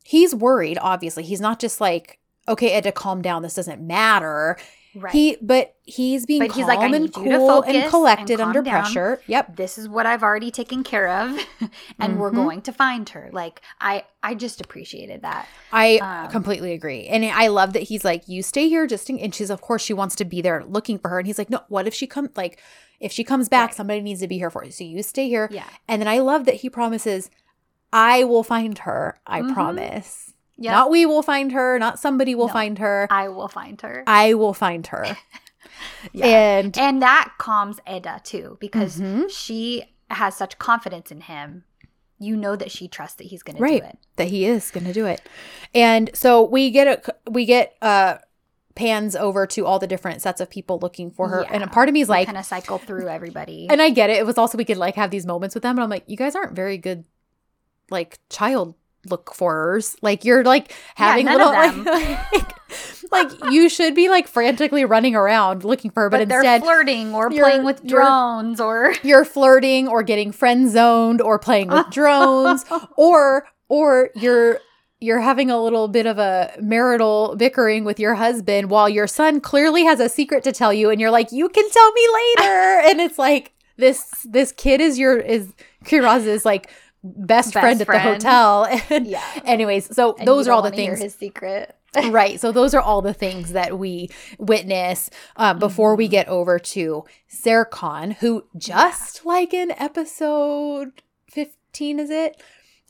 he's 0.04 0.36
worried, 0.36 0.78
obviously. 0.82 1.24
He's 1.24 1.40
not 1.40 1.60
just 1.60 1.80
like, 1.80 2.20
okay, 2.48 2.72
Ed, 2.72 2.82
to 2.82 2.92
calm 2.92 3.22
down. 3.22 3.42
This 3.42 3.54
doesn't 3.54 3.82
matter. 3.82 4.58
Right. 4.96 5.14
He, 5.14 5.38
but 5.42 5.76
he's 5.84 6.26
being 6.26 6.40
But 6.40 6.52
he's 6.52 6.66
calm 6.66 6.68
like, 6.68 6.80
I 6.80 6.96
and 6.96 7.14
cool 7.14 7.62
and 7.64 7.76
and 7.76 7.90
collected 7.90 8.38
calm 8.40 8.48
under 8.50 8.62
down. 8.62 8.74
pressure. 8.82 9.22
Yep. 9.28 9.56
this 9.56 9.78
is 9.78 9.88
what 9.90 10.06
I've 10.06 10.24
already 10.24 10.52
taken 10.52 10.84
care 10.84 11.08
of, 11.08 11.38
and 12.00 12.20
we're 12.20 12.32
Mhm. 12.32 12.36
going 12.36 12.62
to 12.64 12.74
find 12.74 13.08
her. 13.10 13.30
Like, 13.32 13.62
I, 13.82 14.06
I 14.24 14.36
just 14.36 14.62
appreciated 14.62 15.22
that. 15.22 15.48
I 15.72 15.98
Um, 15.98 16.32
completely 16.32 16.74
agree. 16.74 17.08
And 17.08 17.24
I 17.26 17.48
love 17.48 17.74
that 17.74 17.84
he's 17.84 18.04
like, 18.06 18.28
you 18.28 18.42
stay 18.44 18.70
here 18.70 18.88
just 18.88 19.10
in, 19.10 19.20
and 19.20 19.34
she's, 19.34 19.50
of 19.50 19.62
course, 19.62 19.82
she 19.84 19.94
wants 19.94 20.16
to 20.16 20.26
be 20.26 20.42
there 20.42 20.64
looking 20.66 20.98
for 21.00 21.10
her. 21.10 21.20
And 21.20 21.28
he's 21.28 21.38
like, 21.38 21.50
no, 21.50 21.62
what 21.70 21.88
if 21.88 21.94
she 21.94 22.08
comes, 22.08 22.30
like, 22.36 22.60
if 23.00 23.12
she 23.12 23.24
comes 23.24 23.48
back, 23.50 23.70
Right. 23.70 23.76
somebody 23.76 24.02
needs 24.02 24.20
to 24.22 24.28
be 24.28 24.38
here 24.38 24.50
for 24.50 24.64
you. 24.66 24.72
So 24.72 24.84
you 24.84 25.02
stay 25.04 25.28
here. 25.30 25.48
Yeah. 25.52 25.64
And 25.88 26.02
then 26.02 26.08
I 26.10 26.20
love 26.20 26.46
that 26.46 26.56
he 26.56 26.70
promises, 26.70 27.30
I 27.94 28.24
will 28.26 28.44
find 28.44 28.78
her. 28.80 29.20
I 29.26 29.42
Mhm. 29.42 29.54
promise. 29.54 30.34
Yeah. 30.62 30.72
Not 30.72 30.92
we 30.92 31.06
will 31.06 31.24
find 31.24 31.52
her, 31.54 31.80
not 31.80 32.00
somebody 32.00 32.36
will 32.36 32.48
No. 32.48 32.54
find 32.54 32.78
her. 32.80 33.08
I 33.10 33.30
will 33.30 33.48
find 33.48 33.80
her. 33.82 34.04
I 34.06 34.34
will 34.34 34.54
find 34.54 34.86
her. 34.88 35.18
Yeah. 36.12 36.26
And 36.60 36.78
and 36.78 37.02
that 37.02 37.34
calms 37.38 37.80
Eda 37.90 38.20
too 38.24 38.58
because 38.60 39.00
Mhm. 39.00 39.30
she 39.30 39.86
has 40.10 40.36
such 40.36 40.58
confidence 40.60 41.10
in 41.12 41.22
him. 41.22 41.64
You 42.20 42.36
know 42.36 42.58
that 42.58 42.70
she 42.70 42.90
trusts 42.90 43.16
that 43.18 43.28
he's 43.28 43.44
going 43.44 43.56
to 43.58 43.66
do 43.66 43.86
it. 43.86 43.98
that 44.18 44.28
he 44.28 44.44
is 44.46 44.72
going 44.72 44.84
to 44.86 44.92
do 44.92 45.06
it. 45.06 45.22
And 45.74 46.10
so 46.14 46.44
we 46.44 46.70
get 46.72 46.88
a 47.08 47.32
we 47.32 47.46
get 47.46 47.76
uh 47.82 48.18
pans 48.76 49.16
over 49.16 49.46
to 49.48 49.66
all 49.66 49.80
the 49.80 49.88
different 49.88 50.22
sets 50.22 50.42
of 50.42 50.50
people 50.50 50.80
looking 50.80 51.12
for 51.12 51.30
her. 51.30 51.46
And 51.50 51.64
a 51.64 51.68
part 51.68 51.88
of 51.88 51.94
me 51.94 52.02
is 52.02 52.10
like 52.10 52.26
kind 52.26 52.38
of 52.38 52.46
cycle 52.46 52.78
through 52.78 53.08
everybody. 53.18 53.68
and 53.70 53.82
I 53.82 53.90
get 53.90 54.10
it. 54.10 54.18
It 54.18 54.26
was 54.26 54.38
also 54.38 54.58
we 54.58 54.66
could 54.66 54.78
like 54.78 54.96
have 54.96 55.12
these 55.12 55.26
moments 55.26 55.54
with 55.56 55.64
them, 55.64 55.78
and 55.78 55.84
I'm 55.84 55.90
like, 55.90 56.04
you 56.08 56.18
guys 56.18 56.36
aren't 56.36 56.56
very 56.58 56.78
good, 56.78 57.06
like 57.90 58.20
child 58.30 58.76
look 59.08 59.34
forers. 59.34 59.96
Like 60.02 60.26
you're 60.26 60.44
like 60.44 60.74
having 60.96 61.26
none 61.26 61.38
little 61.38 61.52
them. 61.84 61.84
like, 61.86 62.54
like 63.12 63.52
you 63.52 63.70
should 63.70 63.96
be 63.96 64.10
like 64.10 64.28
frantically 64.28 64.86
running 64.86 65.16
around 65.16 65.64
looking 65.64 65.92
for 65.92 66.04
her, 66.04 66.10
but, 66.10 66.20
but, 66.20 66.30
they're 66.30 66.40
instead 66.40 66.62
flirting 66.62 67.14
or 67.14 67.30
playing 67.30 67.64
with 67.64 67.86
drones 67.86 68.60
or 68.60 68.94
you're 69.04 69.26
flirting 69.26 69.88
or 69.88 70.04
getting 70.04 70.32
friend 70.32 70.70
zoned 70.70 71.22
or 71.22 71.40
playing 71.40 71.70
with 71.70 71.88
drones 71.92 72.66
or 72.98 73.48
or 73.68 74.10
you're 74.16 74.60
you're 75.02 75.22
having 75.22 75.50
a 75.50 75.62
little 75.62 75.88
bit 75.88 76.06
of 76.06 76.18
a 76.18 76.52
marital 76.60 77.36
bickering 77.38 77.86
with 77.86 78.00
your 78.00 78.16
husband 78.16 78.70
while 78.70 78.90
your 78.90 79.08
son 79.08 79.40
clearly 79.40 79.86
has 79.86 80.00
a 80.00 80.10
secret 80.10 80.44
to 80.44 80.52
tell 80.52 80.74
you 80.74 80.90
and 80.90 81.00
you're 81.00 81.12
like 81.12 81.32
you 81.32 81.48
can 81.50 81.70
tell 81.70 81.92
me 81.94 82.08
later 82.14 82.82
and 82.90 83.00
it's 83.00 83.18
like 83.18 83.54
this 83.78 84.06
this 84.26 84.52
kid 84.52 84.82
is 84.82 85.00
your 85.00 85.18
is 85.18 85.54
Kiraz's 85.86 86.46
like 86.46 86.70
best, 87.04 87.54
Best 87.54 87.54
friend 87.54 87.80
at 87.82 87.86
friend. 87.88 88.22
the 88.22 88.30
hotel 88.30 88.66
and 88.90 89.08
yeah. 89.08 89.24
anyways 89.46 89.96
so 89.96 90.16
And 90.18 90.28
those 90.28 90.48
are 90.48 90.52
all 90.52 90.62
the 90.62 90.72
things 90.72 91.00
His 91.02 91.16
secret. 91.16 91.76
right. 92.12 92.40
So 92.40 92.52
those 92.52 92.76
are 92.76 92.82
all 92.82 93.02
the 93.02 93.14
things 93.16 93.54
that 93.54 93.80
we 93.80 94.10
witness 94.38 95.10
um, 95.38 95.58
before 95.58 95.96
we 95.96 96.08
Mhm. 96.08 96.12
get 96.12 96.28
over 96.28 96.60
to 96.60 97.04
Serkan, 97.34 98.14
who 98.18 98.46
just 98.58 99.26
like 99.26 99.54
in 99.56 99.72
episode 99.72 101.02
15, 101.32 102.00
is 102.00 102.10
it? 102.12 102.40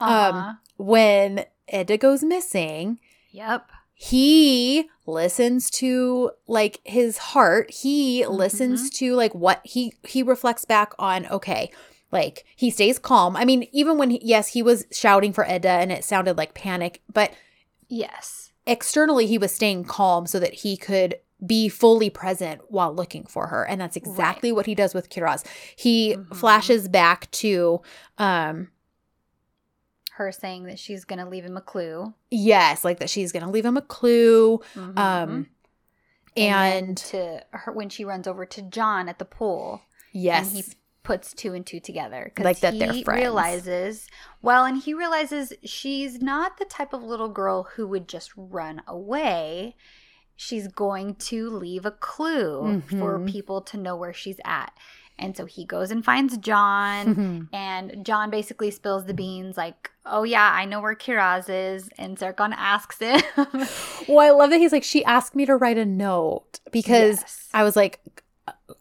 Uh-huh. 0.02 0.54
When 0.78 1.46
Eda 1.72 1.98
goes 1.98 2.24
missing, 2.24 3.00
yep. 3.32 3.70
he 3.94 4.90
listens 5.06 5.70
to 5.72 6.32
like 6.48 6.80
his 6.84 7.18
heart. 7.18 7.72
He 7.72 8.26
listens 8.26 8.90
to 8.92 9.14
like 9.16 9.34
what 9.36 9.62
he 9.64 9.94
he 10.04 10.24
reflects 10.24 10.66
back 10.66 10.94
on, 11.00 11.26
okay, 11.28 11.72
like 12.12 12.46
he 12.56 12.70
stays 12.70 12.98
calm. 13.00 13.36
I 13.36 13.46
mean, 13.46 13.68
even 13.72 13.98
when 13.98 14.10
he, 14.12 14.20
yes, 14.24 14.50
he 14.50 14.62
was 14.64 14.86
shouting 14.92 15.34
for 15.34 15.46
Eda 15.46 15.70
and 15.70 15.92
it 15.92 16.04
sounded 16.04 16.38
like 16.38 16.54
panic, 16.54 17.02
but 17.14 17.32
Yes. 17.88 18.52
externally 18.68 19.26
he 19.28 19.38
was 19.38 19.52
staying 19.52 19.84
calm 19.86 20.28
so 20.28 20.40
that 20.40 20.54
he 20.56 20.78
could 20.78 21.16
be 21.46 21.70
fully 21.70 22.10
present 22.10 22.62
while 22.70 22.94
looking 22.94 23.26
for 23.26 23.48
her 23.48 23.64
and 23.64 23.80
that's 23.80 23.96
exactly 23.96 24.52
what 24.52 24.66
he 24.66 24.76
does 24.76 24.94
with 24.94 25.10
Kiraz. 25.10 25.46
He 25.76 26.16
Mhm. 26.16 26.36
flashes 26.36 26.88
back 26.90 27.32
to 27.32 27.82
um 28.18 28.70
Her 30.14 30.32
saying 30.34 30.64
that 30.66 30.78
she's 30.78 31.06
going 31.06 31.20
to 31.20 31.26
leave 31.30 31.46
him 31.46 31.56
a 31.56 31.62
clue. 31.62 32.14
yes, 32.30 32.84
like 32.84 33.00
that 33.00 33.10
she's 33.10 33.32
going 33.32 33.46
to 33.46 33.50
leave 33.52 33.66
him 33.66 33.78
a 33.78 33.82
clue 33.82 34.60
Mhm. 34.76 34.98
um 35.00 35.48
then 36.36 36.84
and, 36.84 36.98
to 36.98 37.44
her 37.52 37.72
when 37.72 37.90
she 37.90 38.06
runs 38.06 38.28
over 38.28 38.46
to 38.46 38.62
John 38.62 39.10
at 39.10 39.18
the 39.20 39.26
pool. 39.26 39.82
yes. 40.12 40.48
and 40.50 40.58
he 40.58 40.64
puts 41.10 41.34
two 41.34 41.54
and 41.54 41.66
two 41.66 41.80
together 41.80 42.32
Like 42.40 42.60
that 42.60 42.74
he 42.74 42.80
they're 42.80 43.04
friends. 43.04 43.20
realizes 43.22 44.08
well 44.42 44.64
and 44.66 44.78
he 44.82 44.94
realizes 44.94 45.54
she's 45.64 46.22
not 46.22 46.58
the 46.58 46.66
type 46.66 46.94
of 46.94 47.02
little 47.04 47.30
girl 47.30 47.64
who 47.76 47.88
would 47.88 48.08
just 48.08 48.32
run 48.36 48.82
away 48.88 49.76
she's 50.36 50.68
going 50.70 51.16
to 51.16 51.50
leave 51.50 51.86
a 51.86 51.92
clue 51.92 52.82
for 52.90 53.20
Mhm. 53.20 53.28
people 53.30 53.62
to 53.64 53.78
know 53.78 53.96
where 53.96 54.14
she's 54.14 54.40
at 54.46 54.72
and 55.22 55.36
so 55.36 55.44
he 55.46 55.66
goes 55.66 55.92
and 55.92 56.06
finds 56.06 56.38
john 56.38 57.16
Mhm. 57.16 57.48
and 57.54 58.06
john 58.06 58.30
basically 58.30 58.72
spills 58.72 59.04
the 59.06 59.14
beans 59.14 59.58
like 59.58 59.92
oh 60.06 60.24
yeah 60.24 60.50
i 60.54 60.64
know 60.64 60.80
where 60.80 60.96
kiraz 60.96 61.46
is 61.50 61.90
and 61.98 62.18
Serkan 62.18 62.54
asks 62.56 63.00
him 63.00 63.20
well, 64.08 64.20
I 64.20 64.30
love 64.30 64.50
that 64.52 64.60
he's 64.60 64.72
like 64.72 64.84
she 64.84 65.04
asked 65.04 65.36
me 65.36 65.46
to 65.46 65.56
write 65.58 65.78
a 65.78 65.86
note 65.86 66.60
because 66.72 67.18
Yes. 67.20 67.50
I 67.54 67.64
was 67.64 67.76
like 67.76 68.00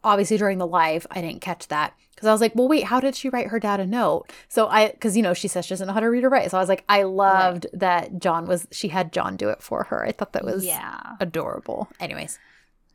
obviously 0.03 0.37
during 0.37 0.57
the 0.57 0.67
live 0.67 1.05
I 1.11 1.21
didn't 1.21 1.41
catch 1.41 1.67
that 1.67 1.93
because 2.15 2.27
I 2.27 2.31
was 2.33 2.41
like, 2.41 2.53
well, 2.53 2.67
wait, 2.67 2.83
how 2.83 2.99
did 2.99 3.15
she 3.15 3.29
write 3.29 3.47
her 3.47 3.59
dad 3.59 3.79
a 3.79 3.85
note? 3.85 4.29
So 4.49 4.67
I, 4.67 4.91
because 4.91 5.15
you 5.15 5.23
know, 5.23 5.33
she 5.33 5.47
says 5.47 5.65
she 5.65 5.69
doesn't 5.69 5.87
know 5.87 5.93
how 5.93 6.01
to 6.01 6.09
read 6.09 6.25
or 6.25 6.29
write. 6.29 6.51
So 6.51 6.57
I 6.57 6.59
was 6.59 6.67
like, 6.67 6.83
I 6.89 7.03
loved 7.03 7.67
that 7.71 8.19
John 8.19 8.45
was, 8.45 8.67
she 8.71 8.89
had 8.89 9.13
John 9.13 9.37
do 9.37 9.47
it 9.49 9.61
for 9.61 9.85
her. 9.85 10.03
I 10.05 10.11
thought 10.11 10.33
that 10.33 10.43
was 10.43 10.65
yeah 10.65 10.99
adorable. 11.21 11.87
Anyways, 11.99 12.37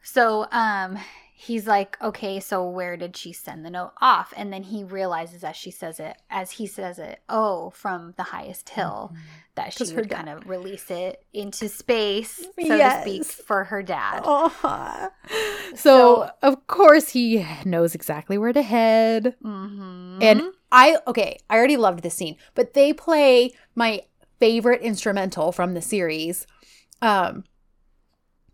So 0.02 0.46
um 0.52 0.98
he's 1.36 1.66
like, 1.66 2.01
okay, 2.01 2.39
so 2.39 2.66
where 2.69 2.97
did 2.97 3.16
she 3.16 3.32
send 3.32 3.65
the 3.66 3.70
note 3.70 3.93
off? 4.01 4.32
And 4.36 4.52
then 4.52 4.62
he 4.62 4.85
realizes 4.85 5.43
as 5.43 5.56
she 5.56 5.70
says 5.73 5.98
it, 5.98 6.16
as 6.31 6.52
he 6.52 6.66
says 6.66 6.98
it, 7.01 7.20
oh, 7.28 7.70
from 7.70 8.15
the 8.16 8.23
highest 8.23 8.69
hill, 8.70 9.12
that 9.56 9.73
she 9.73 9.93
would 9.94 10.09
dad- 10.09 10.16
kind 10.16 10.28
of 10.28 10.48
release 10.48 10.90
it 10.93 11.24
into 11.32 11.69
space, 11.69 12.36
so 12.39 12.47
Yes. 12.56 13.05
to 13.05 13.24
speak, 13.24 13.47
for 13.47 13.65
her 13.65 13.82
dad. 13.82 14.23
Aw. 14.24 15.11
So, 15.70 15.74
So- 15.74 16.31
of 16.43 16.66
course 16.69 17.09
he 17.11 17.44
knows 17.65 17.94
exactly 17.97 18.39
where 18.39 18.52
to 18.52 18.62
head. 18.62 19.35
Mm-hmm. 19.43 20.19
And 20.23 20.43
I 20.70 20.98
okay, 21.09 21.39
I 21.51 21.56
already 21.56 21.77
loved 21.77 22.02
this 22.05 22.15
scene, 22.15 22.36
but 22.55 22.74
they 22.74 22.93
play 22.93 23.52
my 23.74 24.02
favorite 24.39 24.82
instrumental 24.82 25.51
from 25.52 25.74
the 25.74 25.82
series. 25.82 26.47
Um, 27.02 27.44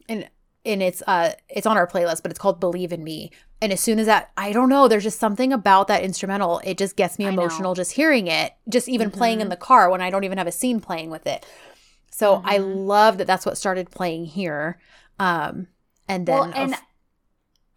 and 0.09 0.29
and 0.65 0.83
it's 0.83 1.03
uh 1.07 1.33
it's 1.49 1.67
on 1.67 1.77
our 1.77 1.87
playlist, 1.87 2.23
but 2.23 2.31
it's 2.31 2.39
called 2.39 2.61
"Believe 2.61 2.93
in 2.93 3.03
Me." 3.05 3.31
And 3.63 3.73
as 3.73 3.81
soon 3.81 3.99
as 3.99 4.07
that, 4.07 4.31
I 4.37 4.53
don't 4.53 4.69
know, 4.71 4.89
there's 4.89 5.03
just 5.03 5.19
something 5.21 5.53
about 5.53 5.87
that 5.89 6.03
instrumental. 6.03 6.61
It 6.65 6.79
just 6.79 6.97
gets 6.97 7.19
me 7.19 7.27
emotional 7.27 7.75
just 7.75 7.93
hearing 7.93 8.27
it, 8.27 8.55
just 8.69 8.89
even 8.89 9.11
playing 9.11 9.41
in 9.41 9.49
Mhm. 9.49 9.51
the 9.51 9.57
car 9.57 9.91
when 9.91 10.01
I 10.01 10.09
don't 10.09 10.25
even 10.25 10.39
have 10.39 10.47
a 10.47 10.53
scene 10.53 10.81
playing 10.81 11.11
with 11.11 11.27
it. 11.27 11.45
So 12.11 12.43
I 12.45 12.59
Mhm. 12.59 12.87
love 12.87 13.19
that 13.19 13.27
that's 13.27 13.45
what 13.45 13.59
started 13.59 13.91
playing 13.91 14.25
here. 14.27 14.81
Um, 15.19 15.69
and 16.09 16.27
then 16.27 16.39
well, 16.39 16.53
and 16.55 16.73
of- 16.75 16.81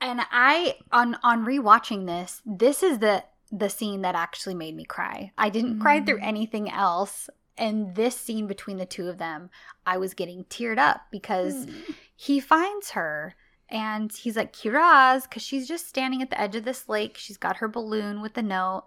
and 0.02 0.22
I 0.32 0.78
on 0.92 1.16
on 1.24 1.46
rewatching 1.46 2.06
this, 2.06 2.42
this 2.46 2.84
is 2.84 3.00
the 3.00 3.24
the 3.52 3.70
scene 3.70 4.02
that 4.02 4.16
actually 4.16 4.56
made 4.56 4.76
me 4.76 4.84
cry. 4.84 5.32
I 5.38 5.50
didn't 5.50 5.80
cry 5.80 6.02
through 6.02 6.20
Mm. 6.20 6.24
anything 6.28 6.72
else. 6.72 7.30
And 7.56 7.94
this 7.94 8.16
scene 8.20 8.48
between 8.48 8.78
the 8.78 8.86
two 8.88 9.08
of 9.10 9.20
them, 9.20 9.52
I 9.86 9.98
was 9.98 10.16
getting 10.16 10.46
teared 10.46 10.80
up 10.80 11.02
because 11.12 11.68
he 12.16 12.40
finds 12.40 12.92
her 12.92 13.36
and 13.70 14.12
he's 14.12 14.36
like, 14.38 14.54
Kiraz, 14.54 15.24
because 15.24 15.42
she's 15.42 15.68
just 15.68 15.88
standing 15.88 16.22
at 16.22 16.30
the 16.30 16.40
edge 16.40 16.56
of 16.56 16.64
this 16.66 16.88
lake. 16.88 17.18
She's 17.18 17.38
got 17.38 17.58
her 17.58 17.68
balloon 17.68 18.22
with 18.22 18.34
the 18.36 18.44
note. 18.44 18.84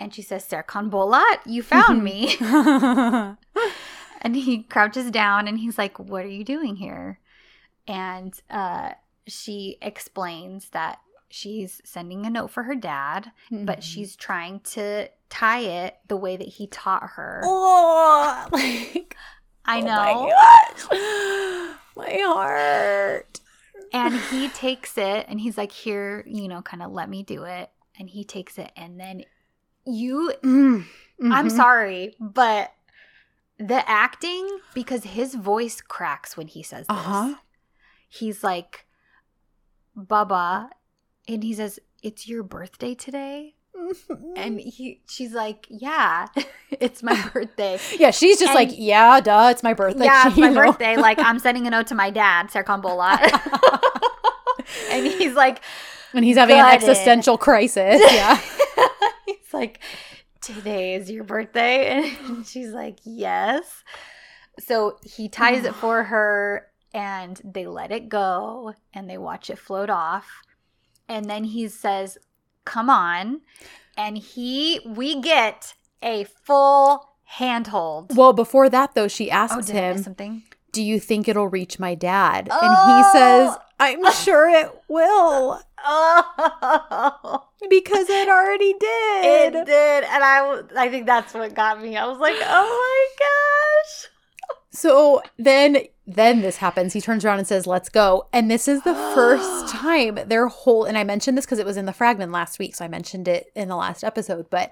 And 0.00 0.12
she 0.14 0.22
says, 0.22 0.46
Serkan 0.46 0.90
Bolat, 0.90 1.38
you 1.46 1.62
found 1.62 2.02
me. 2.02 2.36
and 4.20 4.36
he 4.36 4.62
crouches 4.64 5.10
down 5.10 5.46
and 5.48 5.58
he's 5.58 5.78
like, 5.78 5.98
What 5.98 6.24
are 6.24 6.28
you 6.28 6.44
doing 6.44 6.76
here? 6.76 7.20
And 7.86 8.38
uh, 8.50 8.90
she 9.26 9.78
explains 9.80 10.70
that 10.70 10.98
she's 11.30 11.80
sending 11.84 12.26
a 12.26 12.30
note 12.30 12.50
for 12.50 12.62
her 12.64 12.74
dad, 12.74 13.30
but 13.50 13.78
Mhm. 13.78 13.82
she's 13.82 14.16
trying 14.16 14.60
to 14.60 15.08
tie 15.30 15.60
it 15.60 15.96
the 16.08 16.16
way 16.16 16.36
that 16.36 16.48
he 16.48 16.66
taught 16.66 17.10
her. 17.16 17.40
oh, 17.44 18.46
like 18.52 19.16
I 19.64 19.80
oh 19.80 19.84
know. 19.84 20.30
gosh. 20.90 21.76
My 21.96 22.18
heart. 22.22 23.40
and 23.92 24.14
he 24.16 24.48
takes 24.48 24.96
it 24.98 25.26
and 25.28 25.40
he's 25.40 25.56
like, 25.58 25.72
Here, 25.72 26.24
you 26.26 26.48
know, 26.48 26.62
kind 26.62 26.82
of 26.82 26.90
let 26.92 27.08
me 27.08 27.22
do 27.22 27.44
it. 27.44 27.70
And 27.98 28.08
he 28.10 28.24
takes 28.24 28.58
it. 28.58 28.72
And 28.76 28.98
then 28.98 29.22
you, 29.86 30.32
I'm 30.42 30.86
Mhm. 31.20 31.50
sorry, 31.50 32.16
but 32.18 32.72
the 33.58 33.88
acting, 33.88 34.58
because 34.74 35.04
his 35.04 35.34
voice 35.36 35.80
cracks 35.80 36.36
when 36.36 36.48
he 36.48 36.62
says 36.62 36.86
this. 36.88 36.96
Uh-huh. 36.96 37.34
He's 38.08 38.42
like, 38.42 38.86
Baba. 39.94 40.70
And 41.28 41.42
he 41.42 41.54
says, 41.54 41.78
It's 42.02 42.26
your 42.28 42.42
birthday 42.42 42.94
today? 42.94 43.53
And 44.36 44.60
he, 44.60 45.00
she's 45.08 45.32
like, 45.32 45.66
Yeah, 45.68 46.26
it's 46.70 47.02
my 47.02 47.20
birthday. 47.34 47.78
yeah, 47.98 48.10
she's 48.10 48.38
just 48.38 48.50
and- 48.50 48.68
like, 48.70 48.78
yeah, 48.78 49.20
duh, 49.20 49.48
it's 49.50 49.62
my 49.62 49.74
birthday. 49.74 50.04
yeah, 50.04 50.28
it's 50.28 50.36
my 50.38 50.48
know? 50.48 50.66
birthday. 50.66 50.96
Like, 50.96 51.18
I'm 51.18 51.38
sending 51.38 51.66
a 51.66 51.70
note 51.70 51.88
to 51.88 51.94
my 51.94 52.10
dad, 52.10 52.48
Serkan 52.48 52.82
Bolat. 52.82 53.20
and 54.90 55.06
he's 55.06 55.34
like, 55.34 55.60
and 56.12 56.24
he's 56.24 56.36
having 56.36 56.56
an 56.56 56.62
Got 56.62 56.72
it. 56.74 56.76
existential 56.76 57.36
crisis. 57.38 58.00
Yeah. 58.12 58.40
he's 59.26 59.52
like, 59.52 59.80
today 60.40 60.94
is 60.94 61.10
your 61.10 61.24
birthday? 61.24 62.14
And 62.24 62.46
she's 62.46 62.70
like, 62.70 62.98
yes. 63.04 63.82
So 64.60 64.98
he 65.02 65.28
ties 65.28 65.64
it 65.64 65.74
for 65.74 66.04
her 66.04 66.68
and 66.92 67.40
they 67.44 67.66
let 67.66 67.90
it 67.90 68.08
go 68.08 68.74
and 68.92 69.10
they 69.10 69.18
watch 69.18 69.50
it 69.50 69.58
float 69.58 69.90
off. 69.90 70.28
And 71.08 71.24
then 71.28 71.42
he 71.44 71.66
says, 71.68 72.16
come 72.64 72.88
on. 72.90 73.40
And 73.96 74.18
he, 74.18 74.80
we 74.86 75.20
get 75.20 75.74
a 76.02 76.24
full 76.24 77.08
handhold. 77.24 78.16
well, 78.16 78.32
before 78.32 78.68
that 78.68 78.94
though, 78.94 79.08
she 79.08 79.30
Oh, 79.30 79.34
asks 79.34 79.56
miss 79.56 79.68
him, 79.70 79.98
something? 80.02 80.42
"Do 80.72 80.82
you 80.82 80.98
think 81.00 81.28
it'll 81.28 81.48
reach 81.48 81.78
my 81.78 81.94
dad?" 81.94 82.48
Oh. 82.50 82.58
And 82.60 82.70
he 82.70 83.02
oh. 83.06 83.10
says, 83.12 83.58
"I'm 83.80 84.12
sure 84.12 84.48
it 84.48 84.70
will 84.88 85.60
Oh, 85.86 87.44
because 87.70 88.08
it 88.10 88.28
already 88.28 88.72
did." 88.74 89.54
it 89.54 89.66
did. 89.66 90.04
And 90.04 90.24
I, 90.24 90.60
I 90.76 90.88
think 90.90 91.06
that's 91.06 91.34
what 91.34 91.54
got 91.54 91.80
me. 91.82 91.96
I 91.96 92.06
was 92.06 92.18
like, 92.18 92.36
oh 92.40 93.16
my 93.18 93.26
gosh. 93.26 94.10
So 94.70 95.22
then 95.38 95.78
then 96.06 96.42
this 96.42 96.58
happens. 96.58 96.92
He 96.92 97.00
turns 97.00 97.24
around 97.24 97.38
and 97.38 97.46
says, 97.48 97.66
"Let's 97.66 97.88
go." 97.88 98.28
And 98.32 98.50
this 98.50 98.68
is 98.68 98.82
the 98.82 98.94
first 99.14 99.68
time 99.74 100.18
their 100.26 100.48
whole 100.48 100.84
and 100.84 100.98
I 100.98 101.04
mentioned 101.04 101.36
this 101.38 101.46
because 101.46 101.58
it 101.58 101.66
was 101.66 101.76
in 101.76 101.86
the 101.86 101.92
fragment 101.92 102.32
last 102.32 102.58
week, 102.58 102.74
so 102.76 102.84
I 102.84 102.88
mentioned 102.88 103.26
it 103.28 103.50
in 103.54 103.68
the 103.68 103.76
last 103.76 104.04
episode, 104.04 104.50
but 104.50 104.70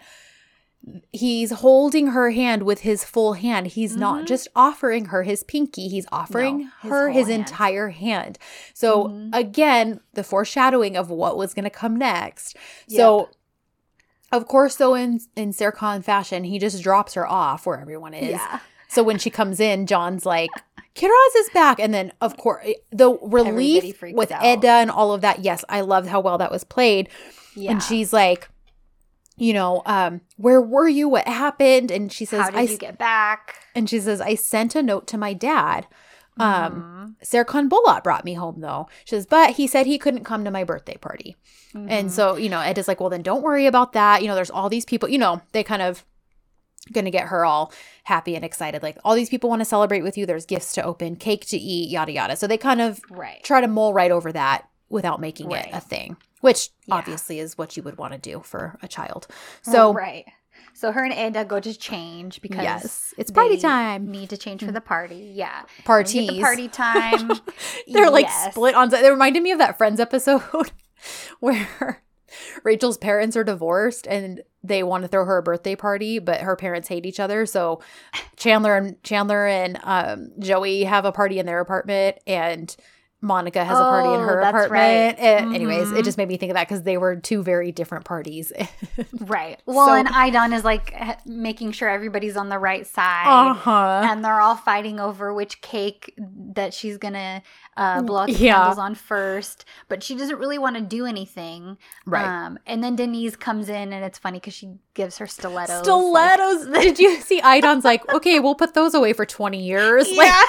he's 1.13 1.53
holding 1.53 2.09
her 2.09 2.31
hand 2.33 2.65
with 2.65 2.81
his 2.81 3.05
full 3.05 3.35
hand. 3.35 3.69
He's 3.69 3.97
not 3.97 4.23
Mhm. 4.23 4.27
just 4.27 4.49
offering 4.57 5.07
her 5.07 5.23
his 5.23 5.45
pinky, 5.45 5.87
he's 5.89 6.07
offering 6.11 6.59
No, 6.59 6.69
his 6.83 6.91
her 6.91 7.11
his 7.11 7.29
hand. 7.29 7.39
entire 7.41 7.89
hand. 7.91 8.37
So 8.74 9.05
Mhm. 9.06 9.31
again, 9.32 10.01
the 10.15 10.24
foreshadowing 10.24 10.97
of 10.97 11.09
what 11.09 11.37
was 11.37 11.55
going 11.55 11.65
to 11.65 11.71
come 11.71 11.97
next. 11.97 12.56
So 12.89 13.29
of 14.32 14.48
course, 14.48 14.74
though, 14.77 14.95
in 14.95 15.21
in 15.37 15.53
Serkan 15.53 16.03
fashion, 16.03 16.45
he 16.45 16.59
just 16.59 16.82
drops 16.82 17.15
her 17.15 17.27
off 17.29 17.65
where 17.65 17.81
everyone 17.81 18.13
is. 18.15 18.31
Yeah. 18.31 18.59
So 18.89 19.03
when 19.05 19.19
she 19.19 19.31
comes 19.31 19.61
in, 19.61 19.87
John's 19.87 20.27
like, 20.27 20.51
Kiraz 20.95 21.37
is 21.38 21.48
back. 21.54 21.79
And 21.80 21.93
then, 21.95 22.12
of 22.21 22.37
course, 22.37 22.66
the 22.90 23.11
relief 23.22 24.03
with 24.03 24.30
out. 24.30 24.45
Eda 24.45 24.69
and 24.69 24.90
all 24.90 25.12
of 25.12 25.21
that. 25.22 25.40
Yes, 25.40 25.64
I 25.69 25.80
loved 25.80 26.09
how 26.09 26.21
well 26.21 26.38
that 26.38 26.51
was 26.51 26.64
played. 26.64 27.09
Yeah. 27.56 27.72
And 27.72 27.82
she's 27.82 28.12
like, 28.12 28.48
you 29.37 29.53
know, 29.54 29.82
um, 29.87 30.21
where 30.37 30.61
were 30.61 30.88
you? 30.88 31.09
What 31.09 31.27
happened? 31.27 31.90
And 31.90 32.12
she 32.12 32.24
says, 32.24 32.40
How 32.43 32.51
did 32.51 32.59
I, 32.59 32.62
you 32.62 32.77
get 32.79 32.98
back? 32.98 33.56
and 33.74 33.88
she 33.88 33.98
says, 34.01 34.21
I 34.21 34.35
sent 34.35 34.74
a 34.74 34.82
note 34.82 35.06
to 35.09 35.19
my 35.19 35.32
dad. 35.32 35.87
Um, 36.38 37.16
Mhm. 37.21 37.27
Serkan 37.27 37.69
Bolat 37.69 38.03
brought 38.03 38.24
me 38.24 38.35
home 38.35 38.61
though. 38.61 38.88
She 39.04 39.16
says, 39.16 39.27
but 39.27 39.51
he 39.56 39.66
said 39.66 39.85
he 39.87 39.98
couldn't 39.98 40.24
come 40.24 40.45
to 40.45 40.51
my 40.51 40.64
birthday 40.64 40.96
party. 40.96 41.37
Mhm. 41.74 41.87
And 41.90 42.12
so, 42.12 42.37
you 42.37 42.48
know, 42.48 42.61
Eda's 42.61 42.88
like, 42.88 43.01
well, 43.01 43.11
then 43.11 43.21
don't 43.22 43.43
worry 43.43 43.66
about 43.66 43.93
that. 43.93 44.22
You 44.22 44.29
know, 44.29 44.35
there's 44.35 44.51
all 44.51 44.69
these 44.71 44.85
people, 44.87 45.09
you 45.11 45.19
know, 45.19 45.43
they 45.53 45.62
kind 45.62 45.82
of 45.82 46.04
going 46.93 47.04
to 47.04 47.11
get 47.11 47.28
her 47.28 47.44
all 47.44 47.72
happy 48.04 48.35
and 48.35 48.44
excited. 48.44 48.82
Like, 48.82 48.98
all 49.04 49.14
these 49.14 49.30
people 49.30 49.51
want 49.51 49.61
to 49.61 49.66
celebrate 49.66 50.02
with 50.02 50.19
you. 50.19 50.27
There's 50.27 50.46
gifts 50.46 50.72
to 50.74 50.85
open, 50.85 51.16
cake 51.16 51.46
to 51.46 51.56
eat, 51.56 51.90
yada, 51.90 52.12
yada. 52.12 52.36
So 52.36 52.46
they 52.46 52.59
kind 52.59 52.80
of 52.80 53.01
right. 53.11 53.43
try 53.43 53.61
to 53.61 53.69
mull 53.69 53.93
right 53.93 54.11
over 54.11 54.32
that 54.32 54.69
without 54.88 55.20
making 55.20 55.51
it 55.52 55.69
a 55.72 55.80
thing, 55.80 56.16
which 56.40 56.70
Yeah. 56.86 56.96
obviously 56.96 57.38
is 57.38 57.56
what 57.56 57.77
you 57.77 57.82
would 57.82 57.98
want 57.98 58.12
to 58.12 58.19
do 58.19 58.40
for 58.44 58.78
a 58.82 58.88
child. 58.88 59.27
So, 59.62 59.93
right. 59.93 60.27
So 60.74 60.93
her 60.93 61.04
and 61.04 61.12
Eda 61.12 61.44
go 61.44 61.61
to 61.61 61.74
change 61.74 62.40
because 62.40 62.62
yes, 62.62 63.14
it's 63.19 63.30
party 63.30 63.56
time. 63.56 64.11
Need 64.11 64.30
to 64.30 64.36
change 64.36 64.62
for 64.62 64.70
mm. 64.70 64.74
the 64.74 64.80
party. 64.80 65.32
Yeah. 65.35 65.62
Parties. 65.85 66.12
Get 66.12 66.35
the 66.35 66.40
party 66.40 66.69
time. 66.69 67.30
They're 67.88 68.11
like 68.11 68.28
split 68.30 68.74
on. 68.74 68.88
They 68.88 69.11
reminded 69.11 69.43
me 69.43 69.52
of 69.52 69.59
that 69.59 69.78
Friends 69.78 70.01
episode 70.01 70.43
where 71.40 72.02
Rachel's 72.64 72.98
parents 72.98 73.36
are 73.36 73.44
divorced 73.44 74.06
and 74.06 74.43
they 74.64 74.82
want 74.82 75.02
to 75.02 75.09
throw 75.09 75.24
her 75.24 75.38
a 75.38 75.43
birthday 75.43 75.74
party, 75.74 76.19
but 76.19 76.40
her 76.40 76.56
parents 76.56 76.88
hate 76.88 77.06
each 77.06 77.20
other. 77.20 77.46
So 77.46 77.80
Chandler 78.36 78.77
and 78.77 79.02
Chandler 79.02 79.46
and 79.46 79.78
um, 79.82 80.32
Joey 80.38 80.85
have 80.85 81.04
a 81.04 81.12
party 81.12 81.38
in 81.38 81.46
their 81.46 81.61
apartment, 81.61 82.19
and 82.27 82.74
Monica 83.23 83.65
has 83.65 83.79
a 83.79 83.81
party 83.81 84.09
in 84.09 84.21
Oh, 84.21 84.25
her 84.25 84.41
that's 84.43 84.49
apartment. 84.67 84.73
right. 84.73 85.19
And 85.19 85.55
Anyways, 85.55 85.93
it 85.93 85.95
Mhm. 86.01 86.05
just 86.05 86.19
made 86.19 86.27
me 86.29 86.37
think 86.37 86.51
of 86.51 86.55
that 86.57 86.69
because 86.69 86.83
they 86.83 86.99
were 86.99 87.17
two 87.17 87.43
very 87.43 87.71
different 87.73 88.05
parties. 88.05 88.53
Right. 89.21 89.61
Well, 89.65 89.87
So- 89.87 89.95
and 89.95 90.09
Aydan 90.09 90.53
is 90.53 90.65
like 90.65 90.95
making 91.25 91.73
sure 91.73 91.89
everybody's 91.89 92.37
on 92.37 92.49
the 92.49 92.59
right 92.59 92.87
side. 92.87 93.27
uh 93.27 93.55
huh. 93.55 94.03
And 94.05 94.25
they're 94.25 94.41
all 94.41 94.57
fighting 94.57 94.99
over 95.01 95.33
which 95.33 95.61
cake 95.61 96.13
that 96.55 96.75
she's 96.75 96.99
gonna 96.99 97.43
uh, 97.77 98.03
blow 98.03 98.23
out 98.23 98.27
the 98.27 98.33
Yeah. 98.35 98.57
candles 98.57 98.79
on 98.79 98.95
first, 98.95 99.65
but 99.89 100.03
she 100.03 100.15
doesn't 100.15 100.39
really 100.39 100.59
want 100.59 100.77
to 100.77 100.83
do 100.83 101.07
anything. 101.07 101.79
Right. 102.05 102.27
Um, 102.27 102.59
and 102.67 102.85
then 102.85 102.97
Deniz 102.97 103.35
comes 103.37 103.71
in, 103.71 103.93
and 103.95 104.05
it's 104.05 104.19
funny 104.19 104.39
because 104.41 104.53
she 104.53 104.75
gives 104.93 105.17
her 105.19 105.27
stilettos. 105.27 105.77
like- 105.77 105.85
Stilettos. 105.85 106.67
Did 106.83 106.99
you 106.99 107.17
see 107.23 107.41
Aydan's 107.41 107.85
like, 107.85 108.07
okay, 108.13 108.41
we'll 108.41 108.55
put 108.57 108.75
those 108.75 108.93
away 108.95 109.13
for 109.15 109.25
20 109.25 109.59
years? 109.63 110.07
Like, 110.17 110.27
yeah. 110.27 110.43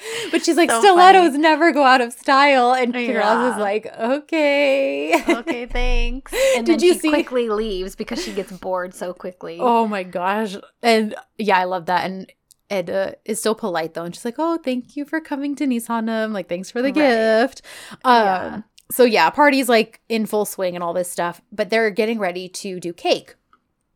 But 0.30 0.44
she's 0.44 0.56
like, 0.56 0.70
So 0.70 0.80
stilettos 0.80 1.30
funny. 1.32 1.38
never 1.38 1.72
go 1.72 1.82
out 1.84 2.00
of 2.00 2.12
style. 2.12 2.72
And 2.72 2.94
Kiraz 2.94 3.08
Yeah. 3.08 3.52
is 3.54 3.58
like, 3.60 3.86
okay. 3.98 5.22
okay, 5.28 5.66
thanks. 5.66 6.32
And 6.56 6.66
Did 6.66 6.80
then 6.80 6.86
you 6.86 6.92
she 6.94 6.98
see- 7.00 7.08
quickly 7.10 7.48
leaves 7.48 7.96
because 7.96 8.22
she 8.22 8.32
gets 8.32 8.52
bored 8.52 8.94
so 8.94 9.12
quickly. 9.12 9.58
oh 9.60 9.86
my 9.86 10.02
gosh. 10.02 10.56
And 10.82 11.14
yeah, 11.38 11.58
I 11.58 11.64
love 11.64 11.86
that. 11.86 12.04
And 12.04 12.30
Eda 12.70 13.16
is 13.24 13.40
so 13.40 13.54
polite 13.54 13.94
though. 13.94 14.04
And 14.04 14.14
she's 14.14 14.24
like, 14.24 14.36
oh, 14.38 14.58
thank 14.62 14.96
you 14.96 15.04
for 15.04 15.20
coming 15.20 15.56
to 15.56 15.66
Nishanam. 15.66 16.32
Like, 16.32 16.48
thanks 16.48 16.70
for 16.70 16.80
the 16.82 16.88
Right. 16.92 16.94
gift. 16.94 17.62
Um, 18.04 18.22
Yeah. 18.24 18.60
So 18.90 19.04
yeah, 19.04 19.28
party's 19.30 19.68
like 19.68 20.00
in 20.08 20.24
full 20.26 20.44
swing 20.44 20.74
and 20.74 20.82
all 20.84 20.92
this 20.94 21.10
stuff. 21.10 21.40
But 21.52 21.70
they're 21.70 21.90
getting 21.90 22.18
ready 22.18 22.48
to 22.48 22.78
do 22.80 22.92
cake. 22.92 23.34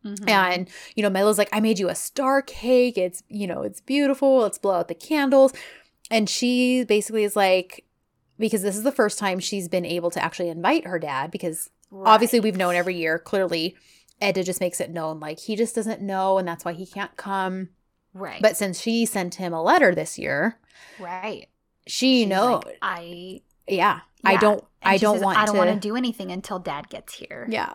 Mhm. 0.05 0.29
And, 0.29 0.69
you 0.97 1.03
know, 1.05 1.11
Melo's 1.11 1.39
like, 1.39 1.49
I 1.53 1.61
made 1.61 1.79
you 1.79 1.89
a 1.89 1.95
star 1.95 2.43
cake. 2.43 2.99
It's, 2.99 3.23
you 3.29 3.47
know, 3.47 3.63
it's 3.63 3.81
beautiful. 3.81 4.39
Let's 4.39 4.59
blow 4.59 4.75
out 4.75 4.89
the 4.89 4.95
candles. 4.97 5.53
And 6.12 6.28
she 6.28 6.84
basically 6.84 7.24
is 7.24 7.34
like, 7.34 7.84
because 8.39 8.62
this 8.62 8.76
is 8.76 8.84
the 8.84 8.92
first 8.92 9.18
time 9.18 9.41
she's 9.41 9.66
been 9.66 9.86
able 9.86 10.10
to 10.10 10.23
actually 10.23 10.50
invite 10.50 10.86
her 10.86 10.99
dad, 10.99 11.31
because 11.31 11.70
obviously 11.92 12.39
we've 12.39 12.57
known 12.57 12.74
every 12.74 12.94
year, 12.97 13.18
clearly, 13.18 13.76
Eda 14.23 14.44
just 14.44 14.60
makes 14.60 14.81
it 14.81 14.91
known, 14.91 15.18
like, 15.18 15.41
he 15.41 15.57
just 15.57 15.74
doesn't 15.74 16.00
know. 16.02 16.39
And 16.39 16.47
that's 16.47 16.65
why 16.65 16.74
he 16.74 16.86
can't 16.86 17.16
come. 17.16 17.70
Right. 18.15 18.42
But 18.42 18.57
since 18.57 18.81
she 18.81 19.07
sent 19.07 19.36
him 19.36 19.52
a 19.52 19.62
letter 19.62 19.94
this 19.94 20.18
year, 20.18 20.58
right. 21.00 21.49
she 21.86 22.20
She's 22.20 22.28
know, 22.28 22.60
like, 22.65 22.78
I 22.82 23.41
yeah, 23.68 24.00
I 24.24 24.36
don't, 24.36 24.65
and 24.82 24.94
I 24.94 24.99
don't 24.99 25.16
says, 25.16 25.24
want 25.24 25.39
I 25.39 25.47
don't 25.47 25.55
to, 25.55 25.58
want 25.58 25.70
to 25.74 25.89
do 25.89 25.97
anything 25.97 26.31
until 26.31 26.58
dad 26.58 26.89
gets 26.89 27.15
here. 27.15 27.47
yeah, 27.50 27.74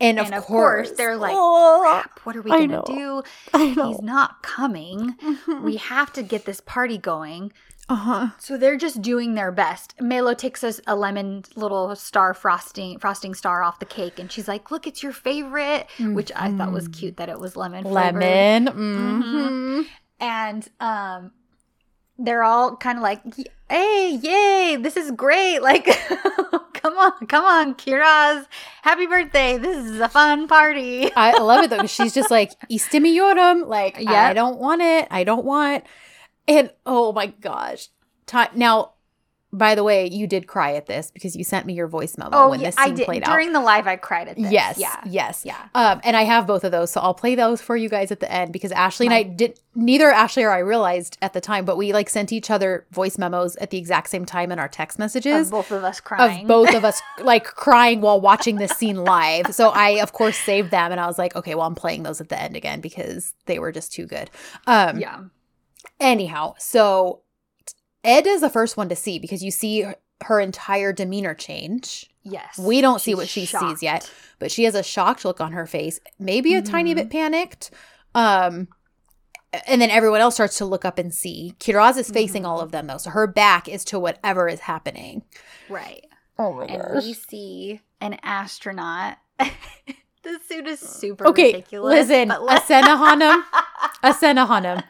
and, 0.00 0.18
And 0.18 0.20
of, 0.20 0.32
of 0.32 0.44
course, 0.44 0.88
course, 0.88 0.96
they're 0.98 1.16
like, 1.16 1.32
oh, 1.34 1.78
Crap, 1.82 2.20
what 2.24 2.36
are 2.36 2.42
we 2.42 2.50
gonna 2.50 2.82
do? 2.86 3.22
He's 3.56 4.00
not 4.02 4.42
coming. 4.42 5.16
We 5.62 5.76
have 5.92 6.12
to 6.14 6.22
get 6.22 6.44
this 6.44 6.60
party 6.60 6.98
going. 6.98 7.52
uh 7.88 7.94
huh, 7.96 8.28
So 8.38 8.56
they're 8.56 8.78
just 8.78 9.02
doing 9.02 9.34
their 9.34 9.52
best. 9.52 9.94
Melo 10.00 10.32
takes 10.34 10.64
us 10.64 10.80
a 10.86 10.96
lemon 10.96 11.44
little 11.54 11.94
star 11.96 12.32
frosting 12.34 12.98
frosting 12.98 13.34
star 13.34 13.62
off 13.62 13.78
the 13.78 13.84
cake 13.86 14.18
and 14.18 14.32
she's 14.32 14.48
like, 14.48 14.70
"Look, 14.70 14.86
it's 14.86 15.02
your 15.02 15.12
favorite," 15.12 15.86
which 16.00 16.32
I 16.34 16.50
thought 16.56 16.72
was 16.72 16.88
cute 16.88 17.18
that 17.18 17.28
it 17.28 17.38
was 17.38 17.56
lemon 17.56 17.84
lemon, 17.84 18.66
Mm-hmm. 18.66 19.20
hmm 19.78 19.82
And 20.20 20.68
um 20.80 21.32
they're 22.18 22.42
all 22.42 22.76
kind 22.76 22.98
of 22.98 23.02
like, 23.02 23.22
"Hey, 23.68 24.18
yay, 24.22 24.76
this 24.76 24.96
is 24.96 25.10
great." 25.10 25.58
Like 25.62 25.86
Come 26.84 26.98
on, 26.98 27.26
come 27.28 27.44
on, 27.46 27.74
Kiraz. 27.76 28.46
happy 28.82 29.06
birthday. 29.06 29.56
This 29.56 29.86
is 29.86 30.00
a 30.00 30.08
fun 30.08 30.46
party. 30.48 31.10
I 31.16 31.38
love 31.38 31.64
it 31.64 31.70
though. 31.70 31.86
She's 31.86 32.12
just 32.12 32.30
like 32.30 32.50
istimiotum. 32.68 33.66
Like 33.66 33.96
I 34.28 34.34
don't 34.34 34.58
want 34.58 34.82
it. 34.82 35.08
I 35.10 35.24
don't 35.24 35.46
want. 35.46 35.84
And 36.46 36.70
oh 36.84 37.12
my 37.12 37.28
gosh, 37.28 37.88
Ti- 38.26 38.54
now. 38.54 38.93
By 39.56 39.74
the 39.76 39.84
way, 39.84 40.08
you 40.10 40.26
did 40.26 40.46
cry 40.48 40.74
at 40.74 40.86
this 40.86 41.10
because 41.12 41.36
you 41.36 41.44
sent 41.44 41.64
me 41.64 41.74
your 41.74 41.86
voice 41.86 42.18
memo 42.18 42.30
Oh, 42.32 42.50
when 42.50 42.60
yeah, 42.60 42.66
this 42.68 42.74
scene 42.76 42.84
I 42.84 42.90
did. 42.94 43.04
played 43.04 43.22
out. 43.22 43.30
During 43.30 43.52
the 43.52 43.60
live, 43.60 43.86
I 43.86 43.94
cried 43.96 44.26
at 44.28 44.36
this. 44.36 44.50
Yes. 44.50 44.78
Yeah. 44.78 45.00
Yes. 45.06 45.42
Yeah. 45.46 45.56
Um, 45.76 46.00
and 46.02 46.16
I 46.16 46.22
have 46.24 46.46
both 46.46 46.64
of 46.64 46.72
those, 46.72 46.90
so 46.90 47.00
I'll 47.00 47.14
play 47.14 47.34
those 47.36 47.60
for 47.62 47.76
you 47.76 47.88
guys 47.88 48.10
at 48.10 48.18
the 48.20 48.30
end 48.30 48.52
because 48.52 48.72
Ashley 48.72 49.06
and 49.06 49.14
I 49.14 49.22
did 49.22 49.60
neither 49.76 50.10
Ashley 50.10 50.42
or 50.42 50.50
I 50.50 50.58
realized 50.58 51.18
at 51.22 51.32
the 51.34 51.40
time, 51.40 51.64
but 51.64 51.76
we 51.76 51.92
like 51.92 52.08
sent 52.10 52.32
each 52.32 52.50
other 52.50 52.86
voice 52.90 53.16
memos 53.18 53.56
at 53.56 53.70
the 53.70 53.78
exact 53.78 54.08
same 54.10 54.24
time 54.24 54.50
in 54.52 54.58
our 54.58 54.68
text 54.68 54.98
messages 54.98 55.48
Of 55.48 55.50
both 55.52 55.70
of 55.70 55.84
us 55.84 56.00
crying. 56.00 56.42
of 56.42 56.48
both 56.48 56.74
of 56.74 56.84
us 56.84 57.00
like 57.20 57.44
crying 57.44 58.00
while 58.00 58.20
watching 58.20 58.56
this 58.56 58.72
scene 58.72 58.96
live. 59.04 59.54
So 59.54 59.70
I 59.70 60.00
of 60.02 60.12
course 60.12 60.36
saved 60.36 60.70
them 60.70 60.90
and 60.92 61.00
I 61.00 61.06
was 61.06 61.18
like, 61.18 61.34
okay, 61.36 61.54
well 61.54 61.66
I'm 61.66 61.74
playing 61.74 62.02
those 62.02 62.20
at 62.20 62.28
the 62.28 62.40
end 62.40 62.56
again 62.56 62.80
because 62.80 63.34
they 63.46 63.58
were 63.58 63.72
just 63.72 63.92
too 63.92 64.06
good. 64.06 64.30
Um 64.66 64.98
yeah. 64.98 65.20
anyhow, 66.00 66.54
so 66.58 67.20
Ed 68.04 68.26
is 68.26 68.40
the 68.42 68.50
first 68.50 68.76
one 68.76 68.88
to 68.90 68.96
see 68.96 69.18
because 69.18 69.42
you 69.42 69.50
see 69.50 69.80
her- 69.82 69.96
her 70.24 70.38
entire 70.40 70.92
demeanor 70.92 71.34
change. 71.34 72.10
Yes. 72.22 72.58
We 72.58 72.80
don't 72.80 73.00
see 73.00 73.14
what 73.14 73.28
she 73.28 73.44
shocked. 73.46 73.64
sees 73.64 73.82
yet, 73.82 74.10
but 74.38 74.50
she 74.52 74.64
has 74.64 74.74
a 74.74 74.82
shocked 74.82 75.24
look 75.24 75.40
on 75.40 75.52
her 75.52 75.66
face, 75.66 76.00
maybe 76.18 76.54
a 76.54 76.62
tiny 76.62 76.92
Mhm. 76.92 76.96
bit 76.96 77.10
panicked. 77.10 77.70
Um, 78.14 78.68
and 79.66 79.80
then 79.80 79.90
everyone 79.90 80.20
else 80.20 80.34
starts 80.34 80.56
to 80.58 80.64
look 80.64 80.84
up 80.84 80.98
and 80.98 81.12
see. 81.14 81.54
Kiraz 81.60 81.96
is 81.96 82.10
facing 82.10 82.42
Mhm. 82.44 82.48
all 82.48 82.60
of 82.60 82.72
them 82.72 82.86
though, 82.86 82.98
so 82.98 83.10
her 83.10 83.26
back 83.26 83.68
is 83.68 83.84
to 83.86 83.98
whatever 83.98 84.48
is 84.48 84.60
happening. 84.60 85.22
Right. 85.68 86.04
Oh 86.38 86.52
my 86.52 86.64
And 86.66 87.02
we 87.04 87.12
see 87.14 87.80
an 88.00 88.18
astronaut. 88.22 89.18
the 90.24 90.38
suit 90.48 90.66
is 90.66 90.80
super 90.80 91.26
Okay, 91.28 91.52
ridiculous. 91.52 92.08
listen, 92.08 92.28
but 92.28 92.42
let- 92.42 92.62
Asena 92.62 92.96
Hanım, 92.98 93.44
Asena 94.02 94.46
Hanım. 94.48 94.82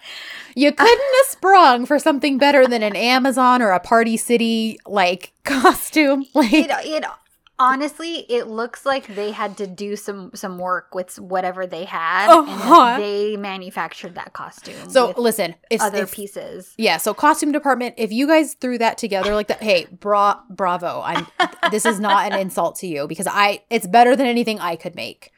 You 0.57 0.71
couldn't 0.73 1.15
have 1.17 1.27
sprung 1.31 1.85
for 1.87 1.99
something 1.99 2.39
better 2.39 2.67
than 2.67 2.83
an 2.85 2.95
Amazon 2.97 3.61
or 3.61 3.71
a 3.71 3.81
Party 3.81 4.17
City 4.17 4.79
like 4.87 5.33
costume. 5.45 6.25
Like 6.35 6.53
it, 6.53 6.71
it 6.71 7.05
honestly 7.59 8.27
it 8.29 8.49
looks 8.49 8.85
like 8.85 9.07
they 9.15 9.31
had 9.31 9.57
to 9.57 9.67
do 9.67 9.95
some 9.97 10.31
some 10.35 10.59
work 10.59 10.95
with 10.95 11.19
whatever 11.19 11.67
they 11.67 11.85
had 11.85 12.29
Uh-huh. 12.29 12.85
and 12.95 13.03
they 13.03 13.37
manufactured 13.37 14.15
that 14.17 14.33
costume 14.33 14.91
so. 14.91 15.15
Listen, 15.17 15.55
if, 15.71 15.81
other 15.81 16.03
if 16.03 16.13
pieces 16.13 16.75
Yeah, 16.77 16.97
so 16.97 17.15
costume 17.15 17.53
department, 17.53 17.95
if 17.97 18.11
you 18.13 18.27
guys 18.27 18.55
threw 18.55 18.79
that 18.79 18.99
together 18.99 19.35
like 19.35 19.47
that, 19.49 19.63
hey, 19.63 19.87
bra 19.91 20.41
bravo. 20.51 21.01
I'm 21.05 21.27
this 21.71 21.87
is 21.87 22.01
not 22.01 22.33
an 22.33 22.39
insult 22.39 22.77
to 22.77 22.87
you 22.87 23.07
because 23.07 23.27
I 23.29 23.63
it's 23.71 23.87
better 23.87 24.17
than 24.17 24.27
anything 24.27 24.59
I 24.61 24.77
could 24.77 24.95
make. 24.95 25.31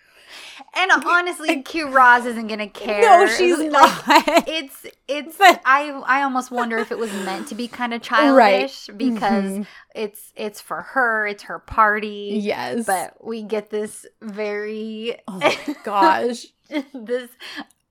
And 0.75 0.91
honestly 1.07 1.63
Kiraz 1.63 2.27
isn't 2.27 2.47
gonna 2.47 2.69
care 2.69 3.01
No, 3.03 3.27
she's 3.37 3.59
Like, 3.59 3.71
not. 3.71 4.49
it's 4.49 4.87
it's 5.09 5.37
But- 5.39 5.61
I 5.65 5.91
I 6.07 6.23
almost 6.23 6.51
wonder 6.51 6.79
if 6.79 6.91
it 6.91 6.99
was 6.99 7.13
meant 7.25 7.49
to 7.49 7.55
be 7.55 7.69
kind 7.69 7.93
of 7.95 8.03
childish 8.03 8.89
because 8.97 9.45
Mhm. 9.45 9.67
it's 9.95 10.33
it's 10.37 10.61
for 10.61 10.83
her 10.83 11.27
it's 11.27 11.45
her 11.45 11.59
party 11.59 12.39
yes. 12.43 12.87
but 12.87 13.23
we 13.25 13.43
get 13.43 13.71
this 13.71 14.07
very 14.23 15.19
oh 15.29 15.39
my 15.39 15.77
gosh. 15.85 16.47
this 16.95 17.31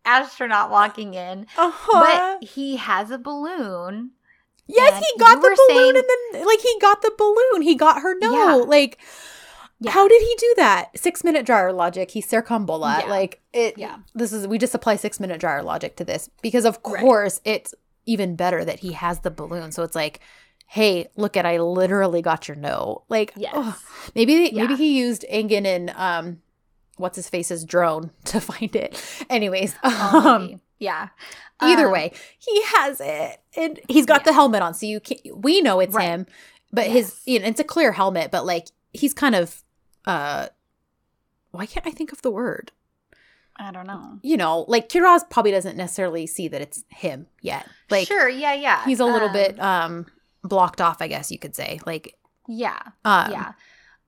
astronaut 0.06 0.69
walking 0.69 1.14
in 1.14 1.48
Uh-huh. 1.58 2.38
but 2.40 2.48
he 2.48 2.76
has 2.77 3.10
a 3.11 3.18
balloon 3.18 4.11
yes, 4.68 5.00
he 5.03 5.19
got 5.19 5.35
the 5.42 5.56
balloon 5.68 5.77
saying- 5.94 5.95
and 5.98 6.06
then 6.34 6.45
like 6.45 6.60
he 6.60 6.76
got 6.82 7.02
the 7.03 7.11
balloon. 7.18 7.61
He 7.61 7.76
got 7.76 8.02
her 8.02 8.18
no. 8.19 8.34
Yeah. 8.34 8.53
Like 8.56 8.98
Yeah. 9.80 9.92
how 9.92 10.08
did 10.08 10.22
he 10.22 10.36
do 10.40 10.54
that? 10.58 10.98
6 10.98 11.24
minute 11.24 11.45
dryer 11.45 11.74
logic. 11.74 12.12
He's 12.12 12.26
Serkan 12.28 12.66
Bolat. 12.66 13.02
Yeah. 13.02 13.08
Like 13.10 13.42
it 13.54 13.78
Yeah. 13.78 13.98
This 14.14 14.32
is 14.34 14.48
we 14.48 14.58
just 14.58 14.74
apply 14.76 14.95
6 14.95 15.20
minute 15.20 15.40
dryer 15.40 15.64
logic 15.64 15.95
to 15.98 16.06
this 16.06 16.30
because 16.42 16.66
of 16.66 16.80
Right. 16.86 17.02
course 17.02 17.42
it's 17.44 17.74
even 18.06 18.36
better 18.36 18.64
that 18.64 18.80
he 18.80 18.94
has 18.94 19.20
the 19.20 19.32
balloon. 19.32 19.72
So 19.72 19.84
it's 19.84 19.95
like 19.95 20.20
hey, 20.68 21.08
look 21.16 21.38
at 21.38 21.45
I 21.45 21.58
literally 21.60 22.24
got 22.24 22.48
your 22.48 22.58
no. 22.58 23.04
Like, 23.08 23.34
Yes. 23.36 23.54
ugh. 23.56 23.76
maybe 24.16 24.52
maybe 24.52 24.76
he 24.76 24.98
used 24.98 25.24
Engin 25.32 25.64
and 25.66 25.92
um, 25.92 26.42
what's 26.98 27.18
his 27.18 27.30
face's 27.30 27.64
drone 27.66 28.10
to 28.26 28.42
find 28.42 28.76
it. 28.76 29.00
Anyways, 29.30 29.76
um, 29.84 30.60
yeah. 30.80 31.10
either 31.60 31.86
Um, 31.86 31.92
way, 31.92 32.14
he 32.40 32.64
has 32.78 33.00
it, 33.00 33.42
and 33.56 33.80
he's 33.88 34.08
got 34.08 34.22
Yeah. 34.22 34.32
the 34.32 34.34
helmet 34.34 34.64
on, 34.64 34.74
so 34.74 34.88
you 34.88 35.00
can't. 35.00 35.22
we 35.44 35.62
know 35.62 35.80
it's 35.80 35.94
Right. 35.94 36.06
him. 36.10 36.26
But 36.72 36.88
his, 36.88 37.22
you 37.26 37.40
know, 37.40 37.45
it's 37.45 37.60
a 37.60 37.64
clear 37.64 37.92
helmet, 37.92 38.32
but 38.32 38.44
like 38.45 38.66
he's 38.92 39.14
kind 39.14 39.36
of, 39.36 39.64
uh, 40.06 40.48
why 41.51 41.66
can't 41.66 41.88
I 41.88 41.92
think 41.92 42.11
of 42.11 42.22
the 42.22 42.32
word? 42.32 42.72
I 43.58 43.72
don't 43.72 43.88
know. 43.88 44.19
You 44.22 44.35
know, 44.38 44.66
like 44.67 44.90
Kiraz 44.90 45.30
probably 45.30 45.51
doesn't 45.51 45.77
necessarily 45.77 46.27
see 46.27 46.48
that 46.50 46.61
it's 46.61 46.84
him 46.90 47.27
yet. 47.42 47.67
Like 47.90 48.08
sure, 48.08 48.27
yeah, 48.27 48.53
yeah. 48.53 48.84
he's 48.85 49.00
a 49.00 49.06
little 49.06 49.30
Um, 49.30 49.34
bit 49.34 49.59
um 49.61 50.06
blocked 50.43 50.82
off, 50.82 51.01
I 51.01 51.08
guess 51.08 51.32
you 51.32 51.40
could 51.40 51.56
say. 51.56 51.80
Like, 51.85 52.16
Yeah, 52.48 52.80
um, 53.06 53.32
yeah. 53.32 53.51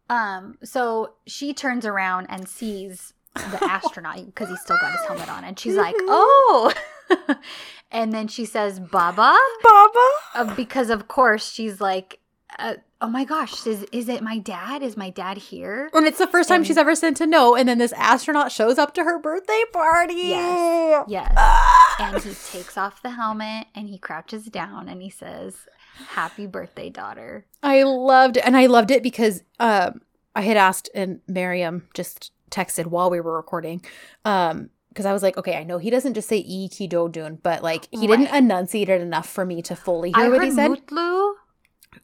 Um, 0.10 0.58
so 0.64 1.14
she 1.26 1.54
turns 1.54 1.86
around 1.86 2.28
and 2.30 2.48
sees 2.48 3.14
the 3.36 3.60
astronaut 3.70 4.26
because 4.26 4.50
he's 4.50 4.62
still 4.62 4.78
got 4.82 4.92
his 4.92 5.02
helmet 5.08 5.30
on, 5.30 5.44
and 5.46 5.58
she's 5.58 5.76
like, 5.76 5.96
Mhm. 5.96 6.06
"Oh," 6.10 6.74
and 7.92 8.12
then 8.12 8.28
she 8.28 8.44
says, 8.46 8.80
"Baba," 8.80 9.38
Baba. 9.64 10.10
uh, 10.36 10.54
because 10.56 10.90
of 10.90 11.08
course 11.08 11.50
she's 11.52 11.80
like, 11.82 12.20
uh, 12.60 12.76
"Oh 13.02 13.08
my 13.10 13.26
gosh, 13.26 13.66
is 13.68 13.84
is 13.92 14.08
it 14.10 14.22
my 14.24 14.38
dad? 14.40 14.82
Is 14.82 14.96
my 14.98 15.10
dad 15.10 15.38
here?" 15.38 15.90
And 15.94 16.06
it's 16.08 16.18
the 16.18 16.28
first 16.28 16.50
time 16.50 16.58
And- 16.58 16.68
she's 16.68 16.78
ever 16.78 16.96
sent 16.96 17.22
a 17.22 17.28
note, 17.28 17.56
and 17.56 17.68
then 17.68 17.78
this 17.78 17.94
astronaut 17.94 18.52
shows 18.52 18.78
up 18.78 18.94
to 18.96 19.04
her 19.04 19.20
birthday 19.20 19.64
party. 19.74 20.14
Yes. 20.16 21.06
Yes. 21.08 21.34
Ah. 21.38 21.96
and 22.00 22.24
he 22.24 22.34
takes 22.52 22.78
off 22.78 23.02
the 23.02 23.10
helmet 23.12 23.68
and 23.74 23.90
he 23.90 23.98
crouches 23.98 24.46
down 24.46 24.88
and 24.88 25.02
he 25.02 25.10
says, 25.10 25.56
"Happy 26.10 26.46
birthday, 26.48 26.90
daughter." 26.90 27.46
I 27.64 27.84
loved 27.84 28.38
it. 28.38 28.46
And 28.46 28.56
I 28.56 28.68
loved 28.68 28.92
it 28.92 29.02
because 29.04 29.44
um, 29.60 30.02
I 30.36 30.42
had 30.42 30.58
asked, 30.58 30.90
and 30.94 31.22
Miriam 31.28 31.88
just 31.94 32.32
texted 32.52 32.86
while 32.88 33.10
we 33.10 33.20
were 33.20 33.36
recording. 33.36 33.84
Um, 34.26 34.70
because 34.90 35.06
I 35.06 35.14
was 35.14 35.22
like, 35.22 35.38
okay, 35.38 35.56
I 35.56 35.64
know 35.64 35.78
he 35.78 35.92
doesn't 35.92 36.16
just 36.16 36.28
say 36.28 36.38
e 36.38 36.68
kidodun, 36.70 37.38
but 37.44 37.62
like 37.62 37.88
he 37.92 38.08
didn't 38.08 38.34
enunciate 38.34 38.90
it 38.90 39.00
enough 39.00 39.30
for 39.30 39.46
me 39.46 39.62
to 39.62 39.76
fully 39.76 40.12
hear 40.12 40.26
I 40.26 40.30
what 40.30 40.44
he 40.44 40.50
said. 40.50 40.72
Mutlu. 40.72 41.34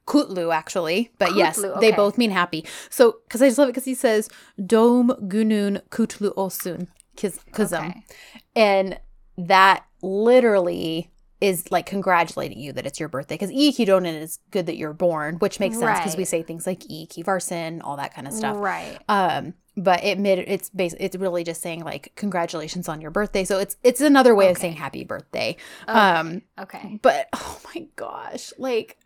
Kutlu, 0.06 0.54
actually, 0.54 1.12
but 1.18 1.36
yes, 1.36 1.58
Kutlu, 1.60 1.80
they 1.80 1.92
both 1.92 2.18
mean 2.18 2.32
happy. 2.32 2.66
So, 2.90 3.18
because 3.28 3.42
I 3.42 3.48
just 3.48 3.58
love 3.58 3.70
it 3.70 3.72
because 3.72 3.86
he 3.86 3.96
says 3.96 4.30
dom 4.66 5.10
gunun 5.28 5.82
kutlu 5.90 6.34
osun 6.36 6.88
kiz- 7.16 7.40
kuzum, 7.54 7.90
Okay. 7.90 8.04
and 8.56 9.00
that 9.38 9.86
literally 10.02 11.10
is 11.42 11.70
like 11.72 11.86
congratulating 11.86 12.58
you 12.58 12.72
that 12.72 12.86
it's 12.86 13.00
your 13.02 13.10
birthday 13.10 13.36
because 13.36 13.52
e 13.52 13.72
kidonin 13.74 14.22
is 14.22 14.40
good 14.52 14.66
that 14.66 14.78
you're 14.78 14.94
born, 14.94 15.36
which 15.40 15.60
makes 15.60 15.78
sense 15.78 16.00
because 16.00 16.16
we 16.16 16.24
say 16.26 16.42
things 16.42 16.66
like 16.66 16.84
e 16.90 17.06
kivarsin, 17.08 17.82
all 17.84 17.98
that 17.98 18.14
kind 18.14 18.28
of 18.28 18.34
stuff. 18.34 18.56
Right. 18.58 18.98
Um, 19.10 19.54
but 19.76 20.04
it 20.04 20.20
mid 20.20 20.40
it's 20.40 20.70
bas- 20.70 20.96
it's 21.00 21.16
really 21.18 21.44
just 21.44 21.62
saying 21.62 21.84
like 21.84 22.14
congratulations 22.16 22.88
on 22.88 23.02
your 23.02 23.12
birthday. 23.12 23.44
So 23.44 23.60
it's 23.60 23.76
it's 23.84 24.00
another 24.02 24.34
way 24.36 24.50
of 24.52 24.58
saying 24.58 24.76
happy 24.78 25.04
birthday. 25.04 25.58
Okay. 25.90 26.00
Um, 26.00 26.42
Okay. 26.62 27.00
but 27.02 27.28
oh 27.34 27.60
my 27.76 27.88
gosh, 27.98 28.54
like 28.58 28.98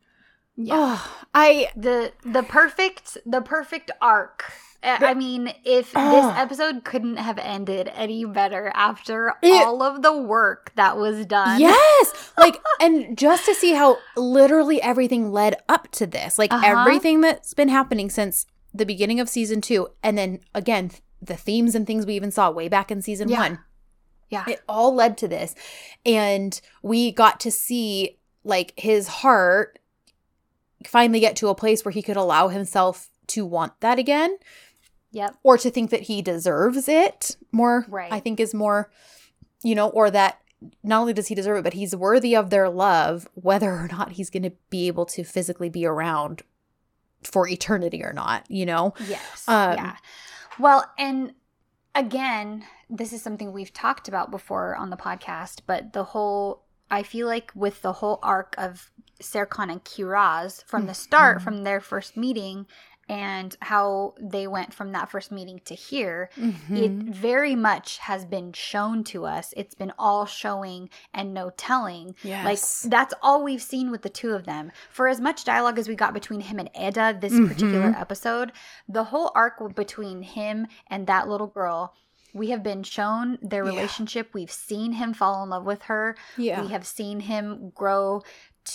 Yeah. 0.58 0.76
oh, 1.00 1.18
I 1.34 1.70
the 1.76 2.14
the 2.24 2.44
perfect 2.44 3.18
the 3.26 3.42
perfect 3.42 3.92
arc. 4.02 4.44
I 4.84 4.98
I 5.08 5.14
mean, 5.14 5.54
if 5.66 5.92
Ugh. 5.96 6.12
this 6.12 6.38
episode 6.38 6.84
couldn't 6.84 7.18
have 7.18 7.38
ended 7.40 7.92
any 7.94 8.26
better 8.26 8.72
after 8.74 9.34
It- 9.42 9.66
all 9.66 9.82
of 9.84 10.02
the 10.02 10.16
work 10.18 10.72
that 10.76 10.98
was 10.98 11.26
done. 11.26 11.60
Yes. 11.60 12.24
Like, 12.38 12.60
and 12.80 13.18
just 13.18 13.46
to 13.46 13.56
see 13.56 13.74
how 13.74 13.98
literally 14.16 14.80
everything 14.80 15.32
led 15.32 15.56
up 15.68 15.90
to 15.94 16.06
this, 16.06 16.38
like 16.38 16.54
Uh-huh. 16.54 16.66
everything 16.82 17.22
that's 17.22 17.56
been 17.56 17.70
happening 17.70 18.12
since 18.12 18.46
the 18.74 18.86
beginning 18.86 19.20
of 19.20 19.28
season 19.28 19.60
two. 19.60 19.88
And 20.04 20.16
then 20.20 20.40
again, 20.54 20.92
the 21.20 21.36
themes 21.36 21.74
and 21.74 21.88
things 21.88 22.06
we 22.06 22.14
even 22.16 22.30
saw 22.32 22.52
way 22.52 22.68
back 22.68 22.92
in 22.92 23.02
season 23.02 23.28
Yeah. 23.30 23.40
one. 23.40 23.60
Yeah. 24.30 24.44
It 24.48 24.62
all 24.70 24.94
led 24.94 25.18
to 25.20 25.28
this. 25.28 25.56
And 26.06 26.60
we 26.84 27.12
got 27.12 27.40
to 27.42 27.52
see 27.52 28.20
like 28.44 28.74
his 28.78 29.08
heart 29.08 29.80
finally 30.86 31.20
get 31.20 31.36
to 31.38 31.48
a 31.48 31.56
place 31.56 31.84
where 31.84 31.92
he 31.92 32.02
could 32.02 32.18
allow 32.18 32.48
himself 32.50 33.10
to 33.28 33.46
want 33.46 33.80
that 33.82 33.98
again 34.00 34.38
Yep. 35.12 35.36
or 35.44 35.58
to 35.58 35.72
think 35.72 35.90
that 35.90 36.04
he 36.04 36.22
deserves 36.22 36.88
it 36.88 37.36
more 37.52 37.86
Right. 37.90 38.12
i 38.12 38.20
think 38.20 38.40
is 38.40 38.54
more 38.54 38.92
you 39.64 39.74
know 39.74 39.90
or 39.90 40.12
that 40.12 40.40
not 40.84 41.02
only 41.02 41.14
does 41.14 41.28
he 41.28 41.36
deserve 41.36 41.58
it 41.60 41.64
but 41.64 41.74
he's 41.74 41.96
worthy 41.96 42.36
of 42.36 42.50
their 42.50 42.70
love 42.70 43.28
whether 43.34 43.72
or 43.72 43.88
not 43.92 44.14
he's 44.14 44.30
going 44.30 44.44
to 44.44 44.52
be 44.70 44.88
able 44.88 45.06
to 45.06 45.24
physically 45.24 45.70
be 45.70 45.86
around 45.86 46.42
for 47.24 47.48
eternity 47.48 48.04
or 48.04 48.14
not 48.14 48.46
you 48.50 48.66
know 48.66 48.94
Yes. 49.08 49.44
Um, 49.48 49.74
yeah. 49.76 49.96
Well, 50.60 50.92
and 50.98 51.34
again, 51.94 52.64
this 52.90 53.14
is 53.14 53.22
something 53.22 53.52
we've 53.54 53.74
talked 53.74 54.08
about 54.08 54.32
before 54.32 54.76
on 54.76 54.90
the 54.90 54.98
podcast, 54.98 55.62
but 55.68 55.94
the 55.94 56.04
whole 56.04 56.64
I 56.90 57.04
feel 57.04 57.28
like 57.28 57.52
with 57.56 57.82
the 57.82 57.94
whole 57.94 58.20
arc 58.24 58.56
of 58.58 58.92
Serkan 59.22 59.72
and 59.72 59.84
Kiraz 59.84 60.64
from 60.66 60.86
the 60.86 60.94
start, 60.94 61.40
Mhm. 61.40 61.42
from 61.42 61.64
their 61.64 61.82
first 61.82 62.16
meeting, 62.16 62.68
and 63.10 63.56
how 63.62 64.14
they 64.20 64.46
went 64.48 64.74
from 64.74 64.92
that 64.92 65.10
first 65.10 65.32
meeting 65.32 65.62
to 65.64 65.74
here, 65.74 66.30
it 66.36 66.44
Mhm. 66.92 67.14
very 67.14 67.56
much 67.56 68.00
has 68.00 68.26
been 68.26 68.52
shown 68.52 69.04
to 69.06 69.26
us. 69.26 69.54
It's 69.56 69.74
been 69.76 69.94
all 69.98 70.26
showing 70.26 70.90
and 71.14 71.34
no 71.34 71.50
telling. 71.52 72.16
yes 72.22 72.44
Like 72.84 72.92
that's 72.92 73.14
all 73.22 73.44
we've 73.44 73.62
seen 73.62 73.92
with 73.92 74.02
the 74.02 74.10
two 74.10 74.34
of 74.34 74.44
them. 74.46 74.74
For 74.90 75.08
as 75.08 75.22
much 75.22 75.46
dialogue 75.46 75.80
as 75.80 75.88
we 75.88 75.96
got 75.96 76.14
between 76.14 76.42
him 76.42 76.60
and 76.60 76.70
Eda 76.78 77.18
this 77.20 77.32
particular 77.34 77.92
Mhm. 77.94 78.02
episode, 78.02 78.52
the 78.90 79.06
whole 79.06 79.32
arc 79.34 79.74
between 79.74 80.22
him 80.24 80.68
and 80.88 81.08
that 81.08 81.30
little 81.30 81.48
girl, 81.48 81.94
we 82.38 82.50
have 82.52 82.64
been 82.64 82.84
shown 82.84 83.38
their 83.42 83.64
Yeah. 83.66 83.72
relationship. 83.72 84.30
We've 84.34 84.52
seen 84.52 84.94
him 84.94 85.14
fall 85.14 85.44
in 85.44 85.50
love 85.50 85.66
with 85.66 85.84
her. 85.84 86.16
yeah 86.38 86.62
We 86.62 86.68
have 86.70 86.86
seen 86.86 87.20
him 87.22 87.72
grow 87.76 88.24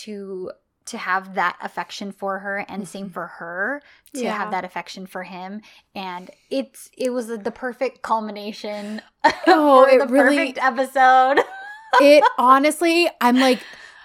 to 0.02 0.50
to 0.84 0.98
have 0.98 1.34
that 1.36 1.56
affection 1.62 2.10
for 2.10 2.40
her 2.40 2.58
and 2.68 2.88
same 2.88 3.08
Mhm. 3.08 3.12
for 3.14 3.26
her 3.28 3.80
to 4.14 4.20
Yeah. 4.24 4.36
have 4.36 4.50
that 4.50 4.64
affection 4.64 5.06
for 5.06 5.22
him 5.22 5.60
and 5.94 6.28
it's 6.50 6.90
it 6.98 7.10
was 7.10 7.28
the 7.28 7.52
perfect 7.52 8.02
culmination 8.02 9.00
Oh, 9.46 9.84
it 9.84 9.98
the 10.00 10.06
really- 10.08 10.36
perfect 10.52 10.58
episode 10.58 11.38
it 12.00 12.24
honestly 12.36 13.08
i'm 13.20 13.38
like 13.38 13.60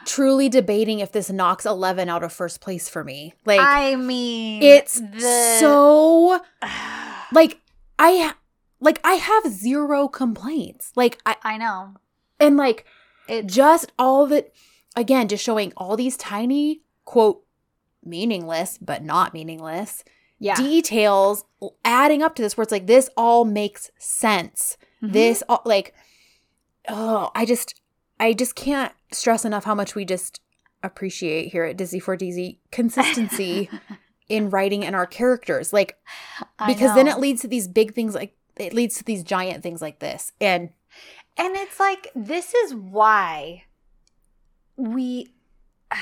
truly 0.06 0.50
debating 0.50 1.00
if 1.00 1.12
this 1.12 1.32
knocks 1.32 1.66
11 1.66 2.10
out 2.10 2.24
of 2.24 2.32
first 2.32 2.62
place 2.62 2.88
for 2.88 3.04
me 3.04 3.34
like 3.46 3.60
I 3.60 3.96
mean, 3.96 4.62
it's 4.62 5.00
the 5.00 5.58
so 5.60 6.40
like 7.32 7.60
i 7.98 8.34
like 8.80 9.00
i 9.04 9.14
have 9.14 9.48
zero 9.52 10.08
complaints. 10.08 10.92
Like 10.96 11.20
i 11.26 11.36
I 11.44 11.58
know. 11.58 11.96
and 12.40 12.58
like 12.58 12.86
it. 13.28 13.48
just 13.48 13.92
all 13.98 14.28
that 14.28 14.52
again 14.96 15.28
just 15.28 15.44
showing 15.44 15.74
all 15.78 15.96
these 15.98 16.18
tiny 16.18 16.82
quote 17.06 17.44
meaningless 18.04 18.78
but 18.78 19.04
not 19.04 19.34
meaningless 19.34 20.04
Yeah, 20.40 20.56
details 20.56 21.44
adding 21.84 22.22
up 22.22 22.36
to 22.36 22.42
this 22.42 22.56
where 22.56 22.64
it's 22.64 22.72
like 22.72 22.88
this 22.88 23.10
all 23.18 23.44
makes 23.46 23.92
sense. 23.98 24.78
Mhm. 25.04 25.14
this 25.14 25.44
all 25.50 25.62
like 25.66 25.94
oh 26.88 27.30
i 27.36 27.46
just 27.46 27.82
i 28.20 28.34
just 28.34 28.56
can't 28.56 28.94
stress 29.12 29.44
enough 29.46 29.64
how 29.66 29.76
much 29.76 29.94
we 29.96 30.06
just 30.06 30.40
appreciate 30.84 31.52
here 31.52 31.64
at 31.66 31.76
disney 31.78 32.00
for 32.00 32.16
dz 32.16 32.58
consistency 32.72 33.70
in 34.30 34.50
writing 34.50 34.84
and 34.84 34.94
our 34.94 35.06
characters. 35.08 35.72
Like 35.72 35.98
because 36.68 36.94
then 36.96 37.08
it 37.08 37.18
leads 37.18 37.42
to 37.44 37.48
these 37.48 37.66
big 37.68 37.94
things 37.96 38.14
like 38.14 38.36
it 38.60 38.74
leads 38.74 38.96
to 38.98 39.04
these 39.04 39.24
giant 39.24 39.64
things 39.64 39.82
like 39.82 40.00
this 40.00 40.32
and 40.42 40.70
and 41.38 41.56
it's 41.56 41.80
like 41.80 42.08
this 42.16 42.54
is 42.54 42.74
why 42.74 43.64
we. 44.76 45.28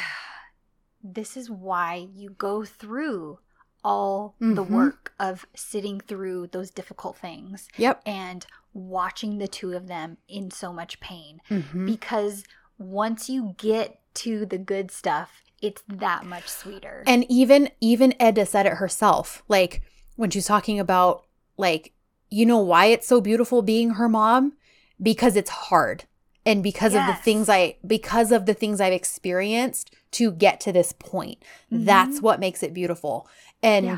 this 1.04 1.38
is 1.38 1.50
why 1.50 2.08
you 2.16 2.30
go 2.32 2.64
through 2.66 3.40
all 3.84 4.34
the 4.40 4.64
Mhm. 4.66 4.70
work 4.70 5.14
of 5.20 5.46
sitting 5.56 6.00
through 6.00 6.48
those 6.48 6.72
difficult 6.72 7.16
things 7.18 7.68
yep 7.78 8.02
and 8.06 8.48
watching 8.74 9.38
the 9.38 9.48
two 9.48 9.74
of 9.74 9.86
them 9.88 10.18
in 10.28 10.50
so 10.50 10.74
much 10.74 11.00
pain 11.00 11.40
Mhm. 11.52 11.86
because 11.86 12.44
once 12.80 13.30
you 13.30 13.54
get 13.60 14.00
to 14.16 14.46
the 14.48 14.58
good 14.58 14.90
stuff 14.90 15.44
it's 15.62 15.84
that 15.88 16.26
much 16.26 16.48
sweeter 16.48 17.04
and 17.06 17.30
even 17.30 17.70
even 17.80 18.16
Eda 18.20 18.46
said 18.48 18.66
it 18.66 18.74
herself 18.74 19.44
like 19.48 19.84
when 20.16 20.32
she's 20.32 20.48
talking 20.48 20.80
about 20.80 21.28
like 21.58 21.94
you 22.38 22.46
know 22.46 22.60
why 22.72 22.86
it's 22.94 23.08
so 23.08 23.22
beautiful 23.22 23.62
being 23.62 23.92
her 23.92 24.10
mom? 24.10 24.54
Because 25.02 25.36
it's 25.36 25.50
hard. 25.70 26.04
And 26.46 26.62
because 26.62 26.94
of 26.94 27.04
the 27.08 27.16
things 27.28 27.50
i 27.50 27.62
because 27.96 28.32
of 28.32 28.46
the 28.46 28.54
things 28.54 28.80
i've 28.80 28.94
experienced 28.94 29.86
to 30.18 30.32
get 30.32 30.60
to 30.66 30.72
this 30.72 30.92
point. 30.94 31.40
That's 31.72 32.20
Mhm. 32.20 32.22
what 32.22 32.40
makes 32.40 32.62
it 32.62 32.74
beautiful. 32.74 33.28
And 33.64 33.86
Yeah. 33.86 33.98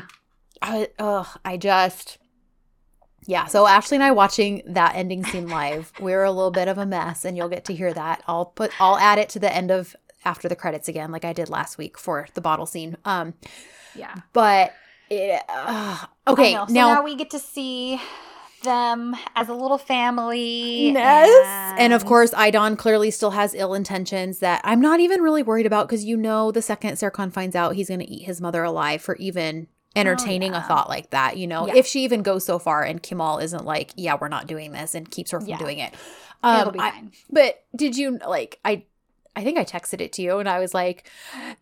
I, 0.62 0.88
ugh, 0.98 1.26
I 1.44 1.56
just 1.56 2.18
yeah. 3.26 3.46
So 3.46 3.66
ashley 3.66 3.96
and 3.98 4.04
i 4.04 4.10
watching 4.12 4.62
that 4.66 4.94
ending 4.94 5.22
scene 5.24 5.48
live 5.48 5.92
we're 6.00 6.24
a 6.24 6.30
little 6.32 6.50
bit 6.50 6.68
of 6.68 6.78
a 6.78 6.86
mess 6.86 7.24
and 7.26 7.36
you'll 7.36 7.50
get 7.56 7.64
to 7.66 7.74
hear 7.74 7.92
that. 7.92 8.22
I'll 8.26 8.46
put 8.46 8.70
i'll 8.80 8.96
add 8.98 9.18
it 9.18 9.28
to 9.30 9.38
the 9.38 9.54
end 9.54 9.70
of 9.70 9.94
after 10.24 10.48
the 10.48 10.56
credits 10.56 10.88
again 10.88 11.10
like 11.12 11.24
i 11.24 11.32
did 11.32 11.48
last 11.50 11.76
week 11.78 11.98
for 11.98 12.28
the 12.34 12.40
bottle 12.40 12.66
scene. 12.66 12.96
Um 13.04 13.34
yeah. 13.94 14.14
but 14.32 14.72
it, 15.10 15.42
uh, 15.48 16.04
okay. 16.26 16.52
So 16.52 16.66
now, 16.68 16.94
now 16.94 17.02
we 17.02 17.14
get 17.14 17.30
to 17.30 17.38
see 17.38 17.98
them 18.62 19.14
as 19.36 19.48
a 19.48 19.54
little 19.54 19.78
family. 19.78 20.90
yes 20.90 21.74
and 21.78 21.92
of 21.92 22.04
course 22.04 22.32
Aydan 22.32 22.76
clearly 22.76 23.10
still 23.10 23.30
has 23.30 23.54
ill 23.54 23.74
intentions 23.74 24.38
that 24.40 24.60
i'm 24.64 24.80
not 24.80 25.00
even 25.00 25.20
really 25.22 25.42
worried 25.42 25.66
about 25.66 25.88
because 25.88 26.04
you 26.04 26.16
know 26.16 26.50
the 26.50 26.62
second 26.62 26.94
Serkan 26.94 27.32
finds 27.32 27.54
out 27.56 27.74
he's 27.74 27.88
going 27.88 28.00
to 28.00 28.10
eat 28.10 28.22
his 28.24 28.40
mother 28.40 28.62
alive 28.64 29.00
for 29.00 29.16
even 29.16 29.68
entertaining 29.96 30.52
a 30.52 30.56
Oh, 30.56 30.58
yeah. 30.58 30.62
thought 30.68 30.88
like 30.88 31.10
that 31.10 31.36
you 31.38 31.46
know 31.46 31.66
Yeah. 31.66 31.76
if 31.76 31.86
she 31.86 32.04
even 32.04 32.22
goes 32.22 32.44
so 32.44 32.58
far 32.58 32.82
and 32.82 33.02
Kemal 33.02 33.38
isn't 33.38 33.64
like 33.64 33.92
yeah 33.96 34.16
we're 34.20 34.28
not 34.28 34.46
doing 34.46 34.72
this 34.72 34.94
and 34.94 35.10
keeps 35.10 35.30
her 35.30 35.40
from 35.40 35.48
Yeah. 35.48 35.58
doing 35.58 35.78
it 35.78 35.94
it'll 36.44 36.68
um 36.68 36.72
be 36.72 36.78
I- 36.80 36.90
fine. 36.90 37.12
but 37.30 37.64
did 37.76 37.96
you 37.96 38.18
like 38.26 38.58
i 38.64 38.84
I 39.36 39.44
think 39.44 39.56
I 39.56 39.64
texted 39.64 40.00
it 40.00 40.12
to 40.14 40.22
you 40.22 40.38
and 40.40 40.48
I 40.48 40.58
was 40.58 40.74
like, 40.74 41.08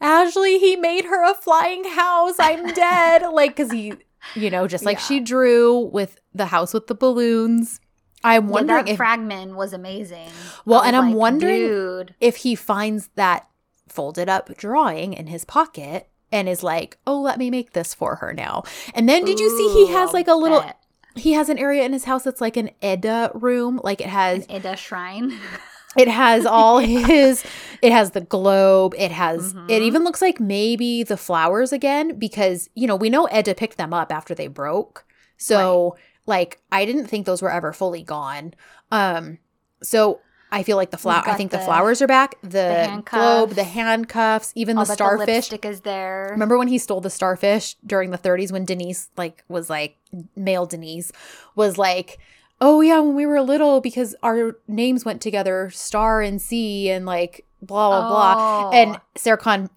Ashley, 0.01 0.59
he 0.59 0.77
made 0.77 1.05
her 1.05 1.31
a 1.31 1.35
flying 1.35 1.85
house. 1.85 2.37
I'm 2.39 2.73
dead. 2.73 3.23
like, 3.33 3.55
because 3.55 3.71
he, 3.71 3.93
you 4.35 4.49
know, 4.49 4.67
just 4.67 4.87
like 4.87 4.97
Yeah. 4.97 5.03
she 5.05 5.21
drew 5.21 5.81
with 5.81 6.19
the 6.37 6.47
house 6.47 6.73
with 6.75 6.87
the 6.87 6.95
balloons. 6.95 7.81
I'm 8.25 8.45
Yeah, 8.47 8.51
wondering 8.51 8.85
that 8.87 8.93
if, 8.93 8.97
fragment 8.97 9.57
was 9.57 9.73
amazing. 9.73 10.29
Well, 10.65 10.81
I 10.81 10.89
and 10.89 10.97
was 10.97 11.03
I'm 11.05 11.11
like, 11.11 11.19
wondering 11.19 11.59
dude. 11.61 12.15
if 12.21 12.37
he 12.37 12.55
finds 12.55 13.09
that 13.15 13.49
folded 13.89 14.29
up 14.29 14.55
drawing 14.57 15.13
in 15.15 15.27
his 15.29 15.45
pocket 15.45 16.09
and 16.33 16.49
is 16.49 16.63
like, 16.63 16.99
oh, 17.07 17.21
let 17.21 17.39
me 17.39 17.51
make 17.51 17.73
this 17.73 17.95
for 17.95 18.17
her 18.17 18.33
now. 18.33 18.65
And 18.95 19.09
then 19.09 19.25
did 19.25 19.39
you 19.39 19.49
see 19.57 19.73
he 19.87 19.93
has 19.93 20.13
like 20.13 20.27
a 20.29 20.35
little, 20.35 20.61
bet. 20.61 20.79
he 21.15 21.33
has 21.35 21.49
an 21.49 21.59
area 21.59 21.85
in 21.85 21.93
his 21.93 22.05
house 22.05 22.25
that's 22.25 22.41
like 22.41 22.57
an 22.57 22.71
Eda 22.83 23.31
room. 23.35 23.81
Like 23.85 24.01
it 24.01 24.09
has 24.09 24.45
an 24.47 24.51
Eda 24.53 24.77
shrine. 24.77 25.39
It 25.97 26.09
has 26.09 26.45
all 26.45 26.79
his 26.79 27.43
it 27.81 27.91
has 27.91 28.11
the 28.11 28.21
globe, 28.21 28.95
it 28.99 29.11
has 29.11 29.53
it 29.53 29.57
Mhm. 29.57 29.81
even 29.81 30.05
looks 30.05 30.21
like 30.21 30.39
maybe 30.39 31.03
the 31.03 31.17
flowers 31.17 31.73
again 31.73 32.19
because 32.19 32.69
you 32.75 32.87
know, 32.87 32.97
we 32.97 33.09
know 33.09 33.27
Eda 33.33 33.55
picked 33.55 33.79
them 33.79 33.95
up 33.95 34.13
after 34.13 34.35
they 34.35 34.47
broke. 34.47 35.07
So 35.39 35.97
like 36.27 36.61
I 36.71 36.85
didn't 36.85 37.07
think 37.07 37.27
those 37.27 37.41
were 37.43 37.51
ever 37.53 37.73
fully 37.73 38.03
gone. 38.03 38.55
Um 38.91 39.39
so 39.83 40.21
I 40.53 40.63
feel 40.63 40.77
like 40.77 40.91
the 40.91 40.97
flower 40.97 41.25
I 41.27 41.35
think 41.35 41.51
the, 41.51 41.59
the- 41.59 41.65
flowers 41.65 42.01
are 42.01 42.07
back, 42.07 42.37
the, 42.43 43.03
globe, 43.05 43.51
the 43.51 43.65
handcuffs. 43.65 44.53
even 44.55 44.79
I'll 44.79 44.85
the 44.85 44.93
starfish. 44.95 45.27
lipstick 45.27 45.65
is 45.65 45.81
there. 45.81 46.29
Remember 46.31 46.57
when 46.57 46.69
he 46.69 46.79
stole 46.79 47.01
the 47.01 47.11
starfish 47.11 47.75
during 47.85 48.11
the 48.11 48.19
30s 48.19 48.53
when 48.53 48.65
Deniz 48.65 49.09
like 49.17 49.43
was 49.49 49.69
like 49.69 49.97
male 50.37 50.65
Deniz 50.67 51.11
was 51.57 51.79
like, 51.79 52.19
"Oh 52.61 52.81
yeah, 52.81 53.01
when 53.01 53.17
we 53.17 53.27
were 53.27 53.41
little 53.41 53.81
because 53.81 54.15
our 54.23 54.57
names 54.69 55.05
went 55.05 55.21
together, 55.21 55.69
Star 55.71 56.23
and 56.23 56.41
C 56.41 56.91
and 56.91 57.05
like 57.07 57.45
blah 57.61 57.89
blah 57.91 58.09
blah." 58.09 58.69
Oh. 58.69 58.73
And 58.73 59.01
Serkan 59.17 59.69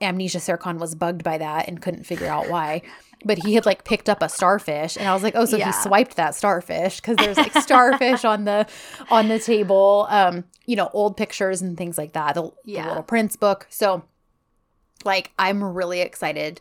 Amnesia 0.00 0.38
Serkan 0.38 0.78
was 0.78 0.94
bugged 0.96 1.22
by 1.22 1.38
that 1.38 1.68
and 1.68 1.80
couldn't 1.80 2.04
figure 2.04 2.26
out 2.26 2.50
why. 2.50 2.82
But 3.24 3.38
he 3.38 3.54
had 3.54 3.66
like 3.66 3.84
picked 3.84 4.08
up 4.08 4.22
a 4.22 4.28
starfish 4.28 4.96
and 4.96 5.06
I 5.08 5.12
was 5.14 5.22
like, 5.22 5.34
"Oh, 5.36 5.44
so 5.44 5.56
Yeah. 5.56 5.66
he 5.66 5.72
swiped 5.72 6.16
that 6.16 6.34
starfish 6.34 7.00
cuz 7.00 7.16
there's 7.18 7.36
like 7.38 7.54
starfish 7.54 8.24
on 8.24 8.44
the 8.44 8.66
on 9.10 9.28
the 9.28 9.38
table, 9.38 10.06
um, 10.10 10.44
you 10.66 10.76
know, 10.76 10.90
old 10.92 11.16
pictures 11.16 11.62
and 11.62 11.76
things 11.76 11.98
like 11.98 12.12
that. 12.12 12.34
The, 12.34 12.42
the 12.82 12.88
little 12.88 13.02
Prince 13.02 13.36
book." 13.36 13.66
So 13.70 14.04
like 15.04 15.32
I'm 15.38 15.62
really 15.62 16.00
excited. 16.00 16.60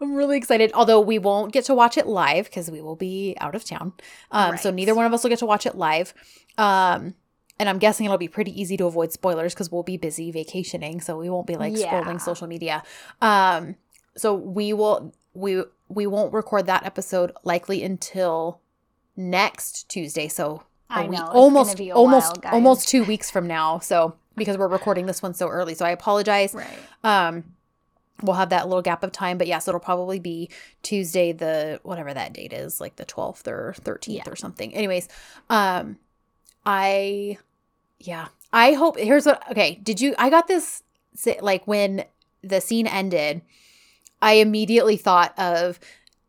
I'm 0.00 0.14
really 0.14 0.36
excited. 0.36 0.72
Although 0.74 1.00
we 1.00 1.18
won't 1.18 1.52
get 1.52 1.64
to 1.66 1.74
watch 1.74 1.96
it 1.96 2.06
live 2.06 2.46
because 2.46 2.70
we 2.70 2.80
will 2.80 2.96
be 2.96 3.36
out 3.40 3.54
of 3.54 3.64
town. 3.64 3.92
Um, 4.32 4.56
so 4.56 4.70
neither 4.70 4.94
one 4.94 5.06
of 5.06 5.12
us 5.12 5.22
will 5.22 5.30
get 5.30 5.38
to 5.40 5.46
watch 5.46 5.64
it 5.64 5.76
live. 5.76 6.12
Um, 6.58 7.14
and 7.60 7.68
I'm 7.68 7.78
guessing 7.78 8.06
it'll 8.06 8.18
be 8.18 8.26
pretty 8.26 8.60
easy 8.60 8.76
to 8.78 8.86
avoid 8.86 9.12
spoilers 9.12 9.54
because 9.54 9.70
we'll 9.70 9.84
be 9.84 9.96
busy 9.96 10.32
vacationing, 10.32 11.00
so 11.00 11.16
we 11.16 11.30
won't 11.30 11.46
be 11.46 11.54
like 11.56 11.76
Yeah. 11.76 11.92
scrolling 11.92 12.20
social 12.20 12.48
media. 12.48 12.82
Um, 13.20 13.76
so 14.16 14.34
we 14.34 14.72
will 14.72 15.14
we 15.34 15.62
we 15.94 16.06
won't 16.06 16.32
record 16.32 16.66
that 16.66 16.84
episode 16.84 17.32
likely 17.44 17.82
until 17.82 18.60
next 19.16 19.88
Tuesday. 19.88 20.28
So 20.28 20.64
I 20.88 21.06
know, 21.06 21.26
almost 21.26 21.80
a 21.80 21.90
almost 21.92 22.42
while, 22.42 22.54
almost 22.54 22.88
two 22.88 23.04
weeks 23.04 23.30
from 23.30 23.46
now. 23.46 23.78
So 23.78 24.16
because 24.36 24.56
we're 24.56 24.68
recording 24.68 25.06
this 25.06 25.22
one 25.22 25.34
so 25.34 25.48
early, 25.48 25.74
so 25.74 25.84
I 25.84 25.90
apologize. 25.90 26.54
Right. 26.54 26.66
Um, 27.04 27.44
we'll 28.22 28.36
have 28.36 28.50
that 28.50 28.68
little 28.68 28.82
gap 28.82 29.02
of 29.02 29.12
time, 29.12 29.36
but 29.38 29.46
yes, 29.46 29.66
it'll 29.68 29.80
probably 29.80 30.18
be 30.18 30.48
Tuesday, 30.82 31.32
the 31.32 31.80
whatever 31.82 32.12
that 32.14 32.32
date 32.32 32.52
is, 32.52 32.80
like 32.80 32.96
the 32.96 33.04
twelfth 33.04 33.48
or 33.48 33.74
thirteenth 33.78 34.24
Yeah. 34.26 34.32
or 34.32 34.36
something. 34.36 34.74
Anyways, 34.74 35.08
um, 35.50 35.98
I, 36.64 37.38
yeah, 37.98 38.28
I 38.52 38.72
hope. 38.72 38.98
Here's 38.98 39.26
what. 39.26 39.42
Okay, 39.50 39.80
did 39.82 40.00
you? 40.00 40.14
I 40.18 40.30
got 40.30 40.46
this 40.46 40.82
like 41.40 41.66
when 41.66 42.04
the 42.42 42.60
scene 42.60 42.86
ended. 42.86 43.42
I 44.22 44.34
immediately 44.34 44.96
thought 44.96 45.38
of 45.38 45.78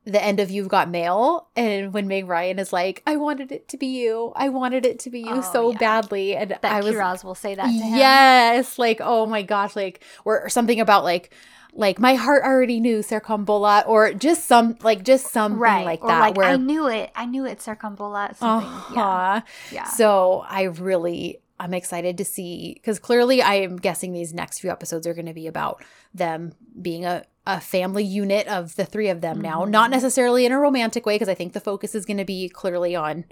the 0.05 0.21
end 0.21 0.41
of 0.41 0.51
You've 0.51 0.67
Got 0.67 0.89
Mail, 0.89 1.47
and 1.55 1.93
when 1.93 2.09
Meg 2.09 2.27
Ryan 2.27 2.59
is 2.59 2.73
like, 2.73 3.01
"I 3.07 3.15
wanted 3.15 3.53
it 3.53 3.69
to 3.69 3.77
be 3.77 3.85
you. 3.87 4.33
I 4.35 4.49
wanted 4.49 4.85
it 4.85 4.99
to 4.99 5.09
be 5.09 5.19
you 5.21 5.35
Oh, 5.35 5.41
so 5.41 5.71
yeah. 5.71 5.77
badly," 5.77 6.35
and 6.35 6.49
That 6.51 6.65
I 6.65 6.81
was 6.81 6.95
Kiraz 6.95 7.23
will 7.23 7.35
say 7.35 7.55
that 7.55 7.63
to 7.67 7.69
him. 7.71 7.97
Yes, 7.97 8.77
like 8.77 8.99
oh 9.01 9.25
my 9.25 9.43
gosh, 9.43 9.77
like 9.77 10.03
or, 10.25 10.41
or 10.41 10.49
something 10.49 10.81
about 10.81 11.05
like 11.05 11.33
like 11.75 11.99
my 11.99 12.15
heart 12.15 12.43
already 12.43 12.79
knew 12.79 12.99
Serkan 12.99 13.45
Bolat 13.45 13.87
or 13.87 14.13
just 14.13 14.45
some 14.45 14.77
like 14.83 15.03
just 15.03 15.31
something 15.31 15.57
Right. 15.59 15.85
like 15.85 16.03
or 16.03 16.09
that 16.09 16.19
like, 16.19 16.35
where 16.37 16.47
I 16.47 16.57
knew 16.57 16.87
it. 16.87 17.09
I 17.15 17.25
knew 17.25 17.45
it, 17.45 17.59
Serkan 17.59 17.95
Bolat. 17.97 18.35
Something. 18.35 18.69
Uh-huh. 18.69 19.41
Yeah. 19.71 19.85
So 19.85 20.43
I 20.49 20.63
really 20.63 21.39
I'm 21.59 21.73
excited 21.73 22.17
to 22.17 22.25
see 22.25 22.73
because 22.73 22.99
clearly 22.99 23.41
I 23.41 23.55
am 23.55 23.77
guessing 23.77 24.11
these 24.11 24.33
next 24.33 24.59
few 24.59 24.69
episodes 24.71 25.05
are 25.07 25.13
going 25.13 25.27
to 25.27 25.33
be 25.33 25.47
about 25.47 25.83
them 26.13 26.53
being 26.81 27.05
a 27.05 27.23
a 27.45 27.59
family 27.59 28.05
unit 28.05 28.47
of 28.47 28.73
the 28.77 28.85
three 28.85 29.09
of 29.09 29.19
them 29.19 29.41
now, 29.41 29.65
Mhm. 29.65 29.69
not 29.69 29.91
necessarily 29.91 30.45
in 30.45 30.53
a 30.53 30.59
romantic 30.59 31.05
way 31.05 31.15
because 31.15 31.27
I 31.27 31.33
think 31.33 31.51
the 31.51 31.59
focus 31.59 31.93
is 31.93 32.05
going 32.05 32.15
to 32.17 32.23
be 32.23 32.47
clearly 32.47 32.95
on 32.95 33.25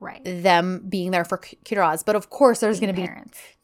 right. 0.00 0.22
them 0.24 0.86
being 0.88 1.10
there 1.10 1.26
for 1.26 1.36
Kiraz, 1.36 2.02
but 2.02 2.16
of 2.16 2.30
course 2.30 2.60
there's 2.60 2.80
going 2.80 2.94
to 2.94 2.98
be 3.02 3.06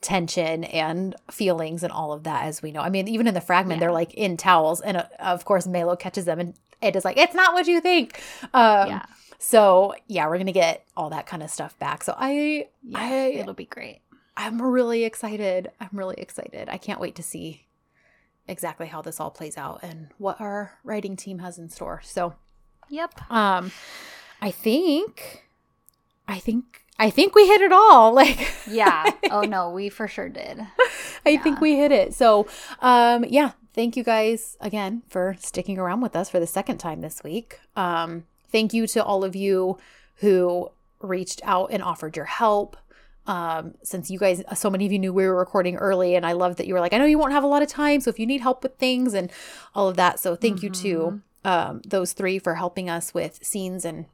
tension 0.02 0.64
and 0.64 1.16
feelings 1.30 1.82
and 1.82 1.90
all 1.92 2.12
of 2.12 2.24
that 2.24 2.44
as 2.44 2.60
we 2.60 2.72
know. 2.72 2.80
I 2.82 2.90
mean, 2.90 3.08
even 3.08 3.26
in 3.26 3.32
the 3.32 3.40
fragment, 3.40 3.78
Yeah. 3.78 3.86
they're 3.86 3.92
like 3.94 4.12
in 4.12 4.36
towels, 4.36 4.82
and 4.82 4.98
uh, 4.98 5.06
of 5.18 5.46
course, 5.46 5.66
Melo 5.66 5.96
catches 5.96 6.26
them, 6.26 6.38
and 6.40 6.52
it 6.82 6.94
is 6.94 7.04
like, 7.06 7.16
it's 7.16 7.34
not 7.34 7.54
what 7.54 7.66
you 7.66 7.80
think. 7.80 8.20
Um, 8.52 8.88
yeah. 8.88 9.02
So 9.39 9.94
yeah, 10.06 10.26
we're 10.28 10.39
gonna 10.39 10.52
get 10.52 10.86
all 10.97 11.10
that 11.10 11.26
kind 11.26 11.42
of 11.42 11.50
stuff 11.50 11.78
back. 11.78 12.02
So 12.05 12.15
I, 12.16 12.68
Yeah. 12.82 12.98
I, 12.98 13.15
It'll 13.34 13.55
be 13.55 13.65
great. 13.66 14.00
I'm 14.36 14.60
really 14.60 15.05
excited. 15.05 15.70
I'm 15.81 15.90
really 15.92 16.16
excited. 16.18 16.68
I 16.68 16.76
can't 16.78 17.00
wait 17.00 17.15
to 17.16 17.23
see 17.23 17.66
exactly 18.48 18.86
how 18.86 19.02
this 19.02 19.18
all 19.18 19.31
plays 19.31 19.56
out 19.56 19.81
and 19.82 20.08
what 20.18 20.40
our 20.40 20.78
writing 20.84 21.16
team 21.16 21.39
has 21.40 21.58
in 21.58 21.68
store. 21.68 22.00
So 22.05 22.34
Yep. 22.89 23.31
um, 23.31 23.73
I 24.40 24.50
think, 24.50 25.44
I 26.28 26.39
think. 26.39 26.82
I 26.98 27.10
think 27.10 27.34
we 27.34 27.47
hit 27.47 27.60
it 27.60 27.73
all. 27.73 28.12
Like, 28.15 28.39
Yeah. 28.66 29.10
oh 29.31 29.42
no, 29.42 29.70
we 29.70 29.89
for 29.89 30.06
sure 30.08 30.28
did. 30.28 30.60
I 31.24 31.36
think 31.39 31.60
we 31.60 31.76
hit 31.76 31.90
it. 31.92 32.15
So, 32.15 32.47
um, 32.81 33.24
yeah, 33.28 33.52
thank 33.74 33.97
you 33.97 34.05
guys 34.05 34.56
again 34.60 35.02
for 35.08 35.36
sticking 35.40 35.78
around 35.78 36.00
with 36.00 36.15
us 36.15 36.31
for 36.31 36.39
the 36.39 36.47
second 36.47 36.78
time 36.78 37.00
this 37.00 37.24
week. 37.24 37.58
Um, 37.74 38.24
thank 38.50 38.73
you 38.73 38.86
to 38.89 39.05
all 39.05 39.25
of 39.25 39.36
you 39.36 39.78
who 40.16 40.70
reached 41.00 41.41
out 41.44 41.70
and 41.70 41.83
offered 41.83 42.16
your 42.16 42.26
help. 42.26 42.76
Um, 43.26 43.75
since 43.83 44.08
you 44.08 44.20
guys, 44.20 44.42
so 44.55 44.70
many 44.70 44.86
of 44.86 44.92
you 44.92 45.00
knew 45.00 45.12
we 45.12 45.26
were 45.26 45.36
recording 45.36 45.76
early, 45.76 46.15
and 46.15 46.25
I 46.25 46.33
love 46.33 46.57
that 46.57 46.66
you 46.66 46.75
were 46.75 46.81
like, 46.81 46.92
I 46.92 46.99
know 46.99 47.07
you 47.07 47.18
won't 47.18 47.33
have 47.33 47.42
a 47.42 47.49
lot 47.49 47.60
of 47.62 47.68
time, 47.68 48.00
so 48.00 48.08
if 48.08 48.20
you 48.20 48.26
need 48.26 48.41
help 48.41 48.62
with 48.62 48.76
things 48.76 49.15
and 49.15 49.33
all 49.75 49.89
of 49.89 49.97
that, 49.97 50.20
so 50.20 50.36
thank 50.36 50.62
you 50.62 50.70
to 50.70 51.23
um, 51.44 51.81
those 51.86 52.12
three 52.12 52.39
for 52.39 52.55
helping 52.55 52.89
us 52.89 53.12
with 53.12 53.44
scenes 53.44 53.84
and 53.84 54.07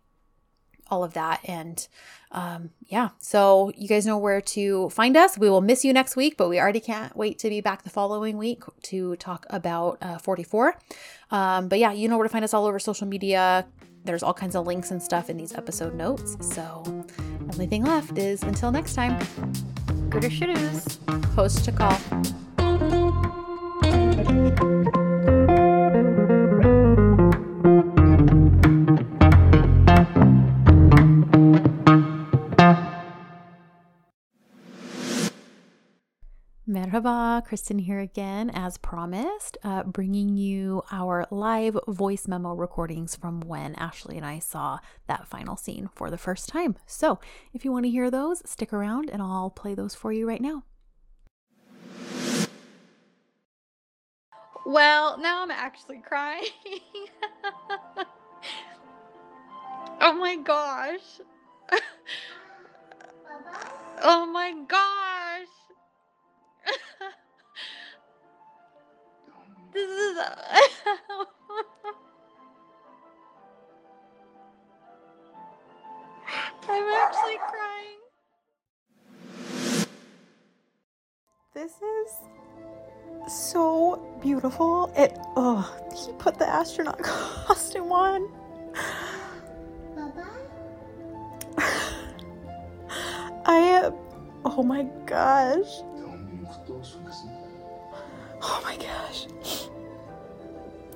all 0.90 1.04
of 1.04 1.14
that. 1.14 1.40
And 1.44 1.86
um, 2.30 2.70
yeah, 2.86 3.10
so 3.18 3.72
you 3.76 3.88
guys 3.88 4.06
know 4.06 4.18
where 4.18 4.40
to 4.40 4.90
find 4.90 5.16
us. 5.16 5.38
We 5.38 5.48
will 5.48 5.60
miss 5.60 5.84
you 5.84 5.92
next 5.92 6.16
week, 6.16 6.36
but 6.36 6.48
we 6.48 6.60
already 6.60 6.80
can't 6.80 7.16
wait 7.16 7.38
to 7.40 7.48
be 7.48 7.60
back 7.60 7.82
the 7.82 7.90
following 7.90 8.36
week 8.36 8.62
to 8.84 9.16
talk 9.16 9.46
about 9.50 9.98
uh, 10.02 10.18
44. 10.18 10.76
Um, 11.30 11.68
but 11.68 11.78
yeah, 11.78 11.92
you 11.92 12.08
know 12.08 12.18
where 12.18 12.26
to 12.26 12.32
find 12.32 12.44
us 12.44 12.54
all 12.54 12.66
over 12.66 12.78
social 12.78 13.06
media. 13.06 13.66
There's 14.04 14.22
all 14.22 14.34
kinds 14.34 14.56
of 14.56 14.66
links 14.66 14.90
and 14.90 15.02
stuff 15.02 15.30
in 15.30 15.36
these 15.36 15.54
episode 15.54 15.94
notes. 15.94 16.36
So, 16.40 16.82
only 17.52 17.66
thing 17.66 17.84
left 17.84 18.18
is 18.18 18.42
until 18.42 18.72
next 18.72 18.94
time, 18.94 19.18
Gooder 20.10 20.30
shooters. 20.30 20.98
Hoşça 21.36 21.72
kal. 21.74 21.96
Merhaba, 36.82 37.44
Kristen 37.44 37.78
here 37.78 38.00
again, 38.00 38.50
as 38.50 38.76
promised, 38.76 39.56
uh, 39.62 39.84
bringing 39.84 40.36
you 40.36 40.82
our 40.90 41.28
live 41.30 41.78
voice 41.86 42.26
memo 42.26 42.54
recordings 42.54 43.14
from 43.14 43.38
when 43.40 43.76
Ashley 43.76 44.16
and 44.16 44.26
I 44.26 44.40
saw 44.40 44.80
that 45.06 45.28
final 45.28 45.56
scene 45.56 45.90
for 45.94 46.10
the 46.10 46.18
first 46.18 46.48
time. 46.48 46.74
So, 46.84 47.20
if 47.54 47.64
you 47.64 47.70
want 47.70 47.84
to 47.84 47.90
hear 47.90 48.10
those, 48.10 48.42
stick 48.50 48.72
around 48.72 49.10
and 49.10 49.22
I'll 49.22 49.50
play 49.50 49.74
those 49.74 49.94
for 49.94 50.12
you 50.12 50.26
right 50.26 50.40
now. 50.40 50.64
Well, 54.66 55.18
now 55.18 55.44
I'm 55.44 55.52
actually 55.52 56.02
crying. 56.04 56.46
oh 60.00 60.14
my 60.14 60.34
gosh. 60.34 61.20
oh 64.02 64.26
my 64.26 64.52
gosh. 64.66 65.11
This 69.72 69.90
is. 69.90 70.18
I'm 76.68 76.88
actually 76.94 77.38
crying. 77.48 77.98
This 81.54 81.72
is 81.72 82.10
so 83.28 84.00
beautiful. 84.22 84.92
It 84.96 85.18
oh, 85.36 85.70
he 85.94 86.12
put 86.12 86.38
the 86.38 86.48
astronaut 86.48 86.98
costume 87.02 87.92
on. 87.92 88.28
I 93.44 93.90
oh 94.44 94.62
my 94.62 94.84
gosh. 95.06 95.82
Oh 98.42 98.60
my 98.64 98.76
gosh. 98.76 99.26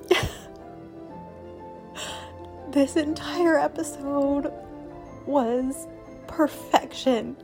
this 2.71 2.95
entire 2.97 3.57
episode 3.57 4.51
was 5.25 5.87
perfection. 6.27 7.37